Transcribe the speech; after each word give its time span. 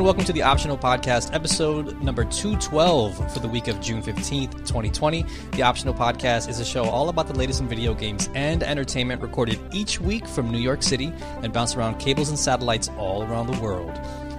And 0.00 0.06
welcome 0.06 0.24
to 0.24 0.32
the 0.32 0.40
Optional 0.40 0.78
Podcast, 0.78 1.34
episode 1.34 2.00
number 2.00 2.24
212 2.24 3.34
for 3.34 3.38
the 3.38 3.46
week 3.46 3.68
of 3.68 3.82
June 3.82 4.02
15th, 4.02 4.52
2020. 4.66 5.26
The 5.52 5.60
Optional 5.60 5.92
Podcast 5.92 6.48
is 6.48 6.58
a 6.58 6.64
show 6.64 6.84
all 6.84 7.10
about 7.10 7.26
the 7.26 7.34
latest 7.34 7.60
in 7.60 7.68
video 7.68 7.92
games 7.92 8.30
and 8.34 8.62
entertainment 8.62 9.20
recorded 9.20 9.60
each 9.74 10.00
week 10.00 10.26
from 10.26 10.50
New 10.50 10.58
York 10.58 10.82
City 10.82 11.12
and 11.42 11.52
bounced 11.52 11.76
around 11.76 11.98
cables 11.98 12.30
and 12.30 12.38
satellites 12.38 12.88
all 12.96 13.24
around 13.24 13.48
the 13.48 13.60
world. 13.60 13.90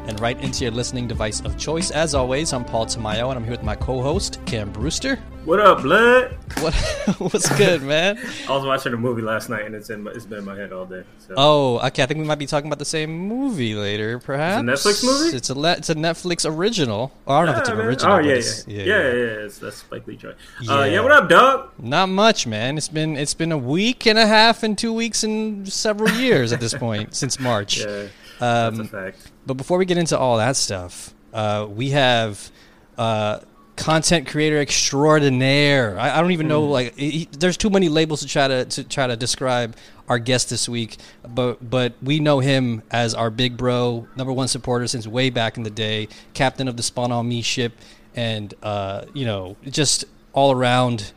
And 0.08 0.20
right 0.20 0.41
into 0.41 0.63
your 0.63 0.72
listening 0.72 1.08
device 1.08 1.41
of 1.41 1.59
choice. 1.59 1.91
As 1.91 2.16
always, 2.16 2.53
I'm 2.53 2.66
Paul 2.66 2.88
Tamayo 2.88 3.30
and 3.30 3.38
I'm 3.38 3.44
here 3.44 3.52
with 3.52 3.62
my 3.62 3.75
co 3.75 4.02
host, 4.02 4.44
Cam 4.48 4.72
Brewster. 4.72 5.17
What 5.45 5.59
up, 5.59 5.84
blood? 5.84 6.39
What, 6.62 6.74
what's 7.20 7.50
good, 7.58 7.82
man? 7.82 8.20
I 8.48 8.52
was 8.56 8.66
watching 8.66 8.94
a 8.94 8.98
movie 8.98 9.22
last 9.22 9.50
night 9.50 9.66
and 9.66 9.74
it's 9.76 9.90
in 9.90 10.04
my, 10.04 10.12
it's 10.12 10.26
been 10.26 10.40
in 10.40 10.46
my 10.46 10.56
head 10.56 10.72
all 10.72 10.86
day. 10.86 11.04
So. 11.20 11.34
Oh, 11.38 11.80
okay. 11.88 12.04
I 12.04 12.06
think 12.06 12.20
we 12.20 12.26
might 12.26 12.38
be 12.40 12.46
talking 12.46 12.68
about 12.68 12.80
the 12.80 12.86
same 12.86 13.12
movie 13.28 13.74
later, 13.76 14.20
perhaps. 14.20 14.62
It's 14.68 14.86
a 14.86 14.90
Netflix 14.90 15.04
movie? 15.24 15.36
It's 15.38 15.50
a 15.50 15.54
le- 15.58 15.72
it's 15.74 15.90
a 15.90 15.96
Netflix 15.96 16.50
original. 16.50 17.12
Oh, 17.28 17.34
I 17.34 17.46
don't 17.46 17.46
know 17.48 17.52
if 17.54 17.60
it's 17.60 17.70
an 17.70 17.78
man. 17.78 17.88
original. 17.88 18.14
Oh 18.14 18.18
but 18.18 18.26
yeah, 18.26 18.32
it's- 18.34 18.66
yeah, 18.68 18.84
yeah, 18.84 18.98
yeah. 19.02 19.46
It's, 19.46 19.58
that's 19.60 19.78
Spike 19.78 20.06
Lee 20.08 20.16
joint. 20.18 20.36
Uh, 20.60 20.84
Yeah. 20.84 20.86
yeah, 20.86 21.00
what 21.02 21.12
up, 21.12 21.30
dog? 21.30 21.72
Not 21.80 22.10
much, 22.10 22.46
man. 22.48 22.78
It's 22.78 22.88
been 22.90 23.18
it's 23.18 23.34
been 23.34 23.52
a 23.52 23.58
week 23.58 24.06
and 24.06 24.20
a 24.20 24.28
half 24.28 24.64
and 24.64 24.78
two 24.78 24.94
weeks 24.94 25.23
and 25.23 25.68
several 25.72 26.09
years 26.12 26.52
at 26.54 26.59
this 26.59 26.73
point 26.73 27.16
since 27.22 27.40
March. 27.40 27.80
Yeah, 27.80 28.08
that's 28.40 28.78
a 28.78 28.81
Um, 28.81 28.88
fact. 28.88 29.31
but 29.46 29.56
before 29.56 29.78
we 29.78 29.86
get 29.86 29.98
into 29.98 30.18
all 30.18 30.38
that 30.38 30.56
stuff, 30.56 31.14
uh, 31.34 31.66
we 31.70 31.90
have 31.92 32.52
uh, 32.98 33.40
content 33.82 34.28
creator 34.28 34.60
extraordinaire. 34.60 35.98
I, 36.00 36.18
I 36.18 36.22
don't 36.22 36.32
even 36.32 36.48
know 36.48 36.64
like 36.66 36.96
he, 36.96 37.28
there's 37.32 37.58
too 37.58 37.70
many 37.70 37.90
labels 37.90 38.22
to 38.22 38.28
try 38.28 38.48
to 38.48 38.66
to 38.66 38.84
try 38.84 39.08
to 39.08 39.18
describe 39.18 39.76
our 40.08 40.20
guest 40.20 40.50
this 40.50 40.70
week. 40.70 40.98
But 41.28 41.68
but 41.68 41.94
we 42.02 42.20
know 42.20 42.40
him 42.40 42.84
as 42.92 43.14
our 43.14 43.30
big 43.30 43.58
bro, 43.58 44.08
number 44.16 44.32
one 44.32 44.48
supporter 44.48 44.88
since 44.88 45.08
way 45.08 45.30
back 45.30 45.58
in 45.58 45.64
the 45.64 45.72
day, 45.72 46.09
captain 46.34 46.68
of 46.68 46.78
the 46.78 46.84
Spawn 46.84 47.12
on 47.12 47.28
Me 47.28 47.42
ship, 47.42 47.74
and 48.16 48.54
uh, 48.62 49.06
you 49.14 49.26
know 49.26 49.58
just 49.70 50.06
all 50.34 50.52
around. 50.52 51.12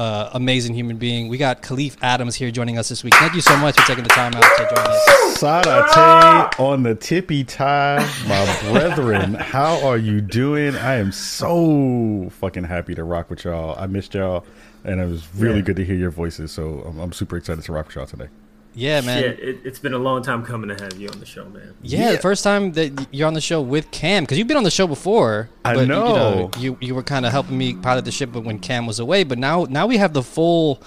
Uh, 0.00 0.30
amazing 0.32 0.74
human 0.74 0.96
being. 0.96 1.28
We 1.28 1.36
got 1.36 1.60
Kahlief 1.60 1.94
Adams 2.00 2.34
here 2.34 2.50
joining 2.50 2.78
us 2.78 2.88
this 2.88 3.04
week. 3.04 3.12
Thank 3.16 3.34
you 3.34 3.42
so 3.42 3.54
much 3.58 3.78
for 3.78 3.86
taking 3.86 4.02
the 4.02 4.08
time 4.08 4.32
out 4.34 4.40
to 4.42 4.74
join 4.74 4.86
us. 4.86 5.38
Sadate 5.38 6.58
on 6.58 6.82
the 6.84 6.94
tippy 6.94 7.44
tie, 7.44 7.98
my 8.26 8.58
brethren. 8.72 9.34
How 9.34 9.86
are 9.86 9.98
you 9.98 10.22
doing? 10.22 10.74
I 10.74 10.94
am 10.94 11.12
so 11.12 12.30
fucking 12.30 12.64
happy 12.64 12.94
to 12.94 13.04
rock 13.04 13.28
with 13.28 13.44
y'all. 13.44 13.78
I 13.78 13.88
missed 13.88 14.14
y'all, 14.14 14.46
and 14.84 15.02
it 15.02 15.06
was 15.06 15.22
really 15.34 15.56
Yeah. 15.56 15.60
good 15.62 15.76
to 15.76 15.84
hear 15.84 15.96
your 15.96 16.10
voices. 16.10 16.50
So 16.50 16.82
I'm, 16.88 16.98
I'm 16.98 17.12
super 17.12 17.36
excited 17.36 17.62
to 17.64 17.72
rock 17.72 17.88
with 17.88 17.96
y'all 17.96 18.06
today. 18.06 18.28
Yeah, 18.74 19.00
man. 19.00 19.22
Shit, 19.22 19.38
it, 19.40 19.60
it's 19.64 19.78
been 19.78 19.94
a 19.94 19.98
long 19.98 20.22
time 20.22 20.44
coming 20.44 20.74
to 20.74 20.82
have 20.82 20.96
you 20.96 21.08
on 21.08 21.18
the 21.18 21.26
show, 21.26 21.44
man. 21.48 21.74
Yeah, 21.82 22.00
Yeah. 22.00 22.12
the 22.12 22.18
first 22.18 22.44
time 22.44 22.72
that 22.72 23.08
you're 23.10 23.26
on 23.26 23.34
the 23.34 23.40
show 23.40 23.60
with 23.60 23.90
Cam, 23.90 24.24
because 24.24 24.38
you've 24.38 24.46
been 24.46 24.56
on 24.56 24.64
the 24.64 24.70
show 24.70 24.86
before. 24.86 25.48
I 25.64 25.74
but, 25.74 25.88
know. 25.88 26.50
You, 26.56 26.62
you, 26.62 26.78
you 26.80 26.94
were 26.94 27.02
kind 27.02 27.26
of 27.26 27.32
helping 27.32 27.58
me 27.58 27.74
pilot 27.74 28.04
the 28.04 28.12
ship, 28.12 28.30
but 28.32 28.44
when 28.44 28.58
Cam 28.58 28.86
was 28.86 28.98
away. 28.98 29.24
But 29.24 29.38
now, 29.38 29.64
now 29.64 29.86
we 29.86 29.96
have 29.96 30.12
the 30.12 30.22
full 30.22 30.82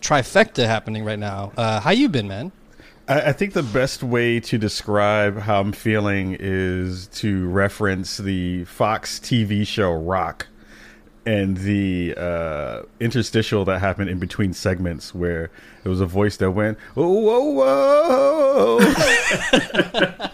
trifecta 0.00 0.66
happening 0.66 1.04
right 1.04 1.18
now. 1.18 1.52
Uh, 1.56 1.80
how 1.80 1.90
you 1.90 2.08
been, 2.08 2.28
man? 2.28 2.52
I, 3.08 3.20
I 3.20 3.32
think 3.32 3.52
the 3.54 3.62
best 3.62 4.02
way 4.02 4.40
to 4.40 4.58
describe 4.58 5.38
how 5.38 5.60
I'm 5.60 5.72
feeling 5.72 6.36
is 6.38 7.06
to 7.08 7.48
reference 7.48 8.16
the 8.16 8.64
Fox 8.64 9.18
TV 9.18 9.66
show 9.66 9.92
Rock 9.92 10.46
and 11.28 11.58
the 11.58 12.14
uh, 12.16 12.82
interstitial 13.00 13.62
that 13.66 13.80
happened 13.80 14.08
in 14.08 14.18
between 14.18 14.54
segments 14.54 15.14
where 15.14 15.50
there 15.82 15.90
was 15.90 16.00
a 16.00 16.06
voice 16.06 16.38
that 16.38 16.52
went, 16.52 16.78
"Oh, 16.96 17.20
whoa, 17.20 17.40
whoa." 17.50 18.78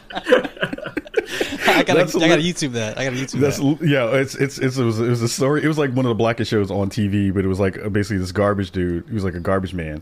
I 1.66 1.82
gotta, 1.82 1.98
That's 1.98 2.14
I 2.14 2.28
gotta 2.28 2.42
YouTube 2.42 2.72
that. 2.72 2.96
I 2.96 3.04
gotta 3.04 3.16
YouTube 3.16 3.40
That's 3.40 3.58
that. 3.58 3.78
yeah. 3.82 4.06
It's 4.10 4.36
it's 4.36 4.58
it's 4.58 4.78
it 4.78 4.84
was 4.84 5.00
it 5.00 5.08
was 5.08 5.20
a 5.20 5.28
story. 5.28 5.64
It 5.64 5.66
was 5.66 5.78
like 5.78 5.90
one 5.90 6.04
of 6.04 6.10
the 6.10 6.14
blackest 6.14 6.48
shows 6.48 6.70
on 6.70 6.90
TV, 6.90 7.34
but 7.34 7.44
it 7.44 7.48
was 7.48 7.58
like 7.58 7.76
uh, 7.76 7.88
basically 7.88 8.18
this 8.18 8.30
garbage 8.30 8.70
dude. 8.70 9.08
He 9.08 9.14
was 9.14 9.24
like 9.24 9.34
a 9.34 9.40
garbage 9.40 9.74
man, 9.74 10.00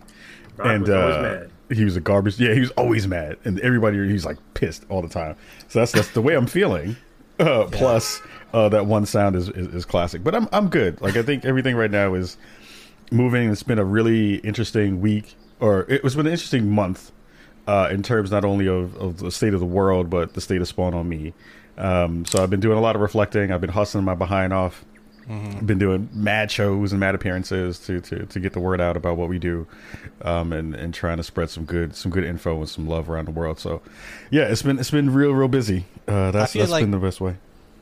Rock 0.59 0.69
and 0.69 0.83
was 0.83 0.91
uh, 0.91 1.49
mad. 1.69 1.77
he 1.79 1.85
was 1.87 1.97
a 1.97 2.03
garbage. 2.03 2.39
Yeah, 2.39 2.53
he 2.53 2.61
was 2.61 2.71
always 2.73 3.09
mad, 3.09 3.39
and 3.47 3.59
everybody 3.61 4.07
he's 4.11 4.27
like 4.27 4.37
pissed 4.53 4.85
all 4.91 5.01
the 5.01 5.09
time. 5.09 5.37
So 5.69 5.79
that's 5.79 5.93
that's 5.93 6.11
the 6.11 6.21
way 6.21 6.35
I'm 6.35 6.47
feeling. 6.47 6.97
Uh, 7.39 7.65
Plus, 7.73 8.21
uh, 8.53 8.69
that 8.71 8.87
one 8.87 9.07
sound 9.07 9.37
is, 9.37 9.49
is 9.49 9.69
is 9.75 9.85
classic. 9.85 10.23
But 10.25 10.35
I'm 10.35 10.49
I'm 10.53 10.69
good. 10.69 11.01
Like 11.01 11.17
I 11.17 11.23
think 11.23 11.45
everything 11.45 11.77
right 11.77 11.91
now 11.91 12.15
is 12.15 12.37
moving. 13.11 13.51
It's 13.51 13.63
been 13.63 13.79
a 13.79 13.85
really 13.85 14.37
interesting 14.37 15.01
week, 15.01 15.35
or 15.61 15.87
it 15.89 16.03
was 16.03 16.15
been 16.17 16.27
an 16.27 16.33
interesting 16.33 16.71
month 16.71 17.12
uh, 17.67 17.89
in 17.91 18.03
terms 18.03 18.31
not 18.31 18.45
only 18.45 18.67
of, 18.69 18.97
of 18.97 19.19
the 19.19 19.31
state 19.31 19.55
of 19.55 19.61
the 19.61 19.67
world, 19.67 20.11
but 20.11 20.35
the 20.35 20.41
state 20.41 20.61
of 20.61 20.69
Spawn 20.69 20.95
on 20.95 21.09
me. 21.09 21.33
Um, 21.79 22.25
so 22.27 22.43
I've 22.43 22.51
been 22.51 22.61
doing 22.61 22.77
a 22.77 22.81
lot 22.81 22.97
of 22.97 23.03
reflecting. 23.03 23.51
I've 23.51 23.61
been 23.61 23.71
hustling 23.71 24.05
my 24.05 24.15
behind 24.15 24.53
off. 24.53 24.85
Been 25.65 25.79
doing 25.79 26.09
mad 26.12 26.51
shows 26.51 26.91
and 26.93 26.99
mad 26.99 27.15
appearances 27.15 27.79
to, 27.87 28.01
to, 28.01 28.27
to 28.27 28.41
get 28.41 28.55
the 28.55 28.59
word 28.61 28.81
out 28.81 28.97
about 28.97 29.17
what 29.17 29.29
we 29.29 29.39
do, 29.39 29.69
um, 30.23 30.53
and, 30.53 30.75
and 30.75 30.93
trying 30.93 31.19
to 31.19 31.23
spread 31.23 31.49
some 31.49 31.65
good 31.65 31.95
some 31.95 32.11
good 32.11 32.25
info 32.25 32.57
and 32.57 32.69
some 32.69 32.89
love 32.89 33.09
around 33.09 33.27
the 33.27 33.31
world. 33.31 33.61
So, 33.61 33.83
yeah, 34.33 34.43
it's 34.43 34.62
been 34.62 34.81
it's 34.81 34.91
been 34.91 35.15
real 35.15 35.31
real 35.31 35.47
busy. 35.47 35.85
Uh, 36.09 36.33
that's 36.33 36.55
that's 36.55 36.71
like- 36.73 36.83
been 36.83 36.91
the 36.91 36.99
best 36.99 37.21
way. 37.21 37.37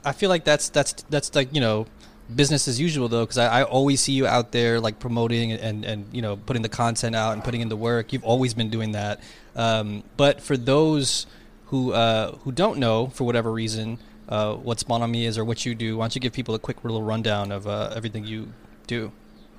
I 0.05 0.13
feel 0.13 0.29
like 0.31 0.45
that's 0.45 0.69
that's 0.71 0.93
that's 1.11 1.35
like 1.35 1.55
you 1.55 1.61
know 1.61 1.87
business 2.35 2.69
as 2.69 2.79
usual 2.81 3.09
though 3.09 3.25
because 3.25 3.39
I, 3.39 3.61
I 3.61 3.63
always 3.65 4.01
see 4.01 4.13
you 4.13 4.27
out 4.27 4.53
there 4.53 4.79
like 4.81 4.99
promoting 5.01 5.53
and 5.53 5.85
and 5.85 6.07
you 6.13 6.23
know 6.23 6.37
putting 6.37 6.63
the 6.63 6.69
content 6.69 7.17
out 7.17 7.33
and 7.33 7.43
putting 7.43 7.61
in 7.61 7.69
the 7.69 7.77
work 7.77 8.13
you've 8.13 8.23
always 8.25 8.55
been 8.55 8.71
doing 8.71 8.93
that 8.93 9.21
um, 9.57 10.05
but 10.17 10.41
for 10.41 10.57
those 10.57 11.27
who 11.67 11.93
uh, 11.93 12.33
who 12.45 12.53
don't 12.53 12.79
know 12.79 13.09
for 13.09 13.25
whatever 13.25 13.51
reason 13.51 13.99
uh, 14.29 14.55
what 14.55 14.79
spawn 14.79 15.03
on 15.03 15.11
me 15.11 15.27
is 15.27 15.37
or 15.39 15.45
what 15.45 15.67
you 15.67 15.75
do 15.75 15.97
why 15.97 16.05
don't 16.05 16.15
you 16.15 16.21
give 16.21 16.33
people 16.33 16.55
a 16.55 16.59
quick 16.61 16.85
little 16.85 17.03
rundown 17.03 17.51
of 17.51 17.67
uh, 17.67 17.93
everything 17.97 18.25
you 18.25 18.53
do 18.87 19.11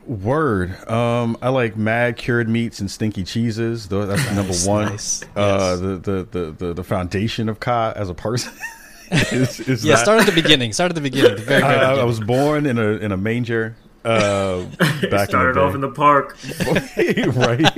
Word. 0.07 0.89
Um, 0.89 1.37
I 1.43 1.49
like 1.49 1.77
mad 1.77 2.17
cured 2.17 2.49
meats 2.49 2.79
and 2.79 2.89
stinky 2.89 3.23
cheeses. 3.23 3.87
Though 3.87 4.07
that's 4.07 4.25
number 4.33 4.51
Nice, 4.53 4.65
one. 4.65 4.85
nice. 4.87 5.23
Uh, 5.23 5.27
Yes. 5.35 5.79
the, 5.79 5.87
the, 5.97 6.27
the, 6.31 6.51
the 6.57 6.73
the 6.73 6.83
foundation 6.83 7.47
of 7.49 7.59
Ka 7.59 7.93
as 7.95 8.09
a 8.09 8.15
person. 8.15 8.51
is, 9.31 9.59
is 9.61 9.83
yeah 9.85 9.95
that. 9.95 10.03
start 10.03 10.19
at 10.21 10.25
the 10.25 10.31
beginning 10.31 10.71
start 10.73 10.89
at 10.91 10.95
the 10.95 11.01
beginning 11.01 11.35
the 11.35 11.41
very, 11.41 11.61
very 11.61 11.79
I, 11.79 11.93
I- 11.93 11.99
I 11.99 12.03
was 12.03 12.19
born 12.19 12.65
in 12.65 12.77
a 12.77 12.91
in 12.97 13.11
a 13.11 13.17
manger. 13.17 13.75
Uh, 14.03 14.63
back 15.11 15.29
Started 15.29 15.51
in 15.51 15.57
off 15.59 15.75
in 15.75 15.81
the 15.81 15.91
park. 15.91 16.35
right. 17.35 17.71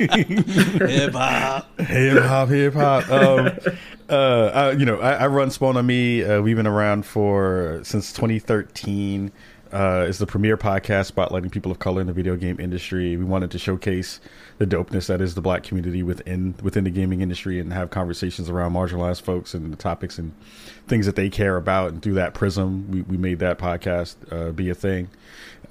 Hip-hop. 0.80 1.80
hip 1.82 2.24
hop, 2.24 2.48
hip 2.50 2.74
hop. 2.74 3.10
Um, 3.12 3.52
uh, 4.10 4.52
I, 4.54 4.72
you 4.72 4.86
know, 4.86 5.00
I, 5.02 5.14
I 5.16 5.28
run 5.28 5.52
Spawn 5.52 5.76
on 5.76 5.86
Me. 5.86 6.24
Uh, 6.24 6.42
we've 6.42 6.56
been 6.56 6.66
around 6.68 7.06
for 7.06 7.82
since 7.84 8.14
2013. 8.14 9.32
Uh, 9.72 10.06
it's 10.08 10.20
the 10.20 10.28
premier 10.28 10.56
podcast 10.56 11.12
spotlighting 11.12 11.52
people 11.52 11.72
of 11.72 11.80
color 11.80 12.00
in 12.00 12.08
the 12.08 12.14
video 12.14 12.36
game 12.36 12.60
industry. 12.60 13.18
We 13.18 13.26
wanted 13.26 13.50
to 13.52 13.58
showcase 13.60 14.20
the 14.60 14.68
dopeness 14.68 15.08
that 15.08 15.20
is 15.20 15.34
the 15.34 15.42
black 15.42 15.64
community 15.64 16.04
within 16.04 16.54
within 16.62 16.84
the 16.84 16.92
gaming 16.92 17.22
industry 17.22 17.60
and 17.60 17.74
have 17.74 17.90
conversations 17.90 18.50
around 18.50 18.74
marginalized 18.74 19.24
folks 19.24 19.56
and 19.56 19.74
the 19.74 19.78
topics 19.78 20.20
and 20.20 20.32
things 20.88 21.06
that 21.06 21.16
they 21.16 21.30
care 21.30 21.58
about. 21.58 21.92
And 21.92 22.02
through 22.02 22.16
that 22.16 22.34
prism, 22.34 22.92
we, 22.92 23.02
we 23.04 23.18
made 23.18 23.40
that 23.40 23.58
podcast 23.58 24.16
uh, 24.32 24.52
be 24.52 24.70
a 24.70 24.76
thing. 24.76 25.10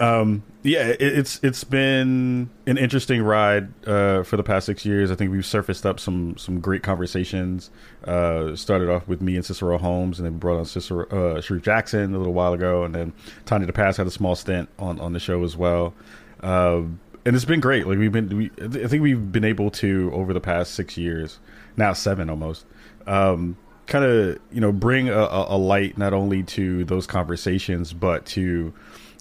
Um, 0.00 0.42
yeah, 0.62 0.86
it, 0.88 1.00
it's 1.00 1.38
it's 1.42 1.64
been 1.64 2.48
an 2.66 2.78
interesting 2.78 3.22
ride 3.22 3.68
uh, 3.86 4.22
for 4.22 4.36
the 4.36 4.42
past 4.42 4.66
six 4.66 4.86
years. 4.86 5.10
I 5.10 5.14
think 5.14 5.30
we've 5.30 5.46
surfaced 5.46 5.84
up 5.84 6.00
some 6.00 6.36
some 6.38 6.60
great 6.60 6.82
conversations. 6.82 7.70
Uh, 8.04 8.56
started 8.56 8.88
off 8.88 9.06
with 9.06 9.20
me 9.20 9.36
and 9.36 9.44
Cicero 9.44 9.78
Holmes, 9.78 10.18
and 10.18 10.26
then 10.26 10.38
brought 10.38 10.58
on 10.58 10.64
Cicero 10.64 11.04
uh, 11.06 11.40
Shareef 11.40 11.62
Jackson 11.62 12.14
a 12.14 12.18
little 12.18 12.32
while 12.32 12.52
ago, 12.54 12.84
and 12.84 12.94
then 12.94 13.12
Tanya 13.44 13.66
DePass 13.66 13.96
had 13.96 14.06
a 14.06 14.10
small 14.10 14.34
stint 14.34 14.68
on 14.78 14.98
on 14.98 15.12
the 15.12 15.20
show 15.20 15.44
as 15.44 15.56
well. 15.56 15.94
Uh, 16.42 16.82
and 17.24 17.36
it's 17.36 17.44
been 17.44 17.60
great. 17.60 17.86
Like 17.86 17.98
we've 17.98 18.12
been, 18.12 18.36
we, 18.36 18.50
I 18.60 18.88
think 18.88 19.02
we've 19.02 19.30
been 19.30 19.44
able 19.44 19.70
to 19.72 20.10
over 20.12 20.32
the 20.32 20.40
past 20.40 20.74
six 20.74 20.96
years, 20.96 21.38
now 21.76 21.92
seven 21.92 22.28
almost, 22.28 22.66
um, 23.06 23.56
kind 23.86 24.04
of 24.04 24.38
you 24.50 24.60
know 24.60 24.72
bring 24.72 25.08
a, 25.08 25.26
a, 25.48 25.58
light 25.58 25.98
not 25.98 26.12
only 26.12 26.42
to 26.44 26.84
those 26.84 27.06
conversations, 27.06 27.92
but 27.92 28.26
to 28.26 28.72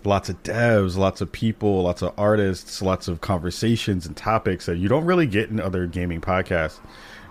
lots 0.03 0.29
of 0.29 0.41
devs, 0.43 0.97
lots 0.97 1.21
of 1.21 1.31
people, 1.31 1.83
lots 1.83 2.01
of 2.01 2.13
artists, 2.17 2.81
lots 2.81 3.07
of 3.07 3.21
conversations 3.21 4.05
and 4.05 4.15
topics 4.17 4.65
that 4.65 4.77
you 4.77 4.87
don't 4.87 5.05
really 5.05 5.27
get 5.27 5.49
in 5.49 5.59
other 5.59 5.85
gaming 5.85 6.21
podcasts 6.21 6.79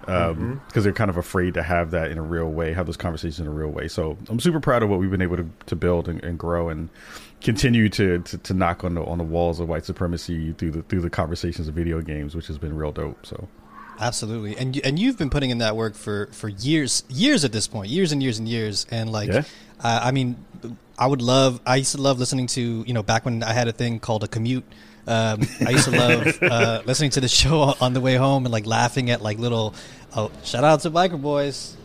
because 0.00 0.30
um, 0.30 0.60
they're 0.72 0.92
kind 0.92 1.10
of 1.10 1.16
afraid 1.16 1.54
to 1.54 1.62
have 1.62 1.90
that 1.90 2.10
in 2.10 2.18
a 2.18 2.22
real 2.22 2.50
way, 2.50 2.72
have 2.72 2.86
those 2.86 2.96
conversations 2.96 3.38
in 3.40 3.46
a 3.46 3.50
real 3.50 3.68
way. 3.68 3.86
So 3.86 4.16
I'm 4.28 4.40
super 4.40 4.60
proud 4.60 4.82
of 4.82 4.88
what 4.88 4.98
we've 4.98 5.10
been 5.10 5.22
able 5.22 5.36
to, 5.36 5.48
to 5.66 5.76
build 5.76 6.08
and, 6.08 6.22
and 6.24 6.38
grow 6.38 6.68
and 6.68 6.88
continue 7.40 7.88
to, 7.90 8.18
to, 8.20 8.38
to 8.38 8.54
knock 8.54 8.82
on 8.82 8.94
the 8.94 9.04
on 9.04 9.18
the 9.18 9.24
walls 9.24 9.60
of 9.60 9.68
white 9.68 9.84
supremacy 9.84 10.52
through 10.54 10.70
the 10.70 10.82
through 10.82 11.02
the 11.02 11.10
conversations 11.10 11.68
of 11.68 11.74
video 11.74 12.00
games, 12.00 12.34
which 12.34 12.46
has 12.46 12.58
been 12.58 12.74
real 12.74 12.92
dope. 12.92 13.24
So 13.26 13.48
Absolutely, 14.00 14.56
and 14.56 14.80
and 14.82 14.98
you've 14.98 15.18
been 15.18 15.28
putting 15.28 15.50
in 15.50 15.58
that 15.58 15.76
work 15.76 15.94
for 15.94 16.26
for 16.32 16.48
years, 16.48 17.04
years 17.10 17.44
at 17.44 17.52
this 17.52 17.66
point, 17.68 17.90
years 17.90 18.12
and 18.12 18.22
years 18.22 18.38
and 18.38 18.48
years, 18.48 18.86
and 18.90 19.12
like, 19.12 19.28
Yeah. 19.28 19.42
uh, 19.84 20.00
I 20.02 20.10
mean, 20.10 20.36
I 20.98 21.06
would 21.06 21.20
love. 21.20 21.60
I 21.66 21.76
used 21.76 21.94
to 21.94 22.00
love 22.00 22.18
listening 22.18 22.46
to 22.48 22.84
you 22.86 22.94
know 22.94 23.02
back 23.02 23.26
when 23.26 23.42
I 23.42 23.52
had 23.52 23.68
a 23.68 23.72
thing 23.72 24.00
called 24.00 24.24
a 24.24 24.28
commute. 24.28 24.64
Um, 25.06 25.42
I 25.66 25.70
used 25.70 25.84
to 25.84 25.90
love 25.98 26.42
uh, 26.42 26.82
listening 26.86 27.10
to 27.10 27.20
the 27.20 27.28
show 27.28 27.74
on 27.80 27.92
the 27.92 28.00
way 28.00 28.14
home 28.16 28.46
and 28.46 28.52
like 28.52 28.64
laughing 28.66 29.10
at 29.10 29.20
like 29.22 29.38
little. 29.38 29.74
Oh, 30.16 30.30
shout 30.44 30.64
out 30.64 30.80
to 30.80 30.90
Biker 30.90 31.20
Boys. 31.20 31.76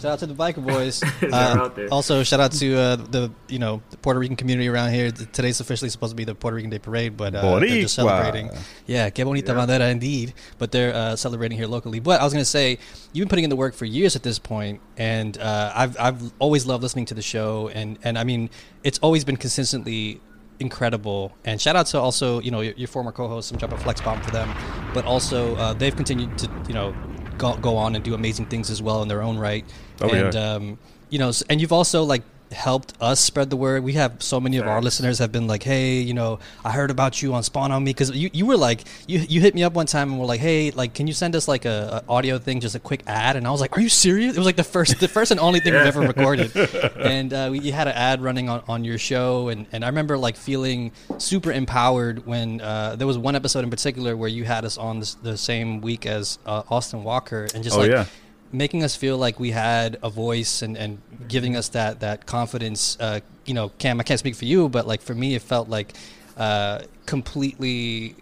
Shout 0.00 0.12
out 0.12 0.18
to 0.20 0.26
the 0.26 0.34
biker 0.34 0.64
boys. 0.66 1.02
Uh, 1.22 1.28
out 1.34 1.76
there. 1.76 1.88
also, 1.92 2.22
shout 2.22 2.40
out 2.40 2.52
to 2.52 2.74
uh, 2.76 2.96
the 2.96 3.30
you 3.48 3.58
know 3.58 3.82
the 3.90 3.96
Puerto 3.98 4.18
Rican 4.18 4.36
community 4.36 4.68
around 4.68 4.92
here. 4.92 5.10
Th- 5.10 5.28
Today's 5.32 5.60
officially 5.60 5.90
supposed 5.90 6.12
to 6.12 6.16
be 6.16 6.24
the 6.24 6.34
Puerto 6.34 6.54
Rican 6.56 6.70
Day 6.70 6.78
Parade, 6.78 7.16
but 7.16 7.34
uh, 7.34 7.58
they're 7.58 7.68
just 7.68 7.94
celebrating. 7.94 8.50
Yeah, 8.86 9.10
que 9.10 9.24
bonita 9.24 9.52
Yeah. 9.52 9.58
bandera 9.66 9.90
indeed. 9.90 10.32
But 10.58 10.72
they're 10.72 10.94
uh, 10.94 11.16
celebrating 11.16 11.58
here 11.58 11.66
locally. 11.66 12.00
But 12.00 12.20
I 12.20 12.24
was 12.24 12.32
gonna 12.32 12.44
say 12.44 12.78
you've 13.12 13.24
been 13.24 13.28
putting 13.28 13.44
in 13.44 13.50
the 13.50 13.56
work 13.56 13.74
for 13.74 13.84
years 13.84 14.16
at 14.16 14.22
this 14.22 14.38
point, 14.38 14.80
and 14.96 15.36
uh, 15.38 15.72
I've 15.74 15.96
I've 16.00 16.32
always 16.38 16.64
loved 16.66 16.82
listening 16.82 17.04
to 17.06 17.14
the 17.14 17.22
show, 17.22 17.68
and 17.68 17.98
and 18.02 18.18
I 18.18 18.24
mean 18.24 18.48
it's 18.82 18.98
always 19.00 19.24
been 19.24 19.36
consistently 19.36 20.20
incredible. 20.60 21.32
And 21.44 21.60
shout 21.60 21.76
out 21.76 21.86
to 21.86 21.98
also 22.00 22.40
you 22.40 22.50
know 22.50 22.60
your, 22.60 22.74
your 22.74 22.88
former 22.88 23.12
co-host, 23.12 23.48
some 23.48 23.58
drop 23.58 23.72
a 23.72 23.78
flex 23.78 24.00
bomb 24.00 24.20
for 24.22 24.30
them, 24.30 24.48
but 24.94 25.04
also 25.04 25.56
uh, 25.56 25.72
they've 25.74 25.94
continued 25.94 26.36
to 26.38 26.50
you 26.68 26.74
know 26.74 26.94
go, 27.40 27.56
go 27.56 27.76
on 27.76 27.96
and 27.96 28.04
do 28.04 28.14
amazing 28.14 28.46
things 28.46 28.70
as 28.70 28.80
well 28.82 29.02
in 29.02 29.08
their 29.08 29.22
own 29.22 29.38
right. 29.38 29.64
Oh, 30.00 30.08
and 30.10 30.34
yeah. 30.34 30.52
um, 30.52 30.78
you 31.08 31.18
know, 31.18 31.32
and 31.48 31.60
you've 31.60 31.72
also 31.72 32.04
like 32.04 32.22
helped 32.52 32.94
us 33.00 33.20
spread 33.20 33.50
the 33.50 33.56
word. 33.56 33.84
We 33.84 33.92
have 33.94 34.22
so 34.22 34.40
many 34.40 34.56
of 34.56 34.66
our 34.66 34.82
listeners 34.82 35.18
have 35.18 35.30
been 35.32 35.46
like, 35.46 35.62
"Hey, 35.62 36.00
you 36.00 36.14
know, 36.14 36.38
I 36.64 36.72
heard 36.72 36.90
about 36.90 37.22
you 37.22 37.32
on 37.34 37.42
Spawn 37.42 37.70
on 37.72 37.84
Me" 37.84 37.90
because 37.90 38.10
you, 38.10 38.30
you 38.32 38.46
were 38.46 38.56
like, 38.56 38.84
you 39.06 39.20
you 39.20 39.40
hit 39.40 39.54
me 39.54 39.62
up 39.62 39.72
one 39.74 39.86
time 39.86 40.10
and 40.10 40.18
were 40.20 40.26
like, 40.26 40.40
"Hey, 40.40 40.70
like, 40.70 40.94
can 40.94 41.06
you 41.06 41.12
send 41.12 41.36
us 41.36 41.46
like 41.48 41.64
a, 41.64 42.02
a 42.06 42.10
audio 42.12 42.38
thing, 42.38 42.60
just 42.60 42.74
a 42.74 42.80
quick 42.80 43.02
ad?" 43.06 43.36
And 43.36 43.46
I 43.46 43.50
was 43.50 43.60
like, 43.60 43.76
"Are 43.76 43.80
you 43.80 43.88
serious?" 43.88 44.34
It 44.34 44.38
was 44.38 44.46
like 44.46 44.56
the 44.56 44.64
first 44.64 44.98
the 45.00 45.08
first 45.08 45.30
and 45.30 45.38
only 45.40 45.60
thing 45.60 45.72
we've 45.72 45.82
ever 45.82 46.00
recorded, 46.00 46.54
and 46.96 47.32
uh, 47.32 47.48
we, 47.52 47.60
you 47.60 47.72
had 47.72 47.86
an 47.88 47.94
ad 47.94 48.20
running 48.22 48.48
on, 48.48 48.62
on 48.68 48.84
your 48.84 48.98
show, 48.98 49.48
and, 49.48 49.66
and 49.72 49.84
I 49.84 49.88
remember 49.88 50.18
like 50.18 50.36
feeling 50.36 50.92
super 51.18 51.52
empowered 51.52 52.26
when 52.26 52.60
uh, 52.60 52.96
there 52.96 53.06
was 53.06 53.18
one 53.18 53.36
episode 53.36 53.64
in 53.64 53.70
particular 53.70 54.16
where 54.16 54.28
you 54.28 54.44
had 54.44 54.64
us 54.64 54.76
on 54.78 55.00
this, 55.00 55.14
the 55.14 55.36
same 55.36 55.80
week 55.80 56.06
as 56.06 56.38
uh, 56.46 56.62
Austin 56.68 57.04
Walker, 57.04 57.46
and 57.54 57.62
just 57.62 57.76
Oh, 57.76 57.80
like 57.80 57.90
yeah. 57.90 58.06
Making 58.52 58.82
us 58.82 58.96
feel 58.96 59.16
like 59.16 59.38
we 59.38 59.50
had 59.52 59.98
a 60.02 60.10
voice 60.10 60.62
and, 60.62 60.76
and 60.76 60.98
giving 61.28 61.56
us 61.56 61.68
that 61.70 62.00
that 62.00 62.26
confidence. 62.26 62.96
Uh, 63.00 63.20
you 63.44 63.54
know, 63.54 63.68
Cam, 63.78 64.00
I 64.00 64.02
can't 64.02 64.18
speak 64.20 64.34
for 64.36 64.44
you, 64.44 64.68
but 64.68 64.86
like 64.86 65.00
for 65.02 65.14
me, 65.14 65.34
it 65.34 65.42
felt 65.42 65.68
like 65.68 65.94
uh, 66.36 66.82
completely 67.06 68.16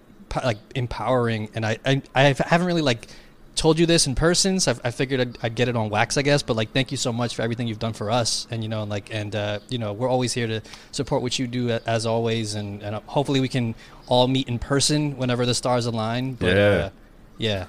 like 0.45 0.59
empowering. 0.75 1.49
And 1.55 1.65
I, 1.65 1.79
I 1.85 2.03
I 2.15 2.23
haven't 2.47 2.67
really 2.67 2.83
like 2.83 3.09
told 3.55 3.77
you 3.79 3.87
this 3.87 4.07
in 4.07 4.15
person, 4.15 4.61
so 4.61 4.73
I, 4.85 4.89
I 4.89 4.91
figured 4.93 5.21
I'd, 5.21 5.39
I'd 5.43 5.55
get 5.57 5.69
it 5.69 5.75
on 5.77 5.91
wax, 5.91 6.17
I 6.17 6.23
guess. 6.23 6.43
But 6.43 6.57
like, 6.57 6.73
thank 6.73 6.91
you 6.91 6.97
so 6.97 7.13
much 7.13 7.35
for 7.35 7.43
everything 7.43 7.67
you've 7.67 7.79
done 7.81 7.93
for 7.93 8.11
us, 8.11 8.47
and 8.51 8.63
you 8.63 8.69
know, 8.69 8.83
and 8.83 8.91
like, 8.91 9.13
and 9.13 9.35
uh, 9.35 9.59
you 9.69 9.79
know, 9.79 9.93
we're 9.93 10.09
always 10.09 10.33
here 10.33 10.47
to 10.47 10.63
support 10.93 11.23
what 11.23 11.39
you 11.39 11.47
do 11.47 11.71
as 11.71 12.07
always, 12.07 12.55
and 12.55 12.83
and 12.83 12.95
uh, 12.97 13.01
hopefully 13.07 13.41
we 13.41 13.49
can 13.49 13.75
all 14.07 14.29
meet 14.29 14.49
in 14.49 14.59
person 14.59 15.17
whenever 15.17 15.45
the 15.45 15.55
stars 15.55 15.87
align. 15.87 16.35
But, 16.35 16.57
Yeah. 16.57 16.63
uh, 16.65 16.91
yeah. 17.39 17.67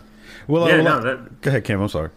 Well, 0.48 0.68
Yeah, 0.70 0.76
uh, 0.80 0.82
no, 0.84 1.02
that- 1.02 1.42
go 1.42 1.50
ahead, 1.50 1.64
Cam. 1.64 1.82
I'm 1.82 1.90
sorry. 1.90 2.10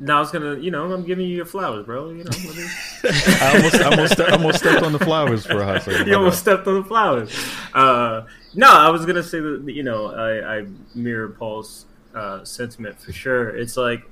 No, 0.00 0.16
I 0.16 0.20
was 0.20 0.30
gonna, 0.32 0.56
you 0.56 0.70
know, 0.70 0.92
I'm 0.92 1.04
giving 1.04 1.26
you 1.26 1.36
your 1.36 1.44
flowers, 1.46 1.86
bro. 1.86 2.10
You 2.10 2.24
know, 2.24 2.30
me- 2.30 2.66
I 3.04 3.52
almost, 3.56 3.74
I 3.76 3.84
almost, 3.90 4.20
I 4.20 4.30
almost 4.30 4.58
stepped 4.58 4.82
on 4.82 4.92
the 4.92 4.98
flowers 4.98 5.46
for 5.46 5.60
a 5.60 5.64
hot 5.64 5.82
second. 5.82 6.08
you 6.08 6.16
almost 6.16 6.40
stepped 6.40 6.66
on 6.66 6.74
the 6.82 6.84
flowers. 6.84 7.32
Uh, 7.72 8.22
no, 8.54 8.68
I 8.68 8.90
was 8.90 9.06
gonna 9.06 9.22
say 9.22 9.40
that 9.40 9.64
you 9.68 9.82
know 9.82 10.06
I, 10.08 10.58
I 10.58 10.66
mirror 10.94 11.28
Paul's 11.28 11.86
uh, 12.14 12.44
sentiment 12.44 13.00
for 13.00 13.12
sure. 13.12 13.56
It's 13.56 13.76
like 13.76 14.02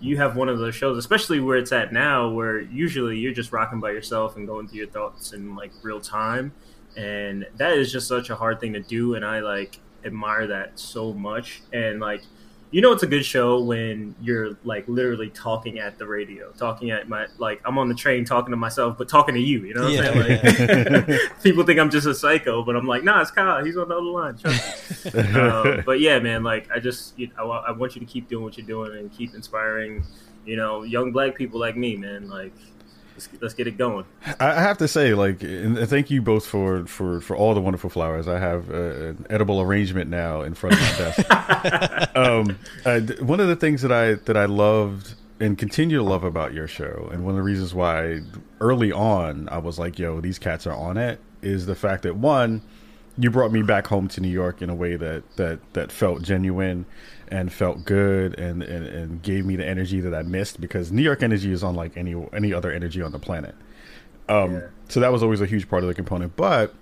you 0.00 0.16
have 0.18 0.36
one 0.36 0.48
of 0.48 0.58
those 0.58 0.74
shows, 0.74 0.98
especially 0.98 1.40
where 1.40 1.56
it's 1.56 1.72
at 1.72 1.92
now, 1.92 2.30
where 2.30 2.60
usually 2.60 3.18
you're 3.18 3.34
just 3.34 3.52
rocking 3.52 3.80
by 3.80 3.90
yourself 3.90 4.36
and 4.36 4.46
going 4.46 4.68
through 4.68 4.78
your 4.78 4.88
thoughts 4.88 5.32
in 5.32 5.56
like 5.56 5.72
real 5.82 6.00
time, 6.00 6.52
and 6.96 7.46
that 7.56 7.72
is 7.72 7.90
just 7.90 8.06
such 8.08 8.28
a 8.30 8.34
hard 8.36 8.60
thing 8.60 8.74
to 8.74 8.80
do. 8.80 9.14
And 9.14 9.24
I 9.24 9.40
like 9.40 9.78
admire 10.04 10.46
that 10.48 10.78
so 10.78 11.12
much. 11.12 11.62
And 11.72 12.00
like 12.00 12.22
you 12.72 12.80
know 12.80 12.92
it's 12.92 13.02
a 13.02 13.06
good 13.06 13.24
show 13.24 13.60
when 13.60 14.14
you're 14.22 14.56
like 14.64 14.86
literally 14.86 15.28
talking 15.30 15.78
at 15.80 15.98
the 15.98 16.06
radio 16.06 16.50
talking 16.52 16.90
at 16.92 17.08
my 17.08 17.26
like 17.38 17.60
i'm 17.64 17.78
on 17.78 17.88
the 17.88 17.94
train 17.94 18.24
talking 18.24 18.50
to 18.52 18.56
myself 18.56 18.96
but 18.96 19.08
talking 19.08 19.34
to 19.34 19.40
you 19.40 19.64
you 19.64 19.74
know 19.74 19.82
what 19.82 19.92
Yeah, 19.92 20.08
i'm 20.10 20.24
saying? 20.24 20.94
Like 21.08 21.20
people 21.42 21.64
think 21.64 21.80
i'm 21.80 21.90
just 21.90 22.06
a 22.06 22.14
psycho 22.14 22.62
but 22.62 22.76
i'm 22.76 22.86
like 22.86 23.02
nah 23.02 23.20
it's 23.22 23.30
kyle. 23.32 23.64
He's 23.64 23.76
on 23.76 23.88
the 23.88 23.96
other 23.96 24.04
line. 24.04 24.36
Um, 25.40 25.82
but 25.86 25.98
yeah 26.00 26.18
man 26.18 26.42
like 26.42 26.68
i 26.70 26.78
just 26.78 27.18
you 27.18 27.30
I, 27.38 27.42
I 27.42 27.70
want 27.72 27.94
you 27.96 28.00
to 28.00 28.06
keep 28.06 28.28
doing 28.28 28.44
what 28.44 28.56
you're 28.58 28.66
doing 28.66 28.96
and 28.98 29.10
keep 29.12 29.34
inspiring 29.34 30.04
you 30.44 30.56
know 30.56 30.82
young 30.82 31.12
black 31.12 31.34
people 31.36 31.58
like 31.60 31.76
me 31.76 31.96
man. 31.96 32.28
Like 32.28 32.52
let's, 33.28 33.42
let's 33.42 33.54
get 33.54 33.66
it 33.66 33.76
going 33.76 34.04
I 34.38 34.50
I 34.50 34.62
have 34.62 34.78
to 34.78 34.88
say, 34.88 35.14
like, 35.14 35.40
thank 35.40 36.10
you 36.10 36.22
both 36.22 36.46
for 36.46 36.86
for 36.86 37.20
for 37.20 37.36
all 37.36 37.54
the 37.54 37.60
wonderful 37.60 37.90
flowers. 37.90 38.28
I 38.28 38.38
have 38.38 38.70
uh, 38.70 38.74
an 38.74 39.26
edible 39.30 39.60
arrangement 39.60 40.10
now 40.10 40.42
in 40.42 40.54
front 40.54 40.76
of 40.76 40.80
my 40.80 40.98
desk. 40.98 42.16
um, 42.16 42.58
uh, 42.84 43.00
th- 43.00 43.20
one 43.20 43.40
of 43.40 43.48
the 43.48 43.56
things 43.56 43.82
that 43.82 43.92
I 43.92 44.14
that 44.14 44.36
I 44.36 44.44
loved 44.44 45.14
and 45.38 45.56
continue 45.56 45.96
to 45.96 46.02
love 46.02 46.24
about 46.24 46.52
your 46.52 46.66
show, 46.66 47.08
and 47.12 47.24
one 47.24 47.32
of 47.32 47.36
the 47.36 47.42
reasons 47.42 47.74
why 47.74 48.20
early 48.60 48.92
on 48.92 49.48
I 49.50 49.58
was 49.58 49.78
like, 49.78 49.98
"Yo, 49.98 50.20
these 50.20 50.38
cats 50.38 50.66
are 50.66 50.74
on 50.74 50.96
it," 50.96 51.20
is 51.42 51.66
the 51.66 51.74
fact 51.74 52.02
that 52.02 52.16
one, 52.16 52.62
you 53.18 53.30
brought 53.30 53.52
me 53.52 53.62
back 53.62 53.86
home 53.86 54.08
to 54.08 54.20
New 54.20 54.28
York 54.28 54.62
in 54.62 54.70
a 54.70 54.74
way 54.74 54.96
that 54.96 55.22
that 55.36 55.60
that 55.72 55.92
felt 55.92 56.22
genuine 56.22 56.84
and 57.30 57.52
felt 57.52 57.84
good 57.84 58.38
and, 58.38 58.62
and 58.62 58.86
and 58.86 59.22
gave 59.22 59.46
me 59.46 59.56
the 59.56 59.66
energy 59.66 60.00
that 60.00 60.14
I 60.14 60.22
missed 60.22 60.60
because 60.60 60.90
New 60.90 61.02
York 61.02 61.22
energy 61.22 61.52
is 61.52 61.62
unlike 61.62 61.96
any 61.96 62.14
any 62.32 62.52
other 62.52 62.70
energy 62.72 63.02
on 63.02 63.12
the 63.12 63.18
planet. 63.18 63.54
Um, 64.28 64.54
Yeah. 64.54 64.66
So 64.88 65.00
that 65.00 65.12
was 65.12 65.22
always 65.22 65.40
a 65.40 65.46
huge 65.46 65.68
part 65.68 65.82
of 65.82 65.88
the 65.88 65.94
component. 65.94 66.36
But 66.36 66.74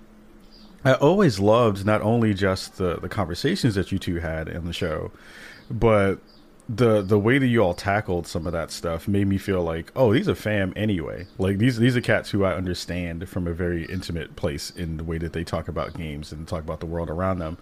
I 0.85 0.95
always 0.95 1.39
loved 1.39 1.85
not 1.85 2.03
only 2.03 2.35
just 2.35 2.79
the, 2.79 2.97
the 2.97 3.09
conversations 3.09 3.75
that 3.75 3.93
you 3.93 3.99
two 3.99 4.21
had 4.21 4.49
in 4.49 4.65
the 4.65 4.73
show, 4.73 5.11
but 5.71 6.21
the 6.69 7.01
the 7.01 7.19
way 7.19 7.39
that 7.39 7.47
you 7.47 7.63
all 7.63 7.73
tackled 7.73 8.27
some 8.27 8.47
of 8.47 8.53
that 8.53 8.71
stuff 8.71 9.09
made 9.09 9.27
me 9.27 9.39
feel 9.39 9.63
like, 9.63 9.91
oh, 9.97 10.13
these 10.13 10.29
are 10.29 10.35
fam 10.35 10.73
anyway. 10.77 11.27
Like 11.39 11.59
these 11.59 11.79
these 11.79 11.97
are 11.97 12.01
cats 12.01 12.31
who 12.31 12.45
I 12.45 12.55
understand 12.55 13.29
from 13.29 13.47
a 13.47 13.53
very 13.55 13.87
intimate 13.87 14.37
place 14.37 14.71
in 14.71 14.99
the 14.99 15.05
way 15.05 15.19
that 15.19 15.33
they 15.33 15.45
talk 15.45 15.69
about 15.69 15.97
games 15.97 16.31
and 16.31 16.47
talk 16.47 16.61
about 16.63 16.81
the 16.81 16.87
world 16.87 17.09
around 17.09 17.39
them. 17.39 17.57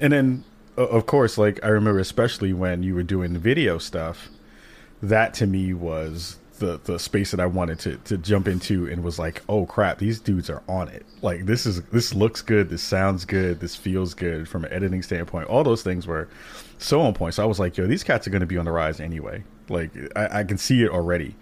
And 0.00 0.12
then 0.12 0.44
of 0.84 1.06
course, 1.06 1.38
like 1.38 1.62
I 1.64 1.68
remember 1.68 2.00
especially 2.00 2.52
when 2.52 2.82
you 2.82 2.94
were 2.94 3.02
doing 3.02 3.36
video 3.38 3.78
stuff, 3.78 4.28
that 5.02 5.34
to 5.34 5.46
me 5.46 5.72
was 5.74 6.36
the 6.60 6.78
the 6.84 6.98
space 6.98 7.32
that 7.32 7.40
I 7.40 7.46
wanted 7.46 7.80
to 7.80 7.96
to 7.96 8.16
jump 8.18 8.46
into 8.46 8.86
and 8.86 9.02
was 9.02 9.18
like, 9.18 9.42
oh 9.48 9.66
crap, 9.66 9.98
these 9.98 10.20
dudes 10.20 10.48
are 10.48 10.62
on 10.68 10.88
it. 10.88 11.04
Like 11.22 11.46
this 11.46 11.66
is 11.66 11.82
this 11.84 12.14
looks 12.14 12.42
good, 12.42 12.68
this 12.68 12.82
sounds 12.82 13.24
good, 13.24 13.60
this 13.60 13.74
feels 13.74 14.14
good 14.14 14.48
from 14.48 14.64
an 14.64 14.72
editing 14.72 15.02
standpoint. 15.02 15.48
All 15.48 15.64
those 15.64 15.82
things 15.82 16.06
were 16.06 16.28
so 16.78 17.00
on 17.00 17.14
point. 17.14 17.34
So 17.34 17.42
I 17.42 17.46
was 17.46 17.58
like, 17.58 17.76
yo, 17.76 17.86
these 17.86 18.04
cats 18.04 18.26
are 18.26 18.30
going 18.30 18.40
to 18.40 18.46
be 18.46 18.58
on 18.58 18.64
the 18.64 18.72
rise 18.72 19.00
anyway. 19.00 19.42
Like 19.68 19.90
I, 20.14 20.40
I 20.40 20.44
can 20.44 20.58
see 20.58 20.82
it 20.84 20.90
already. 20.90 21.34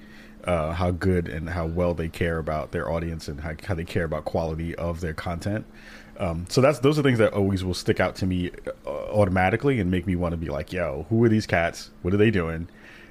Uh, 0.44 0.72
how 0.72 0.90
good 0.90 1.28
and 1.28 1.50
how 1.50 1.66
well 1.66 1.92
they 1.92 2.08
care 2.08 2.38
about 2.38 2.70
their 2.70 2.90
audience 2.90 3.28
and 3.28 3.40
how, 3.40 3.52
how 3.64 3.74
they 3.74 3.84
care 3.84 4.04
about 4.04 4.24
quality 4.24 4.74
of 4.76 5.00
their 5.00 5.12
content. 5.12 5.66
Um, 6.18 6.46
so 6.48 6.60
that's 6.60 6.80
those 6.80 6.98
are 6.98 7.02
things 7.02 7.18
that 7.18 7.32
always 7.32 7.64
will 7.64 7.74
stick 7.74 8.00
out 8.00 8.16
to 8.16 8.26
me 8.26 8.50
uh, 8.86 8.90
automatically 8.90 9.78
and 9.78 9.90
make 9.90 10.06
me 10.06 10.16
want 10.16 10.32
to 10.32 10.36
be 10.36 10.48
like, 10.48 10.72
yo, 10.72 11.06
who 11.08 11.22
are 11.24 11.28
these 11.28 11.46
cats? 11.46 11.90
What 12.02 12.12
are 12.12 12.16
they 12.16 12.30
doing? 12.30 12.68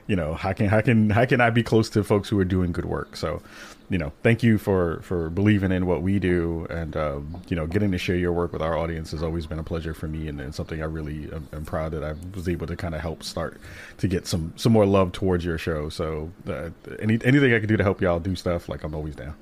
you 0.07 0.15
know 0.15 0.33
how 0.33 0.53
can 0.53 0.67
how 0.67 0.81
can 0.81 1.09
how 1.09 1.25
can 1.25 1.41
I 1.41 1.49
be 1.49 1.61
close 1.61 1.89
to 1.91 2.03
folks 2.03 2.29
who 2.29 2.39
are 2.39 2.45
doing 2.45 2.71
good 2.71 2.85
work? 2.85 3.15
So, 3.15 3.41
you 3.89 3.97
know, 3.97 4.13
thank 4.23 4.41
you 4.41 4.57
for 4.57 5.01
for 5.01 5.29
believing 5.29 5.71
in 5.71 5.85
what 5.85 6.01
we 6.01 6.17
do, 6.17 6.65
and 6.69 6.95
um, 6.95 7.41
you 7.49 7.55
know, 7.55 7.67
getting 7.67 7.91
to 7.91 7.97
share 7.97 8.15
your 8.15 8.31
work 8.31 8.53
with 8.53 8.61
our 8.61 8.77
audience 8.77 9.11
has 9.11 9.21
always 9.21 9.45
been 9.45 9.59
a 9.59 9.63
pleasure 9.63 9.93
for 9.93 10.07
me, 10.07 10.29
and, 10.29 10.39
and 10.39 10.55
something 10.55 10.81
I 10.81 10.85
really 10.85 11.29
am, 11.31 11.47
am 11.51 11.65
proud 11.65 11.91
that 11.91 12.03
I 12.03 12.15
was 12.33 12.47
able 12.47 12.67
to 12.67 12.75
kind 12.75 12.95
of 12.95 13.01
help 13.01 13.21
start 13.21 13.59
to 13.97 14.07
get 14.07 14.25
some 14.25 14.53
some 14.55 14.71
more 14.71 14.85
love 14.85 15.11
towards 15.11 15.43
your 15.43 15.57
show. 15.57 15.89
So, 15.89 16.31
uh, 16.47 16.69
any 16.99 17.19
anything 17.23 17.53
I 17.53 17.59
can 17.59 17.67
do 17.67 17.77
to 17.77 17.83
help 17.83 18.01
y'all 18.01 18.19
do 18.19 18.35
stuff, 18.35 18.69
like 18.69 18.83
I'm 18.83 18.95
always 18.95 19.15
down. 19.15 19.35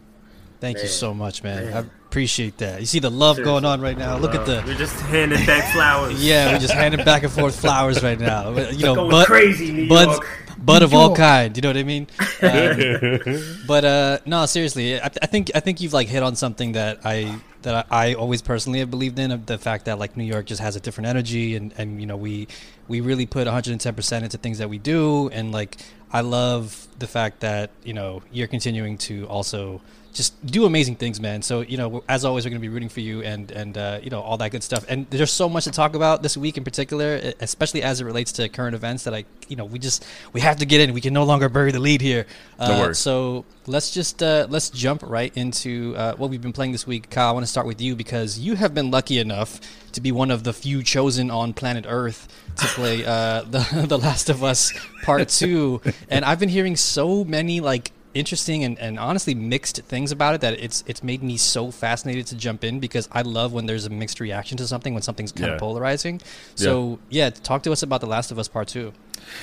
Thank 0.65 0.81
you 0.81 0.87
so 0.87 1.13
much, 1.13 1.43
man. 1.43 1.65
Man. 1.65 1.73
I 1.77 1.79
appreciate 2.09 2.57
that. 2.57 2.79
You 2.79 2.85
see 2.87 2.97
the 2.99 3.11
love 3.11 3.35
Seriously. 3.35 3.51
going 3.51 3.65
on 3.65 3.81
right 3.81 3.97
now. 3.97 4.17
Look 4.17 4.33
at 4.33 4.41
Uh, 4.41 4.61
the 4.61 4.63
we're 4.65 4.73
just 4.85 4.99
handing 5.13 5.45
back 5.45 5.71
flowers 5.73 6.25
yeah. 6.31 6.51
we're 6.53 6.59
just 6.59 6.73
handing 6.73 7.03
back 7.05 7.21
and 7.23 7.31
forth 7.31 7.59
flowers 7.59 8.01
right 8.01 8.19
now. 8.19 8.49
You 8.71 8.85
know, 8.85 8.95
going 8.95 9.11
bud, 9.11 9.25
crazy 9.27 9.71
New 9.71 9.87
buds, 9.87 10.13
York. 10.13 10.27
bud 10.57 10.81
of 10.81 10.93
all 10.93 11.07
York. 11.09 11.17
kind. 11.17 11.55
You 11.55 11.61
know 11.61 11.69
what 11.69 11.77
I 11.77 11.83
mean? 11.83 12.07
Um, 12.41 13.55
but 13.67 13.85
uh, 13.85 14.17
no, 14.25 14.45
seriously, 14.45 14.99
I, 14.99 15.05
I 15.21 15.27
think 15.27 15.51
I 15.55 15.59
think 15.59 15.81
you've 15.81 15.93
like 15.93 16.07
hit 16.07 16.23
on 16.23 16.35
something 16.35 16.71
that 16.73 16.99
I 17.05 17.37
that 17.63 17.85
I, 17.91 18.09
I 18.09 18.13
always 18.15 18.41
personally 18.41 18.79
have 18.79 18.89
believed 18.91 19.17
in 19.19 19.31
of 19.31 19.45
the 19.45 19.57
fact 19.57 19.85
that 19.85 19.99
like 19.99 20.15
New 20.17 20.23
York 20.23 20.45
just 20.45 20.61
has 20.61 20.75
a 20.75 20.79
different 20.79 21.07
energy 21.07 21.55
and 21.55 21.73
and 21.77 21.99
you 22.01 22.07
know 22.07 22.17
we 22.17 22.47
we 22.87 23.01
really 23.01 23.25
put 23.25 23.45
110 23.45 23.93
percent 23.95 24.23
into 24.25 24.37
things 24.37 24.57
that 24.59 24.69
we 24.69 24.77
do 24.77 25.29
and 25.29 25.51
like 25.51 25.77
I 26.11 26.21
love 26.21 26.87
the 26.99 27.07
fact 27.07 27.39
that 27.41 27.69
you 27.83 27.93
know 27.93 28.21
you're 28.31 28.47
continuing 28.47 28.97
to 29.09 29.25
also 29.27 29.81
just 30.15 30.45
do 30.45 30.65
amazing 30.65 30.95
things, 30.95 31.19
man. 31.19 31.41
So 31.41 31.59
you 31.61 31.77
know, 31.77 32.03
as 32.07 32.23
always, 32.23 32.45
we're 32.45 32.51
going 32.51 32.61
to 32.61 32.67
be 32.67 32.73
rooting 32.73 32.89
for 32.89 33.01
you 33.01 33.21
and 33.21 33.51
and 33.51 33.77
uh, 33.77 33.99
you 34.01 34.09
know 34.09 34.21
all 34.21 34.37
that 34.37 34.49
good 34.49 34.63
stuff. 34.63 34.85
And 34.87 35.05
there's 35.09 35.31
so 35.31 35.49
much 35.49 35.65
to 35.65 35.71
talk 35.71 35.93
about 35.93 36.23
this 36.23 36.37
week 36.37 36.57
in 36.57 36.63
particular, 36.63 37.33
especially 37.41 37.83
as 37.83 37.99
it 37.99 38.05
relates 38.05 38.31
to 38.33 38.47
current 38.47 38.75
events. 38.75 39.03
That 39.03 39.13
I 39.13 39.25
you 39.49 39.57
know 39.57 39.65
we 39.65 39.77
just 39.77 40.05
we 40.31 40.39
have 40.41 40.57
to 40.57 40.65
get 40.65 40.79
in. 40.79 40.93
We 40.93 41.01
can 41.01 41.13
no 41.13 41.25
longer 41.25 41.49
bury 41.49 41.71
the 41.71 41.79
lead 41.79 42.01
here. 42.01 42.25
Uh. 42.57 42.93
So 42.93 43.43
let's 43.67 43.91
just 43.91 44.23
uh, 44.23 44.47
let's 44.49 44.69
jump 44.69 45.03
right 45.03 45.35
into 45.35 45.93
uh, 45.97 46.15
what 46.15 46.29
we've 46.29 46.41
been 46.41 46.53
playing 46.53 46.71
this 46.71 46.87
week. 46.87 47.09
Kyle, 47.09 47.29
I 47.29 47.31
want 47.33 47.45
to 47.45 47.51
start 47.51 47.67
with 47.67 47.81
you 47.81 47.95
because 47.95 48.39
you 48.39 48.55
have 48.55 48.73
been 48.73 48.91
lucky 48.91 49.19
enough 49.19 49.59
to 49.91 50.01
be 50.01 50.13
one 50.13 50.31
of 50.31 50.43
the 50.43 50.53
few 50.53 50.81
chosen 50.81 51.29
on 51.29 51.53
planet 51.53 51.85
Earth 51.87 52.27
to 52.57 52.65
play 52.67 53.03
uh, 53.05 53.41
the 53.49 53.85
The 53.87 53.97
Last 53.97 54.29
of 54.29 54.43
Us 54.45 54.71
Part 55.03 55.27
Two, 55.41 55.81
and 56.09 56.23
I've 56.23 56.39
been 56.39 56.49
hearing 56.49 56.77
so 56.77 57.25
many 57.25 57.59
like 57.59 57.91
interesting 58.15 58.63
and, 58.63 58.79
and 58.79 58.97
honestly 58.97 59.35
mixed 59.35 59.81
things 59.83 60.11
about 60.11 60.33
it 60.33 60.41
that 60.41 60.53
it's 60.59 60.83
it's 60.87 61.03
made 61.03 61.21
me 61.21 61.37
so 61.37 61.69
fascinated 61.69 62.25
to 62.27 62.35
jump 62.35 62.63
in 62.63 62.79
because 62.79 63.07
I 63.11 63.21
love 63.21 63.53
when 63.53 63.67
there's 63.67 63.85
a 63.85 63.89
mixed 63.91 64.19
reaction 64.19 64.57
to 64.57 64.65
something 64.67 64.93
when 64.93 65.03
something's 65.03 65.31
kind 65.31 65.47
Yeah. 65.49 65.53
of 65.55 65.59
polarizing. 65.59 66.21
So 66.55 66.97
yeah. 67.09 67.29
talk 67.29 67.61
to 67.63 67.71
us 67.71 67.83
about 67.83 68.01
The 68.01 68.07
Last 68.07 68.31
of 68.31 68.39
Us 68.39 68.47
Part 68.47 68.67
Two. 68.69 68.93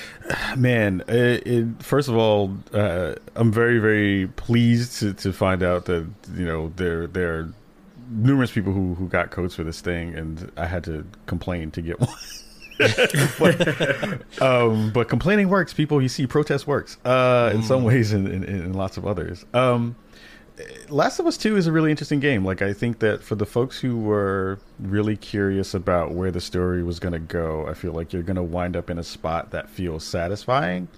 Man, 0.57 1.03
it, 1.07 1.47
it, 1.47 1.65
first 1.83 2.09
of 2.09 2.15
all, 2.17 2.57
uh, 2.73 3.15
I'm 3.35 3.51
very, 3.51 3.79
very 3.79 4.27
pleased 4.35 4.99
to, 4.99 5.13
to 5.13 5.31
find 5.31 5.63
out 5.63 5.85
that 5.85 6.05
you 6.35 6.45
know 6.45 6.71
there 6.75 7.07
there 7.07 7.33
are 7.39 7.53
numerous 8.09 8.51
people 8.51 8.73
who, 8.73 8.95
who 8.95 9.07
got 9.07 9.31
codes 9.31 9.55
for 9.55 9.63
this 9.63 9.81
thing, 9.81 10.13
and 10.15 10.51
I 10.57 10.65
had 10.65 10.83
to 10.85 11.05
complain 11.25 11.71
to 11.71 11.81
get 11.81 11.99
one. 12.01 12.09
But, 13.39 14.41
um, 14.41 14.91
but 14.91 15.09
complaining 15.09 15.49
works. 15.49 15.73
People, 15.73 16.01
you 16.01 16.09
see, 16.09 16.27
protest 16.27 16.67
works 16.67 16.97
uh, 17.05 17.51
in 17.53 17.63
some 17.63 17.83
ways, 17.83 18.13
and 18.13 18.27
in 18.27 18.73
lots 18.73 18.97
of 18.97 19.05
others. 19.05 19.45
Um, 19.53 19.95
Last 20.89 21.19
of 21.19 21.25
Us 21.25 21.35
Two 21.35 21.57
is 21.57 21.65
a 21.65 21.71
really 21.71 21.89
interesting 21.89 22.19
game. 22.19 22.45
Like 22.45 22.61
I 22.61 22.73
think 22.73 22.99
that 22.99 23.23
for 23.23 23.35
the 23.35 23.45
folks 23.45 23.79
who 23.79 23.97
were 23.97 24.59
really 24.79 25.17
curious 25.17 25.73
about 25.73 26.11
where 26.11 26.29
the 26.29 26.41
story 26.41 26.83
was 26.83 26.99
going 26.99 27.13
to 27.13 27.19
go, 27.19 27.67
I 27.67 27.73
feel 27.73 27.91
like 27.91 28.13
you're 28.13 28.23
going 28.23 28.35
to 28.35 28.43
wind 28.43 28.75
up 28.75 28.89
in 28.89 28.99
a 28.99 29.03
spot 29.03 29.51
that 29.51 29.69
feels 29.69 30.03
satisfying, 30.03 30.89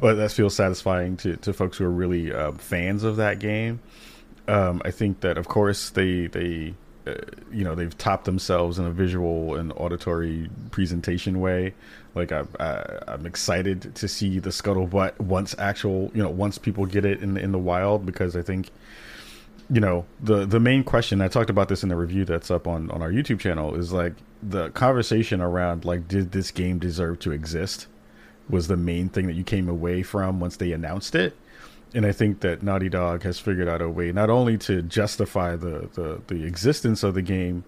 or 0.00 0.14
that 0.14 0.30
feels 0.30 0.54
satisfying 0.54 1.16
to, 1.18 1.36
to 1.38 1.52
folks 1.52 1.78
who 1.78 1.84
are 1.86 1.90
really 1.90 2.32
uh, 2.32 2.52
fans 2.52 3.02
of 3.02 3.16
that 3.16 3.40
game. 3.40 3.80
Um, 4.46 4.80
I 4.84 4.92
think 4.92 5.20
that 5.20 5.38
of 5.38 5.48
course 5.48 5.90
they 5.90 6.28
they 6.28 6.74
uh, 7.10 7.20
you 7.52 7.64
know 7.64 7.74
they've 7.74 7.96
topped 7.98 8.24
themselves 8.24 8.78
in 8.78 8.84
a 8.84 8.90
visual 8.90 9.54
and 9.56 9.72
auditory 9.76 10.48
presentation 10.70 11.40
way. 11.40 11.74
Like 12.14 12.32
I, 12.32 12.44
I, 12.58 12.98
I'm 13.08 13.26
excited 13.26 13.94
to 13.94 14.08
see 14.08 14.38
the 14.38 14.50
scuttlebutt 14.50 15.18
once 15.20 15.54
actual 15.58 16.10
you 16.14 16.22
know 16.22 16.30
once 16.30 16.58
people 16.58 16.86
get 16.86 17.04
it 17.04 17.22
in 17.22 17.36
in 17.36 17.52
the 17.52 17.58
wild 17.58 18.06
because 18.06 18.36
I 18.36 18.42
think 18.42 18.70
you 19.70 19.80
know 19.80 20.04
the 20.20 20.44
the 20.46 20.60
main 20.60 20.82
question 20.84 21.20
I 21.20 21.28
talked 21.28 21.50
about 21.50 21.68
this 21.68 21.82
in 21.82 21.88
the 21.88 21.96
review 21.96 22.24
that's 22.24 22.50
up 22.50 22.66
on 22.66 22.90
on 22.90 23.02
our 23.02 23.10
YouTube 23.10 23.40
channel 23.40 23.74
is 23.74 23.92
like 23.92 24.14
the 24.42 24.70
conversation 24.70 25.40
around 25.40 25.84
like 25.84 26.08
did 26.08 26.32
this 26.32 26.50
game 26.50 26.78
deserve 26.78 27.20
to 27.20 27.32
exist 27.32 27.86
was 28.48 28.66
the 28.66 28.76
main 28.76 29.08
thing 29.08 29.26
that 29.28 29.34
you 29.34 29.44
came 29.44 29.68
away 29.68 30.02
from 30.02 30.40
once 30.40 30.56
they 30.56 30.72
announced 30.72 31.14
it 31.14 31.36
and 31.94 32.06
I 32.06 32.12
think 32.12 32.40
that 32.40 32.62
Naughty 32.62 32.88
Dog 32.88 33.22
has 33.24 33.38
figured 33.38 33.68
out 33.68 33.82
a 33.82 33.88
way 33.88 34.12
not 34.12 34.30
only 34.30 34.56
to 34.58 34.82
justify 34.82 35.56
the 35.56 35.88
the, 35.94 36.20
the 36.28 36.44
existence 36.44 37.02
of 37.02 37.14
the 37.14 37.22
game 37.22 37.64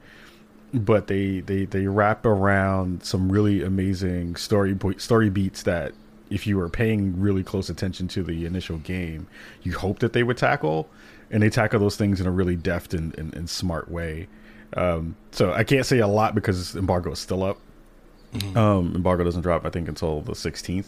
but 0.73 1.07
they 1.07 1.41
they 1.41 1.64
they 1.64 1.87
wrap 1.87 2.25
around 2.25 3.05
some 3.05 3.31
really 3.31 3.62
amazing 3.62 4.37
story 4.37 4.76
story 4.97 5.29
beats 5.29 5.62
that 5.64 5.93
if 6.31 6.47
you 6.47 6.57
were 6.57 6.69
paying 6.69 7.21
really 7.21 7.43
close 7.43 7.69
attention 7.69 8.09
to 8.09 8.23
the 8.23 8.47
initial 8.47 8.79
game 8.79 9.26
you 9.62 9.73
hope 9.73 9.99
that 9.99 10.12
they 10.12 10.23
would 10.23 10.37
tackle. 10.37 10.88
And 11.31 11.43
they 11.43 11.49
tackle 11.49 11.81
those 11.81 11.97
things 11.97 12.21
in 12.21 12.26
a 12.26 12.31
really 12.31 12.57
deft 12.57 12.93
and, 12.93 13.17
and, 13.19 13.35
and 13.35 13.49
smart 13.49 13.91
way. 13.91 14.29
Um, 14.76 15.17
so 15.31 15.52
i 15.52 15.64
can't 15.64 15.87
say 15.87 15.99
a 15.99 16.07
lot 16.07 16.35
because 16.35 16.76
embargo 16.76 17.12
is 17.12 17.19
still 17.19 17.43
up. 17.43 17.59
Um, 18.55 18.95
embargo 18.95 19.25
doesn't 19.25 19.43
drop 19.43 19.67
i 19.67 19.71
think 19.71 19.88
until 19.88 20.23
the 20.23 20.33
16th 20.33 20.87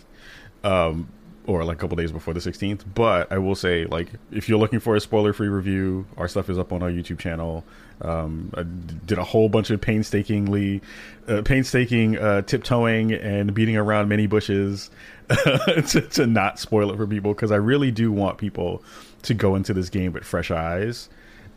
um, 0.65 1.09
or 1.47 1.65
like 1.65 1.77
a 1.77 1.81
couple 1.81 1.97
days 1.97 2.13
before 2.13 2.33
the 2.35 2.41
16th 2.41 2.81
but 2.95 3.31
i 3.31 3.39
will 3.39 3.55
say 3.55 3.85
like 3.87 4.09
if 4.33 4.49
you're 4.49 4.59
looking 4.59 4.81
for 4.81 4.97
a 4.97 5.01
spoiler 5.01 5.33
free 5.33 5.49
review 5.49 6.07
our 6.17 6.29
stuff 6.29 6.49
is 6.49 6.59
up 6.59 6.73
on 6.73 6.83
our 6.83 6.91
youtube 6.91 7.19
channel. 7.19 7.65
Um, 8.01 8.51
i 8.57 8.63
did 8.63 9.19
a 9.19 9.25
whole 9.25 9.49
bunch 9.49 9.71
of 9.71 9.81
painstakingly 9.81 10.83
uh, 11.29 11.43
painstaking 11.43 12.19
uh, 12.19 12.43
tiptoeing 12.43 13.13
and 13.13 13.55
beating 13.55 13.77
around 13.77 14.09
many 14.09 14.27
bushes 14.27 14.91
to, 15.29 16.07
to 16.13 16.27
not 16.27 16.59
spoil 16.59 16.91
it 16.91 16.97
for 16.97 17.07
people 17.07 17.33
because 17.33 17.53
i 17.53 17.57
really 17.57 17.91
do 17.91 18.11
want 18.11 18.39
people 18.39 18.83
to 19.23 19.35
go 19.35 19.55
into 19.55 19.73
this 19.73 19.89
game 19.89 20.13
with 20.13 20.23
fresh 20.25 20.51
eyes. 20.51 21.09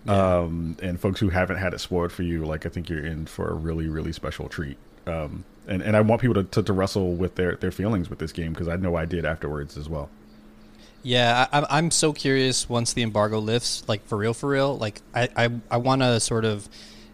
Um, 0.08 0.78
and 0.82 0.98
folks 0.98 1.20
who 1.20 1.28
haven't 1.28 1.58
had 1.58 1.74
it 1.74 1.80
spoiled 1.80 2.14
for 2.14 2.24
you 2.24 2.46
like 2.46 2.66
i 2.66 2.70
think 2.70 2.90
you're 2.90 3.06
in 3.06 3.26
for 3.26 3.50
a 3.50 3.54
really 3.54 3.88
really 3.88 4.14
special 4.14 4.48
treat. 4.48 4.78
Um, 5.06 5.44
and, 5.68 5.82
and 5.82 5.96
I 5.98 6.02
want 6.02 6.22
people 6.22 6.36
to, 6.36 6.44
to, 6.44 6.64
to 6.64 6.74
wrestle 6.74 7.14
with 7.14 7.36
their, 7.36 7.56
their 7.56 7.72
feelings 7.72 8.10
with 8.10 8.20
this 8.20 8.32
game 8.32 8.54
because 8.54 8.68
I 8.68 8.76
know 8.78 8.96
I 8.96 9.06
did 9.06 9.26
afterwards 9.26 9.78
as 9.78 9.88
well. 9.90 10.10
Yeah, 11.04 11.48
I, 11.52 11.58
I'm- 11.58 11.68
I'm 11.70 11.92
so 11.92 12.12
curious 12.14 12.68
once 12.68 12.94
the 12.94 13.04
embargo 13.04 13.40
lifts, 13.40 13.84
like 13.88 14.06
for 14.08 14.18
real, 14.18 14.34
for 14.34 14.50
real. 14.50 14.78
Like 14.78 15.02
I, 15.14 15.30
I, 15.36 15.50
I 15.72 15.78
want 15.78 16.02
to 16.02 16.20
sort 16.20 16.46
of, 16.46 16.68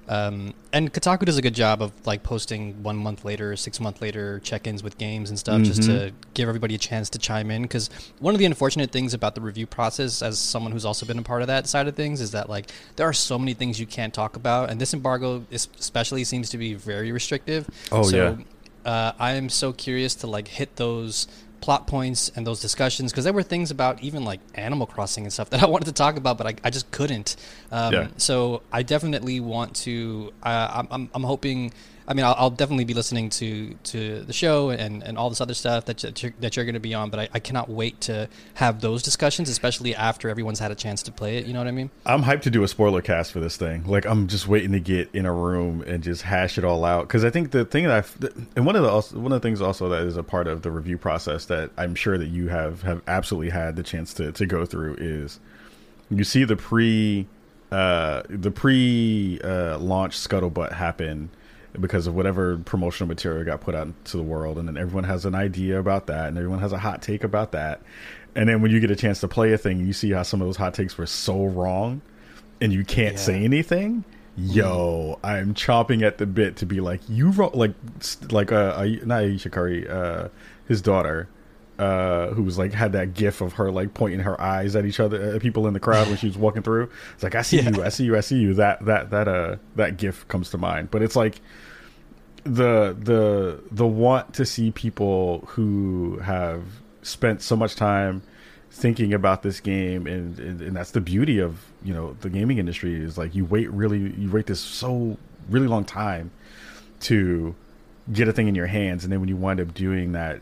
um, 0.07 0.53
and 0.73 0.91
Kotaku 0.91 1.25
does 1.25 1.37
a 1.37 1.41
good 1.41 1.55
job 1.55 1.81
of 1.81 1.91
like 2.05 2.23
posting 2.23 2.83
one 2.83 2.97
month 2.97 3.23
later, 3.23 3.55
six 3.55 3.79
month 3.79 4.01
later 4.01 4.39
check-ins 4.39 4.83
with 4.83 4.97
games 4.97 5.29
and 5.29 5.39
stuff, 5.39 5.61
just 5.61 5.83
to 5.83 6.11
give 6.33 6.49
everybody 6.49 6.75
a 6.75 6.77
chance 6.77 7.09
to 7.11 7.19
chime 7.19 7.49
in. 7.49 7.61
Because 7.61 7.89
one 8.19 8.33
of 8.35 8.39
the 8.39 8.45
unfortunate 8.45 8.91
things 8.91 9.13
about 9.13 9.35
the 9.35 9.41
review 9.41 9.65
process, 9.65 10.21
as 10.21 10.39
someone 10.39 10.71
who's 10.71 10.85
also 10.85 11.05
been 11.05 11.19
a 11.19 11.23
part 11.23 11.41
of 11.41 11.47
that 11.47 11.67
side 11.67 11.87
of 11.87 11.95
things, 11.95 12.19
is 12.19 12.31
that 12.31 12.49
like 12.49 12.69
there 12.95 13.07
are 13.07 13.13
so 13.13 13.39
many 13.39 13.53
things 13.53 13.79
you 13.79 13.85
can't 13.85 14.13
talk 14.13 14.35
about, 14.35 14.69
and 14.69 14.81
this 14.81 14.93
embargo 14.93 15.45
especially 15.51 16.23
seems 16.23 16.49
to 16.49 16.57
be 16.57 16.73
very 16.73 17.11
restrictive. 17.11 17.69
Oh, 17.91 18.03
so, 18.03 18.37
yeah. 18.85 18.91
uh, 18.91 19.13
I 19.17 19.33
am 19.33 19.47
so 19.47 19.71
curious 19.71 20.15
to 20.15 20.27
like 20.27 20.49
hit 20.49 20.75
those 20.75 21.27
plot 21.63 21.87
points 21.87 22.29
and 22.35 22.45
those 22.45 22.59
discussions 22.59 23.13
because 23.13 23.23
there 23.23 23.31
were 23.31 23.41
things 23.41 23.71
about 23.71 24.03
even 24.03 24.25
like 24.25 24.41
Animal 24.55 24.85
Crossing 24.85 25.23
and 25.23 25.31
stuff 25.31 25.49
that 25.51 25.63
I 25.63 25.65
wanted 25.73 25.85
to 25.85 25.93
talk 25.93 26.17
about, 26.17 26.37
but 26.37 26.45
I, 26.45 26.55
I 26.61 26.69
just 26.69 26.91
couldn't. 26.91 27.37
Um, 27.71 27.93
Yeah. 27.93 28.07
So 28.17 28.63
I 28.69 28.83
definitely 28.83 29.39
want 29.39 29.73
to. 29.87 30.33
Uh, 30.43 30.69
I'm, 30.73 30.87
I'm, 30.91 31.09
I'm 31.13 31.23
hoping. 31.23 31.71
I 32.07 32.13
mean, 32.13 32.25
I'll, 32.25 32.35
I'll 32.37 32.49
definitely 32.49 32.85
be 32.85 32.93
listening 32.93 33.29
to, 33.31 33.73
to 33.75 34.21
the 34.21 34.33
show 34.33 34.69
and, 34.69 35.01
and 35.03 35.17
all 35.17 35.29
this 35.29 35.39
other 35.41 35.53
stuff 35.53 35.85
that, 35.85 36.03
you- 36.03 36.09
that 36.09 36.23
you're, 36.23 36.33
that 36.41 36.55
you're 36.55 36.65
going 36.65 36.73
to 36.73 36.79
be 36.79 36.93
on, 36.93 37.09
but 37.09 37.19
I, 37.19 37.29
I 37.33 37.39
cannot 37.39 37.69
wait 37.69 38.01
to 38.01 38.27
have 38.55 38.81
those 38.81 39.01
discussions, 39.03 39.49
especially 39.49 39.95
after 39.95 40.27
everyone's 40.29 40.59
had 40.59 40.71
a 40.71 40.75
chance 40.75 41.01
to 41.03 41.11
play 41.11 41.37
it. 41.37 41.45
You 41.45 41.53
know 41.53 41.59
what 41.59 41.67
I 41.67 41.71
mean? 41.71 41.89
I'm 42.05 42.23
hyped 42.23 42.41
to 42.41 42.49
do 42.49 42.63
a 42.63 42.67
spoiler 42.67 43.01
cast 43.01 43.31
for 43.31 43.39
this 43.39 43.55
thing. 43.57 43.85
Like 43.85 44.05
I'm 44.05 44.27
just 44.27 44.47
waiting 44.47 44.73
to 44.73 44.79
get 44.79 45.09
in 45.13 45.25
a 45.25 45.33
room 45.33 45.81
and 45.87 46.03
just 46.03 46.23
hash 46.23 46.57
it 46.57 46.63
all 46.65 46.83
out. 46.83 47.07
Because 47.07 47.23
I 47.23 47.29
think 47.29 47.51
the 47.51 47.63
thing 47.65 47.85
that 47.85 48.05
I 48.21 48.27
and 48.55 48.65
one 48.65 48.75
of 48.75 48.83
the 48.83 48.89
also, 48.89 49.17
one 49.17 49.31
of 49.31 49.41
the 49.41 49.45
things 49.47 49.61
also 49.61 49.87
that 49.89 50.01
is 50.01 50.17
a 50.17 50.23
part 50.23 50.47
of 50.47 50.61
the 50.61 50.71
review 50.71 50.97
process 50.97 51.45
that 51.45 51.71
I'm 51.77 51.95
sure 51.95 52.17
that 52.17 52.27
you 52.27 52.49
have 52.49 52.81
have 52.81 53.01
absolutely 53.07 53.51
had 53.51 53.75
the 53.75 53.83
chance 53.83 54.13
to 54.15 54.31
to 54.31 54.45
go 54.45 54.65
through 54.65 54.95
is 54.99 55.39
you 56.09 56.23
see 56.23 56.43
the 56.43 56.55
pre 56.57 57.27
uh, 57.71 58.23
the 58.29 58.51
pre 58.51 59.39
uh, 59.43 59.77
launch 59.79 60.17
scuttlebutt 60.17 60.73
happen 60.73 61.29
because 61.79 62.07
of 62.07 62.15
whatever 62.15 62.57
promotional 62.57 63.07
material 63.07 63.43
got 63.43 63.61
put 63.61 63.75
out 63.75 63.87
into 63.87 64.17
the 64.17 64.23
world, 64.23 64.57
and 64.57 64.67
then 64.67 64.77
everyone 64.77 65.03
has 65.05 65.25
an 65.25 65.35
idea 65.35 65.79
about 65.79 66.07
that, 66.07 66.27
and 66.29 66.37
everyone 66.37 66.59
has 66.59 66.71
a 66.71 66.77
hot 66.77 67.01
take 67.01 67.23
about 67.23 67.51
that. 67.53 67.81
And 68.35 68.49
then 68.49 68.61
when 68.61 68.71
you 68.71 68.79
get 68.79 68.89
a 68.91 68.95
chance 68.95 69.19
to 69.21 69.27
play 69.27 69.53
a 69.53 69.57
thing, 69.57 69.79
you 69.85 69.93
see 69.93 70.11
how 70.11 70.23
some 70.23 70.41
of 70.41 70.47
those 70.47 70.57
hot 70.57 70.73
takes 70.73 70.97
were 70.97 71.05
so 71.05 71.45
wrong, 71.45 72.01
and 72.61 72.71
you 72.73 72.83
can't 72.83 73.13
Yeah. 73.15 73.19
say 73.21 73.43
anything. 73.43 74.03
Yo, 74.35 75.19
I'm 75.23 75.53
chomping 75.53 76.01
at 76.01 76.17
the 76.17 76.25
bit 76.25 76.55
to 76.57 76.65
be 76.65 76.79
like 76.81 77.01
you 77.07 77.29
wrote 77.29 77.53
like 77.53 77.73
like 78.31 78.51
uh, 78.51 78.55
uh 78.75 78.87
not 79.05 79.21
Aisha 79.23 79.51
Curry, 79.51 79.87
uh 79.87 80.29
his 80.67 80.81
daughter, 80.81 81.27
uh 81.83 82.27
who 82.35 82.43
was 82.43 82.57
like 82.57 82.71
had 82.73 82.91
that 82.93 83.13
gif 83.13 83.41
of 83.41 83.53
her 83.53 83.71
like 83.71 83.93
pointing 83.93 84.21
her 84.21 84.39
eyes 84.39 84.75
at 84.75 84.85
each 84.85 84.99
other 84.99 85.19
at 85.35 85.41
people 85.41 85.67
in 85.67 85.73
the 85.73 85.79
crowd 85.79 86.07
when 86.07 86.17
she 86.17 86.27
was 86.27 86.37
walking 86.37 86.63
through. 86.63 86.89
It's 87.13 87.23
like 87.23 87.35
I 87.35 87.41
see 87.41 87.57
Yeah. 87.61 87.69
you, 87.71 87.83
I 87.83 87.89
see 87.89 88.05
you, 88.05 88.15
I 88.17 88.21
see 88.21 88.37
you. 88.39 88.53
That 88.53 88.85
that 88.85 89.09
that 89.09 89.27
uh 89.27 89.55
that 89.75 89.97
gif 89.97 90.27
comes 90.27 90.49
to 90.51 90.57
mind. 90.57 90.91
But 90.91 91.01
it's 91.01 91.15
like 91.15 91.41
the 92.43 92.95
the 92.99 93.61
the 93.71 93.87
want 93.87 94.33
to 94.35 94.45
see 94.45 94.71
people 94.71 95.45
who 95.49 96.19
have 96.23 96.63
spent 97.01 97.41
so 97.41 97.55
much 97.55 97.75
time 97.75 98.21
thinking 98.69 99.13
about 99.13 99.43
this 99.43 99.59
game 99.59 100.07
and, 100.07 100.39
and 100.39 100.61
and 100.61 100.75
that's 100.75 100.91
the 100.91 101.01
beauty 101.01 101.39
of 101.39 101.65
you 101.83 101.93
know 101.93 102.15
the 102.21 102.29
gaming 102.29 102.57
industry 102.57 102.95
is 102.95 103.17
like 103.17 103.35
you 103.35 103.45
wait 103.45 103.69
really 103.71 103.99
you 104.17 104.31
wait 104.31 104.47
this 104.47 104.59
so 104.59 105.15
really 105.49 105.67
long 105.67 105.85
time 105.85 106.31
to 106.99 107.53
get 108.11 108.27
a 108.27 108.33
thing 108.33 108.47
in 108.47 108.55
your 108.55 108.65
hands 108.67 109.03
and 109.03 109.13
then 109.13 109.19
when 109.19 109.29
you 109.29 109.37
wind 109.37 109.59
up 109.59 109.73
doing 109.75 110.13
that 110.13 110.41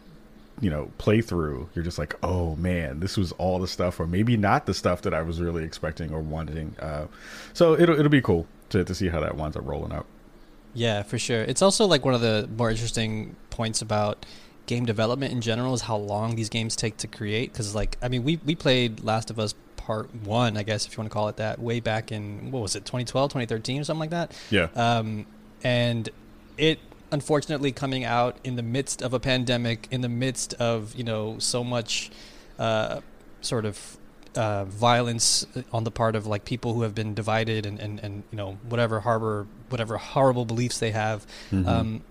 you 0.61 0.69
know 0.69 0.89
playthrough 0.99 1.67
you're 1.75 1.83
just 1.83 1.97
like 1.99 2.15
oh 2.23 2.55
man 2.55 2.99
this 3.01 3.17
was 3.17 3.33
all 3.33 3.59
the 3.59 3.67
stuff 3.67 3.99
or 3.99 4.07
maybe 4.07 4.37
not 4.37 4.65
the 4.65 4.73
stuff 4.73 5.01
that 5.01 5.13
i 5.13 5.21
was 5.21 5.41
really 5.41 5.63
expecting 5.63 6.13
or 6.13 6.21
wanting 6.21 6.75
uh, 6.79 7.07
so 7.53 7.73
it'll, 7.73 7.97
it'll 7.99 8.09
be 8.09 8.21
cool 8.21 8.47
to, 8.69 8.83
to 8.83 8.95
see 8.95 9.09
how 9.09 9.19
that 9.19 9.35
winds 9.35 9.57
up 9.57 9.65
rolling 9.67 9.91
out 9.91 10.05
Yeah, 10.73 11.03
for 11.03 11.19
sure. 11.19 11.41
It's 11.41 11.61
also 11.61 11.85
like 11.85 12.05
one 12.05 12.13
of 12.13 12.21
the 12.21 12.49
more 12.57 12.69
interesting 12.69 13.35
points 13.49 13.81
about 13.81 14.25
game 14.67 14.85
development 14.85 15.33
in 15.33 15.41
general 15.41 15.73
is 15.73 15.81
how 15.81 15.97
long 15.97 16.35
these 16.35 16.49
games 16.49 16.75
take 16.75 16.97
to 16.97 17.07
create. 17.07 17.51
Because, 17.51 17.75
like, 17.75 17.97
I 18.01 18.07
mean, 18.07 18.23
we 18.23 18.39
we 18.45 18.55
played 18.55 19.03
Last 19.03 19.29
of 19.29 19.37
Us 19.39 19.53
Part 19.75 20.13
One, 20.23 20.55
I 20.57 20.63
guess 20.63 20.85
if 20.85 20.93
you 20.93 21.01
want 21.01 21.11
to 21.11 21.13
call 21.13 21.27
it 21.27 21.37
that, 21.37 21.59
way 21.59 21.79
back 21.79 22.11
in 22.11 22.51
what 22.51 22.61
was 22.61 22.75
it, 22.75 22.85
2012, 22.85 23.31
2013, 23.31 23.81
or 23.81 23.83
something 23.83 23.99
like 23.99 24.09
that. 24.11 24.33
yeah 24.49 24.69
Um, 24.75 25.25
and 25.63 26.09
it 26.57 26.79
unfortunately 27.11 27.71
coming 27.71 28.03
out 28.03 28.37
in 28.43 28.55
the 28.55 28.63
midst 28.63 29.01
of 29.01 29.13
a 29.13 29.19
pandemic, 29.19 29.87
in 29.91 30.01
the 30.01 30.09
midst 30.09 30.53
of 30.55 30.95
you 30.95 31.03
know 31.03 31.37
so 31.39 31.63
much 31.63 32.11
uh, 32.59 33.01
sort 33.41 33.65
of 33.65 33.97
uh, 34.35 34.65
violence 34.65 35.45
on 35.73 35.83
the 35.83 35.91
part 35.91 36.15
of 36.15 36.25
like 36.25 36.45
people 36.45 36.73
who 36.73 36.83
have 36.83 36.95
been 36.95 37.13
divided 37.13 37.65
and, 37.65 37.79
and, 37.79 37.99
and 37.99 38.23
you 38.31 38.37
know 38.37 38.57
whatever 38.67 39.01
harbor 39.01 39.47
whatever 39.69 39.97
horrible 39.97 40.45
beliefs 40.45 40.79
they 40.79 40.91
have. 40.91 41.25
Mhm. 41.51 41.67
Um, 41.67 42.01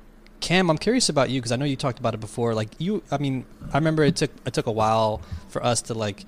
Cam, 0.41 0.71
I'm 0.71 0.79
curious 0.79 1.11
about 1.11 1.29
you 1.29 1.39
because 1.41 1.53
I 1.53 1.57
know 1.57 1.67
you 1.67 1.77
talked 1.77 1.99
about 1.99 2.15
it 2.15 2.21
before. 2.21 2.55
Like 2.55 2.71
you, 2.79 3.03
I 3.11 3.19
mean, 3.19 3.45
I 3.75 3.77
remember 3.77 4.03
it 4.05 4.17
took 4.17 4.31
it 4.47 4.55
took 4.55 4.67
a 4.67 4.73
while 4.73 5.21
for 5.49 5.63
us 5.63 5.83
to 5.83 5.95
like 5.95 6.25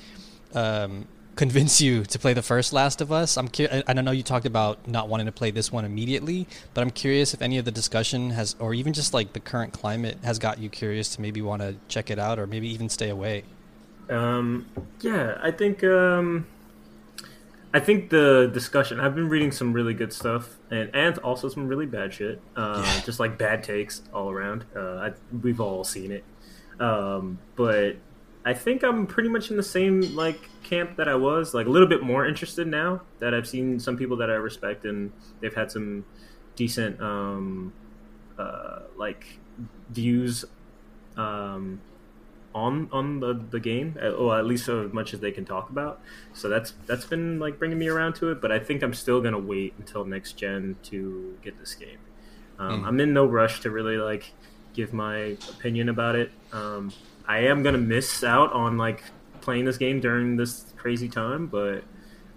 um, 0.54 1.06
convince 1.36 1.80
you 1.80 2.04
to 2.04 2.18
play 2.18 2.34
the 2.34 2.42
first 2.42 2.72
Last 2.72 3.00
of 3.00 3.10
Us. 3.12 3.36
I'm. 3.36 3.48
I 3.58 3.82
I 3.86 3.92
don't 3.92 4.04
know 4.04 4.10
you 4.10 4.22
talked 4.22 4.46
about 4.46 4.86
not 4.86 5.08
wanting 5.08 5.26
to 5.26 5.32
play 5.32 5.50
this 5.50 5.72
one 5.72 5.84
immediately, 5.84 6.46
but 6.74 6.82
I'm 6.82 6.90
curious 6.90 7.34
if 7.34 7.42
any 7.42 7.58
of 7.58 7.64
the 7.64 7.70
discussion 7.70 8.30
has, 8.30 8.56
or 8.58 8.74
even 8.74 8.92
just 8.92 9.14
like 9.14 9.32
the 9.32 9.40
current 9.40 9.72
climate, 9.72 10.18
has 10.24 10.38
got 10.38 10.58
you 10.58 10.68
curious 10.68 11.14
to 11.16 11.20
maybe 11.20 11.40
want 11.42 11.62
to 11.62 11.76
check 11.88 12.10
it 12.10 12.18
out, 12.18 12.38
or 12.38 12.46
maybe 12.46 12.68
even 12.68 12.88
stay 12.88 13.08
away. 13.08 13.44
Um, 14.10 14.66
yeah, 15.00 15.38
I 15.42 15.50
think 15.50 15.82
um, 15.84 16.46
I 17.74 17.80
think 17.80 18.10
the 18.10 18.50
discussion. 18.52 19.00
I've 19.00 19.14
been 19.14 19.28
reading 19.28 19.52
some 19.52 19.72
really 19.72 19.94
good 19.94 20.12
stuff, 20.12 20.56
and 20.70 20.90
and 20.94 21.18
also 21.18 21.48
some 21.48 21.68
really 21.68 21.86
bad 21.86 22.12
shit. 22.12 22.40
Uh, 22.54 22.82
Yeah. 22.84 23.00
Just 23.04 23.20
like 23.20 23.38
bad 23.38 23.62
takes 23.62 24.02
all 24.12 24.30
around. 24.30 24.64
Uh, 24.76 24.96
I, 24.96 25.12
we've 25.42 25.60
all 25.60 25.84
seen 25.84 26.12
it. 26.12 26.24
Um, 26.80 27.38
but 27.56 27.96
I 28.44 28.54
think 28.54 28.82
I'm 28.82 29.06
pretty 29.06 29.28
much 29.28 29.50
in 29.50 29.56
the 29.56 29.62
same 29.62 30.14
like 30.14 30.48
camp 30.72 30.96
that 30.96 31.08
I 31.08 31.14
was. 31.14 31.54
Like 31.54 31.66
a 31.66 31.70
little 31.70 31.88
bit 31.94 32.02
more 32.02 32.26
interested 32.26 32.66
now 32.66 33.02
that 33.20 33.34
I've 33.34 33.46
seen 33.54 33.78
some 33.78 33.96
people 33.96 34.16
that 34.18 34.30
I 34.30 34.34
respect, 34.34 34.84
and 34.84 35.12
they've 35.40 35.54
had 35.54 35.70
some 35.70 36.04
decent 36.56 37.00
um, 37.00 37.72
uh, 38.38 38.80
like 38.96 39.38
views 39.90 40.44
um, 41.16 41.80
on 42.54 42.88
on 42.92 43.20
the, 43.20 43.32
the 43.50 43.60
game, 43.60 43.96
uh, 44.02 44.10
or 44.10 44.38
at 44.38 44.46
least 44.46 44.68
as 44.68 44.92
much 44.92 45.12
as 45.14 45.20
they 45.20 45.32
can 45.32 45.44
talk 45.44 45.70
about. 45.70 46.00
So 46.32 46.48
that's 46.48 46.74
that's 46.86 47.04
been 47.04 47.38
like 47.38 47.58
bringing 47.58 47.78
me 47.78 47.88
around 47.88 48.14
to 48.16 48.30
it. 48.30 48.40
But 48.40 48.50
I 48.52 48.58
think 48.58 48.82
I'm 48.82 48.94
still 48.94 49.20
gonna 49.20 49.38
wait 49.38 49.74
until 49.78 50.04
next 50.04 50.32
gen 50.38 50.76
to 50.84 51.36
get 51.42 51.58
this 51.58 51.74
game. 51.74 51.98
Um, 52.58 52.82
Mm. 52.82 52.86
I'm 52.86 53.00
in 53.00 53.12
no 53.12 53.26
rush 53.26 53.60
to 53.60 53.70
really 53.70 53.96
like 53.96 54.32
give 54.74 54.92
my 54.92 55.36
opinion 55.50 55.88
about 55.88 56.14
it. 56.16 56.30
Um, 56.52 56.92
I 57.26 57.38
am 57.40 57.62
gonna 57.62 57.78
miss 57.96 58.22
out 58.24 58.52
on 58.52 58.76
like 58.78 59.02
playing 59.42 59.64
this 59.66 59.76
game 59.76 60.00
during 60.00 60.36
this 60.36 60.72
crazy 60.76 61.08
time, 61.08 61.46
but 61.46 61.84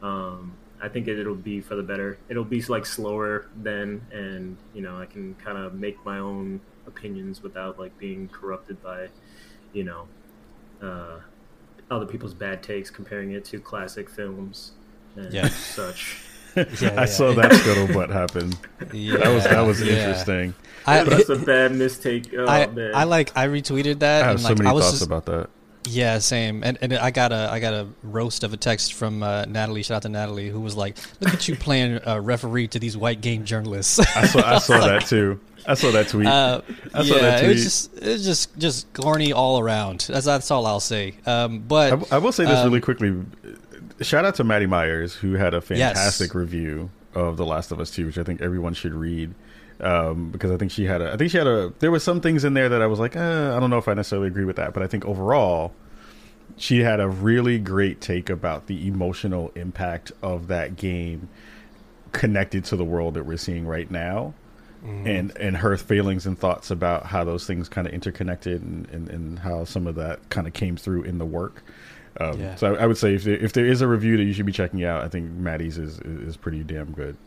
um, 0.01 0.53
I 0.81 0.89
think 0.89 1.07
it, 1.07 1.17
it'll 1.19 1.35
be 1.35 1.61
for 1.61 1.75
the 1.75 1.83
better. 1.83 2.17
It'll 2.29 2.43
be 2.43 2.61
like 2.63 2.85
slower 2.85 3.47
then, 3.55 4.05
and 4.11 4.57
you 4.73 4.81
know 4.81 4.97
I 4.99 5.05
can 5.05 5.35
kind 5.35 5.57
of 5.57 5.73
make 5.75 6.03
my 6.05 6.19
own 6.19 6.59
opinions 6.87 7.41
without 7.41 7.79
like 7.79 7.97
being 7.97 8.27
corrupted 8.29 8.81
by, 8.83 9.07
you 9.73 9.83
know, 9.83 10.07
uh, 10.81 11.19
other 11.89 12.05
people's 12.05 12.33
bad 12.33 12.61
takes, 12.61 12.89
comparing 12.89 13.31
it 13.31 13.45
to 13.45 13.59
classic 13.59 14.09
films 14.09 14.73
and 15.15 15.33
Yeah. 15.33 15.47
such. 15.49 16.17
Yeah, 16.55 16.93
I 16.95 17.01
yeah. 17.01 17.05
saw 17.05 17.33
that 17.33 17.51
scuttlebutt 17.51 18.09
happen. 18.13 18.53
Yeah, 18.93 19.17
That 19.17 19.33
was 19.33 19.43
that 19.43 19.59
was 19.59 19.81
yeah. 19.81 19.91
interesting. 19.93 20.53
I, 20.85 21.03
That's 21.03 21.27
a 21.27 21.35
bad 21.53 21.73
mistake. 21.73 22.33
Oh, 22.37 22.47
I, 22.47 22.67
man. 22.67 22.91
I 22.95 23.03
like 23.03 23.35
I 23.35 23.47
retweeted 23.47 23.99
that 23.99 24.23
I 24.23 24.27
have 24.27 24.35
and 24.35 24.39
so 24.39 24.49
like 24.49 24.57
many 24.59 24.69
I 24.69 24.71
was 24.71 24.85
thoughts 24.85 24.99
just, 24.99 25.05
about 25.05 25.25
that. 25.25 25.49
Yeah, 25.87 26.19
same. 26.19 26.63
And 26.63 26.77
and 26.81 26.93
I 26.93 27.11
got 27.11 27.31
a 27.31 27.49
I 27.51 27.59
got 27.59 27.73
a 27.73 27.87
roast 28.03 28.43
of 28.43 28.53
a 28.53 28.57
text 28.57 28.93
from 28.93 29.21
uh, 29.23 29.45
Natalie. 29.45 29.83
Shout 29.83 29.97
out 29.97 30.01
to 30.03 30.09
Natalie, 30.09 30.49
who 30.49 30.59
was 30.59 30.75
like, 30.75 30.97
"Look 31.19 31.33
at 31.33 31.47
you 31.47 31.55
playing 31.59 31.99
uh, 32.05 32.19
referee 32.21 32.69
to 32.69 32.79
these 32.79 32.97
white 32.97 33.21
game 33.21 33.45
journalists." 33.45 33.99
I 33.99 34.25
saw 34.25 34.55
I 34.55 34.57
saw 34.59 34.79
that 34.87 35.05
too. 35.07 35.39
I 35.67 35.73
saw 35.73 35.91
that 35.91 36.07
tweet. 36.09 36.27
Uh, 36.27 36.61
I 36.93 37.03
saw 37.03 37.15
yeah, 37.15 37.21
that 37.21 37.43
it 37.43 37.47
was 37.47 37.55
tweet. 37.55 37.63
just 37.63 37.97
it 37.97 38.07
was 38.07 38.25
just 38.25 38.57
just 38.57 38.93
corny 38.93 39.33
all 39.33 39.59
around. 39.59 40.07
That's 40.09 40.25
that's 40.25 40.51
all 40.51 40.65
I'll 40.65 40.79
say. 40.79 41.15
Um, 41.25 41.59
but 41.59 42.11
I, 42.11 42.15
I 42.15 42.17
will 42.19 42.31
say 42.31 42.45
this 42.45 42.59
um, 42.59 42.65
really 42.65 42.81
quickly. 42.81 43.15
Shout 44.01 44.25
out 44.25 44.35
to 44.35 44.43
Maddy 44.43 44.65
Myers 44.65 45.15
who 45.15 45.33
had 45.33 45.53
a 45.53 45.61
fantastic 45.61 46.35
review 46.35 46.89
of 47.13 47.37
The 47.37 47.45
Last 47.45 47.71
of 47.71 47.79
Us 47.79 47.89
2, 47.91 48.07
which 48.07 48.17
I 48.17 48.23
think 48.23 48.41
everyone 48.41 48.73
should 48.73 48.93
read. 48.93 49.33
Um, 49.81 50.29
because 50.31 50.51
I 50.51 50.57
think 50.57 50.71
she 50.71 50.85
had 50.85 51.01
a, 51.01 51.11
I 51.13 51.17
think 51.17 51.31
she 51.31 51.37
had 51.37 51.47
a, 51.47 51.73
there 51.79 51.91
were 51.91 51.99
some 51.99 52.21
things 52.21 52.45
in 52.45 52.53
there 52.53 52.69
that 52.69 52.81
I 52.81 52.87
was 52.87 52.99
like, 52.99 53.15
uh, 53.17 53.53
I 53.55 53.59
don't 53.59 53.69
know 53.69 53.77
if 53.77 53.87
I 53.89 53.93
necessarily 53.93 54.27
agree 54.27 54.45
with 54.45 54.55
that, 54.55 54.73
but 54.73 54.81
I 54.83 54.87
think 54.87 55.03
overall, 55.05 55.73
she 56.57 56.79
had 56.79 56.99
a 57.01 57.07
really 57.09 57.59
great 57.59 57.99
take 57.99 58.29
about 58.29 58.67
the 58.67 58.87
emotional 58.87 59.51
impact 59.55 60.11
of 60.21 60.47
that 60.47 60.77
game 60.77 61.27
connected 62.13 62.63
to 62.65 62.77
the 62.77 62.85
world 62.85 63.15
that 63.15 63.25
we're 63.25 63.37
seeing 63.37 63.65
right 63.67 63.89
now 63.89 64.33
Mm-hmm. 64.85 65.07
and 65.07 65.37
and 65.37 65.57
her 65.57 65.77
feelings 65.77 66.27
and 66.27 66.37
thoughts 66.37 66.69
about 66.69 67.07
how 67.07 67.23
those 67.23 67.47
things 67.47 67.67
kind 67.67 67.87
of 67.87 67.93
interconnected 67.93 68.61
and, 68.61 68.87
and, 68.89 69.09
and 69.09 69.39
how 69.39 69.63
some 69.63 69.87
of 69.87 69.95
that 69.95 70.29
kind 70.29 70.45
of 70.45 70.53
came 70.53 70.77
through 70.77 71.01
in 71.03 71.17
the 71.17 71.25
work 71.25 71.63
um, 72.19 72.39
Yeah. 72.39 72.53
so 72.53 72.75
I, 72.75 72.83
I 72.83 72.85
would 72.85 72.97
say 72.97 73.15
if 73.15 73.23
there, 73.23 73.33
if 73.35 73.51
there 73.53 73.65
is 73.65 73.81
a 73.81 73.87
review 73.87 74.15
that 74.17 74.23
you 74.23 74.31
should 74.33 74.45
be 74.45 74.51
checking 74.51 74.83
out 74.83 75.01
I 75.03 75.07
think 75.07 75.31
Maddy's 75.31 75.79
is 75.79 75.97
is 76.01 76.37
pretty 76.37 76.63
damn 76.63 76.91
good 76.91 77.17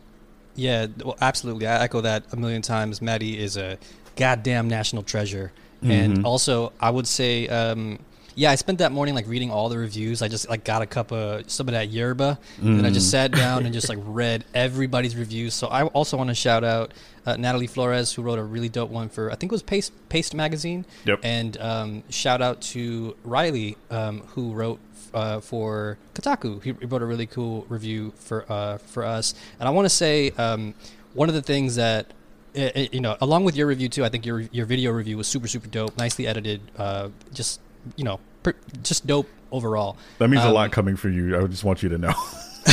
Yeah, 0.55 0.87
well, 1.03 1.17
absolutely. 1.21 1.67
I 1.67 1.83
echo 1.83 2.01
that 2.01 2.23
a 2.31 2.35
million 2.35 2.61
times. 2.61 3.01
Maddy 3.01 3.37
is 3.39 3.55
a 3.57 3.77
goddamn 4.15 4.67
national 4.67 5.03
treasure, 5.03 5.51
and 5.81 6.17
Mhm. 6.19 6.25
also 6.25 6.73
I 6.79 6.89
would 6.89 7.07
say, 7.07 7.47
um, 7.47 7.99
yeah, 8.35 8.51
I 8.51 8.55
spent 8.55 8.77
that 8.79 8.91
morning 8.91 9.15
like 9.15 9.27
reading 9.27 9.51
all 9.51 9.67
the 9.69 9.77
reviews. 9.77 10.21
I 10.21 10.27
just 10.27 10.49
like 10.49 10.63
got 10.63 10.81
a 10.81 10.85
cup 10.85 11.11
of 11.11 11.49
some 11.49 11.67
of 11.67 11.73
that 11.73 11.89
yerba, 11.89 12.37
and 12.61 12.85
I 12.85 12.89
just 12.89 13.07
Mm. 13.07 13.11
sat 13.11 13.31
down 13.31 13.65
and 13.65 13.73
just 13.73 13.87
like 13.93 13.99
read 14.03 14.43
everybody's 14.53 15.15
reviews. 15.15 15.53
So 15.53 15.67
I 15.67 15.83
also 15.85 16.17
want 16.17 16.29
to 16.29 16.35
shout 16.35 16.63
out 16.63 16.93
uh, 17.25 17.35
Natalie 17.35 17.67
Flores, 17.67 18.13
who 18.13 18.21
wrote 18.23 18.39
a 18.39 18.43
really 18.43 18.69
dope 18.69 18.89
one 18.89 19.07
for 19.07 19.29
I 19.31 19.35
think 19.35 19.51
it 19.51 19.55
was 19.55 19.61
Paste 19.61 19.91
Paste 20.09 20.33
magazine, 20.33 20.85
Yep. 21.05 21.19
and 21.23 21.57
um, 21.61 22.03
shout 22.09 22.41
out 22.41 22.59
to 22.73 23.15
Riley, 23.23 23.77
um, 23.91 24.23
who 24.35 24.51
wrote 24.53 24.79
uh, 25.13 25.39
for 25.39 25.97
Kotaku. 26.13 26.61
He, 26.63 26.71
wrote 26.71 27.01
a 27.01 27.05
really 27.05 27.25
cool 27.25 27.65
review 27.69 28.13
for 28.17 28.45
uh, 28.51 28.77
for 28.77 29.03
us. 29.03 29.33
And 29.59 29.67
I 29.67 29.71
want 29.71 29.85
to 29.85 29.89
say 29.89 30.31
um, 30.31 30.73
one 31.13 31.29
of 31.29 31.35
the 31.35 31.41
things 31.41 31.75
that 31.75 32.07
i 32.55 32.71
i 32.75 32.89
you 32.91 32.99
know, 33.01 33.15
along 33.21 33.43
with 33.43 33.55
your 33.55 33.67
review 33.67 33.89
too, 33.89 34.03
I 34.05 34.09
think 34.09 34.25
your 34.25 34.41
your 34.41 34.65
video 34.65 34.91
review 34.91 35.17
was 35.17 35.27
super 35.27 35.47
super 35.47 35.67
dope, 35.67 35.97
nicely 35.97 36.27
edited. 36.27 36.61
Uh, 36.77 37.09
just 37.33 37.61
you 37.95 38.03
know, 38.03 38.19
per, 38.43 38.53
just 38.83 39.05
dope 39.07 39.29
overall. 39.51 39.97
that 40.19 40.27
means 40.29 40.43
a 40.43 40.47
Um, 40.47 40.53
lot 40.53 40.71
coming 40.71 40.95
for 40.95 41.09
you 41.09 41.35
I 41.39 41.47
just 41.47 41.63
want 41.63 41.81
you 41.81 41.89
to 41.89 41.97
know 41.97 42.13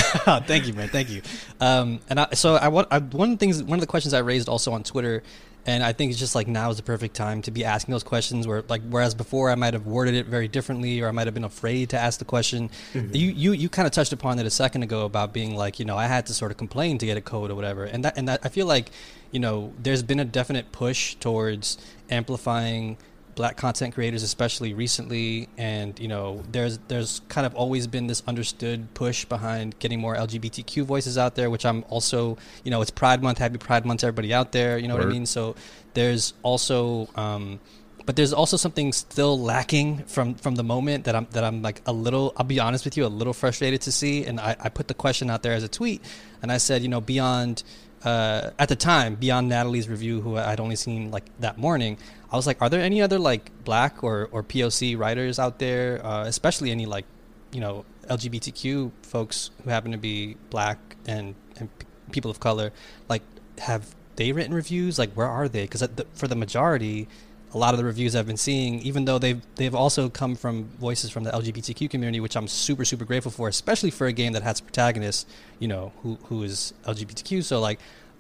thank 0.47 0.67
you, 0.67 0.75
man. 0.75 0.89
Thank 0.89 1.11
you. 1.11 1.23
Um, 1.61 2.01
and 2.11 2.21
I, 2.21 2.29
so 2.35 2.57
I 2.57 2.69
want 2.69 2.89
I, 2.91 2.99
one 2.99 3.33
of 3.33 3.39
the 3.39 3.41
things, 3.41 3.63
one 3.63 3.79
of 3.79 3.81
the 3.81 3.87
questions 3.87 4.15
I 4.15 4.19
raised 4.19 4.49
also 4.49 4.73
on 4.73 4.83
Twitter, 4.83 5.23
and 5.67 5.83
I 5.83 5.93
think 5.93 6.11
it's 6.11 6.21
just 6.21 6.37
like 6.37 6.47
now 6.47 6.71
is 6.71 6.77
the 6.77 6.85
perfect 6.85 7.17
time 7.17 7.43
to 7.43 7.51
be 7.51 7.65
asking 7.65 7.91
those 7.91 8.05
questions. 8.05 8.47
Where 8.47 8.63
like 8.69 8.83
whereas 8.89 9.15
before 9.15 9.51
I 9.51 9.57
might 9.57 9.75
have 9.75 9.85
worded 9.85 10.15
it 10.15 10.27
very 10.27 10.47
differently, 10.47 11.01
or 11.01 11.09
I 11.09 11.11
might 11.11 11.27
have 11.27 11.35
been 11.35 11.45
afraid 11.45 11.91
to 11.91 11.99
ask 11.99 12.21
the 12.21 12.25
question. 12.25 12.71
Mm-hmm. 12.93 13.15
You 13.15 13.31
you 13.31 13.53
you 13.53 13.69
kind 13.69 13.85
of 13.85 13.93
touched 13.93 14.13
upon 14.13 14.39
it 14.39 14.47
a 14.47 14.51
second 14.51 14.85
ago 14.85 15.05
about 15.05 15.33
being 15.33 15.57
like 15.57 15.81
you 15.81 15.85
know 15.85 15.97
I 15.97 16.07
had 16.07 16.27
to 16.27 16.35
sort 16.35 16.53
of 16.53 16.57
complain 16.57 16.99
to 16.99 17.07
get 17.07 17.17
a 17.17 17.21
code 17.21 17.51
or 17.51 17.57
whatever, 17.57 17.85
and 17.85 18.05
that 18.05 18.17
and 18.17 18.29
that 18.29 18.41
I 18.45 18.49
feel 18.49 18.67
like 18.67 18.91
you 19.33 19.41
know 19.41 19.73
there's 19.83 20.05
been 20.05 20.21
a 20.21 20.25
definite 20.25 20.71
push 20.71 21.17
towards 21.17 21.79
amplifying 22.11 22.97
black 23.37 23.59
content 23.59 23.95
creators 23.95 24.23
especially 24.23 24.73
recently 24.73 25.47
and 25.59 26.01
you 26.01 26.09
know 26.09 26.43
there's 26.51 26.79
there's 26.89 27.21
kind 27.29 27.47
of 27.47 27.55
always 27.55 27.87
been 27.87 28.07
this 28.07 28.23
understood 28.27 28.93
push 28.95 29.27
behind 29.27 29.79
getting 29.79 30.01
more 30.01 30.17
lgbtq 30.17 30.83
voices 30.83 31.19
out 31.19 31.35
there 31.35 31.51
which 31.51 31.67
i'm 31.67 31.85
also 31.91 32.39
you 32.65 32.71
know 32.71 32.81
it's 32.81 32.91
pride 32.91 33.23
month 33.23 33.37
happy 33.37 33.59
pride 33.59 33.85
month 33.85 34.01
to 34.01 34.07
everybody 34.07 34.33
out 34.33 34.53
there 34.53 34.79
you 34.79 34.89
know 34.89 34.97
what 34.97 35.05
i 35.05 35.09
mean? 35.09 35.27
So 35.27 35.55
there's 35.93 36.33
also 36.43 37.09
um 37.15 37.61
but 38.07 38.17
there's 38.17 38.33
also 38.33 38.57
something 38.57 38.93
still 38.93 39.39
lacking 39.39 40.05
from 40.05 40.35
from 40.37 40.55
the 40.55 40.65
moment 40.65 41.05
that 41.05 41.15
i'm 41.15 41.27
that 41.33 41.45
i'm 41.45 41.61
like 41.61 41.83
a 41.85 41.93
little 41.93 42.33
i'll 42.39 42.47
be 42.47 42.59
honest 42.59 42.87
with 42.87 42.97
you 42.97 43.05
a 43.05 43.09
little 43.09 43.35
frustrated 43.35 43.83
to 43.83 43.93
see 43.93 44.25
and 44.25 44.41
i, 44.41 44.57
I 44.59 44.69
put 44.71 44.89
the 44.89 44.95
question 44.95 45.29
out 45.29 45.43
there 45.43 45.53
as 45.53 45.63
a 45.63 45.69
tweet 45.69 46.03
and 46.41 46.51
i 46.51 46.57
said 46.57 46.83
you 46.83 46.89
know 46.89 47.01
beyond 47.01 47.65
uh, 48.07 48.51
at 48.59 48.69
the 48.69 48.77
time, 48.77 49.17
beyond 49.17 49.49
Natalie's 49.49 49.89
review, 49.89 50.21
who 50.21 50.37
I'd 50.37 50.61
only 50.61 50.77
seen 50.77 51.11
like 51.11 51.25
that 51.41 51.59
morning, 51.59 51.99
I 52.31 52.37
was 52.37 52.47
like, 52.47 52.61
are 52.61 52.69
there 52.69 52.81
any 52.81 53.01
other 53.01 53.19
like 53.19 53.51
black 53.65 54.03
or, 54.03 54.29
or 54.33 54.43
POC 54.43 54.99
writers 54.99 55.39
out 55.39 55.59
there, 55.59 56.05
uh, 56.05 56.25
especially 56.25 56.71
any 56.71 56.87
like, 56.87 57.05
you 57.53 57.61
know, 57.61 57.85
LGBTQ 58.09 58.91
folks 59.03 59.51
who 59.63 59.71
happen 59.71 59.93
to 59.93 59.99
be 59.99 60.37
black 60.51 60.79
and, 61.07 61.35
and 61.59 61.69
people 62.11 62.31
of 62.31 62.41
color? 62.41 62.73
Like, 63.09 63.23
have 63.59 63.95
they 64.17 64.33
written 64.33 64.55
reviews? 64.55 64.99
Like, 64.99 65.13
where 65.13 65.29
are 65.29 65.49
they? 65.49 65.63
Because 65.63 65.81
the, 65.81 66.07
for 66.15 66.27
the 66.27 66.35
majority, 66.35 67.07
a 67.55 67.59
lot 67.59 67.75
of 67.75 67.79
the 67.79 67.85
reviews 67.85 68.17
I've 68.17 68.27
been 68.27 68.37
seeing, 68.37 68.81
even 68.81 69.05
though 69.05 69.19
they've 69.19 69.41
they've 69.55 69.75
also 69.75 70.09
come 70.09 70.35
from 70.35 70.65
voices 70.81 71.11
from 71.11 71.25
the 71.25 71.31
LGBTQ 71.31 71.89
community, 71.89 72.21
which 72.21 72.37
I'm 72.37 72.49
super 72.49 72.85
super 72.85 73.05
grateful 73.05 73.31
for, 73.31 73.49
especially 73.49 73.91
for 73.91 74.07
a 74.07 74.13
game 74.13 74.33
that 74.33 74.43
has 74.43 74.61
protagonists, 74.61 75.27
you 75.59 75.69
know, 75.69 75.93
who 76.03 76.19
who 76.25 76.43
is 76.43 76.75
LGBTQ. 76.85 77.45
So 77.45 77.61
like, 77.61 77.79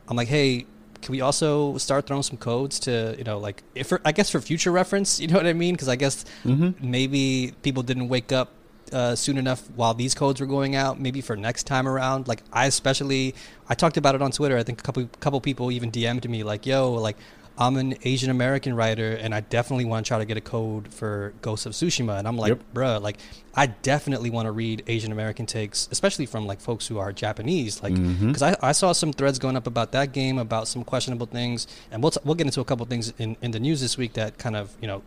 I'm 0.08 0.16
like, 0.16 0.28
hey, 0.28 0.66
can 1.06 1.12
we 1.12 1.20
also 1.22 1.78
start 1.78 2.06
throwing 2.06 2.22
some 2.30 2.36
codes 2.36 2.78
to 2.80 3.14
you 3.16 3.24
know 3.24 3.38
like 3.38 3.62
if 3.74 3.86
for, 3.86 4.00
I 4.04 4.12
guess 4.12 4.28
for 4.28 4.40
future 4.40 4.72
reference, 4.72 5.20
you 5.22 5.28
know 5.28 5.36
what 5.40 5.46
I 5.46 5.52
mean? 5.54 5.74
Because 5.74 5.88
I 5.88 5.96
guess 5.96 6.24
Mm-hmm. 6.44 6.70
maybe 6.96 7.54
people 7.62 7.82
didn't 7.82 8.08
wake 8.08 8.30
up 8.40 8.48
uh, 8.92 9.14
soon 9.14 9.36
enough 9.38 9.62
while 9.74 9.94
these 9.94 10.14
codes 10.14 10.40
were 10.40 10.46
going 10.56 10.76
out. 10.76 10.98
Maybe 11.00 11.20
for 11.20 11.36
next 11.36 11.64
time 11.64 11.86
around. 11.88 12.28
Like 12.28 12.42
I 12.52 12.66
especially, 12.66 13.34
I 13.68 13.74
talked 13.74 13.96
about 13.96 14.14
it 14.14 14.22
on 14.22 14.30
Twitter. 14.30 14.56
I 14.58 14.62
think 14.62 14.80
a 14.80 14.84
couple 14.84 15.06
couple 15.20 15.40
people 15.40 15.70
even 15.72 15.90
DM'd 15.90 16.28
me 16.28 16.42
like, 16.42 16.66
"Yo, 16.66 16.92
like 17.08 17.16
I'm 17.58 17.76
an 17.76 17.94
Asian 18.04 18.30
American 18.30 18.74
writer, 18.74 19.12
and 19.12 19.34
I 19.34 19.40
definitely 19.40 19.86
want 19.86 20.04
to 20.04 20.08
try 20.08 20.18
to 20.18 20.24
get 20.24 20.36
a 20.36 20.42
code 20.42 20.92
for 20.92 21.32
Ghost 21.40 21.64
of 21.64 21.72
Tsushima. 21.72 22.18
And 22.18 22.28
I'm 22.28 22.36
like, 22.36 22.50
Yep. 22.50 22.60
bruh, 22.74 23.00
like 23.00 23.16
I 23.54 23.66
definitely 23.66 24.28
want 24.28 24.46
to 24.46 24.52
read 24.52 24.82
Asian 24.86 25.10
American 25.10 25.46
takes, 25.46 25.88
especially 25.90 26.26
from 26.26 26.46
like 26.46 26.60
folks 26.60 26.86
who 26.86 26.98
are 26.98 27.12
Japanese, 27.12 27.82
like 27.82 27.94
mm-hmm. 27.94 28.28
because 28.28 28.42
I, 28.42 28.56
I 28.60 28.72
saw 28.72 28.92
some 28.92 29.12
threads 29.12 29.38
going 29.38 29.56
up 29.56 29.66
about 29.66 29.92
that 29.92 30.12
game, 30.12 30.38
about 30.38 30.68
some 30.68 30.84
questionable 30.84 31.26
things, 31.26 31.66
and 31.90 32.02
we'll 32.02 32.10
t- 32.10 32.20
we'll 32.24 32.34
get 32.34 32.46
into 32.46 32.60
a 32.60 32.64
couple 32.64 32.84
things 32.86 33.14
in 33.18 33.36
in 33.40 33.52
the 33.52 33.60
news 33.60 33.80
this 33.80 33.96
week 33.96 34.12
that 34.14 34.36
kind 34.36 34.56
of 34.56 34.76
you 34.80 34.86
know 34.86 35.02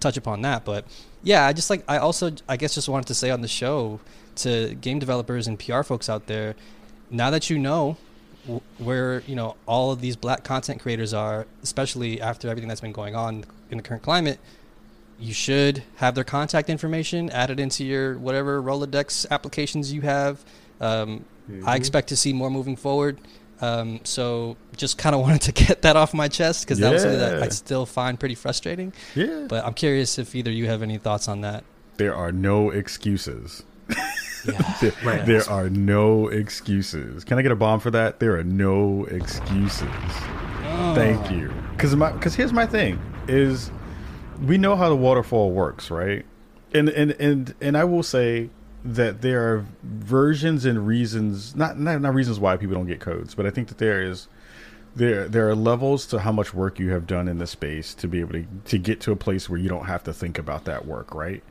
touch 0.00 0.18
upon 0.18 0.42
that. 0.42 0.64
But 0.66 0.84
yeah, 1.22 1.46
I 1.46 1.54
just 1.54 1.70
like 1.70 1.82
I 1.88 1.96
also 1.96 2.32
I 2.46 2.58
guess 2.58 2.74
just 2.74 2.88
wanted 2.88 3.06
to 3.06 3.14
say 3.14 3.30
on 3.30 3.40
the 3.40 3.48
show 3.48 4.00
to 4.36 4.74
game 4.74 4.98
developers 4.98 5.46
and 5.46 5.58
PR 5.58 5.82
folks 5.82 6.10
out 6.10 6.26
there, 6.26 6.56
now 7.10 7.30
that 7.30 7.48
you 7.48 7.58
know 7.58 7.96
w- 8.46 8.60
where 8.78 9.20
you 9.26 9.34
know 9.36 9.56
all 9.66 9.90
of 9.92 10.00
these 10.00 10.16
black 10.16 10.42
content 10.44 10.80
creators 10.80 11.12
are, 11.14 11.46
especially 11.62 12.20
after 12.20 12.48
everything 12.48 12.68
that's 12.68 12.80
been 12.80 12.92
going 12.92 13.14
on 13.14 13.44
in 13.70 13.76
the 13.78 13.82
current 13.82 14.02
climate, 14.02 14.38
you 15.18 15.32
should 15.34 15.82
have 15.96 16.14
their 16.14 16.24
contact 16.24 16.70
information 16.70 17.28
added 17.30 17.58
into 17.60 17.84
your 17.84 18.16
whatever 18.18 18.62
Rolodex 18.62 19.26
applications 19.30 19.92
you 19.92 20.00
have. 20.02 20.44
Um, 20.80 21.24
Mm-hmm. 21.48 21.68
I 21.68 21.76
expect 21.76 22.08
to 22.08 22.16
see 22.16 22.32
more 22.32 22.50
moving 22.50 22.74
forward. 22.74 23.18
Um, 23.60 24.00
so 24.02 24.56
just 24.76 24.98
kind 24.98 25.14
of 25.14 25.20
wanted 25.26 25.42
to 25.42 25.52
get 25.52 25.82
that 25.82 25.94
off 25.94 26.12
my 26.12 26.26
chest 26.26 26.64
because 26.64 26.80
that 26.80 26.92
was 26.92 27.02
something 27.02 27.20
that 27.20 27.40
I 27.40 27.48
still 27.50 27.86
find 27.86 28.18
pretty 28.18 28.34
frustrating. 28.34 28.92
Yeah. 29.14 29.46
But 29.48 29.64
I'm 29.64 29.72
curious 29.74 30.18
if 30.18 30.34
either 30.34 30.50
you 30.50 30.66
have 30.66 30.82
any 30.82 30.98
thoughts 30.98 31.28
on 31.28 31.42
that. 31.42 31.62
there 31.98 32.16
are 32.16 32.32
no 32.32 32.70
excuses. 32.70 33.62
Yeah. 34.46 34.90
Right. 35.04 35.24
there 35.24 35.48
are 35.48 35.68
no 35.70 36.28
excuses. 36.28 37.24
Can 37.24 37.38
I 37.38 37.42
get 37.42 37.52
a 37.52 37.56
bomb 37.56 37.80
for 37.80 37.90
that? 37.92 38.20
There 38.20 38.36
are 38.36 38.44
no 38.44 39.04
excuses. 39.06 39.88
Oh. 39.88 40.92
Thank 40.94 41.30
you. 41.30 41.52
Because 41.72 41.94
my 41.96 42.12
because 42.12 42.34
here's 42.34 42.52
my 42.52 42.66
thing 42.66 43.00
is 43.28 43.70
we 44.44 44.58
know 44.58 44.76
how 44.76 44.88
the 44.88 44.96
waterfall 44.96 45.50
works, 45.50 45.90
right? 45.90 46.24
And 46.74 46.88
and 46.88 47.12
and 47.12 47.54
and 47.60 47.76
I 47.76 47.84
will 47.84 48.02
say 48.02 48.50
that 48.84 49.22
there 49.22 49.42
are 49.52 49.66
versions 49.82 50.64
and 50.64 50.86
reasons 50.86 51.54
not 51.56 51.78
not, 51.78 52.00
not 52.00 52.14
reasons 52.14 52.38
why 52.38 52.56
people 52.56 52.74
don't 52.76 52.86
get 52.86 53.00
codes, 53.00 53.34
but 53.34 53.46
I 53.46 53.50
think 53.50 53.68
that 53.68 53.78
there 53.78 54.02
is 54.02 54.28
there 54.94 55.28
there 55.28 55.48
are 55.48 55.54
levels 55.54 56.06
to 56.06 56.20
how 56.20 56.32
much 56.32 56.54
work 56.54 56.78
you 56.78 56.90
have 56.90 57.06
done 57.06 57.28
in 57.28 57.38
the 57.38 57.46
space 57.46 57.94
to 57.94 58.08
be 58.08 58.20
able 58.20 58.32
to 58.32 58.46
to 58.66 58.78
get 58.78 59.00
to 59.02 59.12
a 59.12 59.16
place 59.16 59.48
where 59.48 59.58
you 59.58 59.68
don't 59.68 59.86
have 59.86 60.02
to 60.04 60.12
think 60.12 60.38
about 60.38 60.64
that 60.64 60.86
work, 60.86 61.14
right? 61.14 61.42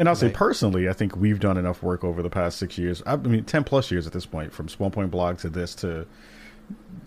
And 0.00 0.08
I'll 0.08 0.16
say 0.16 0.30
personally, 0.30 0.88
I 0.88 0.94
think 0.94 1.14
we've 1.14 1.38
done 1.38 1.58
enough 1.58 1.82
work 1.82 2.04
over 2.04 2.22
the 2.22 2.30
past 2.30 2.56
six 2.56 2.78
years. 2.78 3.02
I 3.04 3.16
mean, 3.16 3.44
ten 3.44 3.64
plus 3.64 3.90
years 3.90 4.06
at 4.06 4.14
this 4.14 4.24
point, 4.24 4.50
from 4.50 4.66
Spawn 4.66 4.90
Point 4.90 5.10
Blog 5.10 5.36
to 5.40 5.50
this 5.50 5.74
to 5.76 6.06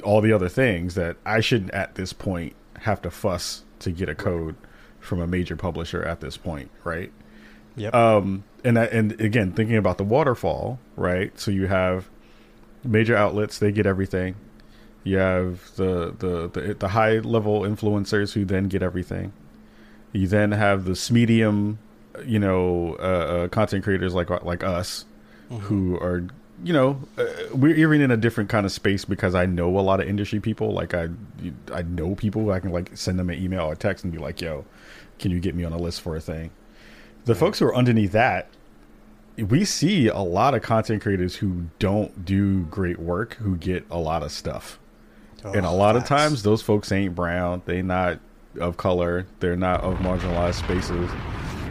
all 0.04 0.22
the 0.22 0.32
other 0.32 0.48
things 0.48 0.94
that 0.94 1.18
I 1.26 1.40
shouldn't 1.40 1.72
at 1.72 1.96
this 1.96 2.14
point 2.14 2.56
have 2.82 3.02
to 3.02 3.10
fuss 3.10 3.64
to 3.80 3.90
get 3.90 4.10
a 4.10 4.16
code 4.16 4.56
from 5.00 5.20
a 5.22 5.26
major 5.26 5.56
publisher 5.56 6.04
at 6.04 6.22
this 6.22 6.38
point, 6.38 6.70
right? 6.84 7.12
Yep. 7.78 7.96
Um, 7.96 8.44
and 8.64 8.78
that, 8.78 8.92
and 8.92 9.20
again, 9.20 9.54
thinking 9.54 9.78
about 9.78 9.98
the 9.98 10.04
waterfall, 10.04 10.78
right? 10.96 11.38
So 11.40 11.50
you 11.50 11.66
have 11.66 12.12
major 12.84 13.16
outlets; 13.16 13.58
they 13.58 13.72
get 13.72 13.88
everything. 13.88 14.36
You 15.04 15.18
have 15.18 15.76
the 15.78 16.14
the 16.16 16.48
the, 16.48 16.74
the 16.76 16.90
high 16.90 17.18
level 17.18 17.62
influencers 17.62 18.34
who 18.34 18.46
then 18.46 18.66
get 18.66 18.84
everything. 18.84 19.34
You 20.12 20.28
then 20.28 20.52
have 20.52 20.86
the 20.86 21.10
medium, 21.12 21.80
you 22.26 22.40
know, 22.40 22.96
uh, 23.00 23.02
uh, 23.02 23.48
content 23.50 23.84
creators 23.84 24.14
like 24.14 24.30
like 24.44 24.64
us, 24.64 25.06
who 25.50 25.98
are 25.98 26.26
you 26.64 26.72
know 26.74 27.00
uh, 27.18 27.26
we're 27.54 27.76
even 27.76 28.02
in 28.02 28.12
a 28.12 28.18
different 28.18 28.50
kind 28.50 28.66
of 28.66 28.72
space 28.72 29.06
because 29.06 29.36
I 29.36 29.46
know 29.46 29.78
a 29.78 29.82
lot 29.82 30.00
of 30.00 30.08
industry 30.08 30.40
people. 30.40 30.72
Like 30.74 30.94
I 30.94 31.10
I 31.74 31.82
know 31.84 32.16
people. 32.16 32.52
I 32.52 32.60
can 32.60 32.72
like 32.72 32.96
send 32.96 33.20
them 33.20 33.30
an 33.30 33.42
email 33.44 33.66
or 33.66 33.76
text 33.76 34.04
and 34.04 34.14
be 34.14 34.20
like, 34.20 34.42
"Yo, 34.42 34.66
can 35.20 35.32
you 35.32 35.40
get 35.40 35.56
me 35.56 35.64
on 35.64 35.74
a 35.74 35.78
list 35.78 36.02
for 36.02 36.16
a 36.16 36.22
thing?" 36.22 36.52
The 37.26 37.36
folks 37.36 37.60
who 37.60 37.66
are 37.68 37.76
underneath 37.76 38.12
that, 38.14 38.48
we 39.38 39.64
see 39.66 40.08
a 40.08 40.20
lot 40.20 40.54
of 40.54 40.62
content 40.62 41.02
creators 41.02 41.38
who 41.38 41.66
don't 41.80 42.26
do 42.26 42.64
great 42.66 43.00
work 43.00 43.36
who 43.36 43.56
get 43.58 43.86
a 43.90 43.98
lot 43.98 44.24
of 44.24 44.32
stuff. 44.32 44.80
and 45.44 45.66
a 45.66 45.70
Oh, 45.70 45.76
lot 45.76 45.96
of 45.96 46.06
times 46.06 46.44
those 46.44 46.62
folks 46.62 46.92
ain't 46.92 47.16
brown, 47.16 47.62
they 47.66 47.82
not 47.82 48.20
of 48.60 48.78
color, 48.78 49.26
they're 49.40 49.56
not 49.56 49.82
of 49.82 49.98
marginalized 50.00 50.56
spaces. 50.56 51.10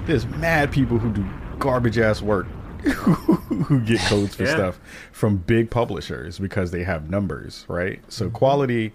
There's 0.06 0.26
mad 0.26 0.72
people 0.72 0.98
who 0.98 1.10
do 1.10 1.24
garbage 1.58 1.98
ass 1.98 2.22
work 2.22 2.46
who 2.82 3.80
get 3.80 4.00
codes 4.00 4.34
for 4.34 4.44
Yeah. 4.44 4.54
stuff 4.54 4.80
from 5.12 5.36
big 5.36 5.70
publishers 5.70 6.38
because 6.38 6.72
they 6.72 6.82
have 6.82 7.08
numbers, 7.08 7.64
right? 7.68 8.00
So 8.08 8.26
mm-hmm. 8.26 8.34
quality 8.34 8.92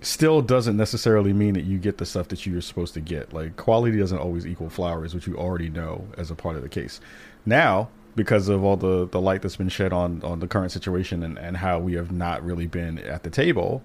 still 0.00 0.42
doesn't 0.42 0.76
necessarily 0.76 1.32
mean 1.32 1.54
that 1.54 1.64
you 1.64 1.78
get 1.78 1.98
the 1.98 2.06
stuff 2.06 2.28
that 2.28 2.46
you're 2.46 2.60
supposed 2.60 2.94
to 2.94 3.00
get. 3.00 3.32
Like 3.32 3.56
quality 3.56 3.98
doesn't 3.98 4.18
always 4.18 4.46
equal 4.46 4.70
flowers, 4.70 5.14
which 5.14 5.26
you 5.26 5.36
already 5.36 5.68
know 5.68 6.06
as 6.16 6.30
a 6.30 6.34
part 6.34 6.56
of 6.56 6.62
the 6.62 6.68
case. 6.68 7.00
Now, 7.46 7.88
because 8.14 8.48
of 8.48 8.64
all 8.64 8.76
the, 8.76 9.08
the 9.08 9.20
light 9.20 9.42
that's 9.42 9.56
been 9.56 9.68
shed 9.68 9.92
on, 9.92 10.22
on 10.22 10.40
the 10.40 10.46
current 10.46 10.72
situation 10.72 11.22
and, 11.22 11.38
and 11.38 11.56
how 11.56 11.78
we 11.78 11.94
have 11.94 12.12
not 12.12 12.44
really 12.44 12.66
been 12.66 12.98
at 12.98 13.22
the 13.22 13.30
table, 13.30 13.82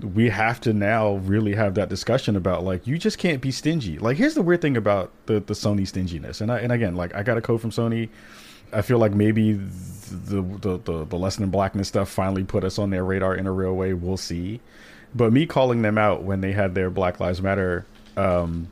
we 0.00 0.28
have 0.28 0.60
to 0.60 0.72
now 0.72 1.14
really 1.16 1.54
have 1.54 1.74
that 1.74 1.88
discussion 1.88 2.36
about 2.36 2.64
like 2.64 2.86
you 2.86 2.98
just 2.98 3.18
can't 3.18 3.40
be 3.40 3.50
stingy. 3.50 3.98
Like 3.98 4.16
here's 4.16 4.34
the 4.34 4.42
weird 4.42 4.62
thing 4.62 4.76
about 4.76 5.10
the, 5.26 5.40
the 5.40 5.54
Sony 5.54 5.86
stinginess. 5.86 6.40
And 6.40 6.52
I, 6.52 6.60
and 6.60 6.72
again, 6.72 6.94
like 6.94 7.14
I 7.14 7.22
got 7.22 7.36
a 7.36 7.40
code 7.40 7.60
from 7.60 7.70
Sony. 7.70 8.08
I 8.72 8.82
feel 8.82 8.98
like 8.98 9.12
maybe 9.12 9.54
the 9.54 10.42
the 10.42 10.78
the, 10.78 11.04
the 11.04 11.16
lesson 11.18 11.42
in 11.42 11.50
blackness 11.50 11.88
stuff 11.88 12.08
finally 12.08 12.44
put 12.44 12.64
us 12.64 12.78
on 12.78 12.90
their 12.90 13.04
radar 13.04 13.34
in 13.34 13.46
a 13.46 13.52
real 13.52 13.74
way. 13.74 13.92
We'll 13.92 14.16
see. 14.16 14.60
But 15.14 15.32
me 15.32 15.46
calling 15.46 15.82
them 15.82 15.98
out 15.98 16.22
when 16.22 16.42
they 16.42 16.52
had 16.52 16.74
their 16.74 16.90
Black 16.90 17.18
Lives 17.18 17.40
Matter 17.40 17.86
um, 18.16 18.68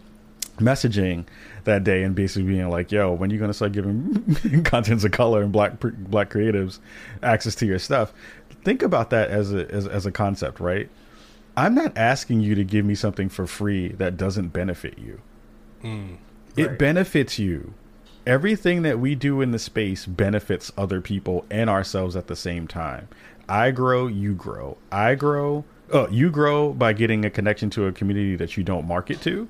messaging 0.58 1.24
that 1.64 1.82
day 1.82 2.02
and 2.02 2.14
basically 2.14 2.48
being 2.48 2.68
like, 2.68 2.92
"Yo, 2.92 3.12
when 3.12 3.30
you 3.30 3.38
gonna 3.38 3.54
start 3.54 3.72
giving 3.72 4.62
contents 4.64 5.02
of 5.02 5.12
color 5.12 5.42
and 5.42 5.50
black 5.50 5.80
black 5.80 6.30
creatives 6.30 6.78
access 7.22 7.54
to 7.56 7.66
your 7.66 7.78
stuff?" 7.78 8.12
Think 8.64 8.82
about 8.82 9.10
that 9.10 9.30
as 9.30 9.52
a 9.52 9.68
as, 9.72 9.86
as 9.86 10.06
a 10.06 10.12
concept, 10.12 10.60
right? 10.60 10.88
I'm 11.56 11.74
not 11.74 11.96
asking 11.96 12.40
you 12.40 12.54
to 12.54 12.64
give 12.64 12.84
me 12.84 12.94
something 12.94 13.28
for 13.28 13.46
free 13.46 13.88
that 13.88 14.16
doesn't 14.16 14.48
benefit 14.52 14.98
you. 14.98 15.20
It 16.56 16.68
Right. 16.68 16.78
benefits 16.78 17.38
you. 17.38 17.74
Everything 18.26 18.82
that 18.82 18.98
we 18.98 19.14
do 19.14 19.40
in 19.40 19.52
the 19.52 19.58
space 19.58 20.04
benefits 20.04 20.72
other 20.76 21.00
people 21.00 21.46
and 21.50 21.70
ourselves 21.70 22.16
at 22.16 22.26
the 22.26 22.36
same 22.36 22.66
time. 22.66 23.08
I 23.48 23.70
grow, 23.70 24.06
you 24.08 24.34
grow. 24.34 24.76
I 24.90 25.14
grow, 25.14 25.64
uh, 25.92 26.08
you 26.10 26.30
grow 26.30 26.72
by 26.72 26.92
getting 26.92 27.24
a 27.24 27.30
connection 27.30 27.70
to 27.70 27.86
a 27.86 27.92
community 27.92 28.34
that 28.36 28.56
you 28.56 28.64
don't 28.64 28.86
market 28.86 29.20
to 29.22 29.48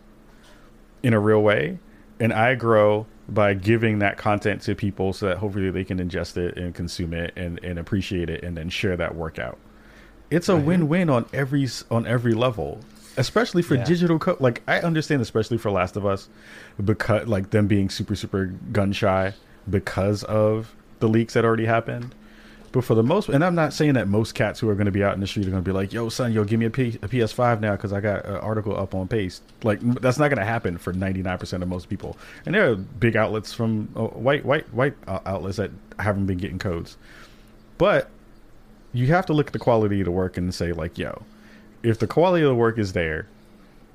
in 1.03 1.15
a 1.15 1.21
real 1.21 1.43
way. 1.43 1.79
And 2.21 2.33
I 2.33 2.55
grow 2.55 3.07
by 3.29 3.55
giving 3.55 3.99
that 4.01 4.19
content 4.19 4.61
to 4.63 4.75
people 4.75 5.13
so 5.13 5.27
that 5.27 5.39
hopefully 5.39 5.71
they 5.71 5.85
can 5.85 5.99
ingest 5.99 6.37
it 6.37 6.57
and 6.59 6.75
consume 6.75 7.15
it 7.15 7.33
and, 7.35 7.59
and 7.65 7.79
appreciate 7.79 8.29
it 8.31 8.45
and 8.45 8.57
then 8.57 8.69
share 8.69 8.97
that 8.97 9.15
work 9.15 9.39
out. 9.39 9.59
It's 10.31 10.49
a 10.49 10.57
win-win 10.57 11.09
on 11.11 11.27
every 11.33 11.69
on 11.91 12.07
every 12.07 12.35
level, 12.35 12.81
especially 13.17 13.63
for 13.63 13.77
Yeah. 13.77 13.85
digital 13.85 14.19
co- 14.19 14.37
like 14.41 14.63
I 14.67 14.81
understand 14.81 15.23
especially 15.23 15.59
for 15.59 15.71
Last 15.71 15.97
of 15.97 16.05
Us 16.05 16.29
because 16.85 17.27
like 17.29 17.51
them 17.51 17.67
being 17.67 17.89
super 17.91 18.17
super 18.17 18.47
gun 18.73 18.93
shy 18.93 19.35
because 19.69 20.25
of 20.25 20.75
the 21.01 21.09
leaks 21.09 21.35
that 21.35 21.45
already 21.45 21.67
happened. 21.67 22.15
But 22.73 22.85
for 22.85 22.95
the 22.95 23.03
most, 23.03 23.29
and 23.31 23.43
I'm 23.43 23.55
not 23.55 23.73
saying 23.73 23.95
that 23.95 24.07
most 24.07 24.35
cats 24.35 24.61
who 24.61 24.69
are 24.69 24.75
going 24.75 24.85
to 24.87 24.93
be 24.93 25.03
out 25.03 25.15
in 25.15 25.21
the 25.21 25.27
street 25.27 25.47
are 25.47 25.51
going 25.51 25.63
to 25.63 25.67
be 25.67 25.73
like, 25.73 25.95
"Yo, 25.95 26.09
son, 26.11 26.33
yo, 26.33 26.45
give 26.45 26.59
me 26.61 26.67
a, 26.67 26.71
P- 26.71 26.99
a 27.01 27.09
PS5 27.09 27.61
now 27.61 27.73
because 27.73 27.91
I 27.93 28.01
got 28.01 28.27
an 28.27 28.35
article 28.35 28.77
up 28.79 28.95
on 28.95 29.09
Paste." 29.09 29.43
Like 29.63 29.81
that's 29.81 30.19
not 30.19 30.29
going 30.29 30.41
to 30.41 30.45
happen 30.45 30.77
for 30.77 30.93
99% 30.93 31.63
of 31.63 31.69
most 31.69 31.89
people. 31.89 32.19
And 32.45 32.55
there 32.55 32.71
are 32.71 32.75
big 32.75 33.17
outlets 33.17 33.55
from 33.55 33.89
uh, 33.97 34.03
white 34.09 34.45
white 34.45 34.67
white 34.75 34.95
uh, 35.07 35.21
outlets 35.25 35.57
that 35.57 35.71
haven't 35.99 36.27
been 36.27 36.37
getting 36.39 36.59
codes. 36.59 36.99
But 37.79 38.11
you 38.97 39.07
have 39.09 39.27
to 39.27 39.33
look 39.33 39.49
at 39.49 39.53
the 39.53 39.59
quality 39.59 40.01
of 40.01 40.05
the 40.07 40.11
work 40.11 40.37
and 40.37 40.55
say 40.55 40.73
like, 40.73 40.97
"Yo, 40.99 41.23
if 41.83 41.99
the 41.99 42.07
quality 42.07 42.43
of 42.45 42.49
the 42.49 42.55
work 42.55 42.79
is 42.79 42.93
there, 42.93 43.27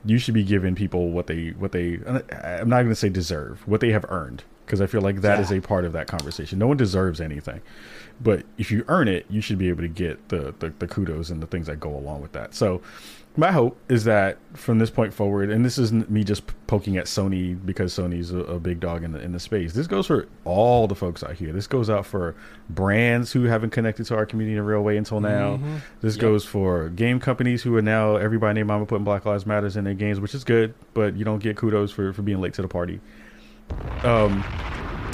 you 0.05 0.17
should 0.17 0.33
be 0.33 0.43
giving 0.43 0.75
people 0.75 1.09
what 1.11 1.27
they 1.27 1.49
what 1.49 1.71
they 1.71 1.95
I'm 2.43 2.69
not 2.69 2.77
going 2.83 2.89
to 2.89 2.95
say 2.95 3.09
deserve, 3.09 3.67
what 3.67 3.81
they 3.81 3.91
have 3.91 4.05
earned 4.09 4.43
because 4.65 4.79
I 4.79 4.87
feel 4.87 5.01
like 5.01 5.21
that 5.21 5.39
is 5.39 5.51
Yeah. 5.51 5.57
a 5.57 5.61
part 5.61 5.83
of 5.83 5.91
that 5.93 6.07
conversation. 6.07 6.57
No 6.59 6.67
one 6.67 6.77
deserves 6.77 7.19
anything. 7.19 7.59
But 8.21 8.45
if 8.57 8.71
you 8.71 8.85
earn 8.87 9.07
it, 9.09 9.25
you 9.29 9.41
should 9.41 9.57
be 9.57 9.67
able 9.67 9.81
to 9.81 9.89
get 9.89 10.29
the, 10.29 10.53
the, 10.59 10.71
the 10.79 10.87
kudos 10.87 11.29
and 11.29 11.41
the 11.43 11.47
things 11.47 11.67
that 11.67 11.79
go 11.81 11.93
along 11.93 12.21
with 12.21 12.31
that. 12.33 12.53
So 12.55 12.81
my 13.38 13.52
hope 13.52 13.78
is 13.89 14.04
that 14.04 14.38
from 14.54 14.80
this 14.80 14.89
point 14.89 15.13
forward, 15.13 15.50
and 15.50 15.63
this 15.63 15.78
isn't 15.78 16.10
me 16.12 16.24
just 16.24 16.44
poking 16.67 16.98
at 16.98 17.06
Sony 17.06 17.58
because 17.65 17.94
Sony's 17.94 18.32
a, 18.32 18.39
a 18.39 18.60
big 18.60 18.80
dog 18.82 19.04
in 19.04 19.13
the 19.13 19.22
in 19.22 19.32
the 19.32 19.39
space. 19.39 19.72
This 19.74 19.88
goes 19.88 20.08
for 20.08 20.28
all 20.44 20.86
the 20.88 20.96
folks 20.96 21.24
out 21.24 21.34
here. 21.36 21.54
This 21.54 21.65
goes 21.67 21.89
out 21.89 22.06
for 22.06 22.36
brands 22.70 23.32
who 23.32 23.44
haven't 23.46 23.70
connected 23.70 24.06
to 24.08 24.15
our 24.15 24.26
community 24.26 24.54
in 24.54 24.60
a 24.60 24.63
real 24.63 24.82
way 24.82 24.98
until 24.98 25.22
now. 25.22 25.60
This 26.02 26.15
Yep. 26.15 26.22
goes 26.22 26.46
for 26.46 26.89
game 26.89 27.20
companies 27.22 27.63
who 27.63 27.74
are 27.78 27.82
now 27.82 28.17
everybody 28.17 28.56
named 28.56 28.67
Mama 28.67 28.86
putting 28.86 29.06
Black 29.06 29.26
Lives 29.26 29.46
Matters 29.46 29.78
in 29.78 29.86
their 29.86 29.94
games, 29.94 30.20
which 30.20 30.36
is 30.36 30.44
good, 30.44 30.74
but 30.94 31.15
you 31.15 31.24
don't 31.24 31.39
get 31.41 31.56
kudos 31.56 31.91
for, 31.91 32.12
for 32.12 32.24
being 32.24 32.41
late 32.41 32.54
to 32.56 32.62
the 32.62 32.67
party. 32.67 33.00
Um, 34.04 34.44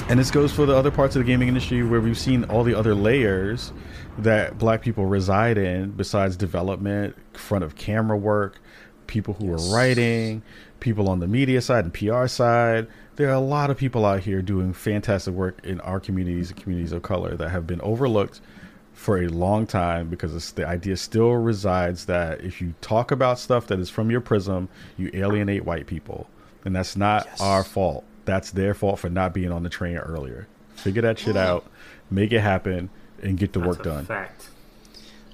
and 0.09 0.19
this 0.19 0.31
goes 0.31 0.51
for 0.53 0.65
the 0.65 0.75
other 0.75 0.89
parts 0.89 1.15
of 1.15 1.19
the 1.19 1.25
gaming 1.25 1.47
industry 1.49 1.83
where 1.83 1.99
we've 2.01 2.17
seen 2.17 2.45
all 2.45 2.63
the 2.63 2.73
other 2.73 2.95
layers 2.95 3.71
that 4.19 4.57
black 4.57 4.81
people 4.81 5.05
reside 5.05 5.57
in 5.57 5.91
besides 5.91 6.35
development, 6.35 7.15
front 7.37 7.63
of 7.63 7.75
camera 7.75 8.17
work, 8.17 8.59
people 9.07 9.33
who 9.35 9.51
are 9.53 9.73
writing, 9.73 10.41
people 10.79 11.09
on 11.09 11.19
the 11.19 11.27
media 11.27 11.61
side 11.61 11.85
and 11.85 11.93
PR 11.93 12.27
side. 12.27 12.87
There 13.15 13.29
are 13.29 13.33
a 13.33 13.39
lot 13.39 13.69
of 13.71 13.77
people 13.77 14.05
out 14.05 14.21
here 14.21 14.41
doing 14.41 14.73
fantastic 14.73 15.33
work 15.33 15.59
in 15.63 15.79
our 15.81 15.99
communities 15.99 16.51
and 16.51 16.59
communities 16.61 16.91
of 16.91 17.01
color 17.01 17.35
that 17.35 17.49
have 17.49 17.65
been 17.65 17.81
overlooked 17.81 18.41
for 18.93 19.19
a 19.21 19.27
long 19.27 19.65
time 19.67 20.09
because 20.09 20.35
it's, 20.35 20.51
the 20.51 20.67
idea 20.67 20.97
still 20.97 21.33
resides 21.33 22.05
that 22.05 22.41
if 22.41 22.61
you 22.61 22.73
talk 22.81 23.11
about 23.11 23.39
stuff 23.39 23.67
that 23.67 23.79
is 23.79 23.89
from 23.89 24.09
your 24.11 24.21
prism, 24.21 24.69
you 24.97 25.09
alienate 25.13 25.65
white 25.65 25.87
people. 25.87 26.27
And 26.65 26.75
that's 26.75 26.95
not 26.95 27.25
Yes. 27.27 27.41
our 27.41 27.63
fault. 27.63 28.03
That's 28.25 28.51
their 28.51 28.73
fault 28.73 28.99
for 28.99 29.09
not 29.09 29.33
being 29.33 29.51
on 29.51 29.63
the 29.63 29.69
train 29.69 29.97
earlier. 29.97 30.47
Figure 30.75 31.01
that 31.03 31.17
shit 31.19 31.37
out, 31.37 31.65
make 32.11 32.31
it 32.31 32.41
happen, 32.41 32.89
and 33.21 33.37
get 33.37 33.53
the 33.53 33.59
That's 33.59 33.77
work 33.77 33.79
a 33.81 33.83
done. 33.83 34.05
Fact. 34.05 34.49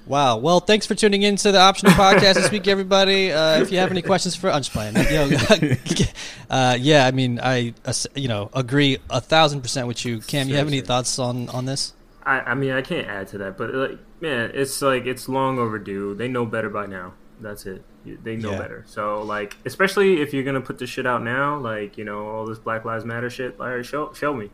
Wow. 0.05 0.37
Well, 0.37 0.59
thanks 0.59 0.85
for 0.85 0.95
tuning 0.95 1.21
in 1.23 1.37
to 1.37 1.51
the 1.53 1.59
Optional 1.59 1.93
Podcast 1.93 2.33
this 2.33 2.51
week, 2.51 2.67
everybody. 2.67 3.31
Uh, 3.31 3.61
if 3.61 3.71
you 3.71 3.77
have 3.77 3.89
any 3.89 4.01
questions 4.01 4.35
for, 4.35 4.49
I'm 4.51 4.59
just 4.61 4.73
playing. 4.73 4.95
You 4.97 5.29
know, 5.29 5.75
uh, 6.49 6.77
yeah, 6.79 7.05
I 7.07 7.11
mean, 7.11 7.39
I 7.41 7.73
uh, 7.85 7.93
you 8.15 8.27
know 8.27 8.49
agree 8.53 8.97
a 9.09 9.21
thousand 9.21 9.61
percent 9.61 9.87
with 9.87 10.03
you, 10.03 10.19
Cam. 10.19 10.49
You 10.49 10.55
have 10.57 10.67
any 10.67 10.81
thoughts 10.81 11.17
on 11.19 11.47
on 11.49 11.65
this? 11.65 11.93
I, 12.25 12.39
I 12.41 12.53
mean, 12.53 12.71
I 12.71 12.81
can't 12.81 13.07
add 13.07 13.27
to 13.29 13.37
that, 13.39 13.57
but 13.57 13.73
like, 13.73 13.97
man, 14.21 14.51
it's 14.53 14.81
like 14.81 15.05
it's 15.05 15.29
long 15.29 15.57
overdue. 15.59 16.15
They 16.15 16.27
know 16.27 16.45
better 16.45 16.69
by 16.69 16.85
now. 16.85 17.13
That's 17.39 17.65
it. 17.65 17.83
They 18.05 18.35
know 18.35 18.51
Yeah. 18.51 18.57
better. 18.59 18.83
So 18.87 19.21
like, 19.23 19.55
especially 19.65 20.21
if 20.21 20.33
you're 20.33 20.43
gonna 20.43 20.61
put 20.61 20.79
this 20.79 20.89
shit 20.89 21.05
out 21.07 21.23
now, 21.23 21.57
like 21.59 21.97
you 21.97 22.03
know 22.03 22.27
all 22.27 22.45
this 22.45 22.59
Black 22.59 22.83
Lives 22.83 23.05
Matter 23.05 23.29
shit. 23.29 23.57
Like, 23.57 23.85
show 23.85 24.11
show 24.13 24.33
me, 24.33 24.51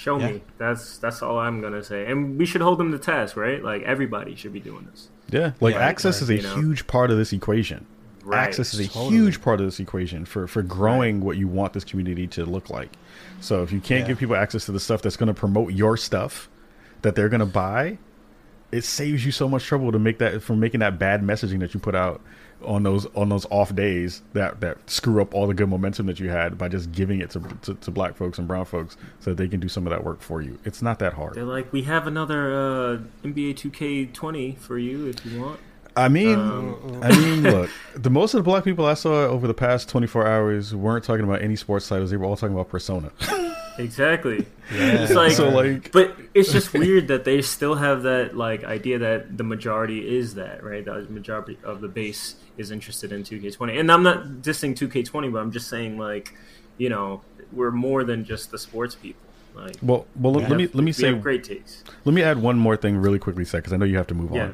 show 0.00 0.18
Yeah. 0.18 0.32
me. 0.32 0.42
That's 0.58 0.98
that's 0.98 1.22
all 1.22 1.38
I'm 1.38 1.60
gonna 1.60 1.82
say. 1.84 2.06
And 2.10 2.38
we 2.38 2.46
should 2.46 2.60
hold 2.62 2.78
them 2.78 2.90
to 2.92 2.98
task, 2.98 3.36
right? 3.36 3.62
Like 3.62 3.82
everybody 3.82 4.34
should 4.34 4.52
be 4.52 4.60
doing 4.60 4.88
this. 4.90 5.08
Yeah, 5.30 5.52
like 5.60 5.74
Yeah, 5.74 5.80
access 5.82 6.22
is 6.22 6.30
a 6.30 6.36
you 6.36 6.42
know. 6.42 6.54
huge 6.56 6.86
part 6.86 7.10
of 7.10 7.16
this 7.18 7.32
equation. 7.32 7.86
Right. 8.24 8.40
Access 8.48 8.74
is 8.74 8.80
a 8.80 8.88
Totally. 8.88 9.10
huge 9.16 9.40
part 9.42 9.60
of 9.60 9.66
this 9.66 9.78
equation 9.80 10.24
for 10.24 10.46
for 10.46 10.62
growing 10.62 11.20
what 11.20 11.36
you 11.36 11.46
want 11.48 11.72
this 11.72 11.84
community 11.84 12.26
to 12.28 12.44
look 12.44 12.68
like. 12.70 12.90
So 13.40 13.62
if 13.62 13.72
you 13.72 13.80
can't 13.80 14.00
Yeah. 14.02 14.08
give 14.08 14.18
people 14.18 14.36
access 14.36 14.66
to 14.66 14.72
the 14.72 14.80
stuff 14.80 15.02
that's 15.02 15.16
going 15.16 15.28
to 15.28 15.34
promote 15.34 15.72
your 15.72 15.96
stuff 15.96 16.48
that 17.02 17.14
they're 17.14 17.30
going 17.30 17.40
to 17.40 17.46
buy, 17.46 17.96
it 18.72 18.84
saves 18.84 19.24
you 19.24 19.32
so 19.32 19.48
much 19.48 19.64
trouble 19.64 19.90
to 19.92 19.98
make 19.98 20.18
that 20.18 20.42
from 20.42 20.60
making 20.60 20.80
that 20.80 20.98
bad 20.98 21.22
messaging 21.22 21.60
that 21.60 21.72
you 21.74 21.80
put 21.80 21.94
out 21.94 22.20
on 22.64 22.82
those 22.82 23.06
on 23.14 23.28
those 23.28 23.46
off 23.50 23.74
days 23.74 24.22
that 24.32 24.60
that 24.60 24.78
screw 24.90 25.20
up 25.22 25.34
all 25.34 25.46
the 25.46 25.54
good 25.54 25.68
momentum 25.68 26.06
that 26.06 26.20
you 26.20 26.28
had 26.30 26.58
by 26.58 26.68
just 26.68 26.92
giving 26.92 27.20
it 27.20 27.30
to 27.30 27.40
to, 27.62 27.74
to 27.74 27.90
black 27.90 28.16
folks 28.16 28.38
and 28.38 28.46
brown 28.46 28.64
folks 28.64 28.96
so 29.20 29.30
that 29.30 29.36
they 29.36 29.48
can 29.48 29.60
do 29.60 29.68
some 29.68 29.86
of 29.86 29.90
that 29.90 30.04
work 30.04 30.20
for 30.20 30.42
you. 30.42 30.58
It's 30.64 30.82
not 30.82 30.98
that 30.98 31.14
hard. 31.14 31.34
They're 31.34 31.44
like, 31.44 31.72
we 31.72 31.82
have 31.82 32.06
another 32.06 32.52
uh, 32.52 32.98
NBA 33.24 33.54
2K20 33.54 34.58
for 34.58 34.78
you 34.78 35.06
if 35.06 35.24
you 35.26 35.40
want. 35.40 35.60
I 35.96 36.08
mean, 36.08 36.38
Um, 36.38 37.00
I 37.02 37.10
mean, 37.16 37.42
look, 37.50 37.70
the 37.96 38.10
most 38.10 38.32
of 38.34 38.38
the 38.38 38.44
black 38.44 38.62
people 38.64 38.86
I 38.86 38.94
saw 38.94 39.24
over 39.26 39.46
the 39.48 39.54
past 39.54 39.88
24 39.88 40.26
hours 40.26 40.74
weren't 40.74 41.04
talking 41.04 41.24
about 41.24 41.42
any 41.42 41.56
sports 41.56 41.88
titles. 41.88 42.10
They 42.10 42.16
were 42.16 42.26
all 42.26 42.36
talking 42.36 42.54
about 42.54 42.68
Persona. 42.68 43.10
Exactly. 43.78 44.46
Yeah. 44.72 45.02
It's 45.02 45.12
like, 45.12 45.32
so, 45.32 45.48
like, 45.48 45.90
but 45.92 46.16
it's 46.34 46.52
just 46.52 46.72
weird 46.72 47.08
that 47.08 47.24
they 47.24 47.42
still 47.42 47.74
have 47.74 48.02
that 48.02 48.36
like 48.36 48.62
idea 48.64 48.98
that 48.98 49.36
the 49.36 49.44
majority 49.44 50.16
is 50.16 50.34
that 50.34 50.62
right. 50.62 50.84
The 50.84 51.06
majority 51.08 51.58
of 51.64 51.80
the 51.80 51.88
base 51.88 52.36
is 52.56 52.70
interested 52.70 53.10
in 53.12 53.22
2K20, 53.22 53.80
and 53.80 53.90
I'm 53.90 54.02
not 54.02 54.24
dissing 54.42 54.74
2K20, 54.76 55.32
but 55.32 55.38
I'm 55.38 55.50
just 55.50 55.68
saying 55.68 55.98
like, 55.98 56.34
you 56.78 56.88
know, 56.88 57.22
we're 57.52 57.70
more 57.70 58.04
than 58.04 58.24
just 58.24 58.50
the 58.50 58.58
sports 58.58 58.94
people. 58.94 59.22
Like, 59.54 59.76
well, 59.82 60.06
well, 60.14 60.34
we 60.34 60.40
let 60.42 60.56
me 60.56 60.68
let 60.72 60.84
me 60.84 60.92
say, 60.92 61.12
great 61.14 61.42
takes. 61.42 61.82
let 62.04 62.14
me 62.14 62.22
add 62.22 62.38
one 62.38 62.56
more 62.56 62.76
thing 62.76 62.96
really 62.96 63.18
quickly, 63.18 63.44
Seth, 63.44 63.62
because 63.62 63.72
I 63.72 63.76
know 63.76 63.84
you 63.84 63.96
have 63.96 64.06
to 64.08 64.14
move 64.14 64.30
Yeah. 64.32 64.52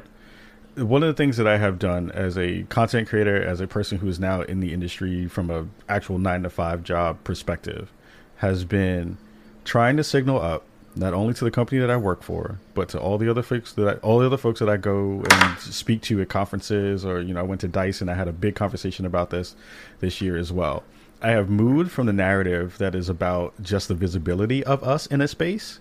on. 0.77 0.87
One 0.87 1.01
of 1.03 1.07
the 1.07 1.13
things 1.13 1.37
that 1.37 1.47
I 1.47 1.57
have 1.57 1.79
done 1.79 2.11
as 2.11 2.37
a 2.37 2.63
content 2.63 3.07
creator, 3.07 3.41
as 3.43 3.61
a 3.61 3.67
person 3.67 3.97
who 3.99 4.07
is 4.07 4.19
now 4.19 4.41
in 4.41 4.59
the 4.59 4.73
industry 4.73 5.27
from 5.27 5.49
a 5.49 5.67
actual 5.89 6.17
nine 6.19 6.43
to 6.43 6.49
five 6.49 6.83
job 6.83 7.23
perspective, 7.23 7.91
has 8.37 8.65
been 8.65 9.17
trying 9.65 9.97
to 9.97 10.03
signal 10.03 10.41
up 10.41 10.63
not 10.95 11.13
only 11.13 11.33
to 11.33 11.43
the 11.43 11.51
company 11.51 11.79
that 11.79 11.91
I 11.91 11.97
work 11.97 12.23
for, 12.23 12.57
but 12.73 12.89
to 12.89 12.99
all 12.99 13.17
the 13.19 13.29
other 13.29 13.43
folks 13.43 13.73
that 13.73 13.87
I, 13.87 13.93
all 13.99 14.19
the 14.19 14.25
other 14.25 14.37
folks 14.37 14.59
that 14.59 14.69
I 14.69 14.77
go 14.77 15.23
and 15.29 15.59
speak 15.59 16.01
to 16.03 16.19
at 16.21 16.29
conferences, 16.29 17.05
or 17.05 17.21
you 17.21 17.33
know, 17.33 17.39
I 17.39 17.43
went 17.43 17.61
to 17.61 17.67
Dice 17.67 18.01
and 18.01 18.09
I 18.09 18.15
had 18.15 18.27
a 18.27 18.33
big 18.33 18.55
conversation 18.55 19.05
about 19.05 19.29
this 19.29 19.55
this 19.99 20.21
year 20.21 20.37
as 20.37 20.51
well. 20.51 20.83
I 21.21 21.31
have 21.31 21.49
moved 21.49 21.91
from 21.91 22.05
the 22.07 22.13
narrative 22.13 22.77
that 22.79 22.95
is 22.95 23.09
about 23.09 23.53
just 23.61 23.87
the 23.87 23.95
visibility 23.95 24.63
of 24.63 24.83
us 24.83 25.05
in 25.07 25.21
a 25.21 25.27
space, 25.27 25.79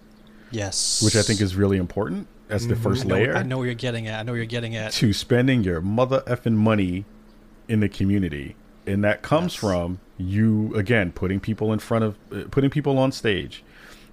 Yes. 0.51 1.03
which 1.03 1.17
I 1.17 1.23
think 1.23 1.41
is 1.41 1.57
really 1.57 1.77
important 1.79 2.27
as 2.49 2.67
the 2.67 2.75
mm-hmm. 2.75 2.83
first 2.83 3.05
I 3.05 3.09
know, 3.09 3.15
layer 3.15 3.37
I 3.37 3.43
know 3.43 3.57
where 3.59 3.67
you're 3.67 3.75
getting 3.75 4.07
at. 4.09 4.21
I 4.21 4.23
know 4.23 4.33
where 4.33 4.39
you're 4.39 4.47
getting 4.47 4.77
at. 4.77 4.93
to 4.93 5.13
spending 5.13 5.63
your 5.65 5.81
mother 5.81 6.23
effing 6.27 6.55
money 6.57 7.05
in 7.69 7.81
the 7.81 7.89
community 7.89 8.55
and 8.87 9.03
that 9.05 9.23
comes 9.23 9.55
Yes. 9.55 9.61
from 9.61 10.01
you 10.19 10.75
again 10.75 11.13
putting 11.13 11.41
people 11.41 11.73
in 11.73 11.79
front 11.79 12.05
of 12.05 12.19
uh, 12.33 12.45
putting 12.51 12.71
people 12.71 12.99
on 12.99 13.13
stage 13.13 13.63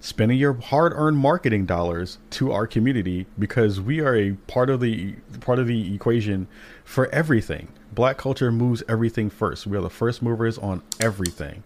spending 0.04 0.36
your 0.36 0.52
hard-earned 0.52 1.16
marketing 1.16 1.64
dollars 1.64 2.18
to 2.28 2.52
our 2.52 2.66
community 2.66 3.24
because 3.38 3.80
we 3.80 4.00
are 4.00 4.14
a 4.14 4.32
part 4.46 4.68
of 4.68 4.78
the 4.80 5.14
part 5.40 5.58
of 5.58 5.66
the 5.66 5.94
equation 5.94 6.46
for 6.84 7.08
everything. 7.08 7.68
Black 7.90 8.18
culture 8.18 8.52
moves 8.52 8.82
everything 8.86 9.30
first. 9.30 9.66
We 9.66 9.78
are 9.78 9.80
the 9.80 9.88
first 9.88 10.20
movers 10.20 10.58
on 10.58 10.82
everything. 11.00 11.62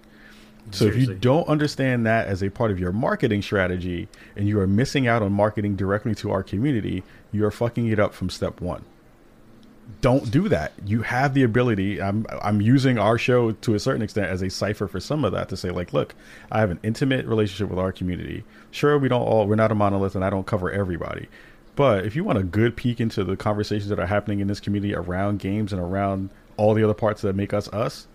So 0.71 0.85
if 0.85 0.97
you 0.97 1.15
don't 1.15 1.49
understand 1.49 2.07
that 2.07 2.29
as 2.29 2.43
a 2.43 2.51
part 2.51 2.71
of 2.71 2.79
your 2.79 2.93
marketing 2.93 3.43
strategy 3.43 4.07
and 4.37 4.47
you 4.47 4.61
are 4.61 4.67
missing 4.67 5.09
out 5.09 5.23
on 5.23 5.33
marketing 5.33 5.75
directly 5.75 6.15
to 6.17 6.31
our 6.31 6.45
community, 6.45 7.03
you 7.33 7.45
are 7.45 7.51
fucking 7.51 7.89
it 7.89 7.99
up 7.99 8.15
from 8.15 8.31
step 8.31 8.61
1. 8.61 8.85
Don't 10.01 10.31
do 10.31 10.49
that. 10.51 10.73
You 10.85 11.03
have 11.03 11.35
the 11.35 11.43
ability. 11.43 12.01
I'm 12.01 12.27
I'm 12.43 12.61
using 12.61 12.99
our 12.99 13.17
show 13.19 13.53
to 13.53 13.75
a 13.75 13.79
certain 13.79 14.03
extent 14.03 14.27
as 14.29 14.43
a 14.43 14.51
cipher 14.51 14.87
for 14.87 15.01
some 15.01 15.25
of 15.25 15.33
that 15.33 15.49
to 15.49 15.57
say 15.57 15.71
like, 15.71 15.93
look, 15.93 16.15
I 16.53 16.61
have 16.61 16.71
an 16.71 16.79
intimate 16.83 17.25
relationship 17.27 17.69
with 17.71 17.79
our 17.79 17.91
community. 17.91 18.45
Sure, 18.71 18.99
we 18.99 19.09
don't 19.09 19.23
all 19.23 19.47
we're 19.47 19.57
not 19.57 19.73
a 19.73 19.75
monolith 19.75 20.15
and 20.15 20.25
I 20.25 20.31
don't 20.31 20.47
cover 20.47 20.71
everybody. 20.71 21.29
But 21.75 22.05
if 22.05 22.15
you 22.15 22.23
want 22.23 22.39
a 22.39 22.43
good 22.43 22.77
peek 22.77 23.01
into 23.01 23.25
the 23.25 23.37
conversations 23.37 23.89
that 23.89 23.99
are 23.99 24.07
happening 24.07 24.41
in 24.41 24.47
this 24.49 24.61
community 24.61 24.95
around 24.95 25.39
games 25.39 25.73
and 25.73 25.81
around 25.81 26.31
all 26.57 26.75
the 26.75 26.85
other 26.85 26.95
parts 26.95 27.23
that 27.23 27.35
make 27.35 27.55
us 27.55 27.69
us, 27.69 28.07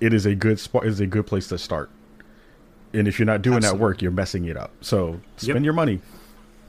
it 0.00 0.12
is 0.14 0.24
a 0.24 0.34
good 0.34 0.60
spot. 0.60 0.84
It 0.84 0.90
is 0.90 1.00
a 1.00 1.06
good 1.06 1.26
place 1.26 1.48
to 1.48 1.58
start. 1.58 1.90
And 2.92 3.08
if 3.08 3.18
you're 3.18 3.26
not 3.26 3.42
doing 3.42 3.60
that 3.60 3.78
work, 3.78 4.02
you're 4.02 4.10
messing 4.12 4.44
it 4.44 4.56
up. 4.56 4.70
So 4.82 5.20
spend 5.36 5.56
Yep. 5.56 5.64
your 5.64 5.72
money, 5.74 6.00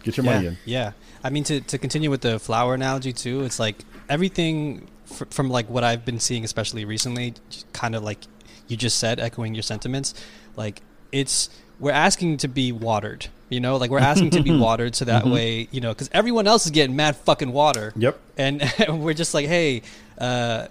get 0.04 0.18
your 0.18 0.26
yeah, 0.26 0.34
money 0.34 0.48
in. 0.48 0.58
Yeah, 0.66 0.92
I 1.24 1.30
mean 1.30 1.44
to 1.46 1.62
to 1.62 1.78
continue 1.78 2.10
with 2.10 2.22
the 2.22 2.40
flower 2.40 2.74
analogy 2.74 3.14
too. 3.14 3.44
It's 3.44 3.60
like 3.60 3.78
everything 4.10 4.88
fr- 5.06 5.26
from 5.30 5.50
like 5.50 5.70
what 5.70 5.84
I've 5.84 6.06
been 6.06 6.20
seeing, 6.20 6.44
especially 6.44 6.86
recently, 6.86 7.34
kind 7.74 7.96
of 7.96 8.04
like 8.04 8.20
you 8.68 8.78
just 8.78 9.00
said, 9.00 9.20
echoing 9.20 9.56
your 9.56 9.64
sentiments. 9.64 10.14
Like 10.56 10.82
it's 11.12 11.50
we're 11.80 11.92
asking 11.92 12.38
to 12.38 12.48
be 12.48 12.72
watered. 12.72 13.28
You 13.50 13.62
know, 13.62 13.78
like 13.78 13.90
we're 13.90 14.00
asking 14.00 14.32
to 14.32 14.44
be 14.44 14.58
watered 14.60 14.96
so 14.96 15.06
that 15.06 15.26
way, 15.26 15.70
you 15.72 15.80
know, 15.80 15.94
because 15.94 16.10
everyone 16.12 16.48
else 16.48 16.66
is 16.66 16.72
getting 16.72 16.98
mad 16.98 17.16
fucking 17.16 17.54
water. 17.54 17.94
Yep. 17.96 18.20
and 18.38 18.62
we're 18.90 19.14
just 19.14 19.34
like, 19.34 19.46
hey, 19.46 19.84
uh, 20.18 20.68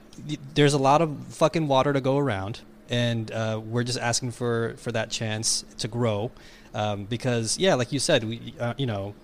there's 0.55 0.75
a 0.75 0.79
lot 0.79 1.01
of 1.01 1.17
fucking 1.29 1.69
water 1.69 1.93
to 1.93 2.01
go 2.01 2.19
around, 2.19 2.61
and 2.91 3.31
uh, 3.31 3.61
we're 3.65 3.85
just 3.85 3.99
asking 3.99 4.33
for 4.33 4.75
for 4.77 4.93
that 4.93 5.11
chance 5.11 5.65
to 5.79 5.89
grow, 5.89 6.31
um, 6.75 7.05
because 7.05 7.59
yeah, 7.59 7.75
like 7.75 7.93
you 7.93 7.99
said, 7.99 8.25
we, 8.25 8.55
uh, 8.61 8.75
you 8.77 8.87
know, 8.87 9.15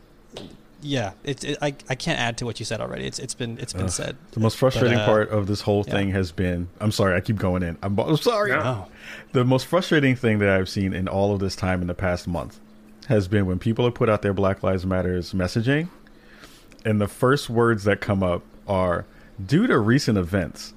yeah, 0.82 1.12
it's 1.24 1.44
it, 1.44 1.58
I 1.62 1.74
I 1.88 1.94
can't 1.94 2.18
add 2.18 2.36
to 2.38 2.44
what 2.44 2.58
you 2.60 2.66
said 2.66 2.80
already. 2.80 3.06
It's 3.06 3.18
it's 3.18 3.34
been 3.34 3.56
it's 3.58 3.72
been 3.72 3.84
Ugh. 3.84 3.90
said. 3.90 4.16
The 4.32 4.40
most 4.40 4.56
frustrating 4.56 4.98
uh, 4.98 5.06
part 5.06 5.30
of 5.30 5.46
this 5.46 5.60
whole 5.62 5.84
yeah. 5.86 5.92
thing 5.94 6.10
has 6.10 6.32
been 6.32 6.68
I'm 6.80 6.90
sorry, 6.92 7.16
I 7.16 7.20
keep 7.20 7.36
going 7.36 7.62
in. 7.62 7.78
I'm, 7.82 7.98
I'm 7.98 8.16
sorry. 8.16 8.50
No. 8.50 8.88
The 9.32 9.44
most 9.44 9.66
frustrating 9.66 10.16
thing 10.16 10.38
that 10.40 10.48
I've 10.48 10.68
seen 10.68 10.92
in 10.92 11.08
all 11.08 11.32
of 11.32 11.40
this 11.40 11.56
time 11.56 11.80
in 11.80 11.86
the 11.86 11.94
past 11.94 12.26
month 12.28 12.58
has 13.08 13.28
been 13.28 13.46
when 13.46 13.58
people 13.58 13.84
have 13.84 13.94
put 13.94 14.08
out 14.08 14.22
their 14.22 14.32
Black 14.34 14.62
Lives 14.62 14.84
Matters 14.86 15.32
messaging, 15.32 15.88
and 16.84 17.00
the 17.00 17.08
first 17.08 17.48
words 17.50 17.84
that 17.84 18.00
come 18.00 18.22
up 18.22 18.42
are 18.68 19.04
due 19.44 19.66
to 19.66 19.78
recent 19.78 20.18
events. 20.18 20.74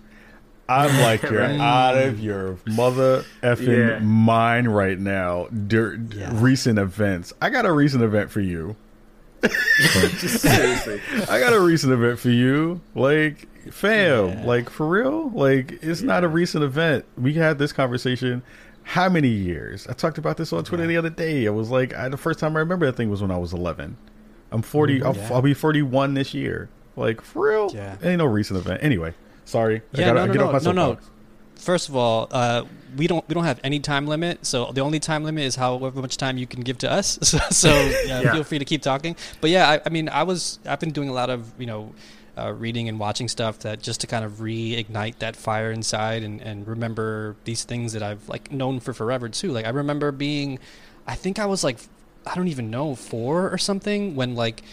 I'm 0.68 1.00
like, 1.04 1.22
you're 1.22 1.41
Right. 1.41 1.60
out 1.60 1.96
of 1.98 2.20
your 2.20 2.58
mother 2.65 3.24
effing 3.44 3.89
Yeah. 3.89 4.00
mind 4.00 4.76
right 4.76 4.98
now. 4.98 5.46
Dur- 5.48 6.00
Yeah. 6.12 6.32
Recent 6.34 6.80
events. 6.80 7.34
I 7.41 7.52
got 7.52 7.65
a 7.68 7.72
recent 7.72 8.02
event 8.04 8.32
for 8.32 8.41
you. 8.41 8.76
Seriously. 10.27 11.01
I 11.29 11.39
got 11.39 11.53
a 11.53 11.60
recent 11.60 11.93
event 11.93 12.19
for 12.19 12.29
you. 12.29 12.81
Like, 12.93 13.47
fam, 13.71 14.29
Yeah. 14.29 14.43
like 14.45 14.69
for 14.69 14.88
real? 14.88 15.29
Like, 15.29 15.79
it's 15.81 16.01
not 16.01 16.23
a 16.23 16.27
recent 16.27 16.63
event. 16.63 17.05
We 17.17 17.34
had 17.34 17.58
this 17.58 17.73
conversation 17.73 18.43
how 18.88 19.10
many 19.10 19.29
years? 19.29 19.88
I 19.88 19.93
talked 19.93 20.19
about 20.19 20.38
this 20.38 20.53
on 20.53 20.63
Twitter 20.63 20.86
the 20.86 20.95
other 20.95 21.10
day. 21.10 21.47
I 21.47 21.49
was 21.49 21.71
like, 21.71 21.95
I, 21.95 22.08
the 22.08 22.17
first 22.17 22.38
time 22.38 22.55
I 22.55 22.60
remember 22.60 22.86
that 22.86 22.95
thing 22.95 23.10
was 23.10 23.19
when 23.21 23.31
I 23.31 23.38
was 23.38 23.51
11. 23.51 23.97
I'm 24.51 24.62
40, 24.62 24.99
mm-hmm. 24.99 25.08
I'll, 25.08 25.36
I'll 25.38 25.41
be 25.41 25.55
41 25.55 26.13
this 26.13 26.36
year. 26.36 26.69
Like, 26.95 27.21
for 27.21 27.49
real? 27.49 27.71
Yeah. 27.73 27.97
Ain't 28.03 28.19
no 28.19 28.25
recent 28.25 28.60
event. 28.60 28.84
Anyway, 28.84 29.15
sorry. 29.43 29.77
I 29.77 29.81
Yeah, 29.99 30.05
gotta, 30.13 30.19
no, 30.19 30.25
no, 30.27 30.34
get 30.34 30.39
no, 30.39 30.47
off 30.51 30.63
my 30.63 30.71
no, 30.71 30.91
no. 30.93 30.97
First 31.56 31.89
of 31.89 31.96
all, 31.96 32.28
uh, 32.32 32.63
we 32.98 33.08
don't 33.08 33.28
we 33.28 33.34
don't 33.34 33.44
have 33.46 33.60
any 33.63 33.80
time 33.80 34.08
limit. 34.08 34.46
So 34.46 34.72
the 34.72 34.82
only 34.82 35.00
time 35.00 35.24
limit 35.24 35.44
is 35.44 35.56
however 35.56 36.02
much 36.02 36.18
time 36.18 36.38
you 36.38 36.48
can 36.48 36.62
give 36.62 36.78
to 36.80 36.91
us. 36.91 37.20
So, 37.24 37.38
so 37.50 37.70
yeah, 38.06 38.22
Yeah. 38.22 38.34
feel 38.34 38.44
free 38.44 38.60
to 38.60 38.65
keep 38.65 38.82
talking. 38.82 39.15
But 39.41 39.50
yeah, 39.50 39.70
I, 39.70 39.82
I 39.86 39.89
mean, 39.89 40.08
I 40.10 40.24
was 40.24 40.60
I've 40.65 40.80
been 40.80 40.91
doing 40.91 41.10
a 41.10 41.13
lot 41.13 41.30
of 41.30 41.52
you 41.60 41.65
know 41.65 41.94
uh, 42.38 42.52
reading 42.54 42.88
and 42.89 43.00
watching 43.00 43.28
stuff 43.28 43.60
that 43.60 43.82
just 43.82 44.02
to 44.02 44.08
kind 44.08 44.24
of 44.26 44.34
reignite 44.34 45.20
that 45.20 45.36
fire 45.36 45.72
inside 45.72 46.22
and, 46.24 46.41
and 46.41 46.68
remember 46.68 47.36
these 47.46 47.63
things 47.63 47.94
that 47.94 48.04
I've 48.04 48.28
like 48.30 48.52
known 48.52 48.80
for 48.80 48.94
forever 48.94 49.30
too. 49.30 49.52
Like 49.52 49.65
I 49.65 49.70
remember 49.70 50.12
being, 50.12 50.60
I 51.08 51.15
think 51.15 51.39
I 51.39 51.46
was 51.46 51.63
like, 51.63 51.80
I 52.28 52.36
don't 52.36 52.50
even 52.50 52.70
know 52.70 52.94
four 52.96 53.50
or 53.50 53.58
something 53.58 54.15
when 54.15 54.36
like, 54.36 54.63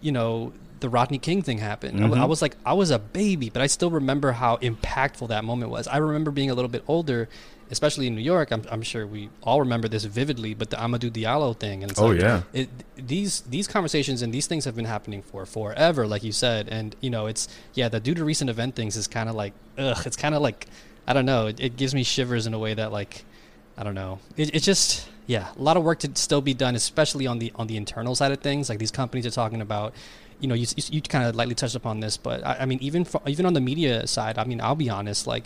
you 0.00 0.12
know, 0.12 0.52
the 0.80 0.88
Rodney 0.88 1.18
King 1.18 1.42
thing 1.42 1.58
happened. 1.58 1.98
Mm-hmm. 2.00 2.14
I, 2.14 2.22
I, 2.22 2.24
was 2.24 2.42
like, 2.42 2.56
I 2.64 2.72
was 2.72 2.90
a 2.90 2.98
baby, 2.98 3.50
but 3.50 3.62
I 3.62 3.66
still 3.66 3.90
remember 3.90 4.32
how 4.32 4.56
impactful 4.58 5.28
that 5.28 5.44
moment 5.44 5.70
was. 5.70 5.86
I 5.86 5.98
remember 5.98 6.30
being 6.30 6.50
a 6.50 6.54
little 6.54 6.70
bit 6.70 6.84
older 6.86 7.28
especially 7.70 8.06
in 8.06 8.14
New 8.14 8.22
York, 8.22 8.50
I'm, 8.50 8.62
I'm 8.70 8.82
sure 8.82 9.06
we 9.06 9.30
all 9.42 9.60
remember 9.60 9.88
this 9.88 10.04
vividly. 10.04 10.54
But 10.54 10.70
the 10.70 10.76
Amadou 10.76 11.10
Diallo 11.10 11.58
thing, 11.58 11.82
and 11.82 11.92
oh 11.98 12.06
like, 12.06 12.20
yeah, 12.20 12.42
it, 12.52 12.68
these 12.96 13.40
these 13.42 13.68
conversations 13.68 14.22
and 14.22 14.32
these 14.32 14.46
things 14.46 14.64
have 14.64 14.76
been 14.76 14.84
happening 14.84 15.22
for 15.22 15.46
forever, 15.46 16.06
like 16.06 16.22
you 16.22 16.32
said. 16.32 16.68
And 16.68 16.94
you 17.00 17.10
know, 17.10 17.26
it's 17.26 17.48
yeah, 17.74 17.88
the 17.88 18.00
due 18.00 18.14
to 18.14 18.24
recent 18.24 18.50
event 18.50 18.74
things 18.74 18.96
is 18.96 19.06
kind 19.06 19.28
of 19.28 19.34
like 19.34 19.52
ugh. 19.76 20.06
It's 20.06 20.16
kind 20.16 20.34
of 20.34 20.42
like 20.42 20.66
I 21.06 21.12
don't 21.12 21.26
know. 21.26 21.46
It, 21.46 21.60
it, 21.60 21.76
gives 21.76 21.94
me 21.94 22.02
shivers 22.02 22.46
in 22.46 22.54
a 22.54 22.58
way 22.58 22.74
that 22.74 22.92
like 22.92 23.24
I 23.76 23.84
don't 23.84 23.94
know. 23.94 24.18
It, 24.36 24.54
it 24.54 24.62
just 24.62 25.08
yeah, 25.26 25.48
a 25.56 25.62
lot 25.62 25.76
of 25.76 25.82
work 25.82 26.00
to 26.00 26.10
still 26.14 26.40
be 26.40 26.54
done, 26.54 26.74
especially 26.74 27.26
on 27.26 27.38
the 27.38 27.52
on 27.54 27.66
the 27.66 27.76
internal 27.76 28.14
side 28.14 28.32
of 28.32 28.40
things. 28.40 28.68
Like 28.68 28.78
these 28.78 28.90
companies 28.90 29.26
are 29.26 29.30
talking 29.30 29.60
about 29.60 29.94
you 30.40 30.48
know, 30.48 30.54
you, 30.54 30.66
you, 30.76 30.82
you 30.92 31.02
kind 31.02 31.24
of 31.24 31.34
lightly 31.34 31.54
touched 31.54 31.74
upon 31.74 32.00
this, 32.00 32.16
but 32.16 32.46
I, 32.46 32.58
I 32.60 32.64
mean, 32.66 32.78
even 32.80 33.04
for, 33.04 33.20
even 33.26 33.46
on 33.46 33.54
the 33.54 33.60
media 33.60 34.06
side, 34.06 34.38
I 34.38 34.44
mean, 34.44 34.60
I'll 34.60 34.74
be 34.74 34.90
honest, 34.90 35.26
like 35.26 35.44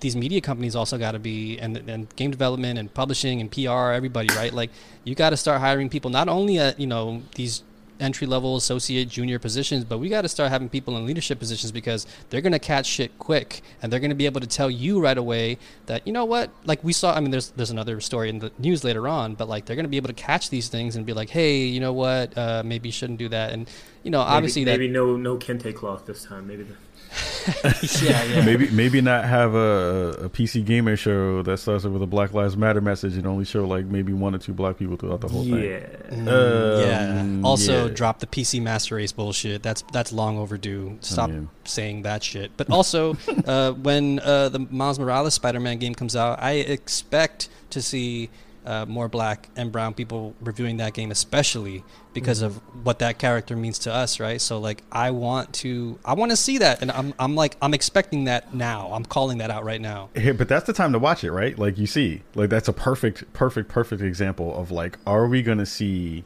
these 0.00 0.16
media 0.16 0.40
companies 0.40 0.74
also 0.74 0.98
got 0.98 1.12
to 1.12 1.18
be 1.18 1.58
and, 1.58 1.76
and 1.76 2.14
game 2.16 2.30
development 2.30 2.78
and 2.78 2.92
publishing 2.92 3.40
and 3.40 3.50
PR 3.52 3.92
everybody 3.92 4.28
right? 4.34 4.52
Like 4.52 4.70
you 5.04 5.14
got 5.14 5.30
to 5.30 5.36
start 5.36 5.60
hiring 5.60 5.88
people 5.88 6.10
not 6.10 6.28
only 6.28 6.58
at 6.58 6.80
you 6.80 6.86
know 6.86 7.22
these 7.34 7.62
entry 8.00 8.26
level 8.26 8.56
associate 8.56 9.08
junior 9.08 9.38
positions 9.38 9.84
but 9.84 9.98
we 9.98 10.08
got 10.08 10.22
to 10.22 10.28
start 10.28 10.50
having 10.50 10.68
people 10.68 10.96
in 10.96 11.06
leadership 11.06 11.38
positions 11.38 11.72
because 11.72 12.06
they're 12.30 12.40
going 12.40 12.52
to 12.52 12.58
catch 12.58 12.86
shit 12.86 13.18
quick 13.18 13.62
and 13.82 13.92
they're 13.92 14.00
going 14.00 14.10
to 14.10 14.16
be 14.16 14.26
able 14.26 14.40
to 14.40 14.46
tell 14.46 14.70
you 14.70 15.00
right 15.00 15.18
away 15.18 15.58
that 15.86 16.06
you 16.06 16.12
know 16.12 16.24
what? 16.24 16.50
Like 16.64 16.82
we 16.84 16.92
saw 16.92 17.14
I 17.14 17.20
mean 17.20 17.30
there's 17.30 17.50
there's 17.50 17.70
another 17.70 18.00
story 18.00 18.28
in 18.28 18.38
the 18.38 18.52
news 18.58 18.84
later 18.84 19.08
on 19.08 19.34
but 19.34 19.48
like 19.48 19.64
they're 19.64 19.76
going 19.76 19.84
to 19.84 19.90
be 19.90 19.96
able 19.96 20.08
to 20.08 20.14
catch 20.14 20.50
these 20.50 20.68
things 20.68 20.96
and 20.96 21.06
be 21.06 21.12
like 21.12 21.30
hey 21.30 21.64
you 21.64 21.80
know 21.80 21.92
what? 21.92 22.36
Uh, 22.36 22.62
maybe 22.64 22.88
you 22.88 22.92
shouldn't 22.92 23.18
do 23.18 23.28
that. 23.28 23.52
And 23.52 23.68
you 24.02 24.10
know 24.10 24.20
obviously 24.20 24.64
maybe, 24.64 24.88
that, 24.88 24.92
maybe 24.92 24.92
no 24.92 25.16
no 25.16 25.36
kente 25.36 25.74
cloth 25.74 26.06
this 26.06 26.24
time. 26.24 26.46
Maybe 26.46 26.64
the 26.64 26.74
yeah, 28.02 28.22
yeah. 28.24 28.44
Maybe 28.44 28.70
maybe 28.70 29.00
not 29.00 29.24
have 29.24 29.54
a, 29.54 30.16
a 30.22 30.28
PC 30.28 30.64
gamer 30.64 30.96
show 30.96 31.42
that 31.42 31.58
starts 31.58 31.84
with 31.84 32.02
a 32.02 32.06
Black 32.06 32.32
Lives 32.34 32.56
Matter 32.56 32.80
message 32.80 33.16
and 33.16 33.26
only 33.26 33.44
show 33.44 33.66
like 33.66 33.86
maybe 33.86 34.12
one 34.12 34.34
or 34.34 34.38
two 34.38 34.52
black 34.52 34.78
people 34.78 34.96
throughout 34.96 35.20
the 35.20 35.28
whole 35.28 35.44
yeah. 35.44 35.80
thing. 35.80 36.28
Um, 36.28 36.80
yeah. 36.80 37.40
Also, 37.42 37.86
yeah. 37.86 37.94
drop 37.94 38.20
the 38.20 38.26
PC 38.26 38.62
Master 38.62 38.94
Race 38.94 39.12
bullshit. 39.12 39.62
That's 39.62 39.82
that's 39.92 40.12
long 40.12 40.38
overdue. 40.38 40.98
Stop 41.00 41.30
I 41.30 41.32
mean. 41.32 41.50
saying 41.64 42.02
that 42.02 42.22
shit. 42.22 42.52
But 42.56 42.70
also, 42.70 43.16
uh, 43.46 43.72
when 43.72 44.20
uh, 44.20 44.48
the 44.50 44.60
Miles 44.60 44.98
Morales 44.98 45.34
Spider-Man 45.34 45.78
game 45.78 45.94
comes 45.94 46.14
out, 46.14 46.40
I 46.40 46.52
expect 46.52 47.48
to 47.70 47.82
see 47.82 48.30
uh, 48.64 48.86
more 48.86 49.08
black 49.08 49.48
and 49.56 49.72
brown 49.72 49.94
people 49.94 50.34
reviewing 50.40 50.76
that 50.78 50.94
game, 50.94 51.10
especially 51.10 51.82
because 52.12 52.38
mm-hmm. 52.38 52.46
of 52.46 52.84
what 52.84 52.98
that 53.00 53.18
character 53.18 53.56
means 53.56 53.78
to 53.80 53.92
us, 53.92 54.20
right? 54.20 54.40
So 54.40 54.58
like, 54.58 54.82
I 54.90 55.10
want 55.10 55.52
to, 55.54 55.98
I 56.04 56.14
want 56.14 56.30
to 56.30 56.36
see 56.36 56.58
that, 56.58 56.82
and 56.82 56.90
I'm, 56.90 57.14
I'm 57.18 57.34
like, 57.34 57.56
I'm 57.62 57.74
expecting 57.74 58.24
that 58.24 58.54
now. 58.54 58.92
I'm 58.92 59.04
calling 59.04 59.38
that 59.38 59.50
out 59.50 59.64
right 59.64 59.80
now. 59.80 60.10
Yeah, 60.14 60.32
but 60.32 60.48
that's 60.48 60.66
the 60.66 60.72
time 60.72 60.92
to 60.92 60.98
watch 60.98 61.24
it, 61.24 61.32
right? 61.32 61.58
Like 61.58 61.78
you 61.78 61.86
see, 61.86 62.22
like 62.34 62.50
that's 62.50 62.68
a 62.68 62.72
perfect, 62.72 63.32
perfect, 63.32 63.68
perfect 63.68 64.02
example 64.02 64.54
of 64.54 64.70
like, 64.70 64.98
are 65.06 65.26
we 65.26 65.42
going 65.42 65.58
to 65.58 65.66
see 65.66 66.24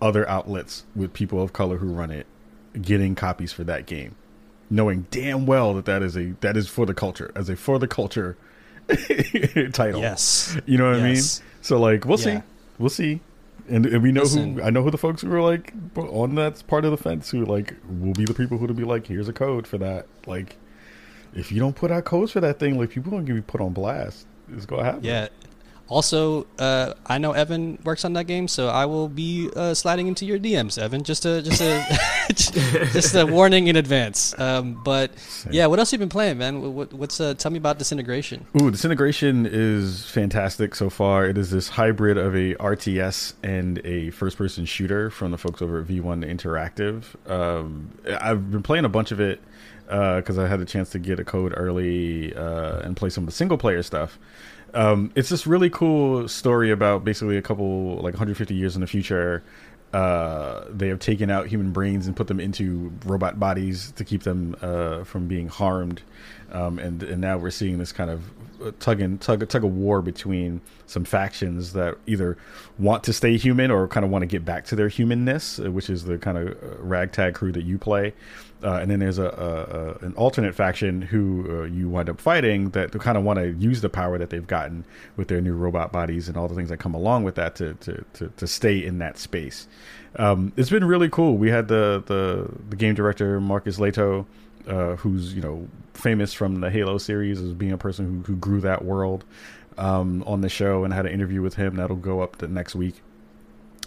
other 0.00 0.28
outlets 0.28 0.84
with 0.96 1.12
people 1.12 1.40
of 1.40 1.52
color 1.52 1.78
who 1.78 1.86
run 1.86 2.10
it 2.10 2.26
getting 2.80 3.14
copies 3.14 3.52
for 3.52 3.64
that 3.64 3.86
game, 3.86 4.16
knowing 4.68 5.06
damn 5.10 5.46
well 5.46 5.74
that 5.74 5.84
that 5.84 6.02
is 6.02 6.16
a 6.16 6.34
that 6.40 6.56
is 6.56 6.68
for 6.68 6.86
the 6.86 6.94
culture 6.94 7.30
as 7.34 7.48
a 7.48 7.56
for 7.56 7.78
the 7.78 7.88
culture 7.88 8.36
title. 9.72 10.00
Yes. 10.00 10.58
You 10.66 10.78
know 10.78 10.90
what 10.90 11.00
yes. 11.00 11.40
I 11.40 11.42
mean? 11.42 11.48
So 11.62 11.78
like 11.78 12.04
we'll 12.04 12.18
yeah. 12.20 12.40
see. 12.40 12.42
We'll 12.78 12.90
see. 12.90 13.20
And, 13.68 13.86
and 13.86 14.02
we 14.02 14.12
know 14.12 14.22
Listen. 14.22 14.54
who 14.58 14.62
I 14.62 14.70
know 14.70 14.82
who 14.82 14.90
the 14.90 14.98
folks 14.98 15.22
who 15.22 15.32
are 15.32 15.40
like 15.40 15.72
on 15.96 16.34
that 16.34 16.66
part 16.66 16.84
of 16.84 16.90
the 16.90 16.96
fence 16.96 17.30
who 17.30 17.44
like 17.44 17.74
will 17.88 18.12
be 18.12 18.24
the 18.24 18.34
people 18.34 18.58
who 18.58 18.66
to 18.66 18.74
be 18.74 18.84
like, 18.84 19.06
here's 19.06 19.28
a 19.28 19.32
code 19.32 19.66
for 19.66 19.78
that. 19.78 20.06
Like 20.26 20.56
if 21.34 21.52
you 21.52 21.60
don't 21.60 21.76
put 21.76 21.90
out 21.90 22.04
codes 22.04 22.32
for 22.32 22.40
that 22.40 22.58
thing, 22.58 22.78
like 22.78 22.90
people 22.90 23.14
are 23.14 23.22
gonna 23.22 23.34
be 23.34 23.42
put 23.42 23.60
on 23.60 23.72
blast. 23.72 24.26
It's 24.54 24.66
gonna 24.66 24.84
happen. 24.84 25.04
Yeah. 25.04 25.28
Also, 25.92 26.46
uh, 26.58 26.94
I 27.06 27.18
know 27.18 27.32
Evan 27.32 27.78
works 27.84 28.04
on 28.04 28.14
that 28.14 28.24
game, 28.24 28.48
so 28.48 28.68
I 28.68 28.86
will 28.86 29.08
be 29.08 29.50
uh, 29.54 29.74
sliding 29.74 30.06
into 30.06 30.24
your 30.24 30.38
DMs, 30.38 30.78
Evan. 30.78 31.02
Just 31.02 31.26
a 31.26 31.42
just 31.42 31.60
a 31.60 31.84
just 32.32 33.14
a 33.14 33.26
warning 33.30 33.68
in 33.68 33.76
advance. 33.76 34.38
Um, 34.38 34.80
but 34.84 35.10
yeah, 35.50 35.66
what 35.66 35.78
else 35.78 35.90
have 35.90 36.00
you 36.00 36.02
been 36.02 36.08
playing, 36.08 36.38
man? 36.38 36.74
What, 36.74 36.92
what's 36.94 37.20
uh, 37.20 37.34
tell 37.34 37.50
me 37.50 37.58
about 37.58 37.78
Disintegration? 37.78 38.46
Ooh, 38.60 38.70
Disintegration 38.70 39.46
is 39.46 40.08
fantastic 40.08 40.74
so 40.74 40.88
far. 40.88 41.26
It 41.26 41.36
is 41.36 41.50
this 41.50 41.68
hybrid 41.68 42.16
of 42.16 42.34
a 42.34 42.54
RTS 42.54 43.34
and 43.42 43.78
a 43.84 44.10
first-person 44.10 44.64
shooter 44.64 45.10
from 45.10 45.30
the 45.30 45.38
folks 45.38 45.60
over 45.60 45.80
at 45.80 45.86
V1 45.86 46.24
Interactive. 46.24 47.04
Um, 47.30 47.90
I've 48.18 48.50
been 48.50 48.62
playing 48.62 48.86
a 48.86 48.88
bunch 48.88 49.12
of 49.12 49.20
it 49.20 49.40
because 49.86 50.38
uh, 50.38 50.44
I 50.44 50.46
had 50.46 50.60
a 50.60 50.64
chance 50.64 50.90
to 50.90 50.98
get 50.98 51.20
a 51.20 51.24
code 51.24 51.52
early 51.54 52.34
uh, 52.34 52.80
and 52.80 52.96
play 52.96 53.10
some 53.10 53.24
of 53.24 53.26
the 53.26 53.36
single-player 53.36 53.82
stuff. 53.82 54.18
Um, 54.74 55.12
it's 55.14 55.28
this 55.28 55.46
really 55.46 55.70
cool 55.70 56.28
story 56.28 56.70
about 56.70 57.04
basically 57.04 57.36
a 57.36 57.42
couple 57.42 57.96
like 57.96 58.14
150 58.14 58.54
years 58.54 58.74
in 58.74 58.80
the 58.80 58.86
future. 58.86 59.42
Uh, 59.92 60.64
they 60.70 60.88
have 60.88 60.98
taken 60.98 61.30
out 61.30 61.46
human 61.46 61.70
brains 61.70 62.06
and 62.06 62.16
put 62.16 62.26
them 62.26 62.40
into 62.40 62.90
robot 63.04 63.38
bodies 63.38 63.92
to 63.96 64.04
keep 64.04 64.22
them 64.22 64.56
uh, 64.62 65.04
from 65.04 65.28
being 65.28 65.48
harmed, 65.48 66.00
um, 66.50 66.78
and 66.78 67.02
and 67.02 67.20
now 67.20 67.36
we're 67.36 67.50
seeing 67.50 67.76
this 67.76 67.92
kind 67.92 68.08
of 68.08 68.22
tug 68.78 69.00
and 69.00 69.20
tug 69.20 69.46
tug 69.48 69.64
of 69.64 69.74
war 69.74 70.00
between 70.00 70.60
some 70.86 71.04
factions 71.04 71.72
that 71.72 71.96
either 72.06 72.38
want 72.78 73.04
to 73.04 73.12
stay 73.12 73.36
human 73.36 73.70
or 73.70 73.88
kind 73.88 74.04
of 74.04 74.10
want 74.10 74.22
to 74.22 74.26
get 74.26 74.44
back 74.44 74.64
to 74.64 74.76
their 74.76 74.88
humanness, 74.88 75.58
uh, 75.58 75.70
which 75.70 75.90
is 75.90 76.04
the 76.04 76.16
kind 76.16 76.38
of 76.38 76.48
uh, 76.48 76.76
ragtag 76.78 77.34
crew 77.34 77.52
that 77.52 77.64
you 77.64 77.76
play, 77.76 78.14
uh, 78.62 78.78
and 78.80 78.90
then 78.90 79.00
there's 79.00 79.18
a, 79.18 79.24
a, 79.24 80.04
a, 80.04 80.06
an 80.06 80.14
alternate 80.14 80.54
faction 80.54 81.02
who 81.02 81.46
uh, 81.48 81.64
you 81.64 81.88
wind 81.88 82.08
up 82.08 82.20
fighting 82.20 82.70
that 82.70 82.92
kind 83.00 83.18
of 83.18 83.24
want 83.24 83.38
to 83.38 83.52
use 83.52 83.80
the 83.80 83.88
power 83.88 84.18
that 84.18 84.30
they've 84.30 84.46
gotten 84.46 84.84
with 85.16 85.28
their 85.28 85.40
new 85.40 85.54
robot 85.54 85.92
bodies 85.92 86.28
and 86.28 86.36
all 86.36 86.48
the 86.48 86.54
things 86.54 86.68
that 86.68 86.78
come 86.78 86.94
along 86.94 87.24
with 87.24 87.34
that 87.34 87.54
to 87.56 87.74
to, 87.74 88.04
to, 88.12 88.28
to 88.36 88.46
stay 88.46 88.84
in 88.84 88.98
that 88.98 89.18
space. 89.18 89.66
Um, 90.16 90.52
it's 90.56 90.70
been 90.70 90.84
really 90.84 91.08
cool. 91.08 91.36
We 91.36 91.50
had 91.50 91.68
the 91.68 92.02
the, 92.06 92.48
the 92.70 92.76
game 92.76 92.94
director 92.94 93.40
Marcus 93.40 93.78
Lehto, 93.78 94.26
uh, 94.66 94.96
who's 94.96 95.34
you 95.34 95.42
know 95.42 95.68
famous 95.94 96.32
from 96.32 96.60
the 96.60 96.70
Halo 96.70 96.98
series 96.98 97.40
as 97.40 97.52
being 97.52 97.72
a 97.72 97.78
person 97.78 98.22
who, 98.24 98.32
who 98.32 98.36
grew 98.38 98.60
that 98.60 98.84
world 98.84 99.24
um, 99.78 100.22
on 100.26 100.40
the 100.40 100.48
show, 100.48 100.84
and 100.84 100.94
had 100.94 101.06
an 101.06 101.12
interview 101.12 101.42
with 101.42 101.54
him 101.54 101.76
that'll 101.76 101.96
go 101.96 102.20
up 102.20 102.38
the 102.38 102.48
next 102.48 102.74
week 102.74 103.02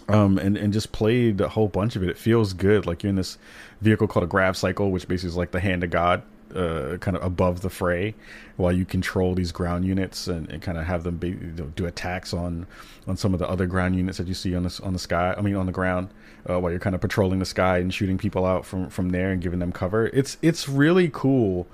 um, 0.08 0.38
and 0.38 0.56
and 0.56 0.72
just 0.72 0.92
played 0.92 1.40
a 1.40 1.48
whole 1.48 1.68
bunch 1.68 1.96
of 1.96 2.02
it. 2.02 2.08
It 2.08 2.18
feels 2.18 2.52
good, 2.52 2.86
like 2.86 3.02
you're 3.02 3.10
in 3.10 3.16
this 3.16 3.38
vehicle 3.80 4.06
called 4.06 4.24
a 4.24 4.28
grav 4.28 4.56
cycle, 4.56 4.90
which 4.90 5.06
basically 5.08 5.28
is 5.28 5.36
like 5.36 5.50
the 5.50 5.60
hand 5.60 5.84
of 5.84 5.90
God, 5.90 6.22
uh, 6.54 6.96
kind 6.98 7.16
of 7.16 7.22
above 7.22 7.60
the 7.60 7.70
fray, 7.70 8.14
while 8.56 8.72
you 8.72 8.84
control 8.84 9.34
these 9.34 9.52
ground 9.52 9.84
units 9.84 10.28
and, 10.28 10.50
and 10.50 10.62
kind 10.62 10.78
of 10.78 10.86
have 10.86 11.02
them 11.02 11.16
be, 11.16 11.28
you 11.28 11.52
know, 11.56 11.66
do 11.76 11.86
attacks 11.86 12.32
on 12.32 12.66
on 13.06 13.16
some 13.16 13.32
of 13.34 13.40
the 13.40 13.48
other 13.48 13.66
ground 13.66 13.96
units 13.96 14.18
that 14.18 14.26
you 14.26 14.34
see 14.34 14.54
on 14.54 14.62
the 14.62 14.80
on 14.82 14.92
the 14.92 14.98
sky. 14.98 15.34
I 15.36 15.40
mean, 15.40 15.56
on 15.56 15.66
the 15.66 15.72
ground, 15.72 16.08
uh, 16.48 16.58
while 16.58 16.70
you're 16.70 16.80
kind 16.80 16.94
of 16.94 17.00
patrolling 17.00 17.38
the 17.38 17.46
sky 17.46 17.78
and 17.78 17.92
shooting 17.92 18.18
people 18.18 18.46
out 18.46 18.64
from 18.64 18.88
from 18.90 19.10
there 19.10 19.30
and 19.30 19.42
giving 19.42 19.58
them 19.58 19.72
cover. 19.72 20.06
It's 20.12 20.38
it's 20.42 20.68
really 20.68 21.10
cool 21.12 21.66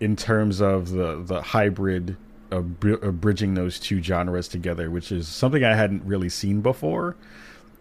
in 0.00 0.16
terms 0.16 0.60
of 0.60 0.90
the 0.90 1.22
the 1.22 1.42
hybrid. 1.42 2.16
Of, 2.52 2.80
bridging 2.80 3.54
those 3.54 3.78
two 3.78 4.02
genres 4.02 4.48
together, 4.48 4.90
which 4.90 5.12
is 5.12 5.28
something 5.28 5.62
I 5.62 5.76
hadn't 5.76 6.02
really 6.02 6.28
seen 6.28 6.62
before 6.62 7.14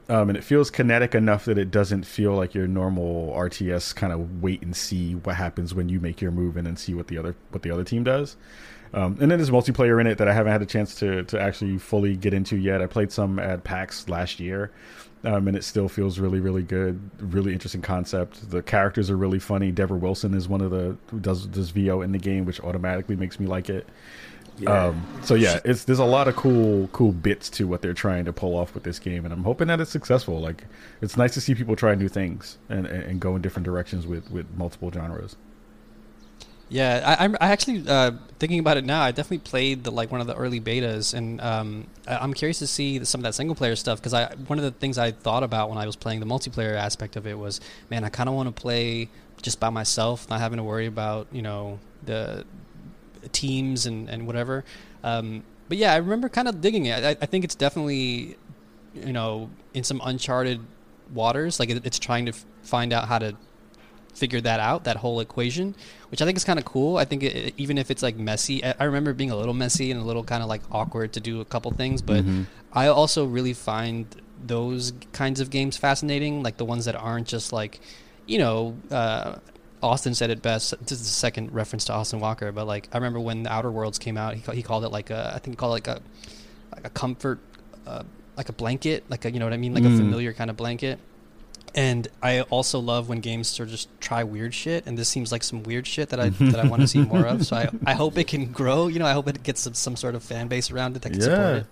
um, 0.09 0.29
and 0.29 0.37
it 0.37 0.43
feels 0.43 0.71
kinetic 0.71 1.13
enough 1.13 1.45
that 1.45 1.59
it 1.59 1.69
doesn't 1.69 2.03
feel 2.03 2.33
like 2.33 2.55
your 2.55 2.67
normal 2.67 3.31
RTS 3.35 3.95
kind 3.95 4.11
of 4.11 4.41
wait 4.41 4.61
and 4.63 4.75
see 4.75 5.13
what 5.13 5.35
happens 5.35 5.75
when 5.75 5.87
you 5.87 5.99
make 5.99 6.19
your 6.19 6.31
move 6.31 6.57
and 6.57 6.65
then 6.65 6.75
see 6.75 6.95
what 6.95 7.07
the 7.07 7.17
other 7.17 7.35
what 7.51 7.61
the 7.61 7.69
other 7.69 7.83
team 7.83 8.03
does. 8.03 8.35
Um, 8.91 9.17
and 9.21 9.29
then 9.29 9.37
there's 9.37 9.51
multiplayer 9.51 10.01
in 10.01 10.07
it 10.07 10.17
that 10.17 10.27
I 10.27 10.33
haven't 10.33 10.51
had 10.51 10.63
a 10.63 10.65
chance 10.65 10.95
to 10.95 11.23
to 11.25 11.39
actually 11.39 11.77
fully 11.77 12.15
get 12.15 12.33
into 12.33 12.57
yet. 12.57 12.81
I 12.81 12.87
played 12.87 13.11
some 13.11 13.37
at 13.37 13.63
PAX 13.63 14.09
last 14.09 14.39
year, 14.39 14.71
um, 15.23 15.47
and 15.47 15.55
it 15.55 15.63
still 15.63 15.87
feels 15.87 16.17
really 16.17 16.39
really 16.39 16.63
good. 16.63 16.99
Really 17.19 17.53
interesting 17.53 17.83
concept. 17.83 18.49
The 18.49 18.63
characters 18.63 19.11
are 19.11 19.17
really 19.17 19.39
funny. 19.39 19.71
Deborah 19.71 19.97
Wilson 19.97 20.33
is 20.33 20.49
one 20.49 20.61
of 20.61 20.71
the 20.71 20.97
does 21.21 21.45
does 21.45 21.69
VO 21.69 22.01
in 22.01 22.13
the 22.13 22.17
game, 22.17 22.45
which 22.45 22.59
automatically 22.61 23.15
makes 23.15 23.39
me 23.39 23.45
like 23.45 23.69
it. 23.69 23.87
Yeah. 24.59 24.87
Um, 24.87 25.07
so 25.23 25.35
yeah, 25.35 25.59
it's 25.63 25.85
there's 25.85 25.99
a 25.99 26.05
lot 26.05 26.27
of 26.27 26.35
cool 26.35 26.89
cool 26.89 27.13
bits 27.13 27.49
to 27.51 27.67
what 27.67 27.81
they're 27.81 27.93
trying 27.93 28.25
to 28.25 28.33
pull 28.33 28.55
off 28.57 28.73
with 28.73 28.83
this 28.83 28.99
game, 28.99 29.25
and 29.25 29.33
I'm 29.33 29.43
hoping 29.43 29.67
that 29.67 29.79
it's 29.79 29.91
successful. 29.91 30.39
Like, 30.41 30.65
it's 31.01 31.15
nice 31.17 31.33
to 31.35 31.41
see 31.41 31.55
people 31.55 31.75
try 31.75 31.95
new 31.95 32.09
things 32.09 32.57
and, 32.69 32.85
and, 32.85 33.03
and 33.03 33.19
go 33.21 33.35
in 33.35 33.41
different 33.41 33.65
directions 33.65 34.05
with 34.05 34.29
with 34.29 34.47
multiple 34.57 34.91
genres. 34.91 35.37
Yeah, 36.71 37.15
I, 37.19 37.25
I'm 37.25 37.35
I 37.41 37.49
actually 37.49 37.83
uh, 37.87 38.11
thinking 38.37 38.59
about 38.59 38.77
it 38.77 38.85
now. 38.85 39.01
I 39.01 39.11
definitely 39.11 39.39
played 39.39 39.83
the 39.83 39.91
like 39.91 40.11
one 40.11 40.21
of 40.21 40.27
the 40.27 40.35
early 40.35 40.61
betas, 40.61 41.15
and 41.15 41.41
um, 41.41 41.87
I- 42.07 42.17
I'm 42.17 42.33
curious 42.33 42.59
to 42.59 42.67
see 42.67 43.03
some 43.05 43.19
of 43.19 43.23
that 43.23 43.33
single 43.33 43.55
player 43.55 43.75
stuff 43.75 43.99
because 43.99 44.13
I 44.13 44.35
one 44.47 44.59
of 44.59 44.63
the 44.65 44.71
things 44.71 44.99
I 44.99 45.11
thought 45.11 45.41
about 45.41 45.69
when 45.69 45.79
I 45.79 45.87
was 45.87 45.95
playing 45.95 46.19
the 46.19 46.27
multiplayer 46.27 46.75
aspect 46.75 47.15
of 47.15 47.25
it 47.25 47.39
was, 47.39 47.59
man, 47.89 48.03
I 48.03 48.09
kind 48.09 48.29
of 48.29 48.35
want 48.35 48.55
to 48.55 48.61
play 48.61 49.09
just 49.41 49.59
by 49.59 49.69
myself, 49.71 50.29
not 50.29 50.41
having 50.41 50.57
to 50.57 50.63
worry 50.63 50.85
about 50.85 51.27
you 51.31 51.41
know 51.41 51.79
the 52.03 52.45
teams 53.31 53.85
and 53.85 54.09
and 54.09 54.25
whatever. 54.27 54.63
Um, 55.03 55.43
but 55.67 55.77
yeah, 55.77 55.93
I 55.93 55.97
remember 55.97 56.29
kind 56.29 56.47
of 56.47 56.61
digging 56.61 56.85
it. 56.85 57.03
I, 57.03 57.09
I 57.21 57.25
think 57.25 57.43
it's 57.43 57.55
definitely 57.55 58.37
you 58.93 59.13
know 59.13 59.49
in 59.73 59.83
some 59.83 60.01
uncharted 60.03 60.59
waters. 61.13 61.59
Like 61.59 61.69
it, 61.69 61.85
it's 61.85 61.99
trying 61.99 62.25
to 62.25 62.31
f- 62.31 62.45
find 62.63 62.91
out 62.93 63.07
how 63.07 63.19
to 63.19 63.35
figure 64.15 64.41
that 64.41 64.59
out, 64.59 64.83
that 64.83 64.97
whole 64.97 65.19
equation, 65.21 65.75
which 66.11 66.21
I 66.21 66.25
think 66.25 66.35
is 66.37 66.43
kind 66.43 66.59
of 66.59 66.65
cool. 66.65 66.97
I 66.97 67.05
think 67.05 67.23
it, 67.23 67.53
even 67.57 67.77
if 67.77 67.89
it's 67.91 68.01
like 68.03 68.17
messy, 68.17 68.63
I 68.63 68.73
I 68.79 68.83
remember 68.85 69.13
being 69.13 69.31
a 69.31 69.35
little 69.35 69.53
messy 69.53 69.91
and 69.91 69.99
a 69.99 70.03
little 70.03 70.23
kind 70.23 70.41
of 70.43 70.49
like 70.49 70.61
awkward 70.71 71.13
to 71.13 71.19
do 71.19 71.39
a 71.41 71.45
couple 71.45 71.71
things, 71.71 72.01
but 72.01 72.25
Mhm. 72.25 72.45
I 72.73 72.87
also 72.87 73.25
really 73.25 73.53
find 73.53 74.05
those 74.45 74.93
kinds 75.11 75.39
of 75.39 75.49
games 75.49 75.75
fascinating, 75.77 76.43
like 76.43 76.57
the 76.57 76.65
ones 76.65 76.85
that 76.85 76.95
aren't 76.95 77.27
just 77.27 77.51
like, 77.51 77.79
you 78.25 78.37
know, 78.37 78.77
uh, 78.91 79.35
Austin 79.81 80.13
said 80.13 80.29
it 80.29 80.41
best. 80.41 80.71
This 80.81 80.91
is 80.93 80.99
the 80.99 81.05
second 81.05 81.53
reference 81.53 81.85
to 81.85 81.93
Austin 81.93 82.19
Walker, 82.19 82.51
but 82.51 82.67
like 82.67 82.89
I 82.91 82.97
remember 82.97 83.19
when 83.19 83.43
the 83.43 83.51
Outer 83.51 83.71
Worlds 83.71 83.97
came 83.99 84.17
out, 84.17 84.33
he, 84.35 84.41
ca- 84.41 84.51
he 84.51 84.61
called 84.63 84.83
it 84.83 84.89
like 84.89 85.09
a, 85.09 85.31
I 85.35 85.39
think 85.39 85.53
he 85.53 85.55
called 85.55 85.71
it 85.71 85.87
like 85.87 85.87
a, 85.87 86.01
like 86.75 86.85
a 86.85 86.89
comfort, 86.89 87.39
uh, 87.87 88.03
like 88.35 88.49
a 88.49 88.53
blanket, 88.53 89.03
like 89.09 89.25
a, 89.25 89.31
you 89.31 89.39
know 89.39 89.45
what 89.45 89.53
I 89.53 89.57
mean, 89.57 89.73
like 89.73 89.83
a 89.83 89.87
Mm. 89.87 89.97
familiar 89.97 90.33
kind 90.33 90.49
of 90.49 90.57
blanket. 90.57 90.99
And 91.75 92.07
I 92.23 92.41
also 92.41 92.79
love 92.79 93.09
when 93.09 93.19
games 93.19 93.47
sort 93.47 93.67
of 93.67 93.71
just 93.71 93.89
try 94.01 94.23
weird 94.23 94.53
shit, 94.55 94.87
and 94.87 94.97
this 94.97 95.07
seems 95.07 95.31
like 95.31 95.43
some 95.43 95.61
weird 95.63 95.85
shit 95.85 96.09
that 96.09 96.19
I 96.19 96.29
that 96.29 96.59
I 96.59 96.67
want 96.67 96.81
to 96.81 96.87
see 96.87 96.99
more 97.03 97.25
of. 97.27 97.45
So 97.45 97.55
I, 97.57 97.69
I 97.85 97.93
hope 97.93 98.17
it 98.17 98.27
can 98.27 98.51
grow. 98.51 98.87
You 98.87 98.97
know, 98.97 99.05
I 99.05 99.13
hope 99.13 99.27
it 99.27 99.43
gets 99.43 99.61
some, 99.61 99.75
some 99.75 99.95
sort 99.95 100.15
of 100.15 100.23
fan 100.23 100.47
base 100.47 100.71
around 100.71 100.95
it 100.95 101.03
that 101.03 101.11
can 101.11 101.21
support 101.21 101.55
it. 101.57 101.65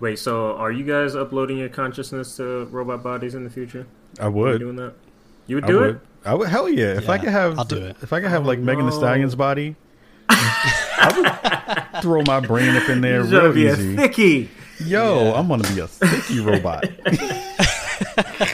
Wait, 0.00 0.18
so 0.18 0.56
are 0.56 0.70
you 0.72 0.84
guys 0.84 1.14
uploading 1.14 1.58
your 1.58 1.68
consciousness 1.68 2.36
to 2.36 2.66
robot 2.66 3.02
bodies 3.02 3.34
in 3.34 3.44
the 3.44 3.50
future? 3.50 3.86
I 4.20 4.24
Are 4.24 4.28
you 4.30 4.34
would. 4.36 4.58
doing 4.58 4.76
that? 4.76 4.94
You 5.48 5.56
would 5.56 5.64
I 5.64 5.66
do 5.66 5.80
would. 5.80 5.94
it? 5.96 6.00
I 6.24 6.34
would. 6.34 6.48
Hell 6.48 6.68
yeah! 6.68 6.96
If 6.96 7.08
I 7.08 7.18
could 7.18 7.30
have, 7.30 7.58
I'll 7.58 7.64
do 7.64 7.78
it. 7.78 7.96
If 8.02 8.12
I 8.12 8.20
could 8.20 8.30
have 8.30 8.46
like 8.46 8.58
Oh, 8.60 8.62
Megan 8.62 8.86
Thee 8.86 8.92
no. 8.92 8.98
Stallion's 8.98 9.34
body, 9.34 9.74
I 10.28 11.86
would 11.92 12.02
throw 12.02 12.22
my 12.22 12.38
brain 12.40 12.76
up 12.76 12.88
in 12.88 13.00
there 13.00 13.22
You're 13.24 13.30
gonna 13.30 13.50
real 13.50 13.54
be 13.54 13.66
easy. 13.82 13.94
a 13.94 13.98
thickie. 13.98 14.48
Yo, 14.84 15.24
Yeah. 15.24 15.32
I'm 15.34 15.48
gonna 15.48 15.68
be 15.74 15.80
a 15.80 15.88
thicky 15.88 16.38
robot. 16.40 16.84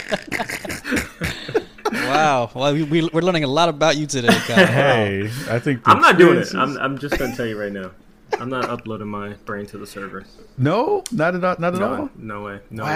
Wow. 1.92 2.51
Well, 2.55 2.72
we, 2.74 2.82
we, 2.84 3.09
we're 3.12 3.22
learning 3.22 3.45
a 3.45 3.49
lot 3.49 3.68
about 3.68 3.97
you 3.97 4.07
today, 4.07 4.28
Kyle. 4.28 4.66
hey, 4.66 5.24
I 5.49 5.59
think 5.59 5.80
I'm 5.84 6.01
not 6.01 6.18
doing 6.18 6.38
it. 6.38 6.55
I'm, 6.55 6.76
I'm 6.78 6.99
just 6.99 7.18
gonna 7.18 7.34
tell 7.36 7.47
you 7.47 7.59
right 7.61 7.72
now. 7.72 7.90
I'm 8.38 8.49
not 8.49 8.64
uploading 8.68 9.09
my 9.09 9.34
brain 9.45 9.66
to 9.66 9.78
the 9.78 9.86
server. 9.86 10.24
no, 10.59 11.05
not 11.12 11.34
at 11.34 11.45
all. 11.45 11.57
Not 11.59 11.74
at 11.74 11.82
all. 11.82 11.97
No, 11.97 12.11
no 12.16 12.42
way. 12.45 12.61
No 12.70 12.84
way. 12.84 12.90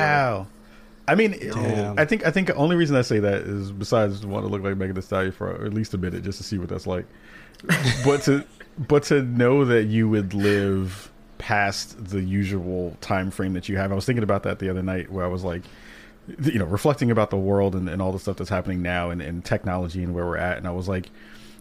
I 1.09 1.15
mean, 1.15 1.33
Damn. 1.41 1.99
I 1.99 2.05
think 2.05 2.27
I 2.27 2.31
think 2.31 2.49
the 2.49 2.55
only 2.55 2.77
reason 2.77 2.95
I 2.95 3.03
say 3.03 3.19
that 3.19 3.43
is 3.43 3.73
besides 3.73 4.27
want 4.27 4.45
to 4.45 4.51
look 4.51 4.63
like 4.63 4.77
Megan 4.77 4.95
Thee 4.95 5.01
Stallion 5.01 5.33
for 5.33 5.65
at 5.65 5.73
least 5.73 5.95
a 5.95 5.99
minute 5.99 6.23
just 6.23 6.37
to 6.39 6.45
see 6.45 6.59
what 6.59 6.69
that's 6.69 6.87
like, 6.87 7.07
but 8.05 8.23
to 8.23 8.45
but 8.77 9.05
to 9.05 9.23
know 9.23 9.65
that 9.65 9.85
you 9.85 10.09
would 10.09 10.35
live 10.35 11.11
past 11.39 12.11
the 12.11 12.21
usual 12.21 12.95
time 13.01 13.31
frame 13.31 13.55
that 13.55 13.71
you 13.71 13.79
have. 13.79 13.91
I 13.91 13.95
was 13.95 14.05
thinking 14.05 14.23
about 14.23 14.43
that 14.43 14.59
the 14.59 14.69
other 14.69 14.83
night 14.83 15.11
where 15.11 15.25
I 15.25 15.29
was 15.29 15.45
like, 15.45 15.63
you 16.43 16.59
know, 16.59 16.67
reflecting 16.67 17.11
about 17.11 17.31
the 17.31 17.39
world 17.39 17.75
and, 17.75 17.89
and 17.89 18.03
all 18.03 18.13
the 18.13 18.19
stuff 18.19 18.37
that's 18.37 18.51
happening 18.51 18.83
now 18.83 19.09
and, 19.09 19.23
and 19.23 19.43
technology 19.43 20.03
and 20.03 20.15
where 20.15 20.27
we're 20.27 20.37
at, 20.37 20.59
and 20.59 20.69
I 20.69 20.73
was 20.73 20.89
like, 20.89 21.11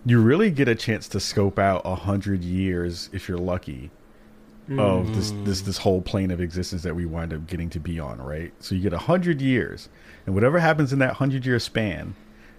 you 0.06 0.22
really 0.22 0.52
get 0.52 0.68
a 0.68 0.76
chance 0.76 1.08
to 1.10 1.22
scope 1.22 1.58
out 1.58 1.84
a 1.86 1.96
hundred 1.96 2.44
years 2.44 3.10
if 3.14 3.30
you're 3.30 3.38
lucky 3.38 3.92
of 4.78 5.16
this 5.16 5.32
this 5.44 5.62
this 5.62 5.78
whole 5.78 6.02
plane 6.02 6.30
of 6.32 6.42
existence 6.42 6.84
that 6.84 6.96
we 6.96 7.06
wind 7.06 7.34
up 7.34 7.48
getting 7.48 7.70
to 7.72 7.80
be 7.80 8.00
on, 8.00 8.20
right? 8.22 8.52
So 8.60 8.76
you 8.76 8.82
get 8.82 8.94
a 8.94 8.98
hundred 8.98 9.42
years, 9.42 9.88
and 10.26 10.36
whatever 10.36 10.60
happens 10.60 10.92
in 10.92 11.00
that 11.00 11.14
hundred 11.16 11.46
year 11.46 11.60
span 11.60 12.16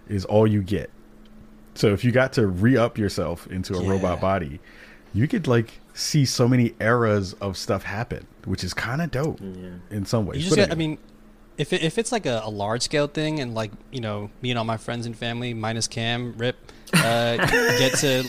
is 0.07 0.25
all 0.25 0.47
you 0.47 0.61
get. 0.63 0.89
So 1.75 1.93
if 1.93 2.03
you 2.03 2.11
got 2.11 2.33
to 2.33 2.47
re 2.47 2.75
up 2.77 2.97
yourself 2.97 3.47
into 3.47 3.75
a 3.75 3.81
robot 3.83 4.19
body, 4.19 4.59
you 5.13 5.27
could 5.27 5.47
like 5.47 5.79
see 5.93 6.25
so 6.25 6.47
many 6.47 6.73
eras 6.79 7.33
of 7.33 7.57
stuff 7.57 7.83
happen, 7.83 8.25
which 8.45 8.63
is 8.63 8.73
kind 8.73 9.01
of 9.01 9.11
dope 9.11 9.39
Yeah. 9.41 9.69
in 9.91 10.05
some 10.05 10.25
ways. 10.25 10.37
You 10.37 10.43
just 10.45 10.55
But 10.55 10.63
get, 10.69 10.71
I 10.71 10.75
mean, 10.75 10.97
if 11.57 11.73
it, 11.73 11.83
if 11.83 11.97
it's 11.97 12.11
like 12.11 12.25
a, 12.25 12.41
a 12.43 12.49
large 12.49 12.81
scale 12.81 13.07
thing, 13.07 13.39
and 13.39 13.53
like 13.53 13.71
you 13.91 14.01
know, 14.01 14.29
me 14.41 14.49
and 14.49 14.57
all 14.57 14.65
my 14.65 14.77
friends 14.77 15.05
and 15.05 15.15
family, 15.15 15.53
minus 15.53 15.87
Cam, 15.87 16.33
Rip, 16.37 16.55
uh, 16.93 17.37
get 17.77 17.93
to 17.99 18.23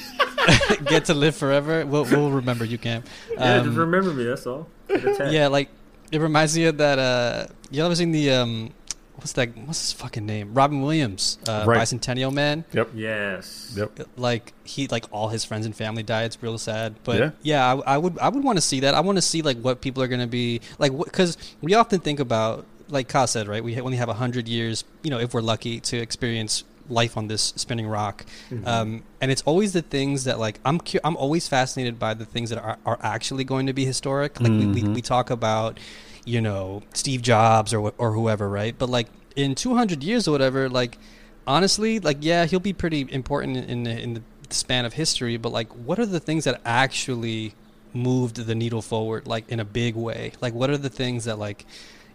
get 0.86 1.07
to 1.07 1.14
live 1.14 1.36
forever. 1.36 1.84
We'll, 1.86 2.05
we'll 2.05 2.30
remember 2.30 2.64
you, 2.64 2.78
Cam. 2.78 3.03
Yeah, 3.32 3.57
Um, 3.57 3.64
just 3.66 3.76
remember 3.78 4.12
me. 4.12 4.24
That's 4.24 4.46
all. 4.46 4.68
Get 4.88 5.05
a 5.05 5.14
tag. 5.16 5.32
yeah, 5.32 5.46
like 5.48 5.68
it 6.12 6.20
reminds 6.20 6.57
me 6.57 6.64
of 6.64 6.78
that. 6.78 6.98
Uh, 6.98 7.46
you 7.70 7.84
ever 7.84 7.94
seen 7.94 8.12
the 8.12 8.30
um, 8.32 8.72
what's 9.16 9.32
that? 9.34 9.57
What's 9.57 9.80
his 9.80 9.92
fucking 9.92 10.26
name? 10.26 10.55
Robin 10.55 10.82
Williams, 10.82 11.38
uh, 11.46 11.64
Right. 11.66 11.78
Bicentennial 11.80 12.32
Man. 12.32 12.64
Yep. 12.72 12.90
Yes. 12.94 13.74
Yep. 13.76 14.01
Like 14.16 14.53
he, 14.64 14.86
like 14.88 15.05
all 15.12 15.28
his 15.28 15.44
friends 15.44 15.66
and 15.66 15.74
family 15.76 16.03
died. 16.03 16.24
It's 16.26 16.42
real 16.42 16.59
sad. 16.59 16.94
But 17.05 17.18
Yeah. 17.18 17.30
yeah, 17.42 17.74
I, 17.86 17.94
I 17.94 17.98
would, 17.98 18.18
I 18.18 18.28
would 18.28 18.42
want 18.42 18.57
to 18.59 18.62
see 18.62 18.80
that. 18.80 18.94
I 18.94 19.01
want 19.01 19.16
to 19.18 19.22
see 19.22 19.42
like 19.42 19.59
what 19.59 19.80
people 19.80 20.03
are 20.03 20.09
gonna 20.09 20.26
be 20.26 20.61
like, 20.78 20.96
because 20.96 21.36
we 21.61 21.74
often 21.74 22.01
think 22.01 22.18
about, 22.18 22.64
like 22.88 23.07
Ka 23.09 23.26
said, 23.26 23.46
right? 23.46 23.62
We 23.62 23.78
only 23.80 23.98
have 23.98 24.09
a 24.09 24.14
hundred 24.14 24.48
years, 24.48 24.82
you 25.05 25.11
know, 25.11 25.20
if 25.20 25.32
we're 25.32 25.42
lucky 25.42 25.78
to 25.80 25.96
experience 25.98 26.64
life 26.91 27.16
on 27.16 27.28
this 27.28 27.53
spinning 27.57 27.86
rock. 27.86 28.24
Mhm. 28.51 28.66
Um, 28.66 29.03
and 29.20 29.30
it's 29.30 29.43
always 29.43 29.72
the 29.72 29.82
things 29.82 30.24
that 30.24 30.38
like 30.38 30.59
I'm 30.64 30.78
cu- 30.80 31.01
I'm 31.05 31.16
always 31.16 31.49
fascinated 31.49 31.99
by 31.99 32.14
the 32.14 32.24
things 32.24 32.51
that 32.51 32.62
are, 32.62 32.78
are 32.84 32.99
actually 33.03 33.45
going 33.45 33.66
to 33.66 33.72
be 33.72 33.84
historic. 33.84 34.41
Like 34.41 34.53
we, 34.53 34.66
we, 34.66 34.82
Mhm. 34.82 34.95
we 34.95 35.03
talk 35.03 35.30
about, 35.30 35.78
you 36.24 36.41
know, 36.41 36.82
Steve 36.95 37.22
Jobs 37.22 37.72
or 37.72 37.93
or 37.99 38.12
whoever, 38.12 38.49
right? 38.49 38.74
But 38.76 38.88
like 38.91 39.09
in 39.36 39.55
200 39.55 40.03
years 40.03 40.26
or 40.28 40.32
whatever, 40.32 40.68
like 40.68 40.99
honestly, 41.47 42.01
like 42.01 42.18
yeah, 42.20 42.45
he'll 42.47 42.61
be 42.61 42.72
pretty 42.72 43.07
important 43.11 43.57
in, 43.57 43.64
in 43.64 43.82
the 43.84 43.99
in 44.03 44.14
the 44.14 44.22
span 44.51 44.84
of 44.84 44.95
history. 44.95 45.36
But 45.36 45.53
like, 45.53 45.68
what 45.72 45.99
are 45.99 46.07
the 46.07 46.20
things 46.20 46.45
that 46.45 46.61
actually 46.64 47.55
moved 47.93 48.36
the 48.47 48.55
needle 48.55 48.82
forward, 48.82 49.26
like 49.26 49.49
in 49.49 49.61
a 49.61 49.64
big 49.64 49.95
way? 49.97 50.32
Like, 50.41 50.55
what 50.55 50.70
are 50.70 50.76
the 50.78 50.88
things 50.91 51.24
that 51.24 51.38
like, 51.38 51.64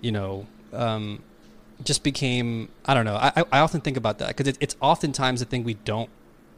you 0.02 0.12
know, 0.12 0.46
um, 0.74 1.22
just 1.84 2.04
became 2.04 2.70
I 2.86 2.94
don't 2.94 3.06
know. 3.06 3.16
I 3.16 3.44
I, 3.52 3.60
often 3.60 3.82
think 3.82 3.98
about 3.98 4.20
that 4.20 4.30
because 4.30 4.48
it, 4.48 4.58
it's 4.60 4.76
oftentimes 4.82 5.42
a 5.42 5.46
thing 5.46 5.64
we 5.64 5.74
don't 5.74 6.10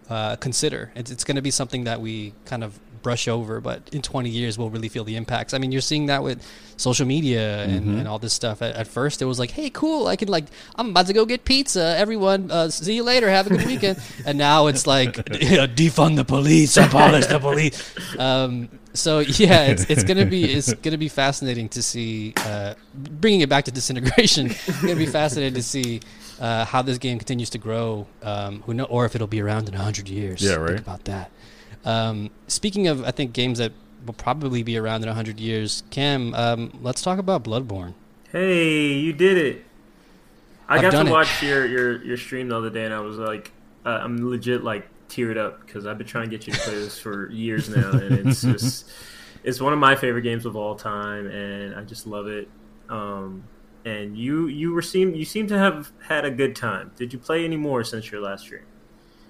uh, 0.09 0.35
consider. 0.37 0.91
It's, 0.95 1.11
it's 1.11 1.23
going 1.23 1.35
to 1.35 1.41
be 1.41 1.51
something 1.51 1.85
that 1.85 1.99
we 2.01 2.33
kind 2.45 2.63
of 2.63 2.79
brush 3.01 3.27
over, 3.27 3.61
but 3.61 3.81
in 3.93 4.01
20 4.01 4.29
years 4.29 4.57
we'll 4.57 4.69
really 4.69 4.89
feel 4.89 5.03
the 5.03 5.15
impacts. 5.15 5.53
I 5.53 5.59
mean, 5.59 5.71
you're 5.71 5.81
seeing 5.81 6.07
that 6.07 6.23
with 6.23 6.45
social 6.77 7.05
media 7.05 7.63
and, 7.63 7.85
Mhm. 7.85 7.99
and 7.99 8.07
all 8.07 8.19
this 8.19 8.33
stuff. 8.33 8.61
At, 8.61 8.75
at 8.75 8.87
first, 8.87 9.21
it 9.21 9.25
was 9.25 9.39
like, 9.39 9.51
"Hey, 9.51 9.69
cool! 9.69 10.07
I 10.07 10.15
can 10.15 10.27
like, 10.27 10.45
I'm 10.75 10.89
about 10.89 11.07
to 11.07 11.13
go 11.13 11.25
get 11.25 11.45
pizza. 11.45 11.95
Everyone, 11.97 12.51
uh, 12.51 12.69
see 12.69 12.95
you 12.95 13.03
later. 13.03 13.29
Have 13.29 13.47
a 13.47 13.49
good 13.51 13.65
weekend." 13.65 13.99
and 14.25 14.37
now 14.37 14.67
it's 14.67 14.85
like, 14.85 15.13
defund 15.75 16.15
the 16.17 16.25
police, 16.25 16.77
abolish 16.77 17.25
the 17.27 17.39
police. 17.39 17.93
Um, 18.19 18.69
so 18.97 19.19
yeah, 19.19 19.65
it's, 19.65 19.85
it's 19.85 20.03
gonna 20.03 20.25
be 20.25 20.43
it's 20.57 20.73
gonna 20.73 20.97
be 20.97 21.09
fascinating 21.09 21.69
to 21.69 21.81
see. 21.83 22.33
Uh, 22.37 22.73
bringing 22.93 23.41
it 23.41 23.49
back 23.49 23.65
to 23.65 23.71
disintegration, 23.71 24.47
it's 24.51 24.81
gonna 24.81 24.95
be 24.95 25.05
fascinating 25.05 25.53
to 25.53 25.63
see 25.63 26.01
uh, 26.39 26.65
how 26.65 26.81
this 26.81 26.97
game 26.97 27.17
continues 27.17 27.49
to 27.51 27.57
grow. 27.57 28.07
Um, 28.23 28.61
who 28.63 28.73
know, 28.73 28.85
or 28.85 29.05
if 29.05 29.15
it'll 29.15 29.27
be 29.27 29.41
around 29.41 29.67
in 29.67 29.75
hundred 29.75 30.09
years. 30.09 30.41
Yeah, 30.41 30.55
Think 30.55 30.69
right. 30.69 30.79
about 30.79 31.03
that. 31.05 31.31
Um, 31.85 32.31
speaking 32.47 32.87
of, 32.87 33.03
I 33.03 33.11
think 33.11 33.33
games 33.33 33.59
that 33.59 33.71
will 34.05 34.13
probably 34.13 34.63
be 34.63 34.77
around 34.77 35.03
in 35.03 35.09
hundred 35.09 35.39
years. 35.39 35.83
Cam, 35.89 36.33
um, 36.33 36.77
let's 36.81 37.01
talk 37.01 37.19
about 37.19 37.43
Bloodborne. 37.43 37.93
Hey, 38.31 38.93
you 38.93 39.13
did 39.13 39.37
it. 39.37 39.65
I 40.67 40.75
I've 40.75 40.81
got 40.81 40.91
done 40.91 41.05
to 41.05 41.11
it. 41.11 41.13
watch 41.13 41.41
your, 41.41 41.65
your 41.65 42.03
your 42.03 42.17
stream 42.17 42.49
the 42.49 42.57
other 42.57 42.69
day, 42.69 42.83
and 42.83 42.93
I 42.93 42.99
was 42.99 43.17
like, 43.17 43.51
uh, 43.85 43.99
I'm 44.01 44.29
legit 44.29 44.63
like 44.63 44.87
teared 45.09 45.37
up 45.37 45.65
because 45.65 45.85
I've 45.85 45.97
been 45.97 46.07
trying 46.07 46.29
to 46.29 46.37
get 46.37 46.47
you 46.47 46.53
to 46.53 46.59
play 46.59 46.75
this 46.75 46.99
for 46.99 47.29
years 47.31 47.69
now, 47.69 47.91
and 47.91 48.27
it's 48.27 48.41
just 48.41 48.89
it's 49.43 49.61
one 49.61 49.73
of 49.73 49.79
my 49.79 49.95
favorite 49.95 50.23
games 50.23 50.45
of 50.45 50.55
all 50.55 50.75
time, 50.75 51.27
and 51.27 51.75
I 51.75 51.83
just 51.83 52.07
love 52.07 52.27
it. 52.27 52.49
Um, 52.89 53.43
and 53.85 54.17
you 54.17 54.47
you 54.47 54.73
were 54.73 54.81
seem 54.81 55.15
you 55.15 55.25
seem 55.25 55.47
to 55.47 55.57
have 55.57 55.91
had 56.07 56.25
a 56.25 56.31
good 56.31 56.55
time. 56.55 56.91
Did 56.95 57.13
you 57.13 57.19
play 57.19 57.45
any 57.45 57.57
more 57.57 57.83
since 57.83 58.11
your 58.11 58.21
last 58.21 58.41
stream? 58.41 58.63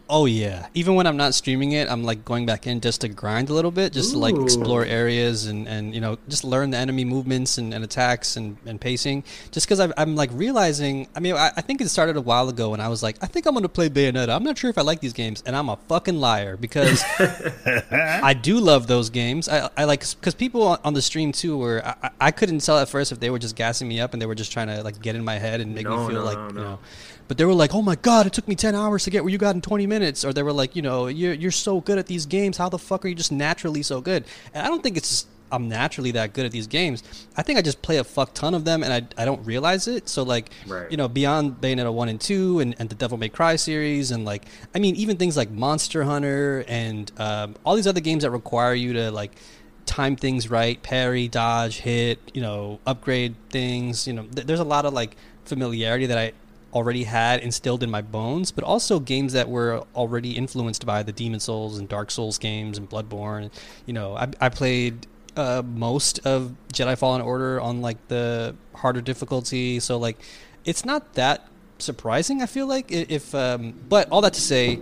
Oh 0.09 0.25
yeah. 0.25 0.67
Even 0.73 0.95
when 0.95 1.05
I'm 1.05 1.17
not 1.17 1.33
streaming 1.33 1.73
it, 1.73 1.89
I'm 1.89 2.03
like 2.03 2.23
going 2.23 2.45
back 2.45 2.65
in 2.65 2.79
just 2.79 3.01
to 3.01 3.09
grind 3.09 3.49
a 3.49 3.53
little 3.53 3.71
bit, 3.71 3.91
just 3.91 4.11
to 4.11 4.17
like 4.17 4.35
explore 4.37 4.85
areas 4.85 5.47
and, 5.47 5.67
and 5.67 5.93
you 5.93 5.99
know 5.99 6.17
just 6.29 6.45
learn 6.45 6.69
the 6.69 6.77
enemy 6.77 7.03
movements 7.03 7.57
and, 7.57 7.73
and 7.73 7.83
attacks 7.83 8.37
and, 8.37 8.55
and 8.65 8.79
pacing. 8.79 9.25
Just 9.51 9.67
because 9.67 9.79
I'm 9.81 10.15
like 10.15 10.29
realizing, 10.33 11.07
I 11.13 11.19
mean, 11.19 11.35
I, 11.35 11.51
I 11.57 11.61
think 11.61 11.81
it 11.81 11.89
started 11.89 12.15
a 12.15 12.21
while 12.21 12.47
ago 12.47 12.69
when 12.69 12.79
I 12.79 12.87
was 12.87 13.03
like, 13.03 13.17
I 13.21 13.25
think 13.27 13.45
I'm 13.45 13.53
gonna 13.53 13.67
play 13.67 13.89
Bayonetta. 13.89 14.29
I'm 14.29 14.43
not 14.45 14.57
sure 14.57 14.69
if 14.69 14.77
I 14.77 14.81
like 14.81 15.01
these 15.01 15.13
games, 15.13 15.43
and 15.45 15.55
I'm 15.55 15.67
a 15.67 15.75
fucking 15.89 16.17
liar 16.19 16.55
because 16.55 17.03
I 17.19 18.33
do 18.33 18.59
love 18.59 18.87
those 18.87 19.09
games. 19.09 19.49
I, 19.49 19.69
I 19.75 19.83
like 19.83 19.99
because 20.09 20.35
people 20.35 20.79
on, 20.83 20.93
the 20.93 21.01
stream 21.01 21.31
too 21.31 21.57
were 21.57 21.81
I, 21.85 21.95
I- 22.03 22.09
I 22.27 22.31
couldn't 22.31 22.59
tell 22.59 22.79
at 22.79 22.89
first 22.89 23.11
if 23.11 23.19
they 23.19 23.29
were 23.29 23.39
just 23.39 23.55
gassing 23.55 23.87
me 23.87 23.99
up 23.99 24.13
and 24.13 24.21
they 24.21 24.25
were 24.25 24.35
just 24.35 24.51
trying 24.51 24.67
to 24.67 24.83
like 24.83 25.01
get 25.01 25.15
in 25.15 25.23
my 25.23 25.35
head 25.35 25.61
and 25.61 25.75
make 25.75 25.83
No, 25.85 25.97
me 26.07 26.13
feel 26.13 26.21
no, 26.21 26.25
like 26.25 26.37
no, 26.37 26.47
you 26.47 26.53
know. 26.67 26.79
But 27.27 27.37
they 27.37 27.45
were 27.45 27.53
like, 27.53 27.73
"Oh 27.73 27.81
my 27.81 27.95
god, 27.95 28.25
it 28.27 28.33
took 28.33 28.47
me 28.47 28.55
ten 28.55 28.75
hours 28.75 29.03
to 29.05 29.09
get 29.09 29.23
where 29.23 29.31
you 29.31 29.37
got 29.37 29.55
in 29.55 29.61
twenty 29.61 29.87
minutes," 29.87 30.23
or 30.25 30.33
they 30.33 30.43
were 30.43 30.53
like, 30.53 30.75
"You 30.75 30.81
know, 30.81 31.07
you're 31.07 31.33
you're 31.33 31.51
so 31.51 31.81
good 31.81 31.97
at 31.97 32.07
these 32.07 32.25
games. 32.25 32.57
How 32.57 32.69
the 32.69 32.79
fuck 32.79 33.03
are 33.05 33.07
you 33.07 33.15
just 33.15 33.31
naturally 33.31 33.83
so 33.83 34.01
good?" 34.01 34.25
And 34.53 34.65
I 34.65 34.69
don't 34.69 34.81
think 34.83 34.97
it's 34.97 35.25
I'm 35.49 35.69
naturally 35.69 36.11
that 36.11 36.33
good 36.33 36.45
at 36.45 36.51
these 36.51 36.67
games. 36.67 37.03
I 37.37 37.41
think 37.41 37.57
I 37.57 37.61
just 37.61 37.81
play 37.81 37.97
a 37.97 38.03
fuck 38.03 38.33
ton 38.33 38.53
of 38.53 38.65
them 38.65 38.83
and 38.83 38.91
I, 38.91 39.21
I 39.21 39.23
don't 39.23 39.45
realize 39.45 39.87
it. 39.87 40.09
So 40.09 40.23
like, 40.23 40.49
Right. 40.67 40.91
you 40.91 40.97
know, 40.97 41.07
beyond 41.07 41.61
Bayonetta 41.61 41.93
one 41.93 42.09
and 42.09 42.19
two 42.19 42.59
and, 42.59 42.75
and 42.79 42.89
the 42.89 42.95
Devil 42.95 43.17
May 43.17 43.29
Cry 43.29 43.55
series 43.55 44.11
and 44.11 44.25
like, 44.25 44.43
I 44.75 44.79
mean, 44.79 44.97
even 44.97 45.15
things 45.15 45.37
like 45.37 45.49
Monster 45.49 46.03
Hunter 46.03 46.65
and 46.67 47.09
um, 47.17 47.55
all 47.63 47.77
these 47.77 47.87
other 47.87 48.01
games 48.01 48.23
that 48.23 48.31
require 48.31 48.73
you 48.73 48.91
to 48.91 49.09
like 49.09 49.37
time 49.85 50.17
things 50.17 50.49
right, 50.49 50.83
parry, 50.83 51.29
dodge, 51.29 51.77
hit, 51.79 52.19
you 52.33 52.41
know, 52.41 52.81
upgrade 52.85 53.33
things. 53.49 54.05
You 54.05 54.11
know, 54.15 54.23
th- 54.23 54.45
there's 54.47 54.59
a 54.59 54.65
lot 54.65 54.83
of 54.85 54.91
like 54.91 55.15
familiarity 55.45 56.07
that 56.07 56.17
I 56.17 56.33
already 56.77 57.05
had 57.05 57.41
instilled 57.41 57.81
in 57.81 57.89
my 57.89 58.03
bones, 58.03 58.51
but 58.51 58.63
also 58.63 58.99
games 58.99 59.33
that 59.33 59.49
were 59.49 59.83
already 59.95 60.37
influenced 60.37 60.85
by 60.85 61.01
the 61.01 61.11
Demon 61.11 61.39
Souls 61.39 61.79
and 61.79 61.89
Dark 61.89 62.11
Souls 62.11 62.37
games 62.37 62.77
and 62.77 62.87
Bloodborne. 62.87 63.51
You 63.87 63.93
know, 63.93 64.15
I, 64.15 64.27
I 64.39 64.49
played 64.49 65.07
uh, 65.35 65.63
most 65.65 66.19
of 66.23 66.53
Jedi 66.71 66.95
Fallen 66.95 67.21
Order 67.21 67.59
on 67.59 67.81
like 67.81 67.97
the 68.09 68.55
harder 68.75 69.01
difficulty, 69.01 69.79
so 69.79 69.97
like 69.97 70.17
it's 70.65 70.85
not 70.85 71.15
that 71.15 71.47
surprising. 71.79 72.43
I 72.43 72.45
feel 72.45 72.67
like 72.67 72.91
if, 72.91 73.33
um, 73.33 73.73
but 73.89 74.07
all 74.09 74.21
that 74.21 74.35
to 74.35 74.41
say, 74.41 74.79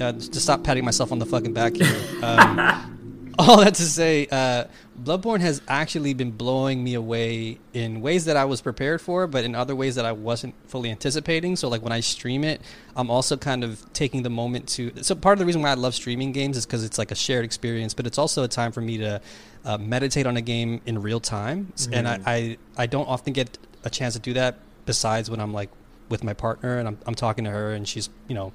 uh, 0.00 0.12
to 0.12 0.40
stop 0.40 0.64
patting 0.64 0.84
myself 0.84 1.12
on 1.12 1.20
the 1.20 1.26
fucking 1.26 1.52
back 1.52 1.76
here. 1.76 1.96
Um, 2.22 2.94
all 3.48 3.58
that 3.58 3.74
to 3.74 3.82
say, 3.82 4.26
uh, 4.32 4.64
Bloodborne 5.00 5.40
has 5.40 5.62
actually 5.68 6.12
been 6.12 6.32
blowing 6.32 6.82
me 6.82 6.94
away 6.94 7.60
in 7.72 8.00
ways 8.00 8.24
that 8.24 8.36
I 8.36 8.44
was 8.44 8.60
prepared 8.60 9.00
for, 9.00 9.28
but 9.28 9.44
in 9.44 9.54
other 9.54 9.76
ways 9.76 9.94
that 9.94 10.04
I 10.04 10.10
wasn't 10.10 10.54
fully 10.66 10.90
anticipating. 10.90 11.54
So, 11.54 11.68
like 11.68 11.80
when 11.80 11.92
I 11.92 12.00
stream 12.00 12.42
it, 12.42 12.60
I'm 12.96 13.10
also 13.10 13.36
kind 13.36 13.62
of 13.62 13.84
taking 13.92 14.24
the 14.24 14.30
moment 14.30 14.68
to. 14.70 14.92
So, 15.04 15.14
part 15.14 15.34
of 15.34 15.38
the 15.38 15.46
reason 15.46 15.62
why 15.62 15.70
I 15.70 15.74
love 15.74 15.94
streaming 15.94 16.32
games 16.32 16.56
is 16.56 16.66
because 16.66 16.82
it's 16.82 16.98
like 16.98 17.12
a 17.12 17.14
shared 17.14 17.44
experience, 17.44 17.94
but 17.94 18.08
it's 18.08 18.18
also 18.18 18.42
a 18.42 18.48
time 18.48 18.72
for 18.72 18.80
me 18.80 18.98
to 18.98 19.20
uh, 19.64 19.78
meditate 19.78 20.26
on 20.26 20.36
a 20.36 20.42
game 20.42 20.80
in 20.84 21.00
real 21.00 21.20
time. 21.20 21.72
And 21.92 22.08
I, 22.08 22.20
I, 22.26 22.58
I 22.76 22.86
don't 22.86 23.06
often 23.06 23.32
get 23.34 23.56
a 23.84 23.90
chance 23.90 24.14
to 24.14 24.20
do 24.20 24.32
that 24.32 24.58
besides 24.84 25.30
when 25.30 25.38
I'm 25.38 25.52
like 25.52 25.70
with 26.08 26.24
my 26.24 26.32
partner 26.32 26.78
and 26.78 26.88
I'm, 26.88 26.98
I'm 27.06 27.14
talking 27.14 27.44
to 27.44 27.50
her 27.50 27.72
and 27.72 27.86
she's, 27.86 28.10
you 28.26 28.34
know, 28.34 28.52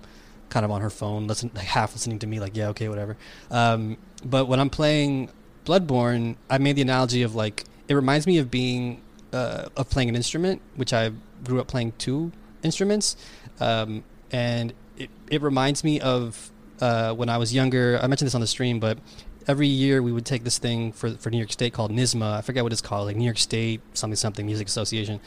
kind 0.53 0.63
of 0.63 0.71
on 0.71 0.81
her 0.81 0.91
phone, 0.91 1.25
listen, 1.25 1.49
like 1.55 1.65
half 1.65 1.93
listening 1.93 2.19
to 2.19 2.27
me, 2.27 2.39
like 2.39 2.55
yeah, 2.55 2.67
okay, 2.69 2.87
whatever. 2.87 3.17
Um, 3.49 3.97
but 4.23 4.47
when 4.47 4.59
I'm 4.59 4.69
playing 4.69 5.29
Bloodborne, 5.65 6.35
I 6.47 6.59
made 6.59 6.75
the 6.75 6.83
analogy 6.83 7.23
of 7.23 7.33
like 7.33 7.63
it 7.87 7.95
reminds 7.95 8.27
me 8.27 8.37
of 8.37 8.51
being 8.51 9.01
uh, 9.33 9.69
of 9.75 9.89
playing 9.89 10.09
an 10.09 10.15
instrument, 10.15 10.61
which 10.75 10.93
I 10.93 11.11
grew 11.43 11.59
up 11.59 11.67
playing 11.67 11.93
two 11.97 12.31
instruments, 12.61 13.17
um, 13.59 14.03
and 14.31 14.73
it, 14.95 15.09
it 15.27 15.41
reminds 15.41 15.83
me 15.83 15.99
of 15.99 16.51
uh, 16.79 17.13
when 17.13 17.29
I 17.29 17.37
was 17.37 17.51
younger. 17.51 17.99
I 18.01 18.05
mentioned 18.05 18.27
this 18.27 18.35
on 18.35 18.41
the 18.41 18.47
stream, 18.47 18.79
but 18.79 18.99
every 19.47 19.67
year 19.67 20.03
we 20.03 20.11
would 20.11 20.25
take 20.25 20.43
this 20.43 20.59
thing 20.59 20.91
for 20.91 21.09
for 21.15 21.31
New 21.31 21.39
York 21.39 21.51
State 21.51 21.73
called 21.73 21.91
NYSSMA. 21.91 22.37
I 22.37 22.41
forget 22.41 22.61
what 22.61 22.71
it's 22.71 22.81
called, 22.81 23.07
like 23.07 23.15
New 23.15 23.25
York 23.25 23.39
State 23.39 23.81
something 23.93 24.15
something 24.15 24.45
Music 24.45 24.67
Association. 24.67 25.19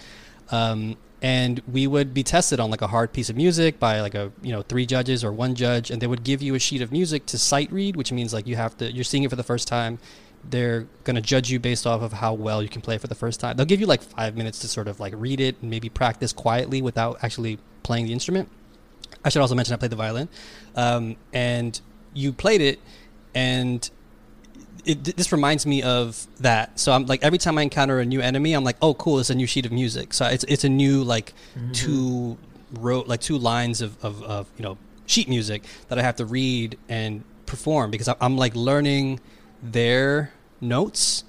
Um, 0.53 0.97
and 1.27 1.61
we 1.67 1.89
would 1.89 2.15
be 2.15 2.23
tested 2.23 2.61
on 2.61 2.71
like 2.71 2.83
a 2.83 2.87
hard 2.87 3.13
piece 3.13 3.29
of 3.29 3.35
music 3.35 3.81
by 3.81 4.01
like 4.01 4.15
a 4.15 4.31
you 4.43 4.53
know 4.53 4.63
three 4.63 4.87
judges 4.87 5.25
or 5.25 5.33
one 5.33 5.57
judge 5.57 5.91
and 5.91 6.01
they 6.01 6.07
would 6.07 6.23
give 6.23 6.41
you 6.41 6.55
a 6.55 6.59
sheet 6.61 6.81
of 6.81 6.93
music 6.93 7.27
to 7.27 7.37
sight 7.37 7.69
read 7.73 7.97
which 7.97 8.13
means 8.13 8.33
like 8.33 8.47
you 8.47 8.55
have 8.55 8.77
to 8.77 8.93
you're 8.93 9.03
seeing 9.03 9.25
it 9.25 9.31
for 9.31 9.35
the 9.37 9.43
first 9.43 9.67
time. 9.67 9.99
They're 10.49 10.87
going 11.03 11.17
to 11.17 11.21
judge 11.21 11.51
you 11.51 11.59
based 11.59 11.85
off 11.85 12.03
of 12.03 12.13
how 12.13 12.33
well 12.35 12.63
you 12.63 12.69
can 12.69 12.81
play 12.81 12.99
for 12.99 13.09
the 13.09 13.17
first 13.17 13.41
time. 13.41 13.57
They'll 13.57 13.67
give 13.67 13.81
you 13.81 13.87
like 13.87 14.03
five 14.03 14.37
minutes 14.37 14.61
to 14.61 14.69
sort 14.69 14.87
of 14.87 15.01
like 15.01 15.15
read 15.17 15.41
it 15.41 15.57
and 15.61 15.69
maybe 15.69 15.89
practice 15.89 16.33
quietly 16.33 16.81
without 16.81 17.19
actually 17.25 17.59
playing 17.83 18.07
the 18.07 18.13
instrument. 18.13 18.49
I 19.25 19.29
should 19.29 19.43
also 19.43 19.57
mention 19.57 19.75
i 19.75 19.77
played 19.79 19.91
the 19.91 19.97
violin 19.97 20.29
um, 20.77 21.17
and 21.33 21.81
you 22.15 22.33
played 22.33 22.61
it 22.61 22.79
and 23.35 23.91
it, 24.87 25.17
this 25.17 25.33
reminds 25.33 25.67
me 25.67 25.83
of 25.83 26.27
that. 26.41 26.79
So 26.79 26.93
I'm 26.93 27.07
like 27.07 27.23
every 27.23 27.39
time 27.39 27.59
I 27.59 27.63
encounter 27.63 27.99
a 27.99 28.05
new 28.05 28.21
enemy, 28.21 28.53
I'm 28.53 28.65
like, 28.65 28.77
oh, 28.81 28.95
cool, 28.95 29.19
it's 29.19 29.31
a 29.31 29.35
new 29.35 29.47
sheet 29.47 29.67
of 29.67 29.73
music. 29.73 30.15
So 30.15 30.27
it's 30.27 30.45
it's 30.45 30.65
a 30.65 30.69
new 30.69 31.03
like 31.03 31.35
mm-hmm. 31.57 31.73
two 31.73 32.39
row 32.73 33.05
like 33.07 33.21
two 33.21 33.39
lines 33.39 33.81
of, 33.81 34.03
of, 34.05 34.23
of 34.23 34.49
you 34.57 34.63
know 34.63 34.79
sheet 35.07 35.29
music 35.29 35.65
that 35.89 35.99
I 35.99 36.03
have 36.03 36.17
to 36.17 36.25
read 36.25 36.79
and 36.89 37.23
perform 37.47 37.91
because 37.91 38.09
I'm 38.21 38.37
like 38.37 38.55
learning 38.55 39.21
their 39.63 40.33
notes 40.61 41.25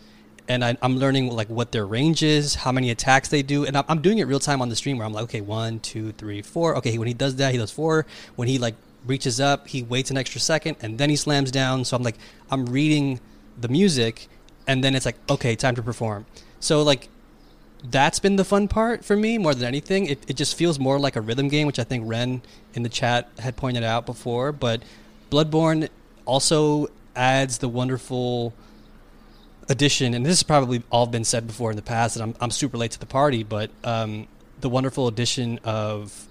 and 0.48 0.64
I, 0.64 0.78
I'm 0.82 0.98
learning 0.98 1.30
like 1.36 1.50
what 1.50 1.72
their 1.72 1.86
range 1.86 2.24
is, 2.24 2.56
how 2.56 2.72
many 2.72 2.90
attacks 2.90 3.30
they 3.30 3.44
do, 3.44 3.66
and 3.66 3.78
I'm, 3.78 3.84
I'm 3.90 4.02
doing 4.02 4.20
it 4.20 4.26
real 4.26 4.40
time 4.40 4.62
on 4.62 4.70
the 4.70 4.76
stream 4.76 4.98
where 4.98 5.06
I'm 5.06 5.14
like, 5.14 5.26
okay, 5.26 5.42
one, 5.42 5.80
two, 5.80 6.14
three, 6.14 6.42
four. 6.42 6.78
Okay, 6.78 6.98
when 6.98 7.08
he 7.08 7.14
does 7.14 7.36
that, 7.36 7.52
he 7.52 7.58
does 7.58 7.72
four. 7.72 8.06
When 8.36 8.48
he 8.48 8.58
like 8.58 8.76
reaches 9.06 9.40
up, 9.40 9.68
he 9.68 9.84
waits 9.84 10.10
an 10.10 10.18
extra 10.18 10.40
second, 10.40 10.78
and 10.82 10.98
then 10.98 11.10
he 11.10 11.16
slams 11.16 11.52
down. 11.52 11.84
So 11.86 11.98
I'm 11.98 12.04
like, 12.04 12.16
I'm 12.50 12.66
reading 12.68 13.20
the 13.60 13.68
music, 13.68 14.28
and 14.68 14.84
then 14.84 14.96
it's 14.96 15.06
like, 15.06 15.18
okay, 15.30 15.56
time 15.56 15.76
to 15.76 15.82
perform. 15.82 16.26
So 16.60 16.82
like, 16.84 17.10
that's 17.84 18.20
been 18.20 18.36
the 18.36 18.46
fun 18.46 18.68
part 18.68 19.06
for 19.06 19.16
me 19.16 19.38
more 19.38 19.54
than 19.54 19.66
anything. 19.66 20.08
It 20.08 20.24
it 20.28 20.36
just 20.36 20.56
feels 20.56 20.80
more 20.80 21.00
like 21.00 21.16
a 21.16 21.22
rhythm 21.22 21.48
game, 21.48 21.68
which 21.68 21.80
I 21.80 21.84
think 21.84 22.04
Ren 22.08 22.42
in 22.74 22.84
the 22.84 22.90
chat 22.90 23.30
had 23.40 23.56
pointed 23.56 23.84
out 23.84 24.06
before. 24.06 24.52
But 24.52 24.82
Bloodborne 25.30 25.90
also 26.26 26.88
adds 27.16 27.60
the 27.60 27.70
wonderful 27.70 28.54
addition, 29.70 30.14
and 30.14 30.26
this 30.26 30.32
has 30.32 30.44
probably 30.44 30.84
all 30.92 31.08
been 31.08 31.24
said 31.24 31.46
before 31.46 31.72
in 31.72 31.76
the 31.76 31.82
past, 31.82 32.16
and 32.16 32.24
I'm, 32.24 32.36
I'm 32.42 32.52
super 32.52 32.78
late 32.78 32.92
to 32.92 33.00
the 33.00 33.06
party, 33.06 33.44
but 33.44 33.70
um, 33.84 34.28
the 34.62 34.70
wonderful 34.70 35.08
addition 35.08 35.60
of 35.64 36.28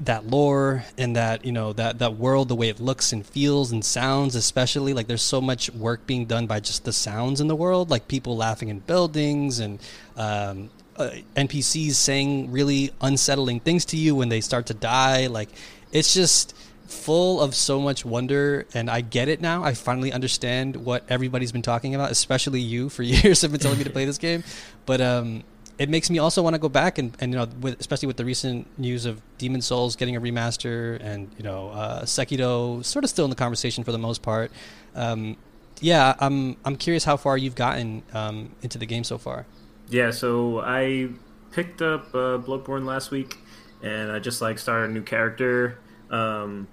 that 0.00 0.26
lore 0.26 0.84
and 0.96 1.16
that 1.16 1.44
you 1.44 1.50
know 1.50 1.72
that 1.72 1.98
that 1.98 2.14
world 2.14 2.48
the 2.48 2.54
way 2.54 2.68
it 2.68 2.78
looks 2.78 3.12
and 3.12 3.26
feels 3.26 3.72
and 3.72 3.84
sounds 3.84 4.36
especially 4.36 4.92
like 4.94 5.08
there's 5.08 5.22
so 5.22 5.40
much 5.40 5.70
work 5.70 6.06
being 6.06 6.24
done 6.24 6.46
by 6.46 6.60
just 6.60 6.84
the 6.84 6.92
sounds 6.92 7.40
in 7.40 7.48
the 7.48 7.56
world 7.56 7.90
like 7.90 8.06
people 8.06 8.36
laughing 8.36 8.68
in 8.68 8.78
buildings 8.78 9.58
and 9.58 9.80
um, 10.16 10.70
uh, 10.96 11.10
npcs 11.36 11.94
saying 11.94 12.50
really 12.52 12.92
unsettling 13.00 13.58
things 13.58 13.84
to 13.84 13.96
you 13.96 14.14
when 14.14 14.28
they 14.28 14.40
start 14.40 14.66
to 14.66 14.74
die 14.74 15.26
like 15.26 15.48
it's 15.90 16.14
just 16.14 16.54
full 16.86 17.40
of 17.40 17.54
so 17.54 17.80
much 17.80 18.04
wonder 18.04 18.66
and 18.74 18.88
i 18.88 19.00
get 19.00 19.28
it 19.28 19.40
now. 19.40 19.62
I 19.62 19.74
finally 19.74 20.10
understand 20.12 20.76
what 20.76 21.04
everybody's 21.08 21.52
been 21.52 21.62
talking 21.62 21.94
about 21.94 22.12
especially 22.12 22.60
you 22.60 22.88
for 22.88 23.02
years 23.14 23.42
have 23.42 23.50
been 23.50 23.60
telling 23.60 23.78
me 23.78 23.84
to 23.84 23.90
play 23.90 24.04
this 24.04 24.18
game. 24.18 24.44
But 24.86 25.00
um 25.00 25.42
it 25.78 25.88
makes 25.88 26.10
me 26.10 26.18
also 26.18 26.42
want 26.42 26.54
to 26.54 26.58
go 26.58 26.68
back 26.68 26.98
and, 26.98 27.16
and 27.20 27.32
you 27.32 27.38
know 27.38 27.46
with, 27.60 27.78
especially 27.80 28.06
with 28.06 28.16
the 28.16 28.24
recent 28.24 28.66
news 28.78 29.04
of 29.06 29.22
demon 29.38 29.60
souls 29.60 29.96
getting 29.96 30.16
a 30.16 30.20
remaster 30.20 31.00
and 31.02 31.30
you 31.36 31.44
know 31.44 31.70
uh, 31.70 32.02
sekiro 32.02 32.84
sort 32.84 33.04
of 33.04 33.10
still 33.10 33.24
in 33.24 33.30
the 33.30 33.36
conversation 33.36 33.84
for 33.84 33.92
the 33.92 33.98
most 33.98 34.22
part 34.22 34.50
um, 34.94 35.36
yeah 35.80 36.14
i'm 36.20 36.56
i'm 36.64 36.76
curious 36.76 37.04
how 37.04 37.16
far 37.16 37.36
you've 37.36 37.54
gotten 37.54 38.02
um, 38.12 38.54
into 38.62 38.78
the 38.78 38.86
game 38.86 39.04
so 39.04 39.18
far 39.18 39.46
Yeah, 39.90 40.10
so 40.10 40.60
I 40.60 41.08
picked 41.52 41.80
up 41.80 42.14
uh, 42.14 42.38
Bloodborne 42.38 42.84
last 42.84 43.10
week, 43.10 43.38
and 43.82 44.12
I 44.12 44.18
just 44.18 44.42
like 44.42 44.58
started 44.58 44.90
a 44.90 44.92
new 44.92 45.02
character, 45.02 45.78
um, 46.10 46.68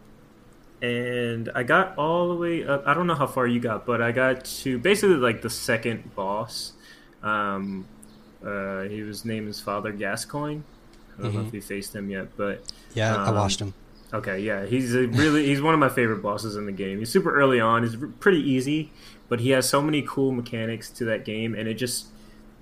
and 0.81 1.49
I 1.55 1.63
got 1.63 1.97
all 1.97 2.27
the 2.27 2.35
way 2.35 2.65
up. 2.65 2.83
I 2.85 2.93
don't 2.93 3.07
know 3.07 3.15
how 3.15 3.27
far 3.27 3.47
you 3.47 3.61
got, 3.61 3.85
but 3.85 4.01
I 4.01 4.11
got 4.11 4.43
to 4.63 4.77
basically 4.79 5.15
like 5.15 5.41
the 5.41 5.49
second 5.49 6.13
boss. 6.13 6.73
Um, 7.23 7.87
uh, 8.45 8.81
he 8.83 9.01
was 9.01 9.25
named 9.25 9.47
his 9.47 9.59
Father 9.59 9.91
Gascoigne. 9.91 10.61
I 11.17 11.21
don't 11.23 11.33
know 11.33 11.41
Mhm. 11.41 11.47
if 11.47 11.51
we 11.53 11.61
faced 11.61 11.95
him 11.95 12.09
yet, 12.09 12.27
but 12.37 12.61
yeah 12.93 13.15
i 13.15 13.27
Um, 13.29 13.35
watched 13.35 13.59
him 13.61 13.73
Okay, 14.13 14.39
yeah, 14.39 14.65
he's 14.65 14.93
a 14.95 15.07
really 15.07 15.45
he's 15.47 15.61
one 15.61 15.73
of 15.73 15.79
my 15.79 15.89
favorite 15.89 16.21
bosses 16.21 16.55
in 16.55 16.65
the 16.67 16.71
game. 16.71 16.99
He's 16.99 17.09
super 17.09 17.33
early 17.35 17.59
on. 17.59 17.83
He's 17.83 17.97
pretty 18.19 18.39
easy, 18.39 18.91
but 19.27 19.39
he 19.41 19.49
has 19.49 19.67
so 19.67 19.81
many 19.81 20.03
cool 20.07 20.31
mechanics 20.31 20.89
to 20.91 21.05
that 21.05 21.25
game, 21.25 21.53
and 21.55 21.67
it 21.67 21.73
just 21.73 22.05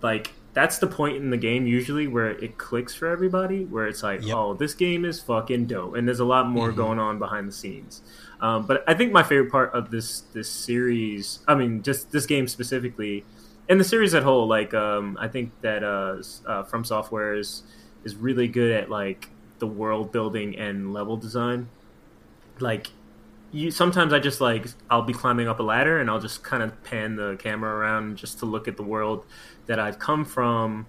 like 0.02 0.32
that's 0.54 0.78
the 0.80 0.88
point 0.88 1.18
in 1.18 1.32
the 1.32 1.38
game 1.38 1.66
usually 1.68 2.08
where 2.08 2.30
it 2.30 2.58
clicks 2.60 2.94
for 2.96 3.08
everybody, 3.08 3.66
where 3.66 3.88
it's 3.88 4.04
like, 4.04 4.24
Yep. 4.26 4.36
oh, 4.38 4.54
this 4.54 4.74
game 4.76 5.04
is 5.04 5.20
fucking 5.20 5.66
dope, 5.66 5.96
and 5.96 6.08
there's 6.08 6.20
a 6.20 6.26
lot 6.26 6.48
more 6.48 6.72
Mhm. 6.72 6.76
going 6.76 7.00
on 7.00 7.18
behind 7.20 7.48
the 7.48 7.52
scenes. 7.54 8.02
Um, 8.40 8.66
but 8.68 8.84
I 8.88 8.94
think 8.94 9.12
my 9.12 9.24
favorite 9.24 9.52
part 9.52 9.74
of 9.74 9.92
this 9.92 10.22
this 10.34 10.48
series, 10.50 11.40
I 11.48 11.56
mean, 11.56 11.82
just 11.84 12.12
this 12.12 12.26
game 12.26 12.48
specifically, 12.48 13.26
and 13.70 13.80
the 13.80 13.84
series 13.84 14.14
at 14.14 14.24
whole, 14.24 14.48
like 14.48 14.74
um, 14.74 15.18
I 15.20 15.28
think 15.28 15.52
that 15.62 15.84
uh, 15.84 16.22
uh, 16.46 16.64
From 16.64 16.84
Software 16.84 17.36
is 17.36 17.64
is 18.04 18.16
really 18.16 18.48
good 18.48 18.72
at 18.72 18.90
like 18.90 19.30
the 19.60 19.68
world 19.68 20.12
building 20.12 20.58
and 20.58 20.94
level 20.94 21.18
design. 21.18 21.70
Like 22.60 22.88
you 23.52 23.72
sometimes 23.72 24.12
I 24.12 24.20
just 24.20 24.42
like 24.42 24.68
I'll 24.90 25.04
be 25.04 25.14
climbing 25.14 25.48
up 25.48 25.60
a 25.60 25.64
ladder 25.64 26.00
and 26.00 26.10
I'll 26.10 26.20
just 26.20 26.44
kind 26.44 26.64
of 26.64 26.84
pan 26.84 27.16
the 27.16 27.38
camera 27.40 27.74
around 27.76 28.18
just 28.18 28.40
to 28.40 28.46
look 28.46 28.68
at 28.68 28.78
the 28.78 28.84
world 28.84 29.26
that 29.68 29.80
I've 29.80 30.00
come 30.00 30.26
from 30.26 30.88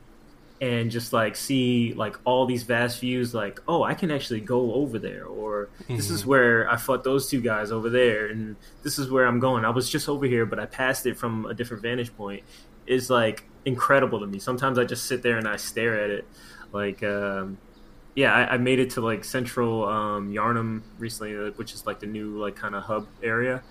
and 0.60 0.90
just 0.90 1.12
like 1.12 1.34
see 1.36 1.92
like 1.94 2.16
all 2.24 2.46
these 2.46 2.62
vast 2.62 3.00
views 3.00 3.34
like 3.34 3.60
oh 3.66 3.82
I 3.82 3.94
can 3.94 4.10
actually 4.10 4.40
go 4.40 4.72
over 4.74 4.98
there 4.98 5.24
or 5.26 5.68
this 5.88 6.10
is 6.10 6.22
Mhm. 6.22 6.26
where 6.26 6.70
I 6.70 6.76
fought 6.76 7.02
those 7.02 7.28
two 7.28 7.40
guys 7.40 7.72
over 7.72 7.90
there 7.90 8.26
and 8.26 8.56
this 8.82 8.98
is 8.98 9.10
where 9.10 9.26
I'm 9.26 9.40
going. 9.40 9.64
I 9.64 9.70
was 9.70 9.90
just 9.90 10.08
over 10.08 10.26
here 10.26 10.46
but 10.46 10.58
I 10.60 10.66
passed 10.66 11.06
it 11.06 11.16
from 11.16 11.46
a 11.46 11.54
different 11.54 11.82
vantage 11.82 12.16
point 12.16 12.44
is 12.86 13.10
like 13.10 13.44
incredible 13.64 14.20
to 14.20 14.26
me. 14.26 14.38
Sometimes 14.38 14.78
I 14.78 14.84
just 14.84 15.06
sit 15.06 15.22
there 15.22 15.38
and 15.38 15.48
I 15.48 15.56
stare 15.56 16.00
at 16.00 16.10
it 16.10 16.24
like 16.72 17.02
um 17.02 17.58
yeah, 18.14 18.32
I, 18.32 18.54
I, 18.54 18.56
made 18.58 18.78
it 18.78 18.90
to 18.90 19.00
like 19.00 19.24
central 19.24 19.86
um, 19.88 20.32
Yharnam 20.32 20.82
recently, 20.98 21.36
uh, 21.36 21.50
which 21.56 21.74
is 21.74 21.84
like 21.84 22.00
the 22.00 22.06
new 22.06 22.38
like 22.38 22.54
kind 22.54 22.74
of 22.74 22.84
hub 22.84 23.08
area, 23.22 23.62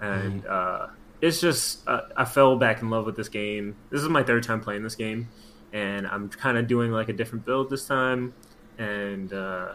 and 0.00 0.42
mm. 0.42 0.50
uh, 0.50 0.88
it's 1.20 1.40
just 1.40 1.86
uh, 1.86 2.02
I 2.16 2.24
fell 2.24 2.56
back 2.56 2.80
in 2.80 2.88
love 2.88 3.04
with 3.04 3.16
this 3.16 3.28
game. 3.28 3.76
This 3.90 4.00
is 4.00 4.08
my 4.08 4.22
third 4.22 4.42
time 4.42 4.60
playing 4.60 4.82
this 4.82 4.94
game, 4.94 5.28
and 5.72 6.06
I'm 6.06 6.28
kind 6.28 6.58
of 6.58 6.66
doing 6.66 6.90
like 6.90 7.08
a 7.08 7.12
different 7.12 7.44
build 7.44 7.70
this 7.70 7.86
time, 7.86 8.34
and 8.78 9.32
uh, 9.32 9.74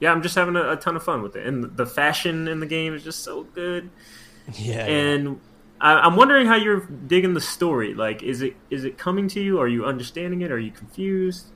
yeah, 0.00 0.12
I'm 0.12 0.22
just 0.22 0.34
having 0.34 0.56
a, 0.56 0.72
a, 0.72 0.76
ton 0.76 0.96
of 0.96 1.02
fun 1.02 1.22
with 1.22 1.36
it. 1.36 1.46
And 1.46 1.76
the 1.76 1.86
fashion 1.86 2.48
in 2.48 2.60
the 2.60 2.66
game 2.66 2.94
is 2.94 3.04
just 3.04 3.22
so 3.22 3.44
good. 3.44 3.90
Yeah, 4.54 4.86
and. 4.86 5.40
I, 5.80 6.06
am 6.06 6.16
wondering 6.16 6.46
how 6.46 6.56
you're 6.56 6.80
digging 6.80 7.34
the 7.34 7.40
story. 7.40 7.94
Like, 7.94 8.22
is 8.22 8.42
it 8.42 8.56
is 8.68 8.84
it 8.84 8.98
coming 8.98 9.28
to 9.28 9.40
you? 9.40 9.60
Are 9.60 9.68
you 9.68 9.84
understanding 9.84 10.40
it? 10.40 10.50
Are 10.50 10.58
you 10.58 10.72
confused? 10.72 11.46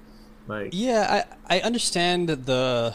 Like, 0.46 0.70
yeah, 0.72 1.24
I 1.48 1.56
I 1.56 1.60
understand 1.62 2.28
the. 2.28 2.94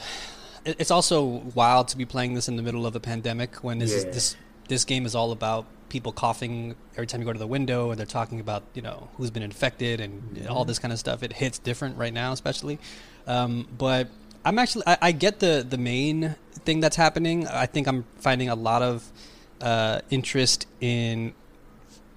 It's 0.64 0.92
also 0.92 1.24
wild 1.24 1.88
to 1.90 1.98
be 1.98 2.06
playing 2.06 2.34
this 2.34 2.48
in 2.48 2.56
the 2.56 2.62
middle 2.62 2.86
of 2.86 2.96
a 2.96 3.00
pandemic 3.00 3.56
when 3.58 3.80
this 3.80 4.06
yeah. 4.06 4.12
this 4.12 4.38
this 4.70 4.86
game 4.86 5.06
is 5.06 5.16
all 5.16 5.32
about 5.32 5.66
people 5.90 6.12
coughing 6.12 6.76
every 6.94 7.08
time 7.08 7.22
you 7.22 7.26
go 7.26 7.34
to 7.34 7.40
the 7.40 7.48
window 7.48 7.92
and 7.92 8.00
they're 8.00 8.06
talking 8.06 8.40
about 8.40 8.64
you 8.74 8.82
know 8.82 9.10
who's 9.18 9.32
been 9.32 9.44
infected 9.44 10.00
and 10.00 10.22
mm-hmm. 10.36 10.52
all 10.52 10.66
this 10.66 10.80
kind 10.80 10.92
of 10.92 11.00
stuff. 11.00 11.24
It 11.24 11.34
hits 11.34 11.60
different 11.60 11.98
right 11.98 12.14
now, 12.14 12.32
especially. 12.32 12.80
Um, 13.26 13.68
but 13.78 14.10
I'm 14.46 14.60
actually 14.60 14.84
I, 14.88 14.98
I, 15.02 15.12
get 15.12 15.40
the 15.40 15.66
the 15.68 15.78
main 15.78 16.36
thing 16.66 16.80
that's 16.80 16.96
happening. 16.96 17.48
I 17.48 17.66
think 17.66 17.88
I'm 17.88 18.06
finding 18.20 18.50
a 18.50 18.56
lot 18.56 18.82
of 18.82 19.12
uh, 19.62 20.00
interest 20.10 20.68
in 20.80 21.34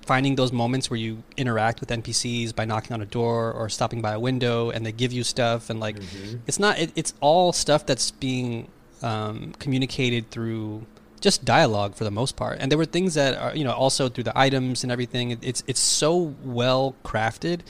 finding 0.06 0.34
those 0.34 0.52
moments 0.52 0.90
where 0.90 0.98
you 0.98 1.22
interact 1.36 1.80
with 1.80 1.88
NPCs 1.88 2.54
by 2.54 2.64
knocking 2.64 2.92
on 2.94 3.00
a 3.00 3.06
door 3.06 3.52
or 3.52 3.68
stopping 3.68 4.02
by 4.02 4.12
a 4.12 4.20
window 4.20 4.70
and 4.70 4.84
they 4.84 4.92
give 4.92 5.12
you 5.12 5.22
stuff 5.22 5.70
and 5.70 5.78
like 5.78 5.96
mm-hmm. 5.96 6.38
it's 6.46 6.58
not 6.58 6.78
it, 6.78 6.90
it's 6.96 7.14
all 7.20 7.52
stuff 7.52 7.86
that's 7.86 8.10
being 8.10 8.68
um, 9.02 9.52
communicated 9.58 10.30
through 10.30 10.84
just 11.20 11.44
dialogue 11.44 11.94
for 11.94 12.04
the 12.04 12.10
most 12.10 12.36
part. 12.36 12.58
And 12.60 12.70
there 12.70 12.78
were 12.78 12.84
things 12.86 13.14
that 13.14 13.36
are, 13.36 13.54
you 13.54 13.64
know, 13.64 13.72
also 13.72 14.08
through 14.08 14.24
the 14.24 14.38
items 14.38 14.82
and 14.82 14.90
everything. 14.90 15.38
It's 15.42 15.62
it's 15.66 15.80
so 15.80 16.34
well 16.42 16.96
crafted 17.04 17.60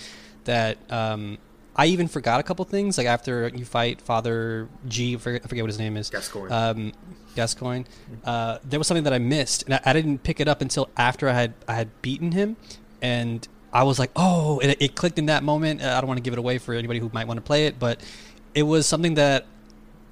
that 0.45 0.79
um, 0.91 1.39
I 1.77 1.87
even 1.87 2.09
forgot 2.09 2.41
a 2.41 2.43
couple 2.43 2.65
things. 2.65 2.99
Like 2.99 3.07
after 3.07 3.49
you 3.49 3.65
fight 3.65 4.01
Father 4.01 4.69
G, 4.87 5.15
I 5.15 5.19
forget, 5.19 5.43
I 5.45 5.49
forget 5.49 5.65
what 5.65 5.71
his 5.71 5.79
name 5.79 5.97
is. 5.97 6.11
Gascoigne. 6.11 6.53
Um, 6.53 6.93
Gascoigne. 7.35 7.85
Uh, 8.25 8.59
there 8.65 8.79
was 8.79 8.87
something 8.87 9.05
that 9.05 9.13
I 9.13 9.19
missed, 9.19 9.65
and 9.65 9.75
I, 9.75 9.81
I, 9.85 9.93
didn't 9.93 10.19
pick 10.23 10.41
it 10.41 10.49
up 10.49 10.61
until 10.61 10.89
after 10.97 11.29
I 11.29 11.33
had 11.33 11.55
I 11.69 11.75
had 11.75 12.03
beaten 12.03 12.33
him, 12.33 12.57
and 13.01 13.47
I 13.73 13.85
was 13.85 13.99
like, 13.99 14.11
oh, 14.17 14.59
it, 14.61 14.77
it 14.81 14.95
clicked 14.95 15.19
in 15.19 15.27
that 15.27 15.43
moment. 15.43 15.83
I 15.83 16.01
don't 16.01 16.09
want 16.09 16.19
to 16.19 16.23
give 16.23 16.33
it 16.33 16.39
away 16.39 16.59
for 16.59 16.75
anybody 16.75 16.99
who 16.99 17.11
might 17.13 17.27
want 17.27 17.39
to 17.39 17.43
play 17.43 17.67
it, 17.67 17.79
but 17.79 18.01
it 18.55 18.65
was 18.65 18.87
something 18.87 19.15
that 19.15 19.47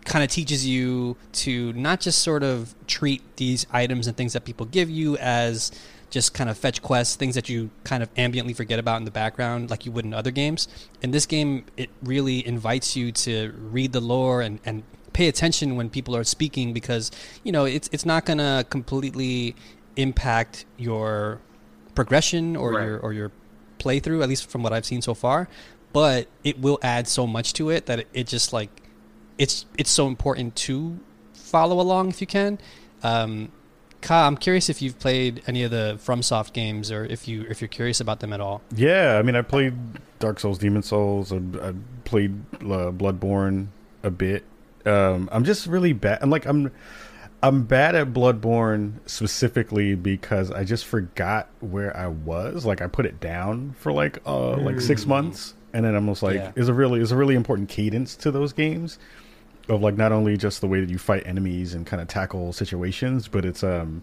kind 0.09 0.25
of 0.25 0.31
teaches 0.31 0.67
you 0.67 1.17
to 1.33 1.73
not 1.75 2.01
just 2.01 2.23
sort 2.23 2.43
of 2.43 2.75
treat 2.87 3.23
these 3.37 3.67
items 3.71 4.07
and 4.07 4.17
things 4.17 4.33
that 4.33 4.45
people 4.45 4.67
give 4.67 4.91
you 4.91 5.17
as 5.19 5.71
just 6.11 6.33
kind 6.33 6.49
of 6.49 6.57
fetch 6.57 6.81
quests, 6.83 7.17
things 7.17 7.35
that 7.35 7.49
you 7.49 7.71
kind 7.85 8.03
of 8.03 8.13
ambiently 8.15 8.57
forget 8.57 8.79
about 8.79 8.97
in 8.97 9.05
the 9.05 9.11
background, 9.11 9.71
like 9.71 9.85
you 9.85 9.93
would 9.93 10.05
in 10.05 10.15
other 10.15 10.31
games. 10.31 10.67
In 11.03 11.11
this 11.11 11.27
game, 11.27 11.65
it 11.77 11.91
really 12.03 12.47
invites 12.47 12.97
you 12.97 13.13
to 13.13 13.53
read 13.59 13.93
the 13.93 14.01
lore 14.01 14.41
and, 14.41 14.59
and 14.65 14.83
pay 15.13 15.29
attention 15.29 15.77
when 15.77 15.91
people 15.91 16.17
are 16.17 16.25
speaking 16.25 16.73
because 16.73 17.11
you 17.43 17.51
know 17.51 17.65
it's 17.65 17.89
it's 17.93 18.07
not 18.07 18.25
going 18.25 18.39
to 18.39 18.65
completely 18.71 19.57
impact 19.97 20.65
your 20.77 21.41
progression 21.95 22.55
or 22.57 22.73
right. 22.73 22.85
your 22.85 22.99
or 23.01 23.13
your 23.13 23.33
playthrough, 23.79 24.23
at 24.23 24.29
least 24.29 24.51
from 24.51 24.63
what 24.63 24.73
I've 24.73 24.87
seen 24.87 25.03
so 25.03 25.15
far. 25.15 25.49
But 25.93 26.29
it 26.45 26.61
will 26.61 26.79
add 26.83 27.09
so 27.09 27.27
much 27.27 27.53
to 27.55 27.71
it 27.71 27.87
that 27.87 28.01
it, 28.01 28.09
it 28.15 28.27
just 28.27 28.53
like 28.53 28.71
it's 29.39 29.65
it's 29.79 29.91
so 29.91 30.07
important 30.07 30.55
to 30.57 30.99
follow 31.33 31.81
along 31.81 32.11
if 32.11 32.21
you 32.21 32.27
can. 32.27 32.59
Um, 33.03 33.51
Ka, 34.01 34.27
I'm 34.27 34.37
curious 34.37 34.69
if 34.69 34.81
you've 34.81 34.99
played 34.99 35.43
any 35.47 35.65
of 35.65 35.71
the 35.71 35.99
FromSoft 36.05 36.53
games, 36.53 36.93
or 36.93 37.05
if 37.05 37.27
you 37.27 37.47
if 37.49 37.61
you're 37.61 37.69
curious 37.69 38.01
about 38.01 38.21
them 38.21 38.33
at 38.33 38.41
all. 38.41 38.61
Yeah, 38.75 39.19
I 39.19 39.23
mean, 39.23 39.35
I 39.35 39.43
played 39.43 39.75
Dark 40.19 40.39
Souls, 40.39 40.59
Demon 40.59 40.83
Souls. 40.83 41.33
I, 41.33 41.37
I 41.37 41.75
played 42.05 42.33
uh, 42.57 42.93
Bloodborne 42.93 43.69
a 44.03 44.11
bit. 44.11 44.45
Um, 44.87 45.29
I'm 45.33 45.45
just 45.45 45.67
really 45.67 45.93
bad. 45.93 46.21
I'm 46.23 46.31
like 46.31 46.47
I'm 46.47 46.71
I'm 47.43 47.65
bad 47.65 47.97
at 47.97 48.13
Bloodborne 48.13 48.95
specifically 49.07 49.97
because 49.97 50.53
I 50.53 50.65
just 50.65 50.85
forgot 50.85 51.49
where 51.61 51.97
I 51.97 52.07
was. 52.07 52.65
Like 52.65 52.81
I 52.81 52.87
put 52.87 53.05
it 53.05 53.19
down 53.19 53.75
for 53.79 53.93
like 53.93 54.19
uh 54.27 54.57
like 54.59 54.81
six 54.81 55.05
mm. 55.05 55.09
months, 55.09 55.55
and 55.73 55.85
then 55.85 55.95
I'm 55.97 56.05
almost 56.05 56.23
like 56.23 56.37
yeah. 56.37 56.53
is 56.55 56.69
a 56.69 56.75
really 56.75 57.01
is 57.01 57.11
a 57.11 57.17
really 57.17 57.35
important 57.35 57.69
cadence 57.69 58.15
to 58.17 58.31
those 58.31 58.53
games 58.53 58.99
of 59.69 59.83
like 59.83 59.97
not 59.97 60.13
only 60.13 60.37
just 60.37 60.61
the 60.61 60.67
way 60.67 60.81
that 60.81 60.91
you 60.91 60.99
fight 60.99 61.27
enemies 61.27 61.75
and 61.75 61.87
kind 61.87 62.01
of 62.01 62.09
tackle 62.09 62.53
situations, 62.53 63.29
but 63.29 63.45
it's 63.45 63.63
um 63.63 64.03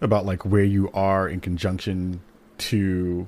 about 0.00 0.26
like 0.26 0.44
where 0.44 0.64
you 0.64 0.90
are 0.92 1.28
in 1.28 1.40
conjunction 1.40 2.20
to 2.58 3.26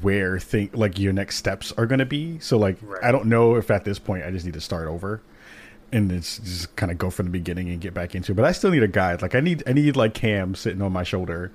where 0.00 0.38
think 0.38 0.74
like 0.74 0.98
your 0.98 1.12
next 1.12 1.36
steps 1.36 1.72
are 1.72 1.86
going 1.86 1.98
to 1.98 2.06
be. 2.06 2.38
So 2.38 2.56
like 2.56 2.78
right. 2.82 3.04
I 3.04 3.12
don't 3.12 3.26
know 3.26 3.56
if 3.56 3.70
at 3.70 3.84
this 3.84 3.98
point 3.98 4.24
I 4.24 4.30
just 4.30 4.44
need 4.44 4.54
to 4.54 4.60
start 4.60 4.88
over 4.88 5.20
and 5.94 6.10
it's 6.10 6.38
just 6.38 6.74
kind 6.74 6.90
of 6.90 6.98
go 6.98 7.08
from 7.08 7.26
the 7.26 7.30
beginning 7.30 7.68
and 7.68 7.80
get 7.80 7.94
back 7.94 8.14
into 8.14 8.32
it. 8.32 8.34
But 8.34 8.44
I 8.44 8.52
still 8.52 8.70
need 8.70 8.82
a 8.82 8.88
guide. 8.88 9.22
Like 9.22 9.34
I 9.34 9.40
need 9.40 9.62
I 9.66 9.72
need 9.72 9.94
like 9.94 10.12
Cam 10.12 10.54
sitting 10.54 10.82
on 10.82 10.92
my 10.92 11.04
shoulder 11.04 11.52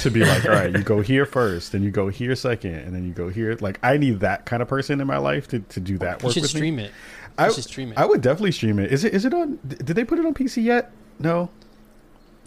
to 0.00 0.10
be 0.10 0.24
like, 0.24 0.44
all 0.44 0.50
right, 0.50 0.72
you 0.72 0.82
go 0.82 1.00
here 1.02 1.24
first, 1.24 1.72
then 1.72 1.82
you 1.82 1.92
go 1.92 2.08
here 2.08 2.34
second, 2.34 2.74
and 2.74 2.94
then 2.94 3.06
you 3.06 3.12
go 3.12 3.28
here. 3.28 3.56
Like 3.60 3.78
I 3.82 3.96
need 3.96 4.20
that 4.20 4.44
kind 4.44 4.60
of 4.60 4.68
person 4.68 5.00
in 5.00 5.06
my 5.06 5.18
life 5.18 5.46
to, 5.48 5.60
to 5.60 5.80
do 5.80 5.98
that 5.98 6.22
work. 6.22 6.34
You 6.34 6.42
should 6.42 6.50
stream 6.50 6.76
me. 6.76 6.84
it. 6.84 6.92
I 7.38 7.50
should 7.50 7.64
stream 7.64 7.92
it. 7.92 7.98
I 7.98 8.04
would 8.04 8.20
definitely 8.20 8.52
stream 8.52 8.78
it. 8.78 8.92
Is 8.92 9.04
it 9.04 9.14
is 9.14 9.24
it 9.24 9.34
on? 9.34 9.58
Did 9.66 9.96
they 9.96 10.04
put 10.04 10.18
it 10.18 10.26
on 10.26 10.34
PC 10.34 10.64
yet? 10.64 10.92
No. 11.18 11.50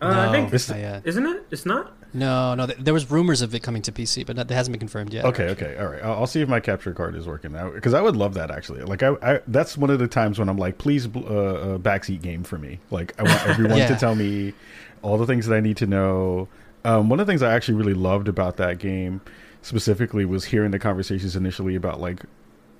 Uh, 0.01 0.13
no, 0.13 0.29
I 0.29 0.31
think 0.31 0.53
it's, 0.53 0.69
not 0.69 0.79
yet. 0.79 1.01
Isn't 1.05 1.25
it? 1.25 1.45
It's 1.51 1.65
not. 1.65 1.93
No, 2.13 2.55
no. 2.55 2.65
There 2.65 2.93
was 2.93 3.11
rumors 3.11 3.41
of 3.41 3.53
it 3.53 3.61
coming 3.61 3.81
to 3.83 3.91
PC, 3.91 4.25
but 4.25 4.35
that 4.35 4.49
hasn't 4.49 4.71
been 4.73 4.79
confirmed 4.79 5.13
yet. 5.13 5.25
Okay, 5.25 5.49
okay, 5.49 5.77
all 5.77 5.87
right. 5.87 6.01
I'll, 6.01 6.13
I'll 6.21 6.27
see 6.27 6.41
if 6.41 6.49
my 6.49 6.59
capture 6.59 6.93
card 6.93 7.15
is 7.15 7.27
working 7.27 7.51
now 7.51 7.69
because 7.69 7.93
I 7.93 8.01
would 8.01 8.15
love 8.15 8.33
that 8.35 8.49
actually. 8.49 8.81
Like, 8.81 9.03
I, 9.03 9.15
I, 9.21 9.41
that's 9.47 9.77
one 9.77 9.89
of 9.89 9.99
the 9.99 10.07
times 10.07 10.39
when 10.39 10.49
I'm 10.49 10.57
like, 10.57 10.77
please, 10.77 11.05
uh, 11.05 11.09
uh, 11.19 11.77
backseat 11.77 12.21
game 12.21 12.43
for 12.43 12.57
me. 12.57 12.79
Like, 12.89 13.13
I 13.19 13.23
want 13.23 13.47
everyone 13.47 13.77
yeah. 13.79 13.87
to 13.87 13.95
tell 13.95 14.15
me 14.15 14.53
all 15.01 15.17
the 15.17 15.27
things 15.27 15.45
that 15.47 15.55
I 15.55 15.59
need 15.59 15.77
to 15.77 15.87
know. 15.87 16.47
Um, 16.85 17.09
one 17.09 17.19
of 17.19 17.27
the 17.27 17.31
things 17.31 17.43
I 17.43 17.53
actually 17.53 17.75
really 17.75 17.93
loved 17.93 18.27
about 18.27 18.57
that 18.57 18.79
game 18.79 19.21
specifically 19.61 20.23
was 20.25 20.45
hearing 20.45 20.71
the 20.71 20.79
conversations 20.79 21.35
initially 21.35 21.75
about 21.75 21.99
like 21.99 22.21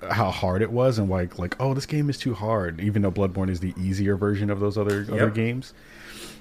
how 0.08 0.30
hard 0.30 0.62
it 0.62 0.70
was 0.70 0.98
and 0.98 1.10
like 1.10 1.38
like 1.38 1.54
oh 1.60 1.74
this 1.74 1.86
game 1.86 2.08
is 2.08 2.16
too 2.16 2.32
hard 2.32 2.80
even 2.80 3.02
though 3.02 3.10
bloodborne 3.10 3.50
is 3.50 3.60
the 3.60 3.74
easier 3.78 4.16
version 4.16 4.48
of 4.48 4.58
those 4.60 4.78
other 4.78 5.02
yep. 5.02 5.10
other 5.10 5.30
games 5.30 5.74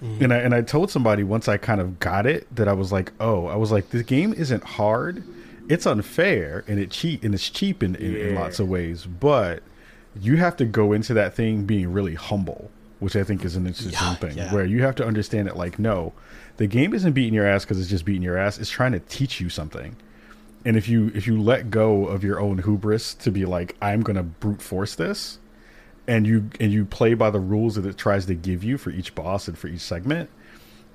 mm-hmm. 0.02 0.24
and 0.24 0.34
i 0.34 0.38
and 0.38 0.56
i 0.56 0.62
told 0.62 0.90
somebody 0.90 1.24
once 1.24 1.48
i 1.48 1.58
kind 1.58 1.82
of 1.82 2.00
got 2.00 2.26
it 2.26 2.48
that 2.56 2.68
i 2.68 2.74
was 2.74 2.92
like 2.92 3.12
oh 3.20 3.48
i 3.48 3.56
was 3.56 3.72
like 3.72 3.90
this 3.90 4.04
game 4.04 4.34
isn't 4.34 4.64
hard 4.64 5.24
it's 5.68 5.86
unfair 5.86 6.64
and 6.68 6.80
it 6.80 6.90
cheap 6.90 7.24
and 7.24 7.34
it's 7.34 7.50
cheap 7.50 7.84
in, 7.84 7.96
in, 7.96 8.14
yeah. 8.14 8.24
in 8.28 8.36
lots 8.36 8.60
of 8.60 8.70
ways 8.70 9.06
but 9.06 9.62
you 10.20 10.38
have 10.38 10.56
to 10.56 10.66
go 10.66 10.94
into 10.94 11.14
that 11.14 11.34
thing 11.34 11.66
being 11.66 11.92
really 11.92 12.16
humble 12.16 12.72
which 13.00 13.16
i 13.16 13.24
think 13.24 13.44
is 13.44 13.58
an 13.58 13.68
interesting 13.68 13.92
yeah, 13.92 14.16
thing 14.16 14.38
yeah. 14.38 14.54
where 14.54 14.66
you 14.66 14.82
have 14.84 14.96
to 14.96 15.06
understand 15.06 15.50
it 15.50 15.58
like 15.58 15.78
no 15.78 16.14
the 16.58 16.68
game 16.68 16.94
isn't 16.94 17.12
beating 17.12 17.34
your 17.34 17.46
ass 17.46 17.66
because 17.66 17.80
it's 17.80 17.90
just 17.90 18.06
beating 18.06 18.24
your 18.24 18.38
ass 18.38 18.58
it's 18.58 18.70
trying 18.70 18.94
to 18.94 19.00
teach 19.02 19.42
you 19.42 19.50
something 19.50 19.98
and 20.66 20.76
if 20.78 20.88
you 20.88 21.12
if 21.14 21.26
you 21.28 21.42
let 21.42 21.70
go 21.70 22.06
of 22.06 22.24
your 22.24 22.40
own 22.40 22.60
hubris 22.60 23.14
to 23.14 23.32
be 23.32 23.46
like 23.46 23.76
i'm 23.82 24.02
gonna 24.02 24.24
brute 24.24 24.62
force 24.62 24.96
this 24.96 25.40
and 26.08 26.26
you 26.26 26.50
and 26.60 26.72
you 26.72 26.86
play 26.86 27.14
by 27.14 27.30
the 27.30 27.40
rules 27.40 27.76
that 27.76 27.86
it 27.86 27.98
tries 27.98 28.26
to 28.26 28.36
give 28.36 28.64
you 28.64 28.78
for 28.78 28.90
each 28.90 29.16
boss 29.16 29.48
and 29.48 29.58
for 29.58 29.68
each 29.68 29.82
segment 29.82 30.30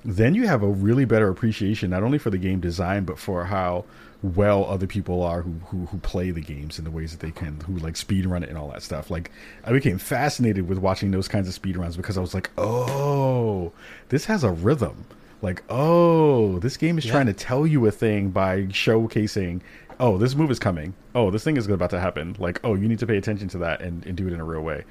then 0.03 0.35
you 0.35 0.45
have 0.45 0.61
a 0.61 0.67
really 0.67 1.05
better 1.05 1.29
appreciation 1.29 1.89
not 1.89 2.03
only 2.03 2.17
for 2.17 2.29
the 2.29 2.37
game 2.37 2.59
design 2.59 3.05
but 3.05 3.17
for 3.17 3.45
how 3.45 3.83
well 4.21 4.65
other 4.65 4.87
people 4.87 5.21
are 5.21 5.41
who, 5.41 5.53
who 5.67 5.85
who 5.87 5.97
play 5.99 6.31
the 6.31 6.41
games 6.41 6.79
in 6.79 6.85
the 6.85 6.91
ways 6.91 7.11
that 7.11 7.19
they 7.19 7.31
can 7.31 7.59
who 7.61 7.77
like 7.77 7.95
speed 7.95 8.25
run 8.25 8.43
it 8.43 8.49
and 8.49 8.57
all 8.57 8.69
that 8.69 8.81
stuff. 8.81 9.11
Like 9.11 9.31
i 9.63 9.71
became 9.71 9.97
fascinated 9.97 10.67
with 10.67 10.77
watching 10.77 11.11
those 11.11 11.27
kinds 11.27 11.47
of 11.47 11.53
speed 11.53 11.77
runs 11.77 11.95
because 11.95 12.17
i 12.17 12.21
was 12.21 12.33
like 12.33 12.49
oh 12.57 13.71
this 14.09 14.25
has 14.25 14.43
a 14.43 14.51
rhythm 14.51 15.05
like, 15.45 15.63
oh, 15.69 16.59
this 16.59 16.75
game 16.75 16.97
is 16.97 17.05
yeah. 17.05 17.11
trying 17.11 17.27
to 17.27 17.33
tell 17.33 17.65
you 17.67 17.85
a 17.85 17.91
thing 17.91 18.31
by 18.31 18.63
showcasing, 18.63 19.61
oh, 19.99 20.17
this 20.17 20.35
move 20.35 20.49
is 20.49 20.59
coming. 20.59 20.93
Oh, 21.13 21.29
this 21.29 21.43
thing 21.43 21.55
is 21.55 21.67
about 21.67 21.91
to 21.91 21.99
happen. 21.99 22.35
Like, 22.39 22.59
oh, 22.63 22.73
you 22.73 22.87
need 22.87 22.99
to 22.99 23.07
pay 23.07 23.15
attention 23.15 23.47
to 23.49 23.59
that 23.59 23.81
and, 23.81 24.05
and 24.05 24.17
do 24.17 24.27
it 24.27 24.33
in 24.33 24.39
a 24.39 24.43
real 24.43 24.61
way. 24.61 24.83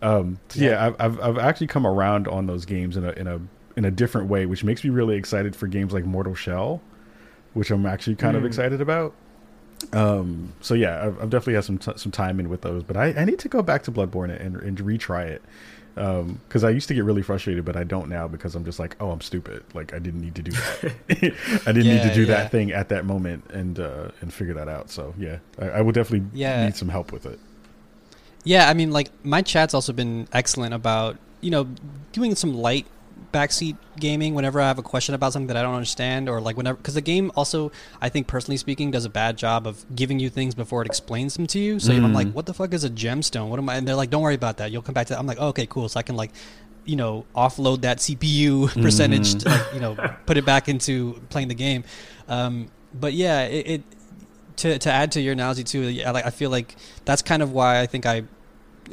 Um, 0.00 0.40
so 0.48 0.60
yeah, 0.60 0.70
yeah 0.70 0.86
I've, 0.86 1.00
I've, 1.00 1.20
I've 1.20 1.38
actually 1.38 1.66
come 1.66 1.86
around 1.86 2.26
on 2.26 2.46
those 2.46 2.64
games 2.64 2.96
in 2.96 3.04
a 3.04 3.10
in 3.12 3.26
a 3.26 3.40
in 3.76 3.84
a 3.84 3.90
different 3.90 4.28
way, 4.28 4.46
which 4.46 4.64
makes 4.64 4.82
me 4.82 4.90
really 4.90 5.16
excited 5.16 5.54
for 5.54 5.66
games 5.66 5.92
like 5.92 6.04
Mortal 6.04 6.34
Shell, 6.34 6.80
which 7.52 7.70
I'm 7.70 7.84
actually 7.84 8.16
kind 8.16 8.34
mm. 8.34 8.38
of 8.38 8.44
excited 8.46 8.80
about. 8.80 9.14
Um, 9.92 10.52
so 10.60 10.74
yeah, 10.74 11.04
I've, 11.04 11.22
I've 11.22 11.30
definitely 11.30 11.54
had 11.54 11.64
some 11.64 11.78
t- 11.78 11.92
some 11.96 12.10
time 12.10 12.40
in 12.40 12.48
with 12.48 12.62
those, 12.62 12.82
but 12.82 12.96
I, 12.96 13.08
I 13.08 13.24
need 13.24 13.38
to 13.40 13.48
go 13.48 13.62
back 13.62 13.82
to 13.84 13.92
Bloodborne 13.92 14.34
and, 14.40 14.56
and 14.56 14.78
retry 14.78 15.26
it 15.26 15.42
because 15.98 16.64
um, 16.64 16.68
I 16.68 16.70
used 16.70 16.86
to 16.88 16.94
get 16.94 17.04
really 17.04 17.22
frustrated, 17.22 17.64
but 17.64 17.76
I 17.76 17.82
don't 17.82 18.08
now 18.08 18.28
because 18.28 18.54
I'm 18.54 18.64
just 18.64 18.78
like, 18.78 18.96
oh, 19.00 19.10
I'm 19.10 19.20
stupid. 19.20 19.64
Like 19.74 19.92
I 19.92 19.98
didn't 19.98 20.20
need 20.20 20.36
to 20.36 20.42
do 20.42 20.52
that. 20.52 20.92
I 21.66 21.72
didn't 21.72 21.86
yeah, 21.86 21.94
need 21.94 22.08
to 22.08 22.14
do 22.14 22.20
yeah. 22.22 22.26
that 22.26 22.50
thing 22.52 22.70
at 22.70 22.88
that 22.90 23.04
moment 23.04 23.50
and 23.50 23.80
uh, 23.80 24.10
and 24.20 24.32
figure 24.32 24.54
that 24.54 24.68
out. 24.68 24.90
So 24.90 25.14
yeah, 25.18 25.38
I, 25.58 25.68
I 25.70 25.80
would 25.80 25.94
definitely 25.94 26.28
yeah. 26.32 26.64
need 26.64 26.76
some 26.76 26.88
help 26.88 27.10
with 27.10 27.26
it. 27.26 27.40
Yeah, 28.44 28.68
I 28.68 28.74
mean, 28.74 28.92
like 28.92 29.08
my 29.24 29.42
chat's 29.42 29.74
also 29.74 29.92
been 29.92 30.28
excellent 30.32 30.72
about 30.72 31.18
you 31.40 31.50
know 31.50 31.68
doing 32.12 32.34
some 32.34 32.54
light 32.54 32.86
backseat 33.32 33.76
gaming 33.98 34.34
whenever 34.34 34.60
I 34.60 34.68
have 34.68 34.78
a 34.78 34.82
question 34.82 35.14
about 35.14 35.32
something 35.32 35.48
that 35.48 35.56
I 35.56 35.62
don't 35.62 35.74
understand, 35.74 36.28
or 36.28 36.40
like 36.40 36.56
whenever 36.56 36.76
because 36.76 36.94
the 36.94 37.00
game 37.00 37.30
also, 37.36 37.72
I 38.00 38.08
think 38.08 38.26
personally 38.26 38.56
speaking, 38.56 38.90
does 38.90 39.04
a 39.04 39.10
bad 39.10 39.36
job 39.36 39.66
of 39.66 39.84
giving 39.94 40.18
you 40.18 40.30
things 40.30 40.54
before 40.54 40.82
it 40.82 40.86
explains 40.86 41.34
them 41.34 41.46
to 41.48 41.58
you. 41.58 41.78
So 41.78 41.92
I'm 41.92 42.12
like, 42.12 42.32
what 42.32 42.46
the 42.46 42.54
fuck 42.54 42.72
is 42.72 42.84
a 42.84 42.90
gemstone? 42.90 43.48
What 43.48 43.58
am 43.58 43.68
I? 43.68 43.76
And 43.76 43.86
they're 43.86 43.94
like, 43.94 44.10
don't 44.10 44.22
worry 44.22 44.34
about 44.34 44.58
that. 44.58 44.70
You'll 44.70 44.82
come 44.82 44.94
back 44.94 45.06
to 45.08 45.14
that. 45.14 45.18
I'm 45.18 45.26
like, 45.26 45.38
oh, 45.40 45.48
okay, 45.48 45.66
cool. 45.66 45.88
So 45.88 45.98
I 45.98 46.02
can 46.02 46.16
like. 46.16 46.32
You 46.84 46.96
know, 46.96 47.26
offload 47.36 47.82
that 47.82 47.98
CPU 47.98 48.72
percentage, 48.82 49.42
to, 49.42 49.50
like, 49.50 49.74
you 49.74 49.80
know, 49.80 49.94
put 50.24 50.38
it 50.38 50.46
back 50.46 50.70
into 50.70 51.20
playing 51.28 51.48
the 51.48 51.54
game. 51.54 51.84
Um, 52.28 52.70
but 52.94 53.12
yeah, 53.12 53.42
it, 53.42 53.66
it 53.66 53.82
to 54.56 54.78
to 54.78 54.90
add 54.90 55.12
to 55.12 55.20
your 55.20 55.34
analogy 55.34 55.64
too. 55.64 55.82
Yeah, 55.82 56.12
like 56.12 56.24
I 56.24 56.30
feel 56.30 56.48
like 56.48 56.76
that's 57.04 57.20
kind 57.20 57.42
of 57.42 57.52
why 57.52 57.80
I 57.80 57.84
think 57.84 58.06
I 58.06 58.22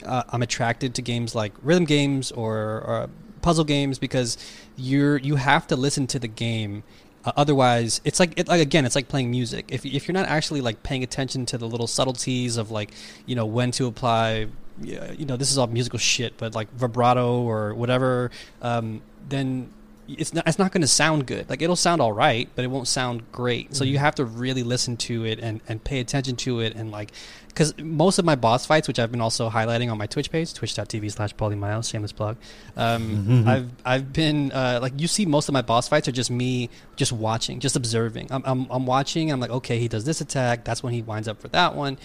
uh, 0.03 0.23
I'm 0.29 0.41
attracted 0.41 0.95
to 0.95 1.01
games 1.01 1.35
like 1.35 1.53
rhythm 1.61 1.85
games 1.85 2.31
or, 2.31 2.55
or 2.55 3.09
puzzle 3.45 3.63
games 3.63 3.99
because 3.99 4.37
you're 4.75 5.17
you 5.17 5.35
have 5.35 5.67
to 5.67 5.75
listen 5.75 6.07
to 6.07 6.17
the 6.17 6.27
game. 6.27 6.83
Uh, 7.23 7.31
otherwise, 7.37 8.01
it's 8.03 8.19
like 8.19 8.37
it, 8.39 8.47
like 8.47 8.59
again, 8.59 8.85
it's 8.85 8.95
like 8.95 9.07
playing 9.07 9.29
music. 9.29 9.65
If 9.69 9.85
if 9.85 10.07
you're 10.07 10.13
not 10.13 10.27
actually 10.27 10.61
like 10.61 10.81
paying 10.81 11.03
attention 11.03 11.45
to 11.47 11.57
the 11.59 11.67
little 11.67 11.85
subtleties 11.85 12.57
of 12.57 12.71
like 12.71 12.91
you 13.27 13.35
know 13.35 13.45
when 13.45 13.69
to 13.77 13.85
apply, 13.85 14.47
you 14.81 15.25
know 15.29 15.37
this 15.37 15.51
is 15.51 15.59
all 15.59 15.67
musical 15.67 15.99
shit, 15.99 16.37
but 16.37 16.55
like 16.55 16.71
vibrato 16.73 17.41
or 17.43 17.75
whatever, 17.75 18.31
um, 18.63 19.01
then 19.29 19.69
it's 20.07 20.33
not 20.33 20.47
it's 20.47 20.59
not 20.59 20.71
going 20.71 20.81
to 20.81 20.87
sound 20.87 21.25
good. 21.25 21.49
Like 21.49 21.61
it'll 21.61 21.75
sound 21.75 22.01
all 22.01 22.13
right, 22.13 22.49
but 22.55 22.63
it 22.63 22.67
won't 22.67 22.87
sound 22.87 23.31
great. 23.31 23.65
Mm-hmm. 23.65 23.73
So 23.75 23.83
you 23.83 23.95
mm-hmm. 23.95 24.05
have 24.05 24.15
to 24.15 24.25
really 24.25 24.63
listen 24.63 24.97
to 24.97 25.25
it 25.25 25.39
and 25.39 25.61
and 25.67 25.83
pay 25.83 25.99
attention 25.99 26.35
to 26.37 26.59
it 26.59 26.75
and 26.75 26.91
like 26.91 27.11
because 27.47 27.77
most 27.77 28.19
of 28.19 28.25
my 28.25 28.35
boss 28.35 28.65
fights, 28.65 28.87
which 28.87 28.99
I've 28.99 29.11
been 29.11 29.21
also 29.21 29.49
highlighting 29.49 29.89
on 29.89 29.97
my 29.97 30.07
Twitch 30.07 30.29
page, 30.29 30.53
twitch.tv 30.53 31.09
slash 31.09 31.33
polymiles, 31.35 31.89
shameless 31.89 32.11
plug. 32.11 32.35
Um, 32.75 33.25
mm-hmm. 33.25 33.47
I've 33.47 33.71
I've 33.85 34.13
been 34.13 34.51
uh, 34.51 34.79
like 34.81 34.99
you 34.99 35.07
see 35.07 35.25
most 35.25 35.47
of 35.47 35.53
my 35.53 35.61
boss 35.61 35.87
fights 35.87 36.07
are 36.07 36.11
just 36.11 36.29
me 36.29 36.69
just 36.97 37.13
watching, 37.13 37.59
just 37.59 37.75
observing. 37.75 38.27
I'm, 38.29 38.43
I'm 38.45 38.67
I'm 38.69 38.85
watching. 38.85 39.31
I'm 39.31 39.39
like, 39.39 39.51
okay, 39.51 39.79
he 39.79 39.87
does 39.87 40.03
this 40.03 40.21
attack. 40.21 40.65
That's 40.65 40.83
when 40.83 40.93
he 40.93 41.01
winds 41.01 41.27
up 41.27 41.39
for 41.39 41.47
that 41.49 41.75
one, 41.75 41.97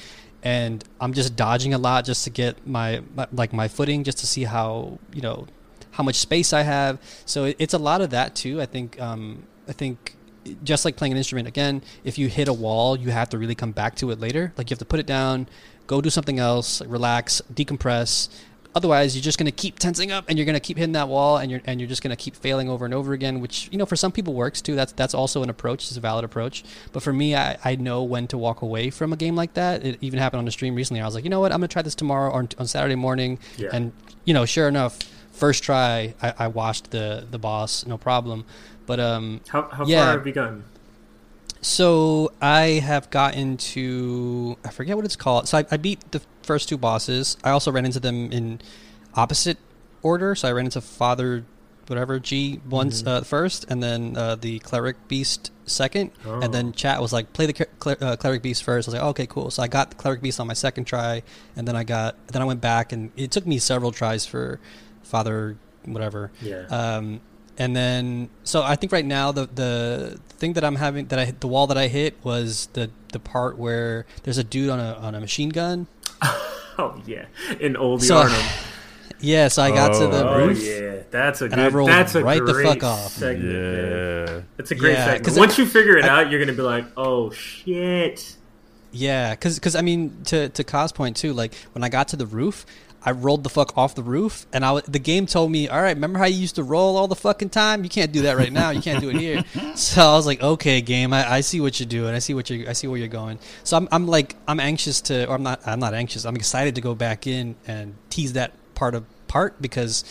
and 0.42 0.84
I'm 1.00 1.12
just 1.12 1.36
dodging 1.36 1.74
a 1.74 1.78
lot 1.78 2.04
just 2.04 2.24
to 2.24 2.30
get 2.30 2.66
my, 2.66 3.02
my 3.14 3.26
like 3.32 3.52
my 3.52 3.68
footing, 3.68 4.04
just 4.04 4.18
to 4.18 4.26
see 4.26 4.44
how 4.44 4.98
you 5.12 5.20
know 5.20 5.46
how 6.00 6.04
much 6.04 6.16
space 6.16 6.54
I 6.54 6.62
have. 6.62 6.98
So 7.26 7.44
it, 7.44 7.56
it's 7.58 7.74
a 7.74 7.78
lot 7.78 8.00
of 8.00 8.08
that 8.10 8.34
too. 8.34 8.58
I 8.58 8.64
think 8.64 8.98
um, 8.98 9.42
I 9.68 9.72
think 9.72 10.16
just 10.64 10.86
like 10.86 10.96
playing 10.96 11.12
an 11.12 11.18
instrument 11.18 11.46
again, 11.46 11.82
if 12.04 12.16
you 12.16 12.28
hit 12.28 12.48
a 12.48 12.54
wall, 12.54 12.98
you 12.98 13.10
have 13.10 13.28
to 13.28 13.38
really 13.38 13.54
come 13.54 13.72
back 13.72 13.96
to 13.96 14.10
it 14.10 14.18
later. 14.18 14.54
Like 14.56 14.70
you 14.70 14.74
have 14.74 14.78
to 14.78 14.86
put 14.86 14.98
it 14.98 15.04
down, 15.04 15.46
go 15.86 16.00
do 16.00 16.08
something 16.08 16.38
else, 16.38 16.80
relax, 16.86 17.42
decompress. 17.52 18.30
Otherwise, 18.74 19.14
you're 19.14 19.22
just 19.22 19.36
going 19.36 19.50
to 19.50 19.52
keep 19.52 19.78
tensing 19.78 20.10
up, 20.10 20.24
and 20.28 20.38
you're 20.38 20.46
going 20.46 20.54
to 20.54 20.60
keep 20.60 20.78
hitting 20.78 20.92
that 20.92 21.08
wall, 21.08 21.36
and 21.36 21.50
you're 21.50 21.60
and 21.66 21.80
you're 21.80 21.88
just 21.88 22.02
going 22.02 22.16
to 22.16 22.22
keep 22.24 22.34
failing 22.34 22.70
over 22.70 22.86
and 22.86 22.94
over 22.94 23.12
again. 23.12 23.40
Which 23.40 23.68
you 23.70 23.76
know, 23.76 23.84
for 23.84 23.96
some 23.96 24.12
people 24.12 24.32
works 24.32 24.62
too. 24.62 24.74
That's 24.76 24.92
that's 24.92 25.12
also 25.12 25.42
an 25.42 25.50
approach. 25.50 25.88
It's 25.88 25.98
a 25.98 26.00
valid 26.00 26.24
approach. 26.24 26.64
But 26.92 27.02
for 27.02 27.12
me, 27.12 27.34
I, 27.34 27.58
I 27.62 27.74
know 27.76 28.04
when 28.04 28.26
to 28.28 28.38
walk 28.38 28.62
away 28.62 28.88
from 28.88 29.12
a 29.12 29.16
game 29.16 29.36
like 29.36 29.54
that. 29.54 29.84
It 29.84 29.98
even 30.00 30.18
happened 30.18 30.38
on 30.38 30.44
the 30.46 30.52
stream 30.52 30.76
recently. 30.76 31.02
I 31.02 31.04
was 31.04 31.14
like, 31.14 31.24
you 31.24 31.30
know 31.30 31.40
what, 31.40 31.52
I'm 31.52 31.58
going 31.58 31.68
to 31.68 31.72
try 31.72 31.82
this 31.82 31.96
tomorrow 31.96 32.30
or 32.30 32.48
on 32.58 32.66
Saturday 32.66 32.94
morning, 32.94 33.38
yeah. 33.58 33.70
and 33.72 33.92
you 34.24 34.32
know, 34.32 34.46
sure 34.46 34.68
enough 34.68 34.98
first 35.32 35.62
try, 35.62 36.14
I, 36.22 36.34
I 36.38 36.48
washed 36.48 36.90
the 36.90 37.26
the 37.30 37.38
boss, 37.38 37.86
no 37.86 37.98
problem. 37.98 38.44
But 38.86 39.00
um, 39.00 39.40
how 39.48 39.68
how 39.68 39.86
yeah. 39.86 40.04
far 40.04 40.12
have 40.18 40.26
you 40.26 40.32
gotten? 40.32 40.64
So 41.62 42.32
I 42.40 42.80
have 42.82 43.10
gotten 43.10 43.56
to 43.58 44.56
I 44.64 44.70
forget 44.70 44.96
what 44.96 45.04
it's 45.04 45.16
called. 45.16 45.48
So 45.48 45.58
I, 45.58 45.66
I 45.70 45.76
beat 45.76 46.12
the 46.12 46.22
first 46.42 46.68
two 46.68 46.78
bosses. 46.78 47.36
I 47.44 47.50
also 47.50 47.70
ran 47.70 47.84
into 47.84 48.00
them 48.00 48.32
in 48.32 48.60
opposite 49.14 49.58
order. 50.02 50.34
So 50.34 50.48
I 50.48 50.52
ran 50.52 50.64
into 50.64 50.80
Father 50.80 51.44
whatever 51.90 52.20
G 52.20 52.60
once 52.68 53.00
mm-hmm. 53.00 53.08
uh, 53.08 53.20
first, 53.22 53.66
and 53.68 53.82
then 53.82 54.16
uh, 54.16 54.36
the 54.36 54.60
cleric 54.60 55.08
beast 55.08 55.50
second, 55.66 56.12
oh. 56.24 56.40
and 56.40 56.54
then 56.54 56.72
chat 56.72 57.00
was 57.02 57.12
like 57.12 57.32
play 57.32 57.46
the 57.46 57.52
cler- 57.52 57.98
uh, 58.00 58.16
cleric 58.16 58.42
beast 58.42 58.62
first. 58.62 58.88
I 58.88 58.90
was 58.90 58.94
like, 58.94 59.04
oh, 59.04 59.10
okay, 59.10 59.26
cool. 59.26 59.50
So 59.50 59.62
I 59.62 59.66
got 59.66 59.90
the 59.90 59.96
cleric 59.96 60.22
beast 60.22 60.38
on 60.38 60.46
my 60.46 60.54
second 60.54 60.84
try, 60.84 61.22
and 61.56 61.66
then 61.66 61.74
I 61.74 61.82
got 61.82 62.14
then 62.28 62.42
I 62.42 62.44
went 62.44 62.60
back, 62.60 62.92
and 62.92 63.10
it 63.16 63.32
took 63.32 63.44
me 63.44 63.58
several 63.58 63.90
tries 63.90 64.24
for 64.24 64.60
father, 65.10 65.56
whatever. 65.84 66.30
Yeah. 66.40 66.66
Um, 66.70 67.20
and 67.58 67.76
then 67.76 68.30
so 68.42 68.62
I 68.62 68.76
think 68.76 68.92
right 68.92 69.04
now 69.04 69.32
the 69.32 69.46
the 69.46 70.20
thing 70.28 70.54
that 70.54 70.64
I'm 70.64 70.76
having 70.76 71.06
that 71.08 71.18
I 71.18 71.26
hit 71.26 71.40
the 71.40 71.48
wall 71.48 71.66
that 71.66 71.76
I 71.76 71.88
hit 71.88 72.16
was 72.24 72.68
the 72.72 72.90
the 73.12 73.18
part 73.20 73.58
where 73.58 74.06
there's 74.22 74.38
a 74.38 74.44
dude 74.44 74.70
on 74.70 74.80
a 74.80 74.94
on 74.94 75.14
a 75.14 75.20
machine 75.20 75.50
gun. 75.50 75.86
oh 76.22 77.00
yeah, 77.06 77.26
in 77.60 77.76
old 77.76 78.02
so, 78.02 78.24
Yharnam. 78.24 78.66
Yeah, 79.22 79.48
so 79.48 79.62
I 79.62 79.70
got 79.70 79.94
oh, 79.96 80.00
to 80.00 80.06
the 80.06 80.26
oh, 80.26 80.46
roof. 80.46 80.58
Oh 80.58 80.64
yeah, 80.64 81.02
that's 81.10 81.42
a 81.42 81.48
good. 81.48 81.52
And 81.52 81.60
I 81.60 81.68
rolled 81.68 81.90
that's 81.90 82.14
a 82.14 82.24
right 82.24 82.42
the 82.42 82.54
fuck 82.54 82.82
off. 82.82 83.12
Segment, 83.12 83.52
yeah, 83.52 84.40
it's 84.56 84.70
a 84.70 84.74
great 84.74 84.94
yeah, 84.94 85.04
segment. 85.04 85.36
Once 85.36 85.58
I, 85.58 85.62
you 85.62 85.68
figure 85.68 85.98
it 85.98 86.06
I, 86.06 86.08
out, 86.08 86.30
you're 86.30 86.40
gonna 86.40 86.56
be 86.56 86.62
like, 86.62 86.86
oh 86.96 87.30
shit. 87.30 88.36
Yeah, 88.92 89.34
because 89.34 89.56
because 89.56 89.76
I 89.76 89.82
mean 89.82 90.22
to 90.24 90.48
to 90.48 90.64
Ka's 90.64 90.92
point 90.92 91.18
too. 91.18 91.34
Like 91.34 91.54
when 91.72 91.84
I 91.84 91.90
got 91.90 92.08
to 92.08 92.16
the 92.16 92.24
roof, 92.24 92.64
I 93.02 93.12
rolled 93.12 93.44
the 93.44 93.48
fuck 93.48 93.76
off 93.78 93.94
the 93.94 94.02
roof, 94.02 94.46
and 94.52 94.64
I 94.64 94.80
the 94.80 94.98
game 94.98 95.26
told 95.26 95.50
me, 95.50 95.68
"All 95.68 95.80
right, 95.80 95.94
remember 95.94 96.18
how 96.18 96.26
you 96.26 96.36
used 96.36 96.56
to 96.56 96.62
roll 96.62 96.96
all 96.96 97.08
the 97.08 97.16
fucking 97.16 97.48
time? 97.48 97.82
You 97.82 97.88
can't 97.88 98.12
do 98.12 98.22
that 98.22 98.36
right 98.36 98.52
now. 98.52 98.70
You 98.70 98.82
can't 98.82 99.00
do 99.00 99.08
it 99.08 99.16
here." 99.16 99.44
so 99.74 100.02
I 100.02 100.14
was 100.14 100.26
like, 100.26 100.42
"Okay, 100.42 100.80
game, 100.82 101.12
I, 101.12 101.36
I 101.36 101.40
see 101.40 101.60
what 101.60 101.80
you're 101.80 101.88
doing. 101.88 102.14
I 102.14 102.18
see 102.18 102.34
what 102.34 102.50
you 102.50 102.66
I 102.68 102.74
see 102.74 102.86
where 102.86 102.98
you're 102.98 103.08
going." 103.08 103.38
So 103.64 103.76
I'm 103.76 103.88
I'm 103.90 104.06
like 104.06 104.36
I'm 104.46 104.60
anxious 104.60 105.00
to, 105.02 105.26
or 105.28 105.34
I'm 105.34 105.42
not 105.42 105.66
I'm 105.66 105.80
not 105.80 105.94
anxious. 105.94 106.26
I'm 106.26 106.36
excited 106.36 106.74
to 106.74 106.80
go 106.80 106.94
back 106.94 107.26
in 107.26 107.56
and 107.66 107.94
tease 108.10 108.34
that 108.34 108.52
part 108.74 108.94
of 108.94 109.04
part 109.28 109.62
because 109.62 110.04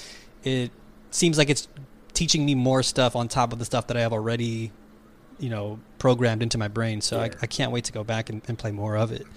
it 0.44 0.72
seems 1.12 1.38
like 1.38 1.50
it's 1.50 1.68
teaching 2.14 2.46
me 2.46 2.56
more 2.56 2.82
stuff 2.82 3.16
on 3.16 3.28
top 3.28 3.54
of 3.54 3.60
the 3.60 3.66
stuff 3.66 3.88
that 3.88 3.98
I 3.98 4.02
have 4.02 4.14
already, 4.14 4.72
you 5.38 5.50
know, 5.50 5.80
programmed 6.00 6.42
into 6.42 6.58
my 6.58 6.68
brain. 6.68 7.02
So 7.02 7.18
yeah. 7.18 7.24
I, 7.24 7.32
I 7.44 7.48
can't 7.48 7.72
wait 7.72 7.86
to 7.86 7.92
go 7.92 8.04
back 8.04 8.30
and, 8.30 8.42
and 8.48 8.58
play 8.58 8.72
more 8.72 8.98
of 8.98 9.12
it. 9.12 9.28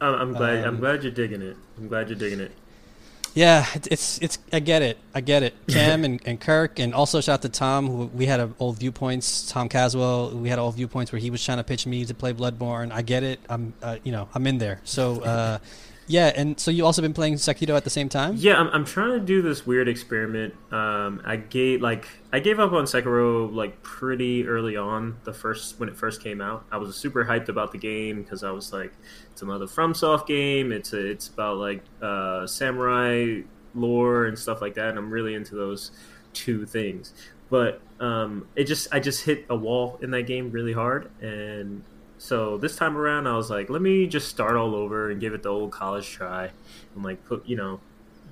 I'm 0.00 0.32
glad. 0.32 0.58
Um, 0.58 0.74
I'm 0.74 0.80
glad 0.80 1.02
you're 1.02 1.12
digging 1.12 1.40
it. 1.40 1.56
I'm 1.78 1.88
glad 1.88 2.08
you're 2.08 2.18
digging 2.18 2.40
it. 2.40 2.52
Yeah, 3.34 3.66
it's 3.74 4.18
it's. 4.18 4.38
I 4.52 4.60
get 4.60 4.82
it. 4.82 4.96
I 5.12 5.20
get 5.20 5.42
it. 5.42 5.54
Cam 5.68 6.04
and, 6.04 6.20
and 6.24 6.40
Kirk, 6.40 6.78
and 6.78 6.94
also 6.94 7.20
shout 7.20 7.34
out 7.34 7.42
to 7.42 7.48
Tom. 7.48 7.88
Who 7.88 8.06
we 8.06 8.26
had 8.26 8.38
a 8.38 8.50
old 8.60 8.78
viewpoints. 8.78 9.50
Tom 9.50 9.68
Caswell. 9.68 10.30
We 10.30 10.48
had 10.48 10.60
old 10.60 10.76
viewpoints 10.76 11.10
where 11.10 11.20
he 11.20 11.30
was 11.30 11.44
trying 11.44 11.58
to 11.58 11.64
pitch 11.64 11.84
me 11.86 12.04
to 12.04 12.14
play 12.14 12.32
Bloodborne. 12.32 12.92
I 12.92 13.02
get 13.02 13.24
it. 13.24 13.40
I'm, 13.48 13.74
uh, 13.82 13.96
you 14.04 14.12
know, 14.12 14.28
I'm 14.34 14.46
in 14.46 14.58
there. 14.58 14.80
So, 14.84 15.20
uh, 15.22 15.58
yeah, 16.06 16.32
and 16.34 16.58
so 16.58 16.70
you 16.70 16.84
also 16.84 17.00
been 17.02 17.14
playing 17.14 17.34
Sekiro 17.34 17.76
at 17.76 17.84
the 17.84 17.90
same 17.90 18.08
time? 18.08 18.34
Yeah, 18.36 18.60
I'm, 18.60 18.68
I'm 18.68 18.84
trying 18.84 19.18
to 19.18 19.20
do 19.20 19.42
this 19.42 19.66
weird 19.66 19.88
experiment. 19.88 20.54
Um, 20.70 21.22
I 21.24 21.36
gave 21.36 21.80
like 21.80 22.06
I 22.32 22.40
gave 22.40 22.60
up 22.60 22.72
on 22.72 22.84
Sekiro 22.84 23.52
like 23.52 23.82
pretty 23.82 24.46
early 24.46 24.76
on 24.76 25.16
the 25.24 25.32
first 25.32 25.80
when 25.80 25.88
it 25.88 25.96
first 25.96 26.22
came 26.22 26.40
out. 26.40 26.64
I 26.70 26.76
was 26.76 26.94
super 26.96 27.24
hyped 27.24 27.48
about 27.48 27.72
the 27.72 27.78
game 27.78 28.22
because 28.22 28.44
I 28.44 28.50
was 28.50 28.72
like, 28.72 28.92
it's 29.32 29.42
another 29.42 29.66
FromSoft 29.66 30.26
game. 30.26 30.72
It's 30.72 30.92
a, 30.92 31.10
it's 31.10 31.28
about 31.28 31.58
like 31.58 31.82
uh, 32.02 32.46
samurai 32.46 33.40
lore 33.74 34.26
and 34.26 34.38
stuff 34.38 34.60
like 34.60 34.74
that, 34.74 34.88
and 34.90 34.98
I'm 34.98 35.10
really 35.10 35.34
into 35.34 35.54
those 35.54 35.90
two 36.32 36.66
things. 36.66 37.14
But 37.50 37.80
um, 38.00 38.48
it 38.56 38.64
just 38.64 38.88
I 38.92 39.00
just 39.00 39.24
hit 39.24 39.46
a 39.48 39.56
wall 39.56 39.98
in 40.02 40.10
that 40.10 40.22
game 40.22 40.50
really 40.50 40.72
hard, 40.72 41.10
and 41.22 41.82
so 42.24 42.56
this 42.56 42.74
time 42.74 42.96
around, 42.96 43.26
I 43.26 43.36
was 43.36 43.50
like, 43.50 43.68
let 43.68 43.82
me 43.82 44.06
just 44.06 44.28
start 44.28 44.56
all 44.56 44.74
over 44.74 45.10
and 45.10 45.20
give 45.20 45.34
it 45.34 45.42
the 45.42 45.50
old 45.50 45.72
college 45.72 46.08
try, 46.08 46.52
and 46.94 47.04
like 47.04 47.22
put 47.26 47.46
you 47.46 47.54
know, 47.54 47.80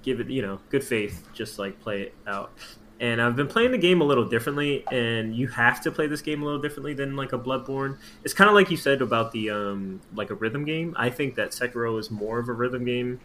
give 0.03 0.19
it 0.19 0.31
you 0.31 0.41
know, 0.41 0.61
good 0.71 0.83
faith, 0.83 1.29
just 1.35 1.59
like 1.59 1.79
play 1.79 2.05
it 2.05 2.15
out. 2.27 2.53
And 3.01 3.21
I've 3.21 3.37
been 3.37 3.49
playing 3.49 3.73
the 3.73 3.77
game 3.77 4.01
a 4.01 4.05
little 4.05 4.25
differently, 4.25 4.83
and 4.91 5.37
you 5.37 5.47
have 5.49 5.83
to 5.83 5.91
play 5.91 6.07
this 6.07 6.23
game 6.23 6.41
a 6.41 6.45
little 6.47 6.63
differently 6.63 6.95
than 6.95 7.17
like 7.17 7.35
a 7.35 7.39
Bloodborne. 7.39 7.99
It's 8.25 8.33
kind 8.33 8.49
of 8.49 8.55
like 8.55 8.71
you 8.71 8.79
said 8.79 9.03
about 9.03 9.31
the 9.33 9.51
um 9.51 10.01
like 10.15 10.31
a 10.31 10.37
rhythm 10.37 10.65
game. 10.65 10.95
I 10.99 11.11
think 11.11 11.35
that 11.35 11.51
Sekiro 11.51 12.01
is 12.01 12.11
more 12.11 12.39
of 12.39 12.49
a 12.49 12.55
rhythm 12.55 12.87
game 12.87 13.21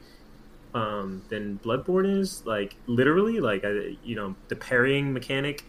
um, 0.74 1.24
than 1.30 1.62
Bloodborne 1.64 2.20
is. 2.20 2.46
Like 2.46 2.76
literally, 2.88 3.40
like 3.40 3.64
I, 3.64 3.96
you 4.04 4.18
know, 4.18 4.36
the 4.50 4.58
parrying 4.58 5.14
mechanic 5.14 5.64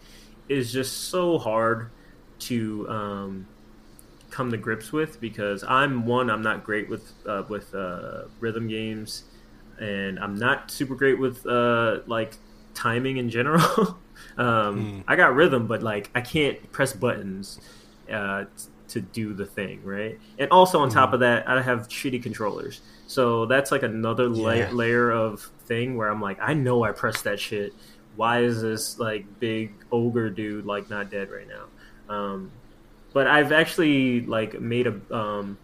is 0.49 0.73
just 0.73 1.05
so 1.05 1.39
hard 1.39 1.91
to 2.41 2.89
um, 2.89 3.47
come 4.39 4.53
to 4.53 4.57
grips 4.57 4.93
with 4.93 5.21
because 5.21 5.65
I'm 5.67 6.07
one 6.07 6.31
I'm 6.31 6.43
not 6.43 6.63
great 6.63 6.89
with 6.89 7.13
uh, 7.27 7.43
with 7.49 7.75
uh, 7.75 8.27
rhythm 8.39 8.69
games, 8.69 9.25
and 9.81 10.17
I'm 10.21 10.37
not 10.37 10.71
super 10.71 10.95
great 10.95 11.19
with 11.19 11.45
uh, 11.45 12.03
like 12.07 12.35
timing 12.73 13.17
in 13.17 13.31
general. 13.31 13.99
um, 14.39 15.03
mm. 15.03 15.05
I 15.09 15.17
got 15.17 15.35
rhythm, 15.35 15.67
but 15.67 15.83
like 15.83 16.09
I 16.15 16.21
can't 16.21 16.71
press 16.71 16.93
buttons 16.93 17.61
uh, 18.13 18.45
to 18.87 19.01
do 19.01 19.35
the 19.35 19.45
thing 19.45 19.83
right. 19.83 20.21
And 20.39 20.49
also 20.53 20.79
on 20.79 20.89
mm. 20.89 20.95
top 20.95 21.09
hmm. 21.09 21.15
of 21.15 21.21
that, 21.21 21.49
I 21.49 21.61
have 21.61 21.89
shitty 21.89 22.23
controllers, 22.23 22.81
so 23.09 23.45
that's 23.45 23.73
like 23.73 23.83
another 23.83 24.29
yeah. 24.29 24.71
layer 24.71 25.11
of 25.11 25.51
thing 25.67 25.97
where 25.97 26.09
I'm 26.09 26.23
like, 26.23 26.39
I 26.41 26.55
know 26.55 26.85
I 26.85 26.93
pressed 26.93 27.25
that 27.25 27.41
shit. 27.41 27.75
Why 28.15 28.43
is 28.43 28.63
this 28.63 29.01
like 29.01 29.41
big 29.41 29.73
ogre 29.91 30.31
dude 30.31 30.65
like 30.65 30.89
not 30.89 31.11
dead 31.11 31.29
right 31.29 31.49
now? 31.49 31.65
Um, 32.15 32.53
but 33.13 33.27
I've 33.27 33.53
actually 33.53 34.23
like 34.23 34.61
made 34.61 34.87
a 34.87 35.15
um, 35.15 35.59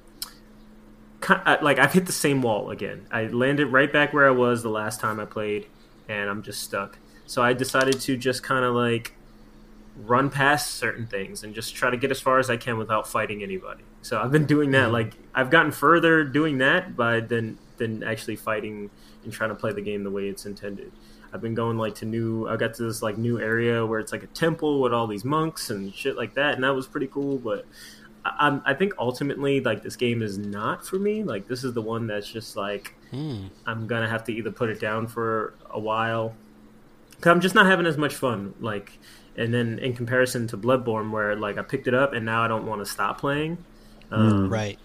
like 1.62 1.78
I've 1.78 1.92
hit 1.92 2.06
the 2.06 2.12
same 2.12 2.42
wall 2.42 2.70
again. 2.70 3.06
I 3.10 3.26
landed 3.26 3.66
right 3.66 3.92
back 3.92 4.12
where 4.12 4.26
I 4.26 4.32
was 4.32 4.62
the 4.62 4.70
last 4.70 5.00
time 5.00 5.20
I 5.20 5.24
played, 5.24 5.66
and 6.08 6.28
I'm 6.28 6.42
just 6.42 6.62
stuck. 6.62 6.98
So 7.26 7.42
I 7.42 7.52
decided 7.52 8.00
to 8.00 8.16
just 8.16 8.42
kind 8.42 8.64
of 8.64 8.74
like 8.74 9.14
run 9.96 10.28
past 10.28 10.72
certain 10.72 11.06
things 11.06 11.44
and 11.44 11.54
just 11.54 11.74
try 11.74 11.88
to 11.90 11.96
get 11.96 12.10
as 12.10 12.20
far 12.20 12.38
as 12.38 12.50
I 12.50 12.56
can 12.56 12.78
without 12.78 13.06
fighting 13.06 13.42
anybody. 13.42 13.84
So 14.02 14.20
I've 14.20 14.32
been 14.32 14.46
doing 14.46 14.72
that. 14.72 14.90
Like 14.92 15.14
I've 15.34 15.50
gotten 15.50 15.72
further 15.72 16.24
doing 16.24 16.58
that 16.58 16.96
by 16.96 17.20
than 17.20 17.58
than 17.76 18.02
actually 18.02 18.36
fighting 18.36 18.90
and 19.24 19.32
trying 19.32 19.50
to 19.50 19.56
play 19.56 19.72
the 19.72 19.80
game 19.80 20.04
the 20.04 20.10
way 20.10 20.28
it's 20.28 20.46
intended. 20.46 20.92
I've 21.34 21.40
been 21.42 21.54
going 21.56 21.76
like 21.76 21.96
to 21.96 22.06
new. 22.06 22.48
I 22.48 22.56
got 22.56 22.74
to 22.74 22.84
this 22.84 23.02
like 23.02 23.18
new 23.18 23.40
area 23.40 23.84
where 23.84 23.98
it's 23.98 24.12
like 24.12 24.22
a 24.22 24.28
temple 24.28 24.80
with 24.80 24.94
all 24.94 25.08
these 25.08 25.24
monks 25.24 25.68
and 25.68 25.92
shit 25.92 26.16
like 26.16 26.34
that, 26.34 26.54
and 26.54 26.62
that 26.62 26.74
was 26.76 26.86
pretty 26.86 27.08
cool. 27.08 27.38
But 27.38 27.66
I, 28.24 28.60
I 28.64 28.72
think 28.74 28.92
ultimately, 28.98 29.60
like 29.60 29.82
this 29.82 29.96
game 29.96 30.22
is 30.22 30.38
not 30.38 30.86
for 30.86 30.96
me. 30.98 31.24
Like 31.24 31.48
this 31.48 31.64
is 31.64 31.74
the 31.74 31.82
one 31.82 32.06
that's 32.06 32.28
just 32.30 32.56
like 32.56 32.94
Hmm. 33.10 33.46
I'm 33.66 33.86
gonna 33.88 34.08
have 34.08 34.24
to 34.24 34.32
either 34.32 34.50
put 34.52 34.70
it 34.70 34.78
down 34.80 35.08
for 35.08 35.54
a 35.70 35.78
while. 35.80 36.34
Cause 37.20 37.30
I'm 37.30 37.40
just 37.40 37.54
not 37.54 37.66
having 37.66 37.86
as 37.86 37.96
much 37.96 38.14
fun. 38.14 38.54
Like, 38.60 38.98
and 39.36 39.52
then 39.52 39.78
in 39.80 39.94
comparison 39.94 40.46
to 40.48 40.56
Bloodborne, 40.56 41.10
where 41.10 41.34
like 41.36 41.58
I 41.58 41.62
picked 41.62 41.86
it 41.88 41.94
up 41.94 42.12
and 42.12 42.24
now 42.24 42.42
I 42.42 42.48
don't 42.48 42.66
want 42.66 42.80
to 42.80 42.86
stop 42.86 43.18
playing. 43.20 43.58
Um, 44.10 44.48
Right. 44.50 44.78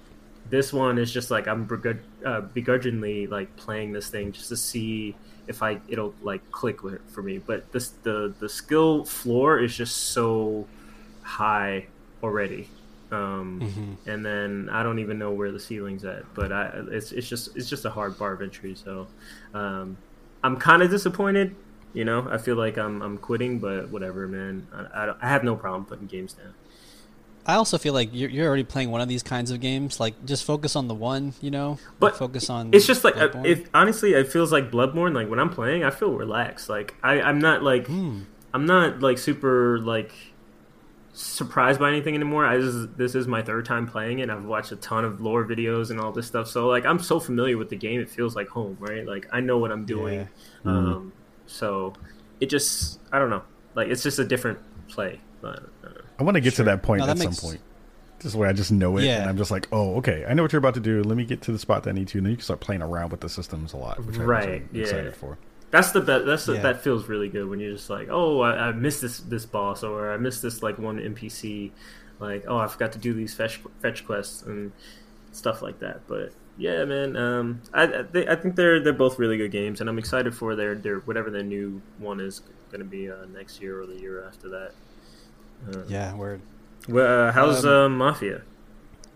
This 0.49 0.73
one 0.73 0.97
is 0.97 1.11
just 1.13 1.29
like 1.29 1.47
I'm 1.47 1.67
begrud- 1.67 2.01
uh, 2.25 2.41
begrudgingly 2.41 3.27
like 3.27 3.55
playing 3.55 3.93
this 3.93 4.09
thing 4.09 4.31
just 4.31 4.49
to 4.49 4.57
see 4.57 5.15
if 5.49 5.63
I 5.63 5.81
it'll 5.89 6.15
like 6.21 6.49
click 6.51 6.83
with 6.83 7.01
for 7.11 7.23
me. 7.23 7.39
But 7.39 7.71
this 7.73 7.89
the 8.03 8.35
the 8.39 8.49
skill 8.49 9.05
floor 9.05 9.59
is 9.59 9.75
just 9.75 9.97
so 10.13 10.69
high 11.21 11.87
already. 12.23 12.69
Um, 13.11 13.65
Mm-hmm. 13.65 13.93
and 14.09 14.25
then 14.25 14.69
I 14.71 14.83
don't 14.83 14.99
even 14.99 15.19
know 15.19 15.31
where 15.33 15.51
the 15.51 15.59
ceiling's 15.59 16.05
at, 16.05 16.33
but 16.35 16.51
I, 16.51 16.71
it's 16.91 17.11
it's 17.11 17.27
just 17.27 17.57
it's 17.57 17.69
just 17.69 17.85
a 17.85 17.89
hard 17.89 18.17
bar 18.17 18.33
of 18.33 18.41
entry. 18.41 18.75
So 18.75 19.09
um, 19.53 19.97
I'm 20.43 20.57
kind 20.57 20.83
of 20.83 20.89
disappointed. 20.91 21.55
You 21.93 22.05
know, 22.05 22.27
I 22.29 22.37
feel 22.37 22.55
like 22.55 22.77
I'm 22.77 23.01
I'm 23.01 23.17
quitting, 23.17 23.59
but 23.59 23.89
whatever, 23.89 24.27
man. 24.27 24.67
I, 24.73 25.03
I, 25.03 25.05
don't, 25.07 25.17
I 25.21 25.27
have 25.29 25.43
no 25.43 25.55
problem 25.55 25.85
putting 25.85 26.07
games 26.07 26.33
down. 26.33 26.53
I 27.49 27.55
also 27.55 27.77
feel 27.77 27.93
like 27.93 28.09
you're, 28.13 28.29
you're 28.29 28.47
already 28.47 28.63
playing 28.63 28.91
one 28.91 29.01
of 29.01 29.07
these 29.07 29.23
kinds 29.23 29.49
of 29.51 29.59
games. 29.59 29.99
Like, 29.99 30.25
just 30.25 30.43
focus 30.43 30.75
on 30.75 30.87
the 30.87 30.93
one, 30.93 31.33
you 31.41 31.51
know. 31.51 31.79
But 31.99 32.15
focus 32.15 32.49
on. 32.49 32.73
It's 32.73 32.85
just 32.85 33.03
like 33.03 33.17
uh, 33.17 33.29
it. 33.43 33.67
Honestly, 33.73 34.13
it 34.13 34.31
feels 34.31 34.51
like 34.51 34.71
Bloodborne. 34.71 35.13
Like 35.15 35.29
when 35.29 35.39
I'm 35.39 35.49
playing, 35.49 35.83
I 35.83 35.89
feel 35.89 36.11
relaxed. 36.13 36.69
Like 36.69 36.95
I, 37.03 37.21
I'm 37.21 37.39
not 37.39 37.63
like 37.63 37.87
Hmm. 37.87 38.21
I'm 38.53 38.65
not 38.65 38.99
like 39.01 39.17
super 39.17 39.79
like 39.79 40.13
surprised 41.13 41.79
by 41.79 41.89
anything 41.89 42.15
anymore. 42.15 42.45
I 42.45 42.59
just 42.59 42.97
this 42.97 43.15
is 43.15 43.27
my 43.27 43.41
third 43.41 43.65
time 43.65 43.87
playing 43.87 44.19
it. 44.19 44.29
I've 44.29 44.45
watched 44.45 44.71
a 44.71 44.75
ton 44.75 45.03
of 45.03 45.19
lore 45.21 45.45
videos 45.45 45.89
and 45.89 45.99
all 45.99 46.11
this 46.11 46.27
stuff. 46.27 46.47
So 46.47 46.67
like 46.67 46.85
I'm 46.85 46.99
so 46.99 47.19
familiar 47.19 47.57
with 47.57 47.69
the 47.69 47.75
game, 47.75 47.99
it 47.99 48.09
feels 48.09 48.35
like 48.35 48.47
home, 48.47 48.77
right? 48.79 49.05
Like 49.05 49.27
I 49.31 49.39
know 49.39 49.57
what 49.57 49.71
I'm 49.71 49.85
doing. 49.85 50.27
Yeah. 50.65 50.71
Um, 50.71 51.13
so 51.45 51.93
it 52.39 52.49
just 52.49 52.99
I 53.11 53.19
don't 53.19 53.29
know. 53.29 53.43
Like 53.75 53.89
it's 53.89 54.03
just 54.03 54.19
a 54.19 54.25
different 54.25 54.59
play. 54.87 55.19
But, 55.41 55.63
uh, 55.83 56.01
I 56.19 56.23
want 56.23 56.35
to 56.35 56.41
get 56.41 56.55
to 56.55 56.63
that 56.65 56.83
point 56.83 56.99
No, 56.99 57.05
that 57.07 57.11
at 57.13 57.17
makes- 57.19 57.37
some 57.37 57.49
point. 57.51 57.61
This 58.21 58.35
way 58.35 58.49
I 58.49 58.53
just 58.53 58.69
know 58.69 58.97
it, 58.97 59.05
Yeah. 59.05 59.21
and 59.21 59.29
I'm 59.29 59.37
just 59.37 59.49
like, 59.49 59.69
oh, 59.71 59.95
okay, 59.99 60.25
I 60.27 60.33
know 60.33 60.41
what 60.43 60.51
you're 60.51 60.59
about 60.59 60.73
to 60.73 60.81
do. 60.81 61.01
Let 61.03 61.15
me 61.15 61.23
get 61.23 61.41
to 61.43 61.53
the 61.53 61.59
spot 61.59 61.83
that 61.83 61.91
I 61.91 61.93
need 61.93 62.09
to, 62.09 62.17
and 62.17 62.25
then 62.25 62.31
you 62.31 62.35
can 62.37 62.43
start 62.43 62.59
playing 62.59 62.81
around 62.81 63.11
with 63.11 63.21
the 63.21 63.29
systems 63.29 63.71
a 63.71 63.77
lot, 63.77 64.05
which 64.05 64.17
Right, 64.17 64.63
I'm 64.63 64.69
yeah. 64.73 64.81
excited 64.81 65.15
for. 65.15 65.37
That's 65.71 65.91
the 65.93 66.01
best. 66.01 66.25
That's 66.25 66.45
the, 66.45 66.55
Yeah. 66.55 66.61
that 66.63 66.81
feels 66.83 67.07
really 67.07 67.29
good 67.29 67.47
when 67.49 67.61
you're 67.61 67.71
just 67.71 67.89
like, 67.89 68.09
oh, 68.11 68.41
I, 68.41 68.67
I 68.67 68.71
missed 68.73 69.01
this 69.01 69.19
this 69.21 69.45
boss, 69.45 69.83
or 69.83 70.11
I 70.11 70.17
missed 70.17 70.41
this 70.41 70.61
like 70.61 70.77
one 70.79 70.99
NPC, 70.99 71.71
like 72.19 72.43
oh, 72.45 72.57
I 72.57 72.67
forgot 72.67 72.91
to 72.91 72.99
do 72.99 73.13
these 73.13 73.33
fetch 73.33 73.61
fetch 73.81 74.05
quests 74.05 74.41
and 74.41 74.73
stuff 75.31 75.61
like 75.61 75.79
that. 75.79 76.01
But 76.07 76.33
yeah, 76.57 76.83
man, 76.83 77.15
um, 77.15 77.61
I 77.73 77.83
I, 77.83 78.01
they, 78.01 78.27
I 78.27 78.35
think 78.35 78.57
they're 78.57 78.81
they're 78.81 78.91
both 78.91 79.17
really 79.17 79.37
good 79.37 79.51
games, 79.51 79.79
and 79.79 79.89
I'm 79.89 79.97
excited 79.97 80.35
for 80.35 80.57
their 80.57 80.75
their 80.75 80.97
whatever 80.99 81.29
their 81.29 81.43
new 81.43 81.81
one 81.99 82.19
is 82.19 82.41
going 82.69 82.79
to 82.81 82.85
be 82.85 83.09
uh, 83.09 83.25
next 83.33 83.61
year 83.61 83.79
or 83.81 83.85
the 83.85 83.95
year 83.95 84.25
after 84.27 84.49
that. 84.49 84.73
Uh, 85.67 85.83
yeah, 85.87 86.13
word. 86.15 86.41
Well, 86.87 87.29
uh, 87.29 87.31
how's 87.31 87.65
Um, 87.65 87.71
uh, 88.01 88.05
Mafia? 88.05 88.41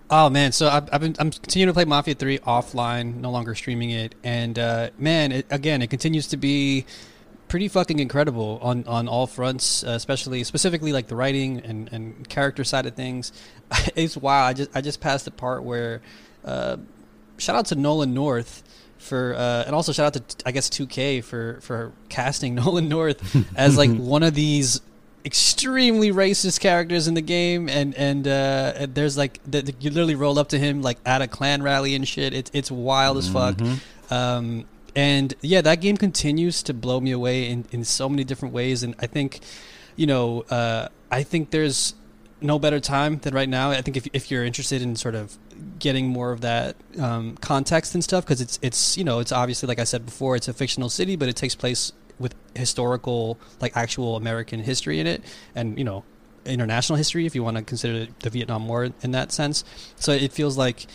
Oh 0.10 0.30
man, 0.30 0.52
so 0.52 0.68
I've, 0.68 0.90
I've 0.94 1.02
been 1.02 1.16
I'm 1.18 1.32
continuing 1.32 1.68
to 1.68 1.74
play 1.74 1.86
Mafia 1.86 2.14
Three 2.14 2.38
offline, 2.40 3.16
no 3.16 3.32
longer 3.32 3.56
streaming 3.56 3.90
it, 3.90 4.14
and 4.24 4.60
uh, 4.60 4.90
man, 4.98 5.32
it, 5.32 5.46
again, 5.50 5.82
it 5.82 5.90
continues 5.90 6.28
to 6.28 6.38
be 6.38 6.86
pretty 7.48 7.68
fucking 7.68 8.00
incredible 8.00 8.60
on 8.62 8.86
on 8.86 9.08
all 9.08 9.28
fronts, 9.28 9.84
uh, 9.84 9.92
especially 9.92 10.44
specifically 10.44 10.92
like 10.92 11.08
the 11.08 11.16
writing 11.16 11.62
and, 11.62 11.90
and 11.92 12.28
character 12.30 12.64
side 12.64 12.86
of 12.86 12.96
things. 12.96 13.32
it's 13.96 14.18
wow. 14.18 14.46
I 14.46 14.54
just 14.54 14.70
I 14.76 14.82
just 14.82 15.00
passed 15.02 15.26
the 15.26 15.32
part 15.32 15.64
where, 15.64 16.02
uh, 16.44 16.78
shout 17.38 17.56
out 17.56 17.66
to 17.68 17.76
Nolan 17.76 18.14
North 18.14 18.64
for 18.98 19.36
uh, 19.36 19.64
and 19.66 19.74
also 19.76 19.92
shout 19.92 20.16
out 20.16 20.30
to 20.30 20.48
I 20.48 20.52
guess 20.52 20.70
2K 20.70 21.24
for 21.24 21.60
for 21.62 21.92
casting 22.10 22.56
Nolan 22.56 22.88
North 22.90 23.36
as 23.58 23.78
like 23.78 23.92
one 23.96 24.22
of 24.22 24.34
these 24.36 24.82
extremely 25.26 26.12
racist 26.12 26.60
characters 26.60 27.08
in 27.08 27.14
the 27.14 27.22
game 27.22 27.70
and 27.70 27.96
and, 27.96 28.28
uh, 28.28 28.88
there's 28.94 29.18
like 29.18 29.40
the, 29.50 29.62
the- 29.62 29.76
you 29.80 29.90
literally 29.90 30.16
roll 30.16 30.38
up 30.38 30.50
to 30.50 30.60
him 30.60 30.82
like 30.82 30.98
at 31.06 31.22
a 31.22 31.28
clan 31.28 31.64
rally 31.64 31.96
and 31.96 32.08
shit. 32.08 32.34
It's 32.34 32.52
it's 32.54 32.70
wild 32.72 33.18
as 33.18 33.30
fuck. 33.30 33.60
Um, 34.12 34.66
and 34.96 35.34
yeah 35.42 35.62
that 35.62 35.82
game 35.82 35.98
continues 35.98 36.62
to 36.64 36.74
blow 36.74 37.00
me 37.00 37.12
away 37.12 37.50
in, 37.50 37.66
in 37.72 37.84
so 37.84 38.08
many 38.08 38.24
different 38.24 38.54
ways 38.54 38.84
and 38.84 38.94
I 39.00 39.08
think 39.08 39.40
you 39.96 40.06
know 40.06 40.42
uh, 40.50 40.90
I 41.12 41.24
think 41.24 41.50
there's 41.52 41.96
no 42.42 42.60
better 42.60 42.82
time 42.82 43.20
than 43.20 43.34
right 43.34 43.48
now. 43.48 43.72
I 43.72 43.82
think 43.82 43.96
if, 43.96 44.06
if 44.12 44.30
you're 44.30 44.44
interested 44.44 44.82
in 44.82 44.98
sort 44.98 45.16
of 45.16 45.38
getting 45.80 46.08
more 46.08 46.34
of 46.34 46.42
that 46.42 46.76
um, 47.00 47.38
context 47.38 47.94
and 47.96 48.04
stuff 48.04 48.26
because 48.26 48.42
it's 48.42 48.60
it's 48.62 48.98
you 48.98 49.04
know 49.06 49.20
it's 49.20 49.32
obviously 49.32 49.68
like 49.68 49.80
I 49.80 49.86
said 49.86 50.06
before 50.06 50.36
it's 50.36 50.50
a 50.50 50.54
fictional 50.54 50.90
city 50.90 51.16
but 51.16 51.30
it 51.30 51.36
takes 51.38 51.56
place 51.56 51.94
with 52.20 52.36
historical 52.56 53.40
like 53.62 53.76
actual 53.76 54.16
American 54.16 54.60
history 54.60 55.00
in 55.00 55.08
it 55.08 55.24
and 55.56 55.78
you 55.78 55.84
know 55.84 56.04
international 56.46 56.98
history 56.98 57.26
if 57.26 57.36
you 57.36 57.44
want 57.44 57.58
to 57.58 57.64
consider 57.64 58.08
the 58.20 58.30
Vietnam 58.30 58.68
War 58.68 58.90
in 59.02 59.12
that 59.12 59.32
sense 59.32 59.64
so 59.96 60.12
it 60.12 60.32
feels 60.32 60.58
like 60.58 60.88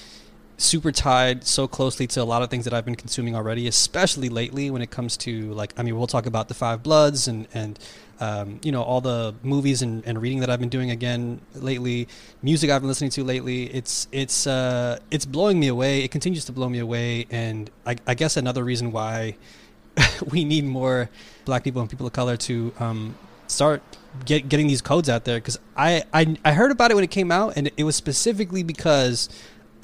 super 0.58 0.90
tied 0.90 1.44
so 1.44 1.68
closely 1.68 2.06
to 2.08 2.20
a 2.20 2.24
lot 2.24 2.42
of 2.42 2.50
things 2.50 2.64
that 2.64 2.74
I've 2.74 2.84
been 2.84 2.96
consuming 2.96 3.36
already, 3.36 3.68
especially 3.68 4.28
lately 4.28 4.70
when 4.70 4.82
it 4.82 4.90
comes 4.90 5.16
to 5.18 5.52
like 5.54 5.72
I 5.78 5.82
mean 5.82 5.96
we'll 5.96 6.08
talk 6.08 6.26
about 6.26 6.48
the 6.48 6.54
Five 6.54 6.82
Bloods 6.82 7.28
and 7.28 7.46
and 7.54 7.78
um, 8.20 8.60
you 8.62 8.72
know 8.72 8.82
all 8.82 9.00
the 9.00 9.34
movies 9.42 9.80
and, 9.80 10.04
and 10.04 10.20
reading 10.20 10.40
that 10.40 10.50
I've 10.50 10.60
been 10.60 10.68
doing 10.68 10.90
again 10.90 11.40
lately, 11.54 12.08
music 12.42 12.70
I've 12.70 12.82
been 12.82 12.88
listening 12.88 13.10
to 13.10 13.24
lately. 13.24 13.64
It's 13.64 14.08
it's 14.10 14.46
uh, 14.46 14.98
it's 15.10 15.24
blowing 15.24 15.58
me 15.58 15.68
away. 15.68 16.02
It 16.02 16.10
continues 16.10 16.44
to 16.46 16.52
blow 16.52 16.68
me 16.68 16.80
away, 16.80 17.26
and 17.30 17.70
I, 17.86 17.96
I 18.06 18.14
guess 18.14 18.36
another 18.36 18.64
reason 18.64 18.90
why 18.90 19.36
we 20.30 20.44
need 20.44 20.64
more 20.64 21.10
black 21.44 21.64
people 21.64 21.80
and 21.80 21.90
people 21.90 22.06
of 22.06 22.12
color 22.12 22.36
to 22.36 22.72
um, 22.78 23.14
start 23.46 23.82
get, 24.24 24.48
getting 24.48 24.66
these 24.66 24.82
codes 24.82 25.08
out 25.08 25.24
there. 25.24 25.38
Because 25.38 25.58
I, 25.76 26.04
I 26.12 26.36
I 26.44 26.52
heard 26.52 26.70
about 26.70 26.90
it 26.90 26.94
when 26.94 27.04
it 27.04 27.10
came 27.10 27.30
out 27.32 27.54
and 27.56 27.70
it 27.76 27.84
was 27.84 27.96
specifically 27.96 28.62
because 28.62 29.28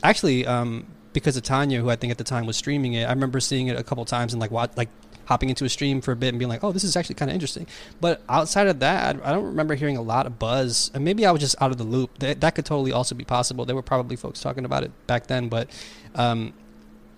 actually 0.03 0.47
um, 0.47 0.87
because 1.12 1.37
of 1.37 1.43
Tanya 1.43 1.81
who 1.81 1.91
I 1.91 1.97
think 1.97 2.11
at 2.11 2.19
the 2.19 2.25
time 2.25 2.47
was 2.47 2.57
streaming 2.57 2.95
it. 2.95 3.05
I 3.05 3.11
remember 3.11 3.41
seeing 3.41 3.69
it 3.69 3.79
a 3.79 3.83
couple 3.83 4.05
times 4.05 4.33
and 4.33 4.41
like 4.41 4.51
like 4.77 4.89
hopping 5.27 5.49
into 5.49 5.65
a 5.65 5.71
stream 5.71 6.03
for 6.03 6.12
a 6.12 6.17
bit 6.17 6.29
and 6.29 6.39
being 6.39 6.51
like 6.51 6.62
oh 6.62 6.71
this 6.71 6.85
is 6.85 6.97
actually 6.97 7.15
kind 7.15 7.31
of 7.31 7.35
interesting. 7.35 7.67
But 8.01 8.23
outside 8.29 8.67
of 8.67 8.81
that 8.81 9.17
I 9.25 9.33
don't 9.33 9.47
remember 9.47 9.75
hearing 9.75 9.97
a 9.97 10.03
lot 10.03 10.27
of 10.27 10.39
buzz. 10.39 10.91
And 10.95 11.05
maybe 11.05 11.25
I 11.27 11.31
was 11.33 11.41
just 11.41 11.61
out 11.62 11.71
of 11.71 11.79
the 11.79 11.85
loop. 11.85 12.19
That, 12.19 12.41
that 12.41 12.55
could 12.55 12.67
totally 12.67 12.93
also 12.93 13.15
be 13.15 13.25
possible. 13.25 13.65
There 13.65 13.77
were 13.77 13.83
probably 13.83 14.17
folks 14.17 14.41
talking 14.41 14.65
about 14.65 14.85
it 14.85 14.93
back 15.07 15.27
then 15.27 15.49
but 15.49 15.71
um, 16.15 16.53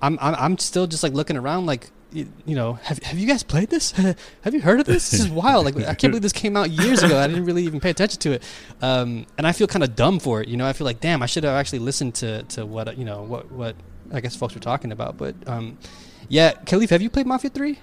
I'm, 0.01 0.19
I'm 0.21 0.35
I'm 0.35 0.59
still 0.59 0.87
just 0.87 1.03
like 1.03 1.13
looking 1.13 1.37
around 1.37 1.67
like 1.67 1.91
you, 2.13 2.29
you 2.45 2.55
know 2.55 2.75
have, 2.75 2.99
have 3.03 3.19
you 3.19 3.27
guys 3.27 3.43
played 3.43 3.69
this? 3.69 3.91
Have 4.43 4.55
you 4.55 4.61
heard 4.61 4.81
of 4.81 4.87
this? 4.87 5.11
This 5.11 5.21
is 5.21 5.29
wild. 5.29 5.65
Like 5.65 5.77
I 5.77 5.95
can't 5.95 6.13
believe 6.13 6.23
this 6.23 6.33
came 6.33 6.57
out 6.57 6.71
years 6.71 7.03
ago. 7.03 7.19
I 7.19 7.27
didn't 7.27 7.45
really 7.45 7.65
even 7.65 7.81
pay 7.81 7.91
attention 7.91 8.21
to 8.21 8.33
it. 8.33 8.43
Um, 8.81 9.27
and 9.37 9.47
I 9.47 9.53
feel 9.53 9.67
kind 9.67 9.83
of 9.83 9.97
dumb 9.97 10.21
for 10.21 10.41
it 10.41 10.49
you 10.49 10.57
know? 10.57 10.67
I 10.67 10.73
feel 10.73 10.85
like 10.85 11.01
damn 11.01 11.23
I 11.23 11.27
should 11.27 11.45
have 11.45 11.55
actually 11.55 11.81
listened 11.81 12.15
to, 12.17 12.43
to 12.45 12.65
what 12.65 12.97
you 12.97 13.05
know 13.05 13.23
what 13.23 13.51
what 13.51 13.77
I 14.13 14.21
guess 14.21 14.37
folks 14.37 14.55
were 14.55 14.61
talking 14.61 14.93
about. 14.93 15.17
But 15.17 15.35
um, 15.47 15.79
yeah 16.29 16.53
Kahlief 16.53 16.91
have 16.91 17.03
you 17.03 17.11
played 17.11 17.27
Mafia 17.27 17.51
3 17.51 17.79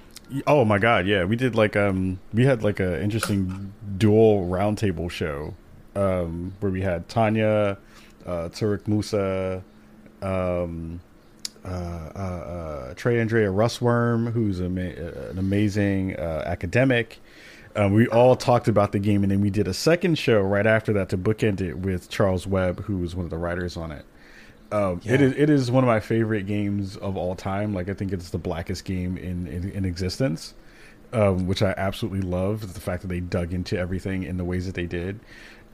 Oh 0.48 0.66
my 0.66 0.80
god, 0.80 1.06
yeah, 1.06 1.26
we 1.26 1.36
did 1.36 1.54
like 1.54 1.76
um 1.76 2.20
we 2.34 2.46
had 2.46 2.64
like 2.64 2.80
a 2.80 3.02
interesting 3.02 3.74
dual 3.98 4.48
roundtable 4.48 5.12
show 5.12 5.54
um 5.96 6.54
where 6.60 6.72
we 6.72 6.82
had 6.82 7.08
Tanya, 7.10 7.78
uh 8.26 8.50
Musa, 8.88 9.64
um 10.22 11.02
uh, 11.66 11.68
uh, 11.68 12.20
uh, 12.20 12.94
TreaAndrea 12.96 13.54
Russworm, 13.54 14.32
who's 14.34 14.60
ama- 14.62 14.82
uh, 14.90 15.30
an 15.32 15.38
amazing 15.40 16.16
uh, 16.16 16.44
academic. 16.46 17.20
Um, 17.76 17.94
we 17.94 18.08
all 18.08 18.36
talked 18.36 18.68
about 18.68 18.92
the 18.92 19.00
game, 19.00 19.24
and 19.24 19.32
then 19.32 19.42
we 19.42 19.50
did 19.50 19.68
a 19.68 19.74
second 19.74 20.20
show 20.20 20.42
right 20.42 20.68
after 20.68 20.94
that 20.94 21.10
to 21.10 21.18
bookend 21.18 21.60
it 21.62 21.80
with 21.80 22.10
Charles 22.10 22.46
Webb, 22.46 22.84
who 22.84 22.98
was 22.98 23.16
one 23.16 23.26
of 23.26 23.30
the 23.32 23.38
writers 23.38 23.78
on 23.78 23.92
it. 23.92 24.06
Um, 24.72 25.02
Yeah. 25.04 25.14
is 25.16 25.34
it 25.38 25.50
is 25.50 25.72
one 25.72 25.84
of 25.84 25.88
my 25.88 26.00
favorite 26.00 26.46
games 26.48 26.98
of 26.98 27.16
all 27.18 27.36
time. 27.36 27.74
Like 27.74 27.90
I 27.90 27.94
think 27.94 28.12
it's 28.12 28.30
the 28.30 28.38
blackest 28.40 28.86
game 28.86 29.18
in 29.18 29.48
in, 29.48 29.70
in 29.72 29.86
existence, 29.86 30.54
um, 31.14 31.48
which 31.48 31.62
I 31.64 31.74
absolutely 31.78 32.22
love. 32.22 32.74
The 32.74 32.80
fact 32.80 33.02
that 33.04 33.08
they 33.08 33.20
dug 33.20 33.54
into 33.54 33.78
everything 33.78 34.24
in 34.24 34.38
the 34.38 34.44
ways 34.46 34.66
that 34.66 34.74
they 34.76 34.88
did, 34.88 35.20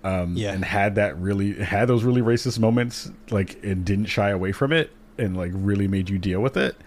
um, 0.03 0.35
Yeah. 0.35 0.51
and 0.53 0.63
had 0.65 0.95
that 0.95 1.17
really 1.19 1.53
had 1.53 1.87
those 1.87 2.03
really 2.03 2.21
racist 2.21 2.59
moments, 2.59 3.09
like 3.29 3.57
and 3.63 3.83
didn't 3.85 4.05
shy 4.05 4.29
away 4.29 4.51
from 4.51 4.71
it. 4.73 4.91
And 5.19 5.37
like 5.37 5.51
really 5.53 5.87
made 5.87 6.09
you 6.09 6.17
deal 6.17 6.41
with 6.41 6.57
it. 6.57 6.75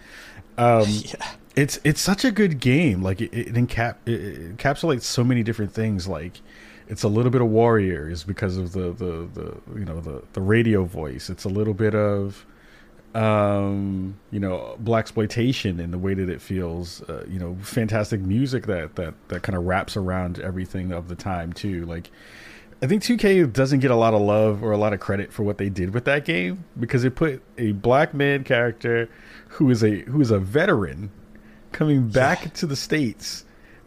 Um, 0.59 0.85
yeah. 0.87 1.31
It's 1.57 1.81
it's 1.83 2.01
such 2.01 2.27
a 2.27 2.31
good 2.31 2.61
game. 2.61 3.03
Like 3.03 3.23
it, 3.23 3.33
it, 3.33 3.55
encap, 3.55 3.97
it 4.05 4.55
encapsulates 4.55 5.05
so 5.05 5.25
many 5.25 5.43
different 5.43 5.73
things. 5.73 6.07
Like 6.07 6.43
it's 6.89 7.05
a 7.05 7.09
little 7.09 7.31
bit 7.31 7.41
of 7.41 7.49
Warriors 7.49 8.23
because 8.23 8.59
of 8.59 8.73
the 8.73 8.93
the, 8.93 9.29
the 9.33 9.79
you 9.79 9.87
know 9.87 9.99
the 10.01 10.23
the 10.35 10.43
radio 10.43 10.85
voice. 10.85 11.31
It's 11.31 11.45
a 11.45 11.49
little 11.49 11.73
bit 11.73 11.95
of 11.95 12.45
um 13.15 14.19
you 14.31 14.41
know 14.41 14.77
blaxploitation 14.83 15.79
in 15.79 15.91
the 15.91 15.99
way 15.99 16.15
that 16.15 16.31
it 16.31 16.41
feels 16.41 17.03
uh, 17.11 17.25
you 17.29 17.39
know 17.39 17.57
fantastic 17.61 18.21
music 18.21 18.67
that 18.67 18.95
that 18.97 19.13
that 19.29 19.43
kind 19.43 19.57
of 19.57 19.65
wraps 19.65 19.99
around 19.99 20.39
everything 20.41 20.93
of 20.93 21.09
the 21.09 21.15
time 21.15 21.53
too 21.53 21.85
like 21.85 22.11
i 22.83 22.87
think 22.87 23.03
2k 23.03 23.53
doesn't 23.53 23.81
get 23.81 23.91
a 23.91 23.97
lot 23.97 24.13
of 24.13 24.21
love 24.21 24.63
or 24.63 24.73
a 24.73 24.77
lot 24.77 24.93
of 24.93 25.01
credit 25.01 25.33
for 25.33 25.43
what 25.43 25.59
they 25.59 25.69
did 25.69 25.95
with 25.95 26.05
that 26.05 26.25
game 26.25 26.65
because 26.79 27.05
it 27.05 27.15
put 27.15 27.43
a 27.59 27.73
black 27.73 28.13
man 28.13 28.45
character 28.45 29.09
who 29.49 29.71
is 29.71 29.83
a 29.83 30.01
who 30.03 30.21
is 30.21 30.31
a 30.31 30.39
veteran 30.39 31.11
coming 31.73 32.09
back 32.09 32.43
yeah. 32.43 32.51
to 32.51 32.67
the 32.67 32.77
states 32.77 33.45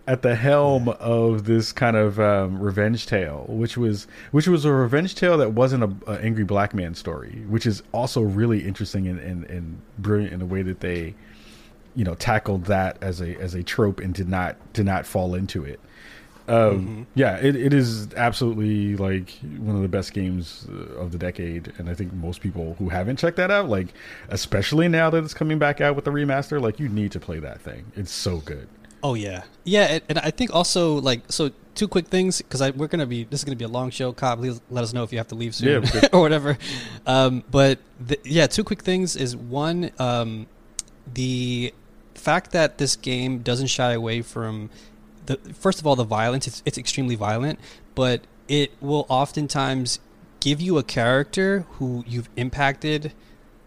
at 0.08 0.22
the 0.22 0.36
helm 0.36 0.90
of 0.90 1.46
this 1.46 1.72
kind 1.72 1.98
of 1.98 2.20
um, 2.20 2.60
revenge 2.60 3.08
tale, 3.08 3.46
which 3.48 3.76
was 3.78 4.08
which 4.32 4.48
was 4.48 4.66
a 4.66 4.72
revenge 4.72 5.16
tale 5.16 5.38
that 5.38 5.54
wasn't 5.54 5.84
a, 5.84 6.12
a 6.12 6.22
angry 6.22 6.44
black 6.44 6.74
man 6.74 6.94
story, 6.94 7.44
which 7.48 7.66
is 7.66 7.82
also 7.92 8.22
really 8.22 8.66
interesting 8.66 9.08
and, 9.08 9.20
and, 9.20 9.46
and 9.46 9.82
brilliant 9.98 10.34
in 10.34 10.40
the 10.40 10.46
way 10.46 10.62
that 10.62 10.82
they, 10.82 11.16
you 11.96 12.04
know, 12.04 12.14
tackled 12.16 12.66
that 12.66 12.98
as 13.02 13.20
a 13.20 13.36
as 13.38 13.56
a 13.56 13.64
trope 13.64 14.00
and 14.00 14.14
did 14.14 14.30
not 14.30 14.58
did 14.74 14.86
not 14.86 15.06
fall 15.06 15.34
into 15.34 15.64
it. 15.64 15.80
Um, 16.48 16.56
mm-hmm. 16.56 17.04
Yeah, 17.16 17.38
it, 17.38 17.56
it 17.56 17.74
is 17.74 18.14
absolutely 18.14 18.96
like 18.96 19.32
one 19.58 19.76
of 19.76 19.82
the 19.82 19.88
best 19.88 20.14
games 20.14 20.68
uh, 20.70 21.00
of 21.00 21.12
the 21.12 21.18
decade, 21.18 21.74
and 21.78 21.90
I 21.90 21.94
think 21.94 22.14
most 22.14 22.42
people 22.42 22.76
who 22.78 22.90
haven't 22.90 23.18
checked 23.18 23.38
that 23.38 23.52
out, 23.52 23.68
like 23.70 23.88
especially 24.30 24.88
now 24.88 25.10
that 25.10 25.24
it's 25.24 25.34
coming 25.34 25.58
back 25.58 25.82
out 25.82 25.96
with 25.96 26.06
the 26.06 26.12
remaster, 26.12 26.62
like 26.62 26.80
you 26.80 26.88
need 26.88 27.12
to 27.14 27.20
play 27.20 27.40
that 27.40 27.62
thing. 27.62 27.92
It's 27.96 28.12
so 28.12 28.38
good. 28.38 28.68
Oh 29.04 29.14
yeah, 29.14 29.44
yeah, 29.64 29.86
and, 29.86 30.04
and 30.10 30.20
I 30.20 30.32
think 30.32 30.54
also 30.54 30.96
like 30.96 31.22
so 31.30 31.52
two 31.74 31.88
quick 31.88 32.08
things 32.08 32.42
because 32.42 32.62
we're 32.74 32.88
gonna 32.88 33.06
be 33.06 33.24
this 33.24 33.42
is 33.42 33.44
gonna 33.44 33.56
be 33.56 33.66
a 33.66 33.70
long 33.70 33.90
show. 33.90 34.14
Cobb, 34.14 34.40
please 34.40 34.62
let 34.70 34.84
us 34.84 34.94
know 34.94 35.04
if 35.04 35.12
you 35.12 35.18
have 35.18 35.28
to 35.30 35.36
leave 35.36 35.56
soon 35.56 35.84
yeah, 35.84 36.08
or 36.14 36.22
whatever. 36.22 36.58
Um, 37.06 37.44
but 37.50 37.80
the, 38.00 38.20
yeah, 38.24 38.48
two 38.48 38.64
quick 38.64 38.82
things 38.82 39.16
is 39.16 39.36
one 39.36 39.92
um, 40.00 40.48
the 41.14 41.74
fact 42.14 42.52
that 42.52 42.78
this 42.78 42.96
game 42.96 43.40
doesn't 43.40 43.68
shy 43.68 43.94
away 43.94 44.22
from 44.22 44.70
the 45.26 45.38
first 45.54 45.80
of 45.80 45.88
all 45.88 45.96
the 45.96 46.04
violence. 46.04 46.48
It's, 46.48 46.64
it's 46.66 46.78
extremely 46.78 47.16
violent, 47.16 47.60
but 47.94 48.22
it 48.48 48.72
will 48.82 49.06
oftentimes 49.10 50.00
give 50.40 50.62
you 50.62 50.78
a 50.78 50.84
character 50.84 51.66
who 51.74 52.04
you've 52.08 52.30
impacted 52.36 53.14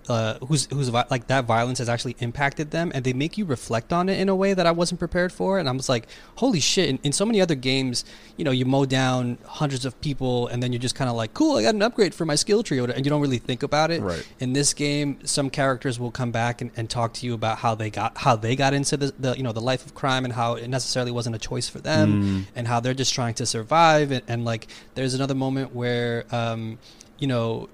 uh, 0.09 0.39
who's 0.47 0.67
who's 0.67 0.91
like 0.91 1.27
that 1.29 1.45
violence 1.45 1.79
has 1.79 1.89
actually 1.89 2.17
impacted 2.21 2.71
them, 2.71 2.91
and 2.95 3.05
they 3.05 3.13
make 3.13 3.39
you 3.39 3.45
reflect 3.45 3.93
on 3.93 4.09
it 4.09 4.19
in 4.19 4.29
a 4.29 4.35
way 4.35 4.55
that 4.55 4.67
I 4.67 4.71
wasn't 4.71 4.99
prepared 4.99 5.33
for. 5.33 5.59
And 5.59 5.69
I 5.69 5.73
was 5.73 5.89
like, 5.89 6.09
holy 6.37 6.61
shit! 6.61 6.89
In, 6.89 6.99
in 7.03 7.13
so 7.13 7.25
many 7.25 7.41
other 7.41 7.55
games, 7.55 8.05
you 8.37 8.45
know, 8.45 8.51
you 8.51 8.65
mow 8.65 8.85
down 8.85 9.39
hundreds 9.45 9.85
of 9.85 10.01
people, 10.01 10.49
and 10.49 10.63
then 10.63 10.73
you're 10.73 10.81
just 10.81 10.95
kind 10.95 11.11
of 11.11 11.17
like, 11.17 11.35
cool, 11.35 11.57
I 11.57 11.63
got 11.63 11.75
an 11.75 11.83
upgrade 11.83 12.15
for 12.15 12.25
my 12.25 12.35
skill 12.35 12.63
tree, 12.63 12.79
and 12.79 13.05
you 13.05 13.11
don't 13.11 13.21
really 13.21 13.39
think 13.39 13.63
about 13.63 13.91
it. 13.91 14.03
Right. 14.03 14.27
In 14.41 14.53
this 14.53 14.75
game, 14.75 15.19
some 15.25 15.51
characters 15.51 16.01
will 16.01 16.11
come 16.11 16.31
back 16.31 16.61
and, 16.61 16.71
and 16.77 16.89
talk 16.89 17.13
to 17.15 17.27
you 17.27 17.35
about 17.35 17.59
how 17.59 17.75
they 17.75 17.91
got 17.91 18.19
how 18.19 18.37
they 18.37 18.57
got 18.57 18.75
into 18.75 18.97
the, 18.97 19.13
the 19.19 19.37
you 19.37 19.43
know 19.43 19.53
the 19.53 19.61
life 19.61 19.85
of 19.85 19.95
crime 19.95 20.25
and 20.25 20.35
how 20.35 20.55
it 20.55 20.69
necessarily 20.69 21.13
wasn't 21.13 21.37
a 21.37 21.39
choice 21.39 21.69
for 21.69 21.81
them, 21.81 22.23
mm. 22.23 22.45
and 22.57 22.67
how 22.67 22.81
they're 22.81 22.95
just 22.95 23.15
trying 23.15 23.35
to 23.35 23.47
survive. 23.47 24.11
And, 24.11 24.23
and 24.29 24.45
like, 24.45 24.69
there's 24.95 25.15
another 25.15 25.35
moment 25.35 25.75
where. 25.75 26.25
Um, 26.31 26.79
you 27.19 27.27
know, 27.27 27.69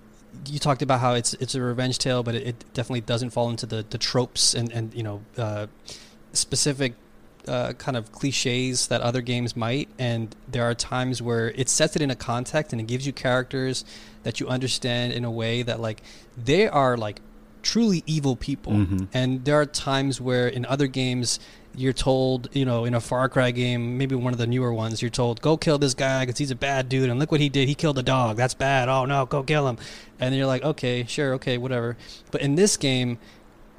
you 0.46 0.58
talked 0.58 0.82
about 0.82 1.00
how 1.00 1.14
it's 1.14 1.34
it's 1.34 1.54
a 1.54 1.60
revenge 1.60 1.98
tale, 1.98 2.22
but 2.22 2.34
it, 2.34 2.46
it 2.46 2.64
definitely 2.74 3.02
doesn't 3.02 3.30
fall 3.30 3.50
into 3.50 3.66
the, 3.66 3.84
the 3.88 3.98
tropes 3.98 4.54
and 4.54 4.72
and 4.72 4.94
you 4.94 5.02
know 5.02 5.22
uh, 5.36 5.66
specific 6.32 6.94
uh, 7.48 7.72
kind 7.74 7.96
of 7.96 8.12
cliches 8.12 8.88
that 8.88 9.00
other 9.00 9.20
games 9.20 9.56
might. 9.56 9.88
And 9.98 10.34
there 10.48 10.64
are 10.64 10.74
times 10.74 11.20
where 11.20 11.50
it 11.50 11.68
sets 11.68 11.96
it 11.96 12.02
in 12.02 12.10
a 12.10 12.16
context 12.16 12.72
and 12.72 12.80
it 12.80 12.86
gives 12.86 13.06
you 13.06 13.12
characters 13.12 13.84
that 14.22 14.40
you 14.40 14.48
understand 14.48 15.12
in 15.12 15.24
a 15.24 15.30
way 15.30 15.62
that 15.62 15.80
like 15.80 16.02
they 16.36 16.66
are 16.66 16.96
like 16.96 17.20
truly 17.62 18.02
evil 18.06 18.36
people. 18.36 18.72
Mm-hmm. 18.72 19.04
And 19.12 19.44
there 19.44 19.60
are 19.60 19.66
times 19.66 20.20
where 20.20 20.48
in 20.48 20.64
other 20.66 20.86
games 20.86 21.38
you're 21.76 21.92
told, 21.92 22.48
you 22.52 22.64
know, 22.64 22.84
in 22.84 22.94
a 22.94 23.00
Far 23.00 23.28
Cry 23.28 23.50
game, 23.50 23.98
maybe 23.98 24.14
one 24.14 24.32
of 24.32 24.38
the 24.38 24.46
newer 24.46 24.72
ones, 24.72 25.02
you're 25.02 25.10
told, 25.10 25.40
go 25.40 25.56
kill 25.56 25.78
this 25.78 25.94
guy 25.94 26.24
because 26.24 26.38
he's 26.38 26.50
a 26.50 26.56
bad 26.56 26.88
dude, 26.88 27.10
and 27.10 27.18
look 27.18 27.32
what 27.32 27.40
he 27.40 27.48
did. 27.48 27.68
He 27.68 27.74
killed 27.74 27.98
a 27.98 28.02
dog. 28.02 28.36
That's 28.36 28.54
bad. 28.54 28.88
Oh 28.88 29.04
no, 29.04 29.26
go 29.26 29.42
kill 29.42 29.68
him. 29.68 29.78
And 30.18 30.34
you're 30.34 30.46
like, 30.46 30.62
okay, 30.62 31.04
sure, 31.04 31.34
okay, 31.34 31.58
whatever. 31.58 31.96
But 32.30 32.42
in 32.42 32.54
this 32.54 32.76
game, 32.76 33.18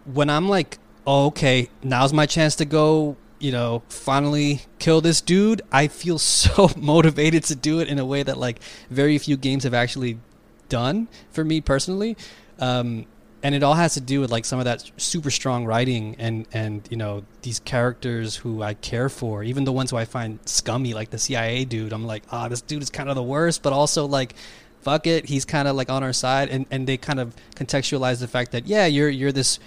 when 0.06 0.30
I'm 0.30 0.50
like, 0.50 0.78
oh, 1.08 1.28
okay, 1.28 1.70
now's 1.84 2.14
my 2.14 2.26
chance 2.26 2.56
to 2.58 2.66
go, 2.66 3.18
you 3.40 3.52
know, 3.52 3.84
finally 3.90 4.62
kill 4.80 5.02
this 5.02 5.22
dude, 5.22 5.62
I 5.72 5.88
feel 5.88 6.20
so 6.20 6.70
motivated 6.76 7.44
to 7.46 7.56
do 7.56 7.80
it 7.80 7.88
in 7.88 8.00
a 8.00 8.06
way 8.06 8.24
that 8.24 8.38
like 8.38 8.60
very 8.90 9.18
few 9.18 9.38
games 9.38 9.64
have 9.64 9.74
actually 9.74 10.20
done 10.70 11.08
for 11.32 11.44
me 11.44 11.62
personally. 11.62 12.18
Um, 12.60 13.06
and 13.46 13.54
it 13.54 13.62
all 13.62 13.76
has 13.76 13.94
to 13.94 14.02
do 14.02 14.22
with 14.22 14.32
like 14.32 14.44
some 14.44 14.58
of 14.58 14.66
that 14.66 14.92
super 14.98 15.30
strong 15.30 15.66
writing 15.68 16.16
and 16.18 16.48
and 16.52 16.88
you 16.90 16.98
know 16.98 17.24
these 17.44 17.60
characters 17.60 18.38
who 18.38 18.64
I 18.64 18.74
care 18.74 19.08
for, 19.08 19.44
even 19.44 19.66
the 19.66 19.72
ones 19.72 19.92
who 19.92 19.98
I 19.98 20.06
find 20.06 20.40
scummy, 20.46 20.96
like 20.96 21.12
the 21.12 21.20
CIA 21.20 21.64
dude. 21.64 21.94
I'm 21.94 22.08
like, 22.08 22.24
ah, 22.32 22.46
oh, 22.46 22.50
this 22.50 22.62
dude 22.62 22.82
is 22.82 22.90
kind 22.90 23.08
of 23.08 23.16
the 23.16 23.22
worst, 23.22 23.62
but 23.62 23.72
also 23.72 24.08
like, 24.08 24.34
fuck 24.82 25.06
it, 25.06 25.28
he's 25.28 25.46
kind 25.46 25.68
of 25.68 25.76
like 25.76 25.92
on 25.92 26.02
our 26.02 26.12
side, 26.12 26.50
and 26.50 26.66
and 26.72 26.88
they 26.88 26.98
kind 26.98 27.20
of 27.20 27.36
contextualize 27.56 28.20
the 28.20 28.28
fact 28.28 28.52
that 28.54 28.66
yeah, 28.66 28.88
you're 28.88 29.10
you're 29.10 29.32
this 29.32 29.60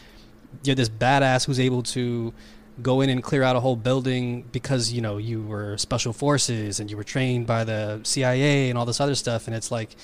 you're 0.64 0.74
this 0.74 0.88
badass 0.88 1.46
who's 1.46 1.60
able 1.60 1.84
to 1.84 2.34
go 2.82 3.00
in 3.00 3.08
and 3.08 3.22
clear 3.22 3.44
out 3.44 3.54
a 3.54 3.60
whole 3.60 3.76
building 3.76 4.42
because 4.50 4.92
you 4.92 5.00
know 5.00 5.18
you 5.18 5.40
were 5.40 5.78
special 5.78 6.12
forces 6.12 6.80
and 6.80 6.90
you 6.90 6.96
were 6.96 7.04
trained 7.04 7.46
by 7.46 7.62
the 7.62 8.00
CIA 8.02 8.70
and 8.70 8.76
all 8.76 8.86
this 8.86 9.00
other 9.00 9.14
stuff, 9.14 9.46
and 9.46 9.54
it's 9.54 9.70
like, 9.70 9.94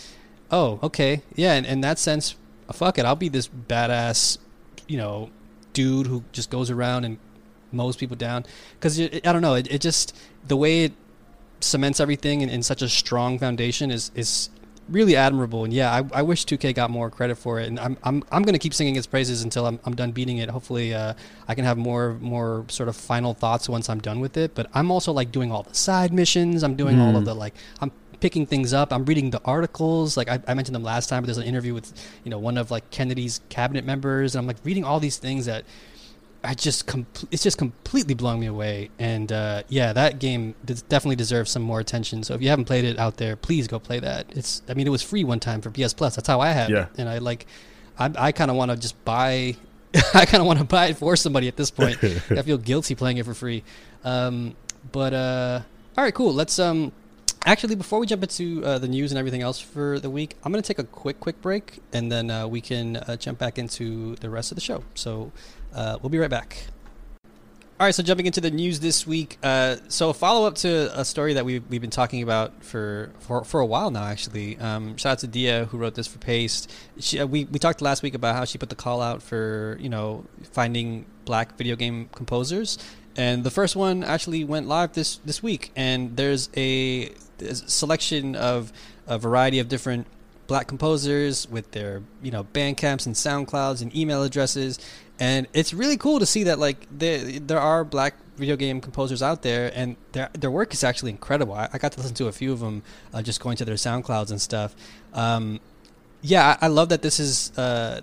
oh, 0.52 0.78
okay, 0.80 1.22
yeah, 1.34 1.54
and 1.54 1.66
in 1.66 1.80
that 1.80 1.98
sense 1.98 2.36
fuck 2.72 2.98
it, 2.98 3.04
I'll 3.04 3.16
be 3.16 3.28
this 3.28 3.48
badass, 3.48 4.38
you 4.88 4.96
know, 4.96 5.30
dude 5.72 6.06
who 6.06 6.24
just 6.32 6.50
goes 6.50 6.70
around 6.70 7.04
and 7.04 7.18
mows 7.72 7.96
people 7.96 8.16
down. 8.16 8.44
Because 8.74 9.00
I 9.00 9.20
don't 9.20 9.42
know, 9.42 9.54
it, 9.54 9.70
it 9.70 9.80
just 9.80 10.16
the 10.46 10.56
way 10.56 10.84
it 10.84 10.92
cements 11.60 12.00
everything 12.00 12.40
in, 12.42 12.48
in, 12.48 12.62
such 12.62 12.82
a 12.82 12.88
strong 12.88 13.38
foundation 13.38 13.90
is 13.90 14.10
is 14.14 14.50
really 14.88 15.16
admirable. 15.16 15.64
And 15.64 15.72
yeah, 15.72 15.92
I, 15.92 16.18
I 16.18 16.22
wish 16.22 16.44
2K 16.44 16.74
got 16.74 16.90
more 16.90 17.10
credit 17.10 17.36
for 17.36 17.58
it. 17.60 17.68
And 17.68 17.78
I'm 17.78 17.96
I'm 18.02 18.22
I'm 18.30 18.42
gonna 18.42 18.58
keep 18.58 18.74
singing 18.74 18.96
its 18.96 19.06
praises 19.06 19.42
until 19.42 19.66
I'm 19.66 19.78
I'm 19.84 19.94
done 19.94 20.12
beating 20.12 20.38
it. 20.38 20.48
Hopefully, 20.50 20.94
uh, 20.94 21.14
I 21.48 21.54
can 21.54 21.64
have 21.64 21.78
more 21.78 22.14
more 22.20 22.64
sort 22.68 22.88
of 22.88 22.96
final 22.96 23.34
thoughts 23.34 23.68
once 23.68 23.88
I'm 23.88 24.00
done 24.00 24.20
with 24.20 24.36
it. 24.36 24.54
But 24.54 24.68
I'm 24.74 24.90
also 24.90 25.12
like 25.12 25.32
doing 25.32 25.52
all 25.52 25.62
the 25.62 25.74
side 25.74 26.12
missions. 26.12 26.62
I'm 26.62 26.76
doing 26.76 26.96
mm. 26.96 27.02
all 27.02 27.16
of 27.16 27.22
hmm. 27.22 27.24
the 27.24 27.34
like 27.34 27.54
I'm 27.80 27.92
picking 28.24 28.46
things 28.46 28.72
up. 28.72 28.90
I'm 28.90 29.04
reading 29.04 29.28
the 29.28 29.40
articles. 29.44 30.16
Like 30.16 30.30
I, 30.30 30.40
I, 30.48 30.54
mentioned 30.54 30.74
them 30.74 30.82
last 30.82 31.10
time, 31.10 31.22
but 31.22 31.26
there's 31.26 31.36
an 31.36 31.44
interview 31.44 31.74
with 31.74 31.92
you 32.24 32.30
know 32.30 32.38
one 32.38 32.56
of 32.56 32.70
like 32.70 32.88
Kennedy's 32.88 33.42
cabinet 33.50 33.84
members, 33.84 34.34
and 34.34 34.40
I'm 34.40 34.46
like 34.46 34.56
reading 34.64 34.82
all 34.82 34.98
these 34.98 35.18
things 35.18 35.44
that 35.44 35.66
I 36.42 36.54
just 36.54 36.86
com- 36.86 37.06
it's 37.30 37.42
just 37.42 37.58
completely 37.58 38.14
blowing 38.14 38.40
me 38.40 38.46
away. 38.46 38.88
And 38.98 39.30
uh, 39.30 39.64
yeah, 39.68 39.92
that 39.92 40.20
game 40.20 40.54
definitely 40.64 41.16
deserves 41.16 41.50
some 41.50 41.60
more 41.60 41.80
attention. 41.80 42.24
So 42.24 42.32
if 42.32 42.40
you 42.40 42.48
haven't 42.48 42.64
played 42.64 42.86
it 42.86 42.98
out 42.98 43.18
there, 43.18 43.36
please 43.36 43.68
go 43.68 43.78
play 43.78 44.00
that. 44.00 44.24
It's 44.34 44.62
I 44.70 44.72
mean 44.72 44.86
it 44.86 44.90
was 44.90 45.02
free 45.02 45.22
one 45.22 45.38
time 45.38 45.60
for 45.60 45.70
PS 45.70 45.92
Plus. 45.92 46.16
That's 46.16 46.26
how 46.26 46.40
I 46.40 46.52
had 46.52 46.70
yeah. 46.70 46.84
it, 46.84 46.88
and 46.96 47.10
I 47.10 47.18
like 47.18 47.44
I, 47.98 48.10
I 48.16 48.32
kind 48.32 48.50
of 48.50 48.56
want 48.56 48.70
to 48.70 48.78
just 48.78 49.04
buy. 49.04 49.54
I 50.14 50.24
kind 50.24 50.40
of 50.40 50.46
want 50.46 50.60
to 50.60 50.64
buy 50.64 50.86
it 50.86 50.96
for 50.96 51.14
somebody 51.14 51.46
at 51.46 51.58
this 51.58 51.70
point. 51.70 52.02
I 52.30 52.40
feel 52.40 52.56
guilty 52.56 52.94
playing 52.94 53.18
it 53.18 53.26
for 53.26 53.34
free. 53.34 53.64
Um, 54.02 54.56
but 54.92 55.12
uh, 55.12 55.60
all 55.98 56.04
right, 56.04 56.14
cool. 56.14 56.32
Let's 56.32 56.58
um 56.58 56.90
Actually, 57.46 57.74
before 57.74 57.98
we 57.98 58.06
jump 58.06 58.22
into 58.22 58.64
uh, 58.64 58.78
the 58.78 58.88
news 58.88 59.12
and 59.12 59.18
everything 59.18 59.42
else 59.42 59.60
for 59.60 60.00
the 60.00 60.08
week, 60.08 60.34
I'm 60.42 60.50
going 60.50 60.62
to 60.62 60.66
take 60.66 60.78
a 60.78 60.84
quick, 60.84 61.20
quick 61.20 61.42
break, 61.42 61.80
and 61.92 62.10
then 62.10 62.30
uh, 62.30 62.48
we 62.48 62.62
can 62.62 62.96
uh, 62.96 63.16
jump 63.16 63.38
back 63.38 63.58
into 63.58 64.16
the 64.16 64.30
rest 64.30 64.50
of 64.50 64.54
the 64.54 64.62
show. 64.62 64.82
So 64.94 65.30
uh, 65.74 65.98
we'll 66.00 66.08
be 66.08 66.16
right 66.16 66.30
back. 66.30 66.68
All 67.78 67.86
right, 67.86 67.94
so 67.94 68.02
jumping 68.02 68.24
into 68.24 68.40
the 68.40 68.50
news 68.50 68.80
this 68.80 69.06
week. 69.06 69.36
Uh, 69.42 69.76
so 69.88 70.08
a 70.08 70.14
follow 70.14 70.46
up 70.46 70.54
to 70.56 70.98
a 70.98 71.04
story 71.04 71.34
that 71.34 71.44
we've, 71.44 71.62
we've 71.68 71.82
been 71.82 71.90
talking 71.90 72.22
about 72.22 72.64
for, 72.64 73.12
for, 73.18 73.44
for 73.44 73.60
a 73.60 73.66
while 73.66 73.90
now, 73.90 74.04
actually. 74.04 74.56
Um, 74.58 74.96
shout 74.96 75.12
out 75.12 75.18
to 75.18 75.26
Dia 75.26 75.66
who 75.66 75.76
wrote 75.76 75.96
this 75.96 76.06
for 76.06 76.18
Paste. 76.18 76.72
She, 76.98 77.20
uh, 77.20 77.26
we, 77.26 77.44
we 77.44 77.58
talked 77.58 77.82
last 77.82 78.02
week 78.02 78.14
about 78.14 78.36
how 78.36 78.46
she 78.46 78.56
put 78.56 78.70
the 78.70 78.74
call 78.74 79.02
out 79.02 79.22
for, 79.22 79.76
you 79.80 79.90
know, 79.90 80.24
finding 80.52 81.04
black 81.26 81.58
video 81.58 81.76
game 81.76 82.08
composers 82.14 82.78
and 83.16 83.44
the 83.44 83.50
first 83.50 83.76
one 83.76 84.02
actually 84.04 84.44
went 84.44 84.66
live 84.66 84.92
this 84.92 85.16
this 85.18 85.42
week. 85.42 85.70
And 85.76 86.16
there's 86.16 86.48
a 86.56 87.12
selection 87.52 88.36
of 88.36 88.72
a 89.06 89.18
variety 89.18 89.58
of 89.58 89.68
different 89.68 90.06
black 90.46 90.66
composers 90.66 91.48
with 91.48 91.70
their 91.70 92.02
you 92.22 92.30
know 92.30 92.44
bandcamps 92.44 93.06
and 93.06 93.14
soundclouds 93.14 93.82
and 93.82 93.94
email 93.94 94.22
addresses. 94.22 94.78
And 95.20 95.46
it's 95.52 95.72
really 95.72 95.96
cool 95.96 96.18
to 96.18 96.26
see 96.26 96.44
that 96.44 96.58
like 96.58 96.86
there 96.90 97.18
there 97.40 97.60
are 97.60 97.84
black 97.84 98.14
video 98.36 98.56
game 98.56 98.80
composers 98.80 99.22
out 99.22 99.42
there. 99.42 99.70
And 99.74 99.96
their 100.12 100.30
their 100.32 100.50
work 100.50 100.74
is 100.74 100.82
actually 100.82 101.12
incredible. 101.12 101.54
I, 101.54 101.68
I 101.72 101.78
got 101.78 101.92
to 101.92 102.00
listen 102.00 102.14
to 102.16 102.26
a 102.26 102.32
few 102.32 102.52
of 102.52 102.60
them 102.60 102.82
uh, 103.12 103.22
just 103.22 103.40
going 103.40 103.56
to 103.58 103.64
their 103.64 103.76
soundclouds 103.76 104.30
and 104.30 104.40
stuff. 104.40 104.74
Um, 105.12 105.60
yeah 106.24 106.56
I, 106.60 106.66
I, 106.66 106.68
love 106.68 106.88
that 106.88 107.02
this 107.02 107.20
is 107.20 107.56
uh, 107.58 108.00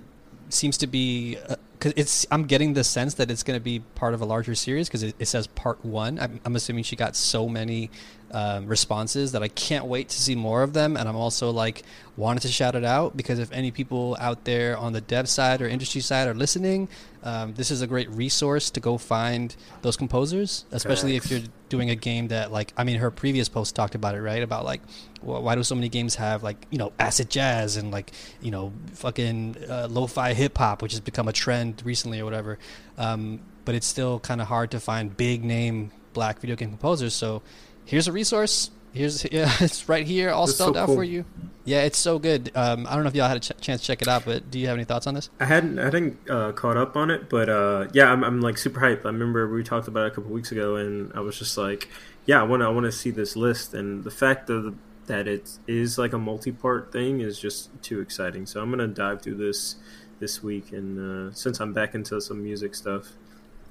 seems 0.50 0.78
to 0.78 0.88
be 0.88 1.38
because 1.82 1.94
it's. 1.96 2.28
I'm 2.30 2.44
getting 2.44 2.74
the 2.74 2.84
sense 2.84 3.16
that 3.16 3.32
it's 3.32 3.42
going 3.42 3.58
to 3.58 3.64
be 3.64 3.80
part 3.96 4.14
of 4.14 4.22
a 4.22 4.26
larger 4.26 4.54
series 4.54 4.88
because 4.88 5.02
it, 5.02 5.16
it, 5.18 5.26
says 5.26 5.48
part 5.48 5.84
one. 5.84 6.20
I'm, 6.20 6.40
I'm, 6.46 6.56
assuming 6.56 6.84
she 6.84 6.96
got 6.96 7.16
so 7.16 7.50
many 7.50 7.90
um, 8.30 8.68
responses 8.68 9.32
that 9.32 9.42
I 9.42 9.48
can't 9.48 9.86
wait 9.86 10.10
to 10.10 10.22
see 10.22 10.36
more 10.36 10.62
of 10.62 10.74
them. 10.74 10.96
And 10.96 11.10
I'm 11.10 11.16
also 11.16 11.50
like 11.50 11.82
wanted 12.16 12.42
to 12.42 12.50
shout 12.50 12.76
it 12.76 12.86
out 12.86 13.18
because 13.18 13.40
if 13.40 13.52
any 13.52 13.72
people 13.72 14.16
out 14.20 14.44
there 14.44 14.78
on 14.78 14.94
the 14.94 15.02
dev 15.02 15.28
side 15.28 15.60
or 15.60 15.68
industry 15.68 16.02
side 16.02 16.28
are 16.28 16.36
listening, 16.36 16.88
um, 17.24 17.54
this 17.54 17.70
is 17.70 17.82
a 17.82 17.88
great 17.88 18.10
resource 18.10 18.72
to 18.72 18.80
go 18.80 18.98
find 18.98 19.56
those 19.84 19.96
composers, 19.96 20.66
especially 20.72 21.12
Thanks. 21.12 21.26
if 21.26 21.32
you're 21.32 21.50
doing 21.70 21.90
a 21.90 21.96
game 21.96 22.30
that 22.30 22.52
like 22.52 22.74
I 22.76 22.84
mean 22.84 22.98
her 22.98 23.12
previous 23.12 23.48
post 23.48 23.76
talked 23.76 23.94
about 23.94 24.16
it 24.16 24.22
right 24.22 24.42
about 24.42 24.66
like 24.66 24.82
well, 25.22 25.42
why 25.44 25.56
do 25.56 25.64
so 25.64 25.76
many 25.76 25.90
games 25.90 26.16
have 26.16 26.42
like 26.42 26.66
you 26.72 26.78
know 26.80 26.92
acid 26.98 27.30
jazz 27.30 27.78
and 27.78 27.92
like 27.92 28.12
you 28.42 28.50
know 28.50 28.74
fucking 28.94 29.56
uh, 29.70 29.88
lo-fi 29.90 30.34
hip 30.34 30.58
hop 30.58 30.82
which 30.82 30.94
has 30.94 31.00
become 31.00 31.28
a 31.28 31.34
trend 31.34 31.82
recently 31.86 32.20
or 32.20 32.26
whatever, 32.26 32.58
um, 32.98 33.40
but 33.66 33.76
it's 33.76 33.88
still 33.88 34.20
kind 34.20 34.42
of 34.42 34.48
hard 34.48 34.72
to 34.72 34.80
find 34.80 35.16
big 35.16 35.44
name 35.44 35.92
black 36.14 36.40
video 36.40 36.56
game 36.56 36.70
composers. 36.70 37.14
So 37.14 37.44
here's 37.86 38.08
a 38.08 38.12
resource 38.12 38.72
Here's 38.94 39.26
yeah, 39.32 39.52
it's 39.60 39.88
right 39.88 40.06
here, 40.06 40.32
all 40.32 40.48
spelled 40.48 40.76
so 40.76 40.82
out 40.82 40.86
cool. 40.88 40.96
for 40.96 41.04
you. 41.04 41.26
Yeah, 41.64 41.84
it's 41.84 41.98
so 41.98 42.18
good. 42.18 42.52
Um, 42.56 42.88
I 42.88 42.96
don't 42.96 43.04
know 43.04 43.10
if 43.10 43.16
y'all 43.16 43.28
had 43.28 43.38
a 43.38 43.40
ch- 43.40 43.62
chance 43.62 43.82
to 43.82 43.88
check 43.88 44.02
it 44.02 44.08
out, 44.08 44.26
but 44.26 44.50
do 44.50 44.60
you 44.60 44.68
have 44.68 44.76
any 44.76 44.84
thoughts 44.84 45.06
on 45.06 45.14
this? 45.14 45.30
I 45.40 45.46
hadn't, 45.46 45.78
I 45.78 45.86
hadn't 45.86 46.18
uh, 46.30 46.52
caught 46.54 46.76
up 46.76 46.96
on 46.96 47.12
it, 47.12 47.30
but 47.30 47.50
uh, 47.50 47.88
yeah, 47.94 48.12
I'm, 48.12 48.24
I'm 48.24 48.42
like 48.42 48.58
super 48.58 48.80
hyped. 48.80 49.06
I 49.06 49.10
remember 49.10 49.48
we 49.48 49.64
talked 49.64 49.88
about 49.88 50.06
it 50.06 50.14
a 50.14 50.16
couple 50.16 50.32
weeks 50.32 50.52
ago, 50.52 50.76
and 50.76 51.12
I 51.14 51.20
was 51.20 51.38
just 51.38 51.58
like, 51.58 51.88
yeah, 52.26 52.40
I 52.40 52.44
want 52.44 52.62
to, 52.62 52.66
I 52.66 52.70
want 52.70 52.86
to 52.86 52.92
see 52.92 53.12
this 53.12 53.36
list, 53.36 53.74
and 53.74 54.04
the 54.04 54.12
fact 54.12 54.50
of 54.50 54.76
that 55.06 55.28
it 55.28 55.60
is 55.68 55.98
like 55.98 56.14
a 56.14 56.18
multi-part 56.18 56.92
thing 56.92 57.22
is 57.22 57.40
just 57.40 57.70
too 57.84 58.00
exciting. 58.00 58.46
So 58.46 58.62
I'm 58.62 58.70
gonna 58.70 58.88
dive 58.88 59.22
through 59.22 59.36
this 59.36 59.76
this 60.20 60.42
week, 60.42 60.72
and 60.72 61.30
uh, 61.30 61.34
since 61.34 61.60
I'm 61.60 61.74
back 61.74 61.94
into 61.94 62.20
some 62.22 62.44
music 62.44 62.74
stuff, 62.74 63.10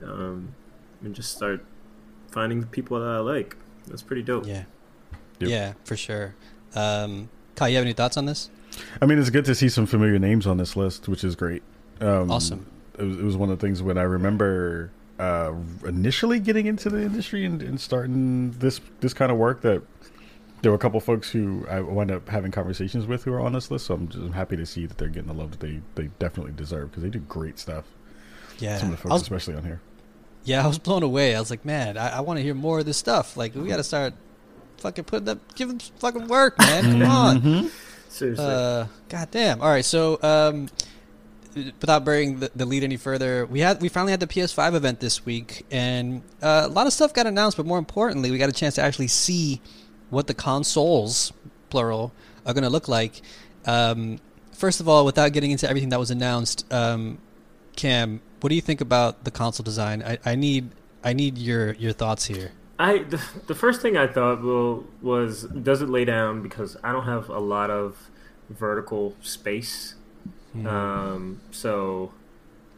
um, 0.02 0.54
and 1.02 1.14
just 1.14 1.36
start 1.36 1.64
finding 2.30 2.60
the 2.60 2.66
people 2.66 3.00
that 3.00 3.06
I 3.06 3.18
like. 3.18 3.56
That's 3.86 4.02
pretty 4.02 4.22
dope. 4.22 4.46
Yeah. 4.46 4.64
Yep. 5.40 5.50
Yeah, 5.50 5.72
for 5.84 5.96
sure. 5.96 6.34
Um, 6.74 7.30
Kai, 7.56 7.68
you 7.68 7.76
have 7.76 7.84
any 7.84 7.94
thoughts 7.94 8.16
on 8.16 8.26
this? 8.26 8.50
I 9.00 9.06
mean, 9.06 9.18
it's 9.18 9.30
good 9.30 9.44
to 9.46 9.54
see 9.54 9.68
some 9.68 9.86
familiar 9.86 10.18
names 10.18 10.46
on 10.46 10.58
this 10.58 10.76
list, 10.76 11.08
which 11.08 11.24
is 11.24 11.34
great. 11.34 11.62
Um, 12.00 12.30
awesome. 12.30 12.66
It 12.98 13.04
was, 13.04 13.18
it 13.18 13.24
was, 13.24 13.36
one 13.36 13.50
of 13.50 13.58
the 13.58 13.66
things 13.66 13.82
when 13.82 13.98
I 13.98 14.02
remember 14.02 14.90
uh, 15.18 15.52
initially 15.84 16.40
getting 16.40 16.66
into 16.66 16.88
the 16.88 17.02
industry 17.02 17.44
and, 17.44 17.60
and, 17.62 17.80
starting 17.80 18.52
this 18.52 18.80
this 19.00 19.12
kind 19.12 19.30
of 19.32 19.38
work 19.38 19.62
that 19.62 19.82
there 20.62 20.70
were 20.70 20.76
a 20.76 20.78
couple 20.78 21.00
folks 21.00 21.30
who 21.30 21.66
I 21.68 21.80
wound 21.80 22.10
up 22.10 22.28
having 22.28 22.50
conversations 22.50 23.06
with 23.06 23.24
who 23.24 23.32
are 23.32 23.40
on 23.40 23.52
this 23.52 23.70
list. 23.70 23.86
So 23.86 23.94
I'm 23.94 24.08
just 24.08 24.22
I'm 24.22 24.32
happy 24.32 24.56
to 24.56 24.66
see 24.66 24.86
that 24.86 24.98
they're 24.98 25.08
getting 25.08 25.28
the 25.28 25.34
love 25.34 25.50
that 25.52 25.60
they, 25.60 25.80
they 25.94 26.10
definitely 26.18 26.52
deserve 26.52 26.90
because 26.90 27.02
they 27.02 27.10
do 27.10 27.20
great 27.20 27.58
stuff. 27.58 27.84
Yeah, 28.58 28.78
some 28.78 28.90
of 28.90 28.96
the 28.96 29.02
folks, 29.02 29.12
was, 29.12 29.22
especially 29.22 29.54
on 29.54 29.64
here. 29.64 29.80
Yeah, 30.44 30.64
I 30.64 30.66
was 30.66 30.78
blown 30.78 31.02
away. 31.02 31.34
I 31.34 31.40
was 31.40 31.50
like, 31.50 31.64
man, 31.64 31.96
I, 31.96 32.18
I 32.18 32.20
want 32.20 32.38
to 32.38 32.42
hear 32.42 32.54
more 32.54 32.78
of 32.80 32.86
this 32.86 32.96
stuff. 32.96 33.36
Like, 33.36 33.54
we 33.54 33.68
got 33.68 33.76
to 33.76 33.84
start 33.84 34.14
fucking 34.80 35.04
put 35.04 35.24
them, 35.24 35.40
give 35.54 35.68
them 35.68 35.78
fucking 35.78 36.28
work, 36.28 36.58
man. 36.58 36.82
Come 36.84 37.02
on. 37.10 37.40
Mm-hmm. 37.40 37.68
Seriously. 38.08 38.44
Uh, 38.44 38.86
God 39.08 39.30
damn. 39.30 39.60
All 39.62 39.68
right, 39.68 39.84
so 39.84 40.18
um, 40.22 40.68
without 41.54 42.04
burying 42.04 42.40
the, 42.40 42.50
the, 42.54 42.66
lead 42.66 42.82
any 42.82 42.96
further, 42.96 43.46
we 43.46 43.60
had 43.60 43.80
we 43.80 43.88
finally 43.88 44.10
had 44.10 44.20
the 44.20 44.26
PS5 44.26 44.74
event 44.74 45.00
this 45.00 45.24
week, 45.24 45.64
and 45.70 46.22
uh, 46.42 46.62
a 46.66 46.68
lot 46.68 46.86
of 46.86 46.92
stuff 46.92 47.14
got 47.14 47.26
announced. 47.26 47.56
But 47.56 47.66
more 47.66 47.78
importantly, 47.78 48.30
we 48.30 48.38
got 48.38 48.48
a 48.48 48.52
chance 48.52 48.74
to 48.76 48.82
actually 48.82 49.08
see 49.08 49.60
what 50.10 50.26
the 50.26 50.34
consoles, 50.34 51.32
plural, 51.70 52.12
are 52.44 52.52
going 52.52 52.64
to 52.64 52.70
look 52.70 52.88
like. 52.88 53.22
Um, 53.64 54.18
first 54.52 54.80
of 54.80 54.88
all, 54.88 55.04
without 55.04 55.32
getting 55.32 55.50
into 55.50 55.68
everything 55.68 55.90
that 55.90 55.98
was 55.98 56.10
announced, 56.10 56.70
um, 56.72 57.18
Cam, 57.76 58.20
what 58.40 58.48
do 58.48 58.54
you 58.54 58.60
think 58.60 58.80
about 58.80 59.24
the 59.24 59.30
console 59.30 59.64
design? 59.64 60.02
I, 60.02 60.18
I 60.24 60.34
need 60.34 60.70
I 61.02 61.12
need 61.12 61.38
your 61.38 61.74
your 61.74 61.92
thoughts 61.92 62.26
here. 62.26 62.52
I 62.80 63.02
the, 63.02 63.22
the 63.46 63.54
first 63.54 63.82
thing 63.82 63.98
I 63.98 64.06
thought 64.06 64.42
well, 64.42 64.84
was 65.02 65.42
does 65.42 65.82
it 65.82 65.90
lay 65.90 66.06
down 66.06 66.42
because 66.42 66.78
I 66.82 66.92
don't 66.92 67.04
have 67.04 67.28
a 67.28 67.38
lot 67.38 67.70
of 67.70 68.08
vertical 68.48 69.14
space. 69.20 69.96
Mm. 70.56 70.66
Um, 70.66 71.40
so 71.50 72.10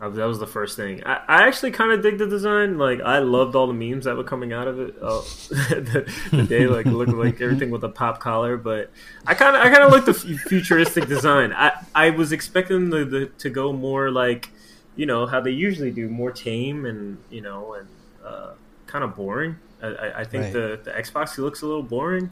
I, 0.01 0.09
that 0.09 0.25
was 0.25 0.41
the 0.41 0.47
first 0.49 0.77
thing. 0.77 1.05
I, 1.07 1.21
I 1.29 1.47
actually 1.47 1.71
kind 1.71 1.93
of 1.93 2.03
dig 2.03 2.19
the 2.19 2.27
design. 2.27 2.79
Like 2.79 3.01
I 3.01 3.21
loved 3.21 3.55
all 3.55 3.69
the 3.69 3.73
memes 3.73 4.05
that 4.07 4.17
were 4.17 4.25
coming 4.25 4.53
out 4.53 4.67
of 4.67 4.81
it. 4.81 4.97
Oh, 5.01 5.21
the, 5.51 6.13
the, 6.33 6.43
day 6.43 6.67
like 6.67 6.87
looked 6.87 7.13
like 7.13 7.41
everything 7.41 7.71
with 7.71 7.85
a 7.85 7.89
pop 7.89 8.19
collar, 8.19 8.57
but 8.57 8.91
I 9.25 9.35
kind 9.35 9.55
of 9.55 9.63
I 9.63 9.71
kind 9.71 9.85
of 9.85 9.93
like 9.93 10.05
the 10.05 10.15
futuristic 10.15 11.07
design. 11.07 11.53
I 11.53 11.81
I 11.95 12.11
was 12.11 12.33
expecting 12.33 12.91
the, 12.91 13.05
the 13.05 13.27
to 13.39 13.51
go 13.51 13.73
more 13.73 14.11
like 14.11 14.51
you 14.97 15.07
know 15.07 15.27
how 15.27 15.41
they 15.41 15.53
usually 15.53 15.93
do, 15.93 16.09
more 16.09 16.33
tame 16.33 16.87
and 16.87 17.19
you 17.31 17.41
know 17.41 17.75
and 17.75 17.87
uh, 18.27 18.55
kind 18.89 19.05
of 19.05 19.15
boring. 19.15 19.59
I, 19.83 20.21
I 20.21 20.25
think 20.25 20.45
right. 20.45 20.53
the, 20.53 20.81
the 20.85 20.91
Xbox 20.93 21.37
looks 21.39 21.63
a 21.63 21.67
little 21.67 21.83
boring. 21.83 22.31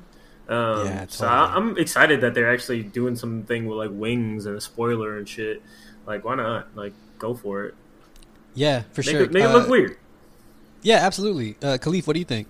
Um, 0.48 0.86
yeah, 0.86 0.92
totally. 0.92 1.08
So 1.10 1.26
I, 1.26 1.56
am 1.56 1.78
excited 1.78 2.20
that 2.22 2.34
they're 2.34 2.52
actually 2.52 2.82
doing 2.82 3.16
something 3.16 3.66
with 3.66 3.78
like 3.78 3.90
wings 3.92 4.46
and 4.46 4.56
a 4.56 4.60
spoiler 4.60 5.18
and 5.18 5.28
shit. 5.28 5.62
Like, 6.06 6.24
why 6.24 6.34
not? 6.34 6.74
Like, 6.76 6.92
go 7.18 7.34
for 7.34 7.66
it. 7.66 7.74
Yeah, 8.54 8.82
for 8.92 9.02
make 9.02 9.10
sure. 9.10 9.22
It, 9.22 9.32
make 9.32 9.44
uh, 9.44 9.48
it 9.48 9.52
look 9.52 9.68
uh, 9.68 9.70
weird. 9.70 9.96
Yeah, 10.82 10.96
absolutely. 10.96 11.56
Uh, 11.62 11.78
Kahlief, 11.78 12.06
what 12.06 12.14
do 12.14 12.18
you 12.18 12.24
think? 12.24 12.48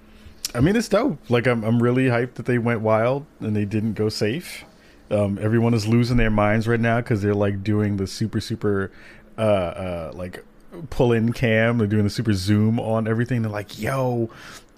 I 0.55 0.61
mean, 0.61 0.77
it's 0.77 0.89
dope. 0.89 1.19
Like, 1.29 1.47
I'm 1.47 1.63
I'm 1.63 1.83
really 1.83 2.05
hyped 2.05 2.35
that 2.35 2.47
they 2.47 2.59
went 2.59 2.81
wild 2.81 3.27
and 3.41 3.55
they 3.55 3.65
didn't 3.65 3.95
go 3.95 4.09
safe. 4.09 4.65
Um, 5.11 5.39
everyone 5.41 5.75
is 5.75 5.87
losing 5.87 6.17
their 6.17 6.31
minds 6.31 6.69
right 6.69 6.81
now 6.81 6.99
because 6.99 7.21
they're 7.21 7.35
like 7.35 7.65
doing 7.65 7.97
the 7.97 8.07
super 8.07 8.41
super 8.41 8.93
uh, 9.37 9.41
uh, 9.41 10.13
like 10.15 10.45
pull 10.89 11.13
in 11.13 11.33
cam. 11.33 11.79
They're 11.79 11.87
doing 11.87 12.05
the 12.05 12.11
super 12.11 12.33
zoom 12.33 12.79
on 12.79 13.09
everything. 13.09 13.43
They're 13.43 13.51
like, 13.51 13.79
"Yo, 13.79 14.31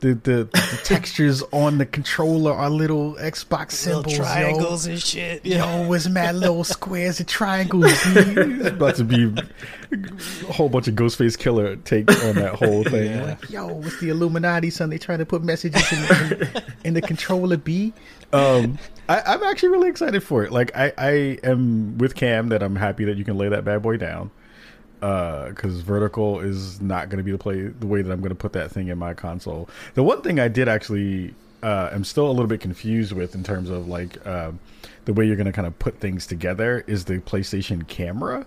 the, 0.02 0.14
the, 0.14 0.44
the 0.52 0.80
textures 0.84 1.44
on 1.52 1.78
the 1.78 1.86
controller 1.86 2.52
are 2.52 2.68
little 2.68 3.14
Xbox 3.14 3.72
symbols, 3.72 4.06
little 4.06 4.24
triangles 4.24 4.86
yo. 4.86 4.92
and 4.92 5.02
shit. 5.02 5.46
Yeah. 5.46 5.84
Yo, 5.84 5.92
it's 5.92 6.08
mad 6.08 6.34
little 6.34 6.64
squares 6.64 7.20
and 7.20 7.28
triangles. 7.28 7.92
it's 8.04 8.68
about 8.68 8.96
to 8.96 9.04
be 9.04 9.32
a 9.92 10.52
whole 10.52 10.68
bunch 10.68 10.88
of 10.88 10.94
Ghostface 10.94 11.38
Killah 11.38 11.82
take 11.84 12.10
on 12.24 12.34
that 12.34 12.56
whole 12.56 12.82
thing. 12.90 13.12
Yeah. 13.12 13.22
Like, 13.22 13.48
yo, 13.48 13.80
it's 13.82 14.00
the 14.00 14.08
Illuminati, 14.08 14.70
son. 14.70 14.90
They 14.90 14.98
trying 14.98 15.18
to 15.18 15.26
put 15.26 15.44
messages 15.44 15.90
in, 15.92 16.32
in, 16.32 16.62
in 16.84 16.94
the 16.94 17.00
controller 17.00 17.56
B. 17.56 17.92
Um, 18.32 18.78
I, 19.08 19.34
am 19.34 19.44
actually 19.44 19.68
really 19.68 19.88
excited 19.88 20.24
for 20.24 20.42
it. 20.42 20.50
Like, 20.50 20.76
I, 20.76 20.92
I 20.98 21.10
am 21.44 21.96
with 21.98 22.16
Cam 22.16 22.48
that 22.48 22.60
I'm 22.60 22.74
happy 22.74 23.04
that 23.04 23.16
you 23.16 23.24
can 23.24 23.38
lay 23.38 23.48
that 23.48 23.64
bad 23.64 23.82
boy 23.82 23.98
down 23.98 24.32
because 25.02 25.80
uh, 25.80 25.82
vertical 25.84 26.38
is 26.38 26.80
not 26.80 27.08
going 27.08 27.18
to 27.18 27.24
be 27.24 27.32
the 27.32 27.38
play 27.38 27.62
the 27.62 27.88
way 27.88 28.02
that 28.02 28.12
I'm 28.12 28.20
going 28.20 28.28
to 28.28 28.36
put 28.36 28.52
that 28.52 28.70
thing 28.70 28.86
in 28.86 28.98
my 28.98 29.14
console. 29.14 29.68
The 29.94 30.04
one 30.04 30.22
thing 30.22 30.38
I 30.38 30.46
did 30.46 30.68
actually 30.68 31.34
uh, 31.60 31.90
am 31.92 32.04
still 32.04 32.28
a 32.28 32.30
little 32.30 32.46
bit 32.46 32.60
confused 32.60 33.10
with 33.12 33.34
in 33.34 33.42
terms 33.42 33.68
of 33.68 33.88
like 33.88 34.24
uh, 34.24 34.52
the 35.04 35.12
way 35.12 35.26
you're 35.26 35.34
going 35.34 35.46
to 35.46 35.52
kind 35.52 35.66
of 35.66 35.76
put 35.80 35.98
things 35.98 36.24
together 36.24 36.84
is 36.86 37.06
the 37.06 37.18
PlayStation 37.18 37.86
camera. 37.88 38.46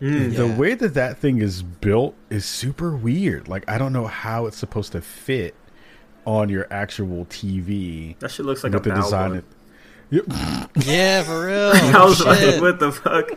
Mm, 0.00 0.36
the 0.36 0.46
yeah. 0.46 0.56
way 0.56 0.74
that 0.74 0.94
that 0.94 1.18
thing 1.18 1.38
is 1.38 1.64
built 1.64 2.14
is 2.30 2.44
super 2.44 2.94
weird. 2.94 3.48
Like 3.48 3.68
I 3.68 3.76
don't 3.76 3.92
know 3.92 4.06
how 4.06 4.46
it's 4.46 4.56
supposed 4.56 4.92
to 4.92 5.00
fit 5.00 5.56
on 6.24 6.48
your 6.48 6.68
actual 6.70 7.24
TV. 7.26 8.16
That 8.20 8.30
shit 8.30 8.46
looks 8.46 8.62
like 8.62 8.74
a 8.74 8.78
the 8.78 8.94
design. 8.94 9.42
Yep. 10.12 10.24
yeah, 10.84 11.22
for 11.22 11.46
real. 11.46 11.70
I 11.96 12.04
was 12.04 12.22
like, 12.22 12.60
what 12.60 12.78
the 12.78 12.92
fuck? 12.92 13.30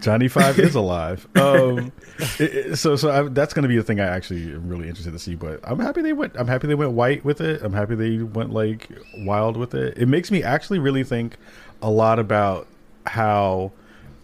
Johnny 0.00 0.28
Five 0.28 0.58
is 0.58 0.74
alive. 0.74 1.28
Um, 1.44 1.92
it, 2.38 2.40
it, 2.40 2.76
so, 2.76 2.94
so 2.94 3.10
I, 3.10 3.28
that's 3.28 3.52
going 3.52 3.64
to 3.64 3.68
be 3.68 3.76
the 3.76 3.82
thing 3.82 3.98
I 3.98 4.06
actually 4.06 4.44
am 4.52 4.68
really 4.68 4.88
interested 4.88 5.12
to 5.12 5.18
see. 5.18 5.34
But 5.34 5.60
I'm 5.64 5.80
happy 5.80 6.00
they 6.00 6.12
went. 6.12 6.34
I'm 6.36 6.46
happy 6.46 6.68
they 6.68 6.76
went 6.76 6.92
white 6.92 7.24
with 7.24 7.40
it. 7.40 7.60
I'm 7.62 7.72
happy 7.72 7.96
they 7.96 8.18
went 8.18 8.52
like 8.52 8.88
wild 9.18 9.56
with 9.56 9.74
it. 9.74 9.98
It 9.98 10.06
makes 10.06 10.30
me 10.30 10.42
actually 10.42 10.78
really 10.78 11.02
think 11.02 11.36
a 11.82 11.90
lot 11.90 12.20
about 12.20 12.68
how 13.06 13.72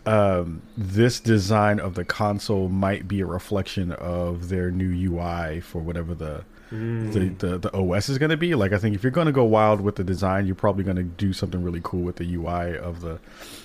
um, 0.07 0.63
this 0.77 1.19
design 1.19 1.81
of 1.81 1.95
the 1.95 2.05
console 2.05 2.69
might 2.69 3.09
be 3.09 3.21
a 3.21 3.27
reflection 3.27 3.93
of 3.93 4.49
their 4.49 4.71
new 4.71 5.13
UI 5.13 5.61
for 5.61 5.81
whatever 5.81 6.15
the 6.15 6.45
mm. 6.73 7.13
the, 7.13 7.47
the, 7.47 7.59
the 7.59 7.77
OS 7.77 8.09
is 8.09 8.19
going 8.19 8.31
to 8.31 8.37
be. 8.37 8.55
Like 8.55 8.73
I 8.73 8.79
think 8.79 8.95
if 8.95 9.03
you're 9.03 9.11
going 9.11 9.27
to 9.27 9.33
go 9.33 9.45
wild 9.45 9.81
with 9.81 9.97
the 9.97 10.05
design, 10.05 10.47
you're 10.47 10.55
probably 10.55 10.85
going 10.85 10.97
to 10.97 11.03
do 11.03 11.33
something 11.33 11.63
really 11.63 11.81
cool 11.83 12.03
with 12.03 12.17
the 12.17 12.35
UI 12.35 12.77
of 12.77 13.01
the 13.01 13.19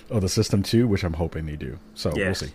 of 0.09 0.21
the 0.21 0.29
system 0.29 0.63
too, 0.63 0.87
which 0.87 1.03
I'm 1.03 1.13
hoping 1.13 1.45
they 1.45 1.55
do. 1.55 1.79
So 1.93 2.13
yeah. 2.15 2.25
we'll 2.25 2.35
see. 2.35 2.51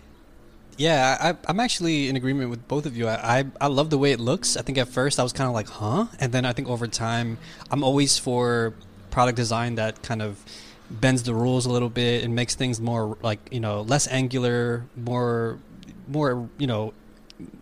Yeah, 0.77 1.35
I, 1.45 1.51
am 1.51 1.59
actually 1.59 2.09
in 2.09 2.15
agreement 2.15 2.49
with 2.49 2.67
both 2.67 2.85
of 2.85 2.97
you. 2.97 3.07
I, 3.07 3.39
I, 3.39 3.45
I 3.59 3.67
love 3.67 3.89
the 3.89 3.97
way 3.97 4.13
it 4.13 4.19
looks. 4.19 4.57
I 4.57 4.61
think 4.61 4.77
at 4.77 4.87
first 4.87 5.19
I 5.19 5.23
was 5.23 5.33
kind 5.33 5.47
of 5.47 5.53
like, 5.53 5.67
huh, 5.67 6.07
and 6.19 6.31
then 6.31 6.45
I 6.45 6.53
think 6.53 6.69
over 6.69 6.87
time, 6.87 7.37
I'm 7.69 7.83
always 7.83 8.17
for 8.17 8.73
product 9.11 9.35
design 9.35 9.75
that 9.75 10.01
kind 10.01 10.21
of 10.21 10.43
bends 10.89 11.23
the 11.23 11.33
rules 11.33 11.65
a 11.65 11.69
little 11.69 11.89
bit 11.89 12.23
and 12.23 12.35
makes 12.35 12.55
things 12.55 12.81
more 12.81 13.17
like 13.21 13.39
you 13.51 13.59
know 13.59 13.81
less 13.81 14.07
angular, 14.07 14.85
more 14.95 15.59
more 16.07 16.49
you 16.57 16.67
know 16.67 16.93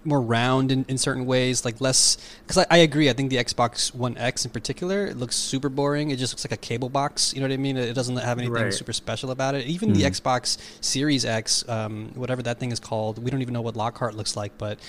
more 0.04 0.22
round 0.22 0.72
in, 0.72 0.86
in 0.88 0.98
certain 0.98 1.26
ways, 1.26 1.66
like 1.66 1.80
less. 1.82 2.18
Because 2.42 2.58
I, 2.60 2.66
I 2.70 2.78
agree, 2.78 3.10
I 3.10 3.14
think 3.14 3.30
the 3.30 3.38
Xbox 3.38 3.94
One 3.94 4.18
X 4.18 4.46
in 4.46 4.52
particular 4.52 5.06
it 5.06 5.18
looks 5.18 5.36
super 5.36 5.70
boring. 5.70 6.12
It 6.12 6.18
just 6.18 6.34
looks 6.34 6.46
like 6.46 6.52
a 6.52 6.58
cable 6.58 6.90
box. 6.90 7.34
You 7.34 7.42
know 7.42 7.48
what 7.48 7.54
I 7.54 7.58
mean? 7.58 7.78
It 7.78 7.94
doesn't 7.94 8.16
have 8.18 8.38
anything 8.38 8.54
Right. 8.54 8.74
super 8.74 8.94
special 8.94 9.32
about 9.32 9.56
it. 9.56 9.66
Even 9.66 9.94
the 9.94 10.04
Xbox 10.04 10.58
Series 10.82 11.26
X, 11.26 11.68
um, 11.70 12.12
whatever 12.16 12.42
that 12.44 12.60
thing 12.60 12.72
is 12.72 12.80
called, 12.80 13.24
we 13.24 13.30
don't 13.32 13.42
even 13.42 13.54
know 13.54 13.62
what 13.62 13.76
Lockhart 13.76 14.16
looks 14.16 14.36
like, 14.36 14.58
but 14.58 14.80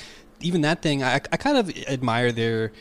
even 0.41 0.63
that 0.63 0.81
thing, 0.83 1.03
I, 1.03 1.17
I 1.17 1.37
kind 1.37 1.59
of 1.59 1.71
admire 1.89 2.33
their 2.33 2.73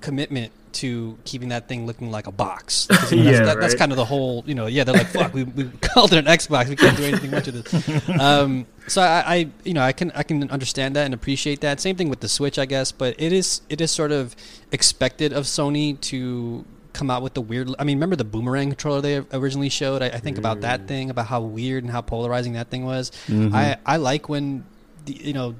commitment 0.00 0.52
to 0.74 1.18
keeping 1.24 1.48
that 1.50 1.68
thing 1.68 1.86
looking 1.86 2.10
like 2.10 2.26
a 2.26 2.32
box. 2.32 2.86
that's, 2.90 3.12
Yeah, 3.12 3.42
that- 3.44 3.60
that's 3.60 3.74
kind 3.74 3.92
of 3.92 3.96
the 3.96 4.04
whole, 4.04 4.42
you 4.46 4.54
know, 4.54 4.66
yeah, 4.66 4.84
they're 4.84 4.94
like, 4.94 5.08
fuck, 5.08 5.34
we, 5.34 5.44
we 5.44 5.64
called 5.80 6.12
it 6.12 6.18
an 6.18 6.24
Xbox. 6.26 6.68
We 6.68 6.76
can't 6.76 6.96
do 6.96 7.04
anything 7.04 7.30
much 7.30 7.48
of 7.48 7.54
this. 7.54 8.08
Um, 8.20 8.66
so 8.86 9.02
I, 9.02 9.22
I, 9.34 9.48
you 9.64 9.74
know, 9.74 9.82
I 9.82 9.92
can, 9.92 10.10
I 10.12 10.22
can 10.22 10.50
understand 10.50 10.96
that 10.96 11.04
and 11.04 11.12
appreciate 11.14 11.60
that. 11.60 11.80
Same 11.80 11.96
thing 11.96 12.08
with 12.08 12.20
the 12.20 12.28
Switch, 12.28 12.58
I 12.58 12.64
guess, 12.66 12.90
but 12.92 13.14
it 13.18 13.32
is, 13.32 13.60
it 13.68 13.80
is 13.80 13.90
sort 13.90 14.12
of 14.12 14.34
expected 14.72 15.32
of 15.32 15.44
Sony 15.44 16.00
to 16.02 16.64
come 16.94 17.10
out 17.10 17.22
with 17.22 17.34
the 17.34 17.40
weird, 17.40 17.68
I 17.78 17.84
mean, 17.84 17.98
remember 17.98 18.16
the 18.16 18.24
boomerang 18.24 18.70
controller 18.70 19.00
they 19.00 19.18
originally 19.32 19.68
showed? 19.68 20.02
I, 20.02 20.06
I 20.06 20.18
think 20.18 20.36
about 20.38 20.62
that 20.62 20.88
thing, 20.88 21.10
about 21.10 21.26
how 21.26 21.40
weird 21.42 21.84
and 21.84 21.92
how 21.92 22.00
polarizing 22.00 22.54
that 22.54 22.70
thing 22.70 22.84
was. 22.84 23.12
I, 23.54 23.76
I 23.86 23.96
like 23.98 24.28
when, 24.28 24.64
the, 25.04 25.12
you 25.14 25.32
know, 25.32 25.54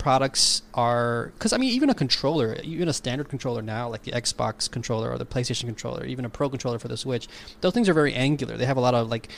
products 0.00 0.62
are 0.74 1.30
because 1.34 1.52
I 1.52 1.58
mean 1.58 1.70
even 1.70 1.90
a 1.90 1.94
controller, 1.94 2.56
even 2.64 2.88
a 2.88 2.92
standard 2.92 3.28
controller 3.28 3.62
now, 3.62 3.88
like 3.88 4.02
the 4.02 4.12
Xbox 4.12 4.68
controller 4.68 5.10
or 5.10 5.18
the 5.18 5.26
PlayStation 5.26 5.66
controller, 5.66 6.04
even 6.04 6.24
a 6.24 6.30
Pro 6.30 6.48
controller 6.48 6.80
for 6.80 6.88
the 6.88 6.96
Switch, 6.96 7.28
those 7.60 7.72
things 7.74 7.88
are 7.88 7.94
very 7.94 8.14
angular. 8.14 8.56
They 8.56 8.64
have 8.64 8.78
a 8.78 8.80
lot 8.80 8.94
of 8.94 9.08
like, 9.08 9.28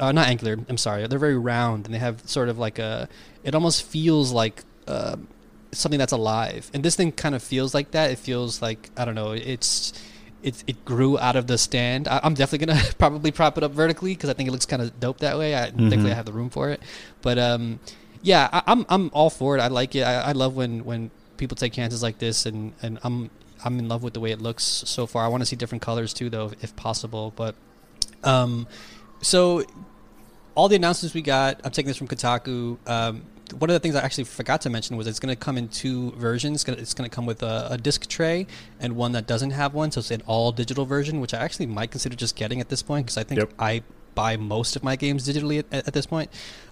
uh, 0.00 0.12
not 0.12 0.26
angular. 0.26 0.58
I'm 0.68 0.76
sorry, 0.76 1.06
they're 1.06 1.18
very 1.18 1.38
round 1.38 1.86
and 1.86 1.94
they 1.94 2.00
have 2.00 2.28
sort 2.28 2.50
of 2.50 2.58
like 2.58 2.78
a. 2.78 3.08
It 3.44 3.54
almost 3.54 3.84
feels 3.84 4.32
like. 4.32 4.64
Uh, 4.86 5.16
something 5.70 5.98
that's 5.98 6.14
alive 6.14 6.70
and 6.72 6.82
this 6.82 6.96
thing 6.96 7.12
kind 7.12 7.34
of 7.34 7.42
feels 7.42 7.74
like 7.74 7.90
that 7.90 8.10
it 8.10 8.16
feels 8.16 8.62
like 8.62 8.88
i 8.96 9.04
don't 9.04 9.14
know 9.14 9.32
it's 9.32 9.92
it, 10.42 10.64
it 10.66 10.82
grew 10.86 11.18
out 11.18 11.36
of 11.36 11.46
the 11.46 11.58
stand 11.58 12.08
I, 12.08 12.20
i'm 12.22 12.32
definitely 12.32 12.68
gonna 12.68 12.82
probably 12.98 13.30
prop 13.32 13.58
it 13.58 13.62
up 13.62 13.72
vertically 13.72 14.14
because 14.14 14.30
i 14.30 14.32
think 14.32 14.48
it 14.48 14.52
looks 14.52 14.64
kind 14.64 14.80
of 14.80 14.98
dope 14.98 15.18
that 15.18 15.36
way 15.36 15.54
i 15.54 15.64
i 16.10 16.14
have 16.14 16.24
the 16.24 16.32
room 16.32 16.48
for 16.48 16.70
it 16.70 16.80
but 17.20 17.38
um 17.38 17.80
yeah 18.22 18.48
I, 18.52 18.62
i'm 18.66 18.86
i'm 18.88 19.10
all 19.12 19.30
for 19.30 19.56
it 19.56 19.60
i 19.60 19.68
like 19.68 19.94
it 19.94 20.02
I, 20.02 20.14
I 20.20 20.32
love 20.32 20.56
when 20.56 20.84
when 20.84 21.10
people 21.36 21.56
take 21.56 21.72
chances 21.72 22.02
like 22.02 22.18
this 22.18 22.46
and 22.46 22.72
and 22.82 22.98
i'm 23.02 23.30
i'm 23.64 23.78
in 23.78 23.88
love 23.88 24.02
with 24.02 24.14
the 24.14 24.20
way 24.20 24.32
it 24.32 24.40
looks 24.40 24.64
so 24.64 25.06
far 25.06 25.24
i 25.24 25.28
want 25.28 25.40
to 25.42 25.46
see 25.46 25.56
different 25.56 25.82
colors 25.82 26.12
too 26.12 26.30
though 26.30 26.52
if 26.60 26.74
possible 26.76 27.32
but 27.36 27.54
um 28.24 28.66
so 29.20 29.64
all 30.58 30.68
the 30.68 30.74
announcements 30.74 31.14
we 31.14 31.22
got, 31.22 31.60
I'm 31.62 31.70
taking 31.70 31.86
this 31.86 31.96
from 31.96 32.08
Kotaku. 32.08 32.78
Um, 32.88 33.22
one 33.56 33.70
of 33.70 33.74
the 33.74 33.78
things 33.78 33.94
I 33.94 34.02
actually 34.02 34.24
forgot 34.24 34.60
to 34.62 34.70
mention 34.70 34.96
was 34.96 35.06
it's 35.06 35.20
going 35.20 35.32
to 35.32 35.38
come 35.38 35.56
in 35.56 35.68
two 35.68 36.10
versions. 36.12 36.64
It's 36.66 36.94
going 36.94 37.08
to 37.08 37.14
come 37.14 37.26
with 37.26 37.44
a, 37.44 37.68
a 37.70 37.78
disc 37.78 38.08
tray 38.08 38.48
and 38.80 38.96
one 38.96 39.12
that 39.12 39.28
doesn't 39.28 39.52
have 39.52 39.72
one. 39.72 39.92
So 39.92 40.00
it's 40.00 40.10
an 40.10 40.22
all 40.26 40.50
digital 40.50 40.84
version, 40.84 41.20
which 41.20 41.32
I 41.32 41.38
actually 41.38 41.66
might 41.66 41.92
consider 41.92 42.16
just 42.16 42.34
getting 42.34 42.60
at 42.60 42.70
this 42.70 42.82
point 42.82 43.06
because 43.06 43.16
I 43.16 43.22
think 43.22 43.38
Yep. 43.38 43.52
I 43.56 43.82
buy 44.16 44.36
most 44.36 44.74
of 44.74 44.82
my 44.82 44.96
games 44.96 45.28
digitally 45.28 45.60
at, 45.70 45.86
at 45.86 45.94
this 45.94 46.06
point. 46.06 46.28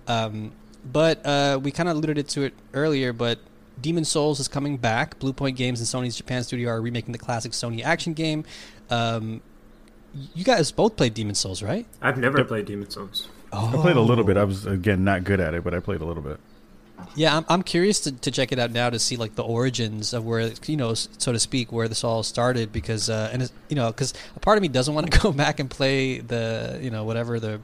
Um, 0.09 0.51
but 0.90 1.24
uh, 1.26 1.58
we 1.62 1.70
kind 1.70 1.88
of 1.88 1.96
alluded 1.96 2.18
it 2.18 2.28
to 2.28 2.42
it 2.42 2.54
earlier, 2.74 3.12
but 3.12 3.38
Demon's 3.80 4.08
Souls 4.08 4.40
is 4.40 4.48
coming 4.48 4.76
back. 4.76 5.18
Bluepoint 5.18 5.56
Games 5.56 5.80
and 5.80 5.88
Sony's 6.04 6.16
Japan 6.16 6.42
studio 6.42 6.70
are 6.70 6.80
remaking 6.80 7.12
the 7.12 7.18
classic 7.18 7.52
Sony 7.52 7.82
action 7.82 8.14
game. 8.14 8.44
Um, 8.90 9.42
you 10.34 10.44
guys 10.44 10.72
both 10.72 10.96
played 10.96 11.14
Demon's 11.14 11.38
Souls, 11.38 11.62
right? 11.62 11.86
I've 12.00 12.18
never 12.18 12.42
played 12.44 12.66
Demon's 12.66 12.94
Souls. 12.94 13.28
I 13.52 13.76
played 13.76 13.96
a 13.96 14.00
little 14.00 14.24
bit. 14.24 14.36
I 14.36 14.44
was 14.44 14.66
again 14.66 15.04
not 15.04 15.24
good 15.24 15.40
at 15.40 15.54
it, 15.54 15.64
but 15.64 15.74
I 15.74 15.80
played 15.80 16.00
a 16.00 16.04
little 16.04 16.22
bit. 16.22 16.38
Yeah, 17.14 17.36
I'm, 17.36 17.44
I'm 17.48 17.62
curious 17.62 18.00
to, 18.00 18.12
to 18.12 18.30
check 18.30 18.52
it 18.52 18.58
out 18.58 18.70
now 18.70 18.90
to 18.90 18.98
see 18.98 19.16
like 19.16 19.34
the 19.34 19.44
origins 19.44 20.12
of 20.12 20.24
where 20.24 20.50
you 20.66 20.76
know, 20.76 20.94
so 20.94 21.32
to 21.32 21.38
speak, 21.38 21.70
where 21.70 21.88
this 21.88 22.04
all 22.04 22.22
started. 22.22 22.72
Because 22.72 23.08
uh, 23.10 23.30
and 23.32 23.42
it's, 23.42 23.52
you 23.68 23.76
know, 23.76 23.88
because 23.88 24.14
a 24.34 24.40
part 24.40 24.58
of 24.58 24.62
me 24.62 24.68
doesn't 24.68 24.94
want 24.94 25.10
to 25.10 25.18
go 25.22 25.32
back 25.32 25.60
and 25.60 25.70
play 25.70 26.18
the 26.18 26.78
you 26.82 26.90
know 26.90 27.04
whatever 27.04 27.38
the 27.38 27.60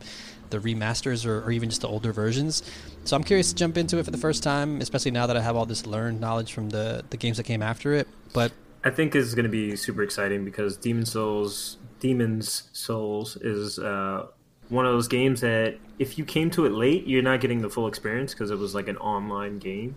the 0.52 0.58
remasters 0.58 1.26
or, 1.26 1.42
or 1.44 1.50
even 1.50 1.68
just 1.68 1.80
the 1.80 1.88
older 1.88 2.12
versions. 2.12 2.62
So 3.04 3.16
I'm 3.16 3.24
curious 3.24 3.48
to 3.48 3.56
jump 3.56 3.76
into 3.76 3.98
it 3.98 4.04
for 4.04 4.12
the 4.12 4.18
first 4.18 4.44
time, 4.44 4.80
especially 4.80 5.10
now 5.10 5.26
that 5.26 5.36
I 5.36 5.40
have 5.40 5.56
all 5.56 5.66
this 5.66 5.86
learned 5.86 6.20
knowledge 6.20 6.52
from 6.52 6.70
the 6.70 7.04
the 7.10 7.16
games 7.16 7.38
that 7.38 7.44
came 7.44 7.62
after 7.62 7.92
it. 7.94 8.06
But 8.32 8.52
I 8.84 8.90
think 8.90 9.16
is 9.16 9.34
going 9.34 9.44
to 9.44 9.50
be 9.50 9.74
super 9.76 10.02
exciting 10.02 10.44
because 10.44 10.76
Demon's 10.76 11.10
Souls, 11.12 11.78
Demon's 12.00 12.64
Souls 12.72 13.36
is 13.36 13.78
uh, 13.78 14.26
one 14.68 14.86
of 14.86 14.92
those 14.92 15.08
games 15.08 15.40
that 15.40 15.78
if 15.98 16.18
you 16.18 16.24
came 16.24 16.50
to 16.50 16.66
it 16.66 16.72
late, 16.72 17.06
you're 17.06 17.22
not 17.22 17.40
getting 17.40 17.62
the 17.62 17.70
full 17.70 17.86
experience 17.86 18.32
because 18.32 18.50
it 18.50 18.58
was 18.58 18.74
like 18.74 18.88
an 18.88 18.96
online 18.98 19.58
game 19.58 19.96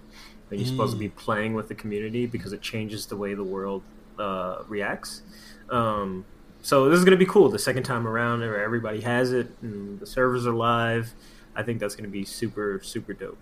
that 0.50 0.58
you're 0.58 0.68
supposed 0.68 0.94
to 0.94 1.00
be 1.00 1.10
playing 1.10 1.56
with 1.56 1.68
the 1.68 1.76
community 1.76 2.28
because 2.28 2.54
it 2.54 2.62
changes 2.62 3.08
the 3.08 3.18
way 3.18 3.34
the 3.34 3.44
world 3.44 3.82
uh, 4.20 4.60
reacts. 4.68 5.24
Um, 5.70 6.26
so 6.66 6.90
this 6.90 6.98
is 6.98 7.06
going 7.06 7.18
to 7.18 7.24
be 7.24 7.30
cool 7.30 7.48
the 7.50 7.60
second 7.60 7.84
time 7.84 8.08
around 8.08 8.42
everybody 8.42 9.02
has 9.02 9.32
it 9.32 9.48
and 9.62 10.00
the 10.00 10.06
servers 10.08 10.48
are 10.48 10.54
live. 10.54 11.14
I 11.56 11.62
think 11.62 11.80
that's 11.80 11.96
going 11.96 12.06
to 12.06 12.12
be 12.12 12.26
super 12.26 12.82
super 12.84 13.14
dope. 13.14 13.38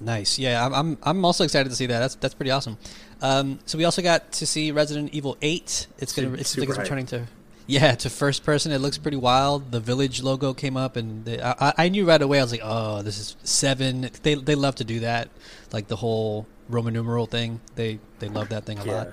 Nice. 0.00 0.38
Yeah, 0.38 0.64
I'm, 0.64 0.74
I'm 0.74 0.98
I'm 1.02 1.24
also 1.24 1.42
excited 1.42 1.70
to 1.70 1.74
see 1.74 1.86
that. 1.86 1.98
That's 1.98 2.14
that's 2.16 2.34
pretty 2.34 2.50
awesome. 2.50 2.76
Um, 3.22 3.58
so 3.64 3.78
we 3.78 3.84
also 3.84 4.02
got 4.02 4.30
to 4.32 4.46
see 4.46 4.70
Resident 4.70 5.12
Evil 5.14 5.36
Eight. 5.42 5.86
It's 5.98 6.12
gonna 6.12 6.28
Super- 6.28 6.40
it's, 6.40 6.50
super 6.50 6.70
it's 6.72 6.78
returning 6.78 7.06
to 7.06 7.26
yeah 7.66 7.94
to 7.96 8.10
first 8.10 8.44
person. 8.44 8.70
It 8.72 8.78
looks 8.78 8.98
pretty 8.98 9.16
wild. 9.16 9.72
The 9.72 9.80
Village 9.80 10.22
logo 10.22 10.54
came 10.54 10.76
up, 10.76 10.96
and 10.96 11.24
the, 11.24 11.44
I, 11.44 11.68
I- 11.70 11.74
I 11.86 11.88
knew 11.88 12.06
right 12.06 12.22
away. 12.22 12.38
I 12.38 12.42
was 12.42 12.52
like, 12.52 12.60
oh, 12.62 13.02
this 13.02 13.18
is 13.18 13.36
seven. 13.42 14.08
They 14.22 14.34
they 14.36 14.54
love 14.54 14.76
to 14.76 14.84
do 14.84 15.00
that, 15.00 15.30
like 15.72 15.88
the 15.88 15.96
whole 15.96 16.46
Roman 16.68 16.92
numeral 16.94 17.26
thing. 17.26 17.60
They 17.74 17.98
they 18.20 18.28
love 18.28 18.50
that 18.50 18.66
thing 18.66 18.78
a 18.78 18.84
lot. 18.84 19.08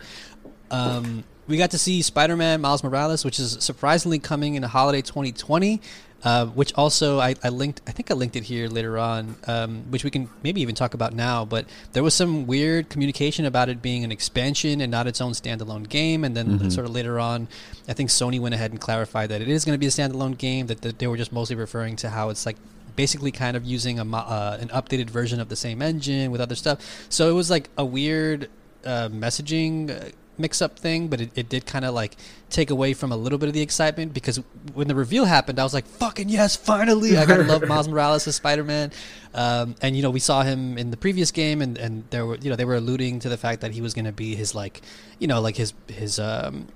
Um, 0.69 1.23
we 1.47 1.57
got 1.57 1.72
to 1.72 1.77
see 1.77 2.01
Spider-Man 2.01 2.61
Miles 2.61 2.84
Morales, 2.84 3.23
which 3.23 3.39
is 3.39 3.57
surprisingly 3.59 4.19
coming 4.19 4.55
in 4.55 4.63
holiday 4.63 5.01
2020. 5.01 5.81
Uh, 6.23 6.47
which 6.47 6.73
also 6.73 7.19
I, 7.19 7.35
I 7.43 7.49
linked. 7.49 7.81
I 7.85 7.91
think 7.91 8.09
I 8.09 8.15
linked 8.15 8.35
it 8.35 8.45
here 8.45 8.67
later 8.67 8.97
on, 8.97 9.35
um, 9.45 9.84
which 9.91 10.03
we 10.03 10.09
can 10.09 10.27
maybe 10.41 10.59
even 10.61 10.73
talk 10.73 10.95
about 10.95 11.13
now. 11.13 11.45
But 11.45 11.67
there 11.93 12.01
was 12.01 12.15
some 12.15 12.47
weird 12.47 12.89
communication 12.89 13.45
about 13.45 13.69
it 13.69 13.80
being 13.80 14.03
an 14.03 14.11
expansion 14.11 14.81
and 14.81 14.89
not 14.89 15.05
its 15.05 15.22
own 15.22 15.34
standalone 15.34 15.88
game. 15.88 16.23
And 16.23 16.35
then 16.35 16.72
sort 16.72 16.88
of 16.88 16.93
later 16.95 17.19
on, 17.19 17.47
I 17.88 17.93
think 17.93 18.09
Sony 18.09 18.39
went 18.39 18.55
ahead 18.55 18.72
and 18.72 18.81
clarified 18.81 19.30
that 19.30 19.41
it 19.41 19.49
is 19.49 19.65
going 19.65 19.76
to 19.76 19.77
be 19.77 19.85
a 19.85 19.89
standalone 19.89 20.35
game. 20.35 20.65
That, 20.65 20.81
that 20.81 20.97
they 20.97 21.05
were 21.05 21.17
just 21.17 21.31
mostly 21.31 21.57
referring 21.57 21.95
to 21.97 22.09
how 22.09 22.30
it's 22.30 22.47
like 22.47 22.57
basically 22.95 23.31
kind 23.31 23.55
of 23.55 23.63
using 23.63 23.99
a 23.99 24.17
uh, 24.17 24.57
an 24.59 24.69
updated 24.69 25.11
version 25.11 25.39
of 25.39 25.49
the 25.49 25.55
same 25.55 25.80
engine 25.80 26.31
with 26.31 26.41
other 26.41 26.55
stuff. 26.55 27.05
So 27.09 27.30
it 27.30 27.34
was 27.34 27.51
like 27.51 27.69
a 27.77 27.85
weird 27.85 28.49
uh, 28.84 29.09
messaging 29.09 30.11
uh, 30.36 30.41
mix-up 30.41 30.78
thing, 30.80 31.07
but 31.07 31.22
it, 31.22 31.32
it 31.36 31.49
did 31.49 31.66
kind 31.66 31.86
of 31.86 31.94
like 31.94 32.16
take 32.49 32.70
away 32.70 32.94
from 32.94 33.12
a 33.12 33.18
little 33.18 33.38
bit 33.38 33.48
of 33.48 33.53
the 33.53 33.62
excitement 33.62 34.14
because 34.14 34.38
when 34.74 34.88
the 34.88 34.95
reveal 34.95 35.26
happened, 35.26 35.60
I 35.60 35.64
was 35.64 35.74
like, 35.74 35.86
"Fucking 35.86 36.30
yes, 36.30 36.56
finally! 36.56 37.18
I 37.18 37.26
gotta 37.26 37.44
love 37.44 37.68
Miles 37.68 37.88
Morales 37.90 38.28
as 38.28 38.36
Spider-Man." 38.36 38.91
Um, 39.34 39.76
and 39.82 39.95
you 39.95 40.02
know, 40.02 40.12
we 40.12 40.20
saw 40.20 40.44
him 40.44 40.78
in 40.78 40.91
the 40.91 40.98
previous 40.98 41.32
game, 41.32 41.62
and 41.62 41.78
and 41.78 42.03
there 42.10 42.26
were 42.26 42.38
you 42.38 42.49
know 42.49 42.56
they 42.56 42.66
were 42.66 42.76
alluding 42.76 43.20
to 43.20 43.30
the 43.30 43.38
fact 43.38 43.62
that 43.62 43.72
he 43.72 43.82
was 43.82 43.94
going 43.94 44.06
to 44.06 44.12
be 44.12 44.36
his 44.36 44.56
like, 44.56 44.82
you 45.20 45.28
know, 45.28 45.41
like 45.41 45.57
his 45.57 45.74
his 45.88 46.20
um, 46.20 46.68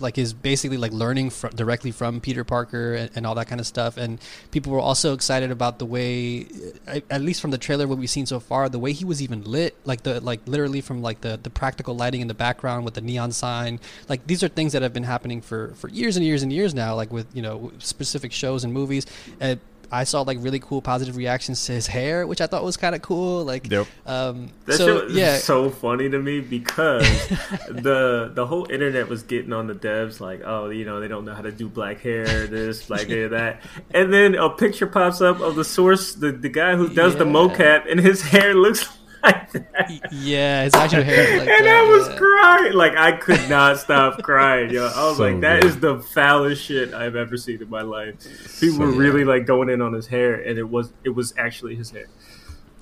like 0.00 0.18
is 0.18 0.32
basically 0.32 0.76
like 0.76 0.92
learning 0.92 1.30
fr- 1.30 1.48
directly 1.48 1.90
from 1.90 2.20
Peter 2.20 2.44
Parker 2.44 2.94
and, 2.94 3.10
and 3.14 3.26
all 3.26 3.34
that 3.34 3.46
kind 3.46 3.60
of 3.60 3.66
stuff. 3.66 3.96
And 3.96 4.18
people 4.50 4.72
were 4.72 4.80
also 4.80 5.14
excited 5.14 5.50
about 5.50 5.78
the 5.78 5.86
way, 5.86 6.46
at 6.86 7.20
least 7.20 7.40
from 7.40 7.50
the 7.50 7.58
trailer 7.58 7.86
what 7.86 7.98
we've 7.98 8.10
seen 8.10 8.26
so 8.26 8.40
far, 8.40 8.68
the 8.68 8.78
way 8.78 8.92
he 8.92 9.04
was 9.04 9.22
even 9.22 9.42
lit, 9.44 9.76
like 9.84 10.02
the 10.02 10.20
like 10.20 10.40
literally 10.46 10.80
from 10.80 11.02
like 11.02 11.20
the 11.20 11.38
the 11.42 11.50
practical 11.50 11.94
lighting 11.94 12.20
in 12.20 12.28
the 12.28 12.34
background 12.34 12.84
with 12.84 12.94
the 12.94 13.00
neon 13.00 13.32
sign. 13.32 13.80
Like 14.08 14.26
these 14.26 14.42
are 14.42 14.48
things 14.48 14.72
that 14.72 14.82
have 14.82 14.92
been 14.92 15.04
happening 15.04 15.40
for 15.40 15.72
for 15.74 15.88
years 15.88 16.16
and 16.16 16.24
years 16.24 16.42
and 16.42 16.52
years 16.52 16.74
now. 16.74 16.94
Like 16.94 17.12
with 17.12 17.26
you 17.34 17.42
know 17.42 17.72
specific 17.78 18.32
shows 18.32 18.64
and 18.64 18.72
movies. 18.72 19.06
Uh, 19.40 19.56
I 19.94 20.04
saw 20.04 20.22
like 20.22 20.38
really 20.40 20.58
cool 20.58 20.82
positive 20.82 21.16
reactions 21.16 21.64
to 21.66 21.72
his 21.72 21.86
hair, 21.86 22.26
which 22.26 22.40
I 22.40 22.46
thought 22.46 22.64
was 22.64 22.76
kind 22.76 22.94
of 22.94 23.02
cool. 23.02 23.44
Like, 23.44 23.70
Yep. 23.70 23.86
um, 24.06 24.50
That 24.66 24.76
so 24.76 24.86
shit 24.86 25.04
was 25.06 25.16
yeah, 25.16 25.36
so 25.38 25.70
funny 25.70 26.10
to 26.10 26.18
me 26.18 26.40
because 26.40 27.02
the 27.68 28.30
the 28.34 28.46
whole 28.46 28.66
internet 28.70 29.08
was 29.08 29.22
getting 29.22 29.52
on 29.52 29.66
the 29.68 29.74
devs 29.74 30.20
like, 30.20 30.42
oh, 30.44 30.70
you 30.70 30.84
know, 30.84 31.00
they 31.00 31.08
don't 31.08 31.24
know 31.24 31.34
how 31.34 31.42
to 31.42 31.52
do 31.52 31.68
black 31.68 32.00
hair, 32.00 32.46
this, 32.46 32.86
black 32.86 33.06
hair, 33.06 33.28
that, 33.28 33.60
and 33.92 34.12
then 34.12 34.34
a 34.34 34.50
picture 34.50 34.86
pops 34.86 35.20
up 35.20 35.40
of 35.40 35.54
the 35.54 35.64
source, 35.64 36.14
the 36.14 36.32
the 36.32 36.48
guy 36.48 36.74
who 36.76 36.88
does 36.88 37.14
the 37.16 37.24
mocap, 37.24 37.90
and 37.90 38.00
his 38.00 38.22
hair 38.22 38.54
looks 38.54 38.88
like 39.24 39.52
that. 39.52 40.12
yeah, 40.12 40.64
his 40.64 40.74
actual 40.74 41.02
hair. 41.02 41.38
Like 41.38 41.48
and 41.56 41.66
that, 41.66 41.84
I 41.84 41.88
was 41.90 42.08
yeah. 42.08 42.16
crying, 42.16 42.72
like 42.74 42.96
I 42.96 43.12
could 43.12 43.48
not 43.48 43.78
stop 43.78 44.22
crying. 44.22 44.70
Yo, 44.70 44.84
I 44.86 45.04
was 45.08 45.16
So 45.16 45.22
like, 45.24 45.40
that 45.40 45.62
good. 45.62 45.70
is 45.70 45.80
the 45.80 46.00
foulest 46.00 46.62
shit 46.62 46.92
I've 46.94 47.16
ever 47.16 47.36
seen 47.36 47.60
in 47.62 47.70
my 47.70 47.82
life. 47.82 48.20
People 48.60 48.76
So 48.76 48.80
were 48.86 48.92
good. 48.92 48.98
really 48.98 49.24
like 49.24 49.46
going 49.46 49.68
in 49.70 49.80
on 49.80 49.92
his 49.92 50.06
hair, 50.06 50.34
and 50.34 50.58
it 50.58 50.68
was 50.68 50.92
it 51.04 51.10
was 51.10 51.34
actually 51.38 51.74
his 51.76 51.90
hair. 51.90 52.06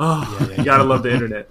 Oh, 0.00 0.38
Yeah, 0.40 0.48
yeah, 0.50 0.56
you 0.58 0.64
gotta 0.64 0.84
love 0.84 1.02
the 1.02 1.12
internet. 1.12 1.48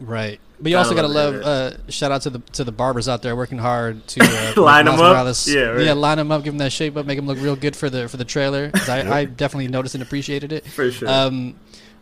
Right, 0.00 0.40
but 0.60 0.70
you 0.70 0.74
Gotta 0.74 0.88
also 0.88 0.96
got 0.96 1.02
to 1.02 1.08
love 1.08 1.34
love. 1.36 1.44
Uh, 1.74 1.76
shout 1.90 2.10
out 2.10 2.22
to 2.22 2.30
the 2.30 2.40
to 2.54 2.64
the 2.64 2.72
barbers 2.72 3.08
out 3.08 3.22
there 3.22 3.36
working 3.36 3.58
hard 3.58 4.04
to 4.08 4.20
uh, 4.56 4.60
Line 4.60 4.86
make 4.86 4.94
'em 4.94 4.98
Miles 4.98 5.00
up? 5.00 5.12
Morales- 5.12 5.48
Yeah, 5.48 5.60
right. 5.66 5.84
yeah, 5.86 5.92
line 5.92 6.18
them 6.18 6.32
up, 6.32 6.42
give 6.42 6.52
them 6.52 6.58
that 6.58 6.72
shape 6.72 6.96
up, 6.96 7.06
make 7.06 7.16
them 7.16 7.28
look 7.28 7.38
real 7.38 7.54
good 7.54 7.76
for 7.76 7.88
the 7.88 8.08
for 8.08 8.16
the 8.16 8.24
trailer. 8.24 8.70
'Cause 8.72 8.88
I, 8.88 9.20
I 9.20 9.24
definitely 9.24 9.68
noticed 9.68 9.94
and 9.94 10.02
appreciated 10.02 10.52
it. 10.52 10.66
For 10.66 10.90
sure. 10.90 11.08
Um, 11.08 11.54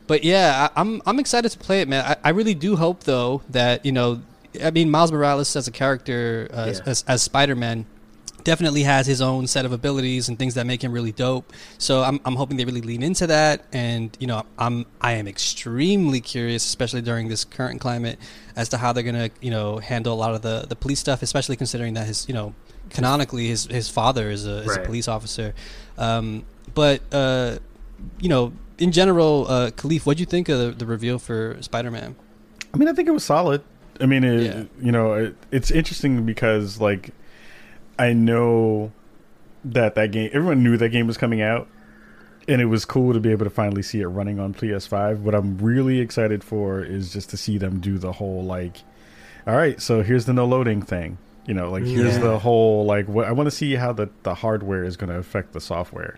but 0.07 0.25
yeah, 0.25 0.69
I, 0.75 0.81
I'm 0.81 1.03
I'm 1.07 1.19
excited 1.19 1.51
to 1.53 1.59
play 1.59 1.81
it, 1.81 1.89
man. 1.89 2.05
I, 2.05 2.17
I 2.25 2.31
really 2.31 2.55
do 2.55 2.77
hope 2.77 3.05
though 3.05 3.43
that 3.51 3.85
you 3.87 3.93
know, 3.93 4.23
I 4.63 4.71
mean, 4.71 4.91
Miles 4.91 5.13
Morales 5.13 5.55
as 5.57 5.67
a 5.69 5.71
character, 5.73 6.49
uh, 6.53 6.73
Yeah. 6.75 6.81
as, 6.91 7.05
as 7.09 7.23
Spider 7.23 7.55
Man, 7.57 7.87
definitely 8.45 8.83
has 8.83 9.07
his 9.07 9.21
own 9.23 9.47
set 9.47 9.65
of 9.65 9.73
abilities 9.73 10.29
and 10.29 10.37
things 10.39 10.55
that 10.55 10.67
make 10.67 10.83
him 10.83 10.91
really 10.93 11.13
dope. 11.13 11.53
So 11.79 12.03
I'm 12.03 12.21
I'm 12.25 12.35
hoping 12.37 12.57
they 12.57 12.65
really 12.65 12.81
lean 12.83 13.03
into 13.03 13.27
that, 13.29 13.65
and 13.73 14.15
you 14.21 14.27
know, 14.27 14.45
I'm 14.59 14.87
I 15.01 15.13
am 15.13 15.29
extremely 15.29 16.21
curious, 16.21 16.65
especially 16.67 17.03
during 17.03 17.29
this 17.29 17.45
current 17.45 17.81
climate, 17.81 18.19
as 18.57 18.69
to 18.71 18.79
how 18.79 18.93
they're 18.93 19.05
gonna 19.05 19.31
you 19.41 19.51
know 19.51 19.79
handle 19.79 20.13
a 20.13 20.19
lot 20.19 20.35
of 20.35 20.43
the 20.43 20.67
the 20.69 20.77
police 20.77 20.99
stuff, 21.01 21.23
especially 21.23 21.57
considering 21.57 21.95
that 21.95 22.07
his 22.07 22.27
you 22.29 22.35
know 22.35 22.55
canonically 22.91 23.47
his 23.47 23.67
his 23.67 23.89
father 23.89 24.31
is 24.31 24.47
a 24.47 24.59
is 24.65 24.77
a 24.77 24.81
police 24.81 25.09
officer. 25.09 25.55
Um, 25.97 26.45
but 26.75 27.01
uh, 27.13 27.59
you 28.21 28.29
know, 28.29 28.53
in 28.79 28.93
general, 28.93 29.47
uh, 29.49 29.71
Kahlief, 29.71 30.07
what 30.07 30.17
do 30.17 30.21
you 30.23 30.27
think 30.27 30.49
of 30.49 30.59
the, 30.59 30.71
the 30.73 30.87
reveal 30.87 31.19
for 31.19 31.57
Spider-Man? 31.61 32.17
I 32.73 32.77
mean, 32.77 32.89
I 32.89 32.93
think 32.93 33.09
it 33.09 33.13
was 33.13 33.25
solid. 33.25 33.63
I 34.01 34.07
mean, 34.07 34.25
it, 34.25 34.43
Yeah. 34.43 34.63
you 34.81 34.93
know, 34.93 35.13
it, 35.15 35.37
it's 35.51 35.71
interesting 35.71 36.25
because 36.25 36.81
like 36.81 37.11
I 37.99 38.13
know 38.13 38.93
that 39.65 39.95
that 39.95 40.11
game. 40.13 40.31
Everyone 40.33 40.63
knew 40.63 40.77
that 40.77 40.89
game 40.89 41.07
was 41.07 41.17
coming 41.19 41.41
out, 41.43 41.69
and 42.49 42.61
it 42.61 42.65
was 42.67 42.85
cool 42.85 43.13
to 43.13 43.21
be 43.21 43.31
able 43.31 43.45
to 43.45 43.51
finally 43.51 43.83
see 43.83 44.01
it 44.01 44.07
running 44.07 44.41
on 44.41 44.55
PS5. 44.55 45.19
What 45.21 45.35
I'm 45.35 45.59
really 45.59 46.01
excited 46.01 46.43
for 46.43 46.83
is 46.83 47.13
just 47.13 47.31
to 47.31 47.37
see 47.37 47.59
them 47.59 47.79
do 47.81 47.99
the 47.99 48.13
whole 48.13 48.43
like, 48.43 48.79
all 49.47 49.55
right, 49.57 49.81
so 49.81 50.03
here's 50.03 50.25
the 50.25 50.33
no 50.33 50.47
loading 50.47 50.83
thing. 50.83 51.19
You 51.47 51.55
know, 51.55 51.71
like 51.71 51.85
here's 51.85 52.15
Yeah. 52.17 52.23
the 52.23 52.39
whole 52.39 52.87
like. 52.87 53.07
What, 53.09 53.27
I 53.27 53.33
want 53.33 53.49
to 53.49 53.55
see 53.55 53.75
how 53.75 53.93
the 53.93 54.09
the 54.23 54.35
hardware 54.35 54.83
is 54.85 54.97
going 54.97 55.11
to 55.11 55.19
affect 55.19 55.53
the 55.53 55.61
software. 55.61 56.17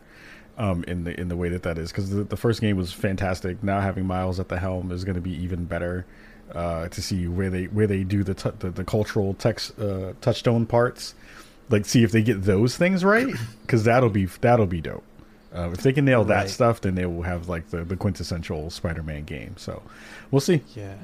Um, 0.56 0.84
in 0.86 1.02
the 1.02 1.18
in 1.20 1.26
the 1.28 1.36
way 1.36 1.48
that 1.48 1.64
that 1.64 1.78
is 1.78 1.90
because 1.90 2.10
the, 2.10 2.22
the 2.22 2.36
first 2.36 2.60
game 2.60 2.76
was 2.76 2.92
fantastic. 2.92 3.60
Now 3.64 3.80
having 3.80 4.06
Miles 4.06 4.38
at 4.38 4.48
the 4.48 4.58
helm 4.58 4.92
is 4.92 5.02
going 5.04 5.16
to 5.16 5.20
be 5.20 5.32
even 5.42 5.64
better. 5.64 6.06
Uh, 6.54 6.88
to 6.88 7.02
see 7.02 7.26
where 7.26 7.48
they 7.50 7.64
where 7.64 7.86
they 7.86 8.04
do 8.04 8.22
the 8.22 8.34
t- 8.34 8.50
the, 8.60 8.70
the 8.70 8.84
cultural 8.84 9.34
text 9.34 9.76
uh, 9.80 10.12
touchstone 10.20 10.66
parts, 10.66 11.14
like 11.70 11.86
see 11.86 12.04
if 12.04 12.12
they 12.12 12.22
get 12.22 12.42
those 12.42 12.76
things 12.76 13.02
right 13.02 13.26
because 13.62 13.82
that'll 13.84 14.10
be 14.10 14.26
that'll 14.26 14.66
be 14.66 14.80
dope. 14.80 15.02
Uh, 15.52 15.70
if 15.72 15.78
they 15.78 15.92
can 15.92 16.04
nail 16.04 16.22
that 16.24 16.34
Right. 16.42 16.50
stuff, 16.50 16.82
then 16.82 16.94
they 16.96 17.06
will 17.06 17.22
have 17.22 17.48
like 17.48 17.70
the, 17.70 17.82
the 17.84 17.96
quintessential 17.96 18.68
Spider-Man 18.70 19.24
game. 19.24 19.56
So 19.56 19.82
we'll 20.30 20.40
see. 20.40 20.60
Yeah. 20.76 20.94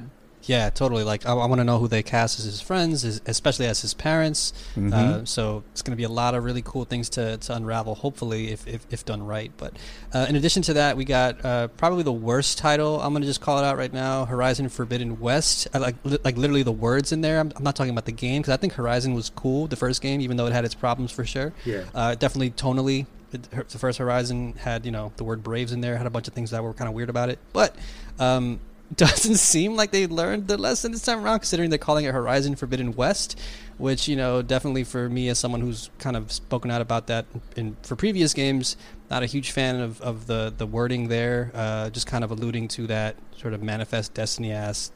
Yeah, 0.45 0.71
totally. 0.71 1.05
Like, 1.05 1.27
I, 1.27 1.33
I 1.33 1.47
want 1.47 1.61
to 1.61 1.65
know 1.65 1.79
who 1.79 1.87
they 1.87 2.03
cast 2.03 2.39
as 2.39 2.47
his 2.47 2.61
friends, 2.61 3.03
his, 3.03 3.21
especially 3.27 3.67
as 3.67 3.83
his 3.83 3.93
parents. 3.95 4.53
Mhm. 4.75 4.93
Uh, 4.93 5.25
so 5.25 5.63
it's 5.73 5.83
going 5.83 5.93
to 5.93 5.97
be 5.97 6.05
a 6.05 6.09
lot 6.09 6.35
of 6.35 6.45
really 6.45 6.63
cool 6.63 6.85
things 6.85 7.09
to, 7.11 7.37
to 7.37 7.55
unravel, 7.55 7.95
hopefully, 7.95 8.51
if, 8.51 8.67
if, 8.67 8.87
if 8.91 9.05
done 9.05 9.23
right. 9.25 9.53
But 9.59 9.75
uh, 10.15 10.27
in 10.29 10.37
addition 10.37 10.63
to 10.63 10.73
that, 10.75 10.97
we 10.97 11.05
got 11.05 11.45
uh, 11.45 11.69
probably 11.69 12.03
the 12.05 12.13
worst 12.13 12.59
title. 12.59 13.01
I'm 13.01 13.13
going 13.13 13.23
to 13.23 13.29
just 13.29 13.41
call 13.41 13.59
it 13.59 13.65
out 13.65 13.77
right 13.77 13.93
now: 13.93 14.25
Horizon 14.25 14.69
Forbidden 14.71 15.21
West. 15.21 15.69
I 15.75 15.79
like 15.79 15.97
li- 16.05 16.19
like 16.25 16.37
literally 16.37 16.63
the 16.63 16.73
words 16.73 17.13
in 17.13 17.21
there. 17.21 17.39
I'm, 17.39 17.53
I'm 17.57 17.63
not 17.63 17.77
talking 17.77 17.93
about 17.93 18.07
the 18.07 18.13
game 18.13 18.41
because 18.43 18.55
I 18.55 18.57
think 18.57 18.73
Horizon 18.73 19.15
was 19.15 19.31
cool, 19.31 19.67
the 19.67 19.77
first 19.77 20.01
game, 20.01 20.21
even 20.21 20.37
though 20.37 20.47
it 20.47 20.53
had 20.53 20.65
its 20.65 20.75
problems 20.75 21.13
for 21.13 21.25
sure. 21.25 21.53
Yeah. 21.65 21.85
Uh, 21.95 22.15
definitely 22.15 22.51
tonally, 22.53 23.07
the 23.31 23.79
first 23.79 23.99
Horizon 23.99 24.55
had 24.59 24.85
you 24.87 24.91
know 24.91 25.13
the 25.17 25.25
word 25.25 25.43
Braves 25.43 25.73
in 25.73 25.81
there, 25.83 25.97
had 25.97 26.07
a 26.07 26.11
bunch 26.11 26.29
of 26.29 26.35
things 26.35 26.51
that 26.51 26.63
were 26.65 26.73
kind 26.73 26.89
of 26.89 26.95
weird 26.95 27.11
about 27.11 27.29
it, 27.29 27.39
but 27.53 27.77
um, 28.19 28.59
doesn't 28.97 29.37
seem 29.37 29.77
like 29.77 29.91
they 29.93 30.07
learned 30.07 30.49
the 30.49 30.57
lesson 30.59 30.93
this 30.93 31.03
time 31.03 31.25
around, 31.25 31.39
considering 31.41 31.71
they're 31.71 31.79
calling 31.79 32.05
it 32.05 32.13
Horizon 32.13 32.57
Forbidden 32.57 32.95
West, 32.97 33.39
which 33.79 34.09
you 34.09 34.17
know 34.17 34.43
definitely 34.43 34.85
for 34.85 35.09
me 35.09 35.29
as 35.29 35.39
someone 35.39 35.61
who's 35.61 35.91
kind 35.99 36.17
of 36.17 36.33
spoken 36.33 36.71
out 36.71 36.81
about 36.81 37.07
that 37.07 37.27
in 37.57 37.77
for 37.83 37.95
previous 37.97 38.35
games, 38.35 38.77
not 39.11 39.23
a 39.23 39.27
huge 39.27 39.53
fan 39.53 39.81
of, 39.81 40.01
of 40.01 40.27
the 40.27 40.53
the 40.57 40.67
wording 40.67 41.09
there, 41.09 41.53
uh, 41.55 41.91
just 41.91 42.07
kind 42.07 42.25
of 42.25 42.31
alluding 42.31 42.67
to 42.69 42.87
that 42.89 43.17
sort 43.37 43.55
of 43.55 43.63
manifest 43.63 44.13
destiny 44.15 44.53
ass 44.53 44.91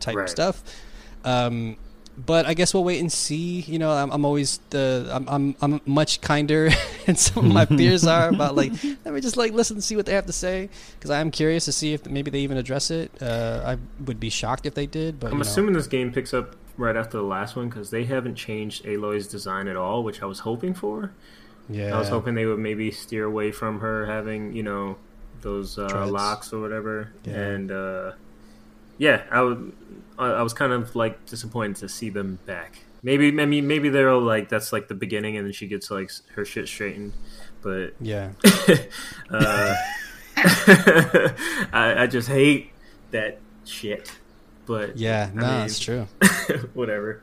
type 0.00 0.16
Right. 0.16 0.28
stuff. 0.28 0.62
Um, 1.24 1.76
but 2.16 2.46
I 2.46 2.54
guess 2.54 2.72
we'll 2.72 2.84
wait 2.84 3.00
and 3.00 3.12
see. 3.12 3.60
You 3.60 3.78
know, 3.78 3.90
I'm, 3.90 4.10
I'm 4.10 4.24
always 4.24 4.58
the 4.70 5.08
I'm, 5.12 5.28
I'm 5.28 5.56
I'm 5.60 5.80
much 5.84 6.20
kinder 6.20 6.70
and 7.06 7.18
some 7.18 7.46
of 7.46 7.52
my 7.52 7.64
peers 7.76 8.06
are 8.06 8.28
about 8.28 8.54
like 8.54 8.72
let 9.04 9.12
me 9.12 9.20
just 9.20 9.36
like 9.36 9.52
listen 9.52 9.76
and 9.76 9.84
see 9.84 9.96
what 9.96 10.06
they 10.06 10.14
have 10.14 10.26
to 10.26 10.32
say 10.32 10.68
because 10.94 11.10
I 11.10 11.20
am 11.20 11.30
curious 11.30 11.66
to 11.66 11.72
see 11.72 11.92
if 11.92 12.06
maybe 12.06 12.30
they 12.30 12.40
even 12.40 12.56
address 12.56 12.90
it. 12.90 13.10
Uh, 13.20 13.62
I 13.64 13.78
would 14.04 14.20
be 14.20 14.30
shocked 14.30 14.66
if 14.66 14.74
they 14.74 14.86
did, 14.86 15.20
but 15.20 15.28
I'm 15.28 15.34
you 15.34 15.38
know. 15.38 15.42
assuming 15.42 15.74
this 15.74 15.86
game 15.86 16.12
picks 16.12 16.32
up 16.32 16.56
right 16.76 16.96
after 16.96 17.18
the 17.18 17.24
last 17.24 17.56
one 17.56 17.68
because 17.68 17.90
they 17.90 18.04
haven't 18.04 18.34
changed 18.34 18.86
Aloy's 18.86 19.26
design 19.26 19.68
at 19.68 19.76
all, 19.76 20.02
which 20.02 20.22
I 20.22 20.26
was 20.26 20.40
hoping 20.40 20.74
for. 20.74 21.12
yeah, 21.68 21.94
I 21.94 21.98
was 21.98 22.08
hoping 22.08 22.34
they 22.34 22.46
would 22.46 22.58
maybe 22.58 22.90
steer 22.90 23.24
away 23.24 23.52
from 23.52 23.80
her 23.80 24.06
having, 24.06 24.52
you 24.52 24.62
know, 24.62 24.96
those 25.42 25.78
uh, 25.78 26.06
locks 26.06 26.52
or 26.52 26.60
whatever. 26.60 27.12
Yeah. 27.24 27.34
And 27.34 27.70
uh, 27.70 28.12
yeah, 28.98 29.22
I 29.30 29.42
would. 29.42 29.72
I, 30.18 30.42
was 30.42 30.54
kind 30.54 30.72
of 30.72 30.96
like 30.96 31.26
disappointed 31.26 31.76
to 31.76 31.88
see 31.88 32.08
them 32.08 32.38
back. 32.46 32.78
Maybe, 33.02 33.30
mean, 33.30 33.66
maybe 33.66 33.90
they're 33.90 34.10
all 34.10 34.22
like 34.22 34.48
that's 34.48 34.72
like 34.72 34.88
the 34.88 34.94
beginning, 34.94 35.36
and 35.36 35.46
then 35.46 35.52
she 35.52 35.66
gets 35.66 35.90
like 35.90 36.10
her 36.34 36.44
shit 36.44 36.68
straightened. 36.68 37.12
But 37.62 37.94
yeah, 38.00 38.32
uh, 39.30 39.74
I, 40.36 41.94
I 41.98 42.06
just 42.06 42.28
hate 42.28 42.70
that 43.10 43.38
shit. 43.64 44.10
But 44.66 44.96
yeah. 44.96 45.30
No, 45.32 45.42
mean, 45.42 45.66
it's 45.66 45.78
true. 45.78 46.08
whatever. 46.74 47.22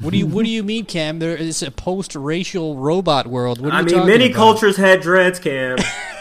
What 0.00 0.10
do 0.10 0.18
you 0.18 0.26
What 0.26 0.44
do 0.44 0.50
you 0.50 0.62
mean, 0.62 0.84
Cam? 0.84 1.20
There 1.20 1.34
is 1.34 1.62
a 1.62 1.70
post-racial 1.70 2.76
robot 2.76 3.26
world. 3.26 3.60
What 3.60 3.72
are 3.72 3.76
I 3.76 3.80
you 3.80 3.86
mean, 3.96 4.06
many 4.06 4.26
about? 4.26 4.36
cultures 4.36 4.76
had 4.76 5.00
dreads, 5.00 5.38
Cam. 5.38 5.78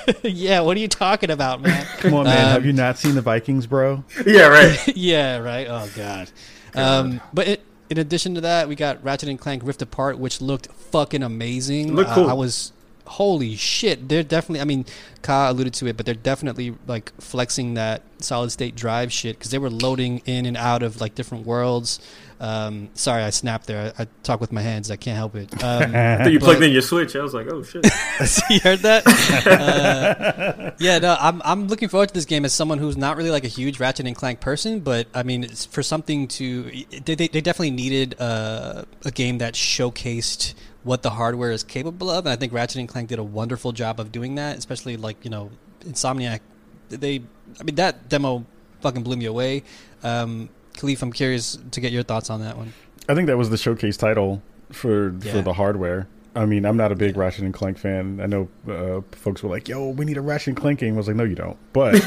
yeah, 0.23 0.61
what 0.61 0.77
are 0.77 0.79
you 0.79 0.87
talking 0.87 1.31
about, 1.31 1.61
man? 1.61 1.85
Come 1.99 2.13
on, 2.15 2.25
man. 2.25 2.45
Um, 2.45 2.51
Have 2.53 2.65
you 2.65 2.73
not 2.73 2.97
seen 2.97 3.15
the 3.15 3.21
Vikings, 3.21 3.67
bro? 3.67 4.03
yeah, 4.25 4.47
right. 4.47 4.87
yeah, 4.95 5.37
right. 5.37 5.67
Oh 5.69 5.89
god. 5.95 6.29
Um, 6.73 7.21
but 7.33 7.47
it, 7.47 7.61
in 7.89 7.97
addition 7.99 8.35
to 8.35 8.41
that, 8.41 8.67
we 8.67 8.75
got 8.75 9.03
Ratchet 9.03 9.29
and 9.29 9.39
Clank 9.39 9.63
Rift 9.65 9.81
Apart, 9.81 10.17
which 10.19 10.41
looked 10.41 10.67
fucking 10.67 11.23
amazing. 11.23 11.93
Looked 11.93 12.09
Uh, 12.11 12.15
cool. 12.15 12.29
I 12.29 12.33
was 12.33 12.71
holy 13.07 13.55
shit. 13.55 14.09
They're 14.09 14.23
definitely. 14.23 14.61
I 14.61 14.65
mean, 14.65 14.85
Ka 15.21 15.49
alluded 15.51 15.73
to 15.75 15.87
it, 15.87 15.95
but 15.97 16.05
they're 16.05 16.15
definitely 16.15 16.75
like 16.87 17.13
flexing 17.21 17.75
that 17.75 18.01
solid 18.19 18.51
state 18.51 18.75
drive 18.75 19.13
shit 19.13 19.37
because 19.37 19.51
they 19.51 19.59
were 19.59 19.69
loading 19.69 20.21
in 20.25 20.45
and 20.45 20.57
out 20.57 20.83
of 20.83 20.99
like 20.99 21.15
different 21.15 21.45
worlds. 21.45 21.99
Um, 22.39 22.89
sorry, 22.95 23.23
I 23.23 23.29
snapped 23.29 23.65
there. 23.67 23.93
I, 23.97 24.03
I 24.03 24.07
talk 24.23 24.41
with 24.41 24.51
my 24.51 24.61
hands. 24.61 24.91
I 24.91 24.97
can't 24.97 25.15
help 25.15 25.35
it. 25.35 25.49
Um, 25.63 25.91
Then 25.91 26.31
you 26.31 26.39
But- 26.39 26.45
plugged 26.45 26.63
in 26.63 26.71
your 26.71 26.81
Switch. 26.81 27.15
I 27.15 27.21
was 27.21 27.33
like, 27.33 27.47
oh 27.47 27.63
shit. 27.63 27.85
you 28.49 28.59
heard 28.59 28.79
that? 28.79 29.03
Uh, 29.47 30.71
yeah, 30.79 30.99
no, 30.99 31.15
I'm 31.19 31.41
I'm 31.45 31.67
looking 31.67 31.89
forward 31.89 32.09
to 32.09 32.13
this 32.13 32.25
game 32.25 32.45
as 32.45 32.53
someone 32.53 32.77
who's 32.77 32.97
not 32.97 33.17
really 33.17 33.31
like 33.31 33.43
a 33.43 33.49
huge 33.49 33.79
Ratchet 33.79 34.05
and 34.05 34.15
Clank 34.15 34.39
person, 34.41 34.79
but 34.81 35.07
I 35.13 35.23
mean, 35.23 35.43
it's 35.43 35.65
for 35.65 35.81
something 35.83 36.27
to 36.29 36.63
they 37.03 37.15
they, 37.15 37.27
they 37.27 37.41
definitely 37.41 37.71
needed 37.71 38.15
uh, 38.19 38.83
a 39.03 39.11
game 39.11 39.37
that 39.39 39.53
showcased 39.53 40.53
what 40.83 41.01
the 41.01 41.09
hardware 41.11 41.51
is 41.51 41.63
capable 41.63 42.09
of, 42.09 42.25
and 42.25 42.33
I 42.33 42.35
think 42.35 42.53
Ratchet 42.53 42.77
and 42.77 42.87
Clank 42.89 43.09
did 43.09 43.19
a 43.19 43.23
wonderful 43.23 43.71
job 43.71 43.99
of 43.99 44.11
doing 44.11 44.35
that, 44.35 44.57
especially 44.57 44.97
like 44.97 45.23
you 45.23 45.31
know, 45.31 45.49
Insomniac. 45.81 46.41
They, 46.89 47.21
I 47.59 47.63
mean, 47.63 47.75
that 47.75 48.09
demo 48.09 48.45
fucking 48.81 49.01
blew 49.03 49.15
me 49.17 49.25
away. 49.25 49.63
Um, 50.03 50.49
Kahlief, 50.75 51.01
I'm 51.01 51.11
curious 51.13 51.57
to 51.71 51.79
get 51.81 51.91
your 51.91 52.03
thoughts 52.03 52.29
on 52.29 52.41
that 52.41 52.57
one. 52.57 52.73
I 53.07 53.15
think 53.15 53.27
that 53.27 53.37
was 53.37 53.49
the 53.49 53.57
showcase 53.57 53.97
title 53.97 54.41
for 54.71 55.13
Yeah. 55.21 55.31
for 55.33 55.41
the 55.41 55.53
hardware. 55.53 56.07
I 56.37 56.45
mean, 56.45 56.65
I'm 56.65 56.75
not 56.75 56.91
a 56.91 56.95
big 56.95 57.15
Ratchet 57.15 57.45
and 57.45 57.53
Clank 57.53 57.77
fan. 57.77 58.19
I 58.21 58.25
know 58.25 58.49
uh, 58.69 59.01
folks 59.15 59.41
were 59.41 59.49
like, 59.49 59.69
"Yo, 59.69 59.89
we 59.89 60.03
need 60.03 60.17
a 60.17 60.21
Ratchet 60.21 60.47
and 60.49 60.57
Clank 60.57 60.79
game." 60.79 60.95
I 60.95 60.97
was 60.97 61.07
like, 61.07 61.15
"No, 61.15 61.23
you 61.23 61.35
don't." 61.35 61.55
But 61.71 61.95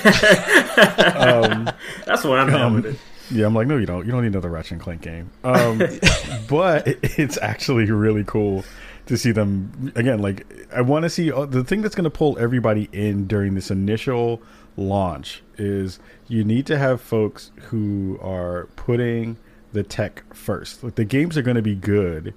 um, 1.17 1.71
That's 2.05 2.25
what 2.25 2.39
I'm 2.39 2.55
Um, 2.55 2.75
with 2.75 2.87
it. 2.87 2.97
yeah, 3.31 3.47
I'm 3.47 3.55
like, 3.55 3.67
"No, 3.67 3.77
you 3.77 3.87
don't. 3.87 4.05
You 4.05 4.13
don't 4.13 4.23
need 4.23 4.29
another 4.33 4.51
Ratchet 4.51 4.73
and 4.73 4.81
Clank 4.81 5.01
game." 5.03 5.31
Um, 5.45 5.79
but 6.49 6.87
it- 6.89 6.99
it's 7.19 7.39
actually 7.41 7.91
really 7.91 8.25
cool 8.25 8.65
to 9.07 9.17
see 9.17 9.31
them 9.33 9.93
again. 9.95 10.19
Like, 10.21 10.47
I 10.75 10.83
want 10.83 11.05
to 11.05 11.11
see 11.11 11.33
uh, 11.33 11.47
the 11.47 11.65
thing 11.65 11.81
that's 11.81 11.95
going 11.95 12.05
to 12.05 12.11
pull 12.11 12.39
everybody 12.39 12.89
in 12.93 13.27
during 13.27 13.55
this 13.55 13.71
initial 13.71 14.43
launch 14.79 15.43
is 15.57 15.99
you 16.29 16.45
need 16.45 16.65
to 16.67 16.79
have 16.79 17.01
folks 17.01 17.51
who 17.69 18.19
are 18.23 18.69
putting 18.77 19.37
the 19.73 19.83
tech 19.83 20.35
first. 20.35 20.83
Like, 20.83 20.95
the 20.95 21.05
games 21.05 21.37
are 21.37 21.43
going 21.43 21.57
to 21.57 21.63
be 21.63 21.75
good 21.75 22.33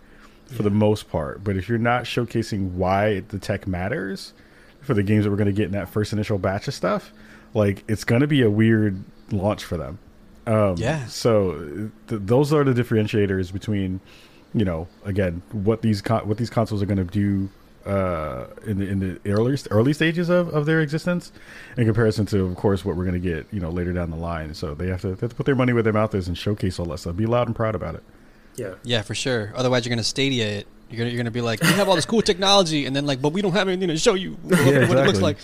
for 0.48 0.64
the 0.64 0.70
most 0.70 1.10
part, 1.10 1.44
but 1.44 1.56
if 1.56 1.70
you're 1.70 1.78
not 1.78 2.04
showcasing 2.04 2.72
why 2.72 3.22
the 3.30 3.40
tech 3.40 3.68
matters 3.68 4.34
for 4.82 4.94
the 4.94 5.04
games 5.04 5.24
that 5.24 5.30
we're 5.32 5.38
going 5.38 5.46
to 5.46 5.54
get 5.54 5.66
in 5.66 5.72
that 5.72 5.88
first 5.88 6.12
initial 6.12 6.38
batch 6.38 6.68
of 6.68 6.74
stuff, 6.74 7.14
like 7.54 7.84
it's 7.88 8.04
going 8.04 8.22
to 8.22 8.28
be 8.28 8.42
a 8.42 8.50
weird 8.50 9.02
launch 9.32 9.64
for 9.64 9.78
them. 9.78 10.00
Um, 10.48 10.76
Yeah. 10.78 11.06
So 11.06 11.90
th- 12.08 12.22
those 12.26 12.52
are 12.52 12.64
the 12.64 12.74
differentiators 12.74 13.54
between, 13.54 14.02
you 14.54 14.66
know, 14.66 14.88
again, 15.06 15.42
what 15.52 15.82
these 15.84 16.02
con- 16.02 16.28
what 16.28 16.38
these 16.38 16.50
consoles 16.50 16.82
are 16.82 16.86
going 16.86 16.98
to 16.98 17.04
do 17.06 17.50
uh, 17.86 18.48
in 18.66 18.78
the 18.80 18.88
in 18.88 19.00
the 19.00 19.32
early 19.32 19.58
early 19.70 19.94
stages 19.94 20.30
of, 20.30 20.50
of 20.50 20.66
their 20.66 20.82
existence, 20.82 21.32
in 21.78 21.86
comparison 21.86 22.26
to, 22.28 22.46
of 22.46 22.56
course, 22.56 22.86
what 22.86 22.96
we're 22.96 23.06
going 23.06 23.22
to 23.22 23.28
get, 23.28 23.48
you 23.52 23.60
know, 23.60 23.70
later 23.70 23.94
down 23.94 24.10
the 24.12 24.18
line. 24.18 24.54
So 24.54 24.74
they 24.74 24.88
have 24.88 25.02
to 25.02 25.16
they 25.16 25.22
have 25.22 25.30
to 25.32 25.36
put 25.36 25.46
their 25.46 25.56
money 25.56 25.74
where 25.74 25.84
their 25.84 25.94
mouth 25.94 26.14
is 26.16 26.28
and 26.28 26.38
showcase 26.38 26.80
all 26.80 26.86
that 26.88 27.00
stuff. 27.00 27.16
Be 27.16 27.26
loud 27.26 27.48
and 27.48 27.56
proud 27.56 27.76
about 27.76 27.96
it. 27.96 28.04
Yeah. 28.56 28.76
Yeah, 28.84 29.02
for 29.02 29.16
sure. 29.16 29.54
Otherwise, 29.56 29.86
you're 29.86 29.92
gonna 29.96 30.04
stadia 30.04 30.46
it. 30.60 30.68
You're 30.90 31.00
gonna 31.00 31.10
you're 31.10 31.18
gonna 31.18 31.32
be 31.32 31.42
like, 31.42 31.62
we 31.62 31.70
have 31.70 31.88
all 31.88 31.96
this 31.96 32.06
cool 32.06 32.22
technology, 32.22 32.86
and 32.86 32.96
then 32.96 33.06
like, 33.06 33.22
but 33.22 33.34
we 33.34 33.42
don't 33.42 33.54
have 33.54 33.68
anything 33.68 33.88
to 33.88 33.98
show 33.98 34.14
you 34.14 34.34
what, 34.44 34.60
what 34.60 34.98
it 34.98 35.06
looks 35.06 35.22
like. 35.22 35.38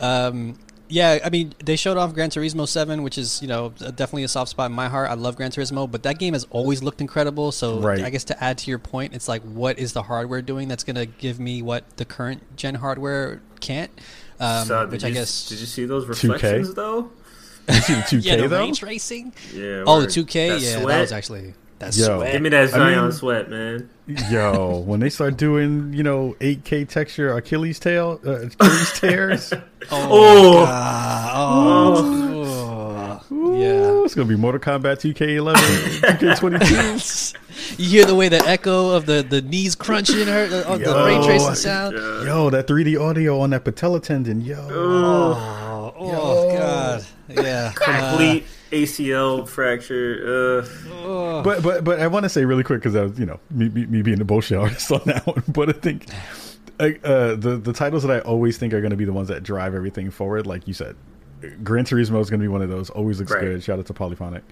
Um, 0.00 0.58
Yeah, 0.88 1.18
I 1.24 1.30
mean, 1.30 1.54
they 1.64 1.76
showed 1.76 1.96
off 1.96 2.12
Gran 2.14 2.28
Turismo 2.30 2.68
7, 2.68 3.02
which 3.02 3.16
is, 3.16 3.40
you 3.40 3.48
know, 3.48 3.70
definitely 3.70 4.24
a 4.24 4.28
soft 4.28 4.50
spot 4.50 4.70
in 4.70 4.76
my 4.76 4.88
heart. 4.88 5.10
I 5.10 5.14
love 5.14 5.34
Gran 5.36 5.50
Turismo, 5.50 5.90
but 5.90 6.02
that 6.02 6.18
game 6.18 6.34
has 6.34 6.46
always 6.50 6.82
looked 6.82 7.00
incredible. 7.00 7.52
So 7.52 7.80
Right. 7.80 8.02
I 8.02 8.10
guess 8.10 8.24
to 8.24 8.44
add 8.44 8.58
to 8.58 8.70
your 8.70 8.78
point, 8.78 9.14
it's 9.14 9.26
like, 9.26 9.42
what 9.42 9.78
is 9.78 9.94
the 9.94 10.02
hardware 10.02 10.42
doing 10.42 10.68
that's 10.68 10.84
going 10.84 10.96
to 10.96 11.06
give 11.06 11.40
me 11.40 11.62
what 11.62 11.96
the 11.96 12.04
current 12.04 12.42
gen 12.56 12.74
hardware 12.74 13.40
can't? 13.60 13.90
Um, 14.38 14.66
So, 14.66 14.86
which 14.88 15.02
you, 15.02 15.08
I 15.08 15.12
guess. 15.12 15.48
Did 15.48 15.60
you 15.60 15.66
see 15.66 15.86
those 15.86 16.06
reflections 16.06 16.74
though? 16.74 17.10
You 17.68 17.74
see 17.76 17.94
the 17.94 18.00
2K 18.02 18.24
yeah, 18.24 18.36
the 18.36 18.48
though? 18.48 18.58
range 18.60 18.82
racing. 18.82 19.32
Yeah. 19.54 19.84
Oh, 19.86 20.02
the 20.02 20.06
2K. 20.06 20.48
That 20.50 20.60
yeah, 20.60 20.72
sweat. 20.80 20.86
that 20.88 21.00
was 21.00 21.12
actually 21.12 21.54
that's 21.78 21.98
Yo. 21.98 22.18
sweat. 22.18 22.32
Give 22.32 22.42
me 22.42 22.48
that 22.50 22.62
I 22.64 22.66
Zion 22.66 23.02
mean- 23.02 23.12
sweat, 23.12 23.50
man. 23.50 23.88
Yo, 24.30 24.78
when 24.86 25.00
they 25.00 25.08
start 25.08 25.36
doing, 25.38 25.92
you 25.94 26.02
know, 26.02 26.36
8K 26.40 26.86
texture 26.88 27.34
Achilles 27.36 27.78
tail, 27.78 28.20
uh, 28.26 28.32
Achilles 28.46 28.92
tears, 29.00 29.52
Oh. 29.90 30.64
God. 30.66 31.32
Oh, 31.36 33.20
Ooh, 33.32 33.58
yeah. 33.60 34.04
it's 34.04 34.14
gonna 34.14 34.28
be 34.28 34.36
Mortal 34.36 34.60
Kombat 34.60 34.98
2K11, 35.00 35.54
2K22. 36.18 37.36
You 37.78 37.88
hear 37.88 38.04
the 38.04 38.14
way 38.16 38.28
the 38.28 38.40
echo 38.46 38.90
of 38.90 39.06
the, 39.06 39.22
the 39.22 39.40
knees 39.40 39.74
crunching, 39.76 40.26
her, 40.26 40.46
the, 40.48 40.62
the 40.76 40.84
Yo. 40.84 41.04
ray 41.06 41.24
tracing 41.24 41.54
sound. 41.54 41.96
Yeah. 41.96 42.24
Yo, 42.24 42.50
that 42.50 42.66
3D 42.66 43.00
audio 43.00 43.38
on 43.40 43.50
that 43.50 43.64
patella 43.64 44.00
tendon, 44.00 44.40
yo. 44.40 44.56
Oh, 44.70 45.94
oh 45.96 46.12
Yo. 46.50 46.58
God. 46.58 47.04
Yeah. 47.28 47.72
Complete 47.74 48.44
ACL 48.74 49.46
fracture. 49.48 50.62
Uh, 50.62 51.42
But 51.42 51.62
but 51.62 51.84
but 51.84 52.00
I 52.00 52.06
want 52.06 52.24
to 52.24 52.28
say 52.28 52.44
really 52.44 52.62
quick 52.64 52.80
because 52.80 52.96
I 52.96 53.02
was 53.02 53.18
you 53.18 53.26
know 53.26 53.40
me, 53.50 53.68
me, 53.68 53.86
me 53.86 54.02
being 54.02 54.20
a 54.20 54.24
bullshit 54.24 54.58
artist 54.58 54.90
on 54.96 55.00
that 55.06 55.26
one. 55.26 55.42
But 55.48 55.68
I 55.68 55.72
think 55.72 56.06
uh, 56.80 57.34
the 57.36 57.60
the 57.62 57.72
titles 57.72 58.02
that 58.02 58.10
I 58.12 58.20
always 58.20 58.58
think 58.58 58.72
are 58.74 58.80
going 58.80 58.90
to 58.90 58.96
be 58.96 59.04
the 59.04 59.12
ones 59.12 59.28
that 59.28 59.42
drive 59.42 59.74
everything 59.74 60.10
forward, 60.10 60.46
like 60.46 60.66
you 60.68 60.74
said, 60.74 60.96
Gran 61.62 61.84
Turismo 61.84 62.20
is 62.20 62.30
going 62.30 62.40
to 62.40 62.44
be 62.44 62.48
one 62.48 62.62
of 62.62 62.68
those. 62.68 62.90
Always 62.90 63.18
looks 63.20 63.32
Right. 63.32 63.40
good. 63.42 63.62
Shout 63.62 63.78
out 63.78 63.86
to 63.86 63.94
Polyphonic. 63.94 64.42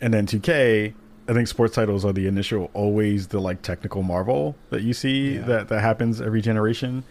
And 0.00 0.12
then 0.12 0.26
2K, 0.26 0.92
I 1.28 1.32
think 1.32 1.48
sports 1.48 1.74
titles 1.74 2.04
are 2.04 2.12
the 2.12 2.26
initial, 2.26 2.70
always 2.74 3.28
the 3.28 3.40
like 3.40 3.62
technical 3.62 4.02
marvel 4.02 4.54
that 4.70 4.82
you 4.82 4.92
see 4.92 5.34
Yeah. 5.36 5.42
that 5.42 5.68
that 5.68 5.80
happens 5.80 6.20
every 6.20 6.40
generation. 6.42 7.02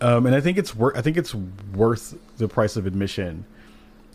Um, 0.00 0.26
and 0.26 0.34
I 0.34 0.40
think 0.40 0.58
it's 0.58 0.74
worth. 0.76 0.96
I 0.96 1.00
think 1.02 1.16
it's 1.16 1.34
worth 1.34 2.14
the 2.36 2.46
price 2.48 2.76
of 2.76 2.86
admission 2.86 3.46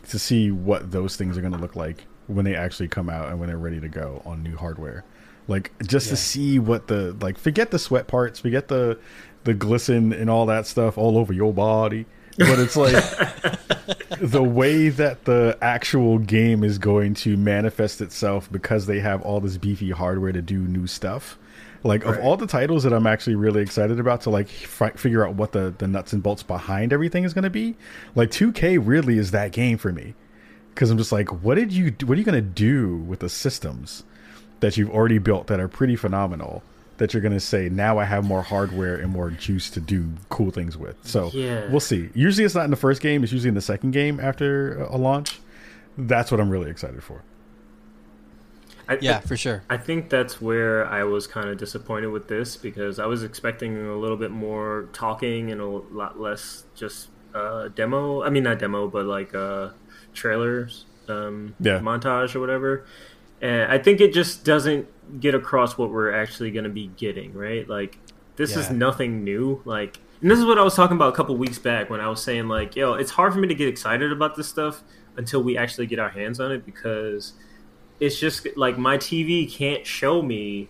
to 0.09 0.17
see 0.19 0.51
what 0.51 0.91
those 0.91 1.15
things 1.15 1.37
are 1.37 1.41
going 1.41 1.53
to 1.53 1.59
look 1.59 1.75
like 1.75 2.05
when 2.27 2.45
they 2.45 2.55
actually 2.55 2.87
come 2.87 3.09
out 3.09 3.29
and 3.29 3.39
when 3.39 3.47
they're 3.49 3.57
ready 3.57 3.79
to 3.79 3.89
go 3.89 4.21
on 4.25 4.43
new 4.43 4.55
hardware. 4.55 5.03
Like 5.47 5.71
just 5.85 6.07
Yeah. 6.07 6.11
to 6.11 6.15
see 6.17 6.59
what 6.59 6.87
the 6.87 7.15
like 7.21 7.37
forget 7.37 7.71
the 7.71 7.79
sweat 7.79 8.07
parts, 8.07 8.39
forget 8.39 8.67
the 8.67 8.99
the 9.45 9.53
glisten 9.53 10.13
and 10.13 10.29
all 10.29 10.45
that 10.47 10.67
stuff 10.67 10.97
all 10.97 11.17
over 11.17 11.33
your 11.33 11.53
body. 11.53 12.05
But 12.37 12.59
it's 12.59 12.77
like 12.77 12.93
the 14.21 14.43
way 14.43 14.89
that 14.89 15.25
the 15.25 15.57
actual 15.61 16.19
game 16.19 16.63
is 16.63 16.77
going 16.77 17.13
to 17.15 17.35
manifest 17.35 17.99
itself 18.01 18.49
because 18.51 18.85
they 18.85 18.99
have 18.99 19.21
all 19.23 19.39
this 19.39 19.57
beefy 19.57 19.91
hardware 19.91 20.31
to 20.31 20.41
do 20.41 20.59
new 20.59 20.87
stuff. 20.87 21.37
Like 21.83 22.03
of 22.05 22.19
all 22.19 22.35
the 22.35 22.47
titles 22.47 22.83
that 22.83 22.91
I'm 22.93 23.07
actually 23.07 23.35
really 23.35 23.61
excited 23.61 23.99
about 23.99 24.21
to 24.21 24.29
like 24.29 24.49
fi- 24.49 24.91
figure 24.91 25.25
out 25.25 25.35
what 25.35 25.53
the 25.53 25.73
the 25.77 25.87
nuts 25.87 26.11
and 26.13 26.21
bolts 26.21 26.43
behind 26.43 26.91
everything 26.91 27.23
is 27.23 27.33
going 27.33 27.43
to 27.43 27.49
be, 27.49 27.75
like 28.15 28.31
2K 28.31 28.79
really 28.81 29.17
is 29.17 29.31
that 29.31 29.51
game 29.53 29.77
for 29.77 29.91
me. 29.93 30.13
Cuz 30.75 30.89
I'm 30.89 30.97
just 30.97 31.11
like 31.11 31.29
what 31.43 31.55
did 31.55 31.71
you 31.71 31.93
what 32.05 32.15
are 32.15 32.19
you 32.19 32.25
going 32.25 32.35
to 32.35 32.49
do 32.49 32.97
with 32.97 33.19
the 33.19 33.29
systems 33.29 34.03
that 34.59 34.75
you've 34.77 34.89
already 34.89 35.17
built 35.19 35.47
that 35.47 35.59
are 35.59 35.67
pretty 35.69 35.95
phenomenal 35.95 36.63
that 36.97 37.13
you're 37.13 37.21
going 37.21 37.33
to 37.33 37.39
say 37.39 37.69
now 37.69 37.97
I 37.97 38.03
have 38.03 38.25
more 38.25 38.41
hardware 38.41 38.95
and 38.95 39.09
more 39.09 39.29
juice 39.29 39.69
to 39.69 39.79
do 39.79 40.09
cool 40.27 40.51
things 40.51 40.75
with. 40.77 40.97
So 41.07 41.31
Yeah. 41.33 41.69
we'll 41.69 41.79
see. 41.79 42.09
Usually 42.13 42.43
it's 42.43 42.55
not 42.55 42.65
in 42.65 42.71
the 42.71 42.75
first 42.75 43.01
game, 43.01 43.23
it's 43.23 43.31
usually 43.31 43.47
in 43.47 43.55
the 43.55 43.61
second 43.61 43.91
game 43.91 44.19
after 44.19 44.81
a 44.83 44.97
launch. 44.97 45.39
That's 45.97 46.29
what 46.29 46.41
I'm 46.41 46.49
really 46.49 46.69
excited 46.69 47.01
for. 47.01 47.21
I, 48.89 48.97
yeah, 49.01 49.19
for 49.19 49.37
sure. 49.37 49.63
I 49.69 49.77
think 49.77 50.09
that's 50.09 50.41
where 50.41 50.85
I 50.87 51.03
was 51.03 51.27
kind 51.27 51.47
of 51.47 51.57
disappointed 51.57 52.07
with 52.07 52.27
this 52.27 52.57
because 52.57 52.97
I 52.97 53.05
was 53.05 53.21
expecting 53.23 53.77
a 53.87 53.95
little 53.95 54.17
bit 54.17 54.31
more 54.31 54.89
talking 54.93 55.51
and 55.51 55.61
a 55.61 55.65
lot 55.67 56.19
less 56.19 56.63
just 56.75 57.09
uh, 57.35 57.67
demo. 57.67 58.23
I 58.23 58.29
mean, 58.31 58.43
not 58.43 58.57
demo, 58.57 58.87
but 58.87 59.05
like 59.05 59.35
uh, 59.35 59.69
trailers, 60.13 60.85
um, 61.07 61.55
Yeah. 61.59 61.79
montage 61.79 62.33
or 62.35 62.39
whatever. 62.39 62.85
And 63.41 63.71
I 63.71 63.77
think 63.77 64.01
it 64.01 64.11
just 64.11 64.43
doesn't 64.43 64.87
get 65.21 65.35
across 65.35 65.77
what 65.77 65.91
we're 65.91 66.11
actually 66.11 66.51
going 66.51 66.65
to 66.65 66.69
be 66.69 66.87
getting, 66.97 67.33
right? 67.33 67.69
Like, 67.69 67.97
this 68.35 68.55
is 68.55 68.69
nothing 68.69 69.23
new. 69.23 69.61
Like, 69.65 69.99
and 70.21 70.29
this 70.31 70.39
is 70.39 70.45
what 70.45 70.57
I 70.57 70.63
was 70.63 70.75
talking 70.75 70.97
about 70.97 71.13
a 71.13 71.15
couple 71.15 71.37
weeks 71.37 71.57
back 71.59 71.89
when 71.89 72.01
I 72.01 72.09
was 72.09 72.21
saying, 72.23 72.47
like, 72.47 72.75
yo, 72.75 72.93
it's 72.95 73.11
hard 73.11 73.33
for 73.33 73.39
me 73.39 73.47
to 73.47 73.55
get 73.55 73.67
excited 73.67 74.11
about 74.11 74.35
this 74.35 74.47
stuff 74.49 74.81
until 75.15 75.41
we 75.43 75.57
actually 75.57 75.85
get 75.87 75.99
our 75.99 76.09
hands 76.09 76.39
on 76.39 76.51
it 76.51 76.65
because 76.65 77.33
it's 77.99 78.19
just 78.19 78.47
like 78.55 78.77
my 78.77 78.97
TV 78.97 79.51
can't 79.51 79.85
show 79.85 80.21
me 80.21 80.69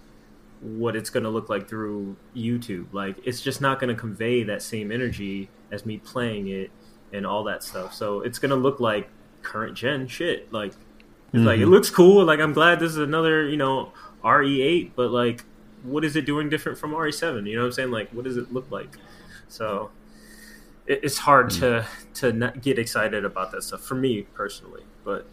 what 0.61 0.95
it's 0.95 1.09
going 1.09 1.23
to 1.23 1.29
look 1.29 1.49
like 1.49 1.67
through 1.67 2.15
YouTube. 2.35 2.87
Like 2.91 3.17
it's 3.23 3.41
just 3.41 3.61
not 3.61 3.79
going 3.79 3.93
to 3.93 3.99
convey 3.99 4.43
that 4.43 4.61
same 4.61 4.91
energy 4.91 5.49
as 5.71 5.85
me 5.85 5.97
playing 5.97 6.49
it 6.49 6.71
and 7.13 7.25
all 7.25 7.43
that 7.45 7.63
stuff. 7.63 7.93
So 7.93 8.21
it's 8.21 8.39
going 8.39 8.49
to 8.49 8.55
look 8.55 8.79
like 8.79 9.09
current 9.41 9.75
gen 9.75 10.07
shit. 10.07 10.51
Like 10.51 10.73
it's 11.33 11.43
like 11.43 11.59
it 11.59 11.63
mm-hmm. 11.63 11.71
looks 11.71 11.89
cool. 11.89 12.25
Like 12.25 12.39
I'm 12.39 12.53
glad 12.53 12.79
this 12.79 12.91
is 12.91 12.97
another, 12.97 13.47
you 13.47 13.57
know, 13.57 13.93
RE8, 14.23 14.91
but 14.95 15.11
like 15.11 15.45
what 15.83 16.03
is 16.03 16.15
it 16.15 16.25
doing 16.25 16.49
different 16.49 16.77
from 16.77 16.91
RE7? 16.91 17.47
You 17.47 17.55
know 17.55 17.61
what 17.61 17.67
I'm 17.67 17.71
saying? 17.73 17.91
Like 17.91 18.09
what 18.11 18.25
does 18.25 18.37
it 18.37 18.51
look 18.51 18.69
like? 18.71 18.97
So 19.47 19.91
it, 20.87 21.01
it's 21.03 21.19
hard 21.19 21.51
mm. 21.51 21.59
to 21.59 21.87
to 22.15 22.33
not 22.33 22.61
get 22.61 22.77
excited 22.79 23.23
about 23.23 23.51
that 23.51 23.63
stuff 23.63 23.81
for 23.81 23.95
me 23.95 24.23
personally, 24.33 24.83
but 25.05 25.27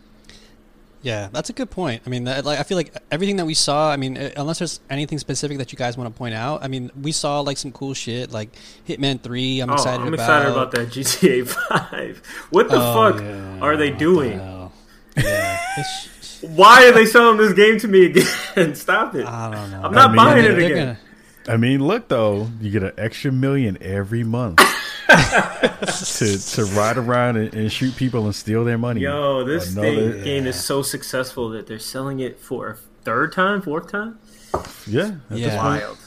Yeah, 1.07 1.29
that's 1.31 1.51
a 1.51 1.53
good 1.53 1.71
point. 1.71 2.03
I 2.05 2.11
mean, 2.11 2.25
that, 2.25 2.45
like 2.45 2.59
I 2.59 2.65
feel 2.65 2.77
like 2.77 2.93
everything 3.13 3.37
that 3.37 3.47
we 3.47 3.55
saw. 3.55 3.93
I 3.93 3.97
mean, 3.97 4.19
uh, 4.19 4.31
unless 4.37 4.59
there's 4.59 4.81
anything 4.91 5.19
specific 5.21 5.59
that 5.59 5.71
you 5.71 5.79
guys 5.79 5.97
want 5.97 6.13
to 6.13 6.19
point 6.19 6.35
out. 6.35 6.65
I 6.65 6.69
mean, 6.69 6.91
we 7.01 7.13
saw 7.13 7.39
like 7.41 7.59
some 7.59 7.71
cool 7.71 7.95
shit, 7.95 8.33
like 8.33 8.51
Hitman 8.89 9.21
Three. 9.21 9.61
I'm 9.61 9.71
excited 9.71 10.01
about 10.05 10.09
Oh, 10.09 10.15
excited 10.15 10.49
I'm 10.51 10.51
about. 10.51 10.51
excited 10.51 10.53
about 10.53 10.71
that 10.73 10.89
GTA 10.89 11.47
Five. 11.89 12.23
What 12.51 12.69
the 12.69 12.77
Oh, 12.81 13.13
fuck 13.13 13.23
yeah, 13.23 13.61
are 13.61 13.77
they 13.77 13.91
what 13.91 13.99
the 14.01 14.05
doing? 14.05 14.39
hell? 14.41 14.73
Yeah, 15.17 15.59
Why 16.43 16.87
are 16.89 16.93
they 16.93 17.07
selling 17.07 17.39
this 17.39 17.53
game 17.53 17.79
to 17.79 17.89
me 17.89 18.07
again? 18.57 18.75
Stop 18.75 19.15
it! 19.15 19.27
I 19.27 19.51
don't 19.51 19.71
know. 19.71 19.83
I'm 19.85 19.93
not 19.93 20.07
I 20.07 20.13
mean, 20.13 20.17
buying 20.17 20.45
it 20.45 20.59
again. 20.59 20.71
gonna- 20.77 20.99
I 21.49 21.57
mean, 21.57 21.87
look 21.87 22.09
though, 22.09 22.49
you 22.61 22.73
get 22.73 22.83
an 22.83 22.93
extra 22.99 23.31
million 23.31 23.79
every 23.81 24.25
month 24.25 24.61
to 25.09 26.39
to 26.39 26.65
ride 26.77 26.97
around 26.99 27.37
and, 27.37 27.55
and 27.55 27.73
shoot 27.73 27.95
people 27.97 28.25
and 28.25 28.35
steal 28.35 28.65
their 28.65 28.79
money. 28.79 29.01
Yo, 29.03 29.45
this 29.45 29.73
Another- 29.73 30.13
thing, 30.13 30.25
game 30.25 30.47
is 30.47 30.63
so 30.63 30.83
successful 30.83 31.49
that 31.51 31.67
they're 31.67 31.79
selling 31.79 32.21
it 32.21 32.39
for 32.41 32.69
a 32.69 32.77
third 33.05 33.33
time, 33.33 33.63
fourth 33.63 33.91
time. 33.91 34.19
yeah, 34.87 35.13
at 35.31 35.39
Yeah. 35.39 35.57
Wild, 35.57 35.99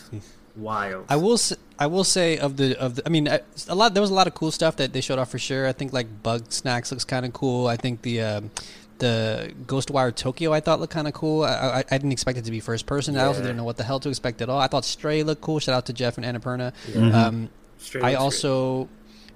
wild. 0.55 1.05
I 1.09 1.15
will. 1.15 1.33
s- 1.33 1.55
I 1.77 1.87
will 1.87 2.03
say 2.03 2.37
of 2.37 2.57
the 2.57 2.77
of 2.79 2.95
the. 2.95 3.03
I 3.05 3.09
mean, 3.09 3.27
I- 3.29 3.41
a 3.69 3.75
lot. 3.75 3.93
There 3.93 4.01
was 4.01 4.09
a 4.11 4.13
lot 4.13 4.27
of 4.27 4.33
cool 4.33 4.51
stuff 4.51 4.75
that 4.77 4.91
they 4.93 5.01
showed 5.01 5.19
off 5.19 5.29
for 5.31 5.39
sure. 5.39 5.67
I 5.67 5.71
think 5.71 5.93
like 5.93 6.07
Bugsnax 6.23 6.91
looks 6.91 7.05
kind 7.05 7.25
of 7.25 7.33
cool. 7.33 7.67
I 7.67 7.77
think 7.77 8.01
the. 8.01 8.21
Um, 8.21 8.51
the 8.99 9.53
Ghostwire 9.65 10.13
Tokyo 10.13 10.51
I 10.51 10.59
thought 10.59 10.81
looked 10.81 10.91
kind 10.91 11.07
of 11.07 11.13
cool. 11.13 11.45
I, 11.45 11.47
I, 11.53 11.77
I 11.89 11.97
didn't 11.97 12.11
expect 12.11 12.37
it 12.37 12.43
to 12.43 12.51
be 12.51 12.59
first 12.59 12.85
person. 12.85 13.15
I 13.15 13.23
also 13.27 13.39
didn't 13.39 13.55
know 13.55 13.63
what 13.63 13.77
the 13.77 13.85
hell 13.85 14.01
to 14.01 14.09
expect 14.09 14.41
at 14.41 14.49
all. 14.49 14.59
I 14.59 14.67
thought 14.67 14.83
Stray 14.83 15.23
looked 15.23 15.39
cool. 15.39 15.59
Shout 15.59 15.73
out 15.73 15.85
to 15.85 15.93
Jeff 15.93 16.17
and 16.17 16.25
Annapurna. 16.25 16.73
Mm-hmm. 16.91 17.15
Um, 17.15 17.49
Straight 17.79 18.03
I 18.03 18.13
also, 18.15 18.87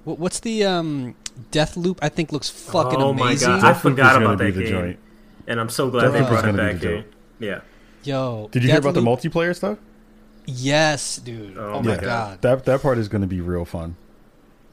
what, 0.04 0.20
what's 0.20 0.40
the 0.42 0.64
um, 0.66 1.16
Deathloop? 1.52 1.98
I 2.02 2.10
think 2.10 2.32
looks 2.32 2.50
fucking 2.50 3.02
Oh 3.02 3.14
my 3.14 3.28
amazing. 3.32 3.48
God. 3.50 3.64
I 3.64 3.74
forgot 3.74 4.22
about 4.22 4.38
that 4.38 4.54
the 4.54 4.64
game. 4.64 4.70
joint. 4.70 5.00
and 5.48 5.60
I'm 5.60 5.70
so 5.70 5.90
glad 5.90 6.06
Deathloop 6.06 6.14
they 6.14 6.20
is 6.22 6.28
brought 6.28 6.40
it 6.46 6.48
gonna 6.48 6.64
be 6.68 6.74
back 6.74 6.82
the 6.82 6.88
here. 6.88 7.06
Yeah, 7.40 7.62
Yo, 8.04 8.50
Did 8.52 8.64
you 8.64 8.70
hear 8.70 8.80
about 8.80 8.94
the 8.94 9.02
multiplayer 9.02 9.56
stuff? 9.56 9.78
Yes, 10.46 11.18
dude. 11.18 11.58
Oh 11.58 11.74
Oh, 11.76 11.82
my 11.82 11.92
my 11.92 11.96
God. 11.96 12.02
god. 12.04 12.42
That 12.42 12.66
that 12.66 12.82
part 12.82 12.98
is 12.98 13.08
going 13.08 13.22
to 13.22 13.28
be 13.28 13.40
real 13.42 13.64
fun. 13.66 13.96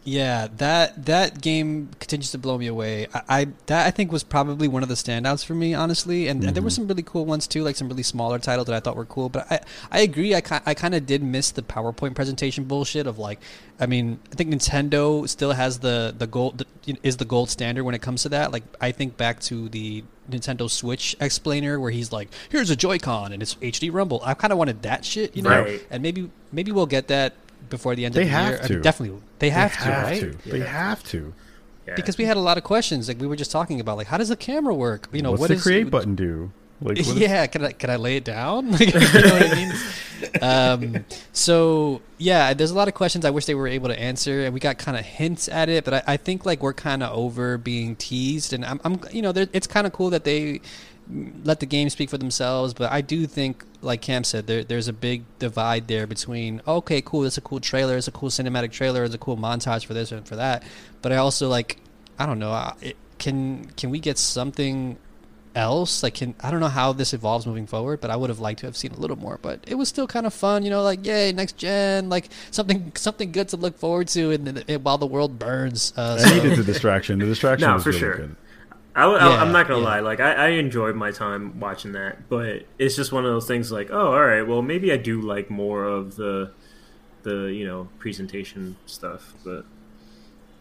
Yeah, 0.02 0.48
that 0.56 1.04
that 1.04 1.42
game 1.42 1.90
continues 1.98 2.30
to 2.30 2.38
blow 2.38 2.56
me 2.56 2.66
away. 2.66 3.06
I, 3.12 3.22
I 3.28 3.46
that 3.66 3.86
I 3.86 3.90
think 3.90 4.10
was 4.10 4.22
probably 4.22 4.66
one 4.66 4.82
of 4.82 4.88
the 4.88 4.94
standouts 4.94 5.44
for 5.44 5.54
me, 5.54 5.74
honestly. 5.74 6.26
And, 6.28 6.42
and 6.42 6.56
there 6.56 6.62
were 6.62 6.70
mm-hmm. 6.70 6.74
some 6.74 6.88
really 6.88 7.02
cool 7.02 7.26
ones 7.26 7.46
too, 7.46 7.62
like 7.62 7.76
some 7.76 7.88
really 7.88 8.02
smaller 8.02 8.38
titles 8.38 8.66
that 8.68 8.74
I 8.74 8.80
thought 8.80 8.96
were 8.96 9.04
cool. 9.04 9.28
But 9.28 9.50
I 9.52 9.60
I 9.90 10.00
agree. 10.00 10.34
I 10.34 10.42
I 10.64 10.72
kind 10.72 10.94
of 10.94 11.04
did 11.04 11.22
miss 11.22 11.50
the 11.50 11.62
PowerPoint 11.62 12.14
presentation 12.14 12.64
bullshit 12.64 13.06
of 13.06 13.18
like, 13.18 13.40
I 13.78 13.86
mean, 13.86 14.18
I 14.32 14.36
think 14.36 14.50
Nintendo 14.50 15.28
still 15.28 15.52
has 15.52 15.80
the 15.80 16.14
the 16.16 16.26
gold 16.26 16.64
the, 16.84 16.96
is 17.02 17.18
the 17.18 17.26
gold 17.26 17.50
standard 17.50 17.84
when 17.84 17.94
it 17.94 18.00
comes 18.00 18.22
to 18.22 18.30
that. 18.30 18.52
Like 18.52 18.64
I 18.80 18.92
think 18.92 19.18
back 19.18 19.40
to 19.40 19.68
the 19.68 20.02
Nintendo 20.30 20.70
Switch 20.70 21.14
explainer 21.20 21.78
where 21.78 21.90
he's 21.90 22.10
like, 22.10 22.30
"Here's 22.48 22.70
a 22.70 22.76
Joy-Con 22.76 23.34
and 23.34 23.42
it's 23.42 23.54
HD 23.56 23.92
Rumble." 23.92 24.22
I 24.24 24.32
kind 24.32 24.50
of 24.50 24.58
wanted 24.58 24.80
that 24.82 25.04
shit, 25.04 25.36
you 25.36 25.42
know. 25.42 25.50
Right. 25.50 25.86
And 25.90 26.02
maybe 26.02 26.30
maybe 26.52 26.72
we'll 26.72 26.86
get 26.86 27.08
that 27.08 27.34
before 27.70 27.94
the 27.94 28.04
end 28.04 28.14
They 28.14 28.22
of 28.22 28.26
the 28.28 28.32
have 28.32 28.50
year. 28.52 28.60
I 28.62 28.68
mean, 28.68 28.82
definitely, 28.82 29.20
they 29.38 29.50
have, 29.50 29.70
they 29.72 29.76
to, 29.78 29.82
have 29.84 30.04
right? 30.04 30.20
to. 30.20 30.50
They 30.50 30.58
Yeah. 30.58 30.64
have 30.66 31.02
to. 31.04 31.32
yeah. 31.86 31.94
because 31.96 32.18
we 32.18 32.24
had 32.24 32.36
a 32.36 32.40
lot 32.40 32.58
of 32.58 32.64
questions 32.64 33.08
like 33.08 33.18
we 33.20 33.26
were 33.26 33.36
just 33.36 33.50
talking 33.50 33.80
about 33.80 33.96
like 33.96 34.06
how 34.08 34.18
does 34.18 34.28
the 34.28 34.36
camera 34.36 34.74
work 34.74 35.08
you 35.12 35.22
know 35.22 35.30
What's 35.30 35.40
what 35.40 35.48
the 35.48 35.54
is- 35.54 35.62
create 35.62 35.90
button 35.90 36.14
do? 36.14 36.52
Like, 36.82 36.98
what 36.98 36.98
is- 36.98 37.14
yeah 37.26 37.46
can 37.46 37.64
i 37.64 37.72
can 37.72 37.90
i 37.90 37.96
lay 37.96 38.16
it 38.16 38.24
down 38.24 38.70
Like, 38.76 38.92
you 38.94 39.00
know 39.00 39.32
what 39.34 39.50
i 39.50 39.54
mean 39.54 39.72
um, 40.42 41.04
so 41.32 42.02
yeah, 42.18 42.52
there's 42.52 42.70
a 42.70 42.74
lot 42.74 42.88
of 42.88 42.94
questions 42.94 43.24
I 43.24 43.30
wish 43.30 43.46
they 43.46 43.54
were 43.54 43.66
able 43.66 43.88
to 43.88 43.98
answer, 43.98 44.44
and 44.44 44.52
we 44.52 44.60
got 44.60 44.76
kind 44.76 44.98
of 44.98 45.04
hints 45.04 45.48
at 45.48 45.70
it. 45.70 45.82
But 45.84 45.94
I, 45.94 46.02
I 46.08 46.16
think 46.18 46.44
like 46.44 46.62
we're 46.62 46.74
kind 46.74 47.02
of 47.02 47.16
over 47.16 47.56
being 47.56 47.96
teased, 47.96 48.52
and 48.52 48.62
I'm, 48.64 48.80
I'm 48.84 49.00
you 49.10 49.22
know, 49.22 49.32
it's 49.34 49.66
kind 49.66 49.86
of 49.86 49.94
cool 49.94 50.10
that 50.10 50.24
they 50.24 50.60
let 51.44 51.60
the 51.60 51.66
game 51.66 51.90
speak 51.90 52.10
for 52.10 52.18
themselves. 52.18 52.74
But 52.74 52.92
I 52.92 53.00
do 53.00 53.26
think, 53.26 53.64
like 53.82 54.00
Cam 54.02 54.24
said, 54.24 54.46
there, 54.46 54.62
there's 54.64 54.88
a 54.88 54.92
big 54.92 55.24
divide 55.38 55.88
there 55.88 56.06
between 56.06 56.62
okay, 56.66 57.00
cool, 57.02 57.24
it's 57.24 57.38
a 57.38 57.40
cool 57.40 57.60
trailer, 57.60 57.96
it's 57.96 58.08
a 58.08 58.12
cool 58.12 58.30
cinematic 58.30 58.72
trailer, 58.72 59.04
it's 59.04 59.14
a 59.14 59.18
cool 59.18 59.36
montage 59.36 59.84
for 59.86 59.94
this 59.94 60.12
and 60.12 60.26
for 60.26 60.36
that. 60.36 60.62
But 61.02 61.12
I 61.12 61.16
also 61.16 61.48
like, 61.48 61.78
I 62.18 62.26
don't 62.26 62.38
know, 62.38 62.52
I- 62.52 62.74
it, 62.80 62.96
can 63.18 63.66
can 63.76 63.90
we 63.90 63.98
get 63.98 64.16
something 64.16 64.96
else 65.54 66.02
like 66.04 66.14
can 66.14 66.32
i 66.40 66.50
don't 66.50 66.60
know 66.60 66.68
how 66.68 66.92
this 66.92 67.12
evolves 67.12 67.44
moving 67.44 67.66
forward 67.66 68.00
but 68.00 68.08
i 68.08 68.14
would 68.14 68.30
have 68.30 68.38
liked 68.38 68.60
to 68.60 68.66
have 68.66 68.76
seen 68.76 68.92
a 68.92 68.96
little 68.96 69.18
more 69.18 69.36
but 69.42 69.58
it 69.66 69.74
was 69.74 69.88
still 69.88 70.06
kind 70.06 70.24
of 70.24 70.32
fun 70.32 70.62
you 70.62 70.70
know 70.70 70.80
like 70.82 71.04
yay 71.04 71.32
next 71.32 71.56
gen 71.56 72.08
like 72.08 72.28
something 72.52 72.92
something 72.94 73.32
good 73.32 73.48
to 73.48 73.56
look 73.56 73.76
forward 73.76 74.06
to 74.06 74.30
and, 74.30 74.64
and 74.68 74.84
while 74.84 74.96
the 74.96 75.06
world 75.08 75.40
burns 75.40 75.92
uh, 75.96 76.22
I 76.24 76.34
needed 76.36 76.56
the 76.56 76.62
distraction. 76.62 77.18
The 77.18 77.26
distraction 77.26 77.66
No, 77.68 77.74
was 77.74 77.82
for 77.82 77.88
really 77.90 77.98
sure. 77.98 78.16
good. 78.16 78.36
I, 79.00 79.04
I, 79.04 79.28
Yeah, 79.30 79.42
I'm 79.42 79.52
not 79.52 79.66
gonna 79.68 79.80
yeah. 79.80 79.86
lie. 79.86 80.00
Like 80.00 80.20
I, 80.20 80.32
I 80.32 80.48
enjoyed 80.50 80.94
my 80.96 81.10
time 81.10 81.58
watching 81.60 81.92
that, 81.92 82.28
but 82.28 82.64
it's 82.78 82.96
just 82.96 83.12
one 83.12 83.24
of 83.24 83.32
those 83.32 83.46
things. 83.46 83.72
Like, 83.72 83.90
oh, 83.90 84.12
all 84.12 84.24
right. 84.24 84.42
Well, 84.42 84.62
maybe 84.62 84.92
I 84.92 84.96
do 84.96 85.20
like 85.20 85.50
more 85.50 85.84
of 85.84 86.16
the, 86.16 86.52
the 87.22 87.46
you 87.52 87.66
know 87.66 87.88
presentation 87.98 88.76
stuff. 88.86 89.34
But 89.44 89.64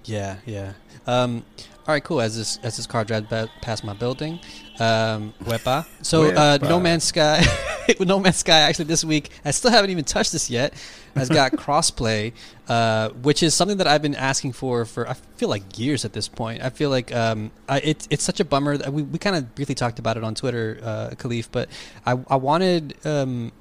Yeah, 0.06 0.38
yeah. 0.46 0.74
Um, 1.08 1.46
all 1.90 1.94
right, 1.96 2.04
cool. 2.04 2.22
As 2.22 2.38
this 2.38 2.60
as 2.62 2.78
this 2.78 2.86
car 2.86 3.04
drives 3.04 3.26
past 3.62 3.84
my 3.84 3.94
building, 3.94 4.40
um, 4.80 5.34
wepa. 5.42 5.88
So 6.04 6.26
uh, 6.26 6.60
No 6.62 6.80
Man's 6.80 7.04
Sky, 7.04 7.44
No 8.00 8.20
Man's 8.20 8.38
Sky. 8.38 8.60
Actually, 8.60 8.86
this 8.86 9.04
week 9.04 9.32
I 9.44 9.50
still 9.50 9.72
haven't 9.72 9.90
even 9.90 10.04
touched 10.04 10.32
this 10.32 10.52
yet. 10.52 10.76
Has 11.16 11.30
got 11.30 11.52
crossplay, 11.54 12.34
uh, 12.68 13.10
which 13.10 13.42
is 13.42 13.56
something 13.56 13.78
that 13.78 13.88
I've 13.88 14.04
been 14.04 14.14
asking 14.14 14.52
for 14.52 14.86
for 14.86 15.10
I 15.10 15.14
feel 15.14 15.50
like 15.50 15.80
years 15.80 16.06
at 16.06 16.14
this 16.14 16.28
point. 16.28 16.62
I 16.62 16.70
feel 16.70 16.92
like 16.92 17.12
um, 17.12 17.50
I, 17.68 17.80
it, 17.80 18.08
it's 18.12 18.24
such 18.24 18.40
a 18.40 18.46
bummer. 18.46 18.78
That 18.78 18.94
we 18.94 19.02
we 19.02 19.18
kind 19.18 19.36
of 19.36 19.56
briefly 19.56 19.74
talked 19.74 19.98
about 19.98 20.16
it 20.16 20.24
on 20.24 20.36
Twitter, 20.36 20.80
uh, 20.84 21.10
Kahlief, 21.16 21.48
but 21.52 21.70
I 22.06 22.12
I 22.28 22.36
wanted. 22.36 23.04
Um, 23.04 23.52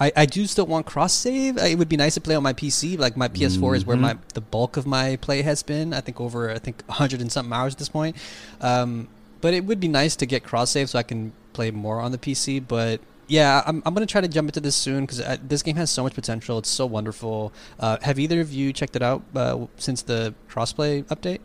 I, 0.00 0.12
I 0.16 0.26
do 0.26 0.46
still 0.46 0.66
want 0.66 0.86
cross 0.86 1.12
save. 1.12 1.58
It 1.58 1.78
would 1.78 1.88
be 1.88 1.96
nice 1.98 2.14
to 2.14 2.20
play 2.20 2.34
on 2.34 2.42
my 2.42 2.54
PC. 2.54 2.98
Like 2.98 3.16
my 3.16 3.28
PS4 3.28 3.76
is 3.76 3.84
where 3.84 3.96
Mm-hmm. 3.96 4.02
my 4.02 4.16
the 4.34 4.40
bulk 4.40 4.76
of 4.76 4.86
my 4.86 5.16
play 5.16 5.42
has 5.42 5.62
been. 5.62 5.92
I 5.92 6.00
think 6.00 6.20
over 6.20 6.50
I 6.50 6.58
think 6.58 6.82
100 6.86 7.20
and 7.20 7.30
something 7.30 7.52
hours 7.52 7.74
at 7.74 7.78
this 7.78 7.88
point. 7.90 8.16
Um, 8.60 9.08
but 9.42 9.52
it 9.54 9.64
would 9.66 9.78
be 9.80 9.88
nice 9.88 10.16
to 10.16 10.26
get 10.26 10.42
cross 10.42 10.70
save 10.70 10.88
so 10.90 10.98
I 10.98 11.02
can 11.02 11.32
play 11.52 11.70
more 11.70 12.00
on 12.00 12.12
the 12.12 12.18
PC. 12.18 12.62
But 12.66 13.00
yeah, 13.28 13.62
I'm, 13.66 13.82
I'm 13.84 13.92
gonna 13.94 14.06
try 14.06 14.20
to 14.22 14.28
jump 14.28 14.48
into 14.48 14.60
this 14.60 14.74
soon 14.74 15.04
because 15.06 15.22
this 15.46 15.62
game 15.62 15.76
has 15.76 15.90
so 15.90 16.02
much 16.02 16.14
potential. 16.14 16.58
It's 16.58 16.68
so 16.70 16.86
wonderful. 16.86 17.52
Uh, 17.78 17.98
have 18.02 18.18
either 18.18 18.40
of 18.40 18.52
you 18.52 18.72
checked 18.72 18.96
it 18.96 19.02
out 19.02 19.22
uh, 19.36 19.66
since 19.76 20.02
the 20.02 20.34
crossplay 20.50 21.04
update? 21.04 21.40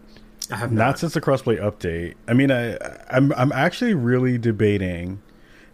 I 0.51 0.55
have 0.57 0.71
Not 0.71 0.85
not. 0.85 0.99
since 0.99 1.13
the 1.13 1.21
crossplay 1.21 1.59
update. 1.59 2.15
I 2.27 2.33
mean, 2.33 2.51
I 2.51 2.77
I'm 3.09 3.33
I'm 3.33 3.51
actually 3.51 3.93
really 3.95 4.37
debating 4.37 5.21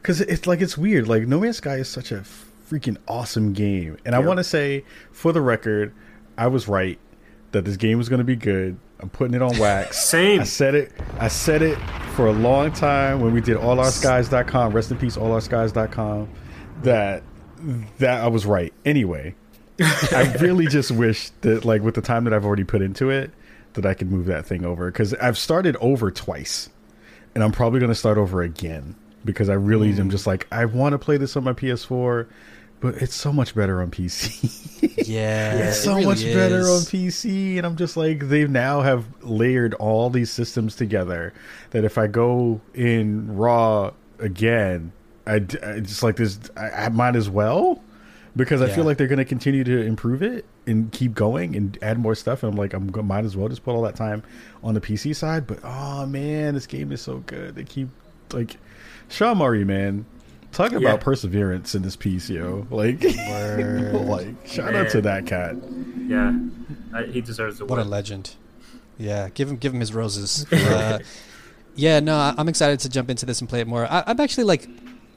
because 0.02 0.20
it's 0.22 0.48
like 0.48 0.62
it's 0.62 0.78
weird. 0.78 1.08
Like 1.08 1.28
No 1.28 1.40
Man's 1.40 1.58
Sky 1.58 1.76
is 1.76 1.88
such 1.90 2.12
a 2.12 2.24
freaking 2.72 2.98
awesome 3.08 3.52
game, 3.52 3.98
and 4.06 4.16
I 4.16 4.20
want 4.20 4.38
to 4.38 4.44
say 4.44 4.86
for 5.12 5.34
the 5.34 5.42
record, 5.42 5.94
I 6.38 6.48
was 6.48 6.68
right 6.68 6.98
that 7.52 7.66
this 7.66 7.76
game 7.76 7.98
was 7.98 8.08
going 8.08 8.20
to 8.20 8.26
be 8.26 8.38
good. 8.38 8.78
I'm 9.02 9.10
putting 9.10 9.34
it 9.34 9.42
on 9.42 9.58
wax. 9.58 10.06
Same. 10.10 10.42
I 10.42 10.44
said 10.44 10.76
it. 10.76 10.92
I 11.20 11.28
said 11.28 11.62
it 11.62 11.78
for 12.16 12.28
a 12.28 12.32
long 12.32 12.72
time 12.72 13.20
when 13.20 13.34
we 13.34 13.42
did 13.42 13.58
allourskies.com. 13.58 14.74
Rest 14.74 14.92
in 14.92 14.98
peace, 14.98 15.18
allourskies.com. 15.18 16.30
That 16.84 17.24
that 18.00 18.24
I 18.24 18.28
was 18.28 18.46
right. 18.46 18.74
Anyway, 18.86 19.36
I 19.82 20.34
really 20.40 20.68
just 20.68 20.92
wish 20.92 21.30
that, 21.42 21.66
like, 21.66 21.82
with 21.82 21.96
the 21.96 22.02
time 22.02 22.24
that 22.24 22.34
I've 22.34 22.46
already 22.46 22.64
put 22.64 22.82
into 22.82 23.10
it, 23.10 23.32
that 23.74 23.86
I 23.86 23.94
could 23.94 24.12
move 24.12 24.28
that 24.28 24.46
thing 24.46 24.64
over 24.64 24.92
because 24.92 25.14
I've 25.16 25.38
started 25.38 25.76
over 25.78 26.10
twice, 26.10 26.70
and 27.36 27.44
I'm 27.44 27.52
probably 27.52 27.80
going 27.80 27.92
to 27.92 27.96
start 27.96 28.18
over 28.18 28.42
again 28.42 28.96
because 29.26 29.50
I 29.50 29.54
really 29.54 29.90
am 29.90 29.96
hmm. 29.96 30.10
just 30.10 30.28
like 30.28 30.48
I 30.52 30.66
want 30.66 30.94
to 30.94 31.00
play 31.00 31.18
this 31.18 31.36
on 31.36 31.44
my 31.44 31.54
PS4, 31.54 32.28
but 32.82 32.96
it's 32.96 33.16
so 33.16 33.32
much 33.32 33.56
better 33.56 33.82
on 33.82 33.92
PC. 33.92 34.52
Yeah, 35.04 35.58
Yeah, 35.58 35.70
it 35.70 35.74
so 35.74 35.94
really 35.94 36.06
much 36.06 36.24
better 36.24 36.70
on 36.70 36.82
PC, 36.82 37.58
and 37.58 37.66
I'm 37.66 37.76
just 37.76 37.98
like 37.98 38.28
they 38.30 38.46
now 38.48 38.82
have 38.82 39.06
layered 39.24 39.74
all 39.76 40.10
these 40.10 40.30
systems 40.32 40.76
together 40.76 41.34
that 41.72 41.84
if 41.84 41.98
I 41.98 42.08
go 42.08 42.62
in 42.74 43.36
raw 43.36 43.92
again, 44.20 44.92
I 45.26 45.40
just 45.40 46.04
like 46.04 46.18
this. 46.18 46.40
I, 46.58 46.70
I 46.86 46.90
might 46.90 47.16
as 47.16 47.30
well 47.30 47.82
because 48.36 48.62
I 48.62 48.68
Yeah. 48.68 48.76
feel 48.76 48.84
like 48.86 48.98
they're 48.98 49.08
going 49.08 49.18
to 49.20 49.26
continue 49.26 49.64
to 49.64 49.82
improve 49.82 50.22
it 50.24 50.46
and 50.68 50.92
keep 50.92 51.14
going 51.16 51.56
and 51.56 51.78
add 51.82 51.98
more 52.00 52.16
stuff. 52.16 52.44
And 52.44 52.52
I'm 52.54 52.58
like, 52.58 52.74
I'm 52.74 52.92
might 53.08 53.26
as 53.26 53.36
well 53.36 53.48
just 53.50 53.64
put 53.64 53.74
all 53.74 53.82
that 53.84 53.96
time 53.96 54.24
on 54.64 54.74
the 54.76 54.82
PC 54.82 55.16
side. 55.16 55.48
But 55.48 55.60
oh 55.64 56.06
man, 56.06 56.54
this 56.54 56.68
game 56.68 56.92
is 56.92 57.02
so 57.02 57.18
good. 57.28 57.56
They 57.56 57.64
keep 57.64 57.90
like 58.34 58.58
Sean 59.10 59.38
Murray, 59.40 59.64
man. 59.64 60.06
Talk 60.52 60.72
about 60.72 60.82
Yeah. 60.82 60.98
perseverance 60.98 61.76
in 61.76 61.82
this 61.82 61.96
piece, 61.96 62.30
yo. 62.30 62.68
Like, 62.70 63.02
like 63.04 64.36
shout 64.48 64.76
out 64.76 64.90
to 64.92 65.02
that 65.02 65.26
cat. 65.26 65.56
Yeah, 66.08 66.34
I, 66.94 67.04
he 67.04 67.22
deserves 67.22 67.58
the 67.60 67.66
What 67.66 67.80
a 67.80 67.84
legend! 67.84 68.36
Yeah, 68.98 69.30
give 69.34 69.50
him 69.50 69.58
give 69.58 69.74
him 69.74 69.80
his 69.80 69.94
roses. 69.94 70.46
Uh, 70.54 71.00
yeah, 71.76 72.02
no, 72.02 72.16
I- 72.18 72.36
I'm 72.38 72.50
excited 72.50 72.82
to 72.82 72.90
jump 72.90 73.10
into 73.10 73.26
this 73.26 73.40
and 73.40 73.48
play 73.50 73.62
it 73.62 73.68
more. 73.68 73.86
I, 73.90 74.04
I'm 74.08 74.20
actually 74.20 74.44
like 74.44 74.68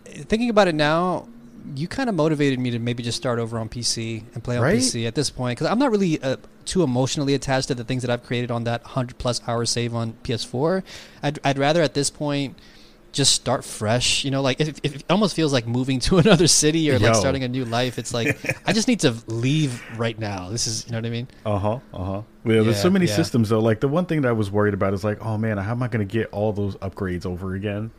thinking 0.06 0.51
about 0.51 0.69
it 0.69 0.74
now. 0.77 1.27
You 1.74 1.89
kind 1.89 2.09
of 2.09 2.15
motivated 2.15 2.59
me 2.61 2.70
to 2.70 2.78
maybe 2.78 3.02
just 3.02 3.16
start 3.16 3.39
over 3.40 3.59
on 3.59 3.69
PC 3.69 4.23
and 4.35 4.44
play 4.44 4.56
on 4.59 4.62
Right? 4.62 4.78
PC 4.78 5.06
at 5.09 5.15
this 5.16 5.31
point 5.31 5.59
because 5.59 5.70
I'm 5.70 5.78
not 5.81 5.90
really 5.90 6.23
uh, 6.23 6.36
too 6.66 6.82
emotionally 6.85 7.35
attached 7.35 7.69
to 7.69 7.74
the 7.74 7.82
things 7.82 8.02
that 8.02 8.11
I've 8.11 8.23
created 8.23 8.51
on 8.52 8.65
that 8.65 8.82
hundred 8.85 9.19
plus 9.19 9.40
hour 9.48 9.65
save 9.65 9.94
on 9.97 10.12
PS4. 10.23 10.85
I'd 11.24 11.39
I'd 11.43 11.59
rather 11.59 11.82
at 11.82 11.94
this 11.94 12.09
point 12.11 12.56
just 13.15 13.32
start 13.32 13.65
fresh. 13.65 14.24
You 14.24 14.31
know, 14.31 14.43
like 14.43 14.61
if, 14.61 14.78
if 14.82 14.97
it 14.97 15.05
almost 15.09 15.35
feels 15.35 15.53
like 15.53 15.66
moving 15.66 16.01
to 16.01 16.19
another 16.24 16.47
city 16.47 16.91
or 16.91 16.99
like 16.99 17.15
starting 17.15 17.45
a 17.45 17.49
new 17.49 17.65
life. 17.65 17.99
It's 17.99 18.12
like 18.12 18.39
I 18.66 18.73
just 18.73 18.89
need 18.89 19.01
to 19.01 19.15
leave 19.27 19.82
right 19.99 20.19
now. 20.19 20.51
This 20.51 20.66
is 20.66 20.86
you 20.86 20.93
know 20.93 20.99
what 20.99 21.07
I 21.07 21.11
mean. 21.11 21.28
Uh 21.47 21.59
huh. 21.59 21.78
Uh 21.93 22.05
huh. 22.05 22.23
Yeah, 22.45 22.62
there's 22.62 22.81
so 22.81 22.91
many 22.91 23.07
yeah. 23.07 23.16
systems 23.16 23.49
though. 23.49 23.61
Like 23.61 23.81
the 23.81 23.89
one 23.89 24.07
thing 24.07 24.23
that 24.23 24.28
I 24.28 24.32
was 24.32 24.51
worried 24.51 24.74
about 24.74 24.93
is 24.93 25.05
like, 25.05 25.24
oh 25.24 25.39
man, 25.39 25.57
how 25.57 25.70
am 25.70 25.82
I 25.82 25.89
going 25.89 26.07
to 26.07 26.12
get 26.12 26.28
all 26.31 26.53
those 26.53 26.77
upgrades 26.77 27.24
over 27.24 27.55
again? 27.55 27.91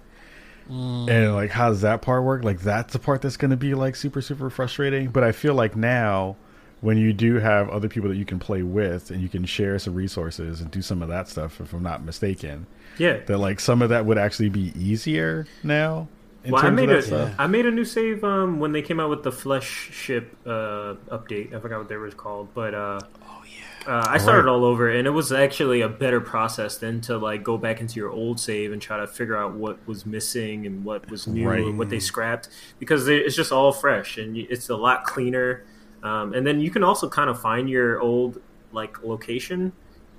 Mm. 0.70 1.10
And 1.10 1.36
like, 1.36 1.52
how 1.52 1.70
does 1.70 1.82
that 1.82 2.02
part 2.02 2.24
work? 2.24 2.44
Like, 2.44 2.60
that's 2.60 2.94
the 2.94 3.00
part 3.00 3.22
that's 3.22 3.38
going 3.38 3.52
to 3.52 3.58
be 3.58 3.74
like 3.76 3.96
super, 3.96 4.22
super 4.22 4.50
frustrating. 4.50 5.10
But 5.10 5.24
I 5.24 5.32
feel 5.32 5.54
like 5.54 5.76
now, 5.76 6.38
when 6.82 6.98
you 6.98 7.14
do 7.14 7.36
have 7.36 7.70
other 7.70 7.88
people 7.88 8.10
that 8.10 8.18
you 8.18 8.26
can 8.26 8.40
play 8.40 8.62
with 8.62 9.10
and 9.10 9.22
you 9.22 9.30
can 9.30 9.46
share 9.46 9.80
some 9.80 9.96
resources 9.96 10.62
and 10.62 10.70
do 10.70 10.82
some 10.82 11.02
of 11.02 11.10
that 11.10 11.28
stuff, 11.28 11.60
if 11.62 11.74
I'm 11.74 11.84
not 11.84 12.04
mistaken, 12.04 12.68
Yeah. 12.98 13.18
that 13.26 13.38
like 13.38 13.60
some 13.60 13.82
of 13.82 13.90
that 13.90 14.06
would 14.06 14.18
actually 14.18 14.50
be 14.50 14.72
easier 14.78 15.48
now. 15.64 16.08
In 16.44 16.52
Well, 16.52 16.66
I 16.66 16.70
made 16.70 16.90
of 16.90 17.12
a. 17.12 17.16
Yeah. 17.16 17.36
I 17.40 17.48
made 17.48 17.66
a 17.66 17.72
new 17.72 17.86
save 17.86 18.24
um, 18.24 18.60
when 18.60 18.72
they 18.72 18.82
came 18.84 19.00
out 19.00 19.10
with 19.10 19.24
the 19.24 19.32
Flesh 19.32 19.90
Ship 19.92 20.36
uh, 20.46 20.94
update. 21.10 21.54
I 21.56 21.60
forgot 21.60 21.80
what 21.80 21.90
they 21.90 21.98
was 21.98 22.14
called, 22.14 22.54
but 22.54 22.76
uh, 22.76 23.00
Oh 23.28 23.44
yeah. 23.88 23.92
uh, 23.92 24.06
I 24.08 24.20
started 24.20 24.44
right. 24.46 24.52
all 24.52 24.64
over, 24.64 24.90
and 24.92 25.08
it 25.08 25.12
was 25.12 25.32
actually 25.32 25.82
a 25.82 25.90
better 25.90 26.22
process 26.22 26.78
than 26.78 27.02
to 27.02 27.18
like 27.18 27.44
go 27.44 27.58
back 27.58 27.82
into 27.82 27.96
your 28.00 28.12
old 28.12 28.40
save 28.40 28.72
and 28.74 28.80
try 28.82 28.98
to 28.98 29.08
figure 29.08 29.36
out 29.36 29.54
what 29.56 29.80
was 29.88 30.06
missing 30.06 30.68
and 30.68 30.86
what 30.86 31.10
was 31.10 31.26
new 31.26 31.50
Right. 31.50 31.62
and 31.66 31.80
what 31.80 31.90
they 31.90 32.00
scrapped 32.00 32.50
because 32.78 33.08
it's 33.08 33.36
just 33.36 33.52
all 33.52 33.72
fresh 33.72 34.18
and 34.20 34.38
it's 34.38 34.70
a 34.70 34.76
lot 34.76 35.04
cleaner. 35.04 35.64
Um, 36.04 36.36
and 36.36 36.46
then 36.46 36.60
you 36.62 36.70
can 36.70 36.84
also 36.84 37.10
kind 37.10 37.30
of 37.32 37.42
find 37.42 37.68
your 37.68 38.00
old 38.00 38.40
like 38.72 39.04
location 39.04 39.72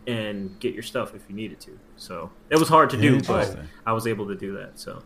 and 0.09 0.59
get 0.59 0.75
your 0.75 0.83
stuff 0.83 1.15
if 1.15 1.23
you 1.29 1.37
needed 1.37 1.61
to. 1.61 1.79
So 1.97 2.31
it 2.51 2.59
was 2.59 2.69
hard 2.69 2.91
to 2.91 2.97
do, 2.97 3.21
but 3.23 3.57
I 3.87 3.93
was 3.93 4.07
able 4.07 4.27
to 4.29 4.35
do 4.35 4.57
that. 4.57 4.79
So. 4.79 5.03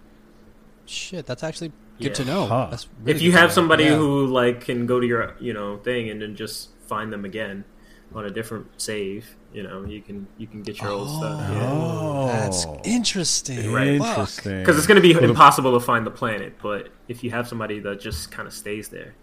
Shit, 0.87 1.27
that's 1.27 1.43
actually 1.45 1.69
good 2.01 2.09
Yeah. 2.09 2.12
to 2.15 2.25
know. 2.25 2.47
Huh. 2.47 2.67
That's 2.71 2.89
really 3.01 3.17
if 3.17 3.23
you 3.23 3.33
have 3.33 3.53
somebody 3.53 3.85
Yeah. 3.85 3.97
who 3.97 4.27
like 4.27 4.62
can 4.62 4.87
go 4.87 4.99
to 5.01 5.07
your 5.07 5.35
you 5.41 5.53
know 5.53 5.77
thing 5.79 6.11
and 6.11 6.21
then 6.21 6.35
just 6.35 6.71
find 6.87 7.12
them 7.12 7.25
again 7.25 7.65
on 8.12 8.25
a 8.25 8.31
different 8.31 8.67
save 8.77 9.37
you 9.53 9.62
know 9.62 9.85
you 9.85 10.03
can 10.03 10.27
you 10.37 10.47
can 10.49 10.62
get 10.62 10.81
your 10.81 10.91
old 10.91 11.07
oh, 11.09 11.19
stuff 11.19 11.41
Oh. 11.51 12.27
that's 12.27 12.67
interesting. 12.85 13.73
Right. 13.73 13.87
Interesting. 13.89 14.59
because 14.59 14.77
it's 14.79 14.89
going 14.89 15.01
to 15.01 15.09
be 15.09 15.12
impossible 15.12 15.73
to 15.79 15.81
find 15.81 16.05
the 16.05 16.11
planet 16.11 16.55
but 16.61 16.89
if 17.07 17.23
you 17.23 17.31
have 17.31 17.47
somebody 17.47 17.79
that 17.81 18.01
just 18.01 18.33
kind 18.33 18.49
of 18.49 18.55
stays 18.55 18.89
there 18.89 19.15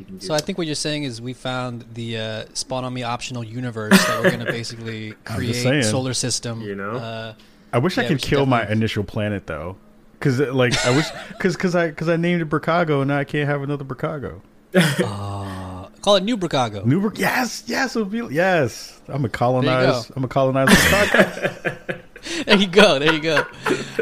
you 0.00 0.06
can 0.06 0.18
do 0.18 0.26
So 0.26 0.34
I 0.34 0.38
think 0.38 0.58
what 0.58 0.66
you're 0.66 0.74
saying 0.74 1.04
is 1.04 1.20
we 1.20 1.32
found 1.34 1.84
the 1.94 2.18
uh, 2.18 2.44
spawn 2.54 2.84
on 2.84 2.92
me 2.92 3.02
optional 3.02 3.44
universe 3.44 3.92
that 3.92 4.20
we're 4.20 4.30
going 4.30 4.44
to 4.44 4.50
basically 4.50 5.12
create 5.24 5.84
solar 5.84 6.14
system. 6.14 6.62
You 6.62 6.74
know? 6.74 6.92
Uh, 6.92 7.34
I 7.72 7.78
wish 7.78 7.98
I 7.98 8.02
Yeah, 8.02 8.08
we 8.08 8.14
could 8.14 8.22
should 8.22 8.30
kill 8.30 8.46
my 8.46 8.68
initial 8.68 9.04
planet 9.04 9.46
though, 9.46 9.76
because 10.14 10.40
like 10.40 10.76
I 10.84 10.96
wish 10.96 11.06
because 11.28 11.54
because 11.54 11.76
I 11.76 11.88
because 11.88 12.08
I 12.08 12.16
named 12.16 12.42
it 12.42 12.48
Bricago 12.48 13.00
and 13.00 13.08
now 13.08 13.18
I 13.18 13.24
can't 13.24 13.48
have 13.48 13.62
another 13.62 13.84
Bricago. 13.84 14.40
uh, 14.74 15.88
call 16.00 16.16
it 16.16 16.22
New 16.22 16.36
Bricago. 16.36 16.84
New 16.84 17.00
Bric- 17.00 17.18
yes 17.18 17.64
yes 17.66 17.96
be 17.96 18.26
yes. 18.30 19.00
I'm 19.08 19.24
a 19.24 19.28
There 19.28 19.30
colonize. 19.30 20.10
I'm 20.16 20.24
a 20.24 20.28
colonize 20.28 20.68
Bricago. 20.68 22.00
there 22.44 22.56
you 22.56 22.66
go. 22.66 22.98
There 22.98 23.12
you 23.12 23.20
go. 23.20 23.46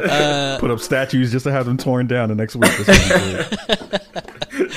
Uh, 0.01 0.59
Put 0.59 0.71
up 0.71 0.81
statues 0.81 1.33
just 1.33 1.45
to 1.45 1.53
have 1.53 1.67
them 1.67 1.77
torn 1.77 2.07
down 2.07 2.29
the 2.29 2.35
next 2.35 2.57
week. 2.57 2.71
That's 2.79 2.89
what 2.89 4.51
we 4.51 4.59
do. 4.59 4.69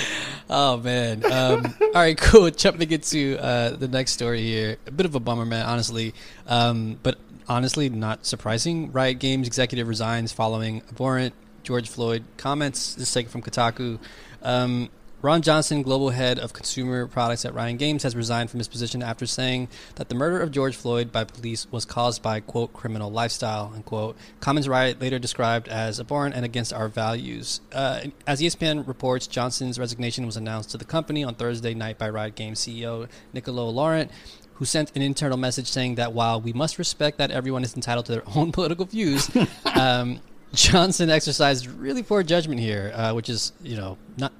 Oh 0.53 0.77
man. 0.77 1.23
Um, 1.25 1.73
all 1.81 1.91
right, 1.93 2.17
cool. 2.17 2.51
Jumping 2.51 2.91
into 2.91 3.37
uh, 3.39 3.69
the 3.69 3.87
next 3.87 4.11
story 4.11 4.41
here. 4.41 4.77
A 4.85 4.91
bit 4.91 5.05
of 5.05 5.15
a 5.15 5.19
bummer, 5.21 5.45
man. 5.45 5.65
Honestly, 5.65 6.13
um, 6.45 6.99
but 7.01 7.17
honestly, 7.47 7.87
not 7.89 8.25
surprising. 8.25 8.91
Riot 8.91 9.19
Games 9.19 9.47
executive 9.47 9.87
resigns 9.87 10.33
following 10.33 10.81
abhorrent 10.89 11.33
George 11.63 11.87
Floyd 11.87 12.25
comments. 12.35 12.95
This 12.95 13.07
is 13.07 13.13
taken 13.13 13.31
from 13.31 13.41
Kotaku. 13.41 13.97
Um, 14.43 14.89
Ron 15.23 15.43
Johnson, 15.43 15.83
global 15.83 16.09
head 16.09 16.39
of 16.39 16.51
consumer 16.51 17.05
products 17.05 17.45
at 17.45 17.53
Riot 17.53 17.77
Games, 17.77 18.01
has 18.01 18.15
resigned 18.15 18.49
from 18.49 18.57
his 18.57 18.67
position 18.67 19.03
after 19.03 19.27
saying 19.27 19.67
that 19.95 20.09
the 20.09 20.15
murder 20.15 20.39
of 20.39 20.49
George 20.49 20.75
Floyd 20.75 21.11
by 21.11 21.25
police 21.25 21.67
was 21.71 21.85
caused 21.85 22.23
by, 22.23 22.39
quote, 22.39 22.73
criminal 22.73 23.11
lifestyle, 23.11 23.71
unquote. 23.75 24.17
Comments 24.39 24.67
Riot 24.67 24.99
later 24.99 25.19
described 25.19 25.67
as 25.67 25.99
abhorrent 25.99 26.33
and 26.33 26.43
against 26.43 26.73
our 26.73 26.87
values. 26.87 27.61
Uh, 27.71 28.01
as 28.25 28.41
ESPN 28.41 28.87
reports, 28.87 29.27
Johnson's 29.27 29.77
resignation 29.77 30.25
was 30.25 30.37
announced 30.37 30.71
to 30.71 30.77
the 30.77 30.85
company 30.85 31.23
on 31.23 31.35
Thursday 31.35 31.75
night 31.75 31.99
by 31.99 32.09
Riot 32.09 32.33
Games 32.33 32.59
CEO 32.59 33.07
Nicolo 33.31 33.69
Laurent, 33.69 34.09
who 34.55 34.65
sent 34.65 34.91
an 34.95 35.03
internal 35.03 35.37
message 35.37 35.67
saying 35.67 35.95
that 35.95 36.13
while 36.13 36.41
we 36.41 36.51
must 36.51 36.79
respect 36.79 37.19
that 37.19 37.29
everyone 37.29 37.63
is 37.63 37.75
entitled 37.75 38.07
to 38.07 38.11
their 38.11 38.23
own 38.35 38.51
political 38.51 38.85
views, 38.85 39.29
um, 39.75 40.19
Johnson 40.53 41.11
exercised 41.11 41.67
really 41.67 42.01
poor 42.01 42.23
judgment 42.23 42.59
here, 42.59 42.91
uh, 42.95 43.13
which 43.13 43.29
is, 43.29 43.53
you 43.61 43.77
know, 43.77 43.99
not 44.17 44.33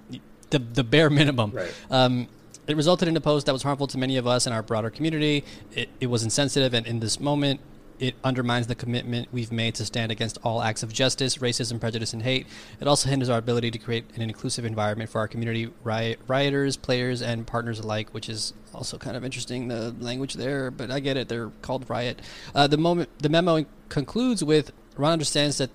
the 0.51 0.59
the 0.59 0.83
bare 0.83 1.09
minimum. 1.09 1.51
Right. 1.51 1.73
Um, 1.89 2.27
it 2.67 2.77
resulted 2.77 3.07
in 3.07 3.17
a 3.17 3.21
post 3.21 3.47
that 3.47 3.53
was 3.53 3.63
harmful 3.63 3.87
to 3.87 3.97
many 3.97 4.17
of 4.17 4.27
us 4.27 4.45
in 4.45 4.53
our 4.53 4.61
broader 4.61 4.89
community. 4.89 5.43
It, 5.73 5.89
it 5.99 6.07
was 6.07 6.23
insensitive, 6.23 6.73
and 6.73 6.85
in 6.85 6.99
this 6.99 7.19
moment, 7.19 7.59
it 8.01 8.15
undermines 8.23 8.65
the 8.67 8.75
commitment 8.75 9.27
we've 9.31 9.51
made 9.51 9.75
to 9.75 9.85
stand 9.85 10.11
against 10.11 10.39
all 10.43 10.61
acts 10.61 10.81
of 10.81 10.91
justice, 10.91 11.37
racism, 11.37 11.79
prejudice, 11.79 12.13
and 12.13 12.23
hate. 12.23 12.47
It 12.79 12.87
also 12.87 13.09
hinders 13.09 13.29
our 13.29 13.37
ability 13.37 13.69
to 13.71 13.77
create 13.77 14.05
an 14.15 14.23
inclusive 14.23 14.65
environment 14.65 15.09
for 15.09 15.19
our 15.19 15.27
community 15.27 15.71
riot, 15.83 16.19
rioters, 16.27 16.77
players, 16.77 17.21
and 17.21 17.45
partners 17.45 17.79
alike, 17.79 18.09
which 18.11 18.27
is 18.27 18.53
also 18.73 18.97
kind 18.97 19.15
of 19.15 19.23
interesting, 19.23 19.67
the 19.67 19.95
language 19.99 20.33
there, 20.33 20.71
but 20.71 20.89
I 20.89 20.99
get 20.99 21.15
it. 21.15 21.29
They're 21.29 21.51
called 21.61 21.89
riot. 21.89 22.21
Uh, 22.55 22.67
the 22.67 22.77
moment 22.77 23.09
the 23.19 23.29
memo 23.29 23.65
concludes 23.89 24.43
with 24.43 24.71
Ron 24.97 25.13
understands 25.13 25.57
that 25.59 25.69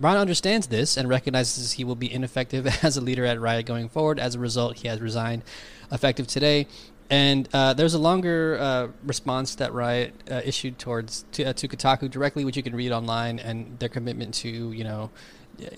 Ron 0.00 0.16
understands 0.16 0.68
this 0.68 0.96
and 0.96 1.08
recognizes 1.08 1.72
he 1.72 1.84
will 1.84 1.96
be 1.96 2.12
ineffective 2.12 2.66
as 2.84 2.96
a 2.96 3.00
leader 3.00 3.24
at 3.24 3.40
Riot 3.40 3.66
going 3.66 3.88
forward. 3.88 4.18
As 4.18 4.34
a 4.34 4.38
result, 4.38 4.78
he 4.78 4.88
has 4.88 5.00
resigned, 5.00 5.42
effective 5.90 6.26
today. 6.26 6.66
And 7.10 7.48
uh, 7.54 7.72
there's 7.72 7.94
a 7.94 7.98
longer 7.98 8.58
uh, 8.60 8.88
response 9.02 9.54
that 9.56 9.72
Riot 9.72 10.14
uh, 10.30 10.42
issued 10.44 10.78
towards 10.78 11.24
to, 11.32 11.44
uh, 11.44 11.52
to 11.54 11.66
Kotaku 11.66 12.10
directly, 12.10 12.44
which 12.44 12.56
you 12.56 12.62
can 12.62 12.76
read 12.76 12.92
online, 12.92 13.38
and 13.38 13.78
their 13.78 13.88
commitment 13.88 14.34
to 14.34 14.72
you 14.72 14.84
know 14.84 15.10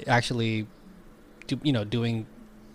actually 0.08 0.66
do, 1.46 1.60
you 1.62 1.72
know 1.72 1.84
doing 1.84 2.26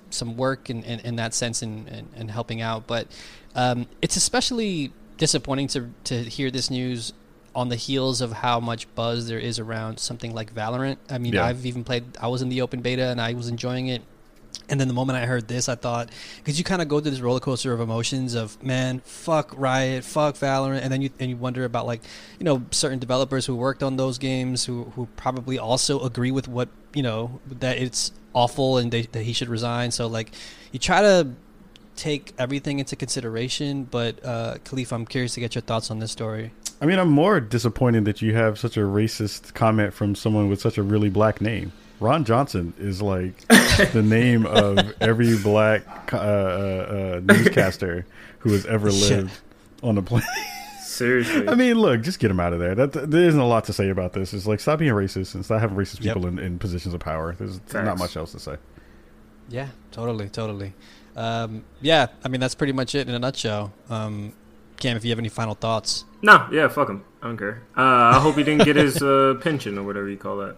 some 0.09 0.37
work 0.37 0.69
in, 0.69 0.83
in, 0.83 1.01
in 1.01 1.15
that 1.17 1.33
sense 1.33 1.61
and, 1.61 1.87
and, 1.89 2.07
and 2.15 2.31
helping 2.31 2.61
out. 2.61 2.87
But 2.87 3.07
um, 3.55 3.87
it's 4.01 4.15
especially 4.15 4.93
disappointing 5.17 5.67
to 5.69 5.89
to 6.05 6.23
hear 6.23 6.49
this 6.49 6.69
news 6.69 7.11
on 7.55 7.69
the 7.69 7.75
heels 7.75 8.21
of 8.21 8.33
how 8.33 8.59
much 8.59 8.93
buzz 8.95 9.27
there 9.27 9.39
is 9.39 9.59
around 9.59 9.99
something 9.99 10.33
like 10.33 10.53
Valorant. 10.53 10.97
I 11.09 11.17
mean, 11.17 11.33
Yeah. 11.33 11.45
I've 11.45 11.65
even 11.65 11.83
played. 11.83 12.03
I 12.19 12.27
was 12.27 12.41
in 12.41 12.49
the 12.49 12.61
open 12.61 12.81
beta 12.81 13.07
and 13.07 13.21
I 13.21 13.33
was 13.33 13.47
enjoying 13.47 13.87
it. 13.87 14.01
And 14.67 14.79
then 14.79 14.87
the 14.87 14.93
moment 14.95 15.17
I 15.17 15.25
heard 15.27 15.47
this, 15.47 15.69
I 15.69 15.75
thought 15.75 16.09
because 16.37 16.57
you 16.57 16.63
kind 16.63 16.81
of 16.81 16.87
go 16.87 16.99
through 16.99 17.11
this 17.11 17.19
roller 17.19 17.39
coaster 17.39 17.71
of 17.71 17.79
emotions 17.79 18.33
of 18.33 18.61
man, 18.63 18.99
fuck 19.05 19.53
Riot, 19.55 20.03
fuck 20.03 20.35
Valorant, 20.35 20.81
and 20.81 20.91
then 20.91 21.01
you 21.01 21.11
and 21.19 21.29
you 21.29 21.37
wonder 21.37 21.65
about 21.65 21.85
like 21.85 22.01
you 22.39 22.45
know 22.45 22.63
certain 22.71 22.97
developers 22.97 23.45
who 23.45 23.55
worked 23.55 23.83
on 23.83 23.97
those 23.97 24.17
games 24.17 24.65
who 24.65 24.85
who 24.95 25.07
probably 25.17 25.59
also 25.59 25.99
agree 26.01 26.31
with 26.31 26.47
what 26.47 26.69
you 26.93 27.03
know 27.03 27.39
that 27.47 27.77
it's 27.77 28.11
awful 28.33 28.77
and 28.77 28.91
they, 28.91 29.03
that 29.03 29.23
he 29.23 29.33
should 29.33 29.49
resign. 29.49 29.91
So 29.91 30.07
like 30.07 30.31
you 30.71 30.79
try 30.79 31.01
to 31.01 31.35
take 31.95 32.33
everything 32.37 32.79
into 32.79 32.95
consideration. 32.95 33.85
But 33.85 34.23
uh, 34.23 34.55
Kahlief, 34.63 34.91
I'm 34.91 35.05
curious 35.05 35.33
to 35.35 35.39
get 35.39 35.55
your 35.55 35.61
thoughts 35.61 35.89
on 35.89 35.99
this 35.99 36.11
story. 36.11 36.51
I 36.81 36.85
mean, 36.85 36.99
I'm 36.99 37.09
more 37.09 37.39
disappointed 37.39 38.05
that 38.05 38.21
you 38.21 38.35
have 38.35 38.59
such 38.59 38.77
a 38.77 38.81
racist 38.81 39.53
comment 39.53 39.93
from 39.93 40.13
someone 40.15 40.49
with 40.49 40.59
such 40.61 40.77
a 40.77 40.83
really 40.83 41.09
black 41.09 41.39
name. 41.41 41.71
Ron 41.99 42.25
Johnson 42.25 42.73
is 42.77 43.01
like 43.01 43.47
the 43.93 44.03
name 44.05 44.45
of 44.45 44.93
every 45.01 45.37
black 45.37 46.13
uh, 46.13 46.17
uh, 46.17 46.19
uh, 46.19 47.21
newscaster 47.23 48.05
who 48.39 48.51
has 48.51 48.65
ever 48.65 48.89
Yeah. 48.89 49.15
lived 49.17 49.39
on 49.81 49.95
the 49.95 50.01
planet. 50.01 50.27
Seriously. 50.83 51.47
I 51.47 51.55
mean, 51.55 51.75
look, 51.79 52.01
just 52.01 52.19
get 52.19 52.31
him 52.31 52.39
out 52.39 52.53
of 52.53 52.59
there. 52.59 52.75
That 52.75 52.91
there 53.11 53.27
isn't 53.27 53.39
a 53.39 53.47
lot 53.47 53.65
to 53.65 53.73
say 53.73 53.89
about 53.89 54.13
this. 54.13 54.33
It's 54.33 54.45
like 54.45 54.59
stop 54.59 54.79
being 54.79 54.93
racist 54.93 55.35
and 55.35 55.43
stop 55.43 55.59
having 55.61 55.77
racist 55.77 56.03
Yep. 56.03 56.15
people 56.15 56.27
in, 56.27 56.39
in 56.39 56.59
positions 56.59 56.93
of 56.93 56.99
power. 56.99 57.33
There's 57.37 57.59
not 57.73 57.97
much 57.97 58.15
else 58.17 58.31
to 58.33 58.39
say. 58.39 58.57
Yeah, 59.49 59.69
totally, 59.91 60.29
totally. 60.29 60.73
Um, 61.15 61.63
yeah, 61.81 62.07
I 62.23 62.27
mean 62.29 62.41
that's 62.41 62.55
pretty 62.55 62.73
much 62.73 62.95
it 62.95 63.07
in 63.07 63.13
a 63.15 63.19
nutshell. 63.19 63.71
Um, 63.89 64.33
Cam, 64.77 64.97
if 64.97 65.03
you 65.05 65.11
have 65.11 65.19
any 65.19 65.29
final 65.29 65.55
thoughts. 65.55 66.05
no, 66.21 66.47
yeah, 66.51 66.67
fuck 66.67 66.89
him. 66.89 67.03
I 67.21 67.27
don't 67.27 67.37
care. 67.37 67.63
Uh, 67.75 67.81
I 67.81 68.19
hope 68.19 68.35
he 68.35 68.43
didn't 68.43 68.65
get 68.65 68.75
his 68.75 69.01
uh, 69.01 69.35
pension 69.41 69.77
or 69.77 69.83
whatever 69.83 70.07
you 70.09 70.17
call 70.17 70.37
that. 70.37 70.57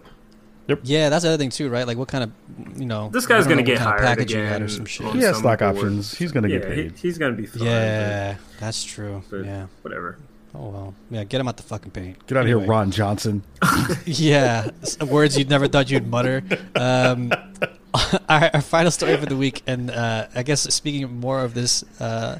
Yep. 0.66 0.80
Yeah, 0.84 1.08
that's 1.08 1.22
the 1.22 1.30
other 1.30 1.38
thing 1.38 1.48
too, 1.48 1.70
right? 1.70 1.86
Like, 1.86 1.96
what 1.96 2.08
kind 2.08 2.24
of, 2.24 2.30
you 2.78 2.84
know, 2.84 3.08
This 3.08 3.26
guy's 3.26 3.44
gonna 3.46 3.62
know 3.62 3.66
get 3.66 3.78
what 3.78 3.84
kind 3.84 4.00
hired 4.00 4.18
package 4.18 4.32
again. 4.32 4.62
or 4.62 4.68
some 4.68 4.84
shit. 4.84 5.06
He 5.12 5.20
has 5.20 5.36
some 5.36 5.42
stock 5.42 5.60
board. 5.60 5.76
options. 5.76 6.14
He's 6.14 6.30
going 6.30 6.42
to 6.42 6.50
yeah, 6.50 6.58
get 6.58 6.68
paid. 6.68 6.92
He, 6.92 7.08
he's 7.08 7.16
gonna 7.16 7.34
be 7.36 7.46
fine. 7.46 7.64
Yeah, 7.64 8.36
that's 8.60 8.84
true. 8.84 9.22
but, 9.30 9.38
but 9.38 9.46
yeah. 9.46 9.66
whatever. 9.80 10.18
Oh 10.54 10.68
well. 10.68 10.94
Yeah, 11.10 11.24
get 11.24 11.40
him 11.40 11.48
out 11.48 11.56
the 11.56 11.62
fucking 11.62 11.92
paint. 11.92 12.26
Get 12.26 12.36
out 12.36 12.40
of 12.40 12.46
Anyway. 12.48 12.60
here, 12.64 12.68
Ron 12.70 12.90
Johnson. 12.90 13.42
yeah, 14.04 14.68
words 15.06 15.38
you'd 15.38 15.48
never 15.48 15.68
thought 15.68 15.90
you'd 15.90 16.06
mutter. 16.06 16.42
Um, 16.74 17.32
our, 18.28 18.50
our 18.52 18.60
final 18.60 18.90
story 18.90 19.16
for 19.16 19.26
the 19.26 19.36
week, 19.36 19.62
and 19.66 19.90
uh, 19.90 20.26
I 20.34 20.42
guess 20.42 20.62
speaking 20.74 21.18
more 21.20 21.40
of 21.40 21.54
this 21.54 21.82
uh, 22.00 22.38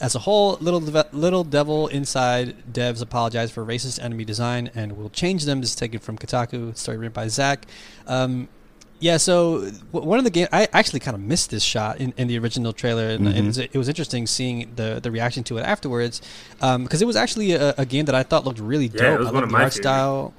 as 0.00 0.14
a 0.14 0.20
whole, 0.20 0.56
little 0.60 0.80
Deve- 0.80 1.12
little 1.12 1.44
devil 1.44 1.86
inside 1.88 2.54
devs 2.72 3.02
apologize 3.02 3.50
for 3.50 3.64
racist 3.64 4.02
enemy 4.02 4.24
design 4.24 4.70
and 4.74 4.96
will 4.96 5.10
change 5.10 5.44
them. 5.44 5.60
This 5.60 5.70
is 5.70 5.76
taken 5.76 6.00
from 6.00 6.16
Kotaku. 6.18 6.76
Story 6.76 6.96
written 6.96 7.12
by 7.12 7.28
Zach. 7.28 7.66
Um, 8.06 8.48
yeah, 8.98 9.16
so 9.16 9.60
one 9.92 10.18
of 10.18 10.24
the 10.24 10.30
game 10.30 10.46
I 10.52 10.68
actually 10.74 11.00
kind 11.00 11.14
of 11.14 11.22
missed 11.22 11.50
this 11.50 11.62
shot 11.62 11.98
in, 12.00 12.12
in 12.18 12.28
the 12.28 12.38
original 12.38 12.72
trailer, 12.74 13.08
and 13.08 13.26
Mhm. 13.28 13.34
it, 13.36 13.44
was, 13.46 13.58
it 13.58 13.74
was 13.74 13.88
interesting 13.88 14.26
seeing 14.26 14.72
the 14.76 15.00
the 15.02 15.10
reaction 15.10 15.42
to 15.44 15.56
it 15.58 15.62
afterwards, 15.62 16.20
because 16.60 17.00
it 17.00 17.06
was 17.06 17.16
actually 17.16 17.52
a, 17.52 17.74
a 17.78 17.86
game 17.86 18.04
that 18.06 18.14
I 18.14 18.22
thought 18.22 18.44
looked 18.44 18.60
really 18.60 18.88
dope. 18.88 19.00
Yeah, 19.00 19.14
it 19.14 19.18
was 19.20 19.28
I 19.28 19.32
one 19.32 19.34
love 19.36 19.44
of 19.44 19.48
the 19.50 19.52
my 19.56 19.62
art 19.64 19.72
favorite. 19.72 19.82
style. 19.84 20.34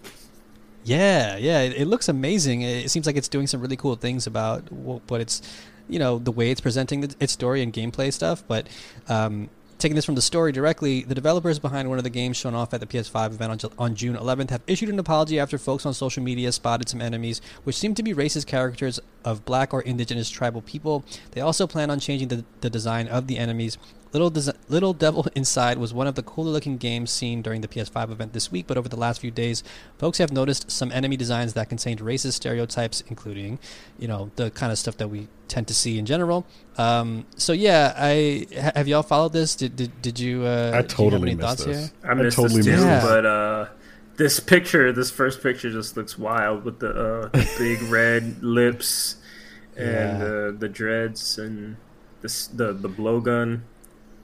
Yeah, 0.84 1.38
yeah, 1.38 1.62
it, 1.62 1.74
it 1.82 1.86
looks 1.86 2.10
amazing. 2.10 2.62
It, 2.64 2.90
seems 2.90 3.06
like 3.06 3.16
it's 3.16 3.28
doing 3.28 3.46
some 3.48 3.62
really 3.62 3.76
cool 3.78 3.96
things 3.96 4.26
about 4.26 4.68
wh- 4.70 4.98
what 5.10 5.22
it's, 5.22 5.42
you 5.90 5.99
know, 5.99 6.20
the 6.20 6.32
way 6.32 6.52
it's 6.52 6.62
presenting 6.62 7.03
its 7.20 7.34
story 7.34 7.62
and 7.62 7.74
gameplay 7.74 8.12
stuff. 8.12 8.44
But 8.48 8.68
um, 9.08 9.49
taking 9.82 9.95
this 9.95 10.06
from 10.06 10.16
the 10.16 10.22
story 10.22 10.52
directly, 10.52 11.02
the 11.02 11.16
developers 11.16 11.58
behind 11.58 11.90
one 11.90 11.98
of 11.98 12.03
the 12.03 12.10
games 12.10 12.38
shown 12.38 12.53
off 12.53 12.74
at 12.74 12.80
the 12.80 12.86
PS5 12.86 13.28
event 13.28 13.64
on, 13.64 13.72
on 13.78 13.95
June 13.95 14.16
11th 14.16 14.52
have 14.52 14.62
issued 14.68 14.90
an 14.90 14.99
apology 14.99 15.40
after 15.40 15.58
folks 15.58 15.86
on 15.86 15.94
social 15.94 16.22
media 16.22 16.52
spotted 16.52 16.88
some 16.88 17.02
enemies, 17.02 17.41
which 17.64 17.76
seem 17.76 17.95
to 17.95 18.03
be 18.03 18.14
racist 18.14 18.45
characters 18.45 18.99
of 19.26 19.44
black 19.44 19.74
or 19.74 19.82
indigenous 19.82 20.30
tribal 20.30 20.62
people. 20.62 21.03
They 21.32 21.41
also 21.41 21.66
plan 21.66 21.90
on 21.90 21.99
changing 21.99 22.28
the, 22.28 22.45
the 22.62 22.70
design 22.70 23.08
of 23.08 23.28
the 23.28 23.38
enemies. 23.38 23.78
Little, 24.14 24.30
Desi- 24.30 24.56
Little 24.68 24.94
Devil 24.94 25.26
Inside 25.36 25.78
was 25.78 25.94
one 25.94 26.06
of 26.08 26.16
the 26.16 26.24
cooler 26.24 26.52
looking 26.52 26.78
games 26.78 27.12
seen 27.12 27.42
during 27.42 27.62
the 27.62 27.68
PS5 27.68 28.12
event 28.12 28.34
this 28.34 28.52
week, 28.52 28.68
but 28.68 28.78
over 28.78 28.90
the 28.90 28.98
last 28.98 29.22
few 29.22 29.32
days, 29.32 29.64
folks 29.98 30.18
have 30.18 30.32
noticed 30.34 30.70
some 30.70 30.92
enemy 30.92 31.16
designs 31.16 31.54
that 31.54 31.70
contained 31.70 32.02
racist 32.02 32.34
stereotypes, 32.34 33.04
including, 33.08 33.58
you 33.98 34.08
know, 34.08 34.30
the 34.36 34.52
kind 34.52 34.72
of 34.72 34.78
stuff 34.78 34.98
that 34.98 35.08
we 35.10 35.28
tend 35.48 35.68
to 35.70 35.74
see 35.74 35.98
in 35.98 36.06
general. 36.06 36.46
Um, 36.78 37.26
so 37.38 37.54
yeah, 37.54 37.94
I 37.98 38.48
have 38.76 38.88
y'all 38.88 39.04
followed 39.04 39.34
this? 39.34 39.56
Did 39.56 39.76
did, 39.78 40.02
did 40.02 40.20
you? 40.20 40.44
Uh, 40.46 40.48
I 40.48 40.52
do 40.52 40.72
you 40.72 40.74
have 40.74 40.88
totally 40.88 41.22
any 41.32 41.36
missed 41.36 41.48
thoughts 41.48 41.66
this. 41.66 41.78
here? 42.02 42.10
I 42.10 42.14
missed 42.14 42.36
totally 42.38 42.58
this 42.62 42.66
too, 42.66 42.72
missed 42.72 42.86
this. 42.88 43.04
but 43.04 43.26
uh, 43.26 43.66
this 44.18 44.40
picture, 44.42 44.92
this 44.92 45.10
first 45.10 45.42
picture, 45.42 45.72
just 45.72 45.96
looks 45.96 46.18
wild 46.20 46.64
with 46.66 46.80
the, 46.80 46.90
uh, 46.90 47.30
the 47.30 47.50
big 47.58 47.82
red 47.84 48.44
lips 48.44 49.16
and 49.78 50.20
Yeah. 50.20 50.26
uh, 50.26 50.52
the 50.52 50.70
dreads 50.70 51.38
and 51.38 51.78
this, 52.22 52.48
the 52.48 52.74
the 52.74 52.90
blowgun. 52.90 53.62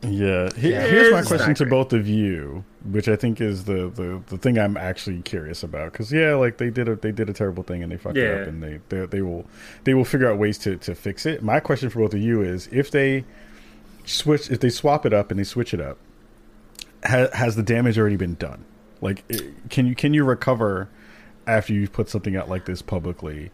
Yeah. 0.03 0.49
He- 0.55 0.71
Yeah. 0.71 0.81
Here's 0.87 1.11
my 1.11 1.23
question 1.23 1.55
to 1.55 1.65
both 1.65 1.91
of 1.93 2.07
you, 2.07 2.63
which 2.89 3.07
I 3.07 3.15
think 3.15 3.41
is 3.41 3.63
the, 3.65 3.89
the, 3.89 4.21
the 4.27 4.37
thing 4.37 4.57
I'm 4.59 4.77
actually 4.77 5.21
curious 5.21 5.63
about. 5.63 5.91
Because 5.91 6.11
yeah, 6.13 6.35
like 6.35 6.57
they 6.57 6.69
did 6.69 6.87
a 6.87 6.95
they 6.95 7.11
did 7.11 7.29
a 7.29 7.33
terrible 7.33 7.63
thing 7.63 7.81
and 7.83 7.91
they 7.91 7.97
fucked 7.97 8.17
it 8.17 8.21
Yeah. 8.23 8.41
up, 8.43 8.47
and 8.47 8.61
they, 8.63 8.79
they 8.89 9.05
they 9.07 9.21
will 9.21 9.45
they 9.83 9.93
will 9.93 10.05
figure 10.05 10.31
out 10.31 10.37
ways 10.37 10.57
to, 10.59 10.77
to 10.77 10.93
fix 10.95 11.25
it. 11.25 11.41
My 11.43 11.59
question 11.59 11.89
for 11.89 11.99
both 11.99 12.13
of 12.13 12.19
you 12.21 12.41
is 12.41 12.67
if 12.71 12.91
they 12.91 13.25
switch 14.05 14.49
if 14.51 14.59
they 14.59 14.69
swap 14.69 15.05
it 15.05 15.13
up 15.13 15.31
and 15.31 15.39
they 15.39 15.43
switch 15.43 15.73
it 15.73 15.81
up, 15.81 15.97
ha, 17.03 17.27
has 17.33 17.55
the 17.55 17.63
damage 17.63 17.97
already 17.97 18.17
been 18.17 18.35
done? 18.35 18.65
Like, 19.01 19.23
i- 19.31 19.51
can 19.69 19.85
you 19.87 19.95
can 19.95 20.13
you 20.13 20.23
recover 20.23 20.89
after 21.45 21.73
you've 21.73 21.93
put 21.93 22.09
something 22.09 22.35
out 22.35 22.49
like 22.49 22.65
this 22.65 22.81
publicly 22.81 23.51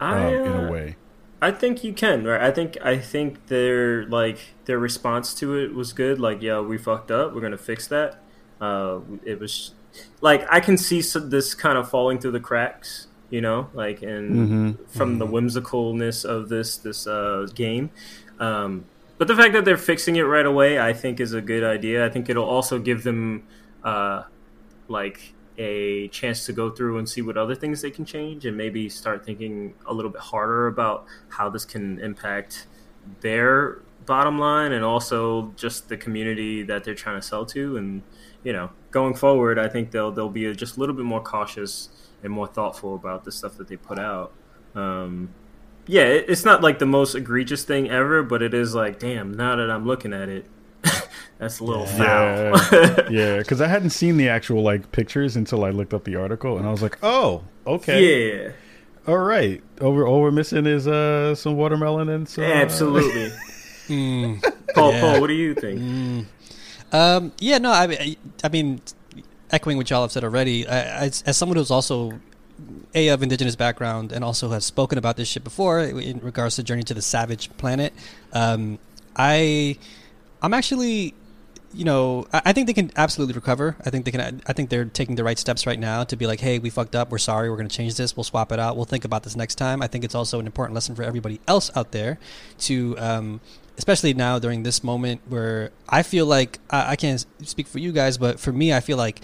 I, 0.00 0.26
um, 0.26 0.34
in 0.34 0.52
uh, 0.52 0.66
a 0.68 0.70
way? 0.72 0.96
I 1.40 1.50
think 1.52 1.84
you 1.84 1.92
can, 1.92 2.24
right? 2.24 2.40
I 2.40 2.50
think 2.50 2.76
I 2.84 2.98
think 2.98 3.46
their 3.46 4.04
like 4.06 4.38
their 4.64 4.78
response 4.78 5.34
to 5.34 5.54
it 5.56 5.74
was 5.74 5.92
good. 5.92 6.18
Like, 6.20 6.42
yeah, 6.42 6.60
we 6.60 6.78
fucked 6.78 7.10
up. 7.10 7.34
We're 7.34 7.40
gonna 7.40 7.56
fix 7.56 7.86
that. 7.88 8.20
Uh, 8.60 9.00
it 9.24 9.38
was 9.38 9.74
like 10.20 10.46
I 10.50 10.60
can 10.60 10.76
see 10.76 11.00
some, 11.00 11.30
this 11.30 11.54
kind 11.54 11.78
of 11.78 11.88
falling 11.88 12.18
through 12.18 12.32
the 12.32 12.40
cracks, 12.40 13.06
you 13.30 13.40
know, 13.40 13.68
like 13.72 14.02
and 14.02 14.30
Mm-hmm. 14.34 14.84
from 14.88 15.18
the 15.18 15.26
whimsicalness 15.26 16.24
of 16.24 16.48
this 16.48 16.76
this 16.76 17.06
uh, 17.06 17.46
game. 17.54 17.90
Um, 18.40 18.84
but 19.16 19.28
the 19.28 19.36
fact 19.36 19.52
that 19.54 19.64
they're 19.64 19.76
fixing 19.76 20.16
it 20.16 20.22
right 20.22 20.46
away, 20.46 20.78
I 20.78 20.92
think, 20.92 21.18
is 21.20 21.32
a 21.34 21.40
good 21.40 21.64
idea. 21.64 22.04
I 22.04 22.08
think 22.08 22.28
it'll 22.28 22.44
also 22.44 22.78
give 22.78 23.02
them 23.04 23.44
uh, 23.84 24.24
like 24.88 25.34
a 25.58 26.08
chance 26.08 26.46
to 26.46 26.52
go 26.52 26.70
through 26.70 26.98
and 26.98 27.08
see 27.08 27.20
what 27.20 27.36
other 27.36 27.54
things 27.54 27.82
they 27.82 27.90
can 27.90 28.04
change, 28.04 28.46
and 28.46 28.56
maybe 28.56 28.88
start 28.88 29.26
thinking 29.26 29.74
a 29.86 29.92
little 29.92 30.10
bit 30.10 30.20
harder 30.20 30.68
about 30.68 31.04
how 31.28 31.50
this 31.50 31.64
can 31.64 31.98
impact 31.98 32.66
their 33.20 33.82
bottom 34.06 34.38
line 34.38 34.72
and 34.72 34.84
also 34.84 35.52
just 35.56 35.88
the 35.88 35.96
community 35.96 36.62
that 36.62 36.84
they're 36.84 36.94
trying 36.94 37.20
to 37.20 37.26
sell 37.26 37.44
to. 37.44 37.76
And 37.76 38.02
you 38.44 38.52
know, 38.52 38.70
going 38.90 39.14
forward, 39.14 39.58
I 39.58 39.68
think 39.68 39.90
they'll 39.90 40.12
they'll 40.12 40.30
be 40.30 40.54
just 40.54 40.76
a 40.76 40.80
little 40.80 40.94
bit 40.94 41.04
more 41.04 41.22
cautious 41.22 41.90
and 42.22 42.32
more 42.32 42.46
thoughtful 42.46 42.94
about 42.94 43.24
the 43.24 43.32
stuff 43.32 43.56
that 43.58 43.68
they 43.68 43.76
put 43.76 43.98
out. 43.98 44.32
Um, 44.74 45.30
yeah, 45.86 46.04
it's 46.04 46.44
not 46.44 46.62
like 46.62 46.78
the 46.78 46.86
most 46.86 47.14
egregious 47.14 47.64
thing 47.64 47.90
ever, 47.90 48.22
but 48.22 48.42
it 48.42 48.52
is 48.54 48.74
like, 48.74 48.98
damn, 48.98 49.32
now 49.32 49.56
that 49.56 49.70
I'm 49.70 49.86
looking 49.86 50.12
at 50.12 50.28
it, 50.28 50.44
that's 51.38 51.60
a 51.60 51.64
little 51.64 51.84
yeah. 51.86 52.56
foul. 52.56 53.04
yeah, 53.10 53.38
because 53.38 53.60
I 53.60 53.68
hadn't 53.68 53.90
seen 53.90 54.16
the 54.16 54.28
actual 54.28 54.62
like 54.62 54.92
pictures 54.92 55.36
until 55.36 55.64
I 55.64 55.70
looked 55.70 55.94
up 55.94 56.04
the 56.04 56.16
article, 56.16 56.58
and 56.58 56.66
I 56.66 56.70
was 56.70 56.82
like, 56.82 56.98
oh, 57.02 57.44
okay, 57.66 58.44
yeah, 58.44 58.52
all 59.06 59.18
right. 59.18 59.62
Over, 59.80 60.06
all 60.06 60.20
we're 60.20 60.30
missing 60.30 60.66
is 60.66 60.86
uh 60.86 61.34
some 61.34 61.56
watermelon 61.56 62.08
and 62.10 62.28
some. 62.28 62.44
uh, 62.44 62.48
absolutely. 62.48 63.32
Mm. 63.88 64.42
Paul, 64.74 64.92
Yeah. 64.92 65.00
Paul, 65.00 65.20
what 65.22 65.28
do 65.28 65.32
you 65.32 65.54
think? 65.54 65.80
Mm. 65.80 66.26
Um, 66.92 67.32
yeah, 67.38 67.56
no, 67.56 67.70
I, 67.70 67.84
I, 67.84 68.16
I 68.44 68.48
mean, 68.50 68.82
echoing 69.50 69.78
what 69.78 69.88
y'all 69.88 70.02
have 70.02 70.12
said 70.12 70.24
already, 70.24 70.66
I, 70.66 71.06
as, 71.06 71.22
as 71.22 71.38
someone 71.38 71.56
who's 71.56 71.70
also 71.70 72.12
a 72.94 73.08
of 73.08 73.22
indigenous 73.22 73.56
background 73.56 74.12
and 74.12 74.22
also 74.24 74.50
has 74.50 74.64
spoken 74.64 74.98
about 74.98 75.16
this 75.16 75.28
shit 75.28 75.44
before 75.44 75.80
in 75.80 76.18
regards 76.20 76.56
to 76.56 76.62
Journey 76.62 76.82
to 76.82 76.92
the 76.92 77.00
Savage 77.00 77.48
Planet, 77.56 77.94
um, 78.34 78.78
I, 79.16 79.78
I'm 80.42 80.52
actually, 80.52 81.14
you 81.78 81.84
know, 81.84 82.26
I, 82.32 82.42
I 82.46 82.52
think 82.52 82.66
they 82.66 82.72
can 82.72 82.90
absolutely 82.96 83.34
recover. 83.34 83.76
I 83.86 83.90
think 83.90 84.04
they 84.04 84.10
can. 84.10 84.42
I 84.46 84.52
think 84.52 84.68
they're 84.68 84.84
taking 84.84 85.14
the 85.14 85.22
right 85.22 85.38
steps 85.38 85.64
right 85.64 85.78
now 85.78 86.02
to 86.04 86.16
be 86.16 86.26
like, 86.26 86.40
hey, 86.40 86.58
we 86.58 86.70
fucked 86.70 86.96
up. 86.96 87.10
We're 87.10 87.18
sorry. 87.18 87.48
We're 87.48 87.56
going 87.56 87.68
to 87.68 87.76
change 87.76 87.94
this. 87.94 88.16
We'll 88.16 88.24
swap 88.24 88.50
it 88.50 88.58
out. 88.58 88.76
We'll 88.76 88.84
think 88.84 89.04
about 89.04 89.22
this 89.22 89.36
next 89.36 89.54
time. 89.54 89.80
I 89.80 89.86
think 89.86 90.04
it's 90.04 90.14
also 90.14 90.40
an 90.40 90.46
important 90.46 90.74
lesson 90.74 90.96
for 90.96 91.04
everybody 91.04 91.40
else 91.46 91.70
out 91.76 91.92
there 91.92 92.18
to. 92.60 92.98
Um, 92.98 93.40
especially 93.76 94.12
now 94.12 94.40
during 94.40 94.64
this 94.64 94.82
moment 94.82 95.20
where 95.28 95.70
I 95.88 96.02
feel 96.02 96.26
like 96.26 96.58
I, 96.68 96.90
I 96.90 96.96
can't 96.96 97.24
speak 97.44 97.68
for 97.68 97.78
you 97.78 97.92
guys, 97.92 98.18
but 98.18 98.40
for 98.40 98.52
me, 98.52 98.72
I 98.72 98.80
feel 98.80 98.96
like 98.96 99.20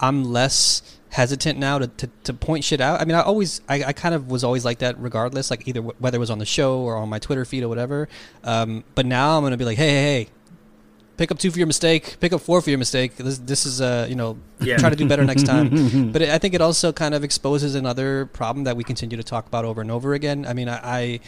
I'm 0.00 0.24
less 0.24 0.98
hesitant 1.10 1.58
now 1.58 1.78
to, 1.78 1.88
to, 1.88 2.10
to 2.24 2.32
point 2.32 2.64
shit 2.64 2.80
out. 2.80 3.00
I 3.00 3.04
mean, 3.04 3.14
I 3.14 3.20
always, 3.20 3.60
I, 3.68 3.84
I 3.84 3.92
kind 3.92 4.14
of 4.14 4.30
was 4.30 4.44
always 4.44 4.64
like 4.64 4.78
that 4.78 4.98
regardless, 4.98 5.50
like 5.50 5.66
either 5.68 5.80
w- 5.80 5.96
whether 5.98 6.16
it 6.16 6.20
was 6.20 6.30
on 6.30 6.38
the 6.38 6.46
show 6.46 6.80
or 6.80 6.96
on 6.96 7.08
my 7.08 7.18
Twitter 7.18 7.44
feed 7.44 7.62
or 7.62 7.68
whatever. 7.68 8.08
Um, 8.44 8.84
but 8.94 9.06
now 9.06 9.36
I'm 9.36 9.42
going 9.42 9.52
to 9.52 9.56
be 9.56 9.64
like, 9.64 9.76
hey, 9.76 9.88
hey, 9.90 10.02
hey, 10.24 10.28
pick 11.18 11.30
up 11.30 11.38
two 11.38 11.50
for 11.50 11.58
your 11.58 11.66
mistake, 11.66 12.16
pick 12.20 12.32
up 12.32 12.40
four 12.40 12.62
for 12.62 12.70
your 12.70 12.78
mistake. 12.78 13.16
This, 13.16 13.38
this 13.38 13.66
is, 13.66 13.80
uh, 13.82 14.06
you 14.08 14.14
know, 14.14 14.38
Yeah. 14.60 14.78
try 14.78 14.88
to 14.88 14.96
do 14.96 15.06
better 15.06 15.24
next 15.24 15.44
time. 15.44 15.68
But 16.12 16.22
it, 16.22 16.30
I 16.30 16.38
think 16.38 16.54
it 16.54 16.62
also 16.62 16.92
kind 16.92 17.14
of 17.14 17.22
exposes 17.24 17.74
another 17.74 18.26
problem 18.26 18.64
that 18.64 18.76
we 18.76 18.84
continue 18.84 19.16
to 19.18 19.22
talk 19.22 19.46
about 19.46 19.64
over 19.66 19.80
and 19.82 19.90
over 19.90 20.14
again. 20.14 20.46
I 20.46 20.54
mean, 20.54 20.68
I, 20.68 20.78
I 20.82 21.20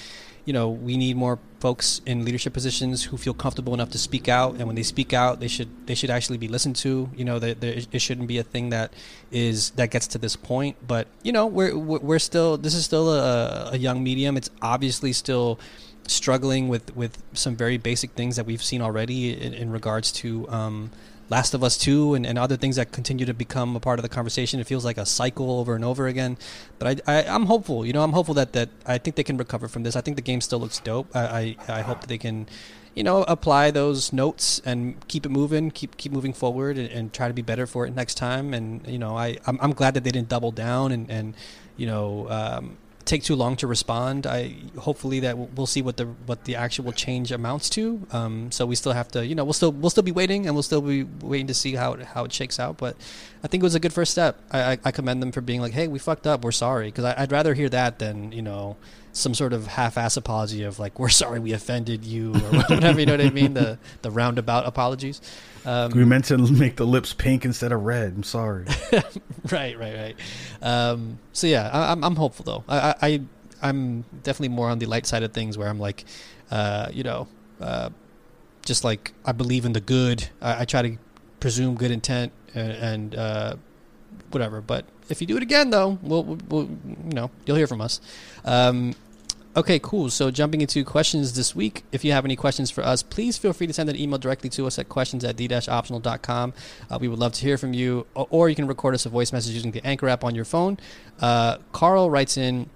you 0.46 0.54
know, 0.54 0.70
we 0.70 0.96
need 0.96 1.16
more 1.16 1.38
folks 1.60 2.00
in 2.06 2.24
leadership 2.24 2.54
positions 2.54 3.04
who 3.04 3.16
feel 3.18 3.34
comfortable 3.34 3.74
enough 3.74 3.90
to 3.90 3.98
speak 3.98 4.26
out, 4.28 4.54
and 4.56 4.66
when 4.66 4.74
they 4.74 4.82
speak 4.82 5.12
out, 5.12 5.38
they 5.38 5.48
should 5.48 5.68
they 5.86 5.94
should 5.94 6.08
actually 6.10 6.38
be 6.38 6.48
listened 6.48 6.76
to. 6.76 7.10
You 7.14 7.24
know, 7.26 7.38
that 7.38 7.60
there, 7.60 7.74
it 7.92 8.00
shouldn't 8.00 8.26
be 8.26 8.38
a 8.38 8.42
thing 8.42 8.70
that 8.70 8.92
is 9.30 9.70
that 9.72 9.90
gets 9.90 10.06
to 10.08 10.18
this 10.18 10.36
point. 10.36 10.76
But 10.86 11.08
you 11.22 11.30
know, 11.32 11.46
we're 11.46 11.76
we're 11.76 11.98
we're 12.00 12.18
still 12.18 12.56
this 12.56 12.74
is 12.74 12.84
still 12.86 13.12
a, 13.12 13.70
a 13.72 13.78
young 13.78 14.02
medium. 14.02 14.36
It's 14.38 14.50
obviously 14.62 15.12
still 15.12 15.60
struggling 16.06 16.68
with 16.68 16.94
with 16.96 17.22
some 17.32 17.56
very 17.56 17.76
basic 17.76 18.10
things 18.12 18.36
that 18.36 18.46
we've 18.46 18.62
seen 18.62 18.82
already 18.82 19.32
in, 19.32 19.54
in 19.54 19.70
regards 19.70 20.10
to 20.12 20.48
um, 20.50 20.90
Last 21.30 21.54
of 21.54 21.62
Us 21.62 21.78
2 21.78 22.14
and, 22.14 22.26
and 22.26 22.36
other 22.36 22.56
things 22.56 22.74
that 22.74 22.90
continue 22.90 23.24
to 23.24 23.32
become 23.32 23.76
a 23.76 23.80
part 23.80 24.00
of 24.00 24.02
the 24.02 24.08
conversation. 24.08 24.58
It 24.58 24.66
feels 24.66 24.84
like 24.84 24.98
a 24.98 25.06
cycle 25.06 25.60
over 25.60 25.76
and 25.76 25.84
over 25.84 26.08
again. 26.08 26.36
But 26.80 27.02
I, 27.06 27.18
I, 27.18 27.24
I'm 27.24 27.46
hopeful. 27.46 27.86
You 27.86 27.92
know, 27.92 28.02
I'm 28.02 28.12
hopeful 28.12 28.34
that, 28.34 28.52
that 28.54 28.68
I 28.84 28.98
think 28.98 29.14
they 29.14 29.22
can 29.22 29.36
recover 29.36 29.68
from 29.68 29.84
this. 29.84 29.94
I 29.94 30.00
think 30.00 30.16
the 30.16 30.22
game 30.22 30.40
still 30.40 30.58
looks 30.58 30.80
dope. 30.80 31.14
I, 31.14 31.56
I, 31.68 31.78
I 31.78 31.80
hope 31.82 32.00
that 32.00 32.08
they 32.08 32.18
can, 32.18 32.48
you 32.96 33.04
know, 33.04 33.22
apply 33.22 33.70
those 33.70 34.12
notes 34.12 34.60
and 34.64 35.06
keep 35.06 35.24
it 35.24 35.28
moving, 35.28 35.70
keep 35.70 35.96
keep 35.96 36.10
moving 36.10 36.32
forward, 36.32 36.76
and, 36.76 36.90
and 36.90 37.12
try 37.12 37.28
to 37.28 37.34
be 37.34 37.42
better 37.42 37.64
for 37.64 37.86
it 37.86 37.94
next 37.94 38.16
time. 38.16 38.52
And 38.52 38.84
you 38.88 38.98
know, 38.98 39.16
I 39.16 39.38
I'm, 39.46 39.56
I'm 39.62 39.72
glad 39.72 39.94
that 39.94 40.02
they 40.02 40.10
didn't 40.10 40.28
double 40.28 40.50
down 40.50 40.90
and 40.90 41.08
and 41.08 41.34
you 41.76 41.86
know. 41.86 42.28
Um, 42.28 42.76
take 43.10 43.24
too 43.24 43.34
long 43.34 43.56
to 43.56 43.66
respond. 43.66 44.26
I 44.26 44.54
hopefully 44.78 45.20
that 45.20 45.36
we'll 45.36 45.66
see 45.66 45.82
what 45.82 45.96
the 45.96 46.06
what 46.26 46.44
the 46.44 46.54
actual 46.54 46.92
change 46.92 47.32
amounts 47.32 47.68
to. 47.70 48.06
Um, 48.12 48.52
so 48.52 48.64
we 48.64 48.76
still 48.76 48.92
have 48.92 49.08
to, 49.08 49.26
you 49.26 49.34
know, 49.34 49.44
we'll 49.44 49.52
still 49.52 49.72
we'll 49.72 49.90
still 49.90 50.04
be 50.04 50.12
waiting 50.12 50.46
and 50.46 50.54
we'll 50.54 50.62
still 50.62 50.80
be 50.80 51.02
waiting 51.20 51.48
to 51.48 51.54
see 51.54 51.74
how 51.74 51.94
it, 51.94 52.02
how 52.06 52.24
it 52.24 52.32
shakes 52.32 52.60
out. 52.60 52.78
But 52.78 52.96
I 53.42 53.48
think 53.48 53.62
it 53.62 53.64
was 53.64 53.74
a 53.74 53.80
good 53.80 53.92
first 53.92 54.12
step. 54.12 54.38
I, 54.52 54.72
I, 54.72 54.78
I 54.86 54.90
commend 54.92 55.20
them 55.20 55.32
for 55.32 55.40
being 55.40 55.60
like, 55.60 55.72
hey, 55.72 55.88
we 55.88 55.98
fucked 55.98 56.26
up. 56.26 56.44
We're 56.44 56.52
sorry. 56.52 56.86
Because 56.86 57.04
I'd 57.04 57.32
rather 57.32 57.54
hear 57.54 57.68
that 57.68 57.98
than 57.98 58.30
you 58.32 58.42
know 58.42 58.76
some 59.12 59.34
sort 59.34 59.52
of 59.52 59.66
half-ass 59.66 60.16
apology 60.16 60.62
of 60.62 60.78
like 60.78 60.98
we're 60.98 61.08
sorry 61.22 61.40
we 61.40 61.52
offended 61.52 62.04
you 62.04 62.32
or 62.32 62.38
whatever. 62.70 63.00
you 63.00 63.06
know 63.06 63.14
what 63.14 63.26
I 63.26 63.30
mean? 63.30 63.54
The 63.54 63.78
the 64.02 64.10
roundabout 64.10 64.66
apologies. 64.66 65.20
Um, 65.64 65.92
We 65.92 66.04
meant 66.04 66.26
to 66.26 66.38
make 66.38 66.76
the 66.76 66.86
lips 66.86 67.12
pink 67.12 67.44
instead 67.44 67.72
of 67.72 67.82
red. 67.82 68.12
I'm 68.16 68.22
sorry. 68.22 68.66
right, 69.50 69.78
right, 69.78 69.96
right. 69.96 70.16
Um, 70.62 71.18
so 71.32 71.46
yeah, 71.46 71.68
I, 71.72 71.92
I'm 71.92 72.02
I'm 72.04 72.16
hopeful 72.16 72.44
though. 72.44 72.64
I, 72.68 72.94
I 73.02 73.20
I'm 73.62 74.02
definitely 74.22 74.48
more 74.48 74.68
on 74.70 74.78
the 74.78 74.86
light 74.86 75.06
side 75.06 75.22
of 75.22 75.32
things 75.32 75.58
where 75.58 75.68
I'm 75.68 75.78
like, 75.78 76.04
uh, 76.50 76.88
you 76.92 77.02
know, 77.02 77.28
uh, 77.60 77.90
just 78.64 78.84
like 78.84 79.12
I 79.24 79.32
believe 79.32 79.64
in 79.64 79.72
the 79.72 79.80
good. 79.80 80.28
I, 80.40 80.62
I 80.62 80.64
try 80.64 80.82
to 80.82 80.96
presume 81.40 81.74
good 81.74 81.90
intent 81.90 82.32
and, 82.54 82.72
and 82.72 83.14
uh, 83.14 83.56
whatever. 84.30 84.60
But 84.60 84.86
if 85.08 85.20
you 85.20 85.26
do 85.26 85.36
it 85.36 85.42
again, 85.42 85.70
though, 85.70 85.98
we'll, 86.02 86.24
we'll, 86.24 86.38
we'll 86.48 86.64
you 86.64 87.14
know 87.14 87.30
you'll 87.44 87.56
hear 87.56 87.66
from 87.66 87.80
us. 87.80 88.00
Um, 88.44 88.94
Okay, 89.56 89.80
cool. 89.80 90.10
So 90.10 90.30
jumping 90.30 90.60
into 90.60 90.84
questions 90.84 91.32
this 91.32 91.56
week, 91.56 91.82
if 91.90 92.04
you 92.04 92.12
have 92.12 92.24
any 92.24 92.36
questions 92.36 92.70
for 92.70 92.84
us, 92.84 93.02
please 93.02 93.36
feel 93.36 93.52
free 93.52 93.66
to 93.66 93.72
send 93.72 93.88
an 93.88 93.96
email 93.96 94.16
directly 94.18 94.48
to 94.50 94.64
us 94.64 94.78
at 94.78 94.88
questions 94.88 95.24
at 95.24 95.34
d-optional.com. 95.34 96.54
Uh, 96.88 96.98
we 97.00 97.08
would 97.08 97.18
love 97.18 97.32
to 97.32 97.40
hear 97.40 97.58
from 97.58 97.74
you, 97.74 98.06
or, 98.14 98.48
you 98.48 98.54
can 98.54 98.68
record 98.68 98.94
us 98.94 99.06
a 99.06 99.08
voice 99.08 99.32
message 99.32 99.54
using 99.54 99.72
the 99.72 99.84
Anchor 99.84 100.08
app 100.08 100.22
on 100.22 100.36
your 100.36 100.44
phone. 100.44 100.78
Uh, 101.18 101.58
Carl 101.72 102.10
writes 102.10 102.36
in, 102.36 102.70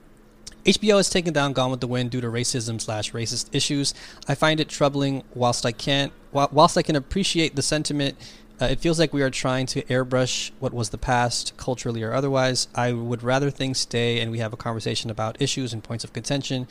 HBO 0.65 0.97
has 0.97 1.09
taken 1.09 1.33
down 1.33 1.53
Gone 1.53 1.71
with 1.71 1.81
the 1.81 1.87
Wind 1.87 2.11
due 2.11 2.21
to 2.21 2.27
racism 2.27 2.81
slash 2.81 3.13
racist 3.13 3.55
issues. 3.55 3.95
I 4.27 4.35
find 4.35 4.59
it 4.59 4.69
troubling. 4.69 5.23
Whilst 5.35 5.65
I 5.65 5.73
can't, 5.73 6.13
whilst 6.33 6.77
I 6.77 6.83
can 6.83 6.97
appreciate 6.97 7.55
the 7.55 7.63
sentiment, 7.63 8.17
uh, 8.61 8.67
it 8.67 8.79
feels 8.79 8.99
like 8.99 9.13
we 9.13 9.23
are 9.23 9.31
trying 9.31 9.67
to 9.67 9.83
airbrush 9.83 10.53
what 10.61 10.73
was 10.73 10.91
the 10.91 10.99
past, 10.99 11.57
culturally 11.57 12.03
or 12.03 12.13
otherwise. 12.13 12.69
I 12.75 12.93
would 12.93 13.23
rather 13.23 13.51
things 13.51 13.79
stay 13.79 14.21
and 14.21 14.31
we 14.31 14.39
have 14.39 14.53
a 14.53 14.57
conversation 14.57 15.11
about 15.11 15.41
issues 15.41 15.73
and 15.73 15.83
points 15.83 16.05
of 16.05 16.13
contention. 16.13 16.69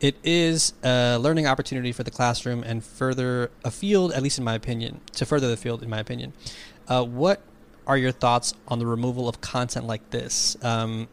It 0.00 0.16
is 0.22 0.74
a 0.82 1.16
learning 1.18 1.46
opportunity 1.46 1.92
for 1.92 2.02
the 2.02 2.10
classroom 2.10 2.62
and 2.62 2.84
further 2.84 3.50
a 3.64 3.70
field, 3.70 4.12
at 4.12 4.22
least 4.22 4.36
in 4.38 4.44
my 4.44 4.54
opinion, 4.54 5.00
to 5.12 5.24
further 5.24 5.48
the 5.48 5.56
field, 5.56 5.82
in 5.82 5.88
my 5.88 5.98
opinion. 5.98 6.34
Uh, 6.88 7.04
what 7.04 7.40
are 7.86 7.96
your 7.96 8.12
thoughts 8.12 8.52
on 8.68 8.78
the 8.78 8.86
removal 8.86 9.28
of 9.28 9.40
content 9.40 9.86
like 9.86 10.10
this? 10.10 10.62
Um, 10.62 11.08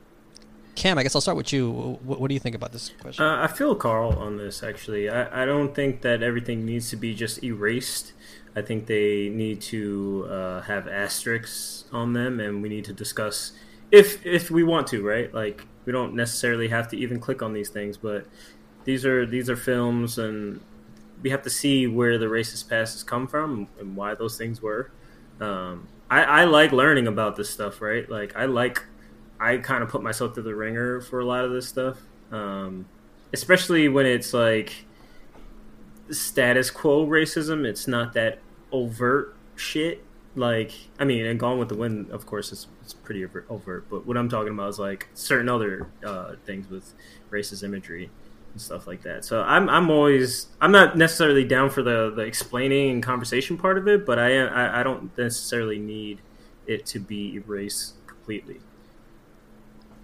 Cam, 0.75 0.97
I 0.97 1.03
guess 1.03 1.15
I'll 1.15 1.21
start 1.21 1.38
with 1.38 1.53
you. 1.53 1.99
What, 2.03 2.19
what 2.19 2.27
do 2.27 2.33
you 2.33 2.39
think 2.39 2.55
about 2.55 2.71
this 2.71 2.91
question? 3.01 3.23
Uh, 3.23 3.43
I 3.43 3.47
feel 3.47 3.75
Carl 3.75 4.13
on 4.13 4.38
this 4.38 4.63
actually. 4.63 5.09
I, 5.09 5.43
I 5.43 5.45
don't 5.45 5.75
think 5.75 6.01
that 6.01 6.21
everything 6.23 6.65
needs 6.65 6.89
to 6.89 6.95
be 6.95 7.13
just 7.13 7.43
erased. 7.43 8.13
I 8.56 8.61
think 8.61 8.86
they 8.86 9.30
need 9.30 9.61
to 9.61 10.28
uh, 10.30 10.61
have 10.61 10.88
asterisks 10.88 11.86
on 11.91 12.14
them, 12.14 12.40
and 12.40 12.61
we 12.61 12.69
need 12.69 12.86
to 12.86 12.94
discuss 12.94 13.53
if 13.91 14.26
if 14.26 14.52
we 14.52 14.64
want 14.64 14.88
to, 14.88 15.06
right? 15.06 15.34
Like 15.34 15.65
we 15.86 15.94
don't 15.94 16.15
necessarily 16.15 16.68
have 16.68 16.88
to 16.90 16.98
even 16.98 17.19
click 17.19 17.41
on 17.41 17.53
these 17.53 17.69
things, 17.69 17.98
but 17.98 18.26
these 18.84 19.06
are 19.06 19.26
these 19.26 19.49
are 19.49 19.56
films, 19.56 20.18
and 20.18 20.60
we 21.22 21.30
have 21.30 21.44
to 21.44 21.49
see 21.49 21.88
where 21.88 22.18
the 22.18 22.26
racist 22.26 22.69
past 22.69 22.94
has 22.94 23.03
come 23.03 23.28
from 23.28 23.68
and 23.80 23.95
why 23.95 24.15
those 24.15 24.38
things 24.38 24.61
were. 24.61 24.91
Um, 25.40 25.88
I, 26.10 26.23
I 26.23 26.44
like 26.44 26.72
learning 26.72 27.07
about 27.07 27.36
this 27.36 27.49
stuff, 27.49 27.82
right? 27.82 28.10
Like 28.10 28.36
I 28.36 28.45
like 28.45 28.84
I 29.40 29.57
kind 29.57 29.82
of 29.82 29.90
put 29.90 30.03
myself 30.03 30.34
through 30.34 30.44
the 30.44 30.56
ringer 30.56 31.02
for 31.02 31.19
a 31.19 31.26
lot 31.26 31.45
of 31.45 31.52
this 31.52 31.68
stuff, 31.68 31.98
um, 32.32 32.86
especially 33.34 33.88
when 33.88 34.06
it's 34.06 34.34
like 34.34 34.86
status 36.11 36.69
quo 36.69 37.05
racism. 37.05 37.65
It's 37.65 37.88
not 37.88 38.13
that 38.13 38.39
overt 38.71 39.35
shit. 39.55 40.03
Like, 40.35 40.71
I 40.97 41.03
mean, 41.03 41.25
and 41.25 41.38
Gone 41.39 41.59
with 41.59 41.67
the 41.69 41.75
Wind, 41.75 42.09
of 42.11 42.25
course, 42.25 42.51
is 42.53 42.67
it's 42.83 42.93
pretty 42.93 43.25
overt. 43.49 43.85
But 43.89 44.05
what 44.05 44.15
I'm 44.17 44.29
talking 44.29 44.53
about 44.53 44.69
is 44.69 44.79
like 44.79 45.09
certain 45.13 45.49
other 45.49 45.88
uh, 46.05 46.35
things 46.45 46.69
with 46.69 46.93
racist 47.29 47.63
imagery 47.63 48.09
and 48.53 48.61
stuff 48.61 48.88
like 48.88 49.03
that. 49.03 49.25
So 49.25 49.41
I'm 49.41 49.67
I'm 49.69 49.89
always 49.89 50.47
I'm 50.61 50.71
not 50.71 50.97
necessarily 50.97 51.43
down 51.43 51.69
for 51.69 51.83
the 51.83 52.11
the 52.15 52.21
explaining 52.21 52.91
and 52.91 53.03
conversation 53.03 53.57
part 53.57 53.77
of 53.77 53.88
it, 53.88 54.05
but 54.05 54.19
I 54.19 54.38
I, 54.39 54.79
I 54.79 54.83
don't 54.83 55.15
necessarily 55.17 55.79
need 55.79 56.21
it 56.65 56.85
to 56.88 56.99
be 56.99 57.35
erased 57.35 57.95
completely. 58.07 58.61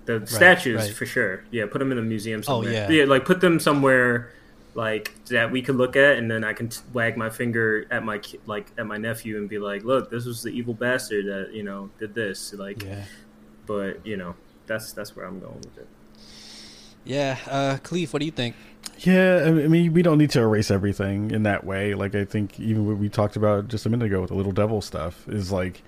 The 0.05 0.25
statues 0.25 0.81
right. 0.83 0.93
for 0.93 1.05
sure. 1.05 1.43
Yeah, 1.51 1.65
put 1.69 1.79
them 1.79 1.91
in 1.91 1.97
a 1.97 2.01
museum 2.01 2.39
Oh, 2.47 2.63
somewhere. 2.63 2.91
yeah. 2.91 3.03
like 3.05 3.25
put 3.25 3.41
them 3.41 3.59
somewhere 3.59 4.31
like 4.77 5.11
that 5.25 5.51
we 5.51 5.61
could 5.63 5.75
look 5.75 5.95
at, 5.95 6.17
and 6.19 6.29
then 6.29 6.43
I 6.43 6.53
can 6.53 6.69
t- 6.69 6.81
wag 6.93 7.17
my 7.17 7.29
finger 7.31 7.87
at 7.89 8.03
my 8.05 8.21
like 8.45 8.67
at 8.77 8.85
my 8.85 8.97
nephew 8.97 9.37
and 9.37 9.49
be 9.49 9.57
like, 9.57 9.83
"Look, 9.83 10.11
this 10.11 10.25
was 10.25 10.43
the 10.43 10.49
evil 10.51 10.75
bastard 10.75 11.25
that 11.25 11.51
you 11.53 11.63
know 11.63 11.89
did 11.97 12.13
this." 12.13 12.53
Like, 12.53 12.83
Yeah. 12.83 13.03
but 13.65 14.05
you 14.05 14.17
know, 14.17 14.35
that's 14.67 14.93
that's 14.93 15.15
where 15.15 15.25
I'm 15.25 15.39
going 15.39 15.57
with 15.57 15.77
it. 15.79 15.87
Yeah. 17.03 17.37
Uh, 17.49 17.77
Kahlief, 17.83 18.13
what 18.13 18.19
do 18.19 18.25
you 18.25 18.31
think? 18.31 18.55
Yeah, 18.99 19.45
I 19.47 19.51
mean, 19.51 19.93
we 19.93 20.01
don't 20.01 20.17
need 20.17 20.29
to 20.31 20.41
erase 20.41 20.69
everything 20.71 21.31
in 21.31 21.43
that 21.43 21.63
way. 21.63 21.93
Like, 21.93 22.15
I 22.15 22.25
think 22.25 22.59
even 22.59 22.85
what 22.87 22.97
we 22.97 23.09
talked 23.09 23.35
about 23.35 23.67
just 23.67 23.85
a 23.85 23.89
minute 23.89 24.05
ago 24.05 24.21
with 24.21 24.29
the 24.29 24.35
little 24.35 24.51
devil 24.51 24.81
stuff 24.81 25.27
is 25.27 25.51
like, 25.51 25.83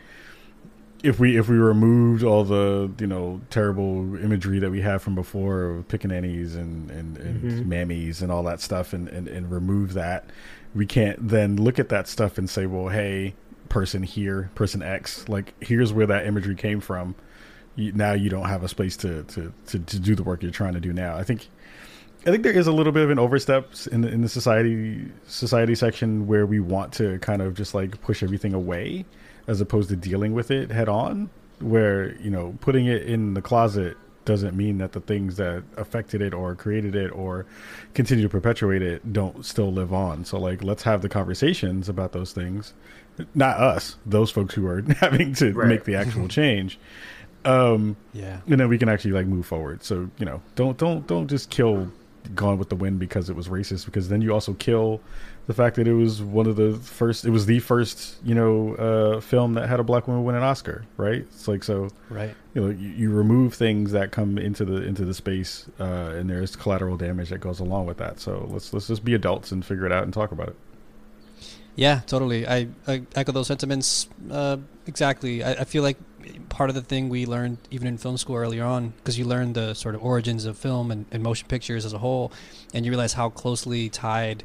if 1.04 1.20
we 1.20 1.38
if 1.38 1.48
we 1.48 1.56
removed 1.58 2.24
all 2.24 2.44
the 2.44 2.92
you 3.00 3.08
know 3.08 3.40
terrible 3.50 4.16
imagery 4.18 4.60
that 4.60 4.70
we 4.70 4.82
have 4.82 5.02
from 5.02 5.16
before 5.16 5.64
of 5.64 5.88
pickaninnies 5.88 6.56
and 6.56 6.90
and, 6.92 7.18
and 7.18 7.42
Mhm. 7.44 7.66
mammies 7.68 8.22
and 8.22 8.32
all 8.32 8.44
that 8.44 8.60
stuff 8.62 8.94
and, 8.94 9.08
and 9.10 9.28
and 9.28 9.50
remove 9.52 9.94
that, 9.94 10.30
we 10.76 10.86
can't 10.86 11.30
then 11.30 11.56
look 11.56 11.80
at 11.80 11.90
that 11.90 12.08
stuff 12.08 12.38
and 12.38 12.50
say, 12.50 12.66
well, 12.66 12.90
hey, 12.90 13.34
person 13.70 14.04
here, 14.04 14.50
person 14.56 14.82
X, 14.84 15.28
like 15.30 15.54
here's 15.62 15.94
where 15.94 16.08
that 16.08 16.26
imagery 16.26 16.56
came 16.56 16.82
from. 16.82 17.16
You, 17.76 17.92
now 17.94 18.12
you 18.14 18.30
don't 18.30 18.50
have 18.50 18.64
a 18.64 18.68
space 18.68 18.98
to, 18.98 19.24
to 19.24 19.54
to 19.68 19.80
to 19.80 20.00
do 20.00 20.16
the 20.16 20.24
work 20.24 20.42
you're 20.44 20.52
trying 20.52 20.74
to 20.74 20.80
do 20.82 20.92
now. 20.92 21.16
I 21.16 21.24
think 21.24 21.48
I 22.28 22.32
think 22.32 22.44
there 22.44 22.52
is 22.52 22.68
a 22.68 22.74
little 22.74 22.92
bit 22.92 23.04
of 23.04 23.10
an 23.12 23.20
overstep 23.20 23.70
in 23.92 24.02
the, 24.02 24.10
in 24.10 24.22
the 24.22 24.28
society 24.28 25.10
society 25.28 25.76
section 25.76 26.28
where 26.28 26.46
we 26.46 26.60
want 26.60 26.92
to 26.94 27.18
kind 27.20 27.42
of 27.42 27.54
just 27.54 27.74
like 27.74 28.02
push 28.02 28.22
everything 28.22 28.54
away 28.54 29.06
as 29.50 29.60
opposed 29.60 29.90
to 29.90 29.96
dealing 29.98 30.34
with 30.34 30.52
it 30.52 30.72
head 30.72 30.88
on. 30.88 31.30
Where 31.60 32.16
you 32.22 32.30
know 32.30 32.56
putting 32.62 32.86
it 32.86 33.04
in 33.04 33.34
the 33.34 33.42
closet 33.42 33.98
doesn't 34.24 34.56
mean 34.56 34.78
that 34.78 34.92
the 34.94 35.00
things 35.02 35.36
that 35.38 35.64
affected 35.76 36.22
it 36.22 36.34
or 36.34 36.54
created 36.56 36.96
it 36.96 37.10
or 37.10 37.46
continue 37.96 38.24
to 38.24 38.30
perpetuate 38.30 38.82
it 38.82 39.12
don't 39.12 39.44
still 39.46 39.72
live 39.72 39.92
on. 39.92 40.24
So 40.24 40.40
like 40.40 40.64
let's 40.64 40.84
have 40.84 41.02
the 41.02 41.10
conversations 41.10 41.90
about 41.90 42.12
those 42.14 42.32
things. 42.32 42.74
Not 43.36 43.58
us, 43.60 43.98
those 44.06 44.32
folks 44.32 44.54
who 44.54 44.66
are 44.68 44.82
having 45.00 45.34
to 45.36 45.52
Right. 45.52 45.68
make 45.68 45.84
the 45.84 45.96
actual 45.96 46.28
change. 46.40 46.80
Um, 47.44 47.96
Yeah. 48.14 48.40
and 48.48 48.60
then 48.60 48.70
we 48.70 48.78
can 48.78 48.88
actually 48.90 49.12
like 49.12 49.26
move 49.28 49.46
forward. 49.46 49.84
So 49.84 50.10
you 50.20 50.26
know, 50.26 50.42
don't 50.56 50.78
don't 50.78 51.06
don't 51.08 51.28
just 51.28 51.50
kill 51.50 51.92
Gone 52.36 52.58
with 52.58 52.70
the 52.70 52.76
Wind 52.76 53.00
because 53.00 53.30
it 53.30 53.36
was 53.36 53.48
racist. 53.50 53.86
Because 53.86 54.08
then 54.10 54.22
you 54.22 54.34
also 54.34 54.54
kill 54.54 55.02
the 55.50 55.56
fact 55.56 55.78
that 55.78 55.88
it 55.88 55.94
was 55.94 56.22
one 56.22 56.46
of 56.46 56.58
the 56.58 56.76
first. 56.76 57.26
It 57.26 57.32
was 57.32 57.48
the 57.48 57.58
first 57.58 58.18
you 58.24 58.36
know 58.36 58.76
uh, 58.76 59.20
film 59.20 59.56
that 59.56 59.68
had 59.68 59.80
a 59.80 59.84
black 59.84 60.08
woman 60.08 60.24
win 60.24 60.36
an 60.36 60.44
Oscar. 60.44 60.86
Right? 60.96 61.22
It's 61.22 61.48
like 61.48 61.64
so 61.64 61.90
Right. 62.08 62.36
you 62.54 62.62
know 62.62 62.70
you, 62.70 62.90
you 62.90 63.12
remove 63.12 63.56
things 63.56 63.92
that 63.94 64.12
come 64.12 64.38
into 64.38 64.64
the 64.64 64.84
into 64.84 65.06
the 65.06 65.14
space, 65.16 65.66
uh, 65.80 66.14
and 66.14 66.30
there's 66.30 66.56
collateral 66.56 66.98
damage 66.98 67.30
that 67.30 67.40
goes 67.40 67.60
along 67.60 67.88
with 67.88 67.98
that. 67.98 68.20
So 68.20 68.48
let's 68.52 68.72
let's 68.74 68.88
just 68.88 69.04
be 69.04 69.16
adults 69.16 69.52
and 69.52 69.66
figure 69.66 69.88
it 69.88 69.92
out 69.92 70.04
and 70.04 70.14
talk 70.14 70.32
about 70.32 70.50
it. 70.50 70.56
Yeah, 71.76 72.02
totally. 72.06 72.48
I, 72.48 72.68
I 72.88 73.02
echo 73.16 73.32
those 73.32 73.48
sentiments 73.48 74.08
uh, 74.30 74.58
exactly. 74.86 75.44
I, 75.44 75.54
I 75.54 75.64
feel 75.64 75.82
like 75.82 75.98
part 76.50 76.70
of 76.70 76.76
the 76.76 76.84
thing 76.84 77.10
we 77.10 77.26
learned 77.26 77.58
even 77.72 77.88
in 77.88 77.98
film 77.98 78.18
school 78.18 78.36
earlier 78.36 78.66
on, 78.66 78.90
because 78.98 79.18
you 79.18 79.26
learn 79.26 79.54
the 79.54 79.74
sort 79.74 79.96
of 79.96 80.04
origins 80.04 80.46
of 80.46 80.60
film 80.60 80.92
and, 80.92 81.08
and 81.12 81.24
motion 81.24 81.48
pictures 81.48 81.86
as 81.86 81.94
a 81.94 81.98
whole, 81.98 82.32
and 82.72 82.86
you 82.86 82.92
realize 82.92 83.14
how 83.14 83.30
closely 83.30 83.90
tied 83.90 84.44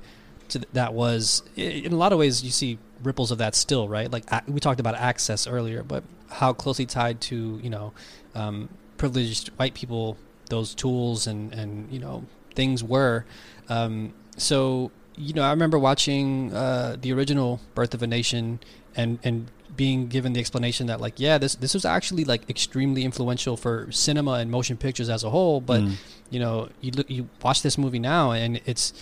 to 0.55 0.59
th- 0.60 0.72
that 0.72 0.94
was. 0.94 1.43
In 1.56 1.93
a 1.93 1.97
lot 1.97 2.12
of 2.12 2.18
ways, 2.18 2.43
you 2.43 2.51
see 2.51 2.78
ripples 3.02 3.31
of 3.31 3.39
that 3.39 3.55
still, 3.55 3.86
right? 3.89 4.10
Like 4.10 4.24
a- 4.32 4.43
we 4.48 4.59
talked 4.60 4.81
about 4.81 4.94
access 4.97 5.47
earlier, 5.47 5.82
but 5.82 6.02
how 6.31 6.52
closely 6.52 6.86
tied 6.86 7.20
to 7.28 7.60
you 7.62 7.70
know 7.70 7.93
um, 8.35 8.68
privileged 8.97 9.48
white 9.59 9.74
people 9.74 10.16
those 10.51 10.74
tools 10.74 11.26
and 11.26 11.52
and 11.52 11.90
you 11.93 11.98
know 12.01 12.24
things 12.55 12.82
were. 12.82 13.24
Um, 13.68 14.14
so 14.36 14.90
you 15.16 15.32
know, 15.32 15.43
I 15.43 15.51
remember 15.51 15.78
watching 15.78 16.52
uh, 16.52 16.97
the 17.01 17.12
original 17.12 17.60
Birth 17.74 17.94
of 17.94 18.02
a 18.02 18.06
Nation 18.06 18.59
and 18.97 19.18
and 19.22 19.51
being 19.76 20.06
given 20.06 20.32
the 20.35 20.39
explanation 20.40 20.86
that 20.86 21.01
like 21.01 21.18
yeah 21.18 21.36
this 21.36 21.56
this 21.56 21.74
was 21.74 21.85
actually 21.85 22.24
like 22.24 22.48
extremely 22.48 23.02
influential 23.05 23.56
for 23.56 23.90
cinema 23.90 24.35
and 24.35 24.48
motion 24.48 24.76
pictures 24.76 25.09
as 25.09 25.24
a 25.24 25.31
whole 25.31 25.60
but 25.60 25.81
Mm. 25.82 25.94
you 26.31 26.39
know 26.39 26.68
you 26.81 26.93
look 26.93 27.10
you 27.10 27.28
watch 27.43 27.62
this 27.62 27.76
movie 27.76 27.98
now 27.98 28.31
and 28.31 28.60
it's 28.66 28.93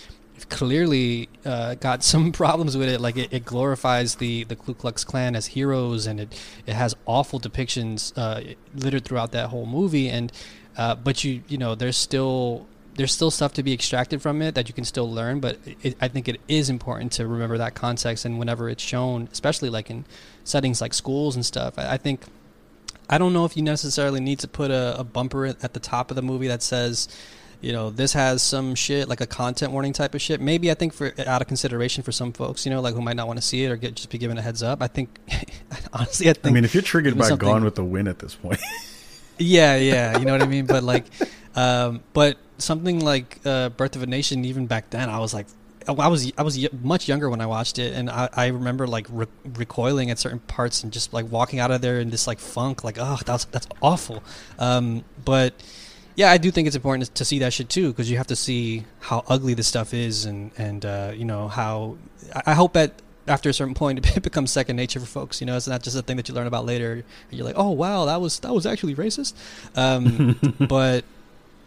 clearly 0.49 1.29
uh, 1.45 1.75
got 1.75 2.03
some 2.03 2.31
problems 2.43 2.77
with 2.77 2.89
it. 2.89 3.01
Like 3.01 3.17
it, 3.17 3.33
it 3.33 3.45
glorifies 3.45 4.15
the 4.15 4.43
the 4.45 4.55
Ku 4.55 4.73
Klux 4.73 5.03
Klan 5.03 5.35
as 5.35 5.47
heroes 5.47 6.07
and 6.07 6.19
it 6.19 6.39
it 6.65 6.73
has 6.73 6.95
awful 7.05 7.39
depictions 7.39 8.13
uh, 8.17 8.55
littered 8.75 9.05
throughout 9.05 9.31
that 9.31 9.49
whole 9.49 9.65
movie. 9.65 10.09
And 10.09 10.31
uh, 10.77 10.95
but 10.95 11.23
you 11.23 11.43
you 11.47 11.57
know 11.57 11.75
there's 11.75 11.97
still 11.97 12.67
there's 12.95 13.11
still 13.11 13.31
stuff 13.31 13.53
to 13.53 13.63
be 13.63 13.73
extracted 13.73 14.21
from 14.21 14.41
it 14.41 14.53
that 14.55 14.67
you 14.67 14.73
can 14.73 14.85
still 14.85 15.11
learn. 15.11 15.39
But 15.39 15.59
it, 15.81 15.97
i 16.01 16.07
think 16.07 16.27
it 16.27 16.39
is 16.47 16.69
important 16.69 17.11
to 17.13 17.27
remember 17.27 17.57
that 17.57 17.75
context 17.75 18.25
and 18.25 18.39
whenever 18.39 18.69
it's 18.69 18.83
shown 18.83 19.27
especially 19.31 19.69
like 19.69 19.89
in 19.89 20.05
settings 20.43 20.81
like 20.81 20.93
schools 20.93 21.35
and 21.35 21.45
stuff. 21.45 21.77
I, 21.77 21.93
I 21.93 21.97
think 21.97 22.21
i 23.09 23.17
don't 23.17 23.33
know 23.33 23.43
if 23.43 23.57
you 23.57 23.61
necessarily 23.61 24.21
need 24.21 24.39
to 24.39 24.47
put 24.47 24.71
a, 24.71 24.97
a 24.97 25.03
bumper 25.03 25.45
at 25.45 25.63
at 25.63 25.73
the 25.73 25.79
top 25.79 26.09
of 26.09 26.15
the 26.15 26.21
movie 26.21 26.47
that 26.47 26.63
says 26.63 27.09
you 27.63 27.71
know 27.71 27.89
this 27.89 28.13
has 28.13 28.43
some 28.43 28.75
shit 28.75 29.07
like 29.07 29.21
a 29.21 29.25
content 29.27 29.71
warning 29.71 29.93
type 29.93 30.13
of 30.13 30.21
shit 30.21 30.41
maybe 30.41 30.69
i 30.69 30.73
think 30.73 30.93
for 30.93 31.13
out 31.25 31.41
of 31.41 31.47
consideration 31.47 32.03
for 32.03 32.11
some 32.11 32.33
folks 32.33 32.65
you 32.65 32.69
know 32.71 32.81
like 32.81 32.93
who 32.93 33.01
might 33.01 33.15
not 33.15 33.25
want 33.25 33.37
to 33.39 33.45
see 33.45 33.63
it 33.63 33.71
or 33.71 33.77
get 33.77 33.95
just 33.95 34.09
be 34.09 34.17
given 34.17 34.37
a 34.37 34.41
heads 34.41 34.61
up 34.61 34.81
i 34.81 34.87
think 34.87 35.17
honestly 35.93 36.29
i 36.29 36.33
think 36.33 36.47
I 36.47 36.51
mean, 36.51 36.65
if 36.65 36.73
you're 36.73 36.83
triggered 36.83 37.17
by 37.17 37.29
something- 37.29 37.47
Gone 37.47 37.63
with 37.63 37.75
the 37.75 37.83
Wind 37.83 38.07
at 38.07 38.19
this 38.19 38.35
point, 38.35 38.59
yeah, 39.37 39.75
yeah, 39.75 40.17
you 40.17 40.25
know 40.25 40.31
what 40.31 40.41
I 40.41 40.47
mean. 40.47 40.65
But 40.65 40.83
like, 40.83 41.05
um, 41.55 42.03
but 42.13 42.37
something 42.57 42.99
like 42.99 43.39
uh, 43.45 43.69
Birth 43.69 43.95
of 43.95 44.03
a 44.03 44.05
Nation, 44.05 44.45
even 44.45 44.67
back 44.67 44.89
then, 44.89 45.09
I 45.09 45.19
was 45.19 45.33
like, 45.33 45.47
I 45.87 46.07
was 46.07 46.31
I 46.37 46.43
was 46.43 46.71
much 46.71 47.07
younger 47.07 47.29
when 47.29 47.41
I 47.41 47.45
watched 47.45 47.79
it, 47.79 47.93
and 47.93 48.09
I, 48.09 48.29
I 48.33 48.47
remember 48.47 48.87
like 48.87 49.07
re- 49.09 49.25
recoiling 49.55 50.11
at 50.11 50.19
certain 50.19 50.39
parts 50.39 50.83
and 50.83 50.93
just 50.93 51.13
like 51.13 51.29
walking 51.31 51.59
out 51.59 51.71
of 51.71 51.81
there 51.81 51.99
in 51.99 52.09
this 52.09 52.27
like 52.27 52.39
funk, 52.39 52.83
like 52.83 52.97
oh 52.99 53.17
that's 53.25 53.45
that's 53.45 53.67
awful. 53.81 54.23
Um, 54.59 55.03
but 55.25 55.53
yeah, 56.15 56.31
I 56.31 56.37
do 56.37 56.51
think 56.51 56.67
it's 56.67 56.75
important 56.75 57.13
to 57.15 57.25
see 57.25 57.39
that 57.39 57.53
shit 57.53 57.69
too, 57.69 57.89
because 57.89 58.09
you 58.09 58.17
have 58.17 58.27
to 58.27 58.35
see 58.35 58.85
how 58.99 59.23
ugly 59.27 59.53
this 59.53 59.67
stuff 59.67 59.93
is, 59.93 60.25
and 60.25 60.51
and 60.57 60.85
uh, 60.85 61.11
you 61.15 61.25
know 61.25 61.47
how 61.47 61.97
I 62.45 62.53
hope 62.53 62.73
that 62.73 63.01
after 63.27 63.49
a 63.49 63.53
certain 63.53 63.73
point 63.73 64.05
it 64.17 64.23
becomes 64.23 64.51
second 64.51 64.75
nature 64.75 64.99
for 64.99 65.05
folks. 65.05 65.41
You 65.41 65.47
know, 65.47 65.55
it's 65.55 65.67
not 65.67 65.83
just 65.83 65.97
a 65.97 66.01
thing 66.01 66.17
that 66.17 66.27
you 66.29 66.35
learn 66.35 66.47
about 66.47 66.65
later. 66.65 66.93
And 66.93 67.03
you're 67.31 67.45
like, 67.45 67.57
oh 67.57 67.71
wow, 67.71 68.05
that 68.05 68.21
was 68.21 68.39
that 68.39 68.53
was 68.53 68.65
actually 68.65 68.95
racist. 68.95 69.33
Um, 69.75 70.39
but 70.67 71.05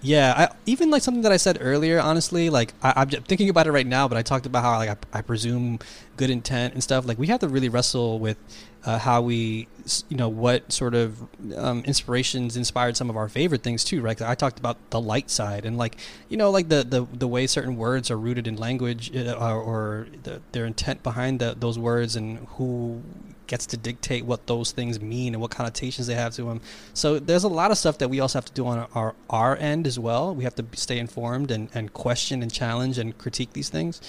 yeah, 0.06 0.34
I, 0.36 0.56
even 0.66 0.90
like 0.90 1.02
something 1.02 1.22
that 1.22 1.32
I 1.32 1.36
said 1.36 1.58
earlier, 1.60 1.98
honestly, 1.98 2.48
like 2.48 2.74
I, 2.80 2.92
I'm 2.96 3.08
just 3.08 3.26
thinking 3.26 3.48
about 3.48 3.66
it 3.66 3.72
right 3.72 3.86
now, 3.86 4.06
but 4.06 4.16
I 4.16 4.22
talked 4.22 4.46
about 4.46 4.62
how 4.62 4.76
like 4.76 4.88
I, 4.88 5.18
I 5.18 5.20
presume 5.20 5.80
good 6.16 6.30
intent 6.30 6.74
and 6.74 6.82
stuff. 6.82 7.06
Like 7.06 7.18
we 7.18 7.26
have 7.26 7.40
to 7.40 7.48
really 7.48 7.68
wrestle 7.68 8.20
with 8.20 8.38
uh, 8.84 9.00
how 9.00 9.20
we, 9.20 9.66
you 10.08 10.16
know, 10.16 10.28
what 10.28 10.70
sort 10.72 10.94
of 10.94 11.26
um, 11.56 11.82
inspirations 11.84 12.56
inspired 12.56 12.96
some 12.96 13.10
of 13.10 13.16
our 13.16 13.28
favorite 13.28 13.64
things 13.64 13.82
too, 13.82 14.00
right? 14.00 14.20
I 14.22 14.36
talked 14.36 14.60
about 14.60 14.78
the 14.90 15.00
light 15.00 15.28
side 15.28 15.66
and 15.66 15.76
like, 15.76 15.96
you 16.28 16.36
know, 16.36 16.50
like 16.50 16.68
the 16.68 16.84
the, 16.84 17.04
the 17.12 17.26
way 17.26 17.48
certain 17.48 17.76
words 17.76 18.08
are 18.08 18.16
rooted 18.16 18.46
in 18.46 18.56
language 18.56 19.14
uh, 19.16 19.32
or, 19.32 19.60
or 19.60 20.06
the, 20.22 20.40
their 20.52 20.66
intent 20.66 21.02
behind 21.02 21.40
the, 21.40 21.56
those 21.58 21.80
words 21.80 22.14
and 22.14 22.46
who 22.50 23.02
gets 23.46 23.66
to 23.66 23.76
dictate 23.76 24.24
what 24.24 24.46
those 24.46 24.72
things 24.72 25.00
mean 25.00 25.34
and 25.34 25.40
what 25.40 25.50
connotations 25.50 26.06
they 26.06 26.14
have 26.14 26.34
to 26.34 26.44
them. 26.44 26.60
So 26.94 27.18
there's 27.18 27.44
a 27.44 27.48
lot 27.48 27.70
of 27.70 27.78
stuff 27.78 27.98
that 27.98 28.08
we 28.08 28.20
also 28.20 28.38
have 28.38 28.46
to 28.46 28.52
do 28.52 28.66
on 28.66 28.86
our 28.94 29.14
our 29.30 29.56
end 29.56 29.86
as 29.86 29.98
well. 29.98 30.34
We 30.34 30.44
have 30.44 30.54
to 30.56 30.64
stay 30.74 30.98
informed 30.98 31.50
and, 31.50 31.68
and 31.74 31.92
question 31.92 32.42
and 32.42 32.52
challenge 32.52 32.98
and 32.98 33.16
critique 33.16 33.52
these 33.52 33.68
things. 33.68 34.00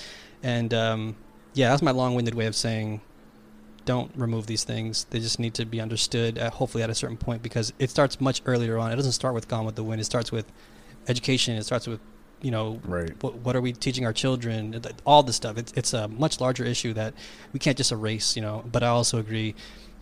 And 0.43 0.73
um, 0.73 1.15
yeah, 1.53 1.69
that's 1.69 1.81
my 1.81 1.91
long-winded 1.91 2.35
way 2.35 2.45
of 2.45 2.55
saying 2.55 3.01
don't 3.85 4.11
remove 4.15 4.47
these 4.47 4.63
things. 4.63 5.05
They 5.09 5.19
just 5.19 5.39
need 5.39 5.53
to 5.55 5.65
be 5.65 5.79
understood, 5.79 6.37
at, 6.37 6.53
hopefully 6.53 6.83
at 6.83 6.89
a 6.89 6.95
certain 6.95 7.17
point, 7.17 7.41
because 7.41 7.73
it 7.79 7.89
starts 7.89 8.19
much 8.19 8.41
earlier 8.45 8.77
on. 8.77 8.91
It 8.91 8.97
doesn't 8.97 9.13
start 9.13 9.33
with 9.33 9.47
Gone 9.47 9.65
with 9.65 9.75
the 9.75 9.83
Wind. 9.83 10.01
It 10.01 10.03
starts 10.03 10.31
with 10.31 10.51
education. 11.07 11.55
It 11.55 11.63
starts 11.63 11.87
with 11.87 12.01
you 12.41 12.51
know 12.51 12.79
right? 12.85 13.11
what, 13.21 13.35
what 13.35 13.55
are 13.55 13.61
we 13.61 13.73
teaching 13.73 14.05
our 14.05 14.13
children 14.13 14.79
all 15.05 15.23
this 15.23 15.35
stuff 15.35 15.57
it's, 15.57 15.73
it's 15.73 15.93
a 15.93 16.07
much 16.07 16.39
larger 16.39 16.63
issue 16.63 16.93
that 16.93 17.13
we 17.53 17.59
can't 17.59 17.77
just 17.77 17.91
erase 17.91 18.35
you 18.35 18.41
know 18.41 18.63
but 18.71 18.83
i 18.83 18.87
also 18.87 19.17
agree 19.17 19.55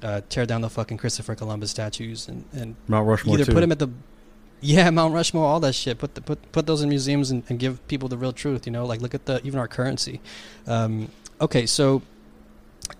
uh, 0.03 0.21
tear 0.29 0.45
down 0.45 0.61
the 0.61 0.69
fucking 0.69 0.97
christopher 0.97 1.35
columbus 1.35 1.71
statues 1.71 2.27
and, 2.27 2.45
and 2.53 2.75
Mount 2.87 3.07
Rushmore 3.07 3.35
either 3.35 3.45
too. 3.45 3.53
put 3.53 3.61
them 3.61 3.71
at 3.71 3.79
the 3.79 3.89
yeah 4.61 4.89
mount 4.89 5.13
rushmore 5.13 5.45
all 5.45 5.59
that 5.59 5.73
shit 5.73 5.97
put 5.97 6.15
the, 6.15 6.21
put 6.21 6.51
put 6.51 6.65
those 6.65 6.81
in 6.81 6.89
museums 6.89 7.31
and, 7.31 7.43
and 7.49 7.59
give 7.59 7.85
people 7.87 8.09
the 8.09 8.17
real 8.17 8.33
truth 8.33 8.65
you 8.65 8.71
know 8.71 8.85
like 8.85 9.01
look 9.01 9.13
at 9.13 9.25
the 9.25 9.41
even 9.45 9.59
our 9.59 9.67
currency 9.67 10.19
um, 10.67 11.09
okay 11.39 11.65
so 11.65 12.01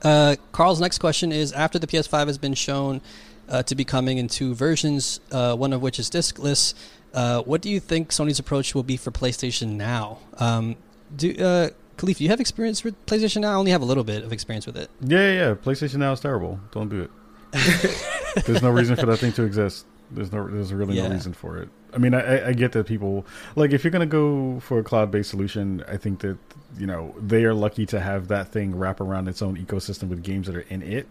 uh, 0.03 0.35
carl's 0.51 0.79
next 0.79 0.99
question 0.99 1.31
is 1.31 1.51
after 1.53 1.77
the 1.79 1.87
ps5 1.87 2.27
has 2.27 2.37
been 2.37 2.53
shown 2.53 3.01
uh, 3.47 3.61
to 3.63 3.75
be 3.75 3.85
coming 3.85 4.17
in 4.17 4.27
two 4.27 4.55
versions 4.55 5.19
uh, 5.31 5.55
one 5.55 5.73
of 5.73 5.81
which 5.81 5.99
is 5.99 6.09
discless 6.09 6.73
uh, 7.15 7.41
what 7.43 7.61
do 7.61 7.69
you 7.69 7.79
think 7.79 8.09
Sony's 8.09 8.39
approach 8.39 8.75
will 8.75 8.83
be 8.83 8.97
for 8.97 9.09
PlayStation 9.09 9.69
Now? 9.77 10.19
Um, 10.37 10.75
do 11.15 11.31
uh, 11.31 11.69
Kahlief, 11.97 12.17
do 12.17 12.25
you 12.25 12.29
have 12.29 12.41
experience 12.41 12.83
with 12.83 13.03
PlayStation 13.05 13.41
Now? 13.41 13.51
I 13.51 13.55
only 13.55 13.71
have 13.71 13.81
a 13.81 13.85
little 13.85 14.03
bit 14.03 14.23
of 14.23 14.33
experience 14.33 14.65
with 14.65 14.75
it. 14.75 14.89
yeah, 15.01 15.19
yeah, 15.19 15.33
yeah. 15.33 15.53
PlayStation 15.55 15.95
Now 15.95 16.11
is 16.11 16.19
terrible. 16.19 16.59
Don't 16.71 16.89
do 16.89 17.01
it. 17.03 17.11
There's 18.45 18.61
no 18.61 18.69
reason 18.69 18.97
for 18.97 19.05
that 19.05 19.17
thing 19.17 19.31
to 19.33 19.43
exist. 19.43 19.85
There's 20.11 20.31
no. 20.31 20.47
There's 20.47 20.73
really 20.73 20.97
Yeah. 20.97 21.07
no 21.07 21.13
reason 21.13 21.33
for 21.33 21.57
it. 21.57 21.69
I 21.93 21.97
mean, 21.97 22.13
I, 22.13 22.49
I 22.49 22.53
get 22.53 22.73
that 22.73 22.85
people 22.85 23.25
like 23.55 23.71
if 23.71 23.83
you're 23.83 23.91
gonna 23.91 24.05
go 24.05 24.59
for 24.59 24.79
a 24.79 24.83
cloud 24.83 25.09
based 25.09 25.29
solution, 25.29 25.83
I 25.87 25.95
think 25.95 26.19
that 26.19 26.37
you 26.77 26.85
know 26.85 27.15
they 27.19 27.45
are 27.45 27.53
lucky 27.53 27.85
to 27.87 27.99
have 28.01 28.27
that 28.27 28.49
thing 28.49 28.75
wrap 28.77 28.99
around 28.99 29.29
its 29.29 29.41
own 29.41 29.55
ecosystem 29.55 30.09
with 30.09 30.21
games 30.21 30.47
that 30.47 30.55
are 30.57 30.65
in 30.69 30.81
it. 30.83 31.07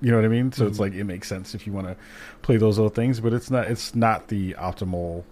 You 0.00 0.10
know 0.10 0.16
what 0.16 0.24
I 0.24 0.28
mean? 0.28 0.50
So 0.50 0.62
mm-hmm. 0.64 0.70
it's 0.70 0.80
like 0.80 0.92
it 0.94 1.04
makes 1.04 1.28
sense 1.28 1.54
if 1.54 1.66
you 1.66 1.72
want 1.72 1.86
to 1.86 1.96
play 2.42 2.56
those 2.56 2.76
little 2.76 2.90
things, 2.90 3.20
but 3.20 3.32
it's 3.32 3.50
not 3.50 3.66
it's 3.66 3.94
not 3.94 4.28
the 4.28 4.54
optimal 4.54 5.22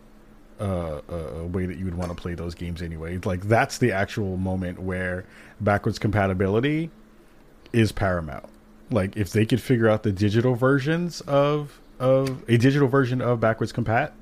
uh, 0.62 1.00
uh, 1.08 1.44
way 1.46 1.66
that 1.66 1.76
you 1.76 1.84
would 1.84 1.96
want 1.96 2.10
to 2.10 2.14
play 2.14 2.34
those 2.34 2.54
games 2.54 2.82
anyway. 2.82 3.18
Like 3.18 3.42
that's 3.42 3.78
the 3.78 3.90
actual 3.90 4.36
moment 4.36 4.80
where 4.80 5.24
backwards 5.60 5.98
compatibility 5.98 6.90
is 7.72 7.90
paramount. 7.90 8.48
Like 8.90 9.16
if 9.16 9.32
they 9.32 9.44
could 9.44 9.60
figure 9.60 9.88
out 9.88 10.04
the 10.04 10.12
digital 10.12 10.54
versions 10.54 11.20
of 11.22 11.80
of 11.98 12.48
a 12.48 12.56
digital 12.56 12.86
version 12.86 13.20
of 13.20 13.40
backwards 13.40 13.72
compat, 13.72 14.12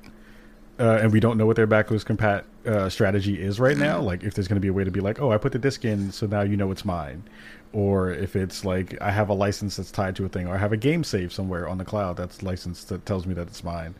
uh, 0.79 0.99
and 1.01 1.11
we 1.11 1.19
don't 1.19 1.37
know 1.37 1.45
what 1.45 1.57
their 1.57 1.67
backwards 1.67 2.03
compat 2.03 2.43
uh, 2.65 2.89
strategy 2.89 3.39
is 3.39 3.59
right 3.59 3.77
now. 3.77 3.99
Like 3.99 4.23
if 4.23 4.33
there's 4.33 4.47
going 4.47 4.57
to 4.57 4.61
be 4.61 4.67
a 4.67 4.73
way 4.73 4.83
to 4.83 4.91
be 4.91 4.99
like, 4.99 5.21
oh, 5.21 5.31
I 5.31 5.37
put 5.37 5.51
the 5.51 5.59
disc 5.59 5.85
in, 5.85 6.11
so 6.11 6.25
now 6.25 6.41
you 6.41 6.57
know 6.57 6.71
it's 6.71 6.85
mine, 6.85 7.23
or 7.71 8.09
if 8.09 8.35
it's 8.35 8.65
like 8.65 8.99
I 8.99 9.11
have 9.11 9.29
a 9.29 9.33
license 9.33 9.75
that's 9.75 9.91
tied 9.91 10.15
to 10.15 10.25
a 10.25 10.29
thing, 10.29 10.47
or 10.47 10.55
I 10.55 10.57
have 10.57 10.73
a 10.73 10.77
game 10.77 11.03
save 11.03 11.31
somewhere 11.31 11.69
on 11.69 11.77
the 11.77 11.85
cloud 11.85 12.17
that's 12.17 12.41
licensed 12.41 12.89
that 12.89 13.05
tells 13.05 13.27
me 13.27 13.35
that 13.35 13.47
it's 13.47 13.63
mine 13.63 13.93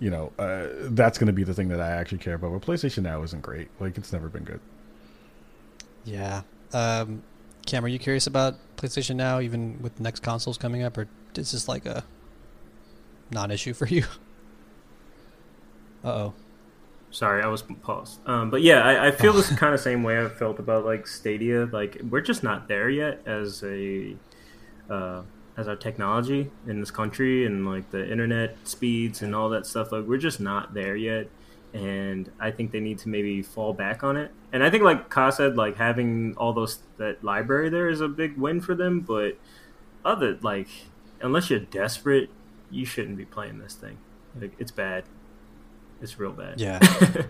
you 0.00 0.10
know, 0.10 0.32
uh, 0.38 0.68
that's 0.90 1.18
going 1.18 1.26
to 1.26 1.32
be 1.32 1.44
the 1.44 1.54
thing 1.54 1.68
that 1.68 1.80
I 1.80 1.90
actually 1.90 2.18
care 2.18 2.34
about. 2.34 2.52
But 2.52 2.62
PlayStation 2.62 3.02
Now 3.02 3.22
isn't 3.22 3.42
great. 3.42 3.68
Like, 3.80 3.98
it's 3.98 4.12
never 4.12 4.28
been 4.28 4.44
good. 4.44 4.60
Yeah. 6.04 6.42
Um, 6.72 7.22
Cam, 7.66 7.84
are 7.84 7.88
you 7.88 7.98
curious 7.98 8.26
about 8.26 8.54
PlayStation 8.76 9.16
Now, 9.16 9.40
even 9.40 9.80
with 9.82 10.00
next 10.00 10.20
consoles 10.20 10.56
coming 10.56 10.82
up, 10.82 10.96
or 10.96 11.08
is 11.34 11.52
this 11.52 11.68
like 11.68 11.86
a 11.86 12.04
non-issue 13.30 13.74
for 13.74 13.86
you? 13.86 14.04
Uh 16.04 16.10
oh. 16.10 16.34
Sorry, 17.10 17.42
I 17.42 17.48
was 17.48 17.62
paused. 17.62 18.20
Um, 18.24 18.50
but 18.50 18.62
yeah, 18.62 18.84
I, 18.84 19.08
I 19.08 19.10
feel 19.10 19.32
this 19.32 19.48
kind 19.58 19.74
of 19.74 19.80
same 19.80 20.04
way 20.04 20.24
I 20.24 20.28
felt 20.28 20.60
about 20.60 20.84
like 20.84 21.08
Stadia. 21.08 21.66
Like, 21.66 22.00
we're 22.08 22.20
just 22.20 22.44
not 22.44 22.68
there 22.68 22.88
yet 22.88 23.20
as 23.26 23.64
a 23.64 24.14
uh, 24.88 25.22
as 25.58 25.66
our 25.66 25.76
technology 25.76 26.48
in 26.68 26.78
this 26.78 26.90
country 26.92 27.44
and 27.44 27.66
like 27.66 27.90
the 27.90 28.10
internet 28.10 28.56
speeds 28.62 29.22
and 29.22 29.34
all 29.34 29.48
that 29.48 29.66
stuff 29.66 29.90
like 29.90 30.04
we're 30.04 30.16
just 30.16 30.38
not 30.40 30.72
there 30.72 30.94
yet. 30.96 31.28
And 31.74 32.30
i 32.40 32.50
think 32.50 32.70
they 32.70 32.80
need 32.80 32.98
to 33.00 33.08
maybe 33.08 33.42
fall 33.42 33.74
back 33.74 34.02
on 34.04 34.16
it. 34.16 34.30
And 34.52 34.62
i 34.62 34.70
think 34.70 34.84
like 34.84 35.10
ka 35.10 35.30
said 35.30 35.56
like 35.56 35.76
having 35.76 36.34
all 36.36 36.52
those 36.52 36.78
that 36.96 37.22
library 37.24 37.68
there 37.68 37.88
is 37.88 38.00
a 38.00 38.08
big 38.08 38.38
win 38.38 38.60
for 38.60 38.74
them. 38.76 39.00
But 39.00 39.36
other 40.04 40.38
like 40.40 40.68
unless 41.20 41.50
you're 41.50 41.58
desperate 41.58 42.30
you 42.70 42.86
shouldn't 42.86 43.16
be 43.16 43.24
playing 43.24 43.58
this 43.58 43.74
thing. 43.74 43.98
Like 44.40 44.52
it's 44.58 44.70
bad. 44.70 45.04
It's 46.00 46.18
real 46.20 46.32
bad. 46.32 46.60
Yeah. 46.60 46.78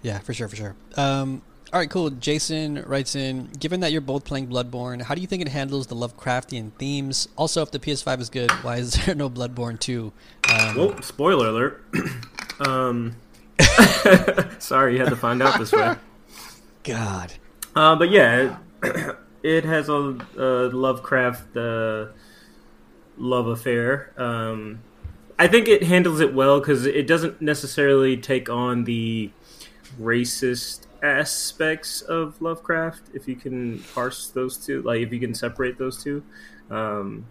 Yeah 0.00 0.18
for 0.20 0.32
sure 0.32 0.46
for 0.46 0.54
sure. 0.56 0.76
Um 0.96 1.42
all 1.70 1.78
right, 1.78 1.90
cool. 1.90 2.08
Jason 2.08 2.82
writes 2.86 3.14
in 3.14 3.48
Given 3.58 3.80
that 3.80 3.92
you're 3.92 4.00
both 4.00 4.24
playing 4.24 4.48
Bloodborne, 4.48 5.02
how 5.02 5.14
do 5.14 5.20
you 5.20 5.26
think 5.26 5.42
it 5.42 5.48
handles 5.48 5.86
the 5.86 5.94
Lovecraftian 5.94 6.72
themes? 6.78 7.28
Also, 7.36 7.60
if 7.60 7.70
the 7.70 7.78
PS5 7.78 8.20
is 8.20 8.30
good, 8.30 8.50
why 8.62 8.76
is 8.76 8.92
there 9.06 9.14
no 9.14 9.28
Bloodborne 9.28 9.78
2? 9.78 10.10
Um, 10.50 10.76
well, 10.76 11.02
spoiler 11.02 11.48
alert. 11.48 11.84
um, 12.60 13.16
sorry, 14.58 14.94
you 14.94 15.00
had 15.00 15.10
to 15.10 15.16
find 15.16 15.42
out 15.42 15.58
this 15.58 15.72
way. 15.72 15.96
God. 16.84 17.34
Uh, 17.76 17.96
but 17.96 18.10
yeah, 18.10 18.56
it, 18.82 19.16
it 19.42 19.64
has 19.64 19.90
a, 19.90 20.16
a 20.38 20.70
Lovecraft 20.72 21.54
uh, 21.54 22.06
love 23.18 23.46
affair. 23.46 24.14
Um, 24.16 24.80
I 25.38 25.48
think 25.48 25.68
it 25.68 25.82
handles 25.82 26.20
it 26.20 26.32
well 26.32 26.60
because 26.60 26.86
it 26.86 27.06
doesn't 27.06 27.42
necessarily 27.42 28.16
take 28.16 28.48
on 28.48 28.84
the 28.84 29.30
racist 30.00 30.87
aspects 31.02 32.00
of 32.02 32.40
Lovecraft, 32.40 33.02
if 33.14 33.28
you 33.28 33.36
can 33.36 33.80
parse 33.94 34.28
those 34.28 34.56
two, 34.56 34.82
like 34.82 35.00
if 35.00 35.12
you 35.12 35.20
can 35.20 35.34
separate 35.34 35.78
those 35.78 36.02
two. 36.02 36.24
Um, 36.70 37.26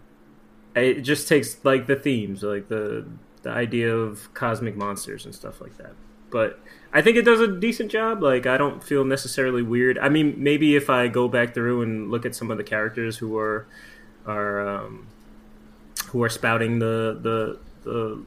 it 0.74 1.02
just 1.02 1.28
takes 1.28 1.64
like 1.64 1.86
the 1.86 1.96
themes, 1.96 2.42
like 2.42 2.68
the 2.68 3.06
the 3.42 3.50
idea 3.50 3.94
of 3.94 4.32
cosmic 4.34 4.76
monsters 4.76 5.24
and 5.24 5.34
stuff 5.34 5.60
like 5.60 5.76
that. 5.78 5.92
But 6.30 6.60
I 6.92 7.02
think 7.02 7.16
it 7.16 7.22
does 7.22 7.40
a 7.40 7.48
decent 7.48 7.90
job. 7.90 8.22
Like 8.22 8.46
I 8.46 8.56
don't 8.56 8.82
feel 8.82 9.04
necessarily 9.04 9.62
weird. 9.62 9.98
I 9.98 10.08
mean, 10.08 10.34
maybe 10.36 10.76
if 10.76 10.90
I 10.90 11.08
go 11.08 11.28
back 11.28 11.54
through 11.54 11.82
and 11.82 12.10
look 12.10 12.26
at 12.26 12.34
some 12.34 12.50
of 12.50 12.58
the 12.58 12.64
characters 12.64 13.18
who 13.18 13.36
are 13.38 13.66
are 14.26 14.66
um, 14.66 15.08
who 16.08 16.22
are 16.22 16.28
spouting 16.28 16.78
the 16.78 17.18
the 17.20 17.58
the 17.84 18.24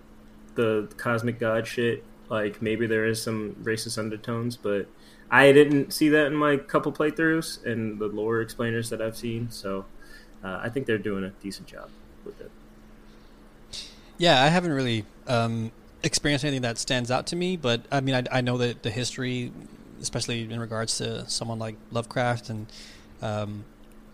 the 0.55 0.93
cosmic 0.97 1.39
god 1.39 1.67
shit, 1.67 2.03
like 2.29 2.61
maybe 2.61 2.87
there 2.87 3.05
is 3.05 3.21
some 3.21 3.55
racist 3.63 3.97
undertones, 3.97 4.57
but 4.57 4.87
I 5.31 5.53
didn't 5.53 5.93
see 5.93 6.09
that 6.09 6.27
in 6.27 6.35
my 6.35 6.57
couple 6.57 6.91
playthroughs 6.91 7.65
and 7.65 7.97
the 7.99 8.07
lore 8.07 8.41
explainers 8.41 8.89
that 8.89 9.01
I've 9.01 9.15
seen. 9.15 9.49
So 9.49 9.85
uh, 10.43 10.59
I 10.61 10.67
think 10.67 10.85
they're 10.85 10.97
doing 10.97 11.23
a 11.23 11.29
decent 11.41 11.69
job 11.69 11.89
with 12.25 12.41
it. 12.41 12.51
Yeah, 14.17 14.43
I 14.43 14.47
haven't 14.49 14.73
really 14.73 15.05
um, 15.27 15.71
experienced 16.03 16.43
anything 16.43 16.63
that 16.63 16.77
stands 16.77 17.09
out 17.09 17.27
to 17.27 17.37
me, 17.37 17.55
but 17.55 17.81
I 17.91 18.01
mean, 18.01 18.15
I, 18.15 18.39
I, 18.39 18.41
know 18.41 18.57
that 18.57 18.83
the 18.83 18.91
history, 18.91 19.51
especially 20.01 20.43
in 20.43 20.59
regards 20.59 20.97
to 20.97 21.27
someone 21.29 21.59
like 21.59 21.75
Lovecraft 21.91 22.49
and 22.49 22.67
um, 23.21 23.63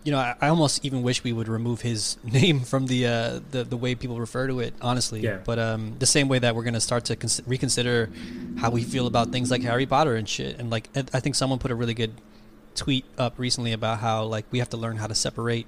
you 0.04 0.12
know, 0.12 0.18
I, 0.18 0.34
I, 0.40 0.48
almost 0.48 0.84
even 0.84 1.02
wish 1.02 1.24
we 1.24 1.32
would 1.32 1.48
remove 1.48 1.80
his 1.80 2.16
name 2.24 2.60
from 2.60 2.86
the 2.86 3.06
uh, 3.06 3.40
the 3.50 3.64
the 3.64 3.76
way 3.76 3.94
people 3.94 4.18
refer 4.18 4.46
to 4.46 4.60
it. 4.60 4.74
Honestly, 4.80 5.20
yeah. 5.20 5.38
But 5.44 5.58
um, 5.58 5.96
the 5.98 6.06
same 6.06 6.28
way 6.28 6.38
that 6.38 6.54
we're 6.54 6.64
gonna 6.64 6.80
start 6.80 7.06
to 7.06 7.16
cons- 7.16 7.42
reconsider 7.46 8.10
how 8.58 8.70
we 8.70 8.82
feel 8.82 9.06
about 9.06 9.30
things 9.30 9.50
like 9.50 9.62
Harry 9.62 9.86
Potter 9.86 10.14
and 10.14 10.28
shit. 10.28 10.58
And 10.58 10.70
like, 10.70 10.88
I 10.96 11.20
think 11.20 11.34
someone 11.34 11.58
put 11.58 11.70
a 11.70 11.74
really 11.74 11.94
good 11.94 12.12
tweet 12.74 13.04
up 13.18 13.38
recently 13.38 13.72
about 13.72 13.98
how 13.98 14.24
like 14.24 14.46
we 14.50 14.60
have 14.60 14.70
to 14.70 14.76
learn 14.76 14.96
how 14.96 15.06
to 15.08 15.14
separate 15.14 15.66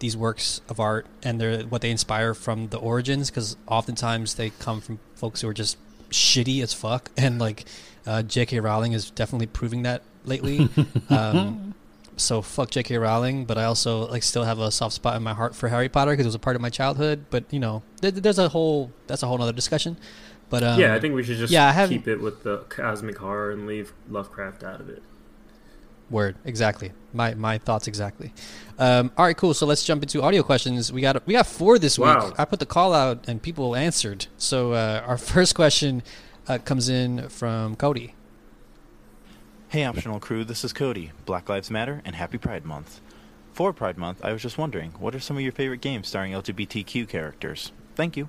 these 0.00 0.16
works 0.16 0.60
of 0.68 0.80
art 0.80 1.06
and 1.22 1.40
their 1.40 1.62
what 1.62 1.80
they 1.80 1.90
inspire 1.90 2.34
from 2.34 2.68
the 2.68 2.78
origins 2.78 3.30
because 3.30 3.56
oftentimes 3.66 4.34
they 4.34 4.50
come 4.50 4.80
from 4.80 4.98
folks 5.14 5.40
who 5.40 5.48
are 5.48 5.54
just 5.54 5.78
shitty 6.10 6.62
as 6.62 6.74
fuck 6.74 7.10
and 7.16 7.38
like 7.38 7.64
uh, 8.06 8.22
J.K. 8.22 8.60
Rowling 8.60 8.92
is 8.92 9.10
definitely 9.10 9.46
proving 9.46 9.82
that 9.82 10.02
lately. 10.24 10.68
um, 11.08 11.74
so 12.22 12.42
fuck 12.42 12.70
J.K. 12.70 12.98
Rowling, 12.98 13.44
but 13.44 13.58
I 13.58 13.64
also 13.64 14.06
like 14.08 14.22
still 14.22 14.44
have 14.44 14.58
a 14.58 14.70
soft 14.70 14.94
spot 14.94 15.16
in 15.16 15.22
my 15.22 15.34
heart 15.34 15.54
for 15.54 15.68
Harry 15.68 15.88
Potter 15.88 16.12
because 16.12 16.26
it 16.26 16.28
was 16.28 16.34
a 16.34 16.40
part 16.40 16.56
of 16.56 16.62
my 16.62 16.70
childhood. 16.70 17.26
But 17.30 17.44
you 17.50 17.58
know, 17.58 17.82
there's 18.00 18.38
a 18.38 18.48
whole 18.48 18.92
that's 19.06 19.22
a 19.22 19.26
whole 19.26 19.40
other 19.40 19.52
discussion. 19.52 19.98
But 20.48 20.62
um, 20.62 20.78
yeah, 20.78 20.94
I 20.94 21.00
think 21.00 21.14
we 21.14 21.22
should 21.22 21.38
just 21.38 21.52
yeah, 21.52 21.86
keep 21.86 22.06
it 22.06 22.20
with 22.20 22.42
the 22.42 22.58
cosmic 22.68 23.18
horror 23.18 23.52
and 23.52 23.66
leave 23.66 23.92
Lovecraft 24.08 24.62
out 24.62 24.80
of 24.80 24.88
it. 24.90 25.02
Word, 26.10 26.36
exactly. 26.44 26.92
My 27.14 27.34
my 27.34 27.56
thoughts 27.56 27.88
exactly. 27.88 28.34
Um, 28.78 29.12
all 29.16 29.24
right, 29.24 29.36
cool. 29.36 29.54
So 29.54 29.64
let's 29.64 29.82
jump 29.82 30.02
into 30.02 30.22
audio 30.22 30.42
questions. 30.42 30.92
We 30.92 31.00
got 31.00 31.26
we 31.26 31.32
got 31.32 31.46
four 31.46 31.78
this 31.78 31.98
wow. 31.98 32.26
week. 32.26 32.34
I 32.38 32.44
put 32.44 32.58
the 32.58 32.66
call 32.66 32.92
out 32.92 33.26
and 33.28 33.40
people 33.40 33.74
answered. 33.74 34.26
So 34.36 34.72
uh, 34.72 35.02
our 35.06 35.16
first 35.32 35.54
question 35.54 36.02
uh, 36.48 36.58
comes 36.58 36.88
in 36.88 37.28
from 37.30 37.76
Cody. 37.76 38.14
Hey, 39.72 39.84
optional 39.84 40.20
crew, 40.20 40.44
this 40.44 40.64
is 40.64 40.74
Cody. 40.74 41.12
Black 41.24 41.48
Lives 41.48 41.70
Matter 41.70 42.02
and 42.04 42.14
Happy 42.14 42.36
Pride 42.36 42.66
Month. 42.66 43.00
For 43.54 43.72
Pride 43.72 43.96
Month, 43.96 44.22
I 44.22 44.30
was 44.30 44.42
just 44.42 44.58
wondering, 44.58 44.90
what 44.98 45.14
are 45.14 45.18
some 45.18 45.38
of 45.38 45.42
your 45.42 45.52
favorite 45.52 45.80
games 45.80 46.08
starring 46.08 46.32
LGBTQ 46.34 47.08
characters? 47.08 47.72
Thank 47.94 48.14
you. 48.14 48.28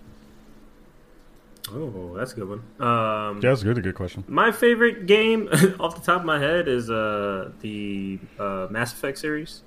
Oh, 1.70 2.14
that's 2.16 2.32
a 2.32 2.36
good 2.36 2.48
one. 2.48 2.60
Um, 2.80 3.42
yeah, 3.44 3.50
that's 3.50 3.62
a 3.62 3.66
good, 3.66 3.78
a 3.78 3.82
good 3.82 3.94
question. 3.94 4.24
My 4.30 4.54
favorite 4.54 5.06
game, 5.06 5.50
off 5.82 5.96
the 5.96 6.02
top 6.02 6.22
of 6.22 6.26
my 6.26 6.40
head, 6.40 6.70
is 6.70 6.90
uh, 6.90 7.52
the 7.60 8.20
uh, 8.40 8.68
Mass 8.70 8.94
Effect 8.94 9.18
series. 9.18 9.64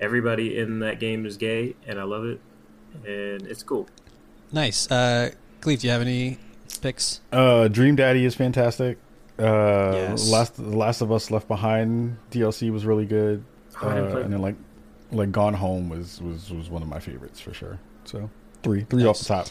Everybody 0.00 0.56
in 0.56 0.78
that 0.78 0.98
game 0.98 1.26
is 1.26 1.36
gay, 1.36 1.76
and 1.86 2.00
I 2.00 2.04
love 2.04 2.24
it, 2.24 2.40
and 3.04 3.46
it's 3.46 3.62
cool. 3.62 3.86
Nice. 4.50 4.90
Uh, 4.90 5.32
Cleve, 5.60 5.80
do 5.80 5.88
you 5.88 5.92
have 5.92 6.00
any 6.00 6.38
picks? 6.80 7.20
Uh, 7.30 7.68
Dream 7.68 7.96
Daddy 7.96 8.24
is 8.24 8.34
fantastic. 8.34 8.96
Uh, 9.38 9.92
yes. 9.94 10.30
Last 10.30 10.56
The 10.56 10.76
Last 10.76 11.00
of 11.00 11.12
Us 11.12 11.30
Left 11.30 11.46
Behind 11.48 12.16
DLC 12.30 12.72
was 12.72 12.84
really 12.84 13.06
good, 13.06 13.44
uh, 13.82 13.88
and 13.88 14.32
then 14.32 14.40
like 14.40 14.56
like 15.12 15.30
Gone 15.32 15.54
Home 15.54 15.88
was 15.88 16.20
was 16.20 16.50
was 16.52 16.68
one 16.68 16.82
of 16.82 16.88
my 16.88 16.98
favorites 16.98 17.40
for 17.40 17.54
sure. 17.54 17.78
So 18.04 18.30
three 18.62 18.84
three 18.84 19.04
nice. 19.04 19.08
off 19.08 19.18
the 19.20 19.24
top. 19.24 19.48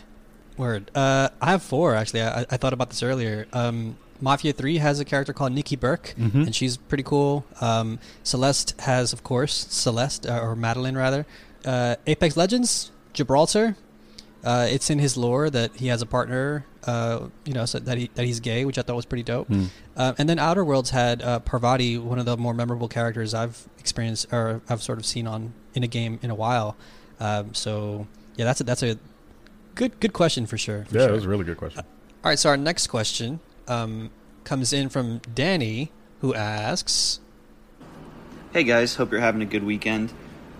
Word. 0.57 0.91
Uh, 0.95 1.29
I 1.41 1.51
have 1.51 1.63
four 1.63 1.95
actually. 1.95 2.23
I, 2.23 2.45
I 2.49 2.57
thought 2.57 2.73
about 2.73 2.89
this 2.89 3.03
earlier. 3.03 3.47
Um, 3.53 3.97
Mafia 4.19 4.53
Three 4.53 4.77
has 4.77 4.99
a 4.99 5.05
character 5.05 5.33
called 5.33 5.51
Nicki 5.53 5.75
Burke, 5.75 6.15
mm-hmm. 6.17 6.41
and 6.41 6.55
she's 6.55 6.77
pretty 6.77 7.03
cool. 7.03 7.45
Um, 7.61 7.99
Celeste 8.23 8.79
has, 8.81 9.13
of 9.13 9.23
course, 9.23 9.67
Celeste 9.69 10.25
uh, 10.25 10.39
or 10.39 10.55
Madeline 10.55 10.97
rather. 10.97 11.25
Uh, 11.63 11.95
Apex 12.07 12.35
Legends, 12.35 12.91
Gibraltar. 13.13 13.75
Uh, 14.47 14.65
it's 14.69 14.89
in 14.89 14.97
his 14.97 15.17
lore 15.17 15.49
that 15.49 15.75
he 15.75 15.87
has 15.87 16.01
a 16.01 16.05
partner 16.05 16.65
uh, 16.87 17.27
you 17.43 17.53
know, 17.53 17.65
so 17.65 17.79
that 17.79 17.97
he 17.97 18.09
that 18.15 18.25
he's 18.25 18.39
gay, 18.39 18.63
which 18.63 18.77
I 18.77 18.81
thought 18.81 18.95
was 18.95 19.05
pretty 19.05 19.23
dope. 19.23 19.49
Mm. 19.49 19.67
Uh, 19.95 20.13
and 20.17 20.29
then 20.29 20.39
Outer 20.39 20.63
Worlds 20.63 20.89
had 20.89 21.21
uh, 21.21 21.39
Parvati, 21.39 21.97
one 21.97 22.17
of 22.17 22.25
the 22.25 22.37
more 22.37 22.53
memorable 22.53 22.87
characters 22.87 23.33
I've 23.33 23.67
experienced 23.77 24.31
or 24.31 24.61
I've 24.69 24.81
sort 24.81 24.97
of 24.97 25.05
seen 25.05 25.27
on 25.27 25.53
in 25.73 25.83
a 25.83 25.87
game 25.87 26.17
in 26.21 26.29
a 26.29 26.35
while. 26.35 26.77
Um, 27.19 27.53
so 27.53 28.07
yeah, 28.37 28.45
that's 28.45 28.61
a, 28.61 28.63
that's 28.63 28.83
a 28.83 28.97
good 29.75 29.99
good 29.99 30.13
question 30.13 30.45
for 30.45 30.57
sure. 30.57 30.85
For 30.85 30.95
yeah, 30.95 31.01
sure. 31.01 31.09
it 31.09 31.15
was 31.15 31.25
a 31.25 31.27
really 31.27 31.43
good 31.43 31.57
question. 31.57 31.81
all 31.81 32.29
right, 32.29 32.39
so 32.39 32.49
our 32.49 32.57
next 32.57 32.87
question 32.87 33.41
um, 33.67 34.09
comes 34.45 34.71
in 34.71 34.87
from 34.87 35.19
Danny, 35.35 35.91
who 36.21 36.33
asks, 36.33 37.19
Hey 38.53 38.63
guys, 38.63 38.95
hope 38.95 39.11
you're 39.11 39.19
having 39.19 39.41
a 39.41 39.45
good 39.45 39.65
weekend. 39.65 40.13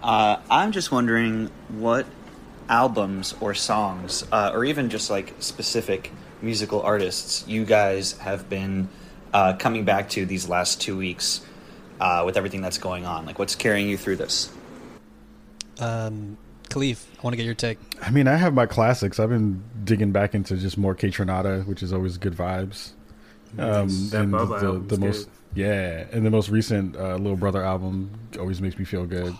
Uh, 0.04 0.38
I'm 0.52 0.74
just 0.74 0.92
wondering 0.92 1.50
what 1.70 2.06
albums 2.70 3.36
or 3.40 3.54
songs, 3.54 4.26
uh, 4.32 4.52
or 4.54 4.66
even 4.66 4.90
just 4.90 5.10
like 5.10 5.34
specific 5.40 6.12
musical 6.42 6.82
artists, 6.82 7.48
you 7.48 7.66
guys 7.66 8.14
have 8.20 8.50
been 8.50 8.88
uh, 9.34 9.54
coming 9.58 9.86
back 9.86 10.10
to 10.10 10.26
these 10.26 10.48
last 10.48 10.82
two 10.82 10.98
weeks 10.98 11.42
uh, 12.00 12.24
with 12.26 12.38
everything 12.38 12.62
that's 12.62 12.78
going 12.78 13.06
on. 13.06 13.26
Like, 13.26 13.40
what's 13.40 13.56
carrying 13.56 13.90
you 13.90 13.98
through 13.98 14.18
this? 14.18 14.52
um, 15.80 16.38
Kahlief, 16.70 17.06
I 17.18 17.22
want 17.22 17.34
to 17.34 17.38
get 17.38 17.46
your 17.46 17.56
take. 17.56 17.80
I 18.02 18.10
mean, 18.12 18.28
I 18.28 18.36
have 18.36 18.54
my 18.54 18.66
classics. 18.66 19.20
I've 19.20 19.30
been 19.30 19.64
digging 19.84 20.12
back 20.12 20.36
into 20.36 20.58
just 20.58 20.78
more 20.78 20.96
Kaytranada, 20.96 21.66
which 21.66 21.82
is 21.82 21.94
always 21.94 22.18
good 22.18 22.34
vibes. 22.34 22.92
Um, 23.58 23.88
That 24.10 24.22
and 24.24 24.34
Bubba 24.34 24.60
the, 24.60 24.66
album's 24.68 24.90
the 24.90 24.98
most, 24.98 25.30
yeah, 25.56 26.06
and 26.12 26.26
the 26.26 26.30
most 26.30 26.50
recent 26.50 26.96
uh, 26.96 27.16
Little 27.16 27.38
Brother 27.38 27.64
album 27.64 28.12
always 28.38 28.62
makes 28.62 28.78
me 28.78 28.86
feel 28.86 29.06
good. 29.06 29.34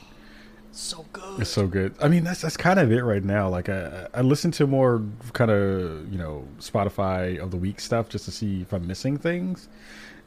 So 0.78 1.08
good. 1.12 1.42
It's 1.42 1.50
so 1.50 1.66
good. 1.66 1.96
I 2.00 2.08
mean, 2.08 2.24
that's 2.24 2.42
that's 2.42 2.56
kind 2.56 2.78
of 2.80 2.92
it 2.92 3.02
right 3.02 3.24
now. 3.24 3.50
Like, 3.50 3.68
I 3.68 4.08
I 4.14 4.22
listen 4.22 4.52
to 4.52 4.68
more 4.68 5.02
kind 5.34 5.50
of 5.50 6.14
you 6.14 6.20
know 6.20 6.48
Spotify 6.60 7.40
of 7.40 7.50
the 7.50 7.58
week 7.58 7.80
stuff 7.80 8.10
just 8.10 8.26
to 8.26 8.32
see 8.32 8.62
if 8.62 8.72
I'm 8.72 8.86
missing 8.86 9.18
things. 9.18 9.70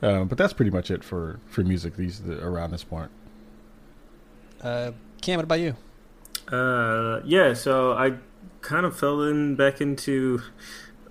Um, 0.02 0.26
but 0.26 0.36
that's 0.38 0.52
pretty 0.52 0.72
much 0.72 0.90
it 0.90 1.04
for 1.04 1.38
for 1.46 1.62
music 1.62 1.94
these 1.94 2.22
the, 2.22 2.44
around 2.44 2.72
this 2.72 2.82
point. 2.82 3.12
Uh, 4.60 4.90
Cam, 5.22 5.36
what 5.36 5.44
about 5.44 5.60
you? 5.60 5.76
Uh, 6.50 7.20
yeah, 7.24 7.54
so 7.54 7.92
I 7.92 8.14
kind 8.60 8.84
of 8.84 8.98
fell 8.98 9.22
in 9.22 9.54
back 9.54 9.80
into 9.80 10.42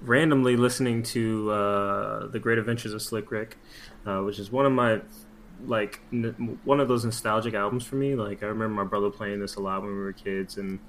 randomly 0.01 0.57
listening 0.57 1.01
to 1.03 1.49
uh, 1.49 2.27
the 2.27 2.39
Great 2.39 2.57
Adventures 2.57 2.91
of 2.91 3.01
Slick 3.01 3.31
Rick, 3.31 3.57
uh, 4.05 4.19
which 4.19 4.37
is 4.37 4.51
one 4.51 4.65
of 4.65 4.73
my 4.73 4.99
like 5.65 5.99
n- 6.11 6.60
one 6.64 6.80
of 6.80 6.88
those 6.88 7.06
nostalgic 7.06 7.53
albums 7.53 7.86
for 7.86 7.95
me. 7.95 8.15
Like 8.15 8.44
I 8.44 8.48
remember 8.48 8.76
my 8.76 8.84
brother 8.84 9.10
playing 9.10 9.40
this 9.40 9.56
a 9.56 9.61
lot 9.61 9.81
when 9.81 9.91
we 9.91 9.98
were 9.98 10.14
kids, 10.14 10.57
and 10.57 10.80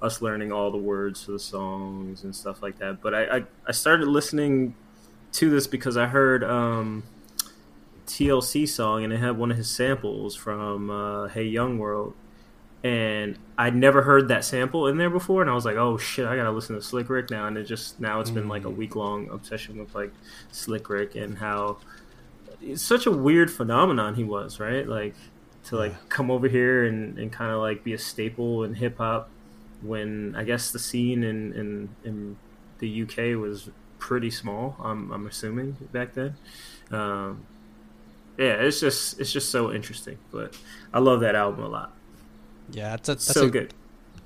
us 0.00 0.22
learning 0.22 0.52
all 0.52 0.70
the 0.70 0.78
words 0.78 1.24
to 1.24 1.32
the 1.32 1.38
songs 1.38 2.24
and 2.24 2.34
stuff 2.34 2.62
like 2.62 2.78
that. 2.78 3.00
But 3.00 3.14
I 3.14 3.36
I, 3.38 3.44
I 3.66 3.72
started 3.72 4.08
listening 4.08 4.74
to 5.32 5.50
this 5.50 5.66
because 5.66 5.96
I 5.96 6.06
heard. 6.06 6.44
Um, 6.44 7.04
TLC 8.06 8.66
song 8.66 9.04
and 9.04 9.12
it 9.12 9.18
had 9.18 9.36
one 9.36 9.50
of 9.50 9.58
his 9.58 9.68
samples 9.68 10.34
from 10.34 10.88
uh, 10.88 11.28
Hey 11.28 11.42
Young 11.42 11.78
World 11.78 12.14
and 12.84 13.36
I'd 13.56 13.74
never 13.74 14.02
heard 14.02 14.28
that 14.28 14.44
sample 14.44 14.86
in 14.86 14.98
there 14.98 15.10
before, 15.10 15.42
and 15.42 15.50
I 15.50 15.54
was 15.54 15.64
like, 15.64 15.76
"Oh 15.76 15.98
shit, 15.98 16.26
I 16.26 16.36
gotta 16.36 16.52
listen 16.52 16.76
to 16.76 16.82
Slick 16.82 17.08
Rick 17.08 17.30
now." 17.30 17.46
And 17.48 17.58
it 17.58 17.64
just 17.64 17.98
now 17.98 18.20
it's 18.20 18.30
been 18.30 18.48
like 18.48 18.64
a 18.64 18.70
week 18.70 18.94
long 18.94 19.28
obsession 19.30 19.78
with 19.78 19.94
like 19.94 20.12
Slick 20.52 20.88
Rick 20.88 21.16
and 21.16 21.36
how 21.36 21.78
it's 22.60 22.82
such 22.82 23.06
a 23.06 23.10
weird 23.10 23.50
phenomenon 23.50 24.14
he 24.14 24.24
was, 24.24 24.60
right? 24.60 24.86
Like 24.86 25.14
to 25.64 25.76
like 25.76 26.08
come 26.08 26.30
over 26.30 26.48
here 26.48 26.84
and, 26.84 27.18
and 27.18 27.32
kind 27.32 27.52
of 27.52 27.58
like 27.60 27.84
be 27.84 27.92
a 27.92 27.98
staple 27.98 28.64
in 28.64 28.74
hip 28.74 28.98
hop 28.98 29.28
when 29.82 30.34
I 30.36 30.44
guess 30.44 30.70
the 30.70 30.78
scene 30.78 31.22
in, 31.22 31.52
in 31.52 31.88
in 32.04 32.36
the 32.78 33.02
UK 33.02 33.40
was 33.40 33.70
pretty 33.98 34.30
small. 34.30 34.76
I'm 34.80 35.10
I'm 35.10 35.26
assuming 35.26 35.76
back 35.92 36.14
then. 36.14 36.36
Um, 36.90 37.46
yeah, 38.38 38.54
it's 38.54 38.80
just 38.80 39.20
it's 39.20 39.32
just 39.32 39.50
so 39.50 39.72
interesting, 39.72 40.18
but 40.30 40.56
I 40.92 41.00
love 41.00 41.20
that 41.20 41.34
album 41.34 41.64
a 41.64 41.68
lot. 41.68 41.92
Yeah, 42.70 42.90
that's 42.90 43.08
a, 43.08 43.12
that's 43.14 43.26
so 43.26 43.46
a 43.46 43.50
good. 43.50 43.74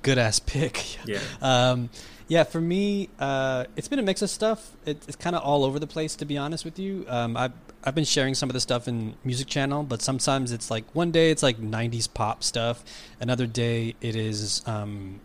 good 0.01 0.17
ass 0.17 0.39
pick. 0.39 0.97
Yeah. 1.05 1.19
Um, 1.41 1.89
yeah, 2.29 2.43
for 2.45 2.61
me, 2.61 3.09
uh, 3.19 3.65
it's 3.75 3.89
been 3.89 3.99
a 3.99 4.03
mix 4.03 4.21
of 4.21 4.29
stuff. 4.29 4.71
It, 4.85 5.03
it's 5.07 5.17
kind 5.17 5.35
of 5.35 5.43
all 5.43 5.65
over 5.65 5.79
the 5.79 5.87
place, 5.87 6.15
to 6.15 6.25
be 6.25 6.37
honest 6.37 6.63
with 6.63 6.79
you. 6.79 7.05
Um, 7.09 7.35
I've 7.35 7.51
I've 7.83 7.95
been 7.95 8.05
sharing 8.05 8.33
some 8.33 8.49
of 8.49 8.53
the 8.53 8.61
stuff 8.61 8.87
in 8.87 9.15
Music 9.23 9.47
Channel, 9.47 9.83
but 9.83 10.01
sometimes 10.01 10.51
it's 10.51 10.71
like 10.71 10.85
one 10.93 11.11
day 11.11 11.31
it's 11.31 11.43
like 11.43 11.57
'90s 11.59 12.11
pop 12.13 12.43
stuff, 12.43 12.83
another 13.19 13.45
day 13.45 13.95
it 14.01 14.15
is. 14.15 14.61
Um, 14.65 15.19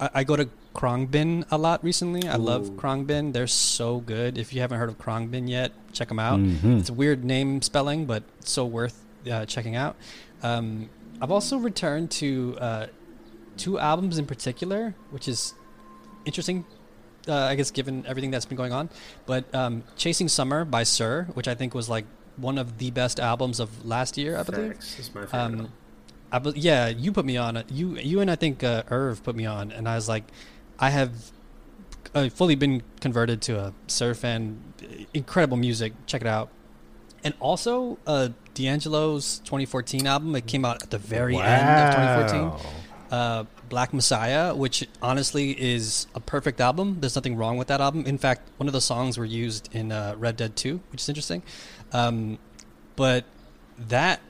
I, 0.00 0.10
I 0.14 0.24
go 0.24 0.34
to 0.36 0.48
Khruangbin 0.74 1.44
a 1.52 1.58
lot 1.58 1.84
recently. 1.84 2.26
I 2.28 2.36
love 2.36 2.68
Ooh. 2.68 2.72
Khruangbin; 2.72 3.32
they're 3.32 3.46
so 3.46 4.00
good. 4.00 4.38
If 4.38 4.52
you 4.52 4.60
haven't 4.60 4.78
heard 4.78 4.88
of 4.88 4.98
Khruangbin 4.98 5.48
yet, 5.48 5.70
check 5.92 6.08
them 6.08 6.18
out. 6.18 6.40
Mhm. 6.40 6.80
It's 6.80 6.88
a 6.88 6.94
weird 6.94 7.24
name 7.24 7.62
spelling, 7.62 8.06
but 8.06 8.24
so 8.40 8.64
worth 8.66 9.04
uh, 9.30 9.46
checking 9.46 9.76
out. 9.76 9.96
Um, 10.42 10.90
I've 11.22 11.30
also 11.30 11.58
returned 11.58 12.10
to 12.12 12.56
uh, 12.60 12.86
two 13.56 13.78
albums 13.78 14.18
in 14.18 14.26
particular, 14.26 14.94
which 15.10 15.28
is 15.28 15.54
interesting, 16.24 16.64
uh, 17.28 17.34
I 17.34 17.54
guess, 17.54 17.70
given 17.70 18.04
everything 18.06 18.30
that's 18.30 18.44
been 18.46 18.56
going 18.56 18.72
on. 18.72 18.90
But 19.26 19.52
um, 19.54 19.84
Chasing 19.96 20.28
Summer 20.28 20.64
by 20.64 20.82
Sir, 20.82 21.24
which 21.34 21.48
I 21.48 21.54
think 21.54 21.74
was 21.74 21.88
like 21.88 22.06
one 22.36 22.58
of 22.58 22.78
the 22.78 22.90
best 22.90 23.20
albums 23.20 23.60
of 23.60 23.84
last 23.84 24.18
year, 24.18 24.36
I 24.36 24.42
believe. 24.42 24.72
It's 24.72 25.14
my 25.14 25.26
favorite. 25.26 25.38
Um, 25.38 25.72
I 26.32 26.38
be- 26.38 26.52
yeah, 26.56 26.88
you 26.88 27.12
put 27.12 27.24
me 27.24 27.36
on 27.36 27.56
it. 27.56 27.70
You 27.70 27.96
you 27.96 28.20
and 28.20 28.30
I 28.30 28.36
think 28.36 28.64
uh, 28.64 28.82
Irv 28.90 29.22
put 29.22 29.36
me 29.36 29.46
on, 29.46 29.70
and 29.70 29.88
I 29.88 29.94
was 29.94 30.08
like, 30.08 30.24
I 30.78 30.90
have 30.90 31.12
uh, 32.14 32.28
fully 32.28 32.54
been 32.56 32.82
converted 33.00 33.40
to 33.42 33.58
a 33.58 33.74
Sir 33.86 34.14
fan. 34.14 34.60
Incredible 35.12 35.56
music. 35.56 35.92
Check 36.06 36.22
it 36.22 36.26
out. 36.26 36.50
And 37.22 37.34
also, 37.40 37.98
uh, 38.06 38.28
D'Angelo's 38.52 39.38
2014 39.40 40.06
album. 40.06 40.34
It 40.36 40.46
came 40.46 40.64
out 40.64 40.82
at 40.82 40.90
the 40.90 40.98
very 40.98 41.36
end 41.36 41.94
of 41.96 42.28
2014 42.28 42.70
uh, 43.10 43.44
Black 43.68 43.92
Messiah, 43.92 44.54
which 44.54 44.86
honestly 45.02 45.50
is 45.60 46.06
a 46.14 46.20
perfect 46.20 46.60
album. 46.60 46.98
There's 47.00 47.14
nothing 47.14 47.36
wrong 47.36 47.56
with 47.56 47.68
that 47.68 47.80
album. 47.80 48.04
In 48.06 48.18
fact, 48.18 48.48
one 48.56 48.66
of 48.66 48.72
the 48.72 48.80
songs 48.80 49.18
were 49.18 49.24
used 49.24 49.74
in 49.74 49.92
uh, 49.92 50.14
Red 50.18 50.36
Dead 50.36 50.56
2, 50.56 50.80
which 50.90 51.02
is 51.02 51.08
interesting. 51.08 51.42
Um, 51.92 52.38
but 52.96 53.24
that 53.78 54.20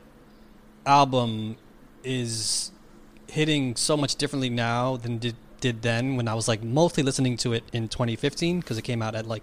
album 0.86 1.56
is 2.02 2.70
hitting 3.28 3.74
so 3.76 3.96
much 3.96 4.16
differently 4.16 4.50
now 4.50 4.96
than 4.96 5.18
did 5.18 5.36
did 5.60 5.80
then 5.80 6.16
when 6.16 6.28
I 6.28 6.34
was 6.34 6.46
like 6.46 6.62
mostly 6.62 7.02
listening 7.02 7.38
to 7.38 7.54
it 7.54 7.64
in 7.72 7.88
2015 7.88 8.60
because 8.60 8.76
it 8.76 8.82
came 8.82 9.00
out 9.00 9.14
at 9.14 9.26
like 9.26 9.42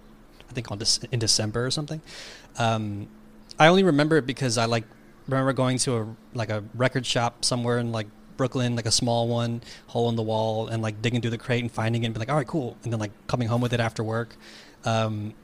I 0.49 0.53
think 0.53 0.69
on 0.69 0.77
Dec- 0.77 1.07
in 1.11 1.17
December 1.17 1.65
or 1.65 1.71
something. 1.71 1.99
Um, 2.59 3.07
I 3.57 3.67
only 3.67 3.83
remember 3.83 4.17
it 4.17 4.27
because 4.27 4.57
I 4.57 4.65
like 4.65 4.83
remember 5.27 5.53
going 5.53 5.77
to 5.79 5.97
a 5.97 6.15
like 6.33 6.49
a 6.49 6.63
record 6.75 7.05
shop 7.05 7.43
somewhere 7.43 7.79
in 7.79 7.91
like 7.91 8.07
Brooklyn, 8.41 8.75
like 8.75 8.87
a 8.87 8.91
small 8.91 9.27
one, 9.27 9.61
hole 9.85 10.09
in 10.09 10.15
the 10.15 10.23
wall, 10.23 10.67
and 10.67 10.81
like 10.81 10.99
digging 10.99 11.21
through 11.21 11.29
the 11.29 11.37
crate 11.37 11.61
and 11.61 11.71
finding 11.71 12.01
it 12.01 12.07
and 12.07 12.15
be 12.15 12.19
like, 12.19 12.29
all 12.31 12.35
right, 12.35 12.47
cool, 12.47 12.75
and 12.83 12.91
then 12.91 12.99
like 12.99 13.11
coming 13.27 13.47
home 13.47 13.61
with 13.61 13.71
it 13.71 13.79
after 13.79 14.03
work. 14.03 14.35
Um, 14.83 15.35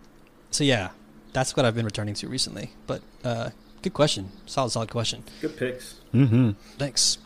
so 0.49 0.63
yeah, 0.63 0.89
that's 1.31 1.55
what 1.55 1.63
I've 1.63 1.75
been 1.75 1.85
returning 1.85 2.15
to 2.15 2.27
recently. 2.27 2.71
But 2.87 3.03
uh, 3.23 3.51
good 3.83 3.93
question, 3.93 4.31
solid, 4.47 4.71
solid 4.71 4.89
question. 4.89 5.23
Good 5.41 5.57
picks. 5.57 5.97
Mm-hmm. 6.11 6.53
Thanks. 6.79 7.19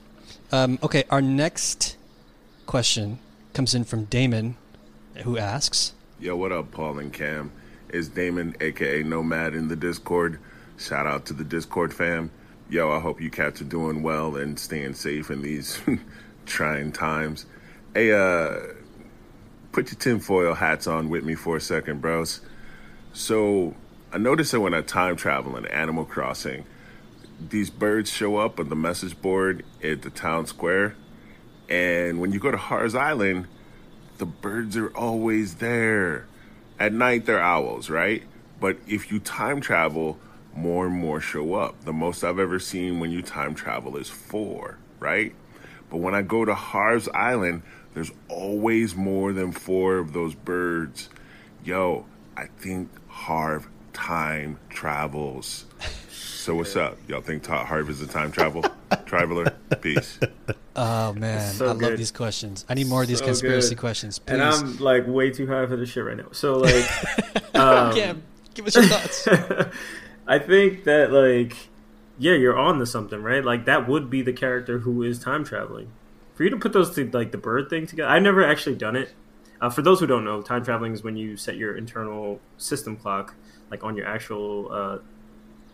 Um, 0.51 0.77
okay, 0.83 1.05
our 1.09 1.21
next 1.21 1.95
question 2.65 3.19
comes 3.53 3.73
in 3.73 3.85
from 3.85 4.03
Damon, 4.03 4.57
who 5.23 5.37
asks, 5.37 5.93
Yo, 6.19 6.35
what 6.35 6.51
up, 6.51 6.71
Paul 6.71 6.99
and 6.99 7.13
Cam? 7.13 7.49
It's 7.87 8.09
Damon, 8.09 8.57
aka 8.59 9.03
Nomad, 9.03 9.55
in 9.55 9.69
the 9.69 9.77
Discord. 9.77 10.37
Shout 10.77 11.07
out 11.07 11.27
to 11.27 11.33
the 11.33 11.45
Discord 11.45 11.93
fam. 11.93 12.29
Yo, 12.71 12.89
I 12.89 13.01
hope 13.01 13.19
you 13.19 13.29
cats 13.29 13.59
are 13.59 13.65
doing 13.65 14.01
well 14.01 14.37
and 14.37 14.57
staying 14.57 14.93
safe 14.93 15.29
in 15.29 15.41
these 15.41 15.77
trying 16.45 16.93
times. 16.93 17.45
Hey, 17.93 18.13
uh, 18.13 18.59
put 19.73 19.91
your 19.91 19.99
tinfoil 19.99 20.53
hats 20.53 20.87
on 20.87 21.09
with 21.09 21.25
me 21.25 21.35
for 21.35 21.57
a 21.57 21.59
second, 21.59 21.99
bros. 21.99 22.39
So, 23.11 23.75
I 24.13 24.19
noticed 24.19 24.53
that 24.53 24.61
when 24.61 24.73
I 24.73 24.79
time 24.83 25.17
travel 25.17 25.57
in 25.57 25.65
Animal 25.65 26.05
Crossing, 26.05 26.63
these 27.49 27.69
birds 27.69 28.09
show 28.09 28.37
up 28.37 28.57
on 28.57 28.69
the 28.69 28.75
message 28.77 29.21
board 29.21 29.65
at 29.83 30.03
the 30.03 30.09
town 30.09 30.45
square. 30.45 30.95
And 31.67 32.21
when 32.21 32.31
you 32.31 32.39
go 32.39 32.51
to 32.51 32.57
Harv's 32.57 32.95
Island, 32.95 33.47
the 34.17 34.25
birds 34.25 34.77
are 34.77 34.95
always 34.95 35.55
there. 35.55 36.25
At 36.79 36.93
night, 36.93 37.25
they're 37.25 37.41
owls, 37.41 37.89
right? 37.89 38.23
But 38.61 38.77
if 38.87 39.11
you 39.11 39.19
time 39.19 39.59
travel, 39.59 40.19
more 40.55 40.85
and 40.87 40.95
more 40.95 41.19
show 41.21 41.53
up. 41.55 41.83
The 41.85 41.93
most 41.93 42.23
I've 42.23 42.39
ever 42.39 42.59
seen 42.59 42.99
when 42.99 43.11
you 43.11 43.21
time 43.21 43.55
travel 43.55 43.97
is 43.97 44.09
four, 44.09 44.77
right? 44.99 45.33
But 45.89 45.97
when 45.97 46.15
I 46.15 46.21
go 46.21 46.45
to 46.45 46.53
Harv's 46.55 47.09
Island, 47.13 47.63
there's 47.93 48.11
always 48.29 48.95
more 48.95 49.33
than 49.33 49.51
four 49.51 49.97
of 49.97 50.13
those 50.13 50.35
birds. 50.35 51.09
Yo, 51.63 52.05
I 52.37 52.45
think 52.45 52.89
Harv 53.07 53.67
time 53.93 54.57
travels. 54.69 55.65
So 56.11 56.55
what's 56.55 56.75
up? 56.75 56.97
Y'all 57.07 57.21
think 57.21 57.43
Ta- 57.43 57.65
Harv 57.65 57.89
is 57.89 58.01
a 58.01 58.07
time 58.07 58.31
travel 58.31 58.63
traveler? 59.05 59.53
Peace. 59.81 60.17
"Oh 60.75 61.13
man, 61.13 61.53
So 61.53 61.67
I 61.67 61.73
love 61.73 61.97
these 61.97 62.11
questions. 62.11 62.65
I 62.67 62.73
need 62.73 62.87
more 62.87 63.01
of 63.03 63.07
these 63.07 63.19
So 63.19 63.25
conspiracy 63.25 63.75
good. 63.75 63.79
questions, 63.79 64.17
please." 64.17 64.33
And 64.33 64.41
I'm 64.41 64.77
like 64.79 65.05
way 65.07 65.29
too 65.29 65.45
high 65.45 65.67
for 65.67 65.75
this 65.75 65.89
shit 65.89 66.03
right 66.05 66.17
now. 66.17 66.27
So 66.31 66.57
like, 66.57 67.55
um, 67.55 67.95
yeah, 67.95 68.13
give 68.55 68.65
us 68.65 68.75
your 68.75 68.85
thoughts. 68.85 69.27
I 70.31 70.39
think 70.39 70.85
that 70.85 71.11
like, 71.11 71.67
yeah, 72.17 72.35
you're 72.35 72.57
on 72.57 72.79
to 72.79 72.85
something, 72.85 73.21
right? 73.21 73.43
Like 73.43 73.65
that 73.65 73.85
would 73.85 74.09
be 74.09 74.21
the 74.21 74.31
character 74.31 74.79
who 74.79 75.03
is 75.03 75.19
time 75.19 75.43
traveling. 75.43 75.91
For 76.35 76.45
you 76.45 76.49
to 76.51 76.55
put 76.57 76.71
those 76.71 76.95
two, 76.95 77.09
like 77.11 77.33
the 77.33 77.37
bird 77.37 77.69
thing 77.69 77.85
together, 77.85 78.09
I've 78.09 78.23
never 78.23 78.41
actually 78.41 78.77
done 78.77 78.95
it. 78.95 79.11
Uh, 79.59 79.69
for 79.69 79.81
those 79.81 79.99
who 79.99 80.07
don't 80.07 80.23
know, 80.23 80.41
time 80.41 80.63
traveling 80.63 80.93
is 80.93 81.03
when 81.03 81.17
you 81.17 81.35
set 81.35 81.57
your 81.57 81.75
internal 81.75 82.39
system 82.55 82.95
clock, 82.95 83.35
like 83.69 83.83
on 83.83 83.97
your 83.97 84.07
actual 84.07 84.71
uh, 84.71 84.99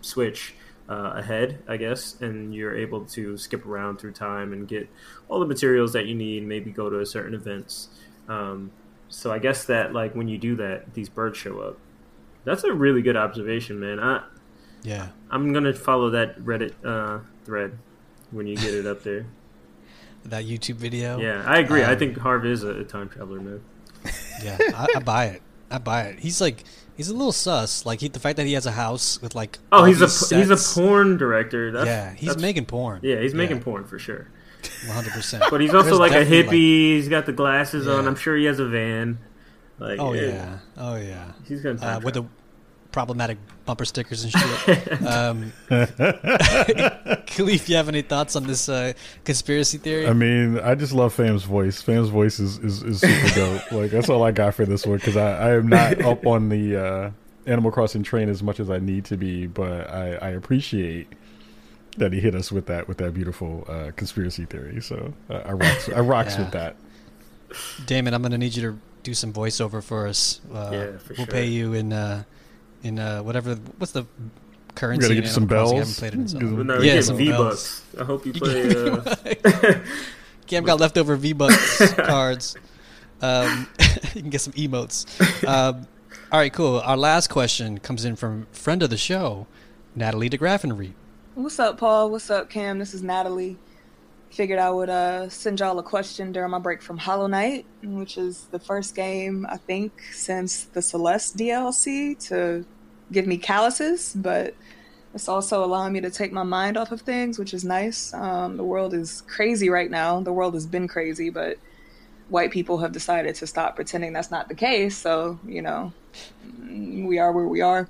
switch, 0.02 0.56
uh, 0.90 1.14
ahead, 1.18 1.62
I 1.68 1.78
guess, 1.78 2.20
and 2.20 2.56
you're 2.56 2.76
able 2.76 3.06
to 3.06 3.38
skip 3.38 3.64
around 3.64 4.00
through 4.00 4.14
time 4.14 4.54
and 4.54 4.68
get 4.68 4.90
all 5.30 5.40
the 5.40 5.46
materials 5.46 5.94
that 5.94 6.08
you 6.08 6.16
need. 6.16 6.48
Maybe 6.48 6.72
go 6.72 6.90
to 6.90 7.06
certain 7.06 7.36
events. 7.36 7.90
Um, 8.28 8.72
so 9.08 9.32
I 9.32 9.38
guess 9.38 9.66
that 9.66 9.94
like 9.94 10.16
when 10.16 10.28
you 10.28 10.40
do 10.40 10.56
that, 10.56 10.96
these 10.96 11.10
birds 11.10 11.38
show 11.38 11.60
up. 11.60 11.78
That's 12.44 12.64
a 12.64 12.74
really 12.74 13.04
good 13.04 13.18
observation, 13.18 13.80
man. 13.80 14.00
I 14.00 14.24
Yeah. 14.84 15.08
I'm 15.30 15.54
gonna 15.54 15.74
follow 15.74 16.10
that 16.12 16.40
Reddit 16.40 16.74
uh, 16.86 17.20
thread 17.46 17.78
when 18.32 18.48
you 18.48 18.56
get 18.56 18.74
it 18.74 18.86
up 18.86 19.04
there. 19.04 19.26
That 20.26 20.44
YouTube 20.44 20.76
video. 20.76 21.18
Yeah, 21.20 21.42
I 21.48 21.60
agree. 21.60 21.84
I 21.84 21.94
Um, 21.94 22.00
think 22.00 22.18
Harv 22.18 22.46
is 22.46 22.62
a, 22.64 22.82
a 22.82 22.84
time 22.84 23.08
traveler, 23.08 23.40
man. 23.40 23.62
Yeah, 24.44 24.58
I, 24.76 24.88
I 24.98 25.00
buy 25.00 25.26
it. 25.28 25.42
I 25.72 25.78
buy 25.78 26.02
it. 26.04 26.20
He's 26.20 26.42
like, 26.42 26.66
he's 26.98 27.08
a 27.08 27.14
little 27.14 27.32
sus. 27.32 27.86
Like 27.86 28.02
he, 28.02 28.10
the 28.10 28.20
fact 28.20 28.36
that 28.36 28.46
he 28.46 28.52
has 28.54 28.66
a 28.66 28.72
house 28.72 29.22
with 29.22 29.36
like. 29.36 29.58
Oh, 29.72 29.86
he's 29.86 30.02
a 30.02 30.08
these 30.08 30.30
he's 30.30 30.50
a 30.50 30.58
porn 30.82 31.16
director. 31.18 31.72
That's, 31.72 31.86
Yeah, 31.88 32.14
he's 32.14 32.38
making 32.38 32.66
porn. 32.66 33.00
Yeah, 33.04 33.22
he's 33.22 33.34
making 33.34 33.58
Yeah. 33.58 33.64
porn 33.64 33.86
for 33.86 33.98
sure. 34.00 34.28
One 34.88 34.96
hundred 34.96 35.14
percent. 35.14 35.44
But 35.50 35.62
he's 35.62 35.74
also 35.74 35.98
There's 35.98 36.00
like 36.00 36.12
a 36.12 36.26
hippie. 36.26 36.96
he's 36.96 37.08
got 37.08 37.26
the 37.26 37.32
glasses 37.32 37.88
on. 37.88 38.06
I'm 38.06 38.16
sure 38.16 38.36
he 38.36 38.46
has 38.46 38.60
a 38.60 38.68
van. 38.68 39.20
Like, 39.80 40.00
oh 40.02 40.12
yeah. 40.12 40.60
Oh 40.76 40.98
yeah. 40.98 41.32
he's 41.48 41.62
gonna 41.62 41.80
Uh, 41.82 42.02
with 42.04 42.16
the. 42.16 42.24
Problematic 42.98 43.38
bumper 43.68 43.86
stickers 43.86 44.24
and 44.24 44.32
shit. 44.34 45.02
um, 45.06 45.54
Kahlief, 47.28 47.70
you 47.70 47.76
have 47.76 47.88
any 47.90 48.02
thoughts 48.02 48.36
on 48.36 48.48
this 48.48 48.68
uh, 48.68 48.94
conspiracy 49.24 49.78
theory? 49.78 50.08
I 50.08 50.14
mean, 50.14 50.60
I 50.60 50.74
just 50.74 50.94
love 50.94 51.14
Fam's 51.14 51.44
voice. 51.44 51.80
Fam's 51.80 52.10
voice 52.10 52.40
is, 52.40 52.58
is, 52.58 52.82
is 52.82 53.02
super 53.02 53.36
dope. 53.36 53.72
like 53.72 53.92
that's 53.92 54.10
all 54.10 54.24
I 54.24 54.32
got 54.32 54.56
for 54.56 54.66
this 54.66 54.84
one 54.84 54.98
because 54.98 55.16
I, 55.16 55.50
I 55.50 55.54
am 55.58 55.68
not 55.68 56.02
up 56.02 56.26
on 56.26 56.50
the 56.50 56.76
uh, 56.76 57.12
Animal 57.46 57.70
Crossing 57.70 58.02
train 58.02 58.30
as 58.30 58.42
much 58.42 58.60
as 58.60 58.72
I 58.72 58.80
need 58.80 59.06
to 59.06 59.16
be, 59.16 59.46
but 59.46 59.88
I, 59.92 60.16
I 60.16 60.30
appreciate 60.30 61.08
that 61.98 62.14
he 62.14 62.20
hit 62.20 62.34
us 62.34 62.52
with 62.52 62.66
that 62.66 62.88
with 62.88 62.98
that 62.98 63.14
beautiful 63.14 63.64
uh, 63.70 63.92
conspiracy 63.96 64.46
theory. 64.46 64.82
So 64.82 65.14
uh, 65.30 65.42
I 65.46 65.52
rocks 65.52 65.88
I 65.90 66.00
rocks 66.00 66.34
Yeah. 66.34 66.40
with 66.46 66.52
that. 66.54 66.76
Damon, 67.86 68.16
I'm 68.16 68.24
gonna 68.24 68.40
need 68.40 68.56
you 68.56 68.72
to 68.72 68.80
do 69.04 69.14
some 69.14 69.32
voiceover 69.32 69.84
for 69.84 70.08
us. 70.08 70.42
Uh, 70.52 70.70
Yeah, 70.72 70.98
for 70.98 71.14
we'll 71.14 71.16
sure. 71.18 71.26
pay 71.28 71.46
you 71.46 71.74
in 71.74 71.94
uh, 71.94 72.24
in 72.88 73.00
uh, 73.00 73.22
whatever. 73.22 73.56
What's 73.78 73.92
the 73.94 74.06
currency? 74.76 75.02
gotta 75.02 75.16
get 75.16 75.24
you 75.26 75.30
some 75.30 75.44
Animal 75.44 75.58
I 75.58 75.64
bells. 75.64 75.72
haven't 75.80 75.98
played 75.98 76.14
it 76.14 76.20
in 76.20 76.28
so 76.28 76.40
Give 76.40 76.52
long. 76.52 76.68
No, 76.68 76.80
Yeah, 76.82 76.94
get 76.96 77.06
some 77.06 77.18
V 77.18 77.30
bucks. 77.32 77.84
I 78.00 78.04
hope 78.04 78.26
you 78.26 78.34
You 78.34 78.42
play. 78.42 78.70
get 78.70 79.46
Uh, 79.46 79.80
Cam 80.48 80.64
got 80.64 80.80
leftover 80.80 81.16
V 81.18 81.34
Bucks 81.34 81.94
cards. 81.98 82.56
Um, 83.22 83.68
you 84.16 84.22
can 84.22 84.30
get 84.30 84.42
some 84.42 84.54
emotes. 84.54 85.06
Um, 85.48 85.88
all 86.32 86.40
right, 86.40 86.54
cool. 86.54 86.80
Our 86.80 86.96
last 86.98 87.30
question 87.30 87.80
comes 87.80 88.06
in 88.06 88.16
from 88.16 88.48
friend 88.52 88.82
of 88.84 88.90
the 88.90 88.98
show, 88.98 89.48
Natalie 89.96 90.30
DeGraffenreed. 90.30 90.94
What's 91.36 91.60
up, 91.60 91.78
Paul? 91.78 92.10
What's 92.12 92.30
up, 92.30 92.50
Cam? 92.50 92.80
This 92.80 92.94
is 92.94 93.04
Natalie. 93.04 93.58
Figured 94.30 94.60
I 94.60 94.70
would 94.70 94.90
uh, 94.90 95.30
send 95.30 95.60
y'all 95.60 95.80
a 95.80 95.84
question 95.84 96.32
during 96.32 96.52
my 96.52 96.60
break 96.60 96.82
from 96.82 96.98
Hollow 96.98 97.28
Knight, 97.28 97.66
which 97.84 98.18
is 98.18 98.44
the 98.52 98.60
first 98.60 98.94
game 98.96 99.46
I 99.50 99.58
think 99.58 100.02
since 100.14 100.64
the 100.66 100.82
Celeste 100.82 101.38
DLC 101.38 102.18
to 102.28 102.66
give 103.12 103.28
me 103.28 103.38
calluses, 103.38 104.14
but 104.16 104.54
it's 105.14 105.28
also 105.28 105.64
allowing 105.64 105.94
me 105.94 106.02
to 106.02 106.10
take 106.10 106.32
my 106.32 106.44
mind 106.44 106.78
off 106.78 106.92
of 106.92 107.02
things, 107.02 107.40
which 107.40 107.54
is 107.54 107.64
nice. 107.64 108.14
Um, 108.14 108.58
the 108.58 108.64
world 108.64 108.94
is 108.94 109.22
crazy 109.22 109.70
right 109.70 109.90
now. 109.90 110.20
The 110.20 110.34
world 110.34 110.54
has 110.54 110.66
been 110.66 110.88
crazy, 110.88 111.30
but 111.30 111.58
white 112.30 112.52
people 112.52 112.80
have 112.80 112.92
decided 112.92 113.36
to 113.36 113.48
stop 113.48 113.76
pretending 113.76 114.14
that's 114.14 114.32
not 114.32 114.50
the 114.50 114.56
case. 114.56 114.98
So 114.98 115.40
you 115.46 115.62
know, 115.62 115.94
we 116.70 117.20
are 117.20 117.32
where 117.32 117.48
we 117.48 117.62
are. 117.62 117.90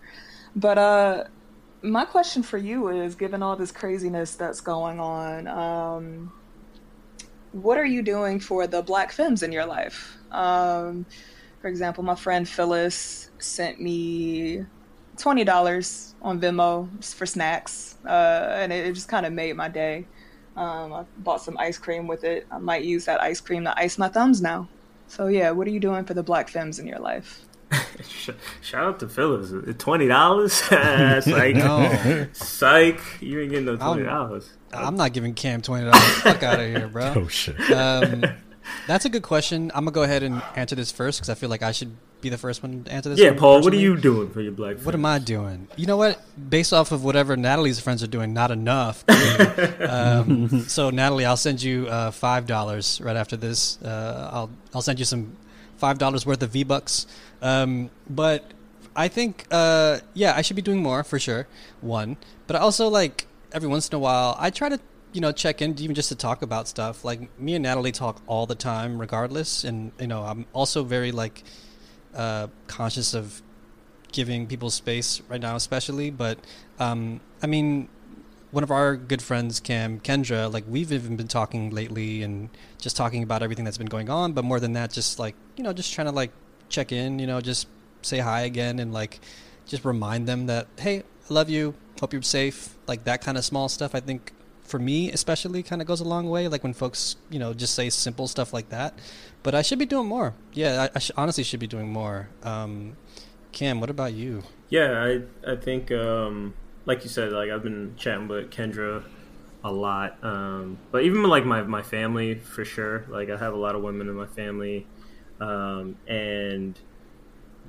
But 0.56 0.78
uh, 0.78 1.24
my 1.82 2.06
question 2.06 2.44
for 2.44 2.58
you 2.58 2.90
is 2.90 3.16
given 3.16 3.44
all 3.44 3.56
this 3.56 3.72
craziness 3.72 4.36
that's 4.36 4.62
going 4.62 5.00
on 5.00 5.48
um, 5.48 6.32
what 7.52 7.78
are 7.78 7.86
you 7.86 8.02
doing 8.02 8.40
for 8.40 8.68
the 8.68 8.82
black 8.82 9.12
femmes 9.12 9.44
in 9.44 9.52
your 9.52 9.66
life 9.66 10.18
um, 10.32 11.06
for 11.62 11.68
example 11.68 12.04
my 12.04 12.16
friend 12.16 12.48
phyllis 12.48 13.30
sent 13.40 13.80
me 13.80 14.66
$20 15.18 16.14
on 16.22 16.40
venmo 16.40 16.88
for 17.16 17.26
snacks 17.26 17.96
uh, 18.06 18.50
and 18.58 18.72
it, 18.72 18.86
it 18.86 18.94
just 18.94 19.08
kind 19.08 19.26
of 19.26 19.34
made 19.34 19.56
my 19.56 19.68
day 19.68 20.06
um, 20.56 20.94
i 20.94 21.04
bought 21.20 21.42
some 21.42 21.58
ice 21.58 21.78
cream 21.78 22.08
with 22.08 22.24
it 22.24 22.48
i 22.52 22.58
might 22.58 22.84
use 22.84 23.06
that 23.06 23.22
ice 23.22 23.40
cream 23.42 23.64
to 23.64 23.78
ice 23.78 23.98
my 23.98 24.08
thumbs 24.08 24.42
now 24.42 24.68
so 25.08 25.28
yeah 25.28 25.52
what 25.52 25.68
are 25.68 25.72
you 25.72 25.80
doing 25.80 26.04
for 26.06 26.14
the 26.14 26.24
black 26.24 26.50
femmes 26.50 26.80
in 26.80 26.88
your 26.88 27.00
life 27.00 27.42
shout 28.62 28.84
out 28.84 29.00
to 29.00 29.10
Phyllis. 29.10 29.52
Twenty 29.78 30.08
dollars. 30.08 30.54
Psych. 30.54 31.26
No. 31.56 32.28
Psych. 32.32 33.02
You 33.20 33.42
ain't 33.42 33.50
getting 33.50 33.66
no 33.66 33.76
twenty 33.76 34.04
dollars. 34.04 34.50
I'm 34.72 34.96
not 34.96 35.12
giving 35.12 35.34
Cam 35.34 35.62
twenty 35.62 35.84
dollars. 35.84 36.02
Fuck 36.22 36.44
out 36.44 36.62
of 36.62 36.66
here, 36.66 36.88
bro. 36.88 37.14
Oh 37.18 37.28
shit! 37.28 37.60
Um, 37.72 38.24
that's 38.88 39.06
a 39.06 39.10
good 39.10 39.24
question. 39.24 39.72
I'm 39.74 39.86
gonna 39.86 39.92
go 39.92 40.04
ahead 40.04 40.24
and 40.24 40.42
answer 40.56 40.76
this 40.76 40.92
first 40.92 41.20
because 41.20 41.30
I 41.30 41.36
feel 41.36 41.50
like 41.50 41.64
I 41.64 41.72
should 41.72 41.96
be 42.22 42.30
the 42.30 42.38
first 42.38 42.64
one 42.64 42.84
to 42.84 42.92
answer 42.92 43.10
this. 43.10 43.20
Yeah, 43.20 43.34
Paul. 43.34 43.62
What 43.62 43.74
are 43.74 43.78
you 43.78 43.98
doing 43.98 44.30
for 44.30 44.42
your 44.42 44.52
black? 44.52 44.74
Friends? 44.74 44.86
What 44.86 44.96
am 44.96 45.06
I 45.06 45.20
doing? 45.20 45.68
You 45.76 45.86
know 45.86 45.98
what? 45.98 46.22
Based 46.50 46.74
off 46.74 46.92
of 46.92 47.04
whatever 47.04 47.36
Natalie's 47.38 47.80
friends 47.80 48.02
are 48.04 48.08
doing, 48.08 48.34
not 48.34 48.52
enough. 48.52 49.04
um, 49.82 50.62
so 50.62 50.90
Natalie, 50.90 51.26
I'll 51.26 51.38
send 51.38 51.62
you 51.62 51.88
uh, 51.88 52.12
five 52.12 52.48
dollars 52.48 53.00
right 53.02 53.16
after 53.16 53.38
this. 53.38 53.82
Uh, 53.82 54.30
I'll 54.32 54.50
I'll 54.74 54.82
send 54.82 55.00
you 55.00 55.06
some 55.06 55.38
five 55.78 55.98
dollars 55.98 56.26
worth 56.26 56.42
of 56.42 56.52
V 56.52 56.64
bucks. 56.64 57.08
Um, 57.42 57.90
but 58.10 58.52
I 58.96 59.08
think 59.08 59.46
uh, 59.52 60.00
yeah, 60.14 60.34
I 60.36 60.42
should 60.42 60.56
be 60.56 60.62
doing 60.62 60.82
more 60.82 61.04
for 61.04 61.20
sure. 61.20 61.48
One, 61.82 62.18
but 62.48 62.56
I 62.56 62.60
also 62.60 62.88
like 62.88 63.28
every 63.54 63.70
once 63.70 63.88
in 63.90 63.96
a 63.96 64.00
while 64.00 64.36
I 64.40 64.50
try 64.50 64.70
to 64.70 64.80
you 65.14 65.22
know 65.22 65.32
check 65.32 65.62
in 65.62 65.78
even 65.80 65.96
just 65.96 66.10
to 66.10 66.16
talk 66.16 66.42
about 66.42 66.68
stuff. 66.68 67.06
Like 67.06 67.40
me 67.40 67.56
and 67.56 67.64
Natalie 67.64 67.92
talk 67.92 68.22
all 68.28 68.46
the 68.46 68.56
time, 68.56 69.00
regardless, 69.00 69.64
and 69.64 69.92
you 70.00 70.08
know 70.08 70.24
I'm 70.24 70.46
also 70.54 70.84
very 70.84 71.12
like 71.12 71.44
uh, 72.14 72.48
conscious 72.68 73.14
of 73.14 73.42
giving 74.12 74.48
people 74.48 74.70
space 74.70 75.22
right 75.28 75.42
now, 75.42 75.56
especially. 75.56 76.10
But 76.10 76.40
um, 76.80 77.22
I 77.42 77.48
mean, 77.48 77.90
one 78.52 78.64
of 78.64 78.72
our 78.72 78.96
good 78.96 79.22
friends, 79.22 79.60
Cam 79.60 80.00
Kendra, 80.00 80.52
like 80.52 80.66
we've 80.68 80.92
even 80.92 81.16
been 81.16 81.28
talking 81.28 81.72
lately 81.72 82.24
and 82.24 82.50
just 82.78 82.96
talking 82.96 83.24
about 83.24 83.44
everything 83.44 83.66
that's 83.66 83.78
been 83.78 83.88
going 83.88 84.10
on. 84.10 84.34
But 84.34 84.46
more 84.46 84.60
than 84.60 84.74
that, 84.74 84.92
just 84.92 85.20
like 85.20 85.36
you 85.56 85.64
know, 85.64 85.74
just 85.74 85.94
trying 85.94 86.08
to 86.08 86.14
like 86.14 86.32
check 86.70 86.92
in, 86.92 87.20
you 87.20 87.28
know, 87.28 87.42
just 87.42 87.68
say 88.02 88.20
hi 88.20 88.42
again 88.42 88.80
and 88.80 88.94
like 88.94 89.20
just 89.66 89.84
remind 89.86 90.28
them 90.28 90.48
that 90.48 90.68
hey, 90.80 91.00
I 91.30 91.34
love 91.34 91.50
you, 91.50 91.76
hope 92.00 92.14
you're 92.14 92.22
safe, 92.22 92.76
like 92.88 93.04
that 93.06 93.22
kind 93.22 93.38
of 93.38 93.46
small 93.46 93.70
stuff. 93.70 93.96
I 93.96 94.00
think 94.00 94.32
for 94.68 94.80
me 94.80 95.12
especially 95.12 95.64
kind 95.64 95.82
of 95.82 95.88
goes 95.88 96.02
a 96.02 96.04
long 96.04 96.30
way 96.30 96.48
like 96.48 96.64
when 96.64 96.74
folks 96.74 97.16
you 97.30 97.40
know 97.40 97.54
just 97.54 97.74
say 97.74 97.90
simple 97.90 98.28
stuff 98.28 98.54
like 98.54 98.70
that. 98.70 99.00
But 99.44 99.56
i 99.56 99.62
should 99.62 99.80
be 99.80 99.86
doing 99.86 100.08
more. 100.08 100.34
Yeah 100.54 100.84
i, 100.84 100.98
I 100.98 101.00
sh- 101.00 101.12
honestly 101.16 101.44
should 101.44 101.60
be 101.60 101.68
doing 101.68 101.90
more. 101.90 102.30
Um, 102.44 102.98
cam 103.52 103.80
what 103.80 103.90
about 103.90 104.14
you? 104.14 104.44
Yeah, 104.70 105.02
I 105.02 105.52
I 105.52 105.56
think 105.56 105.92
um, 105.92 106.54
like 106.86 107.04
you 107.04 107.10
said, 107.10 107.32
like 107.32 107.50
I've 107.50 107.64
been 107.64 107.96
chatting 107.98 108.28
with 108.28 108.52
Kendra 108.52 109.04
a 109.64 109.72
lot, 109.72 110.18
um, 110.24 110.78
but 110.92 111.04
even 111.04 111.24
like 111.24 111.46
my 111.46 111.62
my 111.64 111.82
family 111.82 112.36
for 112.36 112.66
sure. 112.66 113.06
Like 113.08 113.30
I 113.30 113.38
have 113.38 113.54
a 113.54 113.58
lot 113.58 113.76
of 113.76 113.82
women 113.82 114.08
in 114.08 114.16
my 114.16 114.28
family, 114.28 114.86
um, 115.40 115.98
and 116.08 116.80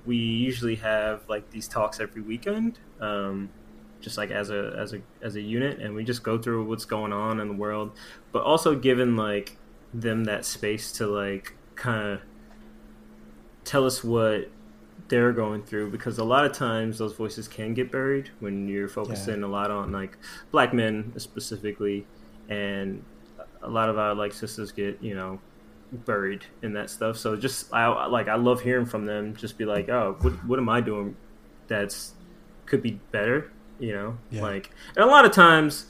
we 0.07 0.17
usually 0.17 0.77
have 0.77 1.29
like 1.29 1.51
these 1.51 1.69
talks 1.69 2.01
every 2.01 2.23
weekend, 2.23 2.79
um, 3.01 3.51
just 4.01 4.17
like 4.17 4.31
as 4.31 4.51
a 4.51 4.75
as 4.79 4.93
a 4.95 5.01
as 5.23 5.37
a 5.37 5.41
unit, 5.41 5.81
and 5.81 5.95
we 5.95 6.05
just 6.05 6.23
go 6.23 6.39
through 6.39 6.65
what's 6.65 6.85
going 6.85 7.13
on 7.13 7.41
in 7.41 7.49
the 7.49 7.55
world, 7.55 7.93
but 8.33 8.43
also 8.43 8.75
giving 8.75 9.17
like 9.17 9.57
them 9.93 10.25
that 10.25 10.45
space 10.45 10.93
to 10.93 11.07
like 11.07 11.55
kind 11.75 12.13
of 12.13 12.21
tell 13.65 13.85
us 13.85 14.03
what 14.05 14.51
they're 15.09 15.33
going 15.33 15.63
through 15.63 15.91
because 15.91 16.19
a 16.19 16.25
lot 16.25 16.45
of 16.45 16.53
times 16.53 16.99
those 16.99 17.15
voices 17.15 17.49
can 17.49 17.73
get 17.73 17.91
buried 17.91 18.31
when 18.41 18.69
you're 18.69 18.89
focusing 18.89 19.43
a 19.43 19.49
lot 19.49 19.71
on 19.71 19.91
like 19.91 20.19
black 20.51 20.75
men 20.75 21.13
specifically 21.17 22.07
and 22.49 23.03
a 23.63 23.69
lot 23.69 23.89
of 23.89 23.99
our 23.99 24.15
like 24.15 24.33
sisters 24.33 24.71
get 24.73 25.03
you 25.03 25.15
know 25.15 25.39
buried 25.91 26.45
in 26.63 26.75
that 26.75 26.91
stuff. 26.91 27.17
So 27.17 27.37
just 27.37 27.73
i 27.73 27.87
like 28.07 28.29
i 28.29 28.35
love 28.35 28.61
hearing 28.61 28.87
from 28.87 29.07
them 29.07 29.35
just 29.35 29.57
be 29.57 29.65
like 29.65 29.89
oh 29.89 30.17
what, 30.21 30.33
what 30.45 30.59
am 30.59 30.69
i 30.69 30.81
doing 30.81 31.17
that's 31.67 32.13
could 32.67 32.83
be 32.83 33.01
better 33.13 33.51
you 33.79 33.93
know 33.93 34.19
Yeah. 34.31 34.43
like 34.43 34.71
and 34.97 35.05
a 35.05 35.07
lot 35.07 35.25
of 35.25 35.33
times 35.33 35.87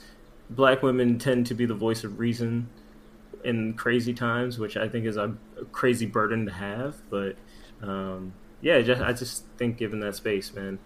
black 0.49 0.81
women 0.83 1.17
tend 1.19 1.45
to 1.47 1.53
be 1.53 1.65
the 1.65 1.73
voice 1.75 2.03
of 2.03 2.19
reason 2.19 2.69
in 3.43 3.73
crazy 3.73 4.13
times 4.13 4.59
which 4.59 4.75
i 4.77 4.87
think 4.87 5.05
is 5.05 5.17
a, 5.17 5.33
crazy 5.71 6.05
burden 6.05 6.45
to 6.45 6.51
have 6.51 6.95
but 7.09 7.35
um 7.81 8.33
yeah, 8.61 8.81
just, 8.81 9.01
I 9.01 9.13
just 9.13 9.45
think 9.57 9.77
giving 9.77 10.01
that 10.01 10.15
space, 10.15 10.53
man. 10.53 10.79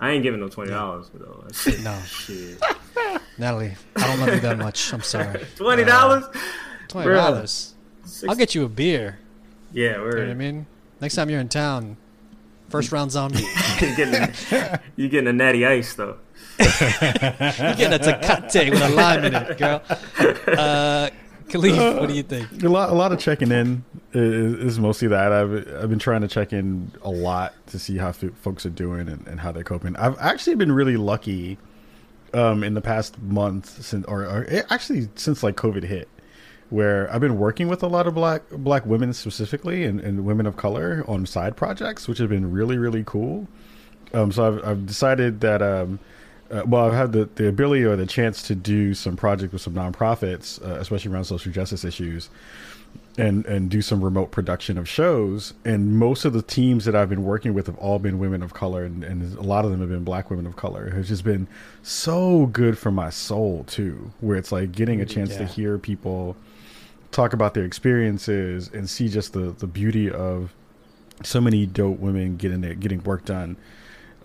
I 0.00 0.12
ain't 0.12 0.22
giving 0.22 0.40
no 0.40 0.48
twenty 0.48 0.70
dollars 0.70 1.10
though. 1.12 1.44
No. 1.82 1.98
shit, 2.06 2.58
natalie 3.38 3.74
i 3.96 4.06
don't 4.06 4.20
love 4.20 4.34
you 4.34 4.40
that 4.40 4.56
much 4.56 4.94
i'm 4.94 5.02
sorry 5.02 5.44
twenty 5.56 5.84
dollars. 5.84 6.24
$20 6.88 7.74
i'll 8.28 8.34
get 8.34 8.54
you 8.54 8.64
a 8.64 8.68
beer 8.68 9.18
Yeah, 9.72 9.90
You 9.90 9.92
know 9.96 10.02
we're 10.04 10.20
what 10.20 10.30
I 10.30 10.34
mean? 10.34 10.66
Next 11.02 11.16
time 11.16 11.28
you're 11.28 11.40
in 11.40 11.50
town, 11.50 11.98
first 12.68 12.92
round 12.92 13.10
zombie. 13.10 13.38
you 13.80 13.96
getting 13.96 14.34
you 14.96 15.08
getting 15.08 15.28
a 15.28 15.32
natty 15.32 15.66
ice 15.66 15.94
though. 15.94 16.18
You're 16.58 16.68
getting 16.68 17.92
a 17.92 17.98
Tecate 17.98 18.70
with 18.70 18.82
a 18.82 18.88
lime 18.88 19.24
in 19.24 19.34
it, 19.34 19.58
girl. 19.58 19.82
Uh, 19.88 21.10
Kahlief, 21.48 22.00
what 22.00 22.08
do 22.08 22.14
you 22.14 22.22
think? 22.22 22.62
A 22.62 22.68
lot, 22.68 22.90
a 22.90 22.94
lot 22.94 23.12
of 23.12 23.20
checking 23.20 23.52
in 23.52 23.84
is, 24.12 24.54
is 24.54 24.78
mostly 24.80 25.08
that. 25.08 25.32
I've 25.32 25.52
I've 25.82 25.90
been 25.90 25.98
trying 25.98 26.22
to 26.22 26.28
check 26.28 26.52
in 26.52 26.90
a 27.02 27.10
lot 27.10 27.54
to 27.68 27.78
see 27.78 27.98
how 27.98 28.08
f- 28.08 28.24
folks 28.40 28.66
are 28.66 28.70
doing 28.70 29.08
and, 29.08 29.26
and 29.28 29.38
how 29.38 29.52
they're 29.52 29.62
coping. 29.64 29.94
I've 29.96 30.18
actually 30.18 30.56
been 30.56 30.72
really 30.72 30.96
lucky 30.96 31.58
um, 32.34 32.64
in 32.64 32.74
the 32.74 32.80
past 32.80 33.20
month 33.22 33.82
since, 33.82 34.04
or, 34.06 34.22
or 34.24 34.46
eh, 34.48 34.62
actually 34.70 35.08
since 35.14 35.42
like 35.42 35.56
COVID 35.56 35.84
hit, 35.84 36.08
where 36.70 37.12
I've 37.12 37.20
been 37.20 37.38
working 37.38 37.68
with 37.68 37.82
a 37.82 37.86
lot 37.86 38.06
of 38.06 38.14
black 38.14 38.42
black 38.50 38.84
women 38.86 39.12
specifically 39.12 39.84
and, 39.84 40.00
and 40.00 40.24
women 40.24 40.46
of 40.46 40.56
color 40.56 41.04
on 41.06 41.26
side 41.26 41.56
projects, 41.56 42.08
which 42.08 42.18
have 42.18 42.28
been 42.28 42.50
really 42.50 42.78
really 42.78 43.04
cool. 43.04 43.48
Um, 44.14 44.32
so 44.32 44.46
I've, 44.46 44.64
I've 44.64 44.86
decided 44.86 45.40
that 45.40 45.62
um, 45.62 45.98
uh, 46.50 46.62
well, 46.66 46.86
I've 46.86 46.92
had 46.92 47.12
the, 47.12 47.28
the 47.34 47.48
ability 47.48 47.84
or 47.84 47.96
the 47.96 48.06
chance 48.06 48.42
to 48.42 48.54
do 48.54 48.94
some 48.94 49.16
projects 49.16 49.52
with 49.52 49.62
some 49.62 49.74
nonprofits, 49.74 50.62
uh, 50.64 50.78
especially 50.80 51.10
around 51.10 51.24
social 51.24 51.50
justice 51.50 51.84
issues, 51.84 52.30
and 53.18 53.44
and 53.46 53.68
do 53.70 53.82
some 53.82 54.02
remote 54.02 54.30
production 54.30 54.78
of 54.78 54.88
shows. 54.88 55.54
And 55.64 55.98
most 55.98 56.24
of 56.24 56.32
the 56.32 56.42
teams 56.42 56.84
that 56.84 56.94
I've 56.94 57.08
been 57.08 57.24
working 57.24 57.52
with 57.52 57.66
have 57.66 57.78
all 57.78 57.98
been 57.98 58.18
women 58.18 58.42
of 58.42 58.54
color, 58.54 58.84
and, 58.84 59.02
and 59.02 59.36
a 59.36 59.42
lot 59.42 59.64
of 59.64 59.70
them 59.70 59.80
have 59.80 59.88
been 59.88 60.04
black 60.04 60.30
women 60.30 60.46
of 60.46 60.56
color. 60.56 60.92
It's 60.96 61.08
just 61.08 61.24
been 61.24 61.48
so 61.82 62.46
good 62.46 62.78
for 62.78 62.90
my 62.90 63.10
soul 63.10 63.64
too, 63.64 64.12
where 64.20 64.36
it's 64.36 64.52
like 64.52 64.72
getting 64.72 65.00
a 65.00 65.06
chance 65.06 65.36
to 65.36 65.46
hear 65.46 65.78
people 65.78 66.36
talk 67.10 67.32
about 67.32 67.54
their 67.54 67.64
experiences 67.64 68.70
and 68.72 68.88
see 68.88 69.08
just 69.08 69.32
the 69.32 69.52
the 69.52 69.66
beauty 69.66 70.10
of 70.10 70.54
so 71.22 71.40
many 71.40 71.66
dope 71.66 71.98
women 71.98 72.36
getting 72.36 72.60
their 72.60 72.74
getting 72.74 73.02
work 73.04 73.24
done 73.24 73.56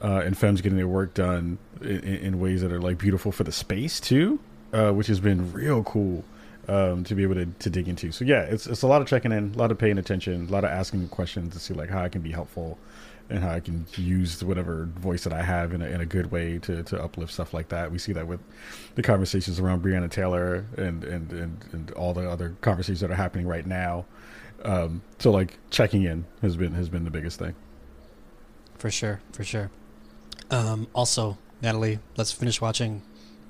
uh, 0.02 0.22
and 0.26 0.38
femmes 0.38 0.62
getting 0.62 0.78
their 0.78 0.88
work 0.88 1.14
done 1.14 1.58
in, 1.82 2.04
in 2.04 2.40
ways 2.40 2.62
that 2.62 2.72
are 2.72 2.82
like 2.82 2.98
beautiful 2.98 3.32
for 3.32 3.44
the 3.44 3.52
space 3.52 4.00
too, 4.00 4.40
uh, 4.74 4.92
which 4.92 5.08
has 5.08 5.20
been 5.20 5.52
real 5.54 5.84
cool 5.84 6.24
um, 6.68 7.04
to 7.04 7.16
be 7.16 7.24
able 7.24 7.36
to, 7.36 7.46
to 7.46 7.70
dig 7.70 7.88
into. 7.88 8.12
So 8.12 8.26
yeah, 8.26 8.42
it's 8.42 8.68
it's 8.68 8.82
a 8.82 8.88
lot 8.88 9.02
of 9.02 9.08
checking 9.08 9.32
in, 9.32 9.54
a 9.54 9.58
lot 9.58 9.72
of 9.72 9.78
paying 9.78 9.98
attention, 9.98 10.48
a 10.48 10.52
lot 10.52 10.64
of 10.64 10.72
asking 10.72 11.08
questions 11.10 11.54
to 11.54 11.60
see 11.60 11.74
like 11.74 11.90
how 11.90 12.04
I 12.04 12.10
can 12.10 12.22
be 12.22 12.32
helpful 12.32 12.78
and 13.32 13.40
how 13.44 13.52
I 13.52 13.60
can 13.60 13.86
use 13.96 14.44
whatever 14.44 14.86
voice 14.98 15.24
that 15.24 15.34
I 15.34 15.42
have 15.42 15.74
in 15.74 15.82
a, 15.82 15.86
in 15.86 16.02
a 16.02 16.06
good 16.06 16.32
way 16.32 16.60
to, 16.60 16.84
to 16.84 17.02
uplift 17.04 17.34
stuff 17.34 17.54
like 17.54 17.70
that. 17.70 17.92
We 17.92 17.98
see 17.98 18.14
that 18.14 18.28
with 18.28 18.40
the 18.96 19.02
conversations 19.02 19.60
around 19.60 19.84
Breonna 19.84 20.10
Taylor 20.12 20.66
and, 20.78 21.04
and, 21.04 21.32
and, 21.32 21.66
and 21.72 21.92
all 21.92 22.14
the 22.14 22.30
other 22.30 22.56
conversations 22.62 23.00
that 23.02 23.10
are 23.12 23.16
happening 23.16 23.48
right 23.48 23.66
now. 23.66 24.06
Um, 24.64 25.02
so 25.18 25.32
like 25.32 25.58
checking 25.72 26.04
in 26.04 26.26
has 26.44 26.56
been 26.56 26.74
has 26.74 26.88
been 26.90 27.04
the 27.04 27.10
biggest 27.10 27.40
thing. 27.40 27.56
For 28.78 28.92
sure, 28.92 29.22
for 29.32 29.44
sure. 29.44 29.72
Um, 30.52 30.88
also, 30.94 31.38
Natalie, 31.62 32.00
let's 32.18 32.32
finish 32.32 32.62
watching 32.62 33.02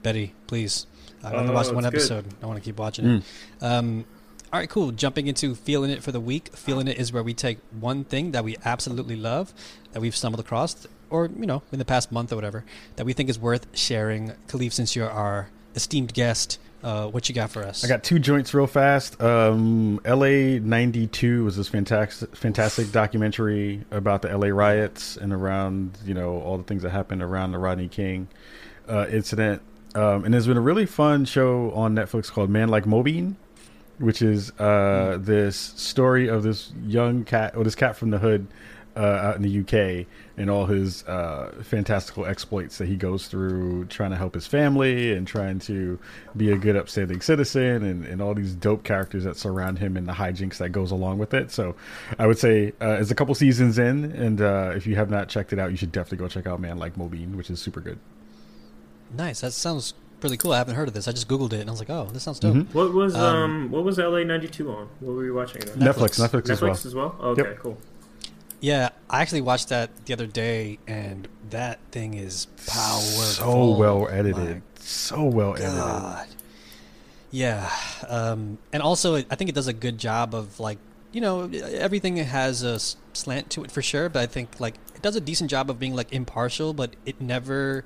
Betty, 0.03 0.33
please. 0.47 0.87
I've 1.23 1.33
only 1.33 1.51
Oh, 1.51 1.53
watched 1.53 1.73
one 1.73 1.85
it's 1.85 2.07
good. 2.07 2.17
episode. 2.17 2.33
I 2.41 2.45
want 2.45 2.57
to 2.57 2.63
keep 2.63 2.79
watching 2.79 3.05
it. 3.05 3.23
Um, 3.61 4.05
all 4.53 4.59
right, 4.59 4.69
cool. 4.69 4.91
Jumping 4.91 5.27
into 5.27 5.55
feeling 5.55 5.91
it 5.91 6.03
for 6.03 6.11
the 6.11 6.19
week. 6.19 6.55
Feeling 6.55 6.87
it 6.87 6.97
is 6.97 7.13
where 7.13 7.23
we 7.23 7.33
take 7.33 7.59
one 7.79 8.03
thing 8.03 8.31
that 8.31 8.43
we 8.43 8.57
absolutely 8.65 9.15
love, 9.15 9.53
that 9.93 10.01
we've 10.01 10.15
stumbled 10.15 10.41
across, 10.41 10.87
or 11.09 11.27
you 11.27 11.45
know, 11.45 11.61
in 11.71 11.79
the 11.79 11.85
past 11.85 12.11
month 12.11 12.33
or 12.33 12.35
whatever, 12.35 12.65
that 12.97 13.05
we 13.05 13.13
think 13.13 13.29
is 13.29 13.39
worth 13.39 13.65
sharing. 13.73 14.33
Kahlief, 14.47 14.73
since 14.73 14.93
you're 14.95 15.09
our 15.09 15.47
esteemed 15.73 16.13
guest, 16.13 16.59
uh, 16.83 17.07
what 17.07 17.29
you 17.29 17.35
got 17.35 17.49
for 17.49 17.63
us? 17.63 17.85
I 17.85 17.87
got 17.87 18.03
two 18.03 18.19
joints 18.19 18.53
real 18.53 18.67
fast. 18.67 19.21
Um, 19.21 20.01
LA 20.05 20.59
92 20.59 21.45
was 21.45 21.55
this 21.55 21.69
fantastic, 21.69 22.35
fantastic 22.35 22.91
documentary 22.91 23.85
about 23.91 24.21
the 24.21 24.35
LA 24.35 24.47
riots 24.47 25.15
and 25.15 25.31
around, 25.31 25.97
you 26.05 26.13
know, 26.13 26.41
all 26.41 26.57
the 26.57 26.63
things 26.63 26.83
that 26.83 26.89
happened 26.89 27.21
around 27.21 27.51
the 27.51 27.59
Rodney 27.59 27.87
King 27.87 28.27
uh, 28.89 29.07
incident. 29.09 29.61
Um, 29.93 30.25
and 30.25 30.33
there's 30.33 30.47
been 30.47 30.57
a 30.57 30.61
really 30.61 30.85
fun 30.85 31.25
show 31.25 31.71
on 31.71 31.95
Netflix 31.95 32.31
called 32.31 32.49
Man 32.49 32.69
Like 32.69 32.85
Mobeen, 32.85 33.35
which 34.01 34.21
is 34.21 34.51
uh, 34.59 35.17
this 35.21 35.55
story 35.57 36.27
of 36.27 36.43
this 36.43 36.71
young 36.85 37.23
cat, 37.23 37.55
or 37.55 37.63
this 37.63 37.75
cat 37.75 37.95
from 37.95 38.09
the 38.09 38.17
hood 38.19 38.47
uh, 38.97 38.99
out 38.99 39.35
in 39.37 39.41
the 39.41 39.59
UK, 39.61 40.05
and 40.35 40.49
all 40.49 40.65
his 40.65 41.03
uh, 41.05 41.53
fantastical 41.63 42.25
exploits 42.25 42.77
that 42.77 42.89
he 42.89 42.97
goes 42.97 43.27
through 43.27 43.85
trying 43.85 44.11
to 44.11 44.17
help 44.17 44.33
his 44.33 44.45
family 44.45 45.13
and 45.13 45.25
trying 45.25 45.59
to 45.59 45.97
be 46.35 46.51
a 46.51 46.57
good, 46.57 46.75
upstanding 46.75 47.21
citizen, 47.21 47.83
and, 47.83 48.05
and 48.05 48.21
all 48.21 48.33
these 48.33 48.53
dope 48.53 48.83
characters 48.83 49.23
that 49.23 49.37
surround 49.37 49.79
him 49.79 49.95
and 49.95 50.07
the 50.07 50.13
hijinks 50.13 50.57
that 50.57 50.69
goes 50.69 50.91
along 50.91 51.19
with 51.19 51.33
it. 51.33 51.51
So, 51.51 51.75
I 52.19 52.27
would 52.27 52.37
say 52.37 52.73
uh, 52.81 52.97
it's 52.99 53.11
a 53.11 53.15
couple 53.15 53.33
seasons 53.35 53.79
in, 53.79 54.11
and 54.11 54.41
uh, 54.41 54.73
if 54.75 54.85
you 54.85 54.95
have 54.95 55.09
not 55.09 55.29
checked 55.29 55.53
it 55.53 55.59
out, 55.59 55.71
you 55.71 55.77
should 55.77 55.93
definitely 55.93 56.17
go 56.17 56.27
check 56.27 56.45
out 56.45 56.59
Man 56.59 56.77
Like 56.77 56.95
Mobeen, 56.95 57.35
which 57.35 57.49
is 57.49 57.61
super 57.61 57.79
good. 57.79 57.99
nice. 59.13 59.39
That 59.41 59.51
sounds 59.53 59.93
really 60.23 60.37
cool. 60.37 60.53
I 60.53 60.57
haven't 60.57 60.75
heard 60.75 60.87
of 60.87 60.93
this. 60.93 61.07
I 61.07 61.11
just 61.11 61.27
googled 61.27 61.53
it 61.53 61.61
and 61.61 61.69
I 61.69 61.71
was 61.73 61.79
like, 61.79 61.89
oh, 61.89 62.09
this 62.13 62.23
sounds 62.23 62.39
dope. 62.39 62.55
Mhm. 62.55 62.73
What 62.73 62.93
was 62.93 63.15
Um, 63.15 63.21
um, 63.23 63.71
what 63.71 63.83
was 63.83 63.97
LA 63.97 64.23
ninety 64.23 64.47
two 64.47 64.71
on? 64.71 64.87
What 64.99 65.15
were 65.15 65.25
you 65.25 65.33
watching? 65.33 65.61
It? 65.63 65.77
Netflix, 65.79 66.19
Netflix, 66.19 66.43
Netflix. 66.43 66.49
as 66.51 66.61
well. 66.61 66.71
Netflix 66.73 66.85
as 66.85 66.95
well. 66.95 67.15
Okay, 67.21 67.41
Yep. 67.43 67.59
cool. 67.59 67.77
Yeah, 68.59 68.89
I 69.09 69.21
actually 69.21 69.41
watched 69.41 69.69
that 69.69 69.89
the 70.05 70.13
other 70.13 70.27
day, 70.27 70.77
and 70.87 71.27
that 71.49 71.79
thing 71.91 72.13
is 72.13 72.45
powerful. 72.67 73.01
So 73.23 73.71
well 73.71 74.01
My 74.01 74.11
edited, 74.11 74.61
so 74.79 75.23
well 75.23 75.53
edited. 75.55 75.73
God. 75.77 76.27
Yeah, 77.31 77.69
um, 78.09 78.57
and 78.73 78.83
also 78.83 79.15
I 79.15 79.21
think 79.35 79.49
it 79.49 79.55
does 79.55 79.67
a 79.67 79.73
good 79.73 79.97
job 79.97 80.35
of 80.35 80.59
like 80.59 80.77
you 81.13 81.21
know 81.21 81.49
everything 81.51 82.17
has 82.17 82.61
a 82.61 82.77
slant 83.13 83.49
to 83.51 83.63
it 83.63 83.71
for 83.71 83.81
sure, 83.81 84.09
but 84.09 84.21
I 84.21 84.25
think 84.27 84.59
like 84.59 84.75
it 84.95 85.01
does 85.01 85.15
a 85.15 85.21
decent 85.21 85.49
job 85.49 85.69
of 85.69 85.79
being 85.79 85.95
like 85.95 86.11
impartial, 86.13 86.73
but 86.73 86.95
it 87.05 87.19
never 87.21 87.83